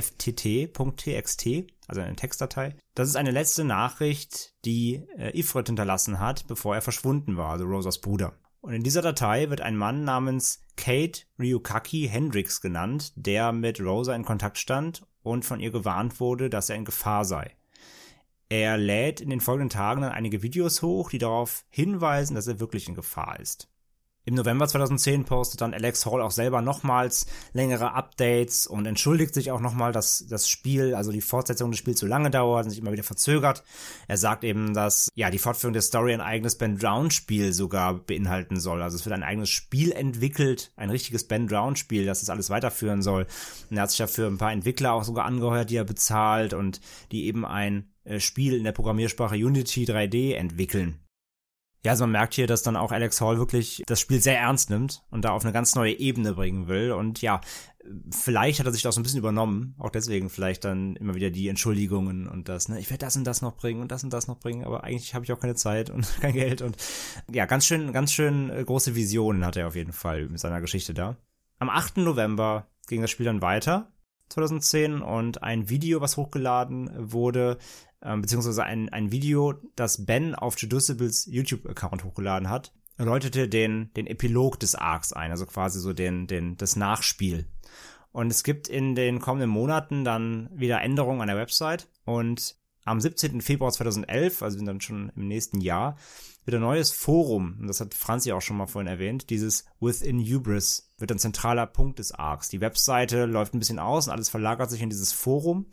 also 1.88 2.00
eine 2.00 2.14
Textdatei. 2.14 2.76
Das 2.94 3.08
ist 3.08 3.16
eine 3.16 3.30
letzte 3.30 3.64
Nachricht, 3.64 4.54
die 4.66 5.02
äh, 5.16 5.38
Ifrit 5.38 5.68
hinterlassen 5.68 6.20
hat, 6.20 6.46
bevor 6.46 6.74
er 6.74 6.82
verschwunden 6.82 7.36
war, 7.38 7.52
also 7.52 7.64
Rosas 7.64 8.00
Bruder. 8.00 8.34
Und 8.64 8.72
in 8.72 8.82
dieser 8.82 9.02
Datei 9.02 9.50
wird 9.50 9.60
ein 9.60 9.76
Mann 9.76 10.04
namens 10.04 10.64
Kate 10.78 11.24
Ryukaki 11.38 12.08
Hendricks 12.08 12.62
genannt, 12.62 13.12
der 13.14 13.52
mit 13.52 13.78
Rosa 13.78 14.16
in 14.16 14.24
Kontakt 14.24 14.56
stand 14.56 15.06
und 15.22 15.44
von 15.44 15.60
ihr 15.60 15.70
gewarnt 15.70 16.18
wurde, 16.18 16.48
dass 16.48 16.70
er 16.70 16.76
in 16.76 16.86
Gefahr 16.86 17.26
sei. 17.26 17.54
Er 18.48 18.78
lädt 18.78 19.20
in 19.20 19.28
den 19.28 19.42
folgenden 19.42 19.68
Tagen 19.68 20.00
dann 20.00 20.12
einige 20.12 20.42
Videos 20.42 20.80
hoch, 20.80 21.10
die 21.10 21.18
darauf 21.18 21.66
hinweisen, 21.68 22.36
dass 22.36 22.46
er 22.46 22.58
wirklich 22.58 22.88
in 22.88 22.94
Gefahr 22.94 23.38
ist. 23.38 23.68
Im 24.26 24.36
November 24.36 24.66
2010 24.66 25.24
postet 25.24 25.60
dann 25.60 25.74
Alex 25.74 26.06
Hall 26.06 26.22
auch 26.22 26.30
selber 26.30 26.62
nochmals 26.62 27.26
längere 27.52 27.92
Updates 27.92 28.66
und 28.66 28.86
entschuldigt 28.86 29.34
sich 29.34 29.50
auch 29.50 29.60
nochmal, 29.60 29.92
dass 29.92 30.24
das 30.26 30.48
Spiel, 30.48 30.94
also 30.94 31.12
die 31.12 31.20
Fortsetzung 31.20 31.70
des 31.70 31.78
Spiels 31.78 31.98
zu 31.98 32.06
lange 32.06 32.30
dauert 32.30 32.64
und 32.64 32.70
sich 32.70 32.78
immer 32.78 32.92
wieder 32.92 33.02
verzögert. 33.02 33.64
Er 34.08 34.16
sagt 34.16 34.42
eben, 34.44 34.72
dass 34.72 35.10
ja 35.14 35.28
die 35.28 35.38
Fortführung 35.38 35.74
der 35.74 35.82
Story 35.82 36.14
ein 36.14 36.22
eigenes 36.22 36.56
Ben 36.56 36.78
Drown 36.78 37.10
Spiel 37.10 37.52
sogar 37.52 37.98
beinhalten 37.98 38.58
soll. 38.58 38.80
Also 38.80 38.96
es 38.96 39.04
wird 39.04 39.12
ein 39.12 39.22
eigenes 39.22 39.50
Spiel 39.50 39.92
entwickelt, 39.92 40.72
ein 40.76 40.88
richtiges 40.88 41.28
Ben 41.28 41.46
Drown 41.46 41.76
Spiel, 41.76 42.06
das 42.06 42.20
das 42.20 42.30
alles 42.30 42.48
weiterführen 42.48 43.02
soll. 43.02 43.26
Und 43.68 43.76
er 43.76 43.82
hat 43.82 43.90
sich 43.90 43.98
dafür 43.98 44.28
ein 44.28 44.38
paar 44.38 44.52
Entwickler 44.52 44.94
auch 44.94 45.04
sogar 45.04 45.26
angeheuert, 45.26 45.68
die 45.68 45.76
er 45.76 45.84
bezahlt 45.84 46.54
und 46.54 46.80
die 47.12 47.26
eben 47.26 47.44
ein 47.44 47.92
äh, 48.04 48.20
Spiel 48.20 48.54
in 48.54 48.64
der 48.64 48.72
Programmiersprache 48.72 49.34
Unity 49.34 49.84
3D 49.84 50.34
entwickeln. 50.34 51.03
Ja, 51.84 51.92
also 51.92 52.04
man 52.04 52.12
merkt 52.12 52.34
hier, 52.34 52.46
dass 52.46 52.62
dann 52.62 52.76
auch 52.76 52.92
Alex 52.92 53.20
Hall 53.20 53.36
wirklich 53.38 53.82
das 53.86 54.00
Spiel 54.00 54.20
sehr 54.20 54.38
ernst 54.38 54.70
nimmt 54.70 55.02
und 55.10 55.24
da 55.24 55.32
auf 55.32 55.44
eine 55.44 55.52
ganz 55.52 55.74
neue 55.74 55.92
Ebene 55.92 56.32
bringen 56.32 56.66
will. 56.66 56.92
Und 56.92 57.20
ja, 57.20 57.42
vielleicht 58.10 58.58
hat 58.58 58.66
er 58.66 58.72
sich 58.72 58.82
da 58.82 58.90
so 58.90 59.00
ein 59.00 59.02
bisschen 59.02 59.18
übernommen. 59.18 59.74
Auch 59.78 59.90
deswegen 59.90 60.30
vielleicht 60.30 60.64
dann 60.64 60.96
immer 60.96 61.14
wieder 61.14 61.30
die 61.30 61.48
Entschuldigungen 61.48 62.26
und 62.26 62.48
das, 62.48 62.68
ne, 62.68 62.80
ich 62.80 62.88
werde 62.88 63.04
das 63.04 63.16
und 63.16 63.24
das 63.24 63.42
noch 63.42 63.56
bringen 63.56 63.82
und 63.82 63.92
das 63.92 64.02
und 64.02 64.12
das 64.12 64.28
noch 64.28 64.38
bringen, 64.38 64.64
aber 64.64 64.84
eigentlich 64.84 65.14
habe 65.14 65.26
ich 65.26 65.32
auch 65.32 65.40
keine 65.40 65.56
Zeit 65.56 65.90
und 65.90 66.08
kein 66.20 66.32
Geld. 66.32 66.62
Und 66.62 66.76
ja, 67.30 67.44
ganz 67.44 67.66
schön, 67.66 67.92
ganz 67.92 68.12
schön 68.12 68.48
äh, 68.48 68.64
große 68.64 68.94
Visionen 68.94 69.44
hat 69.44 69.56
er 69.56 69.68
auf 69.68 69.76
jeden 69.76 69.92
Fall 69.92 70.28
mit 70.28 70.40
seiner 70.40 70.62
Geschichte 70.62 70.94
da. 70.94 71.16
Am 71.58 71.68
8. 71.68 71.98
November 71.98 72.66
ging 72.88 73.02
das 73.02 73.10
Spiel 73.10 73.26
dann 73.26 73.42
weiter 73.42 73.92
2010 74.28 75.02
und 75.02 75.42
ein 75.42 75.68
Video, 75.68 76.00
was 76.00 76.16
hochgeladen 76.16 76.90
wurde, 76.96 77.58
ähm, 78.02 78.22
beziehungsweise 78.22 78.64
ein, 78.64 78.88
ein 78.90 79.12
Video, 79.12 79.54
das 79.76 80.04
Ben 80.04 80.34
auf 80.34 80.60
Jedusibles 80.60 81.26
YouTube-Account 81.26 82.04
hochgeladen 82.04 82.50
hat, 82.50 82.72
erläuterte 82.96 83.48
den, 83.48 83.92
den 83.94 84.06
Epilog 84.06 84.58
des 84.60 84.74
Arcs 84.74 85.12
ein, 85.12 85.30
also 85.30 85.46
quasi 85.46 85.80
so 85.80 85.92
den, 85.92 86.26
den, 86.26 86.56
das 86.56 86.76
Nachspiel. 86.76 87.46
Und 88.12 88.30
es 88.30 88.44
gibt 88.44 88.68
in 88.68 88.94
den 88.94 89.18
kommenden 89.18 89.50
Monaten 89.50 90.04
dann 90.04 90.48
wieder 90.54 90.80
Änderungen 90.80 91.20
an 91.20 91.28
der 91.28 91.36
Website 91.36 91.88
und 92.04 92.56
am 92.84 93.00
17. 93.00 93.40
Februar 93.40 93.72
2011, 93.72 94.42
also 94.42 94.64
dann 94.64 94.80
schon 94.80 95.10
im 95.16 95.26
nächsten 95.26 95.60
Jahr, 95.60 95.96
wird 96.44 96.56
ein 96.56 96.60
neues 96.60 96.92
Forum, 96.92 97.58
und 97.60 97.68
das 97.68 97.80
hat 97.80 97.94
Franzi 97.94 98.32
auch 98.32 98.42
schon 98.42 98.56
mal 98.56 98.66
vorhin 98.66 98.90
erwähnt, 98.90 99.30
dieses 99.30 99.64
Within 99.80 100.20
Hubris 100.20 100.92
wird 100.98 101.10
ein 101.10 101.18
zentraler 101.18 101.66
Punkt 101.66 101.98
des 101.98 102.12
Arcs. 102.12 102.48
Die 102.48 102.60
Webseite 102.60 103.24
läuft 103.26 103.54
ein 103.54 103.58
bisschen 103.58 103.78
aus 103.78 104.06
und 104.06 104.12
alles 104.12 104.28
verlagert 104.28 104.70
sich 104.70 104.82
in 104.82 104.90
dieses 104.90 105.12
Forum. 105.12 105.66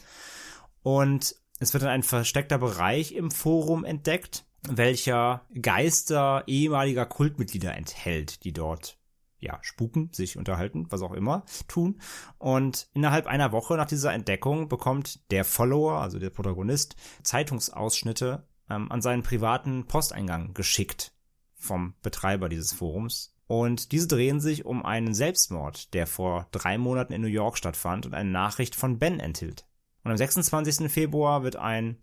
Und 0.84 1.36
es 1.60 1.74
wird 1.74 1.84
dann 1.84 1.92
ein 1.92 2.04
versteckter 2.04 2.58
Bereich 2.58 3.14
im 3.14 3.32
Forum 3.32 3.86
entdeckt, 3.86 4.46
welcher 4.68 5.46
Geister 5.60 6.44
ehemaliger 6.48 7.06
Kultmitglieder 7.06 7.76
enthält, 7.76 8.44
die 8.44 8.54
dort 8.54 8.98
ja, 9.42 9.58
spuken, 9.62 10.10
sich 10.14 10.38
unterhalten, 10.38 10.86
was 10.90 11.02
auch 11.02 11.14
immer 11.14 11.44
tun. 11.68 12.00
Und 12.38 12.88
innerhalb 12.94 13.26
einer 13.26 13.52
Woche 13.52 13.76
nach 13.76 13.88
dieser 13.88 14.14
Entdeckung 14.14 14.70
bekommt 14.70 15.32
der 15.32 15.44
Follower, 15.44 16.00
also 16.00 16.20
der 16.20 16.30
Protagonist, 16.30 16.96
Zeitungsausschnitte 17.24 18.48
ähm, 18.72 18.92
an 18.92 19.02
seinen 19.02 19.24
privaten 19.24 19.86
Posteingang 19.86 20.54
geschickt 20.54 21.14
vom 21.56 21.94
Betreiber 22.02 22.50
dieses 22.50 22.74
Forums. 22.74 23.36
Und 23.48 23.92
diese 23.92 24.08
drehen 24.08 24.40
sich 24.40 24.66
um 24.66 24.86
einen 24.86 25.14
Selbstmord, 25.14 25.94
der 25.94 26.08
vor 26.08 26.48
drei 26.52 26.78
Monaten 26.78 27.14
in 27.14 27.22
New 27.22 27.28
York 27.28 27.58
stattfand 27.58 28.06
und 28.06 28.14
eine 28.14 28.30
Nachricht 28.30 28.76
von 28.76 28.98
Ben 28.98 29.20
enthielt. 29.20 29.66
Und 30.04 30.12
am 30.12 30.18
26. 30.18 30.90
Februar 30.90 31.44
wird 31.44 31.58
ein 31.58 31.98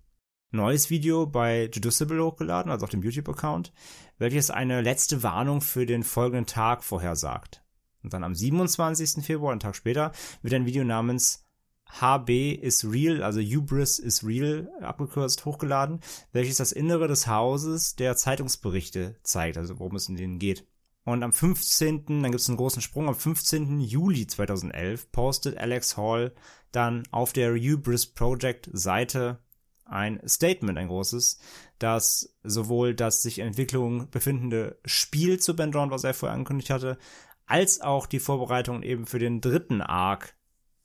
neues 0.50 0.90
Video 0.90 1.26
bei 1.26 1.70
Juducible 1.72 2.22
hochgeladen, 2.22 2.70
also 2.70 2.84
auf 2.84 2.90
dem 2.90 3.02
YouTube-Account, 3.02 3.72
welches 4.18 4.50
eine 4.50 4.82
letzte 4.82 5.22
Warnung 5.22 5.60
für 5.60 5.86
den 5.86 6.02
folgenden 6.02 6.46
Tag 6.46 6.84
vorhersagt. 6.84 7.64
Und 8.02 8.12
dann 8.12 8.24
am 8.24 8.34
27. 8.34 9.24
Februar, 9.24 9.52
einen 9.52 9.60
Tag 9.60 9.74
später, 9.74 10.12
wird 10.42 10.54
ein 10.54 10.66
Video 10.66 10.84
namens 10.84 11.47
HB 11.88 12.58
is 12.60 12.84
real, 12.84 13.22
also 13.22 13.40
Hubris 13.40 13.98
is 13.98 14.24
real, 14.24 14.70
abgekürzt, 14.80 15.44
hochgeladen, 15.44 16.00
welches 16.32 16.58
das 16.58 16.72
Innere 16.72 17.08
des 17.08 17.26
Hauses 17.26 17.96
der 17.96 18.16
Zeitungsberichte 18.16 19.16
zeigt, 19.22 19.56
also 19.56 19.78
worum 19.78 19.96
es 19.96 20.08
in 20.08 20.16
denen 20.16 20.38
geht. 20.38 20.66
Und 21.04 21.22
am 21.22 21.32
15., 21.32 22.04
dann 22.06 22.22
gibt 22.24 22.40
es 22.40 22.48
einen 22.48 22.58
großen 22.58 22.82
Sprung, 22.82 23.08
am 23.08 23.14
15. 23.14 23.80
Juli 23.80 24.26
2011 24.26 25.10
postet 25.10 25.56
Alex 25.56 25.96
Hall 25.96 26.34
dann 26.70 27.04
auf 27.10 27.32
der 27.32 27.54
Hubris 27.54 28.06
Project 28.06 28.68
Seite 28.72 29.38
ein 29.86 30.20
Statement, 30.28 30.78
ein 30.78 30.88
großes, 30.88 31.38
das 31.78 32.34
sowohl 32.42 32.94
das 32.94 33.22
sich 33.22 33.38
in 33.38 33.46
Entwicklung 33.46 34.10
befindende 34.10 34.78
Spiel 34.84 35.40
zu 35.40 35.56
Ben 35.56 35.72
Drown, 35.72 35.90
was 35.90 36.04
er 36.04 36.12
vorher 36.12 36.34
angekündigt 36.34 36.68
hatte, 36.68 36.98
als 37.46 37.80
auch 37.80 38.06
die 38.06 38.20
Vorbereitungen 38.20 38.82
eben 38.82 39.06
für 39.06 39.18
den 39.18 39.40
dritten 39.40 39.80
Arc 39.80 40.34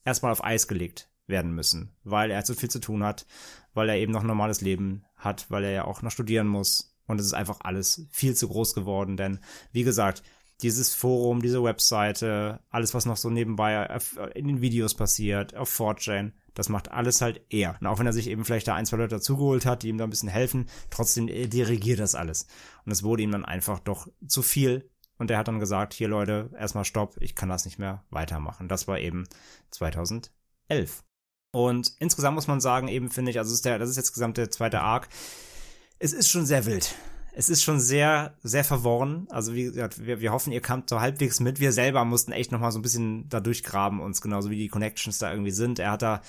erstmal 0.05 0.31
auf 0.31 0.43
Eis 0.43 0.67
gelegt 0.67 1.09
werden 1.27 1.53
müssen, 1.53 1.95
weil 2.03 2.31
er 2.31 2.43
zu 2.43 2.53
viel 2.53 2.69
zu 2.69 2.79
tun 2.79 3.03
hat, 3.03 3.25
weil 3.73 3.89
er 3.89 3.97
eben 3.97 4.11
noch 4.11 4.21
ein 4.21 4.27
normales 4.27 4.61
Leben 4.61 5.05
hat, 5.15 5.49
weil 5.49 5.63
er 5.63 5.71
ja 5.71 5.85
auch 5.85 6.01
noch 6.01 6.11
studieren 6.11 6.47
muss 6.47 6.95
und 7.07 7.19
es 7.19 7.25
ist 7.25 7.33
einfach 7.33 7.59
alles 7.61 8.07
viel 8.11 8.35
zu 8.35 8.47
groß 8.47 8.73
geworden, 8.73 9.17
denn 9.17 9.39
wie 9.71 9.83
gesagt, 9.83 10.23
dieses 10.61 10.93
Forum, 10.93 11.41
diese 11.41 11.63
Webseite, 11.63 12.59
alles, 12.69 12.93
was 12.93 13.05
noch 13.05 13.17
so 13.17 13.29
nebenbei 13.29 13.85
in 14.35 14.47
den 14.47 14.61
Videos 14.61 14.93
passiert, 14.93 15.55
auf 15.55 15.69
4chan, 15.69 16.31
das 16.53 16.69
macht 16.69 16.91
alles 16.91 17.21
halt 17.21 17.41
er. 17.49 17.75
Und 17.81 17.87
auch 17.87 17.99
wenn 17.99 18.05
er 18.05 18.13
sich 18.13 18.27
eben 18.27 18.45
vielleicht 18.45 18.67
da 18.67 18.75
ein, 18.75 18.85
zwei 18.85 18.97
Leute 18.97 19.15
dazugeholt 19.15 19.65
hat, 19.65 19.83
die 19.83 19.89
ihm 19.89 19.97
da 19.97 20.03
ein 20.03 20.09
bisschen 20.09 20.29
helfen, 20.29 20.67
trotzdem 20.89 21.27
dirigiert 21.27 21.99
das 21.99 22.15
alles. 22.15 22.47
Und 22.85 22.91
es 22.91 23.03
wurde 23.03 23.23
ihm 23.23 23.31
dann 23.31 23.45
einfach 23.45 23.79
doch 23.79 24.07
zu 24.27 24.41
viel. 24.41 24.89
Und 25.17 25.29
er 25.31 25.37
hat 25.37 25.47
dann 25.47 25.59
gesagt, 25.59 25.93
hier 25.93 26.07
Leute, 26.07 26.49
erstmal 26.57 26.85
stopp, 26.85 27.15
ich 27.19 27.35
kann 27.35 27.49
das 27.49 27.65
nicht 27.65 27.79
mehr 27.79 28.03
weitermachen. 28.09 28.67
Das 28.67 28.87
war 28.87 28.99
eben 28.99 29.27
2011. 29.71 31.03
Und 31.51 31.93
insgesamt 31.99 32.35
muss 32.35 32.47
man 32.47 32.61
sagen, 32.61 32.87
eben 32.87 33.09
finde 33.09 33.31
ich, 33.31 33.37
also 33.37 33.53
ist 33.53 33.65
der, 33.65 33.77
das 33.77 33.89
ist 33.89 33.97
jetzt 33.97 34.13
gesamt 34.13 34.37
der 34.37 34.49
zweite 34.49 34.81
Arc, 34.81 35.07
es 35.99 36.13
ist 36.13 36.29
schon 36.29 36.45
sehr 36.45 36.65
wild. 36.65 36.95
Es 37.35 37.49
ist 37.49 37.63
schon 37.63 37.79
sehr, 37.79 38.37
sehr 38.43 38.63
verworren. 38.63 39.27
Also 39.29 39.55
wie 39.55 39.63
gesagt, 39.63 40.05
wir, 40.05 40.19
wir 40.19 40.31
hoffen, 40.31 40.51
ihr 40.51 40.61
kamt 40.61 40.89
so 40.89 40.99
halbwegs 40.99 41.39
mit. 41.39 41.59
Wir 41.59 41.71
selber 41.71 42.05
mussten 42.05 42.31
echt 42.31 42.51
nochmal 42.51 42.71
so 42.71 42.79
ein 42.79 42.83
bisschen 42.83 43.27
da 43.29 43.39
durchgraben 43.39 43.99
uns, 43.99 44.21
genauso 44.21 44.49
wie 44.49 44.57
die 44.57 44.67
Connections 44.67 45.17
da 45.17 45.31
irgendwie 45.31 45.51
sind. 45.51 45.79
Er 45.79 45.91
hat 45.91 46.01
da 46.01 46.21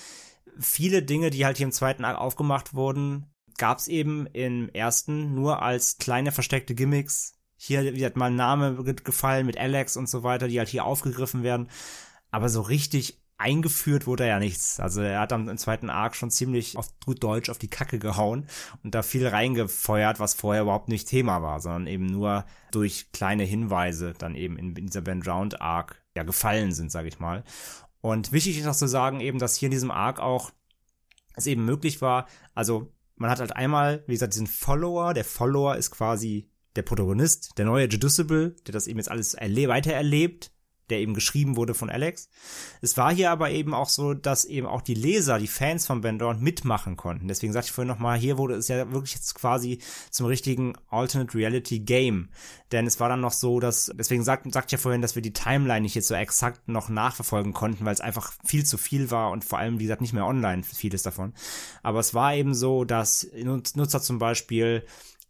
viele 0.59 1.03
Dinge, 1.03 1.29
die 1.29 1.45
halt 1.45 1.57
hier 1.57 1.65
im 1.65 1.71
zweiten 1.71 2.05
Akt 2.05 2.17
aufgemacht 2.19 2.73
wurden, 2.73 3.27
gab 3.57 3.77
es 3.77 3.87
eben 3.87 4.25
im 4.27 4.69
ersten 4.69 5.35
nur 5.35 5.61
als 5.61 5.97
kleine 5.97 6.31
versteckte 6.31 6.75
Gimmicks. 6.75 7.33
Hier 7.57 8.05
hat 8.05 8.15
mal 8.17 8.27
ein 8.27 8.35
Name 8.35 8.83
gefallen 8.83 9.45
mit 9.45 9.57
Alex 9.57 9.97
und 9.97 10.09
so 10.09 10.23
weiter, 10.23 10.47
die 10.47 10.59
halt 10.59 10.69
hier 10.69 10.85
aufgegriffen 10.85 11.43
werden. 11.43 11.69
Aber 12.31 12.49
so 12.49 12.61
richtig 12.61 13.21
eingeführt 13.37 14.07
wurde 14.07 14.27
ja 14.27 14.39
nichts. 14.39 14.79
Also 14.79 15.01
er 15.01 15.19
hat 15.19 15.33
am 15.33 15.57
zweiten 15.57 15.89
Arc 15.89 16.15
schon 16.15 16.31
ziemlich 16.31 16.77
auf 16.77 16.87
gut 17.05 17.23
Deutsch 17.23 17.49
auf 17.49 17.57
die 17.57 17.67
Kacke 17.67 17.99
gehauen 17.99 18.47
und 18.83 18.95
da 18.95 19.01
viel 19.01 19.27
reingefeuert, 19.27 20.19
was 20.19 20.33
vorher 20.33 20.63
überhaupt 20.63 20.87
nicht 20.87 21.07
Thema 21.07 21.41
war, 21.41 21.59
sondern 21.59 21.87
eben 21.87 22.05
nur 22.05 22.45
durch 22.71 23.11
kleine 23.11 23.43
Hinweise 23.43 24.13
dann 24.17 24.35
eben 24.35 24.57
in, 24.57 24.73
dieser 24.73 25.01
Ben 25.01 25.21
Drowned 25.21 25.61
Arc 25.61 26.01
ja, 26.15 26.23
gefallen 26.23 26.71
sind, 26.71 26.91
sage 26.91 27.09
ich 27.09 27.19
mal. 27.19 27.43
Und 27.99 28.31
wichtig 28.31 28.57
ist 28.57 28.65
noch 28.65 28.75
zu 28.75 28.87
sagen 28.87 29.19
eben, 29.19 29.39
dass 29.39 29.57
hier 29.57 29.67
in 29.67 29.71
diesem 29.71 29.91
Arc 29.91 30.19
auch 30.19 30.51
es 31.35 31.47
eben 31.47 31.65
möglich 31.65 32.01
war, 32.01 32.27
also 32.53 32.91
man 33.17 33.29
hat 33.29 33.39
halt 33.39 33.55
einmal, 33.55 34.03
wie 34.07 34.13
gesagt, 34.13 34.33
diesen 34.33 34.47
Follower, 34.47 35.13
der 35.13 35.25
Follower 35.25 35.75
ist 35.75 35.91
quasi 35.91 36.49
der 36.75 36.83
Protagonist, 36.83 37.57
der 37.57 37.65
neue 37.65 37.87
Judiceable, 37.87 38.55
der 38.67 38.73
das 38.73 38.87
eben 38.87 38.99
jetzt 38.99 39.11
alles 39.11 39.33
erle 39.33 39.67
weitererlebt 39.67 40.51
der 40.89 40.99
eben 40.99 41.13
geschrieben 41.13 41.55
wurde 41.55 41.73
von 41.73 41.89
Alex. 41.89 42.29
Es 42.81 42.95
war 42.97 43.13
hier 43.13 43.31
aber 43.31 43.49
eben 43.49 43.73
auch 43.73 43.89
so, 43.89 44.13
dass 44.13 44.45
eben 44.45 44.67
auch 44.67 44.81
die 44.81 44.93
Leser, 44.93 45.39
die 45.39 45.47
Fans 45.47 45.87
von 45.87 46.01
Ben 46.01 46.19
Dorn 46.19 46.41
mitmachen 46.41 46.95
konnten. 46.95 47.27
Deswegen 47.27 47.53
sagte 47.53 47.67
ich 47.67 47.71
vorhin 47.71 47.87
nochmal, 47.87 48.19
hier 48.19 48.37
wurde 48.37 48.55
es 48.55 48.67
ja 48.67 48.91
wirklich 48.91 49.15
jetzt 49.15 49.33
quasi 49.35 49.79
zum 50.11 50.27
richtigen 50.27 50.73
Alternate 50.89 51.35
Reality 51.35 51.79
Game. 51.79 52.29
Denn 52.71 52.85
es 52.85 52.99
war 52.99 53.09
dann 53.09 53.21
noch 53.21 53.31
so, 53.31 53.59
dass, 53.59 53.91
deswegen 53.95 54.23
sagt, 54.23 54.51
sagt 54.53 54.71
ja 54.71 54.77
vorhin, 54.77 55.01
dass 55.01 55.15
wir 55.15 55.21
die 55.21 55.33
Timeline 55.33 55.81
nicht 55.81 55.95
jetzt 55.95 56.07
so 56.07 56.15
exakt 56.15 56.67
noch 56.67 56.89
nachverfolgen 56.89 57.53
konnten, 57.53 57.85
weil 57.85 57.93
es 57.93 58.01
einfach 58.01 58.33
viel 58.43 58.65
zu 58.65 58.77
viel 58.77 59.11
war 59.11 59.31
und 59.31 59.43
vor 59.43 59.59
allem, 59.59 59.79
wie 59.79 59.83
gesagt, 59.83 60.01
nicht 60.01 60.13
mehr 60.13 60.25
online 60.25 60.63
vieles 60.63 61.03
davon. 61.03 61.33
Aber 61.81 61.99
es 61.99 62.13
war 62.13 62.35
eben 62.35 62.53
so, 62.53 62.83
dass 62.83 63.27
Nutzer 63.33 64.01
zum 64.01 64.19
Beispiel 64.19 64.85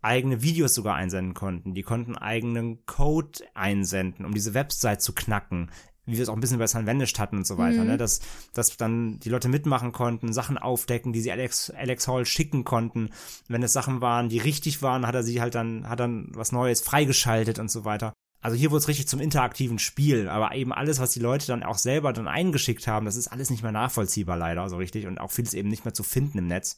eigene 0.05 0.41
Videos 0.41 0.73
sogar 0.73 0.95
einsenden 0.95 1.33
konnten. 1.33 1.73
Die 1.73 1.83
konnten 1.83 2.15
eigenen 2.15 2.85
Code 2.85 3.39
einsenden, 3.53 4.25
um 4.25 4.33
diese 4.33 4.53
Website 4.53 5.01
zu 5.01 5.13
knacken 5.13 5.69
wie 6.07 6.17
wir 6.17 6.21
es 6.21 6.29
auch 6.29 6.35
ein 6.35 6.39
bisschen 6.39 6.59
bei 6.59 6.67
Sun 6.67 6.85
Vanished 6.85 7.17
hatten 7.17 7.37
und 7.37 7.47
so 7.47 7.57
weiter, 7.57 7.81
Mhm. 7.81 7.87
ne? 7.87 7.97
dass, 7.97 8.19
dass 8.53 8.77
dann 8.77 9.19
die 9.21 9.29
Leute 9.29 9.49
mitmachen 9.49 9.91
konnten, 9.91 10.33
Sachen 10.33 10.57
aufdecken, 10.59 11.13
die 11.13 11.21
sie 11.21 11.31
Alex, 11.31 11.71
Alex 11.71 12.07
Hall 12.07 12.25
schicken 12.27 12.63
konnten. 12.63 13.09
Wenn 13.47 13.63
es 13.63 13.73
Sachen 13.73 14.01
waren, 14.01 14.29
die 14.29 14.37
richtig 14.37 14.83
waren, 14.83 15.07
hat 15.07 15.15
er 15.15 15.23
sie 15.23 15.41
halt 15.41 15.55
dann, 15.55 15.89
hat 15.89 15.99
dann 15.99 16.27
was 16.35 16.51
Neues 16.51 16.81
freigeschaltet 16.81 17.57
und 17.57 17.71
so 17.71 17.85
weiter. 17.85 18.13
Also 18.39 18.55
hier 18.55 18.69
wurde 18.69 18.81
es 18.81 18.87
richtig 18.87 19.07
zum 19.07 19.19
interaktiven 19.19 19.79
Spiel, 19.79 20.29
aber 20.29 20.53
eben 20.53 20.71
alles, 20.71 20.99
was 20.99 21.09
die 21.09 21.19
Leute 21.19 21.47
dann 21.47 21.63
auch 21.63 21.79
selber 21.79 22.13
dann 22.13 22.27
eingeschickt 22.27 22.85
haben, 22.85 23.07
das 23.07 23.15
ist 23.15 23.29
alles 23.29 23.49
nicht 23.49 23.63
mehr 23.63 23.71
nachvollziehbar 23.71 24.37
leider 24.37 24.69
so 24.69 24.77
richtig 24.77 25.07
und 25.07 25.19
auch 25.19 25.31
vieles 25.31 25.55
eben 25.55 25.69
nicht 25.69 25.85
mehr 25.85 25.95
zu 25.95 26.03
finden 26.03 26.37
im 26.37 26.45
Netz. 26.45 26.77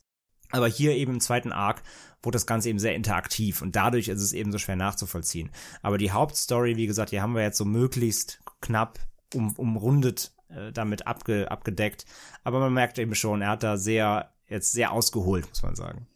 Aber 0.51 0.67
hier 0.67 0.95
eben 0.95 1.13
im 1.13 1.19
zweiten 1.19 1.51
Arc 1.51 1.83
wurde 2.23 2.35
das 2.35 2.45
Ganze 2.45 2.69
eben 2.69 2.79
sehr 2.79 2.95
interaktiv 2.95 3.61
und 3.61 3.75
dadurch 3.75 4.07
ist 4.07 4.21
es 4.21 4.33
eben 4.33 4.51
so 4.51 4.57
schwer 4.57 4.75
nachzuvollziehen. 4.75 5.51
Aber 5.81 5.97
die 5.97 6.11
Hauptstory, 6.11 6.77
wie 6.77 6.87
gesagt, 6.87 7.11
die 7.11 7.21
haben 7.21 7.35
wir 7.35 7.43
jetzt 7.43 7.57
so 7.57 7.65
möglichst 7.65 8.39
knapp 8.61 8.99
um, 9.33 9.53
umrundet 9.55 10.31
äh, 10.49 10.71
damit 10.71 11.07
abge, 11.07 11.49
abgedeckt. 11.51 12.05
Aber 12.43 12.59
man 12.59 12.73
merkt 12.73 12.97
eben 12.99 13.15
schon, 13.15 13.41
er 13.41 13.49
hat 13.49 13.63
da 13.63 13.77
sehr, 13.77 14.33
jetzt 14.47 14.71
sehr 14.71 14.91
ausgeholt, 14.91 15.47
muss 15.49 15.63
man 15.63 15.75
sagen. 15.75 16.07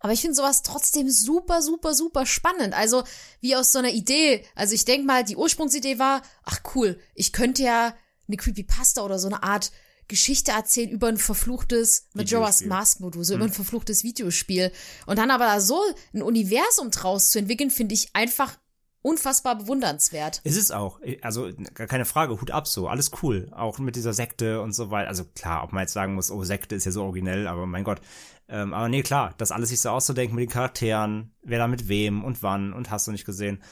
Aber 0.00 0.12
ich 0.12 0.22
finde 0.22 0.34
sowas 0.34 0.62
trotzdem 0.62 1.10
super, 1.10 1.62
super, 1.62 1.94
super 1.94 2.26
spannend. 2.26 2.74
Also 2.74 3.04
wie 3.40 3.54
aus 3.54 3.70
so 3.70 3.78
einer 3.78 3.90
Idee. 3.90 4.44
Also 4.54 4.74
ich 4.74 4.86
denk 4.86 5.06
mal, 5.06 5.24
die 5.24 5.36
Ursprungsidee 5.36 5.98
war, 5.98 6.22
ach 6.42 6.60
cool, 6.74 6.98
ich 7.14 7.32
könnte 7.32 7.62
ja 7.62 7.94
eine 8.26 8.36
Creepypasta 8.36 9.02
oder 9.02 9.18
so 9.18 9.28
eine 9.28 9.42
Art 9.42 9.72
Geschichte 10.10 10.50
erzählen 10.50 10.90
über 10.90 11.06
ein 11.06 11.16
verfluchtes 11.16 12.08
Majora's. 12.14 12.62
Mask 12.64 13.00
Modul, 13.00 13.24
so 13.24 13.34
über 13.36 13.44
ein 13.44 13.52
verfluchtes 13.52 14.04
Videospiel. 14.04 14.72
Und 15.06 15.18
dann 15.18 15.30
aber 15.30 15.46
da 15.46 15.60
so 15.60 15.80
ein 16.12 16.20
Universum 16.20 16.90
draus 16.90 17.30
zu 17.30 17.38
entwickeln, 17.38 17.70
finde 17.70 17.94
ich 17.94 18.10
einfach 18.12 18.58
unfassbar 19.02 19.56
bewundernswert. 19.56 20.40
Ist 20.44 20.56
es 20.56 20.72
auch. 20.72 21.00
Also 21.22 21.50
gar 21.74 21.86
keine 21.86 22.04
Frage, 22.04 22.38
Hut 22.40 22.50
ab 22.50 22.66
so, 22.66 22.88
alles 22.88 23.12
cool. 23.22 23.48
Auch 23.52 23.78
mit 23.78 23.96
dieser 23.96 24.12
Sekte 24.12 24.60
und 24.60 24.72
so 24.74 24.90
weiter. 24.90 25.08
Also 25.08 25.24
klar, 25.24 25.64
ob 25.64 25.72
man 25.72 25.82
jetzt 25.82 25.92
sagen 25.92 26.14
muss, 26.14 26.30
oh, 26.30 26.44
Sekte 26.44 26.74
ist 26.74 26.84
ja 26.84 26.92
so 26.92 27.04
originell, 27.04 27.46
aber 27.46 27.66
mein 27.66 27.84
Gott. 27.84 28.00
Ähm, 28.48 28.74
aber 28.74 28.88
nee, 28.88 29.02
klar, 29.02 29.32
das 29.38 29.52
alles 29.52 29.70
sich 29.70 29.80
so 29.80 29.90
auszudenken 29.90 30.34
mit 30.34 30.42
den 30.42 30.52
Charakteren, 30.52 31.32
wer 31.42 31.58
da 31.58 31.68
mit 31.68 31.88
wem 31.88 32.24
und 32.24 32.42
wann 32.42 32.72
und 32.72 32.90
hast 32.90 33.06
du 33.06 33.12
nicht 33.12 33.24
gesehen. 33.24 33.62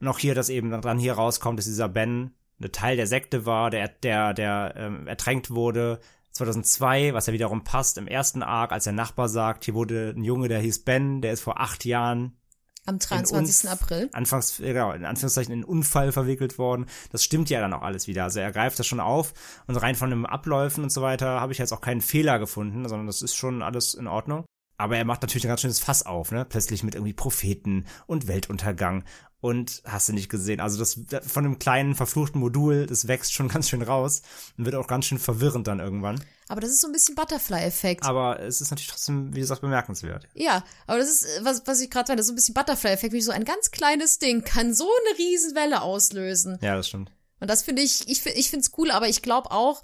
Und 0.00 0.08
auch 0.08 0.18
hier, 0.18 0.34
dass 0.34 0.48
eben 0.48 0.70
dann 0.82 0.98
hier 0.98 1.14
rauskommt, 1.14 1.58
dass 1.58 1.66
dieser 1.66 1.88
Ben 1.88 2.32
eine 2.58 2.72
Teil 2.72 2.96
der 2.96 3.06
Sekte 3.06 3.44
war, 3.46 3.70
der, 3.70 3.88
der, 3.88 4.34
der 4.34 4.74
ähm, 4.76 5.06
ertränkt 5.06 5.50
wurde. 5.50 6.00
2002, 6.32 7.14
was 7.14 7.26
ja 7.26 7.32
wiederum 7.32 7.64
passt, 7.64 7.96
im 7.98 8.06
ersten 8.06 8.42
Arc, 8.42 8.72
als 8.72 8.84
der 8.84 8.92
Nachbar 8.92 9.28
sagt, 9.28 9.64
hier 9.64 9.74
wurde 9.74 10.12
ein 10.16 10.22
Junge, 10.24 10.48
der 10.48 10.60
hieß 10.60 10.80
Ben, 10.84 11.22
der 11.22 11.32
ist 11.32 11.40
vor 11.40 11.60
acht 11.60 11.84
Jahren 11.84 12.36
Am 12.84 12.98
23. 12.98 13.68
Unf- 13.70 13.72
April. 13.72 14.10
Anfangs, 14.12 14.60
äh, 14.60 14.72
genau, 14.72 14.92
in 14.92 15.04
Anführungszeichen 15.06 15.52
in 15.52 15.60
einen 15.60 15.64
Unfall 15.64 16.12
verwickelt 16.12 16.58
worden. 16.58 16.86
Das 17.10 17.24
stimmt 17.24 17.48
ja 17.50 17.60
dann 17.60 17.72
auch 17.72 17.82
alles 17.82 18.06
wieder. 18.06 18.24
Also 18.24 18.40
er 18.40 18.52
greift 18.52 18.78
das 18.78 18.86
schon 18.86 19.00
auf 19.00 19.32
und 19.66 19.76
rein 19.76 19.94
von 19.94 20.10
den 20.10 20.24
Abläufen 20.26 20.84
und 20.84 20.90
so 20.90 21.02
weiter 21.02 21.40
habe 21.40 21.52
ich 21.52 21.58
jetzt 21.58 21.72
auch 21.72 21.80
keinen 21.80 22.00
Fehler 22.02 22.38
gefunden, 22.38 22.88
sondern 22.88 23.06
das 23.06 23.22
ist 23.22 23.34
schon 23.34 23.62
alles 23.62 23.94
in 23.94 24.06
Ordnung. 24.06 24.44
Aber 24.78 24.96
er 24.96 25.04
macht 25.04 25.22
natürlich 25.22 25.44
ein 25.46 25.48
ganz 25.48 25.62
schönes 25.62 25.80
Fass 25.80 26.04
auf, 26.04 26.32
ne? 26.32 26.44
Plötzlich 26.44 26.82
mit 26.82 26.94
irgendwie 26.94 27.14
Propheten 27.14 27.86
und 28.06 28.28
Weltuntergang 28.28 29.04
und 29.40 29.82
hast 29.84 30.08
du 30.08 30.12
nicht 30.12 30.28
gesehen. 30.28 30.60
Also 30.60 30.78
das 30.78 31.00
von 31.26 31.44
dem 31.44 31.58
kleinen 31.58 31.94
verfluchten 31.94 32.40
Modul, 32.40 32.86
das 32.86 33.06
wächst 33.06 33.32
schon 33.32 33.48
ganz 33.52 33.68
schön 33.68 33.82
raus 33.82 34.22
und 34.56 34.64
wird 34.64 34.74
auch 34.74 34.88
ganz 34.88 35.06
schön 35.06 35.18
verwirrend 35.18 35.66
dann 35.66 35.80
irgendwann. 35.80 36.22
Aber 36.48 36.60
das 36.60 36.70
ist 36.70 36.80
so 36.80 36.88
ein 36.88 36.92
bisschen 36.92 37.14
Butterfly-Effekt. 37.14 38.04
Aber 38.04 38.40
es 38.40 38.60
ist 38.60 38.70
natürlich 38.70 38.90
trotzdem, 38.90 39.34
wie 39.34 39.40
gesagt, 39.40 39.60
bemerkenswert. 39.60 40.28
Ja, 40.34 40.64
aber 40.86 40.98
das 40.98 41.10
ist, 41.10 41.24
äh, 41.24 41.44
was, 41.44 41.62
was 41.66 41.80
ich 41.80 41.90
gerade 41.90 42.08
meine, 42.08 42.18
das 42.18 42.24
ist 42.24 42.28
so 42.28 42.32
ein 42.32 42.36
bisschen 42.36 42.54
Butterfly-Effekt, 42.54 43.12
wie 43.12 43.20
so 43.20 43.32
ein 43.32 43.44
ganz 43.44 43.70
kleines 43.70 44.18
Ding 44.18 44.42
kann 44.42 44.74
so 44.74 44.84
eine 44.88 45.18
Riesenwelle 45.18 45.82
auslösen. 45.82 46.58
Ja, 46.60 46.76
das 46.76 46.88
stimmt. 46.88 47.12
Und 47.40 47.50
das 47.50 47.62
finde 47.62 47.82
ich, 47.82 48.08
ich, 48.08 48.24
ich 48.26 48.50
finde 48.50 48.64
es 48.64 48.72
cool, 48.78 48.90
aber 48.90 49.08
ich 49.08 49.22
glaube 49.22 49.50
auch, 49.50 49.82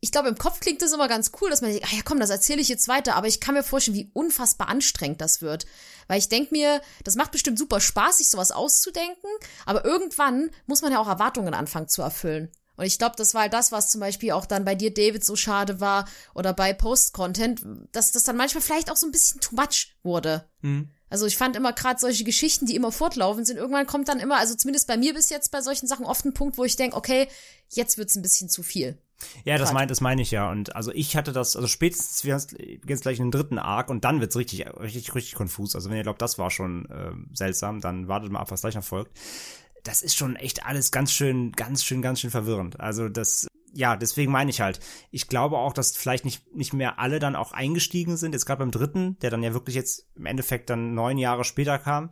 ich 0.00 0.12
glaube, 0.12 0.28
im 0.28 0.38
Kopf 0.38 0.60
klingt 0.60 0.80
das 0.80 0.92
immer 0.92 1.08
ganz 1.08 1.30
cool, 1.40 1.50
dass 1.50 1.60
man 1.60 1.70
denkt, 1.70 1.86
ah 1.86 1.94
ja 1.94 2.02
komm, 2.02 2.20
das 2.20 2.30
erzähle 2.30 2.62
ich 2.62 2.68
jetzt 2.68 2.88
weiter, 2.88 3.16
aber 3.16 3.26
ich 3.26 3.40
kann 3.40 3.54
mir 3.54 3.62
vorstellen, 3.62 3.96
wie 3.96 4.10
unfassbar 4.14 4.68
anstrengend 4.68 5.20
das 5.20 5.42
wird. 5.42 5.66
Weil 6.08 6.18
ich 6.18 6.28
denke 6.28 6.54
mir, 6.54 6.80
das 7.04 7.16
macht 7.16 7.32
bestimmt 7.32 7.58
super 7.58 7.80
Spaß, 7.80 8.18
sich 8.18 8.30
sowas 8.30 8.50
auszudenken, 8.50 9.30
aber 9.66 9.84
irgendwann 9.84 10.50
muss 10.66 10.80
man 10.80 10.92
ja 10.92 11.00
auch 11.00 11.08
Erwartungen 11.08 11.52
anfangen 11.52 11.88
zu 11.88 12.00
erfüllen. 12.00 12.50
Und 12.76 12.86
ich 12.86 12.98
glaube, 12.98 13.14
das 13.16 13.34
war 13.34 13.42
halt 13.42 13.52
das, 13.52 13.72
was 13.72 13.90
zum 13.90 14.00
Beispiel 14.00 14.32
auch 14.32 14.46
dann 14.46 14.64
bei 14.64 14.74
dir, 14.74 14.94
David, 14.94 15.22
so 15.22 15.36
schade 15.36 15.80
war 15.80 16.08
oder 16.34 16.54
bei 16.54 16.72
Post-Content, 16.72 17.62
dass 17.92 18.10
das 18.10 18.24
dann 18.24 18.38
manchmal 18.38 18.62
vielleicht 18.62 18.90
auch 18.90 18.96
so 18.96 19.06
ein 19.06 19.12
bisschen 19.12 19.42
too 19.42 19.54
much 19.54 19.98
wurde. 20.02 20.48
Also 21.10 21.26
ich 21.26 21.36
fand 21.36 21.56
immer 21.56 21.74
gerade 21.74 22.00
solche 22.00 22.24
Geschichten, 22.24 22.64
die 22.64 22.76
immer 22.76 22.90
fortlaufen 22.90 23.44
sind, 23.44 23.58
irgendwann 23.58 23.86
kommt 23.86 24.08
dann 24.08 24.18
immer, 24.18 24.38
also 24.38 24.54
zumindest 24.54 24.86
bei 24.86 24.96
mir 24.96 25.12
bis 25.12 25.28
jetzt 25.28 25.50
bei 25.50 25.60
solchen 25.60 25.88
Sachen 25.88 26.06
oft 26.06 26.24
ein 26.24 26.32
Punkt, 26.32 26.56
wo 26.56 26.64
ich 26.64 26.76
denke, 26.76 26.96
okay, 26.96 27.28
jetzt 27.68 27.98
wird's 27.98 28.16
ein 28.16 28.22
bisschen 28.22 28.48
zu 28.48 28.62
viel. 28.62 28.96
Ja, 29.44 29.58
das 29.58 29.72
meint, 29.72 29.90
das 29.90 30.00
meine 30.00 30.22
ich 30.22 30.30
ja. 30.30 30.50
Und 30.50 30.74
also 30.76 30.92
ich 30.92 31.16
hatte 31.16 31.32
das, 31.32 31.56
also 31.56 31.68
spätestens 31.68 32.24
wir 32.24 32.36
gehen 32.58 32.80
jetzt 32.88 33.02
gleich 33.02 33.18
in 33.18 33.26
den 33.26 33.30
dritten 33.30 33.58
Arc 33.58 33.90
und 33.90 34.04
dann 34.04 34.20
wird's 34.20 34.36
richtig, 34.36 34.66
richtig, 34.80 35.14
richtig 35.14 35.34
konfus. 35.34 35.74
Also 35.74 35.90
wenn 35.90 35.96
ihr 35.96 36.02
glaubt, 36.02 36.22
das 36.22 36.38
war 36.38 36.50
schon 36.50 36.88
ähm, 36.90 37.28
seltsam, 37.32 37.80
dann 37.80 38.08
wartet 38.08 38.30
mal 38.30 38.40
ab, 38.40 38.50
was 38.50 38.62
gleich 38.62 38.74
noch 38.74 38.84
folgt. 38.84 39.16
Das 39.82 40.02
ist 40.02 40.16
schon 40.16 40.36
echt 40.36 40.66
alles 40.66 40.90
ganz 40.90 41.12
schön, 41.12 41.52
ganz 41.52 41.84
schön, 41.84 42.02
ganz 42.02 42.20
schön 42.20 42.30
verwirrend. 42.30 42.80
Also 42.80 43.08
das, 43.08 43.46
ja, 43.72 43.96
deswegen 43.96 44.32
meine 44.32 44.50
ich 44.50 44.60
halt. 44.60 44.80
Ich 45.10 45.28
glaube 45.28 45.58
auch, 45.58 45.72
dass 45.72 45.96
vielleicht 45.96 46.24
nicht, 46.24 46.54
nicht 46.54 46.72
mehr 46.72 46.98
alle 46.98 47.18
dann 47.18 47.36
auch 47.36 47.52
eingestiegen 47.52 48.16
sind. 48.16 48.32
Jetzt 48.32 48.46
gerade 48.46 48.60
beim 48.60 48.70
dritten, 48.70 49.18
der 49.20 49.30
dann 49.30 49.42
ja 49.42 49.54
wirklich 49.54 49.76
jetzt 49.76 50.06
im 50.16 50.26
Endeffekt 50.26 50.70
dann 50.70 50.94
neun 50.94 51.18
Jahre 51.18 51.44
später 51.44 51.78
kam. 51.78 52.10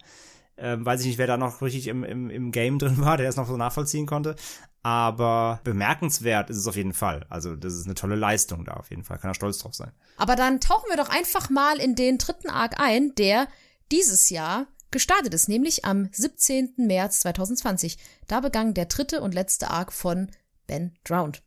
Ähm, 0.60 0.84
weiß 0.84 1.00
ich 1.00 1.06
nicht, 1.06 1.18
wer 1.18 1.26
da 1.26 1.36
noch 1.36 1.62
richtig 1.62 1.86
im, 1.86 2.04
im, 2.04 2.30
im 2.30 2.52
Game 2.52 2.78
drin 2.78 3.00
war, 3.00 3.16
der 3.16 3.26
das 3.26 3.36
noch 3.36 3.46
so 3.46 3.56
nachvollziehen 3.56 4.06
konnte. 4.06 4.36
Aber 4.82 5.60
bemerkenswert 5.64 6.50
ist 6.50 6.56
es 6.56 6.66
auf 6.66 6.76
jeden 6.76 6.92
Fall. 6.92 7.26
Also, 7.28 7.56
das 7.56 7.74
ist 7.74 7.86
eine 7.86 7.94
tolle 7.94 8.16
Leistung 8.16 8.64
da 8.64 8.74
auf 8.74 8.90
jeden 8.90 9.04
Fall. 9.04 9.18
Kann 9.18 9.30
er 9.30 9.34
stolz 9.34 9.58
drauf 9.58 9.74
sein. 9.74 9.92
Aber 10.16 10.36
dann 10.36 10.60
tauchen 10.60 10.88
wir 10.88 10.96
doch 10.96 11.08
einfach 11.08 11.50
mal 11.50 11.78
in 11.78 11.94
den 11.94 12.18
dritten 12.18 12.48
Arc 12.48 12.80
ein, 12.80 13.14
der 13.16 13.48
dieses 13.90 14.30
Jahr 14.30 14.66
gestartet 14.90 15.34
ist, 15.34 15.48
nämlich 15.48 15.84
am 15.84 16.08
17. 16.12 16.74
März 16.76 17.20
2020. 17.20 17.98
Da 18.26 18.40
begann 18.40 18.74
der 18.74 18.86
dritte 18.86 19.20
und 19.20 19.34
letzte 19.34 19.70
Arc 19.70 19.92
von 19.92 20.30
Ben 20.66 20.96
Drowned. 21.04 21.42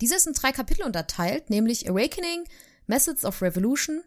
Dieser 0.00 0.16
ist 0.16 0.26
in 0.26 0.32
drei 0.32 0.52
Kapitel 0.52 0.84
unterteilt, 0.84 1.50
nämlich 1.50 1.88
Awakening, 1.88 2.44
Methods 2.86 3.24
of 3.24 3.42
Revolution. 3.42 4.02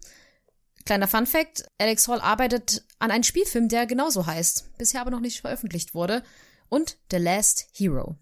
Kleiner 0.86 1.08
Fun 1.08 1.26
Fact, 1.26 1.66
Alex 1.78 2.08
Hall 2.08 2.22
arbeitet 2.22 2.84
an 3.00 3.12
einem 3.12 3.24
Spielfilm, 3.24 3.70
der 3.70 3.86
genauso 3.86 4.26
heißt, 4.26 4.78
bisher 4.78 5.02
aber 5.02 5.12
noch 5.12 5.20
nicht 5.20 5.42
veröffentlicht 5.42 5.94
wurde, 5.94 6.24
und 6.70 6.98
The 7.12 7.18
Last 7.18 7.68
Hero. 7.74 8.16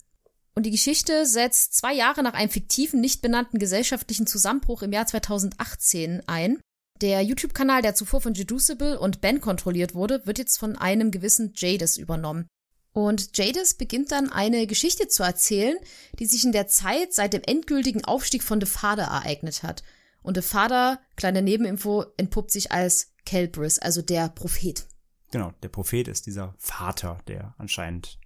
Und 0.55 0.65
die 0.65 0.71
Geschichte 0.71 1.25
setzt 1.25 1.75
zwei 1.77 1.93
Jahre 1.93 2.23
nach 2.23 2.33
einem 2.33 2.49
fiktiven, 2.49 2.99
nicht 2.99 3.21
benannten 3.21 3.59
gesellschaftlichen 3.59 4.25
Zusammenbruch 4.25 4.81
im 4.81 4.91
Jahr 4.91 5.05
2018 5.05 6.23
ein. 6.27 6.59
Der 7.01 7.21
YouTube-Kanal, 7.21 7.83
der 7.83 7.93
zuvor 7.93 8.21
von 8.21 8.33
Jeducible 8.33 8.99
und 8.99 9.21
Ben 9.21 9.39
kontrolliert 9.39 9.93
wurde, 9.93 10.25
wird 10.25 10.39
jetzt 10.39 10.57
von 10.57 10.75
einem 10.75 11.11
gewissen 11.11 11.53
Jadis 11.55 11.97
übernommen. 11.97 12.47
Und 12.91 13.37
Jadis 13.37 13.75
beginnt 13.75 14.11
dann 14.11 14.31
eine 14.31 14.65
Geschichte 14.65 15.07
zu 15.07 15.21
erzählen, 15.21 15.77
die 16.17 16.25
sich 16.25 16.43
in 16.43 16.51
der 16.51 16.67
Zeit 16.67 17.13
seit 17.13 17.33
dem 17.33 17.43
endgültigen 17.45 18.03
Aufstieg 18.03 18.41
von 18.41 18.59
The 18.59 18.65
Father 18.65 19.03
ereignet 19.03 19.61
hat. 19.61 19.83
Und 20.27 20.35
The 20.35 20.41
Father, 20.41 20.99
kleine 21.15 21.41
Nebeninfo, 21.41 22.03
entpuppt 22.17 22.51
sich 22.51 22.73
als 22.73 23.13
Kelbris, 23.25 23.79
also 23.79 24.01
der 24.01 24.27
Prophet. 24.27 24.85
Genau, 25.31 25.53
der 25.63 25.69
Prophet 25.69 26.09
ist 26.09 26.25
dieser 26.25 26.53
Vater, 26.57 27.19
der 27.29 27.55
anscheinend 27.57 28.19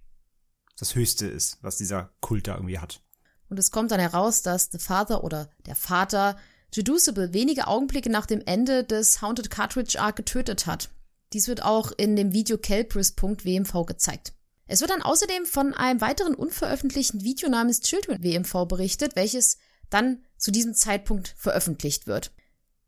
das 0.76 0.96
Höchste 0.96 1.28
ist, 1.28 1.58
was 1.62 1.76
dieser 1.76 2.10
Kult 2.20 2.48
da 2.48 2.56
irgendwie 2.56 2.80
hat. 2.80 3.04
Und 3.48 3.56
es 3.60 3.70
kommt 3.70 3.92
dann 3.92 4.00
heraus, 4.00 4.42
dass 4.42 4.68
The 4.72 4.80
Father 4.80 5.22
oder 5.22 5.48
der 5.66 5.76
Vater 5.76 6.36
Jeducible 6.74 7.32
wenige 7.34 7.68
Augenblicke 7.68 8.10
nach 8.10 8.26
dem 8.26 8.42
Ende 8.46 8.82
des 8.82 9.22
Haunted 9.22 9.48
Cartridge 9.48 10.00
Arc 10.00 10.16
getötet 10.16 10.66
hat. 10.66 10.90
Dies 11.32 11.46
wird 11.46 11.62
auch 11.62 11.92
in 11.96 12.16
dem 12.16 12.32
Video 12.32 12.58
Kelpris.wmv 12.58 13.86
gezeigt. 13.86 14.32
Es 14.66 14.80
wird 14.80 14.90
dann 14.90 15.02
außerdem 15.02 15.46
von 15.46 15.72
einem 15.72 16.00
weiteren 16.00 16.34
unveröffentlichten 16.34 17.22
Video 17.22 17.48
namens 17.48 17.80
Children 17.80 18.24
WMV 18.24 18.66
berichtet, 18.66 19.14
welches 19.14 19.58
dann 19.88 20.24
zu 20.42 20.50
diesem 20.50 20.74
Zeitpunkt 20.74 21.34
veröffentlicht 21.38 22.08
wird. 22.08 22.32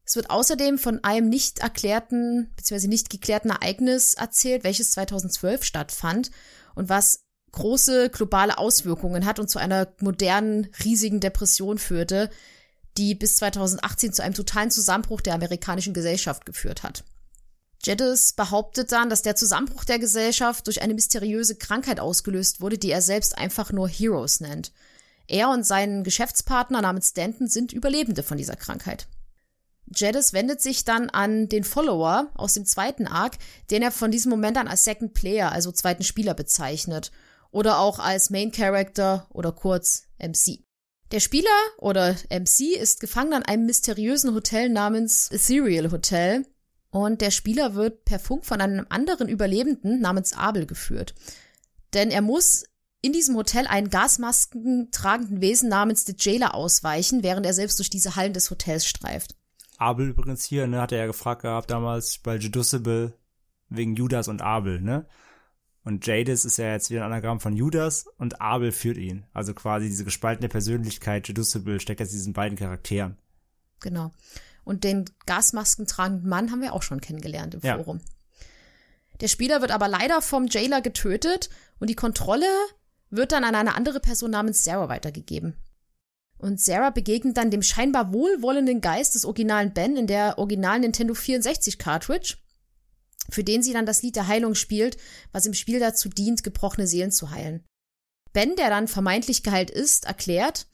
Es 0.05 0.16
wird 0.16 0.28
außerdem 0.28 0.76
von 0.76 1.02
einem 1.05 1.28
nicht 1.28 1.60
erklärten 1.60 2.52
bzw. 2.56 2.89
nicht 2.89 3.10
geklärten 3.10 3.51
Ereignis 3.51 4.14
erzählt, 4.14 4.64
welches 4.64 4.90
2012 4.90 5.62
stattfand 5.64 6.32
und 6.74 6.89
was 6.89 7.20
große 7.52 8.10
globale 8.10 8.59
Auswirkungen 8.59 9.24
hat 9.24 9.39
und 9.39 9.48
zu 9.48 9.60
einer 9.60 9.94
modernen, 10.01 10.68
riesigen 10.85 11.20
Depression 11.20 11.78
führte, 11.78 12.28
die 12.98 13.14
bis 13.14 13.36
2018 13.36 14.12
zu 14.12 14.22
einem 14.22 14.35
totalen 14.35 14.72
Zusammenbruch 14.72 15.20
der 15.20 15.35
amerikanischen 15.35 15.94
Gesellschaft 15.94 16.47
geführt 16.47 16.82
hat. 16.82 17.05
Jeddes 17.85 18.32
behauptet 18.32 18.90
dann, 18.90 19.10
dass 19.10 19.22
der 19.22 19.36
Zusammenbruch 19.36 19.85
der 19.85 20.01
Gesellschaft 20.01 20.66
durch 20.66 20.82
eine 20.82 20.94
mysteriöse 20.94 21.55
Krankheit 21.55 22.01
ausgelöst 22.01 22.60
wurde, 22.60 22.78
die 22.78 22.90
er 22.90 23.02
selbst 23.02 23.39
einfach 23.39 23.70
nur 23.70 23.89
Heroes 23.89 24.40
nennt. 24.40 24.72
Er 25.26 25.48
und 25.51 25.64
sein 25.64 26.05
Geschäftspartner 26.05 26.82
namens 26.82 27.09
Stanton 27.09 27.48
sind 27.48 27.72
Überlebende 27.72 28.22
von 28.22 28.36
dieser 28.36 28.56
Krankheit. 28.56 29.06
Jedis 29.94 30.32
wendet 30.32 30.60
sich 30.60 30.84
dann 30.84 31.10
an 31.10 31.48
den 31.48 31.64
Follower 31.64 32.30
aus 32.34 32.55
dem 32.55 32.64
zweiten 32.64 33.06
Arc, 33.06 33.36
den 33.70 33.82
er 33.82 33.90
von 33.90 34.10
diesem 34.10 34.30
Moment 34.30 34.56
an 34.56 34.68
als 34.68 34.84
Second 34.84 35.14
Player, 35.14 35.52
also 35.52 35.72
zweiten 35.72 36.02
Spieler 36.02 36.34
bezeichnet. 36.34 37.12
Oder 37.51 37.78
auch 37.78 37.98
als 37.98 38.30
Main 38.30 38.51
Character 38.51 39.26
oder 39.30 39.52
kurz 39.52 40.05
MC. 40.18 40.64
Der 41.12 41.20
Spieler 41.20 41.51
oder 41.78 42.16
MC 42.30 42.76
ist 42.76 43.01
gefangen 43.01 43.34
an 43.34 43.44
einem 43.44 43.66
mysteriösen 43.66 44.34
Hotel 44.34 44.68
namens 44.68 45.30
Ethereal 45.30 45.92
Hotel, 45.92 46.44
und 46.94 47.20
der 47.22 47.32
Spieler 47.32 47.74
wird 47.74 48.05
per 48.05 48.20
Funk 48.20 48.46
von 48.46 48.60
einem 48.60 48.86
anderen 48.88 49.28
Überlebenden 49.28 50.01
namens 50.01 50.32
Abel 50.32 50.64
geführt. 50.64 51.12
Denn 51.92 52.12
er 52.12 52.22
muss 52.22 52.66
in 53.05 53.12
diesem 53.12 53.36
Hotel 53.36 53.66
einen 53.66 53.90
Gasmasken 53.90 54.90
tragenden 54.90 55.43
Wesen 55.43 55.68
namens 55.68 56.06
The 56.06 56.14
Jailer 56.18 56.55
ausweichen, 56.55 57.22
während 57.22 57.44
er 57.44 57.52
selbst 57.52 57.78
durch 57.78 57.90
diese 57.90 58.16
Hallen 58.16 58.32
des 58.32 58.51
Hotels 58.51 58.86
streift. 58.86 59.36
Abel 59.76 60.09
übrigens 60.09 60.43
hier, 60.44 60.66
ne, 60.66 60.81
hat 60.81 60.90
er 60.90 60.98
ja 60.98 61.06
gefragt 61.06 61.43
gehabt 61.43 61.70
damals 61.70 62.16
bei 62.18 62.36
Jedusible 62.36 63.12
wegen 63.68 63.94
Judas 63.94 64.28
und 64.28 64.40
Abel, 64.40 64.81
ne? 64.81 65.06
Und 65.85 66.06
Jadis 66.06 66.47
ist 66.47 66.56
ja 66.56 66.72
jetzt 66.72 66.89
wieder 66.89 67.01
ein 67.05 67.12
Anagramm 67.12 67.40
von 67.40 67.55
Judas 67.55 68.06
und 68.16 68.40
Abel 68.40 68.72
führt 68.72 68.97
ihn. 68.97 69.26
Also 69.35 69.52
quasi 69.52 69.86
diese 69.89 70.05
gespaltene 70.05 70.48
Persönlichkeit 70.48 71.28
Jedusible 71.28 71.81
steckt 71.81 72.01
jetzt 72.01 72.14
diesen 72.14 72.32
beiden 72.32 72.56
Charakteren. 72.56 73.18
Genau. 73.81 74.12
Und 74.64 74.82
den 74.82 75.05
Gasmasken 75.26 75.86
tragenden 75.86 76.31
Mann 76.31 76.51
haben 76.51 76.62
wir 76.62 76.72
auch 76.72 76.82
schon 76.82 77.02
kennengelernt 77.02 77.52
im 77.52 77.60
Ja. 77.60 77.76
Forum. 77.76 78.01
Der 79.20 79.28
Spieler 79.28 79.60
wird 79.60 79.72
aber 79.72 79.89
leider 79.89 80.22
vom 80.22 80.47
Jailer 80.47 80.81
getötet 80.81 81.51
und 81.78 81.90
die 81.90 81.94
Kontrolle 81.94 82.47
wird 83.10 83.32
dann 83.32 83.44
an 83.44 83.55
eine 83.55 83.74
andere 83.74 84.01
Person 84.01 84.31
namens 84.31 84.64
Sarah 84.64 84.89
weitergegeben. 84.89 85.56
Und 86.39 86.60
Sarah 86.60 86.90
begegnet 86.90 87.36
dann 87.36 87.51
dem 87.51 87.62
scheinbar 87.62 88.12
wohlwollenden 88.12 88.81
Geist 88.81 89.14
des 89.14 89.24
originalen 89.24 89.72
Ben 89.72 89.97
in 89.97 90.06
der 90.06 90.39
originalen 90.39 90.82
Nintendo 90.82 91.14
64 91.14 91.78
Cartridge, 91.78 92.36
für 93.31 93.44
den 93.44 93.62
sie 93.62 93.72
dann 93.72 93.86
das 93.86 94.02
Lied 94.02 94.16
der 94.16 94.26
Heilung 94.26 94.55
spielt, 94.55 94.97
was 95.32 95.47
im 95.47 95.55
Spiel 95.55 95.81
dazu 95.81 96.09
dient, 96.09 96.43
gebrochene 96.43 96.86
Seelen 96.86 97.12
zu 97.12 97.31
heilen. 97.31 97.64
Ben, 98.32 98.56
der 98.56 98.68
dann 98.68 98.89
vermeintlich 98.89 99.43
geheilt 99.43 99.70
ist, 99.70 100.06
erklärt, 100.06 100.66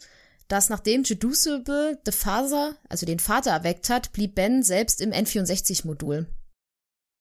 dass 0.48 0.70
nachdem 0.70 1.04
Jedusible 1.04 2.00
the 2.04 2.12
Father, 2.12 2.76
also 2.88 3.06
den 3.06 3.20
Vater 3.20 3.52
erweckt 3.52 3.88
hat, 3.90 4.12
blieb 4.12 4.34
Ben 4.34 4.62
selbst 4.62 5.00
im 5.00 5.12
N64-Modul. 5.12 6.26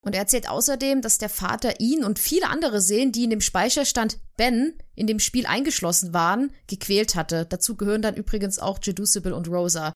Und 0.02 0.16
er 0.16 0.22
erzählt 0.22 0.50
außerdem, 0.50 1.02
dass 1.02 1.18
der 1.18 1.30
Vater 1.30 1.80
ihn 1.80 2.04
und 2.06 2.20
viele 2.20 2.48
andere 2.48 2.82
Seelen, 2.82 3.12
die 3.12 3.26
in 3.26 3.30
dem 3.30 3.42
Speicherstand 3.42 4.20
Ben 4.38 4.74
in 4.96 5.08
dem 5.08 5.20
Spiel 5.20 5.46
eingeschlossen 5.46 6.14
waren, 6.14 6.52
gequält 6.68 7.16
hatte. 7.16 7.46
Dazu 7.46 7.76
gehören 7.76 8.02
dann 8.02 8.16
übrigens 8.16 8.60
auch 8.60 8.80
Jedusible 8.82 9.36
und 9.36 9.50
Rosa. 9.50 9.92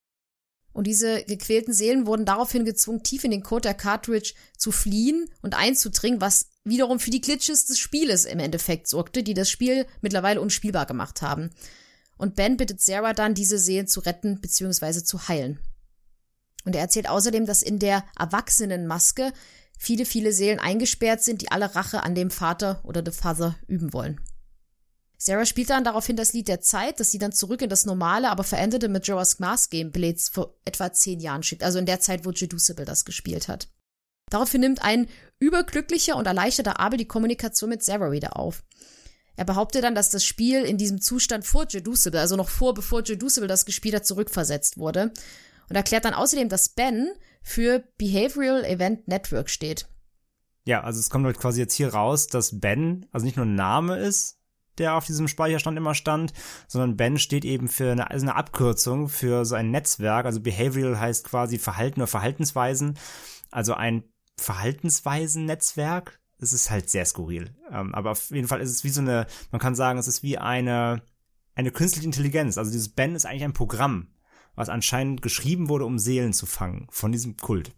Und 0.73 0.87
diese 0.87 1.23
gequälten 1.23 1.73
Seelen 1.73 2.07
wurden 2.07 2.25
daraufhin 2.25 2.65
gezwungen, 2.65 3.03
tief 3.03 3.23
in 3.23 3.31
den 3.31 3.43
Code 3.43 3.61
der 3.61 3.75
Cartridge 3.75 4.33
zu 4.57 4.71
fliehen 4.71 5.29
und 5.41 5.55
einzudringen, 5.55 6.19
was 6.19 6.47
wiederum 6.63 6.99
für 6.99 7.11
die 7.11 7.21
Glitches 7.21 7.65
des 7.65 7.77
Spieles 7.77 8.25
im 8.25 8.39
Endeffekt 8.39 8.87
sorgte, 8.87 9.23
die 9.23 9.35
das 9.35 9.49
Spiel 9.49 9.85
mittlerweile 10.01 10.41
unspielbar 10.41 10.87
gemacht 10.87 11.21
haben. 11.21 11.51
Und 12.17 12.35
Ben 12.35 12.57
bittet 12.57 12.81
Sarah 12.81 13.13
dann, 13.13 13.35
diese 13.35 13.59
Seelen 13.59 13.87
zu 13.87 13.99
retten 13.99 14.41
bzw. 14.41 15.03
zu 15.03 15.27
heilen. 15.27 15.59
Und 16.65 16.75
er 16.75 16.81
erzählt 16.81 17.09
außerdem, 17.09 17.45
dass 17.45 17.61
in 17.61 17.77
der 17.77 18.03
Erwachsenenmaske 18.17 19.31
viele, 19.77 20.05
viele 20.05 20.31
Seelen 20.31 20.59
eingesperrt 20.59 21.23
sind, 21.23 21.41
die 21.41 21.51
alle 21.51 21.75
Rache 21.75 22.03
an 22.03 22.15
dem 22.15 22.31
Vater 22.31 22.81
oder 22.83 23.03
the 23.05 23.17
Father 23.17 23.55
üben 23.67 23.93
wollen. 23.93 24.19
Sarah 25.17 25.45
spielt 25.45 25.69
dann 25.69 25.85
daraufhin 25.85 26.17
das 26.17 26.33
Lied 26.33 26.49
der 26.49 26.59
Zeit, 26.59 26.99
das 26.99 27.11
sie 27.11 27.17
dann 27.17 27.31
zurück 27.31 27.61
in 27.61 27.69
das 27.69 27.85
normale, 27.85 28.29
aber 28.29 28.43
veränderte 28.43 28.89
Majora's 28.89 29.39
Mask 29.39 29.71
Gameplay 29.71 30.15
vor 30.17 30.57
etwa 30.65 30.91
zehn 30.91 31.21
Jahren 31.21 31.43
schickt, 31.43 31.63
also 31.63 31.79
in 31.79 31.85
der 31.85 32.01
Zeit, 32.01 32.25
wo 32.25 32.31
Jedusible 32.31 32.83
das 32.83 33.05
gespielt 33.05 33.47
hat. 33.47 33.69
Daraufhin 34.29 34.61
nimmt 34.61 34.83
ein 34.83 35.07
überglücklicher 35.39 36.17
und 36.17 36.27
erleichterter 36.27 36.79
Abel 36.79 36.97
die 36.97 37.07
Kommunikation 37.07 37.69
mit 37.69 37.83
Sarah 37.83 38.11
wieder 38.11 38.37
auf. 38.37 38.63
Er 39.35 39.45
behauptet 39.45 39.83
dann, 39.83 39.95
dass 39.95 40.09
das 40.09 40.25
Spiel 40.25 40.63
in 40.63 40.77
diesem 40.77 41.01
Zustand 41.01 41.45
vor 41.45 41.65
Jedusible, 41.69 42.19
also 42.19 42.35
noch 42.35 42.49
vor, 42.49 42.73
bevor 42.73 43.03
Jedusible 43.03 43.47
das 43.47 43.65
gespielt 43.65 43.95
hat, 43.95 44.05
zurückversetzt 44.05 44.77
wurde. 44.77 45.11
Und 45.69 45.75
erklärt 45.75 46.05
dann 46.05 46.13
außerdem, 46.13 46.49
dass 46.49 46.69
Ben 46.69 47.09
für 47.43 47.83
Behavioral 47.97 48.65
Event 48.65 49.07
Network 49.07 49.49
steht. 49.49 49.87
Ja, 50.65 50.81
also 50.81 50.99
es 50.99 51.09
kommt 51.09 51.25
halt 51.25 51.37
quasi 51.37 51.59
jetzt 51.59 51.75
hier 51.75 51.93
raus, 51.93 52.27
dass 52.27 52.59
Ben, 52.59 53.05
also 53.11 53.25
nicht 53.25 53.35
nur 53.35 53.45
ein 53.45 53.55
Name 53.55 53.97
ist, 53.97 54.39
der 54.77 54.95
auf 54.95 55.05
diesem 55.05 55.27
Speicherstand 55.27 55.77
immer 55.77 55.93
stand, 55.93 56.33
sondern 56.67 56.97
Ben 56.97 57.19
steht 57.19 57.45
eben 57.45 57.67
für 57.67 57.91
eine, 57.91 58.09
also 58.09 58.25
eine 58.25 58.35
Abkürzung 58.35 59.09
für 59.09 59.45
so 59.45 59.55
ein 59.55 59.71
Netzwerk. 59.71 60.25
Also 60.25 60.39
Behavioral 60.39 60.99
heißt 60.99 61.25
quasi 61.25 61.59
Verhalten 61.59 61.99
oder 61.99 62.07
Verhaltensweisen. 62.07 62.97
Also 63.51 63.75
ein 63.75 64.03
Verhaltensweisen-Netzwerk. 64.39 66.19
Das 66.39 66.53
ist 66.53 66.71
halt 66.71 66.89
sehr 66.89 67.05
skurril. 67.05 67.55
Ähm, 67.71 67.93
aber 67.93 68.11
auf 68.11 68.31
jeden 68.31 68.47
Fall 68.47 68.61
ist 68.61 68.71
es 68.71 68.83
wie 68.83 68.89
so 68.89 69.01
eine, 69.01 69.27
man 69.51 69.61
kann 69.61 69.75
sagen, 69.75 69.99
es 69.99 70.07
ist 70.07 70.23
wie 70.23 70.37
eine, 70.37 71.03
eine 71.55 71.71
künstliche 71.71 72.07
Intelligenz. 72.07 72.57
Also 72.57 72.71
dieses 72.71 72.89
Ben 72.89 73.15
ist 73.15 73.25
eigentlich 73.25 73.43
ein 73.43 73.53
Programm, 73.53 74.07
was 74.55 74.69
anscheinend 74.69 75.21
geschrieben 75.21 75.69
wurde, 75.69 75.85
um 75.85 75.99
Seelen 75.99 76.33
zu 76.33 76.45
fangen 76.45 76.87
von 76.89 77.11
diesem 77.11 77.37
Kult. 77.37 77.73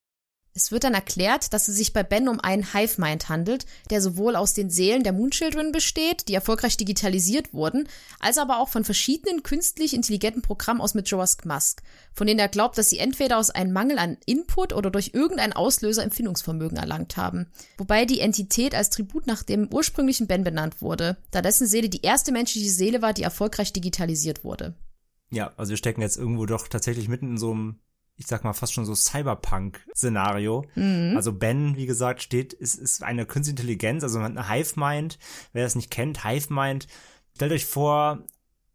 Es 0.58 0.72
wird 0.72 0.86
dann 0.86 0.94
erklärt, 0.94 1.52
dass 1.52 1.68
es 1.68 1.76
sich 1.76 1.92
bei 1.92 2.02
Ben 2.02 2.30
um 2.30 2.40
einen 2.40 2.72
Hive-Mind 2.72 3.28
handelt, 3.28 3.66
der 3.90 4.02
sowohl 4.02 4.38
aus 4.38 4.54
den 4.54 4.70
Seelen 4.70 5.04
der 5.04 5.12
Moonchildren 5.12 5.74
besteht, 5.74 6.30
die 6.30 6.34
erfolgreich 6.34 6.78
digitalisiert 6.78 7.54
wurden, 7.54 7.90
als 8.22 8.38
aber 8.38 8.60
auch 8.60 8.70
von 8.70 8.86
verschiedenen 8.86 9.44
künstlich 9.44 9.94
intelligenten 9.94 10.42
Programmen 10.42 10.80
aus 10.80 10.94
Majora's 10.94 11.36
Mask, 11.44 11.82
von 12.14 12.26
denen 12.26 12.40
er 12.40 12.48
glaubt, 12.48 12.78
dass 12.78 12.90
sie 12.90 13.00
entweder 13.00 13.38
aus 13.38 13.50
einem 13.50 13.74
Mangel 13.74 13.98
an 13.98 14.18
Input 14.26 14.72
oder 14.72 14.90
durch 14.90 15.12
irgendeinen 15.14 15.52
Auslöser 15.52 16.04
Empfindungsvermögen 16.04 16.78
erlangt 16.78 17.18
haben. 17.18 17.48
Wobei 17.78 18.06
die 18.06 18.22
Entität 18.22 18.76
als 18.76 18.90
Tribut 18.90 19.28
nach 19.28 19.44
dem 19.44 19.68
ursprünglichen 19.74 20.28
Ben 20.28 20.45
benannt 20.45 20.82
wurde, 20.82 21.18
da 21.32 21.42
dessen 21.42 21.68
Seele 21.68 21.90
die 21.90 22.04
erste 22.04 22.32
menschliche 22.32 22.70
Seele 22.70 23.02
war, 23.02 23.12
die 23.12 23.24
erfolgreich 23.24 23.74
digitalisiert 23.74 24.45
wurde. 24.45 24.74
Ja, 25.32 25.54
also 25.58 25.72
wir 25.72 25.78
stecken 25.78 26.02
jetzt 26.02 26.18
irgendwo 26.18 26.45
doch 26.45 26.68
tatsächlich 26.68 27.08
mitten 27.08 27.32
in 27.32 27.38
so 27.38 27.52
einem, 27.52 27.80
ich 28.16 28.28
sag 28.28 28.44
mal, 28.44 28.54
fast 28.54 28.74
schon 28.74 28.86
so 28.86 28.95
Cyberpunk-Szenario. 28.95 30.66
Also 31.16 31.34
Ben, 31.34 31.76
wie 31.76 31.86
gesagt, 31.86 32.22
steht, 32.22 32.54
ist, 32.54 32.76
ist 32.76 33.04
eine 33.04 33.26
Künstliche 33.26 33.62
Intelligenz, 33.62 34.04
also 34.04 34.20
eine 34.20 34.50
Hive-Mind. 34.50 35.20
Wer 35.52 35.64
das 35.64 35.76
nicht 35.76 35.92
kennt, 35.92 36.24
Hive-Mind, 36.24 36.88
stellt 37.34 37.52
euch 37.52 37.66
vor, 37.66 38.24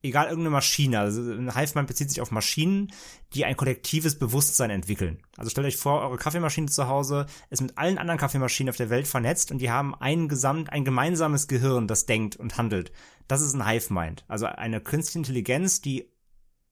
egal 0.02 0.26
irgendeine 0.26 0.50
Maschine, 0.50 0.98
also 1.00 1.20
ein 1.22 1.54
Hive-Mind 1.54 1.86
bezieht 1.86 2.10
sich 2.10 2.20
auf 2.20 2.30
Maschinen, 2.30 2.92
die 3.34 3.44
ein 3.44 3.56
kollektives 3.56 4.18
Bewusstsein 4.18 4.70
entwickeln. 4.70 5.22
Also 5.36 5.50
stellt 5.50 5.66
euch 5.66 5.76
vor, 5.76 6.00
eure 6.02 6.16
Kaffeemaschine 6.16 6.68
zu 6.68 6.88
Hause 6.88 7.26
ist 7.50 7.62
mit 7.62 7.78
allen 7.78 7.98
anderen 7.98 8.18
Kaffeemaschinen 8.18 8.70
auf 8.70 8.76
der 8.76 8.90
Welt 8.90 9.06
vernetzt 9.06 9.50
und 9.50 9.58
die 9.58 9.70
haben 9.70 9.94
ein 9.94 10.28
gesamt, 10.28 10.72
ein 10.72 10.84
gemeinsames 10.84 11.48
Gehirn, 11.48 11.86
das 11.86 12.06
denkt 12.06 12.36
und 12.36 12.58
handelt. 12.58 12.92
Das 13.28 13.40
ist 13.40 13.54
ein 13.54 13.66
Hive-Mind. 13.66 14.24
Also 14.26 14.46
eine 14.46 14.80
künstliche 14.80 15.18
Intelligenz, 15.18 15.80
die 15.80 16.10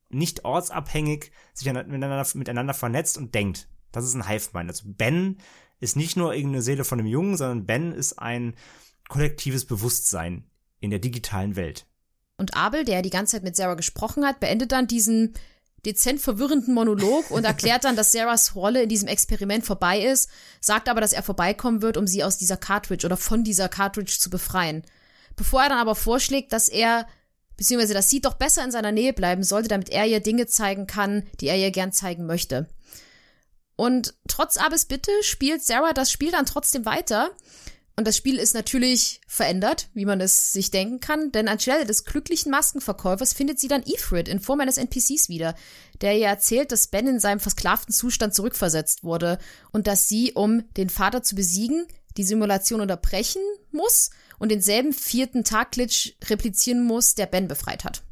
nicht 0.08 0.44
ortsabhängig 0.44 1.30
sich 1.52 1.66
miteinander, 1.66 2.26
miteinander 2.34 2.74
vernetzt 2.74 3.18
und 3.18 3.34
denkt. 3.34 3.68
Das 3.92 4.04
ist 4.04 4.14
ein 4.14 4.28
Hive-Mind. 4.28 4.70
Also 4.70 4.84
Ben 4.86 5.38
ist 5.80 5.96
nicht 5.96 6.16
nur 6.16 6.34
irgendeine 6.34 6.62
Seele 6.62 6.84
von 6.84 6.98
einem 6.98 7.08
Jungen, 7.08 7.36
sondern 7.36 7.66
Ben 7.66 7.92
ist 7.92 8.18
ein 8.18 8.54
kollektives 9.08 9.64
Bewusstsein 9.64 10.44
in 10.80 10.90
der 10.90 10.98
digitalen 10.98 11.56
Welt. 11.56 11.86
Und 12.36 12.56
Abel, 12.56 12.84
der 12.84 13.02
die 13.02 13.10
ganze 13.10 13.32
Zeit 13.32 13.44
mit 13.44 13.56
Sarah 13.56 13.74
gesprochen 13.74 14.24
hat, 14.24 14.40
beendet 14.40 14.72
dann 14.72 14.86
diesen 14.86 15.34
dezent 15.84 16.20
verwirrenden 16.20 16.74
Monolog 16.74 17.30
und 17.30 17.44
erklärt 17.44 17.84
dann, 17.84 17.96
dass 17.96 18.12
Sarahs 18.12 18.54
Rolle 18.54 18.82
in 18.82 18.88
diesem 18.88 19.08
Experiment 19.08 19.64
vorbei 19.64 20.04
ist, 20.04 20.28
sagt 20.60 20.88
aber, 20.88 21.00
dass 21.00 21.12
er 21.12 21.22
vorbeikommen 21.22 21.82
wird, 21.82 21.96
um 21.96 22.06
sie 22.06 22.24
aus 22.24 22.36
dieser 22.36 22.56
Cartridge 22.56 23.06
oder 23.06 23.16
von 23.16 23.44
dieser 23.44 23.68
Cartridge 23.68 24.16
zu 24.18 24.30
befreien. 24.30 24.82
Bevor 25.36 25.62
er 25.62 25.68
dann 25.68 25.78
aber 25.78 25.94
vorschlägt, 25.94 26.52
dass 26.52 26.68
er 26.68 27.06
beziehungsweise 27.58 27.92
dass 27.92 28.08
sie 28.08 28.22
doch 28.22 28.34
besser 28.34 28.64
in 28.64 28.70
seiner 28.70 28.92
Nähe 28.92 29.12
bleiben 29.12 29.42
sollte, 29.42 29.68
damit 29.68 29.90
er 29.90 30.06
ihr 30.06 30.20
Dinge 30.20 30.46
zeigen 30.46 30.86
kann, 30.86 31.24
die 31.40 31.48
er 31.48 31.58
ihr 31.58 31.70
gern 31.70 31.92
zeigen 31.92 32.24
möchte. 32.24 32.66
Und 33.76 34.14
trotz 34.26 34.56
Abes 34.56 34.86
Bitte 34.86 35.10
spielt 35.20 35.62
Sarah 35.62 35.92
das 35.92 36.10
Spiel 36.10 36.30
dann 36.30 36.46
trotzdem 36.46 36.86
weiter 36.86 37.30
Und 37.96 38.06
das 38.06 38.16
Spiel 38.16 38.38
ist 38.38 38.54
natürlich 38.54 39.20
verändert, 39.26 39.88
wie 39.92 40.04
man 40.04 40.20
es 40.20 40.52
sich 40.52 40.70
denken 40.70 41.00
kann, 41.00 41.32
denn 41.32 41.48
anstelle 41.48 41.84
des 41.84 42.04
glücklichen 42.04 42.50
Maskenverkäufers 42.50 43.32
findet 43.32 43.58
sie 43.58 43.66
dann 43.66 43.82
Ifrit 43.82 44.28
in 44.28 44.38
Form 44.38 44.60
eines 44.60 44.78
NPCs 44.78 45.28
wieder, 45.28 45.56
der 46.00 46.16
ihr 46.16 46.28
erzählt, 46.28 46.70
dass 46.70 46.86
Ben 46.86 47.08
in 47.08 47.18
seinem 47.18 47.40
versklavten 47.40 47.92
Zustand 47.92 48.34
zurückversetzt 48.34 49.02
wurde 49.02 49.38
und 49.72 49.88
dass 49.88 50.08
sie, 50.08 50.32
um 50.32 50.62
den 50.74 50.90
Vater 50.90 51.24
zu 51.24 51.34
besiegen, 51.34 51.86
die 52.16 52.24
Simulation 52.24 52.80
unterbrechen 52.80 53.42
muss 53.72 54.10
und 54.38 54.50
denselben 54.50 54.92
vierten 54.92 55.44
Tag-Glitch 55.44 56.16
replizieren 56.24 56.84
muss, 56.84 57.14
der 57.14 57.26
Ben 57.26 57.48
befreit 57.48 57.84
hat. 57.84 58.02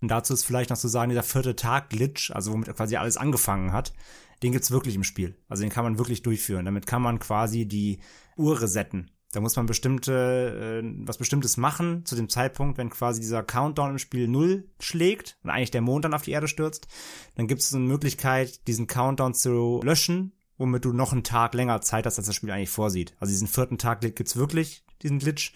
Und 0.00 0.08
dazu 0.08 0.34
ist 0.34 0.44
vielleicht 0.44 0.70
noch 0.70 0.78
zu 0.78 0.88
sagen, 0.88 1.10
dieser 1.10 1.22
vierte 1.22 1.56
Tag-Glitch, 1.56 2.30
also 2.30 2.52
womit 2.52 2.74
quasi 2.76 2.96
alles 2.96 3.16
angefangen 3.16 3.72
hat, 3.72 3.92
den 4.42 4.52
gibt's 4.52 4.70
wirklich 4.70 4.94
im 4.94 5.04
Spiel. 5.04 5.36
Also 5.48 5.62
den 5.62 5.70
kann 5.70 5.84
man 5.84 5.98
wirklich 5.98 6.22
durchführen. 6.22 6.66
Damit 6.66 6.86
kann 6.86 7.02
man 7.02 7.18
quasi 7.18 7.66
die 7.66 8.00
Uhr 8.36 8.60
resetten. 8.60 9.10
Da 9.32 9.40
muss 9.40 9.56
man 9.56 9.66
bestimmte, 9.66 10.82
äh, 10.82 11.06
was 11.06 11.18
Bestimmtes 11.18 11.56
machen 11.56 12.06
zu 12.06 12.14
dem 12.16 12.28
Zeitpunkt, 12.28 12.78
wenn 12.78 12.90
quasi 12.90 13.20
dieser 13.20 13.42
Countdown 13.42 13.90
im 13.90 13.98
Spiel 13.98 14.28
null 14.28 14.68
schlägt 14.80 15.38
und 15.42 15.50
eigentlich 15.50 15.70
der 15.70 15.82
Mond 15.82 16.04
dann 16.04 16.14
auf 16.14 16.22
die 16.22 16.30
Erde 16.30 16.48
stürzt. 16.48 16.86
Dann 17.34 17.46
gibt 17.46 17.60
es 17.60 17.74
eine 17.74 17.84
Möglichkeit, 17.84 18.66
diesen 18.66 18.86
Countdown 18.86 19.34
zu 19.34 19.80
löschen, 19.84 20.32
womit 20.56 20.84
du 20.84 20.92
noch 20.92 21.12
einen 21.12 21.24
Tag 21.24 21.54
länger 21.54 21.80
Zeit 21.82 22.06
hast, 22.06 22.18
als 22.18 22.26
das 22.26 22.36
Spiel 22.36 22.50
eigentlich 22.50 22.70
vorsieht. 22.70 23.14
Also 23.20 23.30
diesen 23.30 23.48
vierten 23.48 23.78
Tag 23.78 24.00
gibt's 24.00 24.36
wirklich, 24.36 24.85
diesen 25.02 25.18
Glitch. 25.18 25.52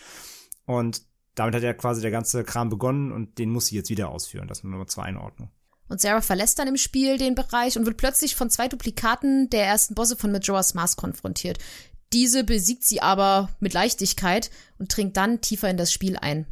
Und 0.66 1.02
damit 1.34 1.54
hat 1.54 1.62
ja 1.62 1.72
quasi 1.72 2.00
der 2.00 2.10
ganze 2.10 2.44
Kram 2.44 2.68
begonnen 2.68 3.12
und 3.12 3.38
den 3.38 3.50
muss 3.50 3.66
sie 3.66 3.76
jetzt 3.76 3.90
wieder 3.90 4.10
ausführen. 4.10 4.48
Das 4.48 4.62
nur 4.62 4.86
zur 4.86 5.04
Einordnung. 5.04 5.50
Und 5.88 6.00
Sarah 6.00 6.20
verlässt 6.20 6.58
dann 6.58 6.68
im 6.68 6.76
Spiel 6.76 7.18
den 7.18 7.34
Bereich 7.34 7.76
und 7.76 7.84
wird 7.84 7.96
plötzlich 7.96 8.36
von 8.36 8.48
zwei 8.48 8.68
Duplikaten 8.68 9.50
der 9.50 9.66
ersten 9.66 9.96
Bosse 9.96 10.16
von 10.16 10.30
Majora's 10.30 10.74
Mask 10.74 10.96
konfrontiert. 10.98 11.58
Diese 12.12 12.44
besiegt 12.44 12.84
sie 12.84 13.02
aber 13.02 13.50
mit 13.58 13.72
Leichtigkeit 13.72 14.50
und 14.78 14.94
dringt 14.94 15.16
dann 15.16 15.40
tiefer 15.40 15.68
in 15.68 15.76
das 15.76 15.92
Spiel 15.92 16.16
ein. 16.16 16.46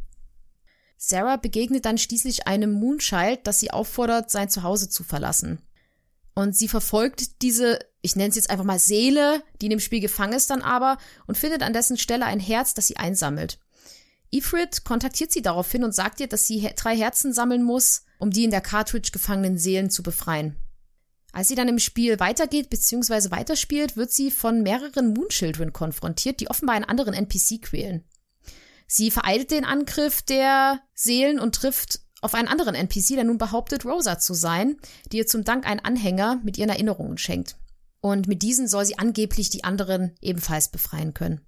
Sarah 0.97 1.37
begegnet 1.37 1.85
dann 1.85 1.97
schließlich 1.97 2.47
einem 2.47 2.71
Moonchild, 2.71 3.47
das 3.47 3.61
sie 3.61 3.71
auffordert, 3.71 4.29
sein 4.29 4.49
Zuhause 4.49 4.89
zu 4.89 5.03
verlassen. 5.03 5.61
Und 6.39 6.55
sie 6.55 6.69
verfolgt 6.69 7.41
diese, 7.41 7.79
ich 8.01 8.15
nenne 8.15 8.29
es 8.29 8.37
jetzt 8.37 8.49
einfach 8.49 8.63
mal 8.63 8.79
Seele, 8.79 9.43
die 9.59 9.65
in 9.65 9.71
dem 9.71 9.81
Spiel 9.81 9.99
gefangen 9.99 10.31
ist 10.31 10.49
dann 10.49 10.61
aber, 10.61 10.97
und 11.27 11.37
findet 11.37 11.63
an 11.63 11.73
dessen 11.73 11.97
Stelle 11.97 12.25
ein 12.25 12.39
Herz, 12.39 12.73
das 12.73 12.87
sie 12.87 12.95
einsammelt. 12.95 13.59
Ifrit 14.31 14.85
kontaktiert 14.85 15.33
sie 15.33 15.41
daraufhin 15.41 15.83
und 15.83 15.93
sagt 15.93 16.21
ihr, 16.21 16.27
dass 16.27 16.47
sie 16.47 16.65
drei 16.77 16.95
Herzen 16.95 17.33
sammeln 17.33 17.61
muss, 17.61 18.05
um 18.19 18.31
die 18.31 18.45
in 18.45 18.51
der 18.51 18.61
Cartridge 18.61 19.09
gefangenen 19.11 19.57
Seelen 19.57 19.89
zu 19.89 20.01
befreien. 20.01 20.55
Als 21.33 21.49
sie 21.49 21.55
dann 21.55 21.67
im 21.67 21.77
Spiel 21.77 22.21
weitergeht 22.21 22.69
bzw. 22.69 23.31
weiterspielt, 23.31 23.97
wird 23.97 24.11
sie 24.11 24.31
von 24.31 24.63
mehreren 24.63 25.11
Moonchildren 25.13 25.73
konfrontiert, 25.73 26.39
die 26.39 26.49
offenbar 26.49 26.77
einen 26.77 26.85
anderen 26.85 27.13
NPC 27.13 27.61
quälen. 27.61 28.05
Sie 28.87 29.11
vereilt 29.11 29.51
den 29.51 29.65
Angriff 29.65 30.21
der 30.21 30.79
Seelen 30.93 31.37
und 31.37 31.55
trifft 31.55 31.99
auf 32.21 32.33
einen 32.33 32.47
anderen 32.47 32.75
NPC, 32.75 33.15
der 33.15 33.23
nun 33.23 33.37
behauptet, 33.37 33.85
Rosa 33.85 34.19
zu 34.19 34.33
sein, 34.33 34.77
die 35.11 35.17
ihr 35.17 35.27
zum 35.27 35.43
Dank 35.43 35.65
einen 35.65 35.79
Anhänger 35.79 36.39
mit 36.43 36.57
ihren 36.57 36.69
Erinnerungen 36.69 37.17
schenkt. 37.17 37.57
Und 38.01 38.27
mit 38.27 38.41
diesen 38.41 38.67
soll 38.67 38.85
sie 38.85 38.97
angeblich 38.97 39.49
die 39.49 39.63
anderen 39.63 40.15
ebenfalls 40.21 40.69
befreien 40.69 41.13
können. 41.13 41.41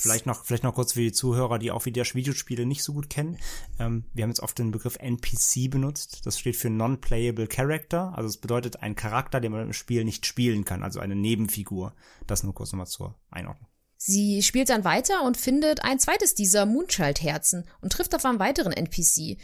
Vielleicht 0.00 0.24
noch, 0.24 0.44
vielleicht 0.44 0.64
noch 0.64 0.74
kurz 0.74 0.94
für 0.94 1.00
die 1.00 1.12
Zuhörer, 1.12 1.58
die 1.58 1.70
auch 1.70 1.84
wieder 1.84 2.02
Videospiele 2.02 2.64
nicht 2.64 2.82
so 2.82 2.94
gut 2.94 3.10
kennen. 3.10 3.38
Ähm, 3.78 4.04
wir 4.14 4.22
haben 4.22 4.30
jetzt 4.30 4.40
oft 4.40 4.58
den 4.58 4.70
Begriff 4.70 4.96
NPC 4.98 5.70
benutzt. 5.70 6.22
Das 6.24 6.38
steht 6.38 6.56
für 6.56 6.70
Non-Playable 6.70 7.46
Character. 7.46 8.14
Also 8.16 8.28
es 8.28 8.38
bedeutet 8.38 8.82
ein 8.82 8.96
Charakter, 8.96 9.40
den 9.40 9.52
man 9.52 9.62
im 9.62 9.72
Spiel 9.74 10.04
nicht 10.04 10.24
spielen 10.24 10.64
kann. 10.64 10.82
Also 10.82 11.00
eine 11.00 11.16
Nebenfigur. 11.16 11.94
Das 12.26 12.42
nur 12.42 12.54
kurz 12.54 12.72
nochmal 12.72 12.86
zur 12.86 13.18
Einordnung. 13.30 13.68
Sie 14.02 14.42
spielt 14.42 14.70
dann 14.70 14.84
weiter 14.84 15.22
und 15.24 15.36
findet 15.36 15.84
ein 15.84 15.98
zweites 15.98 16.34
dieser 16.34 16.64
Moonchild-Herzen 16.64 17.66
und 17.82 17.92
trifft 17.92 18.14
auf 18.14 18.24
einen 18.24 18.38
weiteren 18.38 18.72
NPC. 18.72 19.36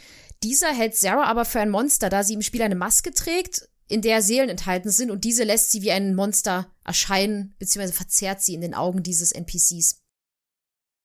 Dieser 0.43 0.73
hält 0.73 0.95
Sarah 0.95 1.25
aber 1.25 1.45
für 1.45 1.59
ein 1.59 1.69
Monster, 1.69 2.09
da 2.09 2.23
sie 2.23 2.33
im 2.33 2.41
Spiel 2.41 2.61
eine 2.61 2.75
Maske 2.75 3.11
trägt, 3.11 3.69
in 3.87 4.01
der 4.01 4.21
Seelen 4.21 4.49
enthalten 4.49 4.89
sind 4.89 5.11
und 5.11 5.23
diese 5.23 5.43
lässt 5.43 5.71
sie 5.71 5.81
wie 5.81 5.91
ein 5.91 6.13
Monster 6.13 6.67
erscheinen, 6.83 7.55
beziehungsweise 7.57 7.93
verzerrt 7.93 8.41
sie 8.41 8.53
in 8.53 8.61
den 8.61 8.73
Augen 8.73 9.01
dieses 9.01 9.31
NPCs. 9.31 10.01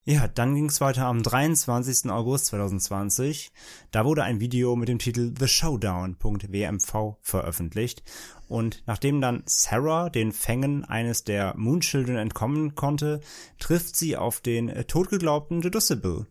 Ja, 0.05 0.27
dann 0.27 0.57
ging 0.57 0.65
es 0.65 0.81
weiter 0.81 1.07
am 1.07 1.23
23. 1.23 2.11
August 2.11 2.47
2020. 2.47 3.53
Da 3.93 4.05
wurde 4.05 4.25
ein 4.25 4.41
Video 4.41 4.75
mit 4.75 4.89
dem 4.89 4.99
Titel 4.99 5.33
The 5.39 5.47
Showdown.wmv 5.47 7.19
veröffentlicht. 7.21 8.03
Und 8.49 8.83
nachdem 8.87 9.21
dann 9.21 9.45
Sarah 9.47 10.11
den 10.11 10.33
Fängen 10.33 10.85
eines 10.85 11.23
der 11.23 11.55
Moonchildren 11.57 12.17
entkommen 12.17 12.75
konnte, 12.75 13.21
trifft 13.61 13.95
sie 13.95 14.17
auf 14.17 14.41
den 14.41 14.75
totgeglaubten 14.89 15.61
Deducible, 15.61 16.27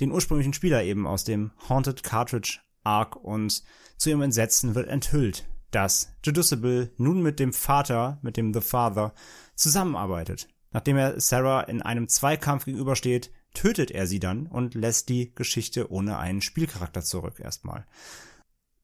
den 0.00 0.12
ursprünglichen 0.12 0.52
Spieler 0.52 0.82
eben 0.82 1.06
aus 1.06 1.24
dem 1.24 1.50
Haunted 1.68 2.02
Cartridge 2.02 2.60
Arc 2.84 3.16
und 3.16 3.62
zu 3.96 4.10
ihrem 4.10 4.22
Entsetzen 4.22 4.74
wird 4.74 4.88
enthüllt, 4.88 5.48
dass 5.70 6.12
Deducible 6.24 6.92
nun 6.96 7.22
mit 7.22 7.40
dem 7.40 7.52
Vater, 7.52 8.18
mit 8.22 8.36
dem 8.36 8.54
The 8.54 8.60
Father, 8.60 9.12
zusammenarbeitet. 9.54 10.48
Nachdem 10.70 10.96
er 10.96 11.20
Sarah 11.20 11.62
in 11.62 11.82
einem 11.82 12.08
Zweikampf 12.08 12.64
gegenübersteht, 12.64 13.30
tötet 13.54 13.90
er 13.90 14.06
sie 14.06 14.20
dann 14.20 14.46
und 14.46 14.74
lässt 14.74 15.08
die 15.08 15.34
Geschichte 15.34 15.90
ohne 15.90 16.18
einen 16.18 16.42
Spielcharakter 16.42 17.02
zurück 17.02 17.40
erstmal. 17.40 17.86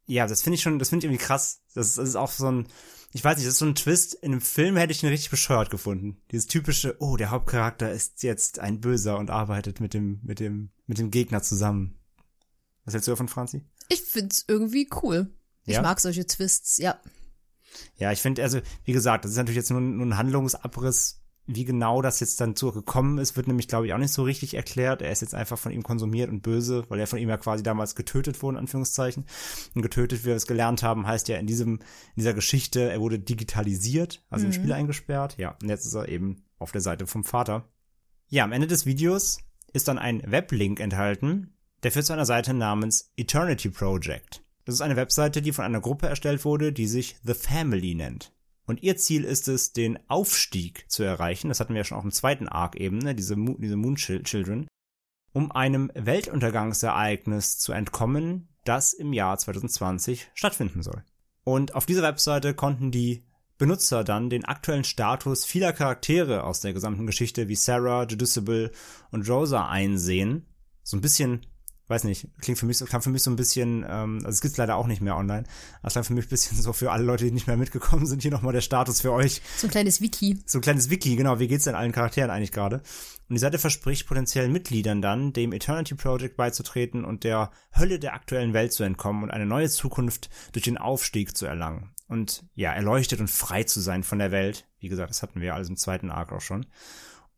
Ja, 0.06 0.26
das 0.26 0.42
finde 0.42 0.56
ich 0.56 0.62
schon, 0.62 0.78
das 0.78 0.88
finde 0.90 1.06
ich 1.06 1.10
irgendwie 1.10 1.24
krass. 1.24 1.62
Das, 1.74 1.94
das, 1.94 2.08
ist 2.08 2.16
auch 2.16 2.30
so 2.30 2.50
ein, 2.50 2.66
ich 3.14 3.22
weiß 3.22 3.36
nicht, 3.36 3.46
das 3.46 3.54
ist 3.54 3.60
so 3.60 3.66
ein 3.66 3.76
Twist. 3.76 4.14
In 4.14 4.32
einem 4.32 4.40
Film 4.40 4.76
hätte 4.76 4.90
ich 4.90 5.04
ihn 5.04 5.08
richtig 5.08 5.30
bescheuert 5.30 5.70
gefunden. 5.70 6.20
Dieses 6.32 6.48
typische, 6.48 6.96
oh, 6.98 7.16
der 7.16 7.30
Hauptcharakter 7.30 7.92
ist 7.92 8.24
jetzt 8.24 8.58
ein 8.58 8.80
Böser 8.80 9.18
und 9.18 9.30
arbeitet 9.30 9.78
mit 9.78 9.94
dem, 9.94 10.18
mit 10.24 10.40
dem, 10.40 10.70
mit 10.88 10.98
dem 10.98 11.12
Gegner 11.12 11.40
zusammen. 11.40 11.96
Was 12.84 12.92
hältst 12.92 13.06
du 13.06 13.12
davon, 13.12 13.28
Franzi? 13.28 13.62
Ich 13.88 14.02
find's 14.02 14.44
irgendwie 14.48 14.88
cool. 15.00 15.32
Ja? 15.64 15.78
Ich 15.78 15.82
mag 15.82 16.00
solche 16.00 16.26
Twists, 16.26 16.78
ja. 16.78 17.00
Ja, 17.96 18.10
ich 18.10 18.20
finde, 18.20 18.42
also, 18.42 18.60
wie 18.82 18.92
gesagt, 18.92 19.24
das 19.24 19.30
ist 19.30 19.36
natürlich 19.36 19.58
jetzt 19.58 19.70
nur, 19.70 19.80
nur 19.80 20.06
ein 20.06 20.16
Handlungsabriss 20.16 21.23
wie 21.46 21.64
genau 21.64 22.00
das 22.00 22.20
jetzt 22.20 22.40
dann 22.40 22.56
so 22.56 22.72
gekommen 22.72 23.18
ist, 23.18 23.36
wird 23.36 23.48
nämlich, 23.48 23.68
glaube 23.68 23.86
ich, 23.86 23.92
auch 23.92 23.98
nicht 23.98 24.12
so 24.12 24.22
richtig 24.22 24.54
erklärt. 24.54 25.02
Er 25.02 25.12
ist 25.12 25.20
jetzt 25.20 25.34
einfach 25.34 25.58
von 25.58 25.72
ihm 25.72 25.82
konsumiert 25.82 26.30
und 26.30 26.42
böse, 26.42 26.84
weil 26.88 27.00
er 27.00 27.06
von 27.06 27.18
ihm 27.18 27.28
ja 27.28 27.36
quasi 27.36 27.62
damals 27.62 27.94
getötet 27.94 28.42
wurde, 28.42 28.56
in 28.56 28.60
Anführungszeichen. 28.60 29.26
Und 29.74 29.82
getötet, 29.82 30.22
wie 30.22 30.28
wir 30.28 30.36
es 30.36 30.46
gelernt 30.46 30.82
haben, 30.82 31.06
heißt 31.06 31.28
ja 31.28 31.36
in 31.36 31.46
diesem, 31.46 31.74
in 31.74 31.80
dieser 32.16 32.32
Geschichte, 32.32 32.90
er 32.90 33.00
wurde 33.00 33.18
digitalisiert, 33.18 34.24
also 34.30 34.46
mhm. 34.46 34.52
im 34.52 34.54
Spiel 34.54 34.72
eingesperrt. 34.72 35.36
Ja, 35.36 35.56
und 35.60 35.68
jetzt 35.68 35.84
ist 35.84 35.94
er 35.94 36.08
eben 36.08 36.44
auf 36.58 36.72
der 36.72 36.80
Seite 36.80 37.06
vom 37.06 37.24
Vater. 37.24 37.68
Ja, 38.28 38.44
am 38.44 38.52
Ende 38.52 38.66
des 38.66 38.86
Videos 38.86 39.38
ist 39.74 39.88
dann 39.88 39.98
ein 39.98 40.22
Weblink 40.24 40.80
enthalten, 40.80 41.54
der 41.82 41.92
führt 41.92 42.06
zu 42.06 42.14
einer 42.14 42.26
Seite 42.26 42.54
namens 42.54 43.12
Eternity 43.16 43.68
Project. 43.68 44.42
Das 44.64 44.74
ist 44.74 44.80
eine 44.80 44.96
Webseite, 44.96 45.42
die 45.42 45.52
von 45.52 45.66
einer 45.66 45.80
Gruppe 45.80 46.06
erstellt 46.06 46.46
wurde, 46.46 46.72
die 46.72 46.86
sich 46.86 47.16
The 47.22 47.34
Family 47.34 47.94
nennt. 47.94 48.32
Und 48.66 48.82
ihr 48.82 48.96
Ziel 48.96 49.24
ist 49.24 49.48
es, 49.48 49.72
den 49.72 49.98
Aufstieg 50.08 50.90
zu 50.90 51.02
erreichen. 51.02 51.48
Das 51.48 51.60
hatten 51.60 51.74
wir 51.74 51.80
ja 51.80 51.84
schon 51.84 51.98
auch 51.98 52.04
im 52.04 52.12
zweiten 52.12 52.48
Arc 52.48 52.76
eben, 52.76 52.98
ne? 52.98 53.14
diese, 53.14 53.36
Mo 53.36 53.56
diese 53.58 53.76
Moon 53.76 53.96
Children. 53.96 54.66
Um 55.32 55.52
einem 55.52 55.90
Weltuntergangsereignis 55.94 57.58
zu 57.58 57.72
entkommen, 57.72 58.48
das 58.64 58.92
im 58.92 59.12
Jahr 59.12 59.36
2020 59.36 60.30
stattfinden 60.34 60.82
soll. 60.82 61.04
Und 61.42 61.74
auf 61.74 61.86
dieser 61.86 62.02
Webseite 62.02 62.54
konnten 62.54 62.90
die 62.90 63.24
Benutzer 63.58 64.02
dann 64.02 64.30
den 64.30 64.44
aktuellen 64.44 64.84
Status 64.84 65.44
vieler 65.44 65.72
Charaktere 65.72 66.44
aus 66.44 66.60
der 66.60 66.72
gesamten 66.72 67.06
Geschichte 67.06 67.48
wie 67.48 67.54
Sarah, 67.54 68.04
Judiciable 68.04 68.72
und 69.10 69.28
Rosa 69.28 69.68
einsehen. 69.68 70.46
So 70.82 70.96
ein 70.96 71.02
bisschen 71.02 71.46
weiß 71.88 72.04
nicht, 72.04 72.28
klingt 72.40 72.58
für 72.58 72.66
mich 72.66 72.78
so, 72.78 72.86
klang 72.86 73.02
für 73.02 73.10
mich 73.10 73.22
so 73.22 73.30
ein 73.30 73.36
bisschen, 73.36 73.84
ähm, 73.88 74.18
also 74.18 74.30
es 74.30 74.40
gibt's 74.40 74.56
leider 74.56 74.76
auch 74.76 74.86
nicht 74.86 75.02
mehr 75.02 75.16
online, 75.16 75.44
aber 75.80 75.88
es 75.88 75.92
klang 75.92 76.04
für 76.04 76.14
mich 76.14 76.26
ein 76.26 76.30
bisschen 76.30 76.56
so 76.60 76.72
für 76.72 76.90
alle 76.90 77.04
Leute, 77.04 77.24
die 77.24 77.30
nicht 77.30 77.46
mehr 77.46 77.56
mitgekommen 77.56 78.06
sind, 78.06 78.22
hier 78.22 78.30
nochmal 78.30 78.52
der 78.52 78.60
Status 78.60 79.00
für 79.00 79.12
euch. 79.12 79.42
So 79.56 79.66
ein 79.66 79.70
kleines 79.70 80.00
Wiki. 80.00 80.38
So 80.46 80.58
ein 80.58 80.62
kleines 80.62 80.90
Wiki, 80.90 81.16
genau, 81.16 81.38
wie 81.38 81.48
geht's 81.48 81.64
denn 81.64 81.74
allen 81.74 81.92
Charakteren 81.92 82.30
eigentlich 82.30 82.52
gerade? 82.52 82.82
Und 83.28 83.34
die 83.34 83.40
Seite 83.40 83.58
verspricht 83.58 84.06
potenziellen 84.06 84.52
Mitgliedern 84.52 85.00
dann, 85.00 85.32
dem 85.32 85.52
Eternity 85.52 85.94
Project 85.94 86.36
beizutreten 86.36 87.04
und 87.04 87.24
der 87.24 87.50
Hölle 87.76 87.98
der 87.98 88.14
aktuellen 88.14 88.52
Welt 88.52 88.72
zu 88.72 88.82
entkommen 88.82 89.22
und 89.22 89.30
eine 89.30 89.46
neue 89.46 89.70
Zukunft 89.70 90.28
durch 90.52 90.64
den 90.64 90.78
Aufstieg 90.78 91.36
zu 91.36 91.46
erlangen. 91.46 91.94
Und 92.06 92.44
ja, 92.54 92.72
erleuchtet 92.72 93.20
und 93.20 93.30
frei 93.30 93.64
zu 93.64 93.80
sein 93.80 94.02
von 94.02 94.18
der 94.18 94.30
Welt. 94.30 94.66
Wie 94.78 94.88
gesagt, 94.88 95.08
das 95.08 95.22
hatten 95.22 95.40
wir 95.40 95.54
alles 95.54 95.70
im 95.70 95.76
zweiten 95.76 96.10
Arc 96.10 96.32
auch 96.32 96.42
schon. 96.42 96.66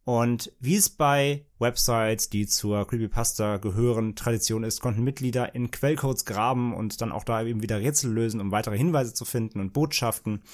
Und 0.06 0.52
wie 0.60 0.76
es 0.76 0.88
bei 0.88 1.44
Websites, 1.58 2.30
die 2.30 2.46
zur 2.46 2.86
Creepypasta 2.86 3.56
gehören, 3.56 4.14
Tradition 4.14 4.62
ist, 4.62 4.80
konnten 4.80 5.02
Mitglieder 5.02 5.56
in 5.56 5.72
Quellcodes 5.72 6.24
graben 6.24 6.74
und 6.74 7.00
dann 7.00 7.10
auch 7.10 7.24
da 7.24 7.42
eben 7.42 7.60
wieder 7.60 7.80
Rätsel 7.80 8.12
lösen, 8.12 8.40
um 8.40 8.52
weitere 8.52 8.78
Hinweise 8.78 9.14
zu 9.14 9.24
finden 9.24 9.58
und 9.58 9.72
Botschaften. 9.72 10.44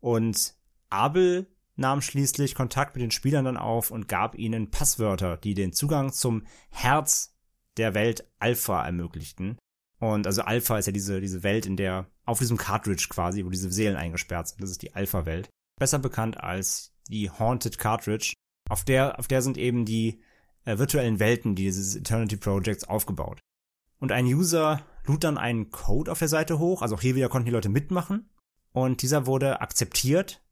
Und 0.00 0.54
Abel 0.88 1.46
nahm 1.76 2.00
schließlich 2.00 2.54
Kontakt 2.54 2.96
mit 2.96 3.02
den 3.02 3.10
Spielern 3.10 3.44
dann 3.44 3.58
auf 3.58 3.90
und 3.90 4.08
gab 4.08 4.38
ihnen 4.38 4.70
Passwörter, 4.70 5.36
die 5.36 5.52
den 5.52 5.74
Zugang 5.74 6.10
zum 6.10 6.46
Herz 6.70 7.36
der 7.76 7.92
Welt 7.92 8.26
Alpha 8.38 8.86
ermöglichten. 8.86 9.58
Und 9.98 10.26
also 10.26 10.40
Alpha 10.40 10.78
ist 10.78 10.86
ja 10.86 10.92
diese, 10.92 11.20
diese 11.20 11.42
Welt, 11.42 11.66
in 11.66 11.76
der, 11.76 12.06
auf 12.24 12.38
diesem 12.38 12.56
Cartridge 12.56 13.08
quasi, 13.10 13.44
wo 13.44 13.50
diese 13.50 13.70
Seelen 13.70 13.96
eingesperrt 13.96 14.48
sind. 14.48 14.62
Das 14.62 14.70
ist 14.70 14.80
die 14.80 14.94
Alpha-Welt. 14.94 15.50
Besser 15.78 15.98
bekannt 15.98 16.40
als 16.40 16.94
die 17.10 17.28
Haunted 17.28 17.76
Cartridge 17.78 18.32
auf 18.68 18.84
der, 18.84 19.18
auf 19.18 19.28
der 19.28 19.42
sind 19.42 19.58
eben 19.58 19.84
die 19.84 20.22
äh, 20.64 20.78
virtuellen 20.78 21.20
Welten 21.20 21.54
dieses 21.54 21.94
Eternity 21.94 22.36
Projects 22.36 22.84
aufgebaut. 22.84 23.40
Und 23.98 24.12
ein 24.12 24.26
User 24.26 24.82
lud 25.06 25.24
dann 25.24 25.38
einen 25.38 25.70
Code 25.70 26.10
auf 26.10 26.18
der 26.18 26.28
Seite 26.28 26.58
hoch, 26.58 26.82
also 26.82 26.96
auch 26.96 27.00
hier 27.00 27.14
wieder 27.14 27.28
konnten 27.28 27.46
die 27.46 27.52
Leute 27.52 27.68
mitmachen. 27.68 28.30
Und 28.72 29.02
dieser 29.02 29.26
wurde 29.26 29.60
akzeptiert 29.60 30.42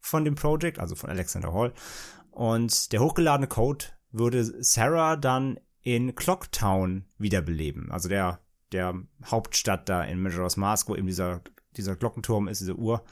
von 0.00 0.24
dem 0.24 0.34
Project, 0.34 0.78
also 0.78 0.94
von 0.94 1.10
Alexander 1.10 1.52
Hall. 1.52 1.72
Und 2.30 2.92
der 2.92 3.00
hochgeladene 3.00 3.46
Code 3.46 3.86
würde 4.10 4.62
Sarah 4.62 5.16
dann 5.16 5.60
in 5.82 6.14
Clocktown 6.14 7.04
wiederbeleben, 7.18 7.92
also 7.92 8.08
der, 8.08 8.40
der 8.72 8.94
Hauptstadt 9.26 9.88
da 9.88 10.02
in 10.02 10.20
Majora's 10.20 10.56
Mask, 10.56 10.88
wo 10.88 10.96
eben 10.96 11.06
dieser, 11.06 11.42
dieser 11.76 11.94
Glockenturm 11.94 12.48
ist, 12.48 12.60
diese 12.60 12.74
Uhr. 12.74 13.04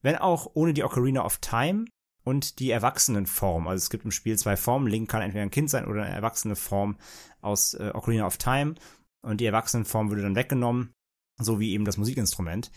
Wenn 0.00 0.16
auch 0.16 0.50
ohne 0.54 0.72
die 0.72 0.84
Ocarina 0.84 1.24
of 1.24 1.38
Time 1.38 1.84
und 2.28 2.58
die 2.58 2.70
Erwachsenenform. 2.70 3.68
Also 3.68 3.82
es 3.82 3.88
gibt 3.88 4.04
im 4.04 4.10
Spiel 4.10 4.38
zwei 4.38 4.58
Formen. 4.58 4.86
Link 4.86 5.10
kann 5.10 5.22
entweder 5.22 5.42
ein 5.42 5.50
Kind 5.50 5.70
sein 5.70 5.86
oder 5.86 6.02
eine 6.02 6.14
erwachsene 6.14 6.56
Form 6.56 6.98
aus 7.40 7.72
äh, 7.72 7.90
Ocarina 7.94 8.26
of 8.26 8.36
Time. 8.36 8.74
Und 9.22 9.40
die 9.40 9.46
Erwachsenenform 9.46 10.10
würde 10.10 10.22
dann 10.22 10.36
weggenommen, 10.36 10.92
so 11.38 11.58
wie 11.58 11.72
eben 11.72 11.86
das 11.86 11.96
Musikinstrument. 11.96 12.70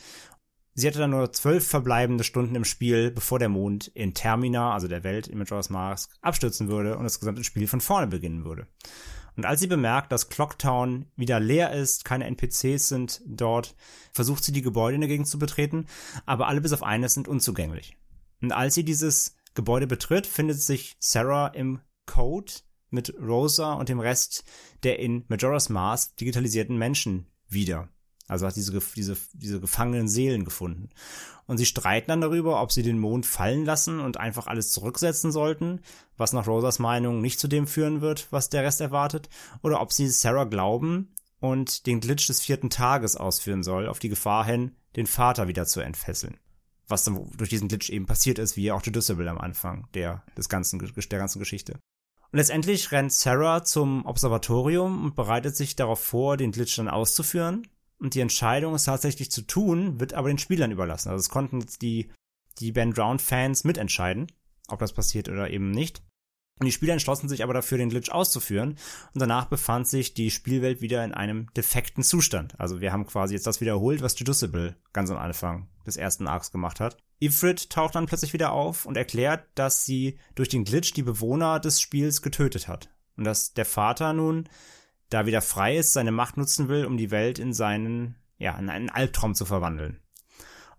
Sie 0.74 0.88
hatte 0.88 1.00
dann 1.00 1.10
nur 1.10 1.34
zwölf 1.34 1.68
verbleibende 1.68 2.24
Stunden 2.24 2.56
im 2.56 2.64
Spiel, 2.64 3.12
bevor 3.12 3.40
der 3.40 3.50
Mond 3.50 3.88
in 3.88 4.14
Termina, 4.14 4.74
also 4.74 4.88
der 4.88 5.04
Welt 5.04 5.28
in 5.28 5.38
Majora's 5.38 5.70
Mask, 5.70 6.16
abstürzen 6.22 6.70
würde 6.70 6.98
und 6.98 7.04
das 7.04 7.20
gesamte 7.20 7.44
Spiel 7.44 7.68
von 7.68 7.82
vorne 7.82 8.08
beginnen 8.08 8.46
würde. 8.46 8.68
Und 9.36 9.46
als 9.46 9.60
sie 9.60 9.68
bemerkt, 9.68 10.14
dass 10.14 10.30
Clocktown 10.30 11.08
wieder 11.18 11.42
leer 11.42 11.74
ist, 11.74 12.06
keine 12.06 12.26
NPCs 12.26 12.88
sind 12.88 13.22
dort, 13.26 13.76
versucht 14.14 14.46
sie 14.46 14.54
die 14.54 14.62
Gebäude 14.62 14.96
in 14.96 15.02
der 15.02 15.10
Gegend 15.10 15.28
zu 15.28 15.40
betreten, 15.40 15.88
aber 16.26 16.48
alle 16.48 16.62
bis 16.62 16.72
auf 16.72 16.84
eines 16.84 17.16
sind 17.16 17.28
unzugänglich. 17.28 17.98
Und 18.42 18.52
als 18.52 18.76
sie 18.76 18.84
dieses 18.84 19.36
Gebäude 19.54 19.88
betritt, 19.88 20.28
findet 20.28 20.62
sich 20.62 20.96
Sarah 21.00 21.48
im 21.48 21.82
Code 22.06 22.52
mit 22.90 23.14
Rosa 23.20 23.74
und 23.74 23.90
dem 23.90 24.00
Rest 24.00 24.44
der 24.84 25.00
in 25.00 25.26
Majora's 25.28 25.70
Mask 25.70 26.16
digitalisierten 26.18 26.78
Menschen 26.78 27.28
wieder. 27.48 27.90
Also 28.28 28.48
hat 28.48 28.56
diese, 28.56 28.80
diese, 28.96 29.18
diese 29.34 29.60
gefangenen 29.60 30.08
Seelen 30.08 30.46
gefunden. 30.46 30.90
Und 31.48 31.58
sie 31.58 31.66
streiten 31.66 32.08
dann 32.08 32.22
darüber, 32.22 32.62
ob 32.62 32.72
sie 32.72 32.82
den 32.82 32.98
Mond 32.98 33.26
fallen 33.26 33.66
lassen 33.66 34.00
und 34.00 34.16
einfach 34.16 34.48
alles 34.48 34.72
zurücksetzen 34.72 35.34
sollten, 35.34 35.82
was 36.16 36.32
nach 36.32 36.48
Rosas 36.48 36.80
Meinung 36.80 37.20
nicht 37.20 37.42
zu 37.42 37.50
dem 37.50 37.68
führen 37.68 38.00
wird, 38.00 38.28
was 38.32 38.50
der 38.50 38.64
Rest 38.64 38.80
erwartet, 38.80 39.28
oder 39.64 39.82
ob 39.82 39.92
sie 39.92 40.08
Sarah 40.08 40.46
glauben 40.46 41.10
und 41.42 41.88
den 41.88 42.00
Glitch 42.00 42.28
des 42.28 42.40
vierten 42.40 42.70
Tages 42.70 43.18
ausführen 43.18 43.64
soll, 43.64 43.88
auf 43.88 44.00
die 44.00 44.10
Gefahr 44.10 44.46
hin, 44.46 44.76
den 44.96 45.08
Vater 45.08 45.50
wieder 45.50 45.66
zu 45.66 45.82
entfesseln. 45.82 46.38
Was 46.92 47.04
dann 47.04 47.28
durch 47.38 47.50
diesen 47.50 47.68
Glitch 47.68 47.90
eben 47.90 48.06
passiert 48.06 48.38
ist, 48.38 48.58
wie 48.58 48.72
auch 48.72 48.84
Judiciable 48.84 49.30
am 49.30 49.38
Anfang 49.38 49.88
der, 49.94 50.24
des 50.38 50.50
ganzen, 50.50 50.80
der 50.80 51.20
ganzen 51.20 51.40
Geschichte. 51.40 51.74
Und 52.32 52.38
letztendlich 52.38 52.92
rennt 52.92 53.12
Sarah 53.12 53.64
zum 53.64 54.06
Observatorium 54.06 55.06
und 55.06 55.16
bereitet 55.16 55.56
sich 55.56 55.76
darauf 55.76 56.02
vor, 56.02 56.38
den 56.38 56.52
Glitch 56.52 56.78
dann 56.78 56.88
auszuführen 56.88 57.68
und 58.02 58.16
die 58.16 58.20
Entscheidung, 58.20 58.74
es 58.74 58.86
tatsächlich 58.86 59.32
zu 59.32 59.44
tun, 59.44 60.00
wird 60.00 60.14
aber 60.14 60.30
den 60.30 60.40
Spielern 60.40 60.72
überlassen. 60.72 61.10
Also 61.10 61.20
es 61.20 61.30
konnten 61.30 61.60
jetzt 61.60 61.82
die, 61.82 62.10
die 62.60 62.72
Ben 62.72 62.94
Drown-Fans 62.94 63.64
mitentscheiden, 63.64 64.28
ob 64.68 64.80
das 64.80 64.94
passiert 64.94 65.30
oder 65.30 65.50
eben 65.50 65.72
nicht. 65.72 66.02
Und 66.62 66.68
die 66.68 66.72
Spieler 66.72 66.94
entschlossen 66.94 67.28
sich 67.28 67.42
aber 67.42 67.56
dafür, 67.56 67.80
den 67.80 67.90
Glitch 67.90 68.12
auszuführen. 68.12 68.78
Und 69.16 69.20
danach 69.20 69.46
befand 69.46 69.88
sich 69.88 70.14
die 70.14 70.30
Spielwelt 70.30 70.80
wieder 70.80 71.04
in 71.04 71.12
einem 71.12 71.52
defekten 71.58 72.04
Zustand. 72.04 72.54
Also 72.60 72.82
wir 72.82 72.94
haben 72.94 73.08
quasi 73.08 73.34
jetzt 73.34 73.48
das 73.48 73.62
wiederholt, 73.62 74.04
was 74.04 74.20
Judiciable 74.20 74.76
ganz 74.94 75.10
am 75.10 75.18
Anfang 75.18 75.70
des 75.88 75.98
ersten 75.98 76.28
Arcs 76.28 76.52
gemacht 76.52 76.80
hat. 76.80 76.98
Ifrit 77.20 77.72
taucht 77.72 77.96
dann 77.96 78.06
plötzlich 78.06 78.34
wieder 78.34 78.52
auf 78.52 78.86
und 78.86 78.96
erklärt, 78.96 79.48
dass 79.56 79.86
sie 79.86 80.20
durch 80.36 80.50
den 80.50 80.64
Glitch 80.64 80.94
die 80.94 81.02
Bewohner 81.02 81.60
des 81.60 81.82
Spiels 81.82 82.22
getötet 82.22 82.68
hat. 82.68 82.92
Und 83.18 83.24
dass 83.24 83.56
der 83.56 83.66
Vater 83.66 84.14
nun 84.14 84.48
da 85.10 85.26
wieder 85.26 85.42
frei 85.42 85.78
ist, 85.78 85.94
seine 85.94 86.12
Macht 86.12 86.38
nutzen 86.38 86.70
will, 86.70 86.86
um 86.86 86.96
die 86.96 87.10
Welt 87.10 87.40
in 87.40 87.54
seinen, 87.54 88.18
ja, 88.38 88.56
in 88.60 88.70
einen 88.70 88.92
Albtraum 88.92 89.34
zu 89.34 89.46
verwandeln. 89.46 90.00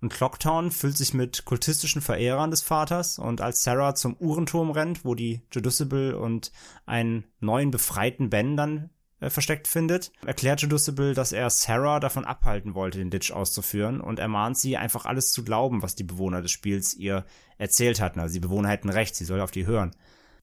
Und 0.03 0.13
Clocktown 0.13 0.73
füllt 0.73 0.97
sich 0.97 1.15
mit 1.15 1.45
kultistischen 1.45 2.03
Verehrern 2.03 2.51
des 2.51 2.61
Vaters 2.61 3.21
und 3.21 3.41
als 3.41 3.63
Sarah 3.63 3.95
zum 3.95 4.17
Uhrenturm 4.19 4.73
rennt, 4.73 5.05
wo 5.05 5.15
die 5.15 5.43
Judiciable 5.53 6.19
und 6.19 6.51
einen 6.87 7.25
neuen 7.39 7.71
befreiten 7.71 8.29
Ben 8.29 8.57
dann 8.57 8.91
äh, 9.21 9.31
versteckt 9.31 9.69
findet, 9.69 10.11
erklärt 10.27 10.61
Judiciable, 10.61 11.15
dass 11.15 11.31
er 11.31 11.49
Sarah 11.51 12.01
davon 12.01 12.25
abhalten 12.25 12.75
wollte, 12.75 12.99
den 12.99 13.11
Ditch 13.11 13.31
auszuführen 13.31 14.01
und 14.01 14.19
ermahnt 14.19 14.59
sie 14.59 14.77
einfach 14.77 15.07
alles 15.07 15.31
zu 15.31 15.45
glauben, 15.45 15.83
was 15.83 15.95
die 15.95 16.03
Bewohner 16.03 16.43
des 16.43 16.51
Spiels 16.51 16.95
ihr 16.95 17.25
erzählt 17.57 18.01
hatten. 18.01 18.19
Also 18.19 18.35
die 18.35 18.41
Bewohner 18.41 18.71
hätten 18.71 18.91
recht, 18.91 19.15
sie 19.15 19.25
soll 19.25 19.41
auf 19.41 19.53
die 19.53 19.67
hören. 19.67 19.93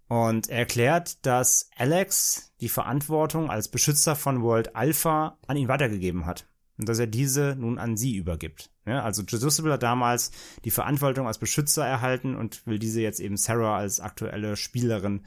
Und 0.07 0.47
er 0.47 0.59
erklärt, 0.59 1.25
dass 1.25 1.69
Alex 1.75 2.53
die 2.61 2.69
Verantwortung 2.69 3.49
als 3.49 3.67
Beschützer 3.67 4.15
von 4.15 4.41
World 4.41 4.73
Alpha 4.77 5.37
an 5.47 5.57
ihn 5.57 5.67
weitergegeben 5.67 6.25
hat. 6.25 6.45
Und 6.79 6.87
dass 6.87 6.97
er 6.97 7.07
diese 7.07 7.55
nun 7.59 7.77
an 7.77 7.97
sie 7.97 8.15
übergibt. 8.15 8.71
Ja, 8.85 9.03
also 9.03 9.21
Judiciable 9.21 9.73
hat 9.73 9.83
damals 9.83 10.31
die 10.63 10.71
Verantwortung 10.71 11.27
als 11.27 11.37
Beschützer 11.37 11.85
erhalten 11.85 12.35
und 12.35 12.65
will 12.65 12.79
diese 12.79 13.01
jetzt 13.01 13.19
eben 13.19 13.35
Sarah 13.35 13.77
als 13.77 13.99
aktuelle 13.99 14.55
Spielerin 14.55 15.25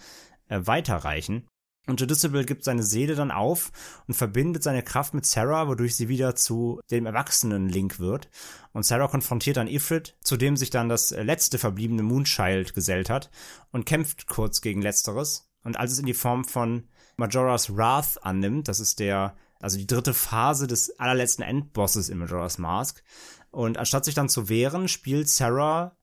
äh, 0.48 0.60
weiterreichen. 0.64 1.46
Und 1.86 2.00
Judiciable 2.00 2.44
gibt 2.44 2.64
seine 2.64 2.82
Seele 2.82 3.16
dann 3.16 3.30
auf 3.30 3.70
und 4.06 4.14
verbindet 4.14 4.62
seine 4.62 4.82
Kraft 4.82 5.14
mit 5.14 5.26
Sarah, 5.26 5.68
wodurch 5.68 5.96
sie 5.96 6.08
wieder 6.08 6.36
zu 6.36 6.80
dem 6.90 7.06
erwachsenen 7.06 7.68
Link 7.68 7.98
wird. 7.98 8.30
Und 8.72 8.86
Sarah 8.86 9.08
konfrontiert 9.08 9.56
dann 9.56 9.68
Ifrit, 9.68 10.16
zu 10.22 10.36
dem 10.36 10.56
sich 10.56 10.70
dann 10.70 10.88
das 10.88 11.10
letzte 11.10 11.58
verbliebene 11.58 12.02
Moonchild 12.02 12.74
gesellt 12.74 13.10
hat 13.10 13.30
und 13.72 13.84
kämpft 13.84 14.26
kurz 14.26 14.60
gegen 14.60 14.80
letzteres. 14.80 15.50
Und 15.64 15.76
als 15.76 15.92
es 15.92 15.98
in 15.98 16.06
die 16.06 16.14
Form 16.14 16.44
von 16.44 16.88
Majora's 17.16 17.76
Wrath 17.76 18.18
annimmt, 18.22 18.68
das 18.68 18.80
ist 18.80 19.00
der, 19.00 19.36
also 19.62 19.78
die 19.78 19.86
dritte 19.86 20.12
Phase 20.12 20.66
des 20.66 20.98
allerletzten 20.98 21.44
Endbosses 21.44 22.08
in 22.08 22.18
Majora's 22.18 22.58
Mask. 22.58 23.02
Und 23.50 23.78
anstatt 23.78 24.04
sich 24.04 24.14
dann 24.14 24.28
zu 24.28 24.48
wehren, 24.48 24.88
spielt 24.88 25.28
Sarah 25.28 25.96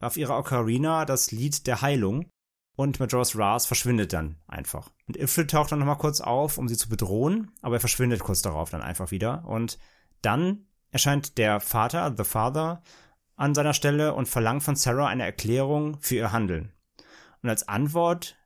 auf 0.00 0.16
ihrer 0.16 0.38
Ocarina 0.38 1.04
das 1.04 1.30
Lied 1.30 1.66
der 1.66 1.80
Heilung 1.80 2.26
und 2.76 2.98
Majora's 2.98 3.36
Wrath 3.36 3.66
verschwindet 3.66 4.12
dann 4.12 4.36
einfach. 4.48 4.90
Und 5.06 5.16
Ifrit 5.16 5.50
taucht 5.50 5.70
dann 5.72 5.78
nochmal 5.78 5.98
kurz 5.98 6.20
auf, 6.20 6.58
um 6.58 6.68
sie 6.68 6.76
zu 6.76 6.88
bedrohen, 6.88 7.52
aber 7.62 7.76
er 7.76 7.80
verschwindet 7.80 8.20
kurz 8.20 8.42
darauf 8.42 8.70
dann 8.70 8.82
einfach 8.82 9.10
wieder. 9.10 9.44
Und 9.46 9.78
dann 10.22 10.66
erscheint 10.90 11.38
der 11.38 11.60
Vater, 11.60 12.14
The 12.16 12.24
Father, 12.24 12.82
an 13.36 13.54
seiner 13.54 13.74
Stelle 13.74 14.14
und 14.14 14.28
verlangt 14.28 14.62
von 14.62 14.76
Sarah 14.76 15.08
eine 15.08 15.24
Erklärung 15.24 15.98
für 16.00 16.16
ihr 16.16 16.32
Handeln. 16.32 16.72
Und 17.42 17.48
als 17.48 17.68
Antwort 17.68 18.36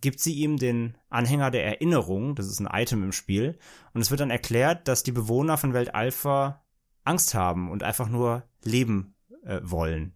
gibt 0.00 0.20
sie 0.20 0.34
ihm 0.34 0.56
den 0.56 0.96
Anhänger 1.08 1.50
der 1.50 1.64
Erinnerung, 1.64 2.34
das 2.34 2.46
ist 2.46 2.60
ein 2.60 2.68
Item 2.70 3.02
im 3.02 3.12
Spiel, 3.12 3.58
und 3.92 4.00
es 4.00 4.10
wird 4.10 4.20
dann 4.20 4.30
erklärt, 4.30 4.88
dass 4.88 5.02
die 5.02 5.12
Bewohner 5.12 5.58
von 5.58 5.72
Welt 5.72 5.94
Alpha 5.94 6.62
Angst 7.04 7.34
haben 7.34 7.70
und 7.70 7.82
einfach 7.82 8.08
nur 8.08 8.44
leben 8.62 9.14
äh, 9.44 9.60
wollen. 9.62 10.14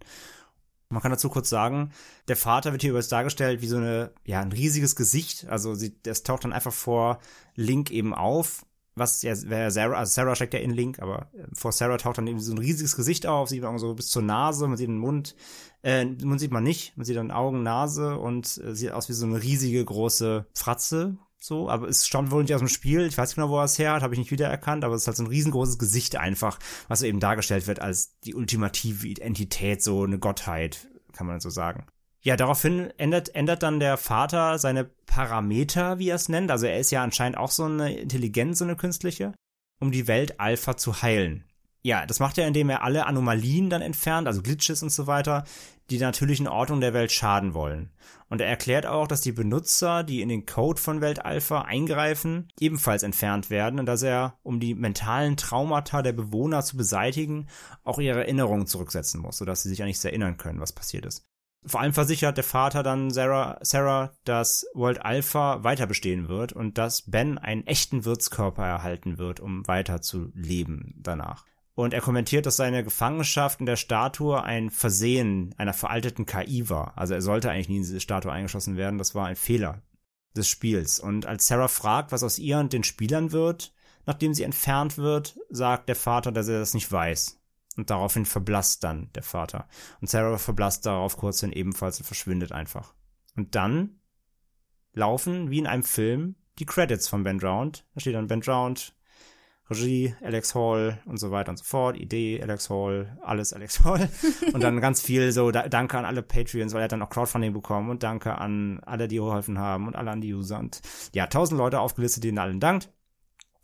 Man 0.90 1.02
kann 1.02 1.10
dazu 1.10 1.28
kurz 1.28 1.48
sagen, 1.48 1.90
der 2.28 2.36
Vater 2.36 2.72
wird 2.72 2.82
hier 2.82 2.90
übrigens 2.90 3.08
dargestellt 3.08 3.62
wie 3.62 3.66
so 3.66 3.78
eine, 3.78 4.12
ja, 4.24 4.40
ein 4.40 4.52
riesiges 4.52 4.94
Gesicht. 4.94 5.46
Also 5.48 5.74
sie, 5.74 6.00
das 6.02 6.22
taucht 6.22 6.44
dann 6.44 6.52
einfach 6.52 6.72
vor 6.72 7.18
Link 7.56 7.90
eben 7.90 8.14
auf. 8.14 8.64
Was 8.97 9.23
ja, 9.23 9.34
wäre 9.47 9.70
Sarah, 9.70 9.98
also 9.98 10.12
Sarah 10.12 10.36
steckt 10.36 10.55
ja 10.55 10.60
in 10.60 10.70
Link, 10.70 11.00
aber 11.00 11.28
äh, 11.34 11.47
vor 11.52 11.73
Sarah 11.73 11.97
taucht 11.97 12.18
dann 12.18 12.26
eben 12.26 12.39
so 12.39 12.52
ein 12.52 12.58
riesiges 12.58 12.94
Gesicht 12.94 13.26
auf, 13.26 13.48
sieht 13.48 13.62
man 13.62 13.78
so 13.78 13.94
bis 13.94 14.08
zur 14.08 14.23
Nase, 14.23 14.68
man 14.68 14.76
sieht 14.76 14.89
den 14.89 14.98
Mund, 14.98 15.34
äh, 15.82 16.05
Mund 16.05 16.39
sieht 16.39 16.52
man 16.52 16.62
nicht, 16.62 16.97
man 16.97 17.05
sieht 17.05 17.16
dann 17.16 17.31
Augen, 17.31 17.62
Nase 17.62 18.18
und 18.18 18.60
äh, 18.64 18.74
sieht 18.74 18.92
aus 18.92 19.08
wie 19.08 19.14
so 19.14 19.26
eine 19.26 19.42
riesige 19.42 19.84
große 19.84 20.47
Fratze, 20.55 21.18
so, 21.44 21.68
aber 21.68 21.89
es 21.89 22.06
stammt 22.06 22.31
wohl 22.31 22.42
nicht 22.42 22.55
aus 22.55 22.62
dem 22.62 22.68
Spiel. 22.68 23.06
Ich 23.06 23.18
weiß 23.18 23.28
nicht 23.28 23.34
genau, 23.34 23.50
wo 23.50 23.58
er 23.58 23.64
es 23.64 23.78
her 23.78 23.92
hat, 23.92 24.02
habe 24.02 24.14
ich 24.14 24.18
nicht 24.18 24.31
wiedererkannt, 24.31 24.82
aber 24.82 24.94
es 24.94 25.02
ist 25.02 25.08
halt 25.08 25.18
so 25.18 25.24
ein 25.24 25.28
riesengroßes 25.28 25.78
Gesicht 25.78 26.16
einfach, 26.16 26.58
was 26.89 27.02
eben 27.02 27.20
dargestellt 27.20 27.66
wird 27.66 27.81
als 27.81 28.18
die 28.20 28.34
ultimative 28.34 29.06
Identität, 29.06 29.82
so 29.82 30.05
eine 30.05 30.18
Gottheit, 30.18 30.89
kann 31.12 31.26
man 31.26 31.40
so 31.40 31.50
sagen. 31.50 31.86
Ja, 32.24 32.36
daraufhin 32.36 32.90
ändert, 32.96 33.34
ändert 33.34 33.62
dann 33.62 33.80
der 33.80 33.98
Vater 33.98 34.58
seine 34.58 34.84
Parameter, 34.84 35.98
wie 35.98 36.08
er 36.08 36.16
es 36.16 36.30
nennt. 36.30 36.50
Also 36.50 36.64
er 36.64 36.78
ist 36.78 36.90
ja 36.90 37.02
anscheinend 37.02 37.36
auch 37.36 37.50
so 37.50 37.64
eine 37.64 37.94
Intelligenz, 37.98 38.58
so 38.58 38.64
eine 38.64 38.76
künstliche, 38.76 39.34
um 39.78 39.92
die 39.92 40.08
Welt 40.08 40.40
Alpha 40.40 40.78
zu 40.78 41.02
heilen. 41.02 41.44
Ja, 41.82 42.06
das 42.06 42.20
macht 42.20 42.38
er, 42.38 42.48
indem 42.48 42.70
er 42.70 42.82
alle 42.82 43.04
Anomalien 43.04 43.68
dann 43.68 43.82
entfernt, 43.82 44.26
also 44.26 44.40
Glitches 44.40 44.82
und 44.82 44.88
so 44.88 45.06
weiter, 45.06 45.44
die 45.90 45.98
der 45.98 46.08
natürlichen 46.08 46.48
Ordnung 46.48 46.80
der 46.80 46.94
Welt 46.94 47.12
schaden 47.12 47.52
wollen. 47.52 47.90
Und 48.30 48.40
er 48.40 48.46
erklärt 48.48 48.86
auch, 48.86 49.06
dass 49.06 49.20
die 49.20 49.32
Benutzer, 49.32 50.02
die 50.02 50.22
in 50.22 50.30
den 50.30 50.46
Code 50.46 50.80
von 50.80 51.02
Welt 51.02 51.26
Alpha 51.26 51.60
eingreifen, 51.60 52.48
ebenfalls 52.58 53.02
entfernt 53.02 53.50
werden 53.50 53.78
und 53.78 53.84
dass 53.84 54.02
er, 54.02 54.38
um 54.42 54.60
die 54.60 54.74
mentalen 54.74 55.36
Traumata 55.36 56.00
der 56.00 56.14
Bewohner 56.14 56.64
zu 56.64 56.78
beseitigen, 56.78 57.48
auch 57.82 57.98
ihre 57.98 58.20
Erinnerungen 58.20 58.66
zurücksetzen 58.66 59.20
muss, 59.20 59.36
sodass 59.36 59.62
sie 59.62 59.68
sich 59.68 59.82
an 59.82 59.88
nichts 59.88 60.06
erinnern 60.06 60.38
können, 60.38 60.60
was 60.60 60.72
passiert 60.72 61.04
ist. 61.04 61.26
Vor 61.66 61.80
allem 61.80 61.92
versichert 61.94 62.36
der 62.36 62.44
Vater 62.44 62.82
dann 62.82 63.10
Sarah, 63.10 63.58
Sarah, 63.62 64.12
dass 64.24 64.66
World 64.74 65.04
Alpha 65.04 65.64
weiter 65.64 65.86
bestehen 65.86 66.28
wird 66.28 66.52
und 66.52 66.76
dass 66.78 67.02
Ben 67.10 67.38
einen 67.38 67.66
echten 67.66 68.04
Wirtskörper 68.04 68.66
erhalten 68.66 69.18
wird, 69.18 69.40
um 69.40 69.66
weiter 69.66 70.02
zu 70.02 70.30
leben 70.34 70.94
danach. 70.98 71.46
Und 71.74 71.92
er 71.92 72.00
kommentiert, 72.00 72.46
dass 72.46 72.56
seine 72.56 72.84
Gefangenschaft 72.84 73.60
in 73.60 73.66
der 73.66 73.76
Statue 73.76 74.42
ein 74.42 74.70
Versehen 74.70 75.54
einer 75.58 75.72
veralteten 75.72 76.26
KI 76.26 76.68
war. 76.68 76.96
Also 76.96 77.14
er 77.14 77.22
sollte 77.22 77.50
eigentlich 77.50 77.68
nie 77.68 77.78
in 77.78 77.82
diese 77.82 78.00
Statue 78.00 78.30
eingeschossen 78.30 78.76
werden. 78.76 78.98
Das 78.98 79.14
war 79.14 79.26
ein 79.26 79.36
Fehler. 79.36 79.82
des 80.36 80.48
Spiels. 80.48 81.00
Und 81.00 81.26
als 81.26 81.46
Sarah 81.46 81.68
fragt, 81.68 82.12
was 82.12 82.22
aus 82.22 82.38
ihr 82.38 82.58
und 82.58 82.72
den 82.72 82.84
Spielern 82.84 83.32
wird, 83.32 83.72
nachdem 84.06 84.34
sie 84.34 84.42
entfernt 84.42 84.98
wird, 84.98 85.36
sagt 85.48 85.88
der 85.88 85.96
Vater, 85.96 86.32
dass 86.32 86.48
er 86.48 86.58
das 86.58 86.74
nicht 86.74 86.90
weiß. 86.90 87.40
Und 87.76 87.90
daraufhin 87.90 88.24
verblasst 88.24 88.84
dann 88.84 89.10
der 89.14 89.22
Vater. 89.22 89.66
Und 90.00 90.08
Sarah 90.08 90.38
verblasst 90.38 90.86
darauf 90.86 91.16
kurz 91.16 91.40
hin 91.40 91.52
ebenfalls 91.52 91.98
und 91.98 92.06
verschwindet 92.06 92.52
einfach. 92.52 92.94
Und 93.36 93.54
dann 93.54 94.00
laufen, 94.92 95.50
wie 95.50 95.58
in 95.58 95.66
einem 95.66 95.82
Film, 95.82 96.36
die 96.58 96.66
Credits 96.66 97.08
von 97.08 97.24
Ben 97.24 97.38
Drowned. 97.38 97.84
Da 97.94 98.00
steht 98.00 98.14
dann 98.14 98.28
Ben 98.28 98.40
Drowned, 98.40 98.94
Regie, 99.70 100.14
Alex 100.22 100.54
Hall 100.54 101.00
und 101.06 101.16
so 101.16 101.30
weiter 101.30 101.50
und 101.50 101.56
so 101.56 101.64
fort. 101.64 101.96
Idee, 101.96 102.40
Alex 102.42 102.70
Hall, 102.70 103.18
alles 103.22 103.52
Alex 103.52 103.82
Hall. 103.84 104.08
und 104.52 104.62
dann 104.62 104.80
ganz 104.80 105.00
viel 105.00 105.32
so, 105.32 105.50
da, 105.50 105.68
danke 105.68 105.98
an 105.98 106.04
alle 106.04 106.22
Patreons, 106.22 106.74
weil 106.74 106.82
er 106.82 106.88
dann 106.88 107.02
auch 107.02 107.10
Crowdfunding 107.10 107.52
bekommen 107.52 107.90
und 107.90 108.02
danke 108.02 108.36
an 108.38 108.80
alle, 108.84 109.08
die 109.08 109.16
geholfen 109.16 109.58
haben 109.58 109.86
und 109.86 109.96
alle 109.96 110.10
an 110.10 110.20
die 110.20 110.34
User 110.34 110.58
und 110.58 110.80
ja, 111.12 111.26
tausend 111.26 111.58
Leute 111.58 111.80
aufgelistet, 111.80 112.24
denen 112.24 112.38
allen 112.38 112.60
dankt. 112.60 112.92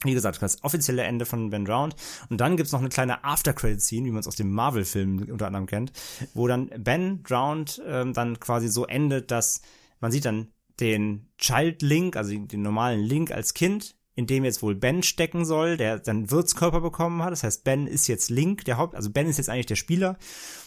Wie 0.05 0.15
gesagt, 0.15 0.41
das 0.41 0.65
offizielle 0.65 1.03
Ende 1.03 1.27
von 1.27 1.51
Ben 1.51 1.65
Drowned. 1.65 1.95
Und 2.31 2.41
dann 2.41 2.57
gibt's 2.57 2.73
noch 2.73 2.81
eine 2.81 2.89
kleine 2.89 3.23
After-Credit-Scene, 3.23 4.07
wie 4.07 4.11
man 4.11 4.21
es 4.21 4.29
aus 4.29 4.37
dem 4.37 4.51
Marvel-Film 4.51 5.29
unter 5.31 5.47
anderem 5.47 5.67
kennt, 5.67 5.93
wo 6.33 6.49
dann 6.49 6.71
Ben 6.79 7.23
Drowned 7.23 7.83
ähm, 7.87 8.15
dann 8.15 8.41
quasi 8.41 8.69
so 8.69 8.87
endet, 8.87 9.31
dass 9.31 9.61
man 10.01 10.11
sieht 10.11 10.25
dann 10.25 10.49
den 10.81 11.29
Child 11.37 11.83
Link, 11.83 12.17
also 12.17 12.35
den 12.35 12.63
normalen 12.63 13.01
Link 13.01 13.31
als 13.31 13.53
Kind, 13.53 13.97
in 14.15 14.27
dem 14.27 14.45
jetzt 14.45 14.63
wohl 14.63 14.75
Ben 14.75 15.03
stecken 15.03 15.45
soll, 15.45 15.77
der 15.77 15.99
dann 15.99 16.31
Wirtskörper 16.31 16.81
bekommen 16.81 17.23
hat. 17.23 17.33
Das 17.33 17.43
heißt, 17.43 17.65
Ben 17.65 17.87
ist 17.87 18.07
jetzt 18.07 18.31
Link, 18.31 18.65
der 18.65 18.77
Haupt, 18.77 18.95
also 18.95 19.11
Ben 19.11 19.27
ist 19.27 19.39
jetzt 19.39 19.49
eigentlich 19.49 19.67
der 19.67 19.77
Spieler. 19.77 20.19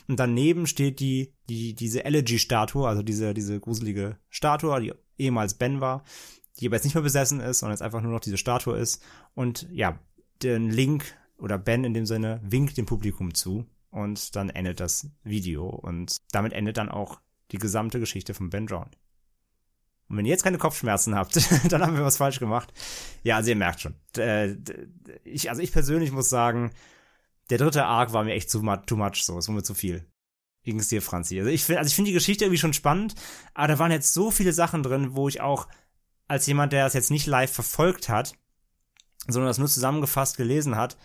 Und 0.08 0.20
daneben 0.20 0.68
steht 0.68 1.00
die, 1.00 1.34
die, 1.50 1.74
diese 1.74 2.06
Elegy-Statue, 2.06 2.88
also 2.88 3.04
diese, 3.04 3.34
diese 3.34 3.60
gruselige 3.60 4.18
Statue, 4.30 4.80
die 4.82 4.94
ehemals 5.18 5.56
Ben 5.56 5.82
war, 5.82 6.04
die 6.60 6.68
aber 6.68 6.76
jetzt 6.76 6.84
nicht 6.84 6.94
mehr 6.94 7.04
besessen 7.04 7.40
ist, 7.40 7.60
sondern 7.60 7.74
jetzt 7.74 7.82
einfach 7.82 8.02
nur 8.02 8.12
noch 8.12 8.20
diese 8.20 8.38
Statue 8.38 8.78
ist. 8.78 9.04
Und 9.34 9.68
ja, 9.72 10.00
den 10.42 10.70
Link 10.70 11.06
oder 11.38 11.58
Ben 11.58 11.84
in 11.84 11.94
dem 11.94 12.06
Sinne 12.06 12.40
winkt 12.44 12.78
dem 12.78 12.86
Publikum 12.86 13.34
zu. 13.34 13.66
Und 13.90 14.36
dann 14.36 14.50
endet 14.50 14.80
das 14.80 15.10
Video. 15.24 15.68
Und 15.68 16.22
damit 16.32 16.54
endet 16.54 16.78
dann 16.78 16.90
auch 16.90 17.20
die 17.52 17.60
gesamte 17.60 18.00
Geschichte 18.00 18.34
von 18.34 18.50
Ben 18.50 18.66
Drowned. 18.66 18.98
Und 20.10 20.18
wenn 20.18 20.26
ihr 20.26 20.32
jetzt 20.32 20.44
keine 20.44 20.58
Kopfschmerzen 20.58 21.16
habt, 21.16 21.40
dann 21.72 21.82
haben 21.82 21.96
wir 21.96 22.04
was 22.04 22.18
falsch 22.18 22.40
gemacht. 22.40 22.74
Ja, 23.24 23.38
also 23.38 23.50
ihr 23.50 23.56
merkt 23.56 23.82
schon. 23.82 23.96
Äh, 24.18 24.56
ich, 25.24 25.50
also 25.50 25.62
ich 25.62 25.72
persönlich 25.72 26.12
muss 26.12 26.30
sagen, 26.30 26.72
der 27.50 27.58
dritte 27.58 27.86
Arc 27.86 28.14
war 28.14 28.24
mir 28.24 28.34
echt 28.34 28.52
too 28.52 28.62
much, 28.62 28.86
too 28.86 28.96
much 28.96 29.24
so. 29.24 29.38
Es 29.38 29.48
war 29.48 29.56
mir 29.56 29.64
zu 29.64 29.74
viel. 29.74 30.06
Wie 30.64 30.72
ging's 30.72 30.88
dir, 30.88 31.02
Franzi? 31.02 31.40
Also 31.40 31.52
ich 31.52 31.64
finde, 31.64 31.80
also 31.80 31.90
ich 31.90 31.96
finde 31.96 32.10
die 32.10 32.16
Geschichte 32.16 32.46
irgendwie 32.46 32.60
schon 32.60 32.74
spannend, 32.74 33.16
aber 33.54 33.68
da 33.68 33.80
waren 33.80 33.92
jetzt 33.92 34.14
so 34.14 34.32
viele 34.32 34.54
Sachen 34.54 34.82
drin, 34.82 35.14
wo 35.14 35.28
ich 35.28 35.42
auch 35.42 35.68
als 36.28 36.48
jemand, 36.48 36.74
der 36.74 36.86
das 36.86 36.94
jetzt 36.94 37.12
nicht 37.12 37.28
live 37.28 37.52
verfolgt 37.52 38.10
hat, 38.10 38.34
sondern 39.28 39.50
das 39.50 39.58
nur 39.58 39.68
zusammengefasst 39.68 40.38
gelesen 40.38 40.76
hat, 40.76 40.98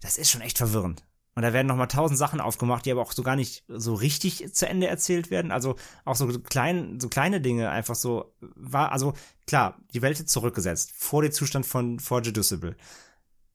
das 0.00 0.18
ist 0.18 0.30
schon 0.30 0.40
echt 0.40 0.58
verwirrend. 0.58 1.04
Und 1.34 1.42
da 1.42 1.52
werden 1.52 1.68
nochmal 1.68 1.86
tausend 1.86 2.18
Sachen 2.18 2.40
aufgemacht, 2.40 2.84
die 2.84 2.90
aber 2.90 3.00
auch 3.00 3.12
so 3.12 3.22
gar 3.22 3.36
nicht 3.36 3.64
so 3.68 3.94
richtig 3.94 4.52
zu 4.52 4.68
Ende 4.68 4.88
erzählt 4.88 5.30
werden. 5.30 5.52
Also 5.52 5.76
auch 6.04 6.16
so 6.16 6.26
klein, 6.40 6.98
so 6.98 7.08
kleine 7.08 7.40
Dinge 7.40 7.70
einfach 7.70 7.94
so 7.94 8.34
war, 8.40 8.90
also 8.90 9.12
klar, 9.46 9.78
die 9.94 10.02
Welt 10.02 10.18
ist 10.18 10.30
zurückgesetzt 10.30 10.90
vor 10.96 11.22
dem 11.22 11.30
Zustand 11.30 11.64
von 11.64 12.00
vor 12.00 12.22
Jedusible. 12.22 12.76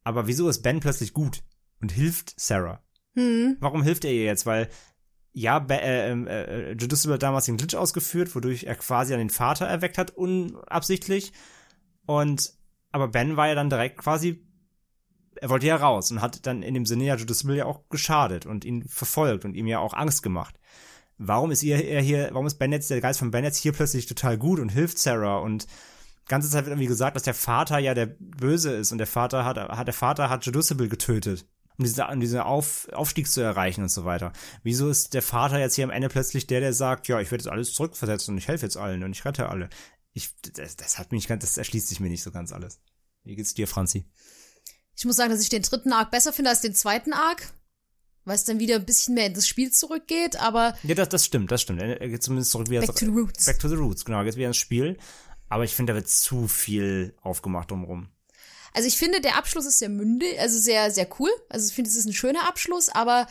Aber 0.05 0.27
wieso 0.27 0.47
ist 0.47 0.61
Ben 0.61 0.79
plötzlich 0.79 1.11
gut 1.11 1.43
und 1.81 1.91
hilft 1.91 2.39
Sarah? 2.39 2.81
Hm. 3.15 3.57
Warum 3.59 3.83
hilft 3.83 4.05
er 4.05 4.13
ihr 4.13 4.23
jetzt? 4.23 4.45
Weil 4.45 4.69
ja, 5.33 5.59
Be 5.59 5.81
äh, 5.81 6.11
äh, 6.11 6.75
Jedusible 6.79 7.15
hat 7.15 7.23
damals 7.23 7.45
den 7.45 7.57
Glitch 7.57 7.75
ausgeführt, 7.75 8.35
wodurch 8.35 8.63
er 8.63 8.75
quasi 8.75 9.13
an 9.13 9.19
den 9.19 9.29
Vater 9.29 9.65
erweckt 9.65 9.97
hat, 9.97 10.11
unabsichtlich. 10.11 11.33
Und 12.05 12.53
aber 12.91 13.07
Ben 13.07 13.35
war 13.37 13.47
ja 13.47 13.55
dann 13.55 13.69
direkt 13.69 13.97
quasi 13.97 14.45
er 15.41 15.49
wollte 15.49 15.67
ja 15.67 15.75
raus 15.75 16.11
und 16.11 16.21
hat 16.21 16.45
dann 16.45 16.63
in 16.63 16.73
dem 16.73 16.85
Sinne 16.85 17.05
ja 17.05 17.15
Bill 17.15 17.55
ja 17.55 17.65
auch 17.65 17.89
geschadet 17.89 18.45
und 18.45 18.65
ihn 18.65 18.87
verfolgt 18.87 19.45
und 19.45 19.55
ihm 19.55 19.67
ja 19.67 19.79
auch 19.79 19.93
Angst 19.93 20.23
gemacht. 20.23 20.59
Warum 21.17 21.51
ist 21.51 21.63
ihr, 21.63 21.83
er 21.83 22.01
hier, 22.01 22.29
warum 22.31 22.47
ist 22.47 22.55
Ben 22.59 22.71
jetzt, 22.71 22.89
der 22.89 23.01
Geist 23.01 23.19
von 23.19 23.31
Ben 23.31 23.43
jetzt 23.43 23.57
hier 23.57 23.71
plötzlich 23.71 24.05
total 24.05 24.37
gut 24.37 24.59
und 24.59 24.69
hilft 24.69 24.99
Sarah 24.99 25.37
und 25.37 25.67
ganze 26.27 26.49
Zeit 26.49 26.65
wird 26.65 26.73
irgendwie 26.73 26.87
gesagt, 26.87 27.15
dass 27.15 27.23
der 27.23 27.33
Vater 27.33 27.79
ja 27.79 27.93
der 27.93 28.15
Böse 28.19 28.71
ist 28.71 28.91
und 28.91 28.97
der 28.97 29.07
Vater 29.07 29.45
hat, 29.45 29.57
hat 29.57 29.87
der 29.87 29.93
Vater 29.93 30.29
hat 30.29 30.45
Jedusible 30.45 30.87
getötet, 30.87 31.45
um 31.77 31.85
diese, 31.85 32.05
um 32.05 32.19
diesen 32.19 32.39
Auf, 32.39 32.87
Aufstieg 32.93 33.29
zu 33.29 33.41
erreichen 33.41 33.81
und 33.81 33.89
so 33.89 34.05
weiter. 34.05 34.33
Wieso 34.63 34.89
ist 34.89 35.13
der 35.13 35.21
Vater 35.21 35.59
jetzt 35.59 35.75
hier 35.75 35.85
am 35.85 35.91
Ende 35.91 36.09
plötzlich 36.09 36.47
der, 36.47 36.59
der 36.59 36.73
sagt, 36.73 37.07
ja, 37.07 37.19
ich 37.19 37.31
werde 37.31 37.43
jetzt 37.43 37.51
alles 37.51 37.73
zurückversetzen 37.73 38.33
und 38.33 38.37
ich 38.37 38.47
helfe 38.47 38.65
jetzt 38.65 38.77
allen 38.77 39.03
und 39.03 39.11
ich 39.11 39.25
rette 39.25 39.49
alle? 39.49 39.69
Ich, 40.13 40.29
das, 40.53 40.75
das 40.75 40.99
hat 40.99 41.11
mich 41.11 41.27
ganz, 41.27 41.43
das 41.43 41.57
erschließt 41.57 41.87
sich 41.87 41.99
mir 41.99 42.09
nicht 42.09 42.23
so 42.23 42.31
ganz 42.31 42.51
alles. 42.51 42.79
Wie 43.23 43.35
geht's 43.35 43.53
dir, 43.53 43.67
Franzi? 43.67 44.05
Ich 44.95 45.05
muss 45.05 45.15
sagen, 45.15 45.31
dass 45.31 45.41
ich 45.41 45.49
den 45.49 45.63
dritten 45.63 45.91
Arc 45.91 46.11
besser 46.11 46.33
finde 46.33 46.51
als 46.51 46.61
den 46.61 46.75
zweiten 46.75 47.13
Arc, 47.13 47.51
weil 48.25 48.35
es 48.35 48.43
dann 48.43 48.59
wieder 48.59 48.75
ein 48.75 48.85
bisschen 48.85 49.15
mehr 49.15 49.25
in 49.25 49.33
das 49.33 49.47
Spiel 49.47 49.71
zurückgeht, 49.71 50.35
aber. 50.35 50.77
Ja, 50.83 50.93
das, 50.93 51.09
das 51.09 51.25
stimmt, 51.25 51.51
das 51.51 51.61
stimmt. 51.61 51.81
Er 51.81 51.97
geht 52.09 52.21
zumindest 52.21 52.51
zurück 52.51 52.69
wieder 52.69 52.81
Back 52.81 52.95
to 52.95 53.05
the 53.05 53.11
Roots. 53.11 53.45
Back 53.45 53.59
to 53.59 53.69
the 53.69 53.75
Roots, 53.75 54.05
genau, 54.05 54.23
geht 54.23 54.35
wieder 54.35 54.47
ins 54.47 54.57
Spiel. 54.57 54.97
Aber 55.49 55.63
ich 55.63 55.75
finde, 55.75 55.93
da 55.93 55.97
wird 55.97 56.09
zu 56.09 56.47
viel 56.47 57.15
aufgemacht 57.21 57.71
drumherum. 57.71 58.09
Also 58.73 58.87
ich 58.87 58.97
finde, 58.97 59.21
der 59.21 59.37
Abschluss 59.37 59.65
ist 59.65 59.79
sehr 59.79 59.89
mündig, 59.89 60.39
also 60.39 60.59
sehr, 60.59 60.91
sehr 60.91 61.07
cool. 61.19 61.29
Also 61.49 61.67
ich 61.67 61.73
finde, 61.73 61.89
es 61.89 61.95
ist 61.95 62.05
ein 62.05 62.13
schöner 62.13 62.47
Abschluss, 62.47 62.89
aber 62.89 63.27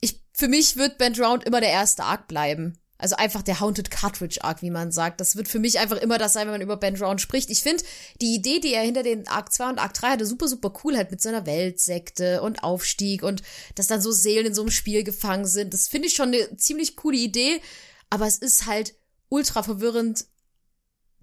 ich, 0.00 0.20
für 0.32 0.48
mich 0.48 0.76
wird 0.76 0.98
Ben 0.98 1.14
Drowned 1.14 1.44
immer 1.44 1.60
der 1.60 1.70
erste 1.70 2.04
Arc 2.04 2.28
bleiben. 2.28 2.78
Also 3.00 3.14
einfach 3.14 3.42
der 3.42 3.60
Haunted 3.60 3.92
Cartridge 3.92 4.42
Arc, 4.42 4.60
wie 4.60 4.70
man 4.70 4.90
sagt. 4.90 5.20
Das 5.20 5.36
wird 5.36 5.46
für 5.46 5.60
mich 5.60 5.78
einfach 5.78 5.98
immer 5.98 6.18
das 6.18 6.32
sein, 6.32 6.46
wenn 6.46 6.54
man 6.54 6.60
über 6.60 6.76
Ben 6.76 6.96
Drown 6.96 7.20
spricht. 7.20 7.48
Ich 7.48 7.62
finde 7.62 7.84
die 8.20 8.34
Idee, 8.34 8.58
die 8.58 8.74
er 8.74 8.82
hinter 8.82 9.04
den 9.04 9.28
Arc 9.28 9.52
2 9.52 9.68
und 9.68 9.78
Arc 9.78 9.94
3 9.94 10.10
hatte, 10.10 10.26
super, 10.26 10.48
super 10.48 10.72
cool 10.82 10.96
halt 10.96 11.12
mit 11.12 11.22
so 11.22 11.28
einer 11.28 11.46
Weltsekte 11.46 12.42
und 12.42 12.64
Aufstieg 12.64 13.22
und 13.22 13.42
dass 13.76 13.86
dann 13.86 14.00
so 14.00 14.10
Seelen 14.10 14.46
in 14.46 14.54
so 14.54 14.62
einem 14.62 14.72
Spiel 14.72 15.04
gefangen 15.04 15.46
sind. 15.46 15.72
Das 15.72 15.86
finde 15.86 16.08
ich 16.08 16.14
schon 16.14 16.28
eine 16.28 16.56
ziemlich 16.56 16.96
coole 16.96 17.16
Idee. 17.16 17.60
Aber 18.10 18.26
es 18.26 18.38
ist 18.38 18.66
halt 18.66 18.94
ultra 19.28 19.62
verwirrend, 19.62 20.24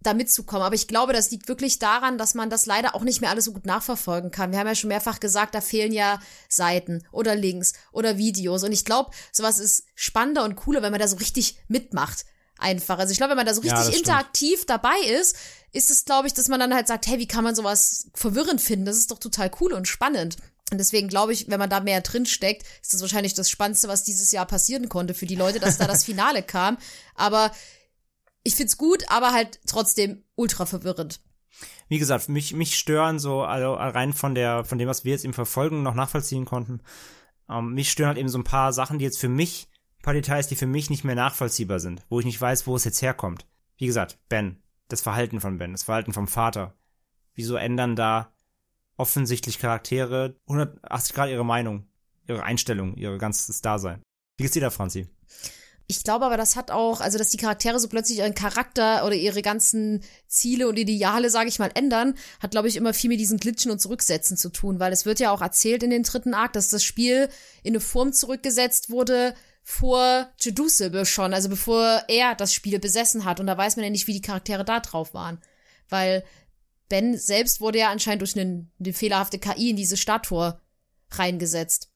da 0.06 0.14
mitzukommen. 0.14 0.64
Aber 0.66 0.75
ich 0.75 0.88
glaube, 0.88 1.14
das 1.14 1.32
liegt 1.32 1.48
wirklich 1.48 1.80
daran, 1.80 2.17
dass 2.17 2.34
man 2.34 2.50
das 2.50 2.66
leider 2.66 2.95
auch 2.95 3.03
nicht 3.03 3.22
mehr 3.22 3.30
alles 3.30 3.45
so 3.45 3.53
gut 3.53 3.66
nachverfolgen 3.66 4.32
kann. 4.32 4.51
Wir 4.51 4.59
haben 4.59 4.67
ja 4.67 4.75
schon 4.75 4.88
mehrfach 4.88 5.19
gesagt, 5.19 5.56
da 5.56 5.61
fehlen 5.61 5.92
ja 5.92 6.19
Seiten 6.50 7.03
oder 7.11 7.35
Links 7.35 7.74
oder 7.92 8.17
Videos. 8.17 8.64
Und 8.64 8.72
ich 8.72 8.85
glaube, 8.85 9.11
sowas 9.32 9.59
ist 9.59 9.85
spannender 9.95 10.43
und 10.43 10.56
cooler, 10.56 10.82
wenn 10.82 10.92
man 10.92 11.00
da 11.00 11.08
so 11.08 11.17
richtig 11.17 11.58
mitmacht. 11.67 12.25
Einfach. 12.58 13.00
Also 13.00 13.11
ich 13.11 13.17
glaube, 13.17 13.32
wenn 13.32 13.38
man 13.38 13.45
da 13.45 13.53
so 13.53 13.61
richtig 13.61 13.90
Ja, 13.90 13.98
interaktiv 13.98 14.66
dabei 14.66 14.98
ist, 15.19 15.35
ist 15.74 15.92
es, 15.92 16.06
glaube 16.06 16.27
ich, 16.27 16.34
dass 16.34 16.48
man 16.48 16.59
dann 16.59 16.74
halt 16.74 16.88
sagt, 16.88 17.06
hey, 17.06 17.19
wie 17.19 17.27
kann 17.27 17.43
man 17.43 17.53
sowas 17.53 18.08
verwirrend 18.14 18.61
finden? 18.61 18.85
Das 18.85 18.95
ist 18.95 19.11
doch 19.11 19.19
total 19.19 19.51
cool 19.59 19.74
und 19.74 19.90
spannend. 19.90 20.38
Und 20.72 20.80
deswegen 20.80 21.09
glaube 21.09 21.32
ich, 21.32 21.50
wenn 21.50 21.59
man 21.59 21.69
da 21.69 21.80
mehr 21.80 22.01
drin 22.01 22.25
steckt, 22.25 22.64
ist 22.82 22.93
das 22.93 23.01
wahrscheinlich 23.01 23.35
das 23.35 23.50
Spannendste, 23.50 23.88
was 23.88 24.03
dieses 24.03 24.32
Jahr 24.32 24.48
passieren 24.48 24.90
konnte 24.90 25.14
für 25.14 25.27
die 25.27 25.35
Leute, 25.35 25.59
dass 25.59 25.77
da 25.77 25.85
das 25.85 26.03
Finale 26.06 26.42
kam. 26.42 26.77
Aber 27.14 27.51
ich 28.46 28.56
find's 28.56 28.78
gut, 28.78 29.04
aber 29.10 29.34
halt 29.34 29.60
trotzdem 29.66 30.24
ultra 30.36 30.66
verwirrend. 30.66 31.20
Wie 31.90 32.00
gesagt, 32.00 32.30
mich, 32.30 32.54
mich 32.54 32.78
stören 32.78 33.20
so, 33.20 33.42
also 33.42 33.74
rein 33.74 34.14
von 34.14 34.36
der, 34.36 34.64
von 34.64 34.78
dem, 34.78 34.88
was 34.88 35.04
wir 35.04 35.12
jetzt 35.12 35.26
im 35.26 35.34
Verfolgen 35.34 35.84
noch 35.84 35.96
nachvollziehen 35.96 36.46
konnten, 36.46 36.82
ähm, 37.50 37.74
mich 37.74 37.92
stören 37.92 38.10
halt 38.10 38.18
eben 38.18 38.30
so 38.30 38.38
ein 38.38 38.44
paar 38.44 38.72
Sachen, 38.72 39.00
die 39.00 39.06
jetzt 39.06 39.20
für 39.20 39.30
mich, 39.30 39.68
ein 40.00 40.04
paar 40.04 40.14
Details, 40.14 40.48
die 40.48 40.56
für 40.56 40.68
mich 40.68 40.90
nicht 40.90 41.04
mehr 41.04 41.16
nachvollziehbar 41.16 41.80
sind, 41.80 42.04
wo 42.08 42.20
ich 42.20 42.26
nicht 42.26 42.40
weiß, 42.40 42.68
wo 42.68 42.76
es 42.76 42.84
jetzt 42.84 43.02
herkommt. 43.02 43.48
Wie 43.78 43.88
gesagt, 43.88 44.20
Ben, 44.30 44.62
das 44.88 45.02
Verhalten 45.02 45.42
von 45.42 45.58
Ben, 45.58 45.72
das 45.72 45.84
Verhalten 45.84 46.14
vom 46.14 46.28
Vater. 46.28 46.76
Wieso 47.34 47.56
ändern 47.56 47.96
da 47.96 48.32
offensichtlich 48.96 49.60
Charaktere 49.60 50.36
180 50.48 51.16
Grad 51.16 51.30
ihre 51.30 51.46
Meinung, 51.46 51.88
ihre 52.28 52.44
Einstellung, 52.44 52.96
ihr 52.96 53.18
ganzes 53.18 53.62
Dasein? 53.62 54.04
Wie 54.38 54.44
geht's 54.44 54.54
dir 54.54 54.62
da, 54.62 54.70
Franzi? 54.70 55.08
Ich 55.88 56.04
glaube 56.04 56.26
aber, 56.26 56.38
das 56.38 56.56
hat 56.56 56.72
auch, 56.72 57.00
also 57.00 57.20
dass 57.20 57.30
die 57.30 57.38
Charaktere 57.38 57.80
so 57.80 57.88
plötzlich 57.88 58.18
ihren 58.18 58.34
Charakter 58.34 59.06
oder 59.06 59.14
ihre 59.14 59.44
ganzen 59.44 60.04
Ziele 60.28 60.68
und 60.68 60.78
Ideale, 60.78 61.30
sage 61.30 61.48
ich 61.48 61.60
mal, 61.60 61.70
ändern, 61.76 62.16
hat, 62.40 62.52
glaube 62.52 62.68
ich, 62.68 62.76
immer 62.76 62.94
viel 62.94 63.10
mit 63.10 63.20
diesen 63.20 63.38
Glitchen 63.38 63.70
und 63.70 63.80
Zurücksetzen 63.80 64.36
zu 64.36 64.50
tun, 64.50 64.80
weil 64.80 64.92
es 64.92 65.06
wird 65.06 65.20
ja 65.20 65.32
auch 65.32 65.42
erzählt 65.42 65.84
in 65.84 65.92
den 65.92 66.02
dritten 66.02 66.34
Arc, 66.34 66.54
dass 66.54 66.70
das 66.70 66.84
Spiel 66.84 67.30
in 67.62 67.74
eine 67.74 67.80
Form 67.80 68.14
zurückgesetzt 68.14 68.90
wurde 68.90 69.36
vor 69.62 70.30
Jedusible 70.40 71.06
schon, 71.06 71.34
also 71.34 71.50
bevor 71.50 72.04
er 72.08 72.36
das 72.36 72.54
Spiel 72.54 72.80
besessen 72.80 73.26
hat. 73.26 73.40
Und 73.40 73.48
da 73.48 73.58
weiß 73.58 73.76
man 73.76 73.84
ja 73.86 73.92
nicht, 73.92 74.08
wie 74.08 74.14
die 74.14 74.22
Charaktere 74.22 74.66
da 74.66 74.80
drauf 74.80 75.14
waren. 75.14 75.40
Weil 75.90 76.24
Ben 76.90 77.18
selbst 77.18 77.62
wurde 77.62 77.80
ja 77.80 77.90
anscheinend 77.90 78.22
durch 78.22 78.38
eine, 78.38 78.68
eine 78.80 78.94
fehlerhafte 78.94 79.40
KI 79.40 79.72
in 79.72 79.76
diese 79.76 79.98
Statue 79.98 80.60
reingesetzt. 81.12 81.92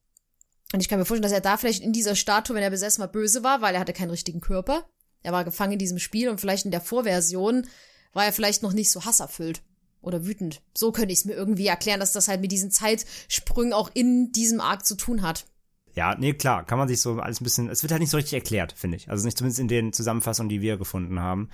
Und 0.74 0.82
ich 0.82 0.88
kann 0.88 1.00
mir 1.00 1.06
vorstellen, 1.06 1.24
dass 1.24 1.32
er 1.32 1.42
da 1.42 1.58
vielleicht 1.58 1.84
in 1.84 1.94
dieser 1.94 2.16
Statue, 2.16 2.56
wenn 2.56 2.64
er 2.64 2.70
besessen 2.70 3.02
war, 3.02 3.08
böse 3.08 3.44
war, 3.44 3.62
weil 3.62 3.74
er 3.74 3.80
hatte 3.80 3.94
keinen 3.94 4.12
richtigen 4.12 4.42
Körper. 4.42 4.88
Er 5.24 5.32
war 5.32 5.44
gefangen 5.44 5.74
in 5.74 5.80
diesem 5.80 6.00
Spiel 6.00 6.30
und 6.30 6.40
vielleicht 6.40 6.66
in 6.66 6.72
der 6.72 6.82
Vorversion 6.82 7.68
war 8.14 8.26
er 8.26 8.34
vielleicht 8.34 8.64
noch 8.64 8.74
nicht 8.74 8.92
so 8.92 9.06
hasserfüllt 9.06 9.62
oder 10.02 10.26
wütend. 10.26 10.62
So 10.76 10.92
könnte 10.92 11.12
ich 11.12 11.20
es 11.20 11.26
mir 11.26 11.34
irgendwie 11.34 11.68
erklären, 11.68 12.00
dass 12.00 12.14
das 12.14 12.28
halt 12.28 12.42
mit 12.42 12.52
diesen 12.52 12.72
Zeitsprüngen 12.72 13.74
auch 13.74 13.90
in 13.94 14.32
diesem 14.32 14.62
Arc 14.62 14.86
zu 14.86 14.96
tun 14.96 15.22
hat. 15.22 15.46
Ja, 15.96 16.16
nee, 16.18 16.34
klar, 16.34 16.66
kann 16.66 16.78
man 16.78 16.88
sich 16.88 17.02
so 17.02 17.20
alles 17.20 17.42
ein 17.42 17.44
bisschen, 17.44 17.70
es 17.70 17.84
wird 17.84 17.92
halt 17.92 18.00
nicht 18.00 18.12
so 18.12 18.18
richtig 18.18 18.34
erklärt, 18.34 18.74
finde 18.74 18.96
ich. 18.96 19.10
Also 19.10 19.26
nicht 19.26 19.38
zumindest 19.38 19.60
in 19.60 19.68
den 19.68 19.92
Zusammenfassungen, 19.92 20.50
die 20.50 20.62
wir 20.62 20.78
gefunden 20.78 21.20
haben. 21.20 21.50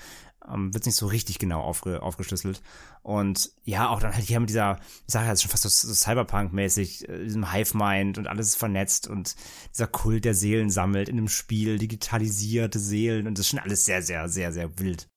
Ähm, 0.52 0.74
wird 0.74 0.86
nicht 0.86 0.96
so 0.96 1.08
richtig 1.08 1.40
genau 1.40 1.62
aufge 1.62 2.02
aufgeschlüsselt. 2.02 2.62
Und 3.02 3.52
ja, 3.64 3.90
auch 3.90 4.00
dann 4.00 4.14
halt 4.14 4.26
hier 4.26 4.40
mit 4.40 4.50
dieser, 4.50 4.80
ich 5.08 5.14
sage 5.14 5.26
ja, 5.26 5.32
das 5.32 5.40
ist 5.40 5.44
schon 5.44 5.52
fast 5.52 5.64
so, 5.64 5.70
so 5.70 5.94
Cyberpunk-mäßig, 5.94 7.08
äh, 7.08 7.24
diesem 7.24 7.52
Hive-Mind 7.52 8.18
und 8.18 8.28
alles 8.28 8.50
ist 8.50 8.56
vernetzt 8.56 9.08
und 9.08 9.36
dieser 9.74 9.88
Kult 9.88 10.26
der 10.26 10.34
Seelen 10.34 10.70
sammelt 10.70 11.10
in 11.10 11.18
einem 11.18 11.28
Spiel, 11.28 11.78
digitalisierte 11.78 12.80
Seelen 12.80 13.28
und 13.28 13.38
das 13.38 13.46
ist 13.46 13.52
schon 13.52 13.60
alles 13.60 13.86
sehr, 13.86 14.02
sehr, 14.02 14.30
sehr, 14.30 14.52
sehr 14.52 14.80
wild. 14.80 15.08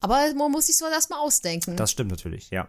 Aber 0.00 0.32
man 0.34 0.50
muss 0.50 0.66
sich 0.66 0.78
so 0.78 0.86
erstmal 0.86 1.20
ausdenken. 1.20 1.76
Das 1.76 1.90
stimmt 1.90 2.10
natürlich, 2.10 2.50
ja. 2.50 2.68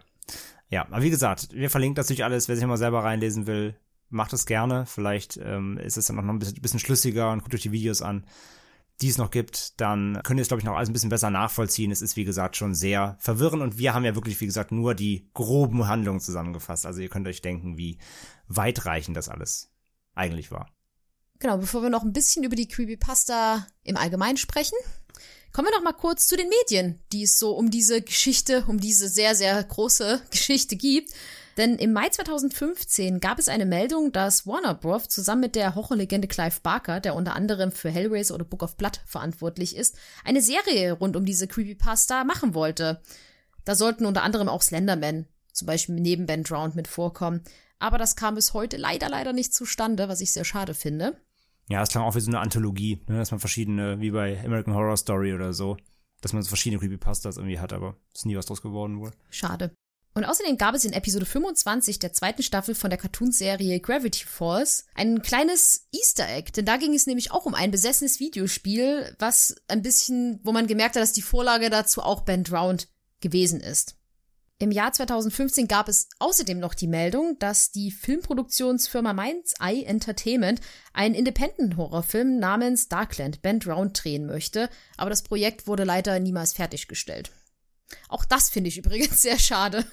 Ja, 0.68 0.86
aber 0.86 1.02
wie 1.02 1.10
gesagt, 1.10 1.48
wir 1.52 1.70
verlinken 1.70 2.00
natürlich 2.00 2.24
alles, 2.24 2.48
wer 2.48 2.56
sich 2.56 2.64
mal 2.64 2.78
selber 2.78 3.04
reinlesen 3.04 3.46
will, 3.46 3.74
macht 4.08 4.32
es 4.32 4.46
gerne. 4.46 4.86
Vielleicht 4.86 5.38
ähm, 5.42 5.78
ist 5.78 5.96
es 5.96 6.06
dann 6.06 6.18
auch 6.18 6.22
noch 6.22 6.32
ein 6.32 6.38
bisschen, 6.38 6.60
bisschen 6.60 6.80
schlüssiger 6.80 7.30
und 7.30 7.42
guckt 7.42 7.54
euch 7.54 7.62
die 7.62 7.72
Videos 7.72 8.02
an, 8.02 8.24
die 9.02 9.08
es 9.08 9.18
noch 9.18 9.30
gibt. 9.30 9.80
Dann 9.80 10.20
könnt 10.22 10.38
ihr 10.38 10.42
es, 10.42 10.48
glaube 10.48 10.60
ich, 10.60 10.64
noch 10.64 10.76
alles 10.76 10.88
ein 10.88 10.92
bisschen 10.92 11.10
besser 11.10 11.30
nachvollziehen. 11.30 11.90
Es 11.90 12.02
ist, 12.02 12.16
wie 12.16 12.24
gesagt, 12.24 12.56
schon 12.56 12.74
sehr 12.74 13.16
verwirrend 13.18 13.62
und 13.62 13.78
wir 13.78 13.94
haben 13.94 14.04
ja 14.04 14.14
wirklich, 14.14 14.40
wie 14.40 14.46
gesagt, 14.46 14.72
nur 14.72 14.94
die 14.94 15.28
groben 15.34 15.88
Handlungen 15.88 16.20
zusammengefasst. 16.20 16.86
Also 16.86 17.00
ihr 17.00 17.08
könnt 17.08 17.26
euch 17.26 17.42
denken, 17.42 17.76
wie 17.76 17.98
weitreichend 18.48 19.16
das 19.16 19.28
alles 19.28 19.70
eigentlich 20.14 20.50
war. 20.50 20.70
Genau, 21.40 21.58
bevor 21.58 21.82
wir 21.82 21.90
noch 21.90 22.04
ein 22.04 22.12
bisschen 22.12 22.44
über 22.44 22.54
die 22.54 22.68
Creepypasta 22.68 23.66
im 23.82 23.96
Allgemeinen 23.96 24.36
sprechen, 24.36 24.76
kommen 25.52 25.68
wir 25.68 25.76
noch 25.76 25.84
mal 25.84 25.92
kurz 25.92 26.28
zu 26.28 26.36
den 26.36 26.48
Medien, 26.48 27.00
die 27.12 27.24
es 27.24 27.38
so 27.38 27.56
um 27.56 27.70
diese 27.70 28.00
Geschichte, 28.00 28.64
um 28.68 28.78
diese 28.78 29.08
sehr, 29.08 29.34
sehr 29.34 29.62
große 29.62 30.22
Geschichte 30.30 30.76
gibt. 30.76 31.12
Denn 31.56 31.76
im 31.76 31.92
Mai 31.92 32.08
2015 32.08 33.20
gab 33.20 33.38
es 33.38 33.48
eine 33.48 33.66
Meldung, 33.66 34.10
dass 34.12 34.46
Warner 34.46 34.74
Bros. 34.74 35.08
zusammen 35.08 35.42
mit 35.42 35.54
der 35.54 35.74
Horrorlegende 35.74 36.28
Clive 36.28 36.60
Barker, 36.62 37.00
der 37.00 37.14
unter 37.14 37.34
anderem 37.34 37.72
für 37.72 37.90
Hellraiser 37.90 38.34
oder 38.34 38.44
Book 38.44 38.62
of 38.62 38.76
Blood 38.76 39.00
verantwortlich 39.04 39.76
ist, 39.76 39.96
eine 40.24 40.40
Serie 40.40 40.92
rund 40.92 41.14
um 41.14 41.24
diese 41.26 41.46
Creepypasta 41.46 42.24
machen 42.24 42.54
wollte. 42.54 43.02
Da 43.64 43.74
sollten 43.74 44.06
unter 44.06 44.22
anderem 44.22 44.48
auch 44.48 44.62
Slenderman, 44.62 45.26
zum 45.52 45.66
Beispiel 45.66 45.96
neben 45.96 46.26
Ben 46.26 46.42
Drowned, 46.42 46.74
mit 46.74 46.88
vorkommen. 46.88 47.42
Aber 47.78 47.98
das 47.98 48.16
kam 48.16 48.36
bis 48.36 48.54
heute 48.54 48.76
leider, 48.76 49.08
leider 49.08 49.32
nicht 49.32 49.52
zustande, 49.52 50.08
was 50.08 50.20
ich 50.20 50.32
sehr 50.32 50.44
schade 50.44 50.72
finde. 50.72 51.20
Ja, 51.68 51.82
es 51.82 51.90
klang 51.90 52.04
auch 52.04 52.14
wie 52.14 52.20
so 52.20 52.30
eine 52.30 52.40
Anthologie, 52.40 53.02
ne? 53.08 53.18
dass 53.18 53.30
man 53.30 53.40
verschiedene, 53.40 54.00
wie 54.00 54.10
bei 54.10 54.42
American 54.44 54.74
Horror 54.74 54.96
Story 54.96 55.34
oder 55.34 55.52
so, 55.52 55.76
dass 56.20 56.32
man 56.32 56.42
so 56.42 56.48
verschiedene 56.48 56.80
Creepypastas 56.80 57.36
irgendwie 57.36 57.58
hat, 57.58 57.72
aber 57.72 57.96
ist 58.14 58.26
nie 58.26 58.36
was 58.36 58.46
draus 58.46 58.62
geworden 58.62 59.00
wohl. 59.00 59.12
Schade. 59.30 59.72
Und 60.14 60.24
außerdem 60.24 60.58
gab 60.58 60.74
es 60.74 60.84
in 60.84 60.92
Episode 60.92 61.24
25 61.24 61.98
der 61.98 62.12
zweiten 62.12 62.42
Staffel 62.42 62.74
von 62.74 62.90
der 62.90 62.98
Cartoonserie 62.98 63.80
Gravity 63.80 64.24
Falls 64.26 64.84
ein 64.94 65.22
kleines 65.22 65.86
Easter 65.90 66.28
Egg, 66.28 66.52
denn 66.52 66.66
da 66.66 66.76
ging 66.76 66.94
es 66.94 67.06
nämlich 67.06 67.30
auch 67.30 67.46
um 67.46 67.54
ein 67.54 67.70
besessenes 67.70 68.20
Videospiel, 68.20 69.16
was 69.18 69.56
ein 69.68 69.80
bisschen, 69.80 70.40
wo 70.44 70.52
man 70.52 70.66
gemerkt 70.66 70.96
hat, 70.96 71.02
dass 71.02 71.12
die 71.12 71.22
Vorlage 71.22 71.70
dazu 71.70 72.02
auch 72.02 72.22
Ben 72.22 72.44
Drowned 72.44 72.88
gewesen 73.20 73.60
ist. 73.60 73.96
Im 74.58 74.70
Jahr 74.70 74.92
2015 74.92 75.66
gab 75.66 75.88
es 75.88 76.08
außerdem 76.20 76.60
noch 76.60 76.74
die 76.74 76.86
Meldung, 76.86 77.36
dass 77.40 77.72
die 77.72 77.90
Filmproduktionsfirma 77.90 79.12
Mind's 79.12 79.54
Eye 79.60 79.84
Entertainment 79.84 80.60
einen 80.92 81.16
Independent-Horrorfilm 81.16 82.38
namens 82.38 82.88
Darkland 82.88 83.42
Band 83.42 83.66
Round 83.66 84.04
drehen 84.04 84.26
möchte, 84.26 84.68
aber 84.96 85.10
das 85.10 85.22
Projekt 85.22 85.66
wurde 85.66 85.82
leider 85.82 86.20
niemals 86.20 86.52
fertiggestellt. 86.52 87.32
Auch 88.08 88.24
das 88.24 88.50
finde 88.50 88.68
ich 88.68 88.78
übrigens 88.78 89.22
sehr 89.22 89.38
schade. 89.38 89.84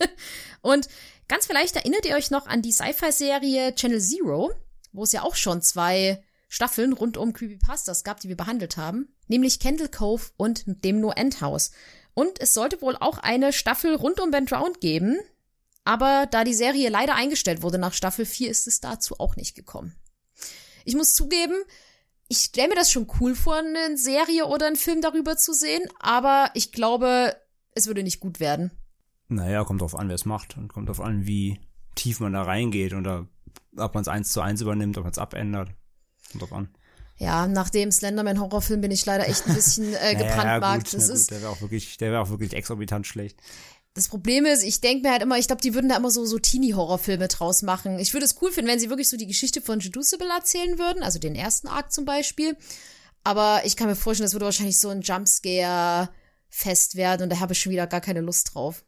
Und 0.62 0.88
ganz 1.28 1.46
vielleicht 1.46 1.76
erinnert 1.76 2.06
ihr 2.06 2.16
euch 2.16 2.30
noch 2.30 2.46
an 2.46 2.62
die 2.62 2.72
Sci-Fi-Serie 2.72 3.74
Channel 3.74 4.00
Zero, 4.00 4.52
wo 4.92 5.02
es 5.02 5.12
ja 5.12 5.22
auch 5.22 5.34
schon 5.34 5.62
zwei 5.62 6.22
Staffeln 6.48 6.92
rund 6.92 7.16
um 7.16 7.32
Creepypastas 7.32 8.04
gab, 8.04 8.20
die 8.20 8.28
wir 8.28 8.36
behandelt 8.36 8.76
haben, 8.76 9.08
nämlich 9.26 9.58
Candle 9.58 9.88
Cove 9.88 10.30
und 10.36 10.64
dem 10.66 11.00
No 11.00 11.10
End 11.10 11.40
House. 11.40 11.72
Und 12.14 12.40
es 12.40 12.54
sollte 12.54 12.80
wohl 12.80 12.96
auch 12.96 13.18
eine 13.18 13.52
Staffel 13.52 13.96
rund 13.96 14.20
um 14.20 14.30
Ben 14.30 14.46
Drowned 14.46 14.80
geben. 14.80 15.18
Aber 15.84 16.26
da 16.30 16.44
die 16.44 16.54
Serie 16.54 16.88
leider 16.88 17.14
eingestellt 17.16 17.62
wurde 17.62 17.78
nach 17.78 17.92
Staffel 17.92 18.24
4, 18.24 18.50
ist 18.50 18.66
es 18.66 18.80
dazu 18.80 19.18
auch 19.18 19.36
nicht 19.36 19.54
gekommen. 19.54 19.96
Ich 20.84 20.94
muss 20.94 21.14
zugeben, 21.14 21.56
ich 22.28 22.38
stelle 22.38 22.68
mir 22.68 22.74
das 22.74 22.90
schon 22.90 23.06
cool 23.20 23.34
vor, 23.34 23.56
eine 23.56 23.96
Serie 23.96 24.46
oder 24.46 24.66
einen 24.66 24.76
Film 24.76 25.00
darüber 25.00 25.36
zu 25.36 25.52
sehen, 25.52 25.88
aber 26.00 26.50
ich 26.54 26.72
glaube, 26.72 27.36
es 27.74 27.86
würde 27.86 28.02
nicht 28.02 28.20
gut 28.20 28.40
werden. 28.40 28.70
Naja, 29.28 29.64
kommt 29.64 29.80
drauf 29.80 29.94
an, 29.94 30.08
wer 30.08 30.14
es 30.14 30.24
macht 30.24 30.56
und 30.56 30.68
kommt 30.68 30.88
drauf 30.88 31.00
an, 31.00 31.26
wie 31.26 31.60
tief 31.94 32.20
man 32.20 32.32
da 32.32 32.42
reingeht 32.42 32.92
oder 32.92 33.26
ob 33.76 33.94
man 33.94 34.02
es 34.02 34.08
eins 34.08 34.32
zu 34.32 34.40
eins 34.40 34.60
übernimmt, 34.60 34.96
ob 34.98 35.04
man 35.04 35.12
es 35.12 35.18
abändert. 35.18 35.70
Kommt 36.30 36.42
drauf 36.42 36.52
an. 36.52 36.68
Ja, 37.16 37.46
nach 37.46 37.70
dem 37.70 37.92
Slenderman-Horrorfilm 37.92 38.80
bin 38.80 38.90
ich 38.90 39.06
leider 39.06 39.28
echt 39.28 39.46
ein 39.46 39.54
bisschen 39.54 39.94
äh, 39.94 40.14
gebrandmarkt. 40.18 40.62
Ja, 40.62 40.76
gut, 40.78 40.94
das 40.94 41.08
ist, 41.08 41.30
der 41.30 41.42
wäre 41.42 41.50
auch 41.50 41.60
wirklich, 41.60 41.96
der 41.98 42.10
wäre 42.10 42.20
auch 42.20 42.30
wirklich 42.30 42.54
exorbitant 42.54 43.06
schlecht. 43.06 43.38
Das 43.94 44.08
Problem 44.08 44.44
ist, 44.44 44.64
ich 44.64 44.80
denke 44.80 45.06
mir 45.06 45.12
halt 45.12 45.22
immer, 45.22 45.38
ich 45.38 45.46
glaube, 45.46 45.62
die 45.62 45.72
würden 45.72 45.88
da 45.88 45.96
immer 45.96 46.10
so, 46.10 46.26
so 46.26 46.40
Teenie-Horrorfilme 46.40 47.28
draus 47.28 47.62
machen. 47.62 48.00
Ich 48.00 48.12
würde 48.12 48.26
es 48.26 48.42
cool 48.42 48.50
finden, 48.50 48.68
wenn 48.68 48.80
sie 48.80 48.90
wirklich 48.90 49.08
so 49.08 49.16
die 49.16 49.28
Geschichte 49.28 49.60
von 49.60 49.78
Jedusible 49.78 50.28
erzählen 50.30 50.78
würden, 50.80 51.04
also 51.04 51.20
den 51.20 51.36
ersten 51.36 51.68
Arc 51.68 51.92
zum 51.92 52.04
Beispiel. 52.04 52.56
Aber 53.22 53.62
ich 53.64 53.76
kann 53.76 53.86
mir 53.86 53.94
vorstellen, 53.94 54.26
das 54.26 54.34
würde 54.34 54.46
wahrscheinlich 54.46 54.80
so 54.80 54.88
ein 54.88 55.02
Jumpscare-Fest 55.02 56.96
werden 56.96 57.22
und 57.22 57.30
da 57.30 57.38
habe 57.38 57.52
ich 57.52 57.60
schon 57.60 57.70
wieder 57.70 57.86
gar 57.86 58.00
keine 58.00 58.20
Lust 58.20 58.54
drauf. 58.54 58.84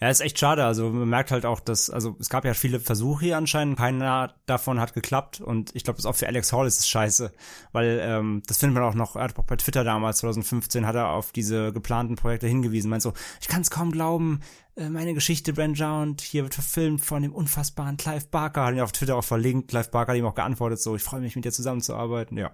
Ja, 0.00 0.08
ist 0.08 0.20
echt 0.20 0.38
schade. 0.38 0.64
Also 0.64 0.90
man 0.90 1.08
merkt 1.08 1.30
halt 1.30 1.46
auch, 1.46 1.60
dass, 1.60 1.90
also 1.90 2.16
es 2.18 2.28
gab 2.28 2.44
ja 2.44 2.54
viele 2.54 2.80
Versuche 2.80 3.26
hier 3.26 3.36
anscheinend, 3.36 3.78
keiner 3.78 4.34
davon 4.46 4.80
hat 4.80 4.94
geklappt. 4.94 5.40
Und 5.40 5.74
ich 5.74 5.84
glaube, 5.84 6.06
auch 6.08 6.14
für 6.14 6.26
Alex 6.26 6.52
Hall 6.52 6.66
ist 6.66 6.80
es 6.80 6.88
scheiße, 6.88 7.32
weil 7.72 8.00
ähm, 8.02 8.42
das 8.46 8.58
findet 8.58 8.74
man 8.74 8.84
auch 8.84 8.94
noch, 8.94 9.16
er 9.16 9.24
hat 9.24 9.38
auch 9.38 9.44
bei 9.44 9.56
Twitter 9.56 9.84
damals, 9.84 10.18
2015, 10.18 10.86
hat 10.86 10.94
er 10.94 11.10
auf 11.10 11.32
diese 11.32 11.72
geplanten 11.72 12.16
Projekte 12.16 12.46
hingewiesen, 12.46 12.90
meint 12.90 13.02
so, 13.02 13.12
ich 13.40 13.48
kann 13.48 13.62
es 13.62 13.70
kaum 13.70 13.92
glauben, 13.92 14.40
äh, 14.76 14.88
meine 14.88 15.14
Geschichte 15.14 15.52
Brand 15.52 15.80
und 15.80 16.20
hier 16.20 16.44
wird 16.44 16.54
verfilmt 16.54 17.00
von 17.00 17.22
dem 17.22 17.34
unfassbaren 17.34 17.96
Clive 17.96 18.26
Barker, 18.30 18.64
hat 18.64 18.74
ihn 18.74 18.80
auf 18.80 18.92
Twitter 18.92 19.16
auch 19.16 19.24
verlinkt, 19.24 19.68
Clive 19.68 19.90
Barker 19.90 20.12
hat 20.12 20.18
ihm 20.18 20.26
auch 20.26 20.34
geantwortet, 20.34 20.80
so, 20.80 20.96
ich 20.96 21.02
freue 21.02 21.20
mich 21.20 21.36
mit 21.36 21.44
dir 21.44 21.52
zusammenzuarbeiten, 21.52 22.36
ja 22.36 22.52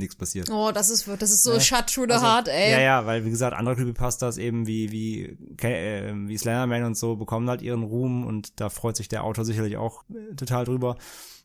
nichts 0.00 0.16
passiert. 0.16 0.50
Oh, 0.50 0.72
das 0.72 0.90
ist 0.90 1.08
das 1.18 1.30
ist 1.30 1.42
so 1.44 1.54
ja. 1.54 1.60
shut 1.60 1.86
through 1.86 2.06
the 2.08 2.14
also, 2.14 2.26
heart, 2.26 2.48
ey. 2.48 2.72
Ja, 2.72 2.80
ja, 2.80 3.06
weil 3.06 3.24
wie 3.24 3.30
gesagt, 3.30 3.56
andere 3.56 3.76
Creepypastas 3.76 4.36
eben 4.38 4.66
wie 4.66 4.90
wie 4.90 5.24
äh, 5.64 6.12
wie 6.14 6.36
Slenderman 6.36 6.84
und 6.84 6.96
so 6.96 7.16
bekommen 7.16 7.48
halt 7.48 7.62
ihren 7.62 7.84
Ruhm 7.84 8.26
und 8.26 8.60
da 8.60 8.68
freut 8.68 8.96
sich 8.96 9.08
der 9.08 9.24
Autor 9.24 9.44
sicherlich 9.44 9.76
auch 9.76 10.04
äh, 10.10 10.34
total 10.34 10.64
drüber. 10.64 10.96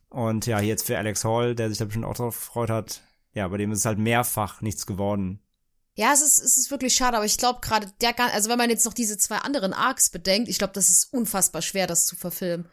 Und 0.10 0.46
ja, 0.46 0.60
jetzt 0.60 0.86
für 0.86 0.98
Alex 0.98 1.24
Hall, 1.26 1.56
der 1.56 1.70
sich 1.70 1.78
da 1.78 1.86
bestimmt 1.86 2.06
auch 2.06 2.16
drauf 2.16 2.40
gefreut 2.40 2.70
hat, 2.70 3.02
ja, 3.34 3.48
bei 3.48 3.58
dem 3.58 3.72
ist 3.72 3.80
es 3.80 3.86
halt 3.86 4.00
mehrfach 4.00 4.62
nichts 4.62 4.86
geworden. 4.86 5.42
Ja, 5.98 6.12
es 6.14 6.22
ist, 6.22 6.40
es 6.40 6.58
ist 6.58 6.72
wirklich 6.72 6.94
schade, 6.94 7.16
aber 7.18 7.26
ich 7.26 7.38
glaube 7.38 7.60
gerade 7.62 7.92
der, 8.02 8.20
also 8.34 8.50
wenn 8.50 8.58
man 8.58 8.70
jetzt 8.70 8.86
noch 8.86 8.94
diese 8.94 9.18
zwei 9.18 9.38
anderen 9.38 9.74
Arcs 9.74 10.10
bedenkt, 10.10 10.50
ich 10.50 10.58
glaube, 10.58 10.74
das 10.74 10.90
ist 10.90 11.14
unfassbar 11.14 11.62
schwer, 11.62 11.88
das 11.88 12.06
zu 12.06 12.16
verfilmen. 12.16 12.68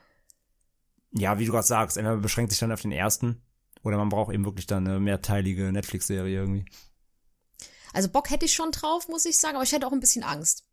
Ja, 1.12 1.38
wie 1.38 1.44
du 1.44 1.52
gerade 1.52 1.66
sagst, 1.66 1.96
entweder 1.96 2.16
beschränkt 2.16 2.50
sich 2.50 2.58
dann 2.58 2.72
auf 2.72 2.82
den 2.82 2.92
ersten 2.92 3.42
oder 3.82 3.96
man 3.96 4.08
braucht 4.08 4.32
eben 4.32 4.44
wirklich 4.44 4.66
dann 4.66 4.86
eine 4.86 5.00
mehrteilige 5.00 5.72
Netflix-Serie 5.72 6.34
irgendwie. 6.34 6.64
Also 7.92 8.08
Bock 8.08 8.30
hätte 8.30 8.46
ich 8.46 8.52
schon 8.52 8.72
drauf, 8.72 9.08
muss 9.08 9.24
ich 9.26 9.38
sagen, 9.38 9.56
aber 9.56 9.64
ich 9.64 9.72
hätte 9.72 9.86
auch 9.86 9.92
ein 9.92 10.00
bisschen 10.00 10.22
Angst, 10.22 10.64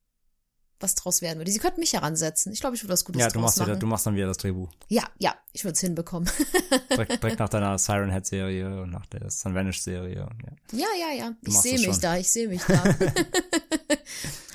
was 0.79 0.95
draus 0.95 1.21
werden 1.21 1.39
würde. 1.39 1.51
Sie 1.51 1.59
könnten 1.59 1.81
mich 1.81 1.93
heransetzen. 1.93 2.53
Ich 2.53 2.61
glaube, 2.61 2.75
ich 2.75 2.83
würde 2.83 2.93
was 2.93 3.03
Gutes 3.03 3.21
ja, 3.21 3.29
du 3.29 3.39
machst 3.39 3.57
machen. 3.57 3.67
Wieder, 3.71 3.79
du 3.79 3.87
machst 3.87 4.05
dann 4.05 4.15
wieder 4.15 4.27
das 4.27 4.37
Drehbuch. 4.37 4.69
Ja, 4.87 5.03
ja, 5.17 5.35
ich 5.51 5.63
würde 5.65 5.73
es 5.73 5.81
hinbekommen. 5.81 6.29
direkt, 6.91 7.21
direkt 7.21 7.39
nach 7.39 7.49
deiner 7.49 7.77
Siren 7.77 8.11
Head 8.11 8.25
Serie 8.25 8.81
und 8.81 8.91
nach 8.91 9.05
der 9.07 9.29
Sun 9.29 9.53
Vanish 9.53 9.81
Serie. 9.81 10.29
Ja, 10.71 10.77
ja, 10.77 10.87
ja. 10.97 11.13
ja. 11.15 11.35
Ich 11.41 11.57
sehe 11.57 11.79
mich 11.79 11.97
da, 11.97 12.17
ich 12.17 12.31
sehe 12.31 12.47
mich 12.47 12.61
da. 12.63 12.95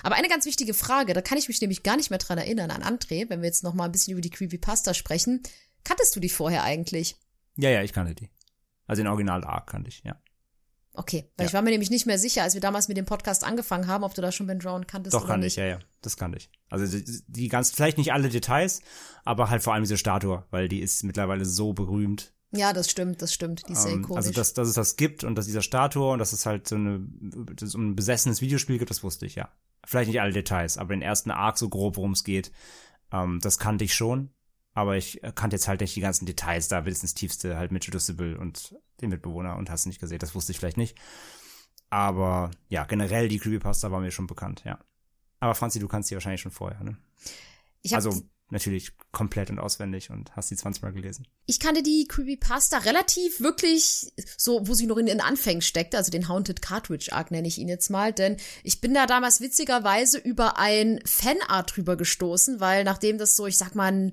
Aber 0.03 0.17
eine 0.17 0.29
ganz 0.29 0.45
wichtige 0.45 0.75
Frage, 0.75 1.15
da 1.15 1.23
kann 1.23 1.39
ich 1.39 1.49
mich 1.49 1.61
nämlich 1.63 1.83
gar 1.83 1.97
nicht 1.97 2.11
mehr 2.11 2.19
dran 2.19 2.37
erinnern 2.37 2.71
an 2.71 2.83
André, 2.83 3.29
wenn 3.31 3.41
wir 3.41 3.47
jetzt 3.47 3.65
noch 3.65 3.73
mal 3.73 3.87
ein 3.87 3.93
bisschen 3.93 4.13
über 4.13 4.21
die 4.21 4.31
Creepypasta 4.31 4.93
sprechen. 4.93 5.43
Kanntest 5.83 6.15
du 6.15 6.21
die 6.21 6.29
vorher 6.29 6.63
eigentlich? 6.63 7.17
Ja, 7.57 7.71
ja, 7.71 7.83
ich 7.83 7.93
kannte 7.93 8.15
die. 8.15 8.29
Also 8.87 9.03
den 9.03 9.09
Original 9.09 9.45
Arc 9.45 9.69
kannte 9.69 9.89
ich, 9.89 10.03
ja. 10.05 10.17
Okay, 10.97 11.29
weil 11.37 11.45
ja. 11.45 11.49
ich 11.49 11.55
war 11.55 11.63
mir 11.63 11.71
nämlich 11.71 11.91
nicht 11.91 12.07
mehr 12.07 12.19
sicher, 12.19 12.45
als 12.45 12.55
wir 12.55 12.61
damals 12.61 12.87
mit 12.87 12.97
dem 12.97 13.05
Podcast 13.05 13.43
angefangen 13.43 13.89
haben, 13.89 14.05
ob 14.05 14.15
du 14.15 14.23
da 14.23 14.31
schon 14.31 14.47
Ben 14.47 14.61
Drown 14.61 14.87
kanntest 14.87 15.15
Doch, 15.15 15.23
oder 15.23 15.33
kannte 15.33 15.47
nicht. 15.47 15.55
ich, 15.55 15.59
ja, 15.59 15.67
ja. 15.67 15.79
Das 16.03 16.17
kannte 16.17 16.39
ich. 16.39 16.51
Also 16.71 16.87
die, 16.87 17.05
die 17.27 17.49
ganz, 17.49 17.73
vielleicht 17.73 17.99
nicht 17.99 18.13
alle 18.13 18.29
Details, 18.29 18.81
aber 19.25 19.51
halt 19.51 19.63
vor 19.63 19.75
allem 19.75 19.83
diese 19.83 19.97
Statue, 19.97 20.45
weil 20.51 20.69
die 20.69 20.81
ist 20.81 21.03
mittlerweile 21.03 21.45
so 21.45 21.73
berühmt. 21.73 22.33
Ja, 22.53 22.73
das 22.73 22.89
stimmt, 22.89 23.21
das 23.23 23.35
stimmt. 23.35 23.69
Die 23.69 23.73
ist 23.73 23.83
sehr 23.83 23.93
ähm, 23.93 24.03
ikonisch. 24.03 24.19
Also, 24.19 24.33
dass, 24.33 24.55
dass 24.55 24.69
es 24.69 24.75
das 24.75 24.95
gibt 24.95 25.25
und 25.25 25.35
dass 25.35 25.47
dieser 25.47 25.63
Statue 25.63 26.13
und 26.13 26.21
dass 26.21 26.33
es 26.33 26.47
halt 26.47 26.69
so 26.69 26.77
eine, 26.77 27.01
dass 27.01 27.71
es 27.71 27.75
ein 27.75 27.97
besessenes 27.97 28.41
Videospiel 28.41 28.79
gibt, 28.79 28.91
das 28.91 29.03
wusste 29.03 29.27
ich, 29.27 29.35
ja. 29.35 29.49
Vielleicht 29.85 30.09
nicht 30.09 30.21
alle 30.21 30.33
Details, 30.33 30.79
aber 30.79 30.95
den 30.95 31.03
ersten 31.03 31.33
Arc 31.33 31.59
so 31.59 31.69
grob, 31.69 31.97
worum 31.97 32.13
es 32.13 32.23
geht, 32.23 32.53
ähm, 33.13 33.41
das 33.43 33.59
kannte 33.59 33.85
ich 33.85 33.95
schon. 33.95 34.31
Aber 34.75 34.97
ich 34.97 35.21
kannte 35.37 35.55
jetzt 35.55 35.69
halt 35.69 35.81
nicht 35.81 35.95
die 35.95 36.01
ganzen 36.01 36.27
Details 36.27 36.69
da, 36.69 36.81
bis 36.81 37.01
ins 37.03 37.15
Tiefste, 37.15 37.57
halt 37.57 37.71
mit 37.71 37.85
Judiceable 37.85 38.37
und 38.37 38.75
den 39.01 39.11
Mitbewohner 39.11 39.57
und 39.57 39.71
hast 39.71 39.87
nicht 39.87 40.01
gesehen. 40.01 40.19
Das 40.19 40.35
wusste 40.35 40.53
ich 40.53 40.59
vielleicht 40.59 40.77
nicht. 40.77 40.99
Aber 41.91 42.51
ja, 42.69 42.85
generell 42.85 43.29
die 43.29 43.39
Creepypasta 43.39 43.93
war 43.93 44.01
mir 44.01 44.11
schon 44.11 44.27
bekannt, 44.27 44.63
ja. 44.65 44.81
Aber 45.39 45.55
Franzi, 45.55 45.79
du 45.79 45.87
kannst 45.87 46.11
die 46.11 46.15
wahrscheinlich 46.15 46.41
schon 46.41 46.51
vorher, 46.51 46.83
ne? 46.83 46.97
Ich 47.83 47.95
also 47.95 48.21
natürlich 48.51 48.93
komplett 49.13 49.51
und 49.51 49.59
auswendig 49.59 50.11
und 50.11 50.35
hast 50.37 50.51
die 50.51 50.57
20 50.57 50.83
Mal 50.83 50.93
gelesen. 50.93 51.27
Ich 51.47 51.61
kannte 51.61 51.83
die 51.83 52.07
Creepypasta 52.09 52.79
relativ 52.79 53.41
wirklich 53.41 54.13
so, 54.37 54.67
wo 54.67 54.75
sie 54.75 54.87
noch 54.87 54.97
in 54.97 55.07
den 55.07 55.21
Anfängen 55.21 55.63
steckte, 55.63 55.97
also 55.97 56.11
den 56.11 56.29
Haunted 56.29 56.63
Cartridge 56.63 57.13
Arc 57.13 57.31
nenne 57.31 57.49
ich 57.49 57.59
ihn 57.59 57.69
jetzt 57.69 57.91
mal, 57.91 58.13
denn 58.13 58.37
ich 58.63 58.81
bin 58.81 58.95
da 58.95 59.07
damals 59.07 59.41
witzigerweise 59.41 60.19
über 60.19 60.59
ein 60.59 61.01
Fanart 61.05 61.77
drüber 61.77 61.97
gestoßen, 61.97 62.61
weil 62.61 62.85
nachdem 62.85 63.19
das 63.19 63.37
so, 63.37 63.47
ich 63.47 63.59
sag 63.59 63.75
mal, 63.75 63.93
ein 63.93 64.13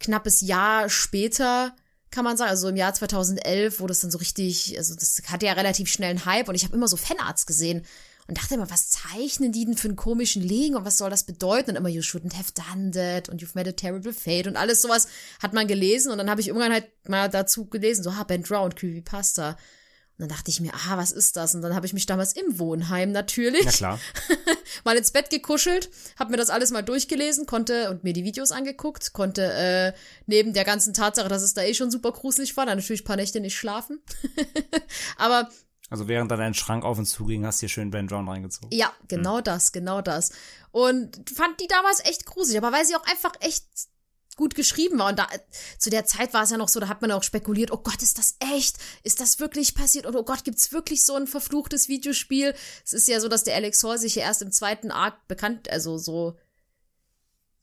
knappes 0.00 0.40
Jahr 0.40 0.88
später 0.88 1.74
kann 2.10 2.24
man 2.24 2.36
sagen, 2.36 2.50
also 2.50 2.68
im 2.68 2.76
Jahr 2.76 2.94
2011, 2.94 3.80
wo 3.80 3.86
das 3.88 4.00
dann 4.00 4.10
so 4.10 4.18
richtig, 4.18 4.78
also 4.78 4.94
das 4.94 5.20
hatte 5.26 5.46
ja 5.46 5.52
relativ 5.54 5.88
schnell 5.88 6.10
einen 6.10 6.24
Hype 6.24 6.48
und 6.48 6.54
ich 6.54 6.64
habe 6.64 6.76
immer 6.76 6.86
so 6.86 6.96
Fanarts 6.96 7.44
gesehen 7.44 7.84
und 8.26 8.38
dachte 8.38 8.54
immer, 8.54 8.70
was 8.70 8.90
zeichnen 8.90 9.52
die 9.52 9.64
denn 9.64 9.76
für 9.76 9.88
einen 9.88 9.96
komischen 9.96 10.42
Legen 10.42 10.76
und 10.76 10.84
was 10.84 10.96
soll 10.96 11.10
das 11.10 11.24
bedeuten? 11.24 11.70
Und 11.70 11.76
immer, 11.76 11.88
you 11.88 12.00
shouldn't 12.02 12.34
have 12.34 12.52
done 12.54 12.92
that 12.92 13.28
und 13.28 13.42
you've 13.42 13.54
made 13.54 13.68
a 13.68 13.72
terrible 13.72 14.12
fate 14.12 14.46
und 14.46 14.56
alles 14.56 14.80
sowas 14.80 15.08
hat 15.42 15.52
man 15.52 15.66
gelesen 15.66 16.12
und 16.12 16.18
dann 16.18 16.30
habe 16.30 16.40
ich 16.40 16.48
irgendwann 16.48 16.72
halt 16.72 16.86
mal 17.08 17.28
dazu 17.28 17.66
gelesen, 17.66 18.04
so, 18.04 18.16
ha, 18.16 18.22
Ben 18.22 18.42
Drowned, 18.42 18.76
Creepypasta. 18.76 19.56
Und 20.16 20.22
dann 20.22 20.28
dachte 20.28 20.48
ich 20.48 20.60
mir, 20.60 20.72
ah, 20.72 20.96
was 20.96 21.10
ist 21.10 21.36
das? 21.36 21.56
Und 21.56 21.62
dann 21.62 21.74
habe 21.74 21.86
ich 21.86 21.92
mich 21.92 22.06
damals 22.06 22.34
im 22.34 22.60
Wohnheim 22.60 23.10
natürlich 23.10 23.64
Na 23.64 23.72
klar. 23.72 24.00
mal 24.84 24.96
ins 24.96 25.10
Bett 25.10 25.28
gekuschelt, 25.28 25.90
habe 26.18 26.30
mir 26.30 26.36
das 26.36 26.50
alles 26.50 26.70
mal 26.70 26.82
durchgelesen, 26.82 27.46
konnte 27.46 27.90
und 27.90 28.04
mir 28.04 28.12
die 28.12 28.22
Videos 28.22 28.52
angeguckt, 28.52 29.12
konnte 29.12 29.52
äh, 29.52 29.92
neben 30.26 30.52
der 30.52 30.64
ganzen 30.64 30.94
Tatsache, 30.94 31.28
dass 31.28 31.42
es 31.42 31.54
da 31.54 31.62
eh 31.62 31.74
schon 31.74 31.90
super 31.90 32.12
gruselig 32.12 32.56
war, 32.56 32.64
dann 32.64 32.78
natürlich 32.78 33.02
ein 33.02 33.06
paar 33.06 33.16
Nächte 33.16 33.40
nicht 33.40 33.56
schlafen. 33.56 34.00
Aber 35.18 35.48
Also 35.90 36.06
während 36.06 36.30
da 36.30 36.36
dein 36.36 36.54
Schrank 36.54 36.84
auf 36.84 36.96
und 36.98 37.06
zu 37.06 37.26
ging, 37.26 37.44
hast 37.44 37.58
du 37.58 37.60
hier 37.60 37.68
schön 37.70 37.90
Ben 37.90 38.06
Drowned 38.06 38.28
reingezogen. 38.28 38.70
Ja, 38.72 38.92
genau 39.08 39.40
das, 39.40 39.72
genau 39.72 40.00
das. 40.00 40.30
Und 40.70 41.28
fand 41.28 41.60
die 41.60 41.66
damals 41.66 42.04
echt 42.04 42.24
gruselig, 42.24 42.58
aber 42.58 42.70
weil 42.70 42.84
sie 42.84 42.94
auch 42.94 43.06
einfach 43.06 43.32
echt 43.40 43.64
gut 44.36 44.54
geschrieben 44.54 44.98
war. 44.98 45.10
Und 45.10 45.18
da, 45.18 45.28
zu 45.78 45.90
der 45.90 46.04
Zeit 46.04 46.34
war 46.34 46.42
es 46.42 46.50
ja 46.50 46.56
noch 46.56 46.68
so, 46.68 46.80
da 46.80 46.88
hat 46.88 47.02
man 47.02 47.12
auch 47.12 47.22
spekuliert, 47.22 47.70
oh 47.70 47.78
Gott, 47.78 48.02
ist 48.02 48.18
das 48.18 48.36
echt? 48.54 48.76
Ist 49.02 49.20
das 49.20 49.40
wirklich 49.40 49.74
passiert? 49.74 50.06
Oder 50.06 50.20
oh 50.20 50.24
Gott, 50.24 50.44
gibt's 50.44 50.72
wirklich 50.72 51.04
so 51.04 51.14
ein 51.14 51.26
verfluchtes 51.26 51.88
Videospiel? 51.88 52.54
Es 52.84 52.92
ist 52.92 53.08
ja 53.08 53.20
so, 53.20 53.28
dass 53.28 53.44
der 53.44 53.54
Alex 53.54 53.82
Hall 53.84 53.98
sich 53.98 54.16
ja 54.16 54.22
erst 54.22 54.42
im 54.42 54.52
zweiten 54.52 54.90
Arc 54.90 55.28
bekannt, 55.28 55.70
also 55.70 55.98
so 55.98 56.36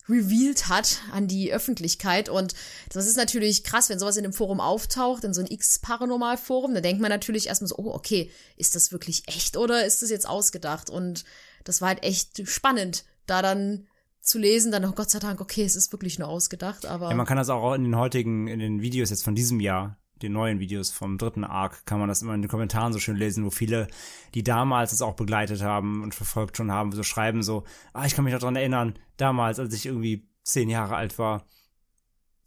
revealed 0.09 0.67
hat 0.67 1.00
an 1.11 1.27
die 1.27 1.53
Öffentlichkeit. 1.53 2.30
Und 2.30 2.53
das 2.90 3.08
ist 3.08 3.17
natürlich 3.17 3.64
krass, 3.64 3.90
wenn 3.90 4.00
sowas 4.00 4.17
in 4.17 4.25
einem 4.25 4.33
Forum 4.33 4.59
auftaucht, 4.59 5.24
in 5.24 5.33
so 5.33 5.41
ein 5.41 5.48
X-Paranormal-Forum, 5.48 6.74
dann 6.74 6.83
denkt 6.83 7.01
man 7.01 7.09
natürlich 7.09 7.48
erstmal 7.48 7.69
so, 7.69 7.77
oh, 7.77 7.93
okay, 7.93 8.32
ist 8.58 8.75
das 8.75 8.91
wirklich 8.91 9.27
echt 9.27 9.58
oder 9.58 9.85
ist 9.85 10.01
das 10.01 10.09
jetzt 10.09 10.27
ausgedacht? 10.27 10.90
Und 10.90 11.24
das 11.64 11.82
war 11.82 11.90
halt 11.90 12.03
echt 12.03 12.48
spannend, 12.48 13.06
da 13.25 13.41
dann 13.41 13.88
zu 14.22 14.38
lesen, 14.38 14.72
dann, 14.72 14.85
oh 14.85 14.91
Gott 14.91 15.09
sei 15.09 15.19
Dank, 15.19 15.41
okay, 15.41 15.64
es 15.64 15.75
ist 15.75 15.91
wirklich 15.91 16.19
nur 16.19 16.27
ausgedacht, 16.27 16.85
aber. 16.85 17.09
Ja, 17.09 17.16
man 17.16 17.25
kann 17.25 17.38
das 17.38 17.50
auch 17.50 17.74
in 17.74 17.83
den 17.83 17.95
heutigen, 17.95 18.48
in 18.48 18.59
den 18.59 18.82
Videos 18.82 19.09
jetzt 19.09 19.24
von 19.24 19.35
diesem 19.35 19.59
Jahr, 19.59 19.98
den 20.22 20.33
neuen 20.33 20.59
Videos 20.59 20.91
vom 20.91 21.17
dritten 21.17 21.43
Arc, 21.43 21.85
kann 21.85 22.00
man 22.00 22.08
das 22.08 22.22
immer 22.22 22.35
in 22.35 22.41
den 22.41 22.50
Kommentaren 22.50 22.93
so 22.93 23.00
schön 23.00 23.16
lesen, 23.16 23.45
wo 23.45 23.50
viele, 23.50 23.88
die 24.35 24.43
damals 24.43 24.91
es 24.91 25.01
auch 25.01 25.16
begleitet 25.16 25.61
haben 25.64 26.03
und 26.03 26.14
verfolgt 26.14 26.58
schon 26.58 26.72
haben, 26.72 26.91
so 26.91 27.03
schreiben 27.03 27.41
so, 27.41 27.64
ah, 27.93 28.06
ich 28.06 28.14
kann 28.14 28.24
mich 28.24 28.33
noch 28.33 28.41
dran 28.41 28.56
erinnern, 28.56 28.93
damals, 29.17 29.59
als 29.59 29.74
ich 29.74 29.88
irgendwie 29.88 30.27
zehn 30.43 30.69
Jahre 30.69 30.95
alt 30.95 31.17
war, 31.17 31.45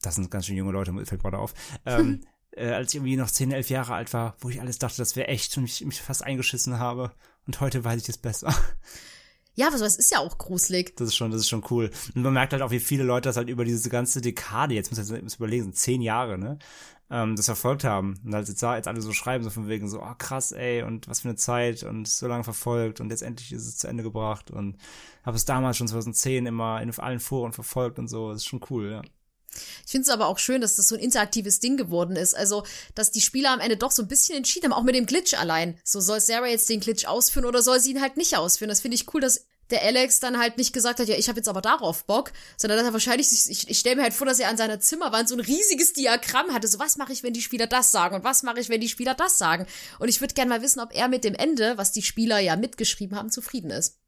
das 0.01 0.15
sind 0.15 0.31
ganz 0.31 0.47
schön 0.47 0.57
junge 0.57 0.73
Leute, 0.73 0.93
fällt 1.05 1.23
gerade 1.23 1.39
auf, 1.39 1.55
ähm, 1.85 2.21
äh, 2.53 2.71
als 2.71 2.93
ich 2.93 2.97
irgendwie 2.97 3.17
noch 3.17 3.31
zehn, 3.31 3.51
elf 3.51 3.71
Jahre 3.71 3.95
alt 3.95 4.13
war, 4.13 4.37
wo 4.39 4.49
ich 4.49 4.61
alles 4.61 4.79
dachte, 4.79 4.99
das 4.99 5.17
wäre 5.17 5.29
echt 5.29 5.57
und 5.57 5.65
mich, 5.65 5.85
mich 5.85 6.01
fast 6.01 6.23
eingeschissen 6.23 6.79
habe. 6.79 7.13
Und 7.47 7.61
heute 7.61 7.85
weiß 7.85 8.01
ich 8.01 8.09
es 8.09 8.19
besser. 8.19 8.55
Ja, 9.55 9.69
aber 9.69 9.79
sowas 9.79 9.97
ist 9.97 10.11
ja 10.11 10.19
auch 10.19 10.37
gruselig. 10.39 10.97
Das 10.97 11.09
ist 11.09 11.17
schon, 11.17 11.31
das 11.31 11.41
ist 11.41 11.49
schon 11.49 11.65
cool. 11.71 11.91
Und 12.15 12.23
man 12.23 12.33
merkt 12.33 12.53
halt 12.53 12.63
auch, 12.63 12.71
wie 12.71 12.81
viele 12.81 13.05
Leute 13.05 13.29
das 13.29 13.37
halt 13.37 13.49
über 13.49 13.65
diese 13.65 13.89
ganze 13.89 14.21
Dekade, 14.21 14.75
jetzt 14.75 14.91
muss 14.91 14.99
ich 14.99 15.09
jetzt 15.09 15.37
überlegen, 15.37 15.65
sind 15.65 15.77
zehn 15.77 16.03
Jahre, 16.03 16.39
ne? 16.39 16.59
Ähm, 17.11 17.37
das 17.37 17.47
verfolgt 17.47 17.85
haben. 17.85 18.19
Und 18.25 18.35
halt 18.35 18.49
jetzt, 18.49 18.63
jetzt 18.63 18.89
alle 18.89 19.01
so 19.01 19.13
schreiben, 19.13 19.45
so 19.45 19.51
von 19.51 19.69
wegen 19.69 19.89
so, 19.89 20.03
oh 20.03 20.15
krass, 20.19 20.53
ey, 20.53 20.83
und 20.83 21.09
was 21.09 21.21
für 21.21 21.29
eine 21.29 21.37
Zeit 21.37 21.83
und 21.85 22.09
so 22.09 22.27
lange 22.27 22.45
verfolgt 22.45 23.01
und 23.01 23.11
jetzt 23.11 23.23
endlich 23.23 23.53
ist 23.53 23.67
es 23.69 23.77
zu 23.77 23.87
Ende 23.89 24.03
gebracht 24.03 24.51
und 24.51 24.77
habe 25.25 25.37
es 25.37 25.45
damals 25.45 25.77
schon 25.77 25.89
2010 25.89 26.47
immer 26.47 26.81
in 26.83 26.91
allen 26.99 27.21
Foren 27.21 27.53
verfolgt 27.53 27.99
und 27.99 28.09
so. 28.09 28.31
Das 28.31 28.39
ist 28.39 28.47
schon 28.47 28.61
cool, 28.71 28.91
ja. 28.91 29.03
Ich 29.85 29.91
finde 29.91 30.03
es 30.03 30.09
aber 30.09 30.27
auch 30.27 30.39
schön, 30.39 30.61
dass 30.61 30.77
das 30.77 30.89
so 30.89 30.95
ein 30.95 31.01
interaktives 31.01 31.61
Ding 31.61 31.77
geworden 31.77 32.17
ist. 32.17 32.35
Also, 32.35 32.65
dass 32.95 33.11
die 33.11 33.21
Spieler 33.21 33.51
am 33.51 33.61
Ende 33.61 33.77
doch 33.77 33.91
so 33.91 34.03
ein 34.03 34.09
bisschen 34.09 34.37
entschieden 34.37 34.71
haben, 34.71 34.79
auch 34.79 34.85
mit 34.85 34.95
dem 34.95 35.07
Glitch 35.07 35.35
allein. 35.35 35.79
So, 35.85 36.01
soll 36.01 36.21
Sarah 36.21 36.47
jetzt 36.47 36.69
den 36.69 36.81
Glitch 36.81 37.07
ausführen 37.07 37.47
oder 37.47 37.63
soll 37.63 37.81
sie 37.81 37.93
ihn 37.93 38.01
halt 38.01 38.17
nicht 38.17 38.37
ausführen? 38.37 38.69
Das 38.69 38.81
finde 38.81 38.97
ich 38.97 39.13
cool, 39.15 39.21
dass 39.21 39.47
der 39.71 39.83
Alex 39.83 40.21
dann 40.21 40.39
halt 40.39 40.59
nicht 40.59 40.73
gesagt 40.73 41.01
hat, 41.01 41.09
ja, 41.09 41.17
ich 41.17 41.29
habe 41.29 41.39
jetzt 41.39 41.49
aber 41.49 41.63
darauf 41.63 42.05
Bock, 42.05 42.33
sondern 42.57 42.79
dass 42.79 42.87
er 42.87 42.93
wahrscheinlich, 42.93 43.29
ich, 43.33 43.69
ich 43.69 43.79
stelle 43.79 43.97
mir 43.97 44.03
halt 44.03 44.13
vor, 44.13 44.27
dass 44.27 44.39
er 44.39 44.49
an 44.49 44.57
seiner 44.57 44.81
Zimmerwand 44.81 45.29
so 45.29 45.35
ein 45.35 45.41
riesiges 45.41 45.93
Diagramm 45.95 46.53
hatte, 46.53 46.69
so 46.69 46.79
was 46.79 46.97
mache 46.97 47.13
ich, 47.13 47.23
wenn 47.23 47.33
die 47.33 47.41
Spieler 47.41 47.67
das 47.67 47.91
sagen 47.91 48.15
und 48.15 48.25
was 48.25 48.43
mache 48.43 48.61
ich, 48.61 48.69
wenn 48.69 48.81
die 48.81 48.89
Spieler 48.89 49.15
das 49.15 49.39
sagen. 49.39 49.67
Und 49.99 50.09
ich 50.09 50.21
würde 50.21 50.35
gerne 50.35 50.51
mal 50.51 50.63
wissen, 50.63 50.81
ob 50.81 50.95
er 50.95 51.09
mit 51.09 51.25
dem 51.25 51.35
Ende, 51.35 51.79
was 51.79 51.93
die 51.93 52.03
Spieler 52.03 52.39
ja 52.41 52.57
mitgeschrieben 52.57 53.17
haben, 53.17 53.31
zufrieden 53.31 53.71
ist. 53.71 53.99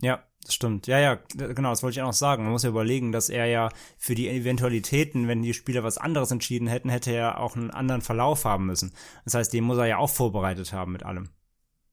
Ja, 0.00 0.22
das 0.46 0.54
stimmt. 0.54 0.86
Ja, 0.86 1.00
ja, 1.00 1.18
genau, 1.34 1.70
das 1.70 1.82
wollte 1.82 1.98
ich 1.98 2.02
auch 2.02 2.06
noch 2.06 2.12
sagen. 2.12 2.44
Man 2.44 2.52
muss 2.52 2.62
ja 2.62 2.68
überlegen, 2.68 3.10
dass 3.10 3.28
er 3.28 3.46
ja 3.46 3.68
für 3.98 4.14
die 4.14 4.28
Eventualitäten, 4.28 5.26
wenn 5.26 5.42
die 5.42 5.54
Spieler 5.54 5.82
was 5.82 5.98
anderes 5.98 6.30
entschieden 6.30 6.68
hätten, 6.68 6.88
hätte 6.88 7.10
er 7.10 7.40
auch 7.40 7.56
einen 7.56 7.72
anderen 7.72 8.00
Verlauf 8.00 8.44
haben 8.44 8.66
müssen. 8.66 8.92
Das 9.24 9.34
heißt, 9.34 9.52
den 9.52 9.64
muss 9.64 9.78
er 9.78 9.86
ja 9.86 9.98
auch 9.98 10.10
vorbereitet 10.10 10.72
haben 10.72 10.92
mit 10.92 11.02
allem. 11.02 11.30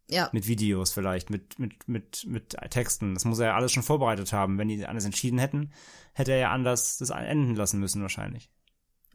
Ja. 0.07 0.29
Mit 0.33 0.47
Videos 0.47 0.93
vielleicht, 0.93 1.31
mit, 1.31 1.57
mit, 1.57 1.87
mit, 1.87 2.25
mit 2.27 2.55
Texten. 2.69 3.15
Das 3.15 3.25
muss 3.25 3.39
er 3.39 3.47
ja 3.47 3.55
alles 3.55 3.71
schon 3.71 3.81
vorbereitet 3.81 4.31
haben. 4.33 4.59
Wenn 4.59 4.67
die 4.67 4.85
anders 4.85 5.05
entschieden 5.05 5.39
hätten, 5.39 5.71
hätte 6.13 6.33
er 6.33 6.37
ja 6.37 6.51
anders 6.51 6.97
das 6.97 7.09
enden 7.09 7.55
lassen 7.55 7.79
müssen 7.79 8.03
wahrscheinlich. 8.03 8.51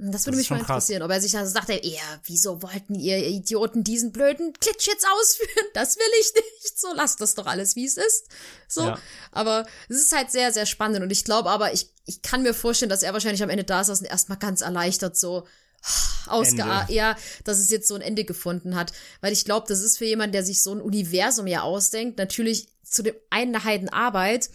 Das 0.01 0.27
würde 0.27 0.37
das 0.37 0.43
mich 0.43 0.51
mal 0.51 0.61
interessieren, 0.61 1.01
krass. 1.01 1.07
ob 1.07 1.13
er 1.13 1.21
sich 1.21 1.33
dann 1.33 1.47
sagt, 1.47 1.69
ja, 1.71 2.21
wieso 2.25 2.63
wollten 2.63 2.95
ihr 2.95 3.19
Idioten 3.19 3.83
diesen 3.83 4.13
blöden 4.13 4.53
Glitch 4.53 4.87
jetzt 4.87 5.07
ausführen? 5.07 5.49
Das 5.75 5.97
will 5.97 6.13
ich 6.21 6.33
nicht. 6.35 6.79
So, 6.79 6.89
lasst 6.95 7.21
das 7.21 7.35
doch 7.35 7.47
alles, 7.47 7.75
wie 7.75 7.85
es 7.85 7.97
ist. 7.97 8.27
So. 8.69 8.83
Ja. 8.83 8.99
Aber 9.33 9.67
es 9.89 9.97
ist 9.97 10.13
halt 10.13 10.31
sehr, 10.31 10.53
sehr 10.53 10.67
spannend. 10.67 11.03
Und 11.03 11.11
ich 11.11 11.25
glaube 11.25 11.51
aber, 11.51 11.73
ich, 11.73 11.91
ich 12.07 12.23
kann 12.23 12.43
mir 12.43 12.55
vorstellen, 12.55 12.89
dass 12.89 13.03
er 13.03 13.13
wahrscheinlich 13.13 13.43
am 13.43 13.51
Ende 13.51 13.65
da 13.65 13.83
saß 13.83 14.01
und 14.01 14.07
erstmal 14.07 14.39
ganz 14.39 14.61
erleichtert 14.61 15.17
so, 15.17 15.47
ausgeatmet, 16.27 16.91
ja, 16.91 17.17
dass 17.45 17.59
es 17.59 17.71
jetzt 17.71 17.89
so 17.89 17.95
ein 17.95 18.01
Ende 18.01 18.25
gefunden 18.25 18.77
hat. 18.77 18.93
Weil 19.21 19.33
ich 19.33 19.45
glaube, 19.45 19.67
das 19.69 19.81
ist 19.81 19.99
für 19.99 20.05
jemanden, 20.05 20.33
der 20.33 20.45
sich 20.45 20.63
so 20.63 20.73
ein 20.73 20.81
Universum 20.81 21.47
ja 21.47 21.63
ausdenkt, 21.63 22.19
natürlich 22.19 22.69
zu 22.85 23.03
dem 23.03 23.15
einen 23.31 23.55
eine 23.55 23.65
Heidenarbeit, 23.65 24.51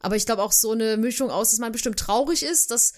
aber 0.00 0.16
ich 0.16 0.26
glaube 0.26 0.42
auch 0.42 0.52
so 0.52 0.72
eine 0.72 0.96
Mischung 0.96 1.30
aus, 1.30 1.50
dass 1.50 1.60
man 1.60 1.72
bestimmt 1.72 1.98
traurig 1.98 2.42
ist, 2.42 2.70
dass 2.70 2.92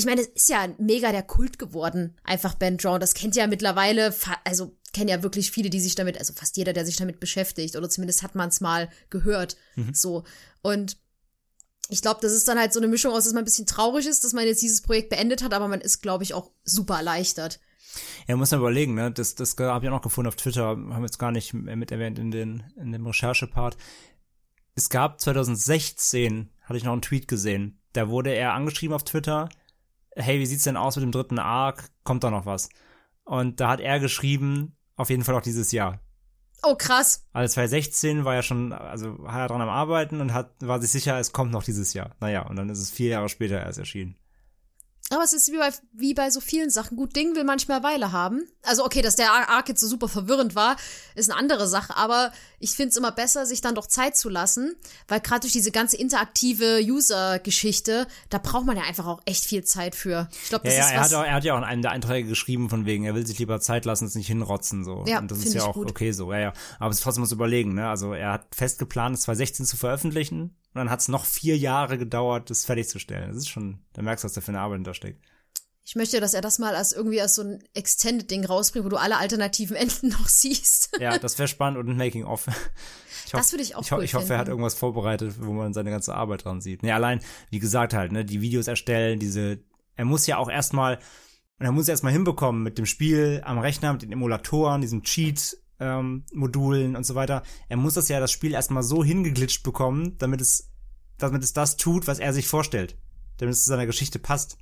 ich 0.00 0.06
meine, 0.06 0.22
es 0.22 0.28
ist 0.28 0.48
ja 0.48 0.66
mega 0.78 1.12
der 1.12 1.22
Kult 1.22 1.58
geworden, 1.58 2.16
einfach 2.24 2.54
Ben 2.54 2.78
Drown. 2.78 3.00
Das 3.00 3.12
kennt 3.12 3.36
ja 3.36 3.46
mittlerweile, 3.46 4.14
also 4.44 4.74
kennen 4.94 5.10
ja 5.10 5.22
wirklich 5.22 5.50
viele, 5.50 5.68
die 5.68 5.78
sich 5.78 5.94
damit, 5.94 6.16
also 6.16 6.32
fast 6.32 6.56
jeder, 6.56 6.72
der 6.72 6.86
sich 6.86 6.96
damit 6.96 7.20
beschäftigt, 7.20 7.76
oder 7.76 7.90
zumindest 7.90 8.22
hat 8.22 8.34
man 8.34 8.48
es 8.48 8.62
mal 8.62 8.88
gehört. 9.10 9.58
Mhm. 9.76 9.92
So. 9.92 10.24
Und 10.62 10.96
ich 11.90 12.00
glaube, 12.00 12.20
das 12.22 12.32
ist 12.32 12.48
dann 12.48 12.58
halt 12.58 12.72
so 12.72 12.80
eine 12.80 12.88
Mischung 12.88 13.12
aus, 13.12 13.24
dass 13.24 13.34
man 13.34 13.42
ein 13.42 13.44
bisschen 13.44 13.66
traurig 13.66 14.06
ist, 14.06 14.24
dass 14.24 14.32
man 14.32 14.46
jetzt 14.46 14.62
dieses 14.62 14.80
Projekt 14.80 15.10
beendet 15.10 15.42
hat, 15.42 15.52
aber 15.52 15.68
man 15.68 15.82
ist, 15.82 16.00
glaube 16.00 16.24
ich, 16.24 16.32
auch 16.32 16.50
super 16.64 16.96
erleichtert. 16.96 17.60
Ja, 18.26 18.36
muss 18.36 18.52
man 18.52 18.60
überlegen, 18.60 18.94
ne? 18.94 19.10
Das, 19.10 19.34
das 19.34 19.54
habe 19.58 19.84
ich 19.84 19.90
auch 19.90 19.96
noch 19.96 20.02
gefunden 20.02 20.28
auf 20.28 20.36
Twitter, 20.36 20.62
haben 20.62 20.88
wir 20.88 21.02
jetzt 21.02 21.18
gar 21.18 21.30
nicht 21.30 21.52
mit 21.52 21.92
erwähnt 21.92 22.18
in, 22.18 22.30
den, 22.30 22.62
in 22.76 22.92
dem 22.92 23.06
Recherchepart. 23.06 23.76
Es 24.76 24.88
gab 24.88 25.20
2016, 25.20 26.48
hatte 26.62 26.78
ich 26.78 26.84
noch 26.84 26.92
einen 26.92 27.02
Tweet 27.02 27.28
gesehen, 27.28 27.80
da 27.92 28.08
wurde 28.08 28.30
er 28.30 28.54
angeschrieben 28.54 28.94
auf 28.94 29.04
Twitter, 29.04 29.50
hey, 30.14 30.38
wie 30.38 30.46
sieht's 30.46 30.64
denn 30.64 30.76
aus 30.76 30.96
mit 30.96 31.02
dem 31.02 31.12
dritten 31.12 31.38
Arc? 31.38 31.90
Kommt 32.04 32.24
da 32.24 32.30
noch 32.30 32.46
was? 32.46 32.68
Und 33.24 33.60
da 33.60 33.68
hat 33.68 33.80
er 33.80 34.00
geschrieben, 34.00 34.76
auf 34.96 35.10
jeden 35.10 35.24
Fall 35.24 35.34
auch 35.34 35.42
dieses 35.42 35.72
Jahr. 35.72 36.00
Oh, 36.62 36.74
krass. 36.74 37.26
Also 37.32 37.54
2016 37.54 38.24
war 38.24 38.34
ja 38.34 38.42
schon, 38.42 38.72
also 38.72 39.18
war 39.18 39.40
er 39.40 39.48
dran 39.48 39.62
am 39.62 39.68
Arbeiten 39.68 40.20
und 40.20 40.34
hat, 40.34 40.52
war 40.60 40.80
sich 40.80 40.90
sicher, 40.90 41.18
es 41.18 41.32
kommt 41.32 41.52
noch 41.52 41.62
dieses 41.62 41.94
Jahr. 41.94 42.10
Naja, 42.20 42.42
und 42.42 42.56
dann 42.56 42.68
ist 42.68 42.80
es 42.80 42.90
vier 42.90 43.10
Jahre 43.10 43.28
später 43.28 43.60
erst 43.60 43.78
erschienen. 43.78 44.16
Aber 45.12 45.24
es 45.24 45.32
ist 45.32 45.50
wie 45.50 45.58
bei, 45.58 45.70
wie 45.92 46.14
bei 46.14 46.30
so 46.30 46.40
vielen 46.40 46.70
Sachen. 46.70 46.96
Gut, 46.96 47.16
Ding 47.16 47.34
will 47.34 47.42
manchmal 47.42 47.82
Weile 47.82 48.12
haben. 48.12 48.46
Also 48.62 48.84
okay, 48.84 49.02
dass 49.02 49.16
der 49.16 49.32
Arc 49.32 49.68
jetzt 49.68 49.80
so 49.80 49.88
super 49.88 50.06
verwirrend 50.08 50.54
war, 50.54 50.76
ist 51.16 51.28
eine 51.28 51.38
andere 51.38 51.66
Sache. 51.66 51.96
Aber 51.96 52.30
ich 52.60 52.70
finde 52.70 52.90
es 52.90 52.96
immer 52.96 53.10
besser, 53.10 53.44
sich 53.44 53.60
dann 53.60 53.74
doch 53.74 53.86
Zeit 53.86 54.16
zu 54.16 54.28
lassen, 54.28 54.76
weil 55.08 55.18
gerade 55.18 55.40
durch 55.40 55.52
diese 55.52 55.72
ganze 55.72 55.96
interaktive 55.96 56.80
User-Geschichte, 56.80 58.06
da 58.28 58.38
braucht 58.38 58.66
man 58.66 58.76
ja 58.76 58.84
einfach 58.84 59.06
auch 59.06 59.20
echt 59.24 59.44
viel 59.44 59.64
Zeit 59.64 59.96
für. 59.96 60.28
Ich 60.44 60.48
glaube, 60.50 60.64
das 60.66 60.76
ja, 60.76 60.84
ist 60.84 60.90
ja, 60.90 60.94
er 60.94 61.00
was. 61.00 61.12
Hat 61.12 61.18
auch, 61.18 61.24
er 61.24 61.34
hat 61.34 61.44
ja 61.44 61.54
auch 61.54 61.58
in 61.58 61.64
einem 61.64 61.82
der 61.82 61.90
Einträge 61.90 62.28
geschrieben 62.28 62.70
von 62.70 62.86
wegen, 62.86 63.04
er 63.04 63.16
will 63.16 63.26
sich 63.26 63.40
lieber 63.40 63.60
Zeit 63.60 63.86
lassen, 63.86 64.04
es 64.04 64.14
nicht 64.14 64.28
hinrotzen 64.28 64.84
so. 64.84 65.04
Ja, 65.08 65.18
Und 65.18 65.30
das 65.32 65.44
ist 65.44 65.54
ja 65.54 65.64
auch 65.64 65.74
gut. 65.74 65.90
okay 65.90 66.12
so. 66.12 66.32
Ja, 66.32 66.38
ja. 66.38 66.52
Aber 66.78 66.92
es 66.92 67.00
trotzdem 67.00 67.22
muss 67.22 67.32
überlegen. 67.32 67.74
Ne? 67.74 67.88
Also 67.88 68.12
er 68.12 68.30
hat 68.30 68.54
fest 68.54 68.78
geplant, 68.78 69.16
es 69.16 69.22
2016 69.22 69.66
zu 69.66 69.76
veröffentlichen. 69.76 70.54
Und 70.72 70.78
dann 70.78 70.90
hat 70.90 71.00
es 71.00 71.08
noch 71.08 71.24
vier 71.24 71.56
Jahre 71.58 71.98
gedauert, 71.98 72.48
das 72.50 72.64
fertigzustellen. 72.64 73.28
Das 73.28 73.38
ist 73.38 73.48
schon, 73.48 73.80
da 73.92 74.02
merkst 74.02 74.22
du, 74.22 74.26
was 74.26 74.34
da 74.34 74.40
für 74.40 74.52
eine 74.52 74.60
Arbeit 74.60 74.78
hintersteckt. 74.78 75.20
Ich 75.84 75.96
möchte, 75.96 76.20
dass 76.20 76.34
er 76.34 76.40
das 76.40 76.60
mal 76.60 76.76
als 76.76 76.92
irgendwie 76.92 77.20
als 77.20 77.34
so 77.34 77.42
ein 77.42 77.64
Extended-Ding 77.74 78.44
rausbringt, 78.44 78.84
wo 78.84 78.90
du 78.90 78.96
alle 78.96 79.16
alternativen 79.16 79.74
Enden 79.74 80.08
noch 80.20 80.28
siehst. 80.28 80.96
Ja, 81.00 81.18
das 81.18 81.38
wäre 81.38 81.48
spannend 81.48 81.80
und 81.80 81.88
ein 81.88 81.96
Making-of. 81.96 82.46
Das 83.32 83.52
würde 83.52 83.62
ich 83.62 83.74
auch 83.74 83.82
ich, 83.82 83.92
cool 83.92 84.04
ich 84.04 84.14
hoffe, 84.14 84.34
er 84.34 84.38
hat 84.38 84.48
irgendwas 84.48 84.74
vorbereitet, 84.74 85.34
wo 85.40 85.52
man 85.52 85.72
seine 85.72 85.90
ganze 85.90 86.14
Arbeit 86.14 86.44
dran 86.44 86.60
sieht. 86.60 86.82
Nee, 86.82 86.92
allein, 86.92 87.20
wie 87.50 87.58
gesagt 87.58 87.94
halt, 87.94 88.12
ne, 88.12 88.24
die 88.24 88.40
Videos 88.40 88.66
erstellen, 88.66 89.18
diese, 89.18 89.58
er 89.96 90.04
muss 90.04 90.26
ja 90.26 90.36
auch 90.36 90.50
erstmal, 90.50 90.96
und 91.58 91.66
er 91.66 91.72
muss 91.72 91.88
erstmal 91.88 92.12
hinbekommen 92.12 92.62
mit 92.62 92.78
dem 92.78 92.86
Spiel 92.86 93.40
am 93.44 93.58
Rechner, 93.58 93.92
mit 93.92 94.02
den 94.02 94.12
Emulatoren, 94.12 94.80
diesem 94.80 95.02
Cheat, 95.02 95.56
ähm, 95.80 96.24
Modulen 96.32 96.94
und 96.94 97.04
so 97.04 97.14
weiter. 97.14 97.42
Er 97.68 97.76
muss 97.76 97.94
das 97.94 98.08
ja 98.08 98.20
das 98.20 98.30
Spiel 98.30 98.52
erstmal 98.52 98.82
so 98.82 99.02
hingeglitscht 99.02 99.62
bekommen, 99.62 100.16
damit 100.18 100.40
es, 100.40 100.70
damit 101.18 101.42
es 101.42 101.52
das 101.52 101.76
tut, 101.76 102.06
was 102.06 102.18
er 102.18 102.32
sich 102.32 102.46
vorstellt. 102.46 102.96
Damit 103.38 103.54
es 103.54 103.64
zu 103.64 103.70
seiner 103.70 103.86
Geschichte 103.86 104.18
passt. 104.18 104.58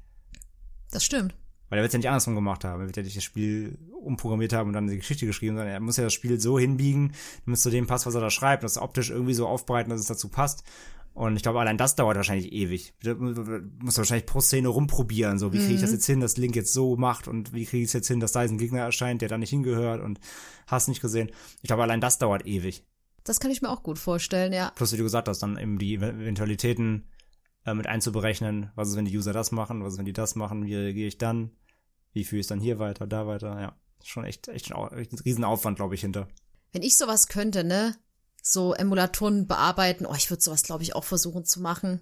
Das 0.90 1.04
stimmt. 1.04 1.34
Weil 1.68 1.80
er 1.80 1.82
wird 1.82 1.90
es 1.90 1.94
ja 1.94 1.98
nicht 1.98 2.08
andersrum 2.08 2.34
gemacht 2.34 2.64
haben. 2.64 2.80
Er 2.80 2.86
wird 2.86 2.96
ja 2.96 3.02
nicht 3.02 3.16
das 3.16 3.24
Spiel 3.24 3.78
umprogrammiert 4.00 4.52
haben 4.52 4.68
und 4.68 4.72
dann 4.72 4.86
die 4.86 4.96
Geschichte 4.96 5.26
geschrieben, 5.26 5.56
sondern 5.56 5.74
er 5.74 5.80
muss 5.80 5.96
ja 5.98 6.04
das 6.04 6.14
Spiel 6.14 6.40
so 6.40 6.58
hinbiegen, 6.58 7.12
damit 7.44 7.58
es 7.58 7.62
zu 7.62 7.70
dem 7.70 7.86
passt, 7.86 8.06
was 8.06 8.14
er 8.14 8.20
da 8.20 8.30
schreibt, 8.30 8.62
das 8.62 8.78
optisch 8.78 9.10
irgendwie 9.10 9.34
so 9.34 9.46
aufbereiten, 9.46 9.90
dass 9.90 10.00
es 10.00 10.06
dazu 10.06 10.28
passt. 10.28 10.64
Und 11.18 11.34
ich 11.34 11.42
glaube, 11.42 11.58
allein 11.58 11.76
das 11.76 11.96
dauert 11.96 12.16
wahrscheinlich 12.16 12.52
ewig. 12.52 12.94
Du 13.02 13.16
musst 13.16 13.98
wahrscheinlich 13.98 14.24
pro 14.24 14.40
Szene 14.40 14.68
rumprobieren, 14.68 15.40
so 15.40 15.52
wie 15.52 15.58
kriege 15.58 15.74
ich 15.74 15.80
das 15.80 15.90
jetzt 15.90 16.06
hin, 16.06 16.20
dass 16.20 16.36
Link 16.36 16.54
jetzt 16.54 16.72
so 16.72 16.96
macht 16.96 17.26
und 17.26 17.52
wie 17.52 17.64
kriege 17.64 17.82
ich 17.82 17.88
es 17.88 17.92
jetzt 17.92 18.06
hin, 18.06 18.20
dass 18.20 18.30
da 18.30 18.42
jetzt 18.42 18.52
ein 18.52 18.58
Gegner 18.58 18.82
erscheint, 18.82 19.20
der 19.20 19.28
da 19.28 19.36
nicht 19.36 19.50
hingehört 19.50 20.00
und 20.00 20.20
hast 20.68 20.86
nicht 20.86 21.00
gesehen. 21.00 21.32
Ich 21.60 21.66
glaube, 21.66 21.82
allein 21.82 22.00
das 22.00 22.18
dauert 22.18 22.46
ewig. 22.46 22.84
Das 23.24 23.40
kann 23.40 23.50
ich 23.50 23.62
mir 23.62 23.68
auch 23.68 23.82
gut 23.82 23.98
vorstellen, 23.98 24.52
ja. 24.52 24.70
Plus, 24.76 24.92
wie 24.92 24.96
du 24.96 25.02
gesagt 25.02 25.26
hast, 25.26 25.40
dann 25.40 25.58
eben 25.58 25.80
die 25.80 25.96
Eventualitäten 25.96 27.08
äh, 27.66 27.74
mit 27.74 27.88
einzuberechnen. 27.88 28.70
Was 28.76 28.88
ist, 28.88 28.94
wenn 28.94 29.04
die 29.04 29.18
User 29.18 29.32
das 29.32 29.50
machen? 29.50 29.82
Was 29.82 29.94
ist, 29.94 29.98
wenn 29.98 30.06
die 30.06 30.12
das 30.12 30.36
machen? 30.36 30.66
Wie 30.66 30.76
reagiere 30.76 31.08
ich 31.08 31.18
dann? 31.18 31.50
Wie 32.12 32.22
führe 32.22 32.38
ich 32.38 32.44
es 32.44 32.48
dann 32.48 32.60
hier 32.60 32.78
weiter, 32.78 33.08
da 33.08 33.26
weiter? 33.26 33.60
Ja, 33.60 33.76
schon 34.04 34.24
echt, 34.24 34.46
echt, 34.46 34.72
ein, 34.72 34.92
echt 34.96 35.12
ein 35.12 35.18
Riesenaufwand, 35.18 35.78
glaube 35.78 35.96
ich, 35.96 36.00
hinter. 36.00 36.28
Wenn 36.70 36.82
ich 36.82 36.96
sowas 36.96 37.26
könnte, 37.26 37.64
ne? 37.64 37.96
So 38.50 38.72
Emulatoren 38.72 39.46
bearbeiten, 39.46 40.06
oh, 40.06 40.14
ich 40.16 40.30
würde 40.30 40.42
sowas, 40.42 40.62
glaube 40.62 40.82
ich, 40.82 40.94
auch 40.94 41.04
versuchen 41.04 41.44
zu 41.44 41.60
machen. 41.60 42.00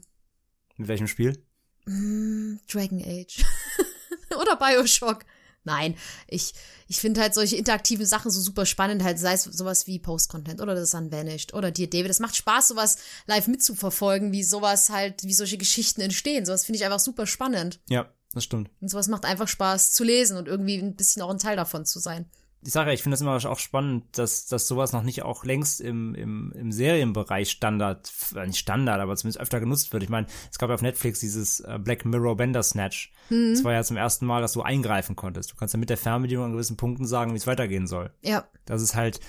Mit 0.77 0.87
welchem 0.87 1.09
Spiel? 1.09 1.45
Mm, 1.87 2.59
Dragon 2.71 3.03
Age. 3.03 3.45
Oder 4.41 4.55
Bioshock. 4.55 5.25
Nein, 5.65 5.97
ich, 6.29 6.55
ich 6.87 7.01
finde 7.01 7.21
halt 7.21 7.35
solche 7.35 7.57
interaktiven 7.57 8.07
Sachen 8.07 8.31
so 8.31 8.41
super 8.41 8.65
spannend, 8.65 9.03
halt 9.03 9.19
sei 9.19 9.33
es 9.33 9.43
sowas 9.43 9.89
wie 9.89 9.99
Post-Content 9.99 10.61
oder 10.61 10.77
das 10.77 10.95
Unvanished 10.95 11.55
oder 11.55 11.73
Dear 11.73 11.89
David. 11.89 12.09
Das 12.09 12.21
macht 12.21 12.37
Spaß, 12.37 12.69
sowas 12.69 12.99
live 13.27 13.49
mitzuverfolgen, 13.49 14.31
wie 14.31 14.45
sowas 14.45 14.91
halt, 14.91 15.25
wie 15.25 15.35
solche 15.35 15.59
Geschichten 15.59 16.01
entstehen. 16.01 16.47
Sowas 16.47 16.65
finde 16.65 16.77
ich 16.77 16.85
einfach 16.85 17.01
super 17.01 17.27
spannend. 17.27 17.81
Ja, 17.89 18.09
das 18.33 18.45
stimmt. 18.45 18.71
Und 18.81 18.89
sowas 18.89 19.09
macht 19.09 19.25
einfach 19.25 19.49
Spaß 19.49 19.91
zu 19.91 20.05
lesen 20.05 20.37
und 20.37 20.47
irgendwie 20.47 20.79
ein 20.79 20.95
bisschen 20.95 21.23
auch 21.23 21.31
ein 21.31 21.39
Teil 21.39 21.57
davon 21.57 21.85
zu 21.85 21.99
sein. 21.99 22.31
Ich 22.63 22.73
sage 22.73 22.91
ja, 22.91 22.95
ich 22.95 23.03
finde 23.03 23.15
das 23.15 23.21
immer 23.21 23.37
auch 23.37 23.59
spannend, 23.59 24.05
dass, 24.19 24.47
dass 24.47 24.67
sowas 24.67 24.93
noch 24.93 25.03
nicht 25.03 25.23
auch 25.23 25.45
längst 25.45 25.81
im, 25.81 26.15
im, 26.15 26.53
im 26.53 26.73
Serienbereich 26.73 27.51
Standard, 27.51 28.11
äh, 28.35 28.47
nicht 28.47 28.59
Standard, 28.59 29.01
aber 29.01 29.15
zumindest 29.17 29.41
öfter 29.41 29.61
genutzt 29.61 29.93
wird. 29.93 30.03
Ich 30.03 30.09
meine, 30.09 30.27
es 30.51 30.59
gab 30.59 30.69
ja 30.69 30.75
auf 30.75 30.83
Netflix 30.83 31.21
dieses 31.21 31.61
äh, 31.61 31.79
Black 31.81 32.05
Mirror 32.05 32.37
Bender 32.37 32.63
Snatch. 32.63 33.13
Das 33.29 33.65
war 33.65 33.73
ja 33.73 33.83
zum 33.83 33.97
ersten 33.97 34.27
Mal, 34.27 34.41
dass 34.41 34.53
du 34.53 34.63
eingreifen 34.63 35.17
konntest. 35.17 35.53
Du 35.53 35.57
kannst 35.57 35.75
ja 35.75 35.81
mit 35.81 35.91
der 35.91 35.97
Fernbedienung 35.97 36.47
an 36.47 36.53
gewissen 36.53 36.77
Punkten 36.77 37.07
sagen, 37.07 37.33
wie 37.33 37.37
es 37.37 37.47
weitergehen 37.47 37.87
soll. 37.87 38.13
Ja, 38.23 38.49
Das 38.65 38.83
ist 38.83 38.95
halt 38.95 39.21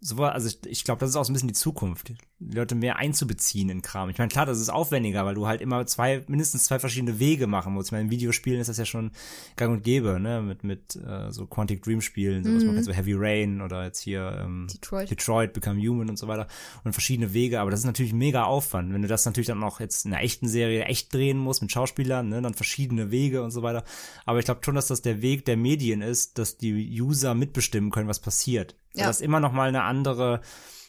so, 0.00 0.22
also 0.22 0.48
ich, 0.48 0.64
ich 0.66 0.84
glaube, 0.84 1.00
das 1.00 1.10
ist 1.10 1.16
auch 1.16 1.24
so 1.24 1.32
ein 1.32 1.34
bisschen 1.34 1.48
die 1.48 1.54
Zukunft, 1.54 2.12
die 2.38 2.56
Leute 2.56 2.74
mehr 2.74 2.96
einzubeziehen 2.96 3.70
in 3.70 3.80
Kram. 3.80 4.10
Ich 4.10 4.18
meine, 4.18 4.28
klar, 4.28 4.44
das 4.44 4.60
ist 4.60 4.68
aufwendiger, 4.68 5.24
weil 5.24 5.34
du 5.34 5.46
halt 5.46 5.62
immer 5.62 5.86
zwei, 5.86 6.22
mindestens 6.28 6.64
zwei 6.64 6.78
verschiedene 6.78 7.18
Wege 7.18 7.46
machen 7.46 7.72
musst. 7.72 7.88
Ich 7.88 7.92
meine, 7.92 8.04
in 8.04 8.10
Videospielen 8.10 8.60
ist 8.60 8.68
das 8.68 8.76
ja 8.76 8.84
schon 8.84 9.10
gang 9.56 9.72
und 9.72 9.82
gäbe, 9.82 10.20
ne, 10.20 10.42
mit, 10.42 10.62
mit 10.62 10.96
äh, 10.96 11.32
so 11.32 11.46
Quantic 11.46 11.82
Dream 11.82 12.02
Spielen, 12.02 12.44
sowas 12.44 12.64
man 12.64 12.74
kennt, 12.74 12.84
so 12.84 12.92
Heavy 12.92 13.14
Rain 13.16 13.62
oder 13.62 13.84
jetzt 13.84 14.00
hier 14.00 14.42
ähm, 14.44 14.68
Detroit. 14.70 15.10
Detroit 15.10 15.52
Become 15.54 15.80
Human 15.80 16.10
und 16.10 16.18
so 16.18 16.28
weiter 16.28 16.46
und 16.84 16.92
verschiedene 16.92 17.32
Wege, 17.32 17.58
aber 17.60 17.70
das 17.70 17.80
ist 17.80 17.86
natürlich 17.86 18.12
mega 18.12 18.44
Aufwand. 18.44 18.92
Wenn 18.92 19.02
du 19.02 19.08
das 19.08 19.24
natürlich 19.24 19.48
dann 19.48 19.62
auch 19.62 19.80
jetzt 19.80 20.04
in 20.04 20.12
einer 20.12 20.22
echten 20.22 20.48
Serie 20.48 20.84
echt 20.84 21.14
drehen 21.14 21.38
musst 21.38 21.62
mit 21.62 21.72
Schauspielern, 21.72 22.28
ne, 22.28 22.42
dann 22.42 22.52
verschiedene 22.52 23.10
Wege 23.10 23.42
und 23.42 23.50
so 23.50 23.62
weiter. 23.62 23.82
Aber 24.26 24.40
ich 24.40 24.44
glaube 24.44 24.60
schon, 24.62 24.74
dass 24.74 24.88
das 24.88 25.00
der 25.00 25.22
Weg 25.22 25.46
der 25.46 25.56
Medien 25.56 26.02
ist, 26.02 26.36
dass 26.36 26.58
die 26.58 27.00
User 27.00 27.34
mitbestimmen 27.34 27.90
können, 27.90 28.08
was 28.08 28.20
passiert. 28.20 28.74
Ja. 28.94 29.06
Das 29.06 29.16
ist 29.16 29.22
immer 29.22 29.40
noch 29.40 29.52
mal 29.52 29.68
eine 29.68 29.84
andere 29.84 30.42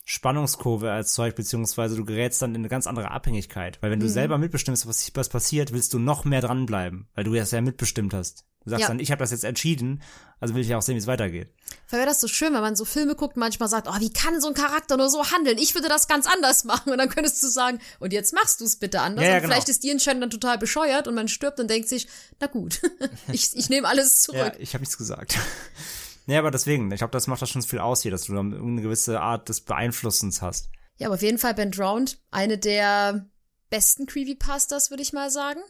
Spannungskurve 0.09 0.87
erzeugt, 0.87 1.35
beziehungsweise 1.35 1.97
du 1.97 2.05
gerätst 2.05 2.41
dann 2.41 2.51
in 2.55 2.61
eine 2.61 2.69
ganz 2.69 2.87
andere 2.87 3.11
Abhängigkeit. 3.11 3.77
Weil 3.81 3.91
wenn 3.91 3.99
Mhm. 3.99 4.03
du 4.03 4.09
selber 4.09 4.37
mitbestimmst, 4.37 4.87
was, 4.87 5.11
was 5.15 5.27
passiert, 5.27 5.73
willst 5.73 5.93
du 5.93 5.99
noch 5.99 6.23
mehr 6.23 6.39
dranbleiben, 6.39 7.09
weil 7.13 7.25
du 7.25 7.33
das 7.33 7.51
ja 7.51 7.59
mitbestimmt 7.59 8.13
hast. 8.13 8.45
Du 8.63 8.69
sagst 8.69 8.83
Ja. 8.83 8.87
dann, 8.87 8.99
ich 9.01 9.11
habe 9.11 9.19
das 9.19 9.31
jetzt 9.31 9.43
entschieden, 9.43 10.01
also 10.39 10.55
will 10.55 10.61
ich 10.61 10.69
ja 10.69 10.77
auch 10.77 10.81
sehen, 10.81 10.95
wie 10.95 10.99
es 10.99 11.07
weitergeht. 11.07 11.49
Weil 11.89 11.99
wäre 11.99 12.07
das 12.09 12.21
so 12.21 12.29
schön, 12.29 12.53
wenn 12.53 12.61
man 12.61 12.77
so 12.77 12.85
Filme 12.85 13.15
guckt, 13.15 13.35
manchmal 13.35 13.67
sagt, 13.67 13.89
oh, 13.89 13.99
wie 13.99 14.11
kann 14.11 14.39
so 14.39 14.47
ein 14.47 14.53
Charakter 14.53 14.95
nur 14.95 15.09
so 15.09 15.29
handeln? 15.29 15.57
Ich 15.57 15.75
würde 15.75 15.89
das 15.89 16.07
ganz 16.07 16.25
anders 16.25 16.63
machen. 16.63 16.89
Und 16.93 16.99
dann 16.99 17.09
könntest 17.09 17.43
du 17.43 17.47
sagen, 17.49 17.79
und 17.99 18.13
jetzt 18.13 18.33
machst 18.33 18.61
du 18.61 18.63
es 18.65 18.77
bitte 18.77 19.01
anders. 19.01 19.25
Ja, 19.25 19.31
ja, 19.31 19.35
und 19.35 19.41
genau. 19.41 19.53
vielleicht 19.55 19.67
ist 19.69 19.83
die 19.83 19.89
Entscheidung 19.89 20.21
dann 20.21 20.29
total 20.29 20.57
bescheuert 20.57 21.09
und 21.09 21.15
man 21.15 21.27
stirbt 21.27 21.59
und 21.59 21.69
denkt 21.69 21.89
sich, 21.89 22.07
na 22.39 22.47
gut, 22.47 22.79
ich, 23.33 23.49
ich 23.55 23.69
nehme 23.69 23.89
alles 23.89 24.21
zurück. 24.21 24.39
Ja, 24.39 24.53
ich 24.57 24.73
habe 24.73 24.83
nichts 24.83 24.97
gesagt. 24.97 25.37
Ja, 26.27 26.39
aber 26.39 26.51
deswegen, 26.51 26.91
ich 26.91 26.97
glaube, 26.97 27.11
das 27.11 27.27
macht 27.27 27.41
das 27.41 27.49
schon 27.49 27.61
viel 27.61 27.79
aus 27.79 28.01
hier, 28.01 28.11
dass 28.11 28.25
du 28.25 28.37
eine 28.37 28.81
gewisse 28.81 29.21
Art 29.21 29.49
des 29.49 29.61
Beeinflussens 29.61 30.41
hast. 30.41 30.69
Ja, 30.97 31.07
aber 31.07 31.15
auf 31.15 31.21
jeden 31.21 31.37
Fall 31.37 31.53
Ben 31.53 31.71
Drowned, 31.71 32.19
eine 32.31 32.57
der 32.57 33.27
besten 33.69 34.05
Creepypastas, 34.05 34.89
würde 34.89 35.03
ich 35.03 35.13
mal 35.13 35.29
sagen. 35.29 35.61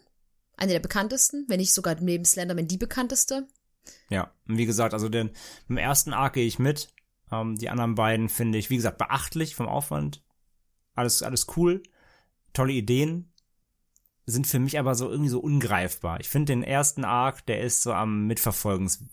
Eine 0.56 0.74
der 0.74 0.80
bekanntesten, 0.80 1.46
wenn 1.48 1.60
nicht 1.60 1.74
sogar 1.74 1.96
neben 2.00 2.26
Slenderman 2.26 2.68
die 2.68 2.78
bekannteste. 2.78 3.48
Ja, 4.10 4.34
und 4.48 4.58
wie 4.58 4.66
gesagt, 4.66 4.94
also 4.94 5.10
den, 5.10 5.30
im 5.70 5.78
ersten 5.78 6.14
Arc 6.14 6.34
gehe 6.34 6.48
ich 6.48 6.60
mit. 6.60 6.94
Ähm, 7.32 7.56
die 7.56 7.70
anderen 7.70 7.96
beiden 7.96 8.30
finde 8.30 8.58
ich, 8.58 8.70
wie 8.70 8.78
gesagt, 8.78 8.98
beachtlich 8.98 9.56
vom 9.56 9.68
Aufwand. 9.68 10.24
Alles, 10.96 11.22
alles 11.22 11.48
cool. 11.56 11.84
Tolle 12.54 12.74
Ideen. 12.74 13.32
Sind 14.26 14.48
für 14.48 14.60
mich 14.60 14.80
aber 14.80 14.96
so 14.96 15.10
irgendwie 15.10 15.30
so 15.30 15.40
ungreifbar. 15.40 16.20
Ich 16.20 16.28
finde 16.28 16.54
den 16.54 16.64
ersten 16.64 17.06
Arc, 17.06 17.46
der 17.46 17.62
ist 17.62 17.84
so 17.84 17.94
am 17.94 18.26
mitverfolgens, 18.26 19.06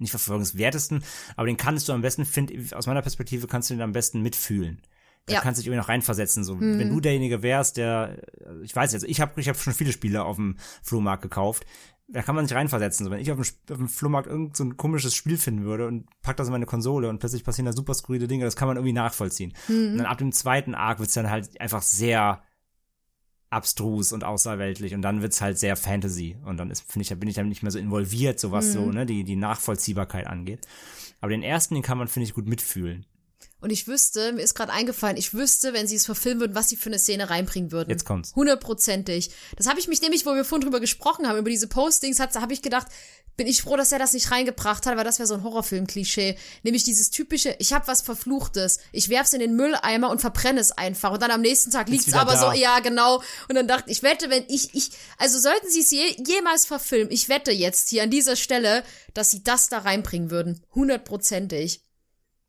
nicht 0.00 0.10
verfolgenswertesten, 0.10 1.02
aber 1.36 1.46
den 1.46 1.56
kannst 1.56 1.88
du 1.88 1.92
am 1.92 2.00
besten, 2.02 2.24
finde 2.24 2.54
aus 2.76 2.86
meiner 2.86 3.02
Perspektive 3.02 3.46
kannst 3.46 3.70
du 3.70 3.74
den 3.74 3.82
am 3.82 3.92
besten 3.92 4.22
mitfühlen. 4.22 4.80
Da 5.26 5.34
Ja. 5.34 5.40
kannst 5.42 5.58
du 5.58 5.62
dich 5.62 5.66
irgendwie 5.68 5.80
noch 5.82 5.88
reinversetzen. 5.88 6.44
So, 6.44 6.58
wenn 6.58 6.88
du 6.88 6.98
derjenige 7.00 7.42
wärst, 7.42 7.76
der, 7.76 8.22
ich 8.62 8.74
weiß 8.74 8.92
jetzt, 8.92 9.04
ich 9.04 9.20
habe 9.20 9.38
ich 9.40 9.48
hab 9.48 9.56
schon 9.58 9.74
viele 9.74 9.92
Spiele 9.92 10.24
auf 10.24 10.36
dem 10.36 10.56
Flohmarkt 10.82 11.22
gekauft. 11.22 11.66
Da 12.08 12.22
kann 12.22 12.34
man 12.34 12.46
sich 12.46 12.56
reinversetzen. 12.56 13.04
So, 13.06 13.12
wenn 13.12 13.20
ich 13.20 13.30
auf 13.30 13.36
dem, 13.38 13.44
auf 13.72 13.76
dem 13.78 13.88
Flohmarkt 13.88 14.26
irgend 14.28 14.56
so 14.56 14.64
ein 14.64 14.76
komisches 14.76 15.14
Spiel 15.14 15.36
finden 15.38 15.64
würde 15.64 15.86
und 15.86 16.08
pack 16.22 16.36
das 16.38 16.48
in 16.48 16.52
meine 16.52 16.66
Konsole 16.66 17.08
und 17.08 17.18
plötzlich 17.20 17.44
passieren 17.44 17.66
da 17.66 17.72
super 17.72 17.94
skurrile 17.94 18.26
Dinge, 18.26 18.44
das 18.44 18.56
kann 18.56 18.66
man 18.66 18.76
irgendwie 18.78 18.94
nachvollziehen. 18.94 19.52
Und 19.68 19.98
dann 19.98 20.06
ab 20.06 20.18
dem 20.18 20.32
zweiten 20.32 20.74
Arc 20.74 20.98
wird's 20.98 21.14
dann 21.14 21.30
halt 21.30 21.60
einfach 21.60 21.82
sehr 21.82 22.42
abstrus 23.50 24.12
und 24.12 24.22
außerweltlich 24.22 24.94
und 24.94 25.02
dann 25.02 25.22
wird's 25.22 25.40
halt 25.40 25.58
sehr 25.58 25.76
Fantasy 25.76 26.36
und 26.44 26.56
dann 26.56 26.70
ist 26.70 26.90
finde 26.90 27.02
ich 27.02 27.08
da 27.08 27.16
bin 27.16 27.28
ich 27.28 27.34
dann 27.34 27.48
nicht 27.48 27.62
mehr 27.62 27.72
so 27.72 27.78
involviert 27.78 28.38
so 28.38 28.52
was 28.52 28.72
so 28.72 28.92
ne 28.92 29.06
die 29.06 29.24
die 29.24 29.36
Nachvollziehbarkeit 29.36 30.26
angeht. 30.26 30.66
Aber 31.20 31.30
den 31.30 31.42
ersten 31.42 31.74
den 31.74 31.82
kann 31.82 31.98
man 31.98 32.08
finde 32.08 32.24
ich 32.24 32.34
gut 32.34 32.46
mitfühlen 32.46 33.06
Und 33.60 33.70
ich 33.70 33.86
wüsste, 33.86 34.32
mir 34.32 34.42
ist 34.42 34.54
gerade 34.54 34.72
eingefallen, 34.72 35.16
ich 35.18 35.34
wüsste, 35.34 35.74
wenn 35.74 35.86
sie 35.86 35.96
es 35.96 36.06
verfilmen 36.06 36.40
würden, 36.40 36.54
was 36.54 36.70
sie 36.70 36.76
für 36.76 36.88
eine 36.88 36.98
Szene 36.98 37.28
reinbringen 37.28 37.72
würden. 37.72 37.90
Jetzt 37.90 38.06
kommt's. 38.06 38.34
Hundertprozentig. 38.34 39.30
Das 39.56 39.66
habe 39.66 39.78
ich 39.78 39.86
mich 39.86 40.00
nämlich, 40.00 40.24
wo 40.24 40.34
wir 40.34 40.44
vorhin 40.44 40.64
drüber 40.64 40.80
gesprochen 40.80 41.28
haben, 41.28 41.38
über 41.38 41.50
diese 41.50 41.66
Postings, 41.66 42.20
hat, 42.20 42.34
habe 42.36 42.54
ich 42.54 42.62
gedacht, 42.62 42.86
bin 43.36 43.46
ich 43.46 43.62
froh, 43.62 43.76
dass 43.76 43.92
er 43.92 43.98
das 43.98 44.12
nicht 44.12 44.30
reingebracht 44.30 44.84
hat, 44.86 44.96
weil 44.96 45.04
das 45.04 45.18
wäre 45.18 45.26
so 45.26 45.34
ein 45.34 45.42
Horrorfilm-Klischee. 45.42 46.36
Nämlich 46.62 46.84
dieses 46.84 47.10
typische, 47.10 47.54
ich 47.58 47.72
habe 47.72 47.86
was 47.86 48.02
Verfluchtes, 48.02 48.80
ich 48.92 49.08
werf's 49.08 49.32
in 49.32 49.40
den 49.40 49.56
Mülleimer 49.56 50.10
und 50.10 50.20
verbrenne 50.20 50.60
es 50.60 50.72
einfach. 50.72 51.12
Und 51.12 51.22
dann 51.22 51.30
am 51.30 51.40
nächsten 51.40 51.70
Tag 51.70 51.88
liegt's 51.88 52.12
aber 52.12 52.32
da. 52.32 52.52
so, 52.52 52.58
ja, 52.58 52.80
genau. 52.80 53.22
Und 53.48 53.54
dann 53.54 53.68
dachte 53.68 53.90
ich, 53.90 54.02
wette, 54.02 54.30
wenn 54.30 54.44
ich, 54.48 54.74
ich, 54.74 54.90
also 55.18 55.38
sollten 55.38 55.70
sie 55.70 55.80
es 55.80 55.90
je, 55.90 56.16
jemals 56.26 56.66
verfilmen, 56.66 57.10
ich 57.10 57.28
wette 57.28 57.50
jetzt 57.50 57.88
hier 57.88 58.02
an 58.02 58.10
dieser 58.10 58.36
Stelle, 58.36 58.84
dass 59.14 59.30
sie 59.30 59.42
das 59.42 59.68
da 59.68 59.78
reinbringen 59.78 60.30
würden. 60.30 60.62
Hundertprozentig. 60.74 61.82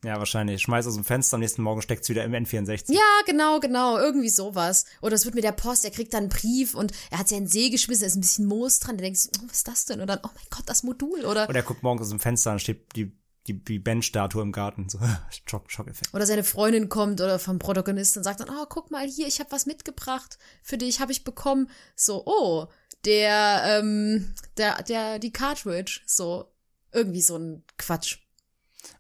Ja 0.04 0.18
wahrscheinlich 0.18 0.62
schmeiß 0.62 0.88
aus 0.88 0.96
dem 0.96 1.04
Fenster 1.04 1.36
am 1.36 1.42
nächsten 1.42 1.62
Morgen 1.62 1.82
steckt's 1.82 2.10
wieder 2.10 2.24
im 2.24 2.34
N64 2.34 2.92
Ja, 2.92 3.00
genau, 3.26 3.60
genau, 3.60 3.98
irgendwie 3.98 4.30
sowas. 4.30 4.86
Oder 5.02 5.16
es 5.16 5.26
wird 5.26 5.36
mit 5.36 5.44
der 5.44 5.52
Post, 5.52 5.86
er 5.86 5.92
kriegt 5.92 6.14
dann 6.14 6.24
einen 6.24 6.30
Brief 6.30 6.74
und 6.74 6.92
er 7.12 7.20
hat 7.20 7.32
den 7.32 7.48
See 7.48 7.70
geschmissen, 7.70 8.02
da 8.02 8.08
ist 8.08 8.16
ein 8.16 8.22
bisschen 8.22 8.46
Moos 8.46 8.80
dran, 8.80 8.98
der 8.98 9.06
denkt, 9.06 9.20
sich, 9.20 9.32
oh, 9.40 9.44
was 9.48 9.58
ist 9.58 9.68
das 9.68 9.86
denn? 9.86 10.02
Und 10.02 10.08
dann, 10.08 10.20
oh 10.24 10.30
mein 10.34 10.46
Gott, 10.50 10.64
das 10.66 10.84
Modul, 10.84 11.26
oder? 11.26 11.48
und 11.48 11.56
er 11.56 11.64
guckt 11.64 11.84
morgens 11.84 12.04
aus 12.04 12.10
dem 12.10 12.20
Fenster 12.20 12.52
und 12.52 12.60
steht 12.60 12.96
die 12.96 13.12
die, 13.48 13.64
die 13.64 13.80
Ben-Statue 13.80 14.42
im 14.42 14.52
Garten 14.52 14.88
so 14.90 15.00
Schock 15.48 15.72
Schockeffekt 15.72 16.14
Oder 16.14 16.26
seine 16.26 16.44
Freundin 16.44 16.90
kommt 16.90 17.22
oder 17.22 17.40
vom 17.40 17.60
Protagonisten 17.60 18.20
und 18.20 18.24
sagt 18.24 18.40
dann, 18.40 18.50
oh, 18.50 18.66
guck 18.70 18.92
mal 18.92 19.08
hier, 19.08 19.28
ich 19.28 19.40
habe 19.40 19.52
was 19.52 19.66
mitgebracht 19.66 20.38
für 20.62 20.78
dich, 20.78 21.00
habe 21.00 21.12
ich 21.12 21.24
bekommen. 21.24 21.70
So, 21.96 22.24
oh, 22.26 22.68
der, 23.06 23.64
ähm, 23.66 24.34
der, 24.58 24.84
der, 24.84 25.20
die 25.20 25.34
Cartridge, 25.34 26.02
so, 26.06 26.52
irgendwie 26.92 27.22
so 27.22 27.38
ein 27.38 27.64
Quatsch. 27.78 28.20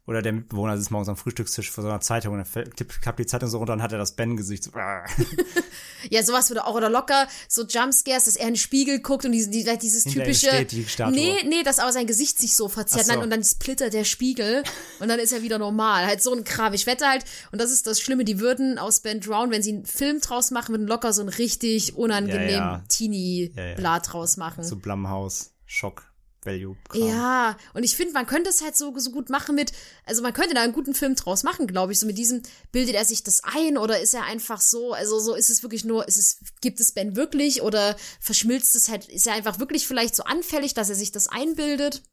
Oder 0.08 0.22
der 0.22 0.34
Mitbewohner 0.34 0.77
sitzt 0.77 0.92
morgens 0.92 1.10
am 1.10 1.16
Frühstückstisch 1.18 1.72
vor 1.72 1.84
so 1.84 1.90
einer 1.90 2.01
Zeitung 2.01 2.34
und 2.34 2.40
er 2.40 2.45
klippt- 2.45 3.01
klappt 3.01 3.19
die 3.19 3.26
Zeitung 3.26 3.50
so 3.50 3.58
runter 3.60 3.74
und 3.74 3.82
hat 3.82 3.92
er 3.92 3.98
das 3.98 4.16
Ben-Gesicht. 4.16 4.66
So, 4.66 4.72
ah. 4.74 5.06
Ja, 6.10 6.24
sowas 6.24 6.50
würde 6.50 6.66
auch, 6.66 6.74
oder 6.74 6.90
locker 6.90 7.27
so 7.48 7.64
Jumpscares, 7.66 8.24
dass 8.26 8.35
er 8.35 8.48
in 8.48 8.53
den 8.53 8.60
Spiegel 8.60 9.00
guckt 9.01 9.24
und 9.26 9.32
diese, 9.34 9.51
die, 9.51 9.64
dieses 9.80 10.03
Hinter 10.03 10.24
typische. 10.24 10.48
steht 10.48 10.72
die 10.72 10.85
Statue. 10.85 11.14
Nee, 11.16 11.35
nee, 11.48 11.61
dass 11.64 11.77
aber 11.77 11.93
sein 11.93 12.08
Gesicht 12.08 12.40
sich 12.40 12.56
so 12.56 12.68
verzerrt 12.69 13.06
so. 13.06 13.14
Nein, 13.14 13.22
und 13.22 13.30
dann 13.30 13.43
splittert 13.43 13.93
der 13.93 14.03
Spiegel 14.03 14.64
und 15.00 15.08
dann 15.10 15.19
ist 15.19 15.32
er 15.32 15.43
wieder 15.43 15.60
normal. 15.60 16.08
Halt 16.08 16.24
so 16.24 16.34
ein 16.34 16.43
Kram. 16.43 16.74
Ich 16.74 16.88
wette 16.88 17.08
halt, 17.08 17.24
und 17.51 17.61
das 17.61 17.72
ist 17.72 17.85
das 17.85 18.01
Schlimme, 18.01 18.26
die 18.26 18.40
würden 18.40 18.80
aus 18.80 19.01
Ben 19.01 19.19
Drown, 19.22 19.51
wenn 19.51 19.61
sie 19.61 19.74
einen 19.74 19.85
Film 19.85 20.19
draus 20.22 20.50
machen, 20.50 20.74
würden 20.74 20.88
locker 20.88 21.14
so 21.14 21.22
ein 21.22 21.30
richtig 21.30 21.95
unangenehm 21.95 22.50
Ja, 22.50 22.72
ja. 22.77 22.84
Teenie-Blatt 22.90 24.11
draus 24.11 24.38
machen. 24.38 24.64
so 24.64 24.76
Blumhouse, 24.77 25.51
Schock, 25.68 26.10
Value. 26.44 26.76
-Kram. 26.90 27.08
Ja, 27.08 27.58
und 27.74 27.84
ich 27.84 27.95
finde, 27.95 28.14
man 28.14 28.26
könnte 28.26 28.50
es 28.50 28.61
halt 28.61 28.76
so, 28.76 28.98
so 28.98 29.11
gut 29.11 29.30
machen 29.30 29.56
mit, 29.56 29.74
also 30.06 30.22
man 30.22 30.34
könnte 30.34 30.56
da 30.56 30.61
einen 30.61 30.74
guten 30.74 30.94
Film 30.94 31.16
draus 31.16 31.44
machen, 31.44 31.68
glaube 31.68 31.92
ich. 31.92 32.00
So 32.00 32.08
mit 32.08 32.18
diesem, 32.18 32.42
bildet 32.72 32.95
er 32.95 33.06
sich 33.06 33.24
das 33.24 33.42
ein 33.44 33.78
oder 33.78 34.00
ist 34.00 34.14
er 34.14 34.24
einfach 34.24 34.61
so, 34.61 34.94
also 34.94 35.20
so 35.20 35.36
ist 35.36 35.50
es 35.50 35.64
wirklich 35.64 35.86
nur, 35.86 36.08
ist 36.08 36.18
es, 36.18 36.40
gibt 36.61 36.80
es 36.80 36.94
Ben 36.94 37.16
wirklich 37.16 37.61
oder 37.61 37.95
verschmilzt 38.20 38.76
es 38.76 38.90
halt, 38.90 39.08
ist 39.08 39.28
er 39.28 39.34
einfach 39.34 39.60
wirklich 39.60 39.88
vielleicht 39.88 40.16
so 40.16 40.24
anfällig, 40.24 40.74
dass 40.74 40.90
er 40.90 40.95
sich 40.95 41.11
das 41.11 41.28
einbildet? 41.28 42.03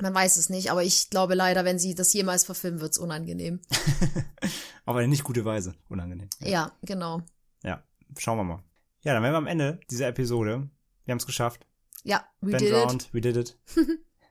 Man 0.00 0.14
weiß 0.14 0.38
es 0.38 0.48
nicht, 0.48 0.70
aber 0.70 0.82
ich 0.82 1.10
glaube 1.10 1.34
leider, 1.34 1.64
wenn 1.64 1.78
sie 1.78 1.94
das 1.94 2.12
jemals 2.14 2.44
verfilmen, 2.44 2.80
wird's 2.80 2.98
unangenehm. 2.98 3.60
Auf 4.86 4.96
eine 4.96 5.08
nicht 5.08 5.22
gute 5.22 5.44
Weise. 5.44 5.74
Unangenehm. 5.88 6.30
Ja, 6.40 6.72
genau. 6.82 7.22
Ja, 7.62 7.82
schauen 8.16 8.38
wir 8.38 8.44
mal. 8.44 8.62
Ja, 9.04 9.12
dann 9.12 9.22
wären 9.22 9.34
wir 9.34 9.38
am 9.38 9.46
Ende 9.46 9.80
dieser 9.90 10.08
Episode. 10.08 10.70
Wir 11.04 11.12
haben 11.12 11.18
es 11.18 11.26
geschafft. 11.26 11.66
Ja, 12.04 12.24
we 12.40 12.52
Ben 12.52 12.58
did 12.58 12.68
it. 12.68 12.74
Drowned, 12.74 13.08
we 13.12 13.20
did 13.20 13.36
it. 13.36 13.56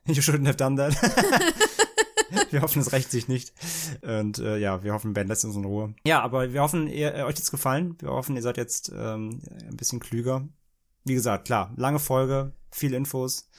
you 0.06 0.22
shouldn't 0.22 0.48
have 0.48 0.58
done 0.58 0.76
that. 0.76 0.94
wir 2.52 2.62
hoffen, 2.62 2.82
es 2.82 2.92
rächt 2.92 3.12
sich 3.12 3.28
nicht. 3.28 3.54
Und 4.02 4.40
äh, 4.40 4.58
ja, 4.58 4.84
wir 4.84 4.94
hoffen, 4.94 5.14
Ben 5.14 5.28
lässt 5.28 5.46
uns 5.46 5.56
in 5.56 5.66
Ruhe. 5.66 5.96
Ja, 6.06 6.22
aber 6.22 6.54
wir 6.54 6.62
hoffen, 6.62 6.88
ihr, 6.88 7.14
äh, 7.14 7.24
euch 7.24 7.36
hat's 7.36 7.52
gefallen. 7.52 7.96
Wir 8.00 8.10
hoffen, 8.10 8.36
ihr 8.36 8.42
seid 8.42 8.58
jetzt 8.58 8.92
ähm, 8.96 9.42
ein 9.68 9.78
bisschen 9.78 10.00
klüger. 10.00 10.48
Wie 11.04 11.14
gesagt, 11.14 11.46
klar, 11.46 11.74
lange 11.78 12.00
Folge, 12.00 12.54
viel 12.72 12.94
Infos, 12.94 13.50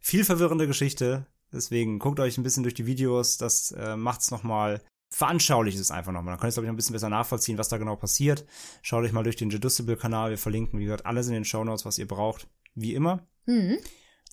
viel 0.00 0.24
verwirrende 0.24 0.66
Geschichte. 0.66 1.26
Deswegen 1.52 1.98
guckt 1.98 2.20
euch 2.20 2.38
ein 2.38 2.42
bisschen 2.42 2.62
durch 2.62 2.74
die 2.74 2.86
Videos. 2.86 3.36
Das 3.36 3.72
äh, 3.72 3.96
macht's 3.96 4.30
noch 4.30 4.42
mal 4.42 4.80
veranschaulicht 5.10 5.78
es 5.78 5.90
einfach 5.90 6.12
nochmal. 6.12 6.32
Dann 6.32 6.40
könnt 6.40 6.48
ihr 6.48 6.48
es, 6.48 6.54
glaube 6.54 6.66
ich, 6.66 6.68
noch 6.68 6.74
ein 6.74 6.76
bisschen 6.76 6.94
besser 6.94 7.10
nachvollziehen, 7.10 7.58
was 7.58 7.68
da 7.68 7.76
genau 7.76 7.96
passiert. 7.96 8.46
Schaut 8.80 9.04
euch 9.04 9.12
mal 9.12 9.22
durch 9.22 9.36
den 9.36 9.50
Jedusible-Kanal. 9.50 10.30
Wir 10.30 10.38
verlinken, 10.38 10.78
wie 10.78 10.84
gesagt, 10.84 11.04
alles 11.04 11.26
in 11.26 11.34
den 11.34 11.44
Shownotes, 11.44 11.84
was 11.84 11.98
ihr 11.98 12.08
braucht. 12.08 12.48
Wie 12.74 12.94
immer. 12.94 13.26
Mhm. 13.46 13.78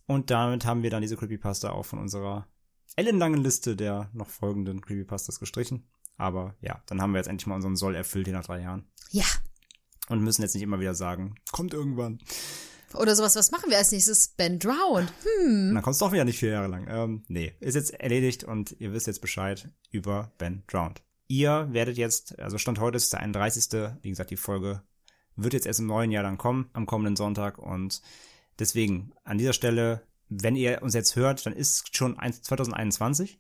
Und 0.08 0.32
damit 0.32 0.66
haben 0.66 0.84
wir 0.84 0.90
dann 0.90 1.02
diese 1.02 1.18
Creepypasta 1.18 1.72
auch 1.72 1.86
von 1.86 2.00
unserer 2.00 2.48
ellenlangen 2.96 3.44
Liste 3.44 3.76
der 3.76 4.10
noch 4.14 4.30
folgenden 4.30 4.82
Creepypastas 4.82 5.40
gestrichen. 5.40 5.88
Aber 6.18 6.56
ja, 6.62 6.82
dann 6.88 7.02
haben 7.02 7.12
wir 7.12 7.20
jetzt 7.20 7.28
endlich 7.28 7.48
mal 7.48 7.56
unseren 7.56 7.76
Soll 7.76 7.96
erfüllt 7.96 8.28
hier 8.28 8.36
nach 8.36 8.46
drei 8.46 8.62
Jahren. 8.62 8.90
Ja. 9.12 9.26
Und 10.10 10.22
müssen 10.22 10.42
jetzt 10.42 10.54
nicht 10.54 10.64
immer 10.64 10.80
wieder 10.80 10.96
sagen, 10.96 11.36
kommt 11.52 11.74
irgendwann. 11.74 12.20
Oder 12.96 13.16
sowas, 13.16 13.36
was 13.36 13.52
machen 13.52 13.70
wir 13.70 13.78
als 13.78 13.92
nächstes? 13.92 14.30
Ben 14.30 14.58
Drowned. 14.58 15.14
Und 15.46 15.76
dann 15.76 15.84
kommt 15.84 15.94
es 15.94 16.00
doch 16.00 16.12
wieder 16.12 16.26
nicht 16.26 16.40
vier 16.40 16.50
Jahre 16.50 16.68
lang. 16.68 16.88
Ähm, 16.90 17.24
nee, 17.28 17.54
ist 17.60 17.76
jetzt 17.76 17.94
erledigt 17.94 18.44
und 18.44 18.76
ihr 18.80 18.92
wisst 18.94 19.08
jetzt 19.08 19.22
Bescheid 19.22 19.70
über 19.92 20.32
Ben 20.38 20.64
Drowned. 20.68 21.02
Ihr 21.28 21.68
werdet 21.72 21.98
jetzt, 21.98 22.40
also 22.40 22.58
Stand 22.58 22.80
heute 22.80 22.98
ist 22.98 23.14
der 23.14 23.20
31. 23.20 23.92
Wie 24.02 24.10
gesagt, 24.10 24.32
die 24.32 24.38
Folge 24.38 24.82
wird 25.36 25.54
jetzt 25.54 25.68
erst 25.68 25.80
im 25.80 25.86
neuen 25.86 26.12
Jahr 26.12 26.24
dann 26.24 26.40
kommen, 26.40 26.70
am 26.74 26.88
kommenden 26.88 27.16
Sonntag. 27.16 27.60
Und 27.60 28.02
deswegen 28.60 29.12
an 29.24 29.38
dieser 29.38 29.54
Stelle, 29.54 30.04
wenn 30.30 30.56
ihr 30.56 30.82
uns 30.84 30.94
jetzt 30.94 31.16
hört, 31.16 31.46
dann 31.46 31.54
ist 31.54 31.96
schon 31.96 32.20
ein- 32.20 32.34
2021. 32.34 33.40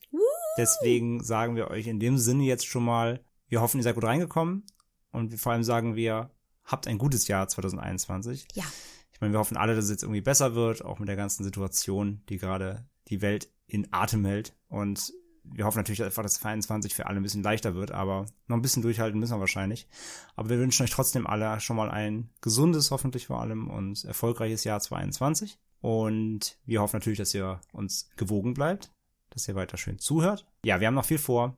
Deswegen 0.58 1.24
sagen 1.24 1.56
wir 1.56 1.70
euch 1.70 1.88
in 1.88 2.00
dem 2.00 2.18
Sinne 2.18 2.44
jetzt 2.44 2.66
schon 2.66 2.84
mal, 2.84 3.24
wir 3.48 3.62
hoffen, 3.62 3.78
ihr 3.78 3.84
seid 3.84 3.96
gut 3.96 4.04
reingekommen. 4.04 4.66
Und 5.12 5.40
vor 5.40 5.52
allem 5.54 5.64
sagen 5.64 5.96
wir, 5.96 6.32
habt 6.66 6.88
ein 6.88 6.98
gutes 6.98 7.28
Jahr 7.28 7.48
2021. 7.48 8.48
Ja. 8.54 8.64
Ich 9.12 9.22
meine, 9.22 9.34
wir 9.34 9.40
hoffen 9.40 9.58
alle, 9.58 9.76
dass 9.76 9.86
es 9.86 9.92
jetzt 9.92 10.04
irgendwie 10.04 10.22
besser 10.22 10.56
wird, 10.56 10.84
auch 10.84 11.00
mit 11.00 11.08
der 11.10 11.16
ganzen 11.16 11.44
Situation, 11.44 12.22
die 12.30 12.38
gerade 12.38 12.88
die 13.08 13.22
Welt 13.22 13.52
in 13.68 13.88
Atem 13.92 14.26
hält. 14.26 14.56
Und 14.68 15.12
wir 15.54 15.66
hoffen 15.66 15.78
natürlich 15.78 16.04
einfach, 16.04 16.24
dass 16.24 16.36
22 16.36 16.96
für 16.96 17.08
alle 17.08 17.20
ein 17.20 17.24
bisschen 17.24 17.44
leichter 17.44 17.76
wird, 17.76 17.92
aber 17.92 18.26
noch 18.48 18.58
ein 18.58 18.62
bisschen 18.62 18.82
durchhalten 18.82 19.20
müssen 19.20 19.36
wir 19.36 19.40
wahrscheinlich. 19.40 19.88
Aber 20.36 20.50
wir 20.50 20.60
wünschen 20.60 20.84
euch 20.84 20.92
trotzdem 20.92 21.28
alle 21.28 21.60
schon 21.60 21.76
mal 21.76 21.90
ein 21.90 22.30
gesundes, 22.42 22.92
hoffentlich 22.92 23.28
vor 23.28 23.42
allem, 23.42 23.70
und 23.70 24.04
erfolgreiches 24.06 24.64
Jahr 24.64 24.80
22. 24.80 25.58
Und 25.82 26.58
wir 26.66 26.82
hoffen 26.82 26.98
natürlich, 26.98 27.20
dass 27.20 27.34
ihr 27.34 27.62
uns 27.72 28.10
gewogen 28.16 28.54
bleibt, 28.54 28.92
dass 29.30 29.48
ihr 29.48 29.56
weiter 29.56 29.78
schön 29.78 30.00
zuhört. 30.00 30.46
Ja, 30.64 30.80
wir 30.80 30.88
haben 30.88 30.96
noch 30.96 31.06
viel 31.06 31.18
vor. 31.18 31.58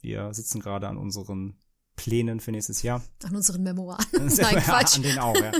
Wir 0.00 0.32
sitzen 0.32 0.60
gerade 0.60 0.88
an 0.88 0.96
unseren 0.96 1.56
Plänen 1.96 2.40
für 2.40 2.52
nächstes 2.52 2.82
Jahr. 2.82 3.02
An 3.24 3.36
unseren 3.36 3.62
Memoiren. 3.62 4.04
Nein, 4.12 4.62
Quatsch. 4.62 4.96
An 4.96 5.02
denen 5.02 5.18
auch, 5.18 5.34
ja. 5.34 5.52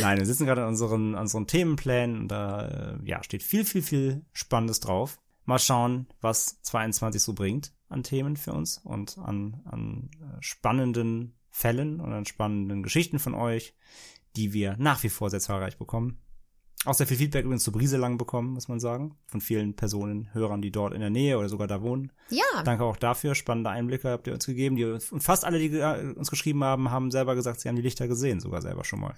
Nein, 0.00 0.18
wir 0.18 0.26
sitzen 0.26 0.46
gerade 0.46 0.62
an 0.62 0.68
unseren, 0.68 1.14
an 1.14 1.22
unseren 1.22 1.46
Themenplänen 1.46 2.20
und 2.20 2.28
da 2.28 2.68
äh, 2.68 2.98
ja, 3.04 3.22
steht 3.24 3.42
viel, 3.42 3.64
viel, 3.64 3.82
viel 3.82 4.24
Spannendes 4.32 4.80
drauf. 4.80 5.18
Mal 5.44 5.58
schauen, 5.58 6.06
was 6.20 6.60
22 6.62 7.22
so 7.22 7.32
bringt 7.32 7.72
an 7.88 8.02
Themen 8.02 8.36
für 8.36 8.52
uns 8.52 8.78
und 8.78 9.18
an, 9.18 9.60
an 9.64 10.10
äh, 10.20 10.36
spannenden 10.40 11.34
Fällen 11.50 12.00
und 12.00 12.12
an 12.12 12.24
spannenden 12.24 12.82
Geschichten 12.82 13.18
von 13.18 13.34
euch, 13.34 13.74
die 14.36 14.52
wir 14.52 14.76
nach 14.78 15.02
wie 15.02 15.08
vor 15.08 15.28
sehr 15.28 15.40
zahlreich 15.40 15.76
bekommen. 15.76 16.20
Auch 16.86 16.94
sehr 16.94 17.06
viel 17.06 17.18
Feedback 17.18 17.44
übrigens 17.44 17.64
zu 17.64 17.72
Brieselang 17.72 18.16
bekommen, 18.16 18.54
muss 18.54 18.68
man 18.68 18.80
sagen. 18.80 19.14
Von 19.26 19.42
vielen 19.42 19.76
Personen, 19.76 20.32
Hörern, 20.32 20.62
die 20.62 20.70
dort 20.70 20.94
in 20.94 21.00
der 21.00 21.10
Nähe 21.10 21.36
oder 21.36 21.50
sogar 21.50 21.66
da 21.66 21.82
wohnen. 21.82 22.10
Ja, 22.30 22.62
Danke 22.64 22.84
auch 22.84 22.96
dafür. 22.96 23.34
Spannende 23.34 23.68
Einblicke 23.68 24.08
habt 24.08 24.26
ihr 24.26 24.32
uns 24.32 24.46
gegeben. 24.46 24.76
Die, 24.76 24.84
und 24.84 25.22
fast 25.22 25.44
alle, 25.44 25.58
die 25.58 25.76
äh, 25.76 26.14
uns 26.14 26.30
geschrieben 26.30 26.64
haben, 26.64 26.90
haben 26.90 27.10
selber 27.10 27.34
gesagt, 27.34 27.60
sie 27.60 27.68
haben 27.68 27.76
die 27.76 27.82
Lichter 27.82 28.08
gesehen, 28.08 28.40
sogar 28.40 28.62
selber 28.62 28.84
schon 28.84 29.00
mal. 29.00 29.14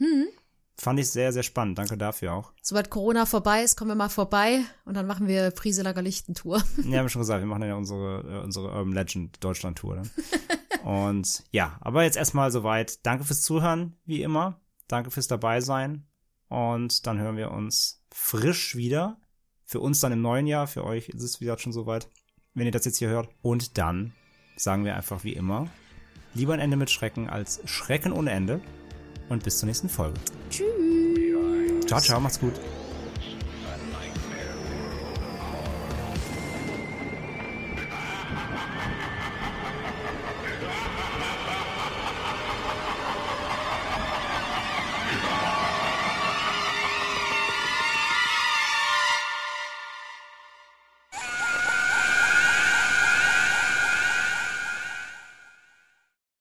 Fand 0.76 0.98
ich 0.98 1.10
sehr, 1.10 1.32
sehr 1.32 1.42
spannend. 1.42 1.78
Danke 1.78 1.96
dafür 1.96 2.32
auch. 2.32 2.52
sobald 2.62 2.90
Corona 2.90 3.26
vorbei 3.26 3.62
ist, 3.62 3.76
kommen 3.76 3.90
wir 3.90 3.94
mal 3.94 4.08
vorbei 4.08 4.60
und 4.84 4.94
dann 4.94 5.06
machen 5.06 5.28
wir 5.28 5.50
Priselager 5.50 6.02
Lichtentour. 6.02 6.62
Ja, 6.78 6.98
haben 6.98 7.04
wir 7.04 7.08
schon 7.08 7.22
gesagt, 7.22 7.40
wir 7.40 7.46
machen 7.46 7.62
ja 7.62 7.74
unsere, 7.74 8.40
äh, 8.40 8.44
unsere 8.44 8.68
Urban 8.68 8.92
Legend 8.92 9.42
Deutschland 9.44 9.78
Tour. 9.78 9.96
Dann. 9.96 10.10
und 10.84 11.44
ja, 11.50 11.78
aber 11.80 12.04
jetzt 12.04 12.16
erstmal 12.16 12.50
soweit. 12.50 13.04
Danke 13.06 13.24
fürs 13.24 13.42
Zuhören, 13.42 13.96
wie 14.04 14.22
immer. 14.22 14.60
Danke 14.88 15.10
fürs 15.10 15.28
dabei 15.28 15.60
sein. 15.60 16.06
Und 16.48 17.06
dann 17.06 17.18
hören 17.18 17.36
wir 17.36 17.50
uns 17.50 18.04
frisch 18.12 18.76
wieder. 18.76 19.18
Für 19.64 19.80
uns 19.80 20.00
dann 20.00 20.12
im 20.12 20.20
neuen 20.20 20.46
Jahr. 20.46 20.66
Für 20.66 20.84
euch 20.84 21.08
ist 21.08 21.22
es 21.22 21.40
wieder 21.40 21.58
schon 21.58 21.72
soweit, 21.72 22.08
wenn 22.54 22.66
ihr 22.66 22.72
das 22.72 22.84
jetzt 22.84 22.98
hier 22.98 23.08
hört. 23.08 23.28
Und 23.40 23.78
dann 23.78 24.12
sagen 24.56 24.84
wir 24.84 24.96
einfach 24.96 25.24
wie 25.24 25.32
immer, 25.32 25.68
lieber 26.34 26.54
ein 26.54 26.60
Ende 26.60 26.76
mit 26.76 26.90
Schrecken 26.90 27.28
als 27.28 27.60
Schrecken 27.64 28.12
ohne 28.12 28.32
Ende. 28.32 28.60
Und 29.28 29.44
bis 29.44 29.58
zur 29.58 29.66
nächsten 29.66 29.88
Folge. 29.88 30.18
Tschüss. 30.50 30.66
Ciao, 31.86 32.00
ciao, 32.00 32.20
macht's 32.20 32.40
gut. 32.40 32.54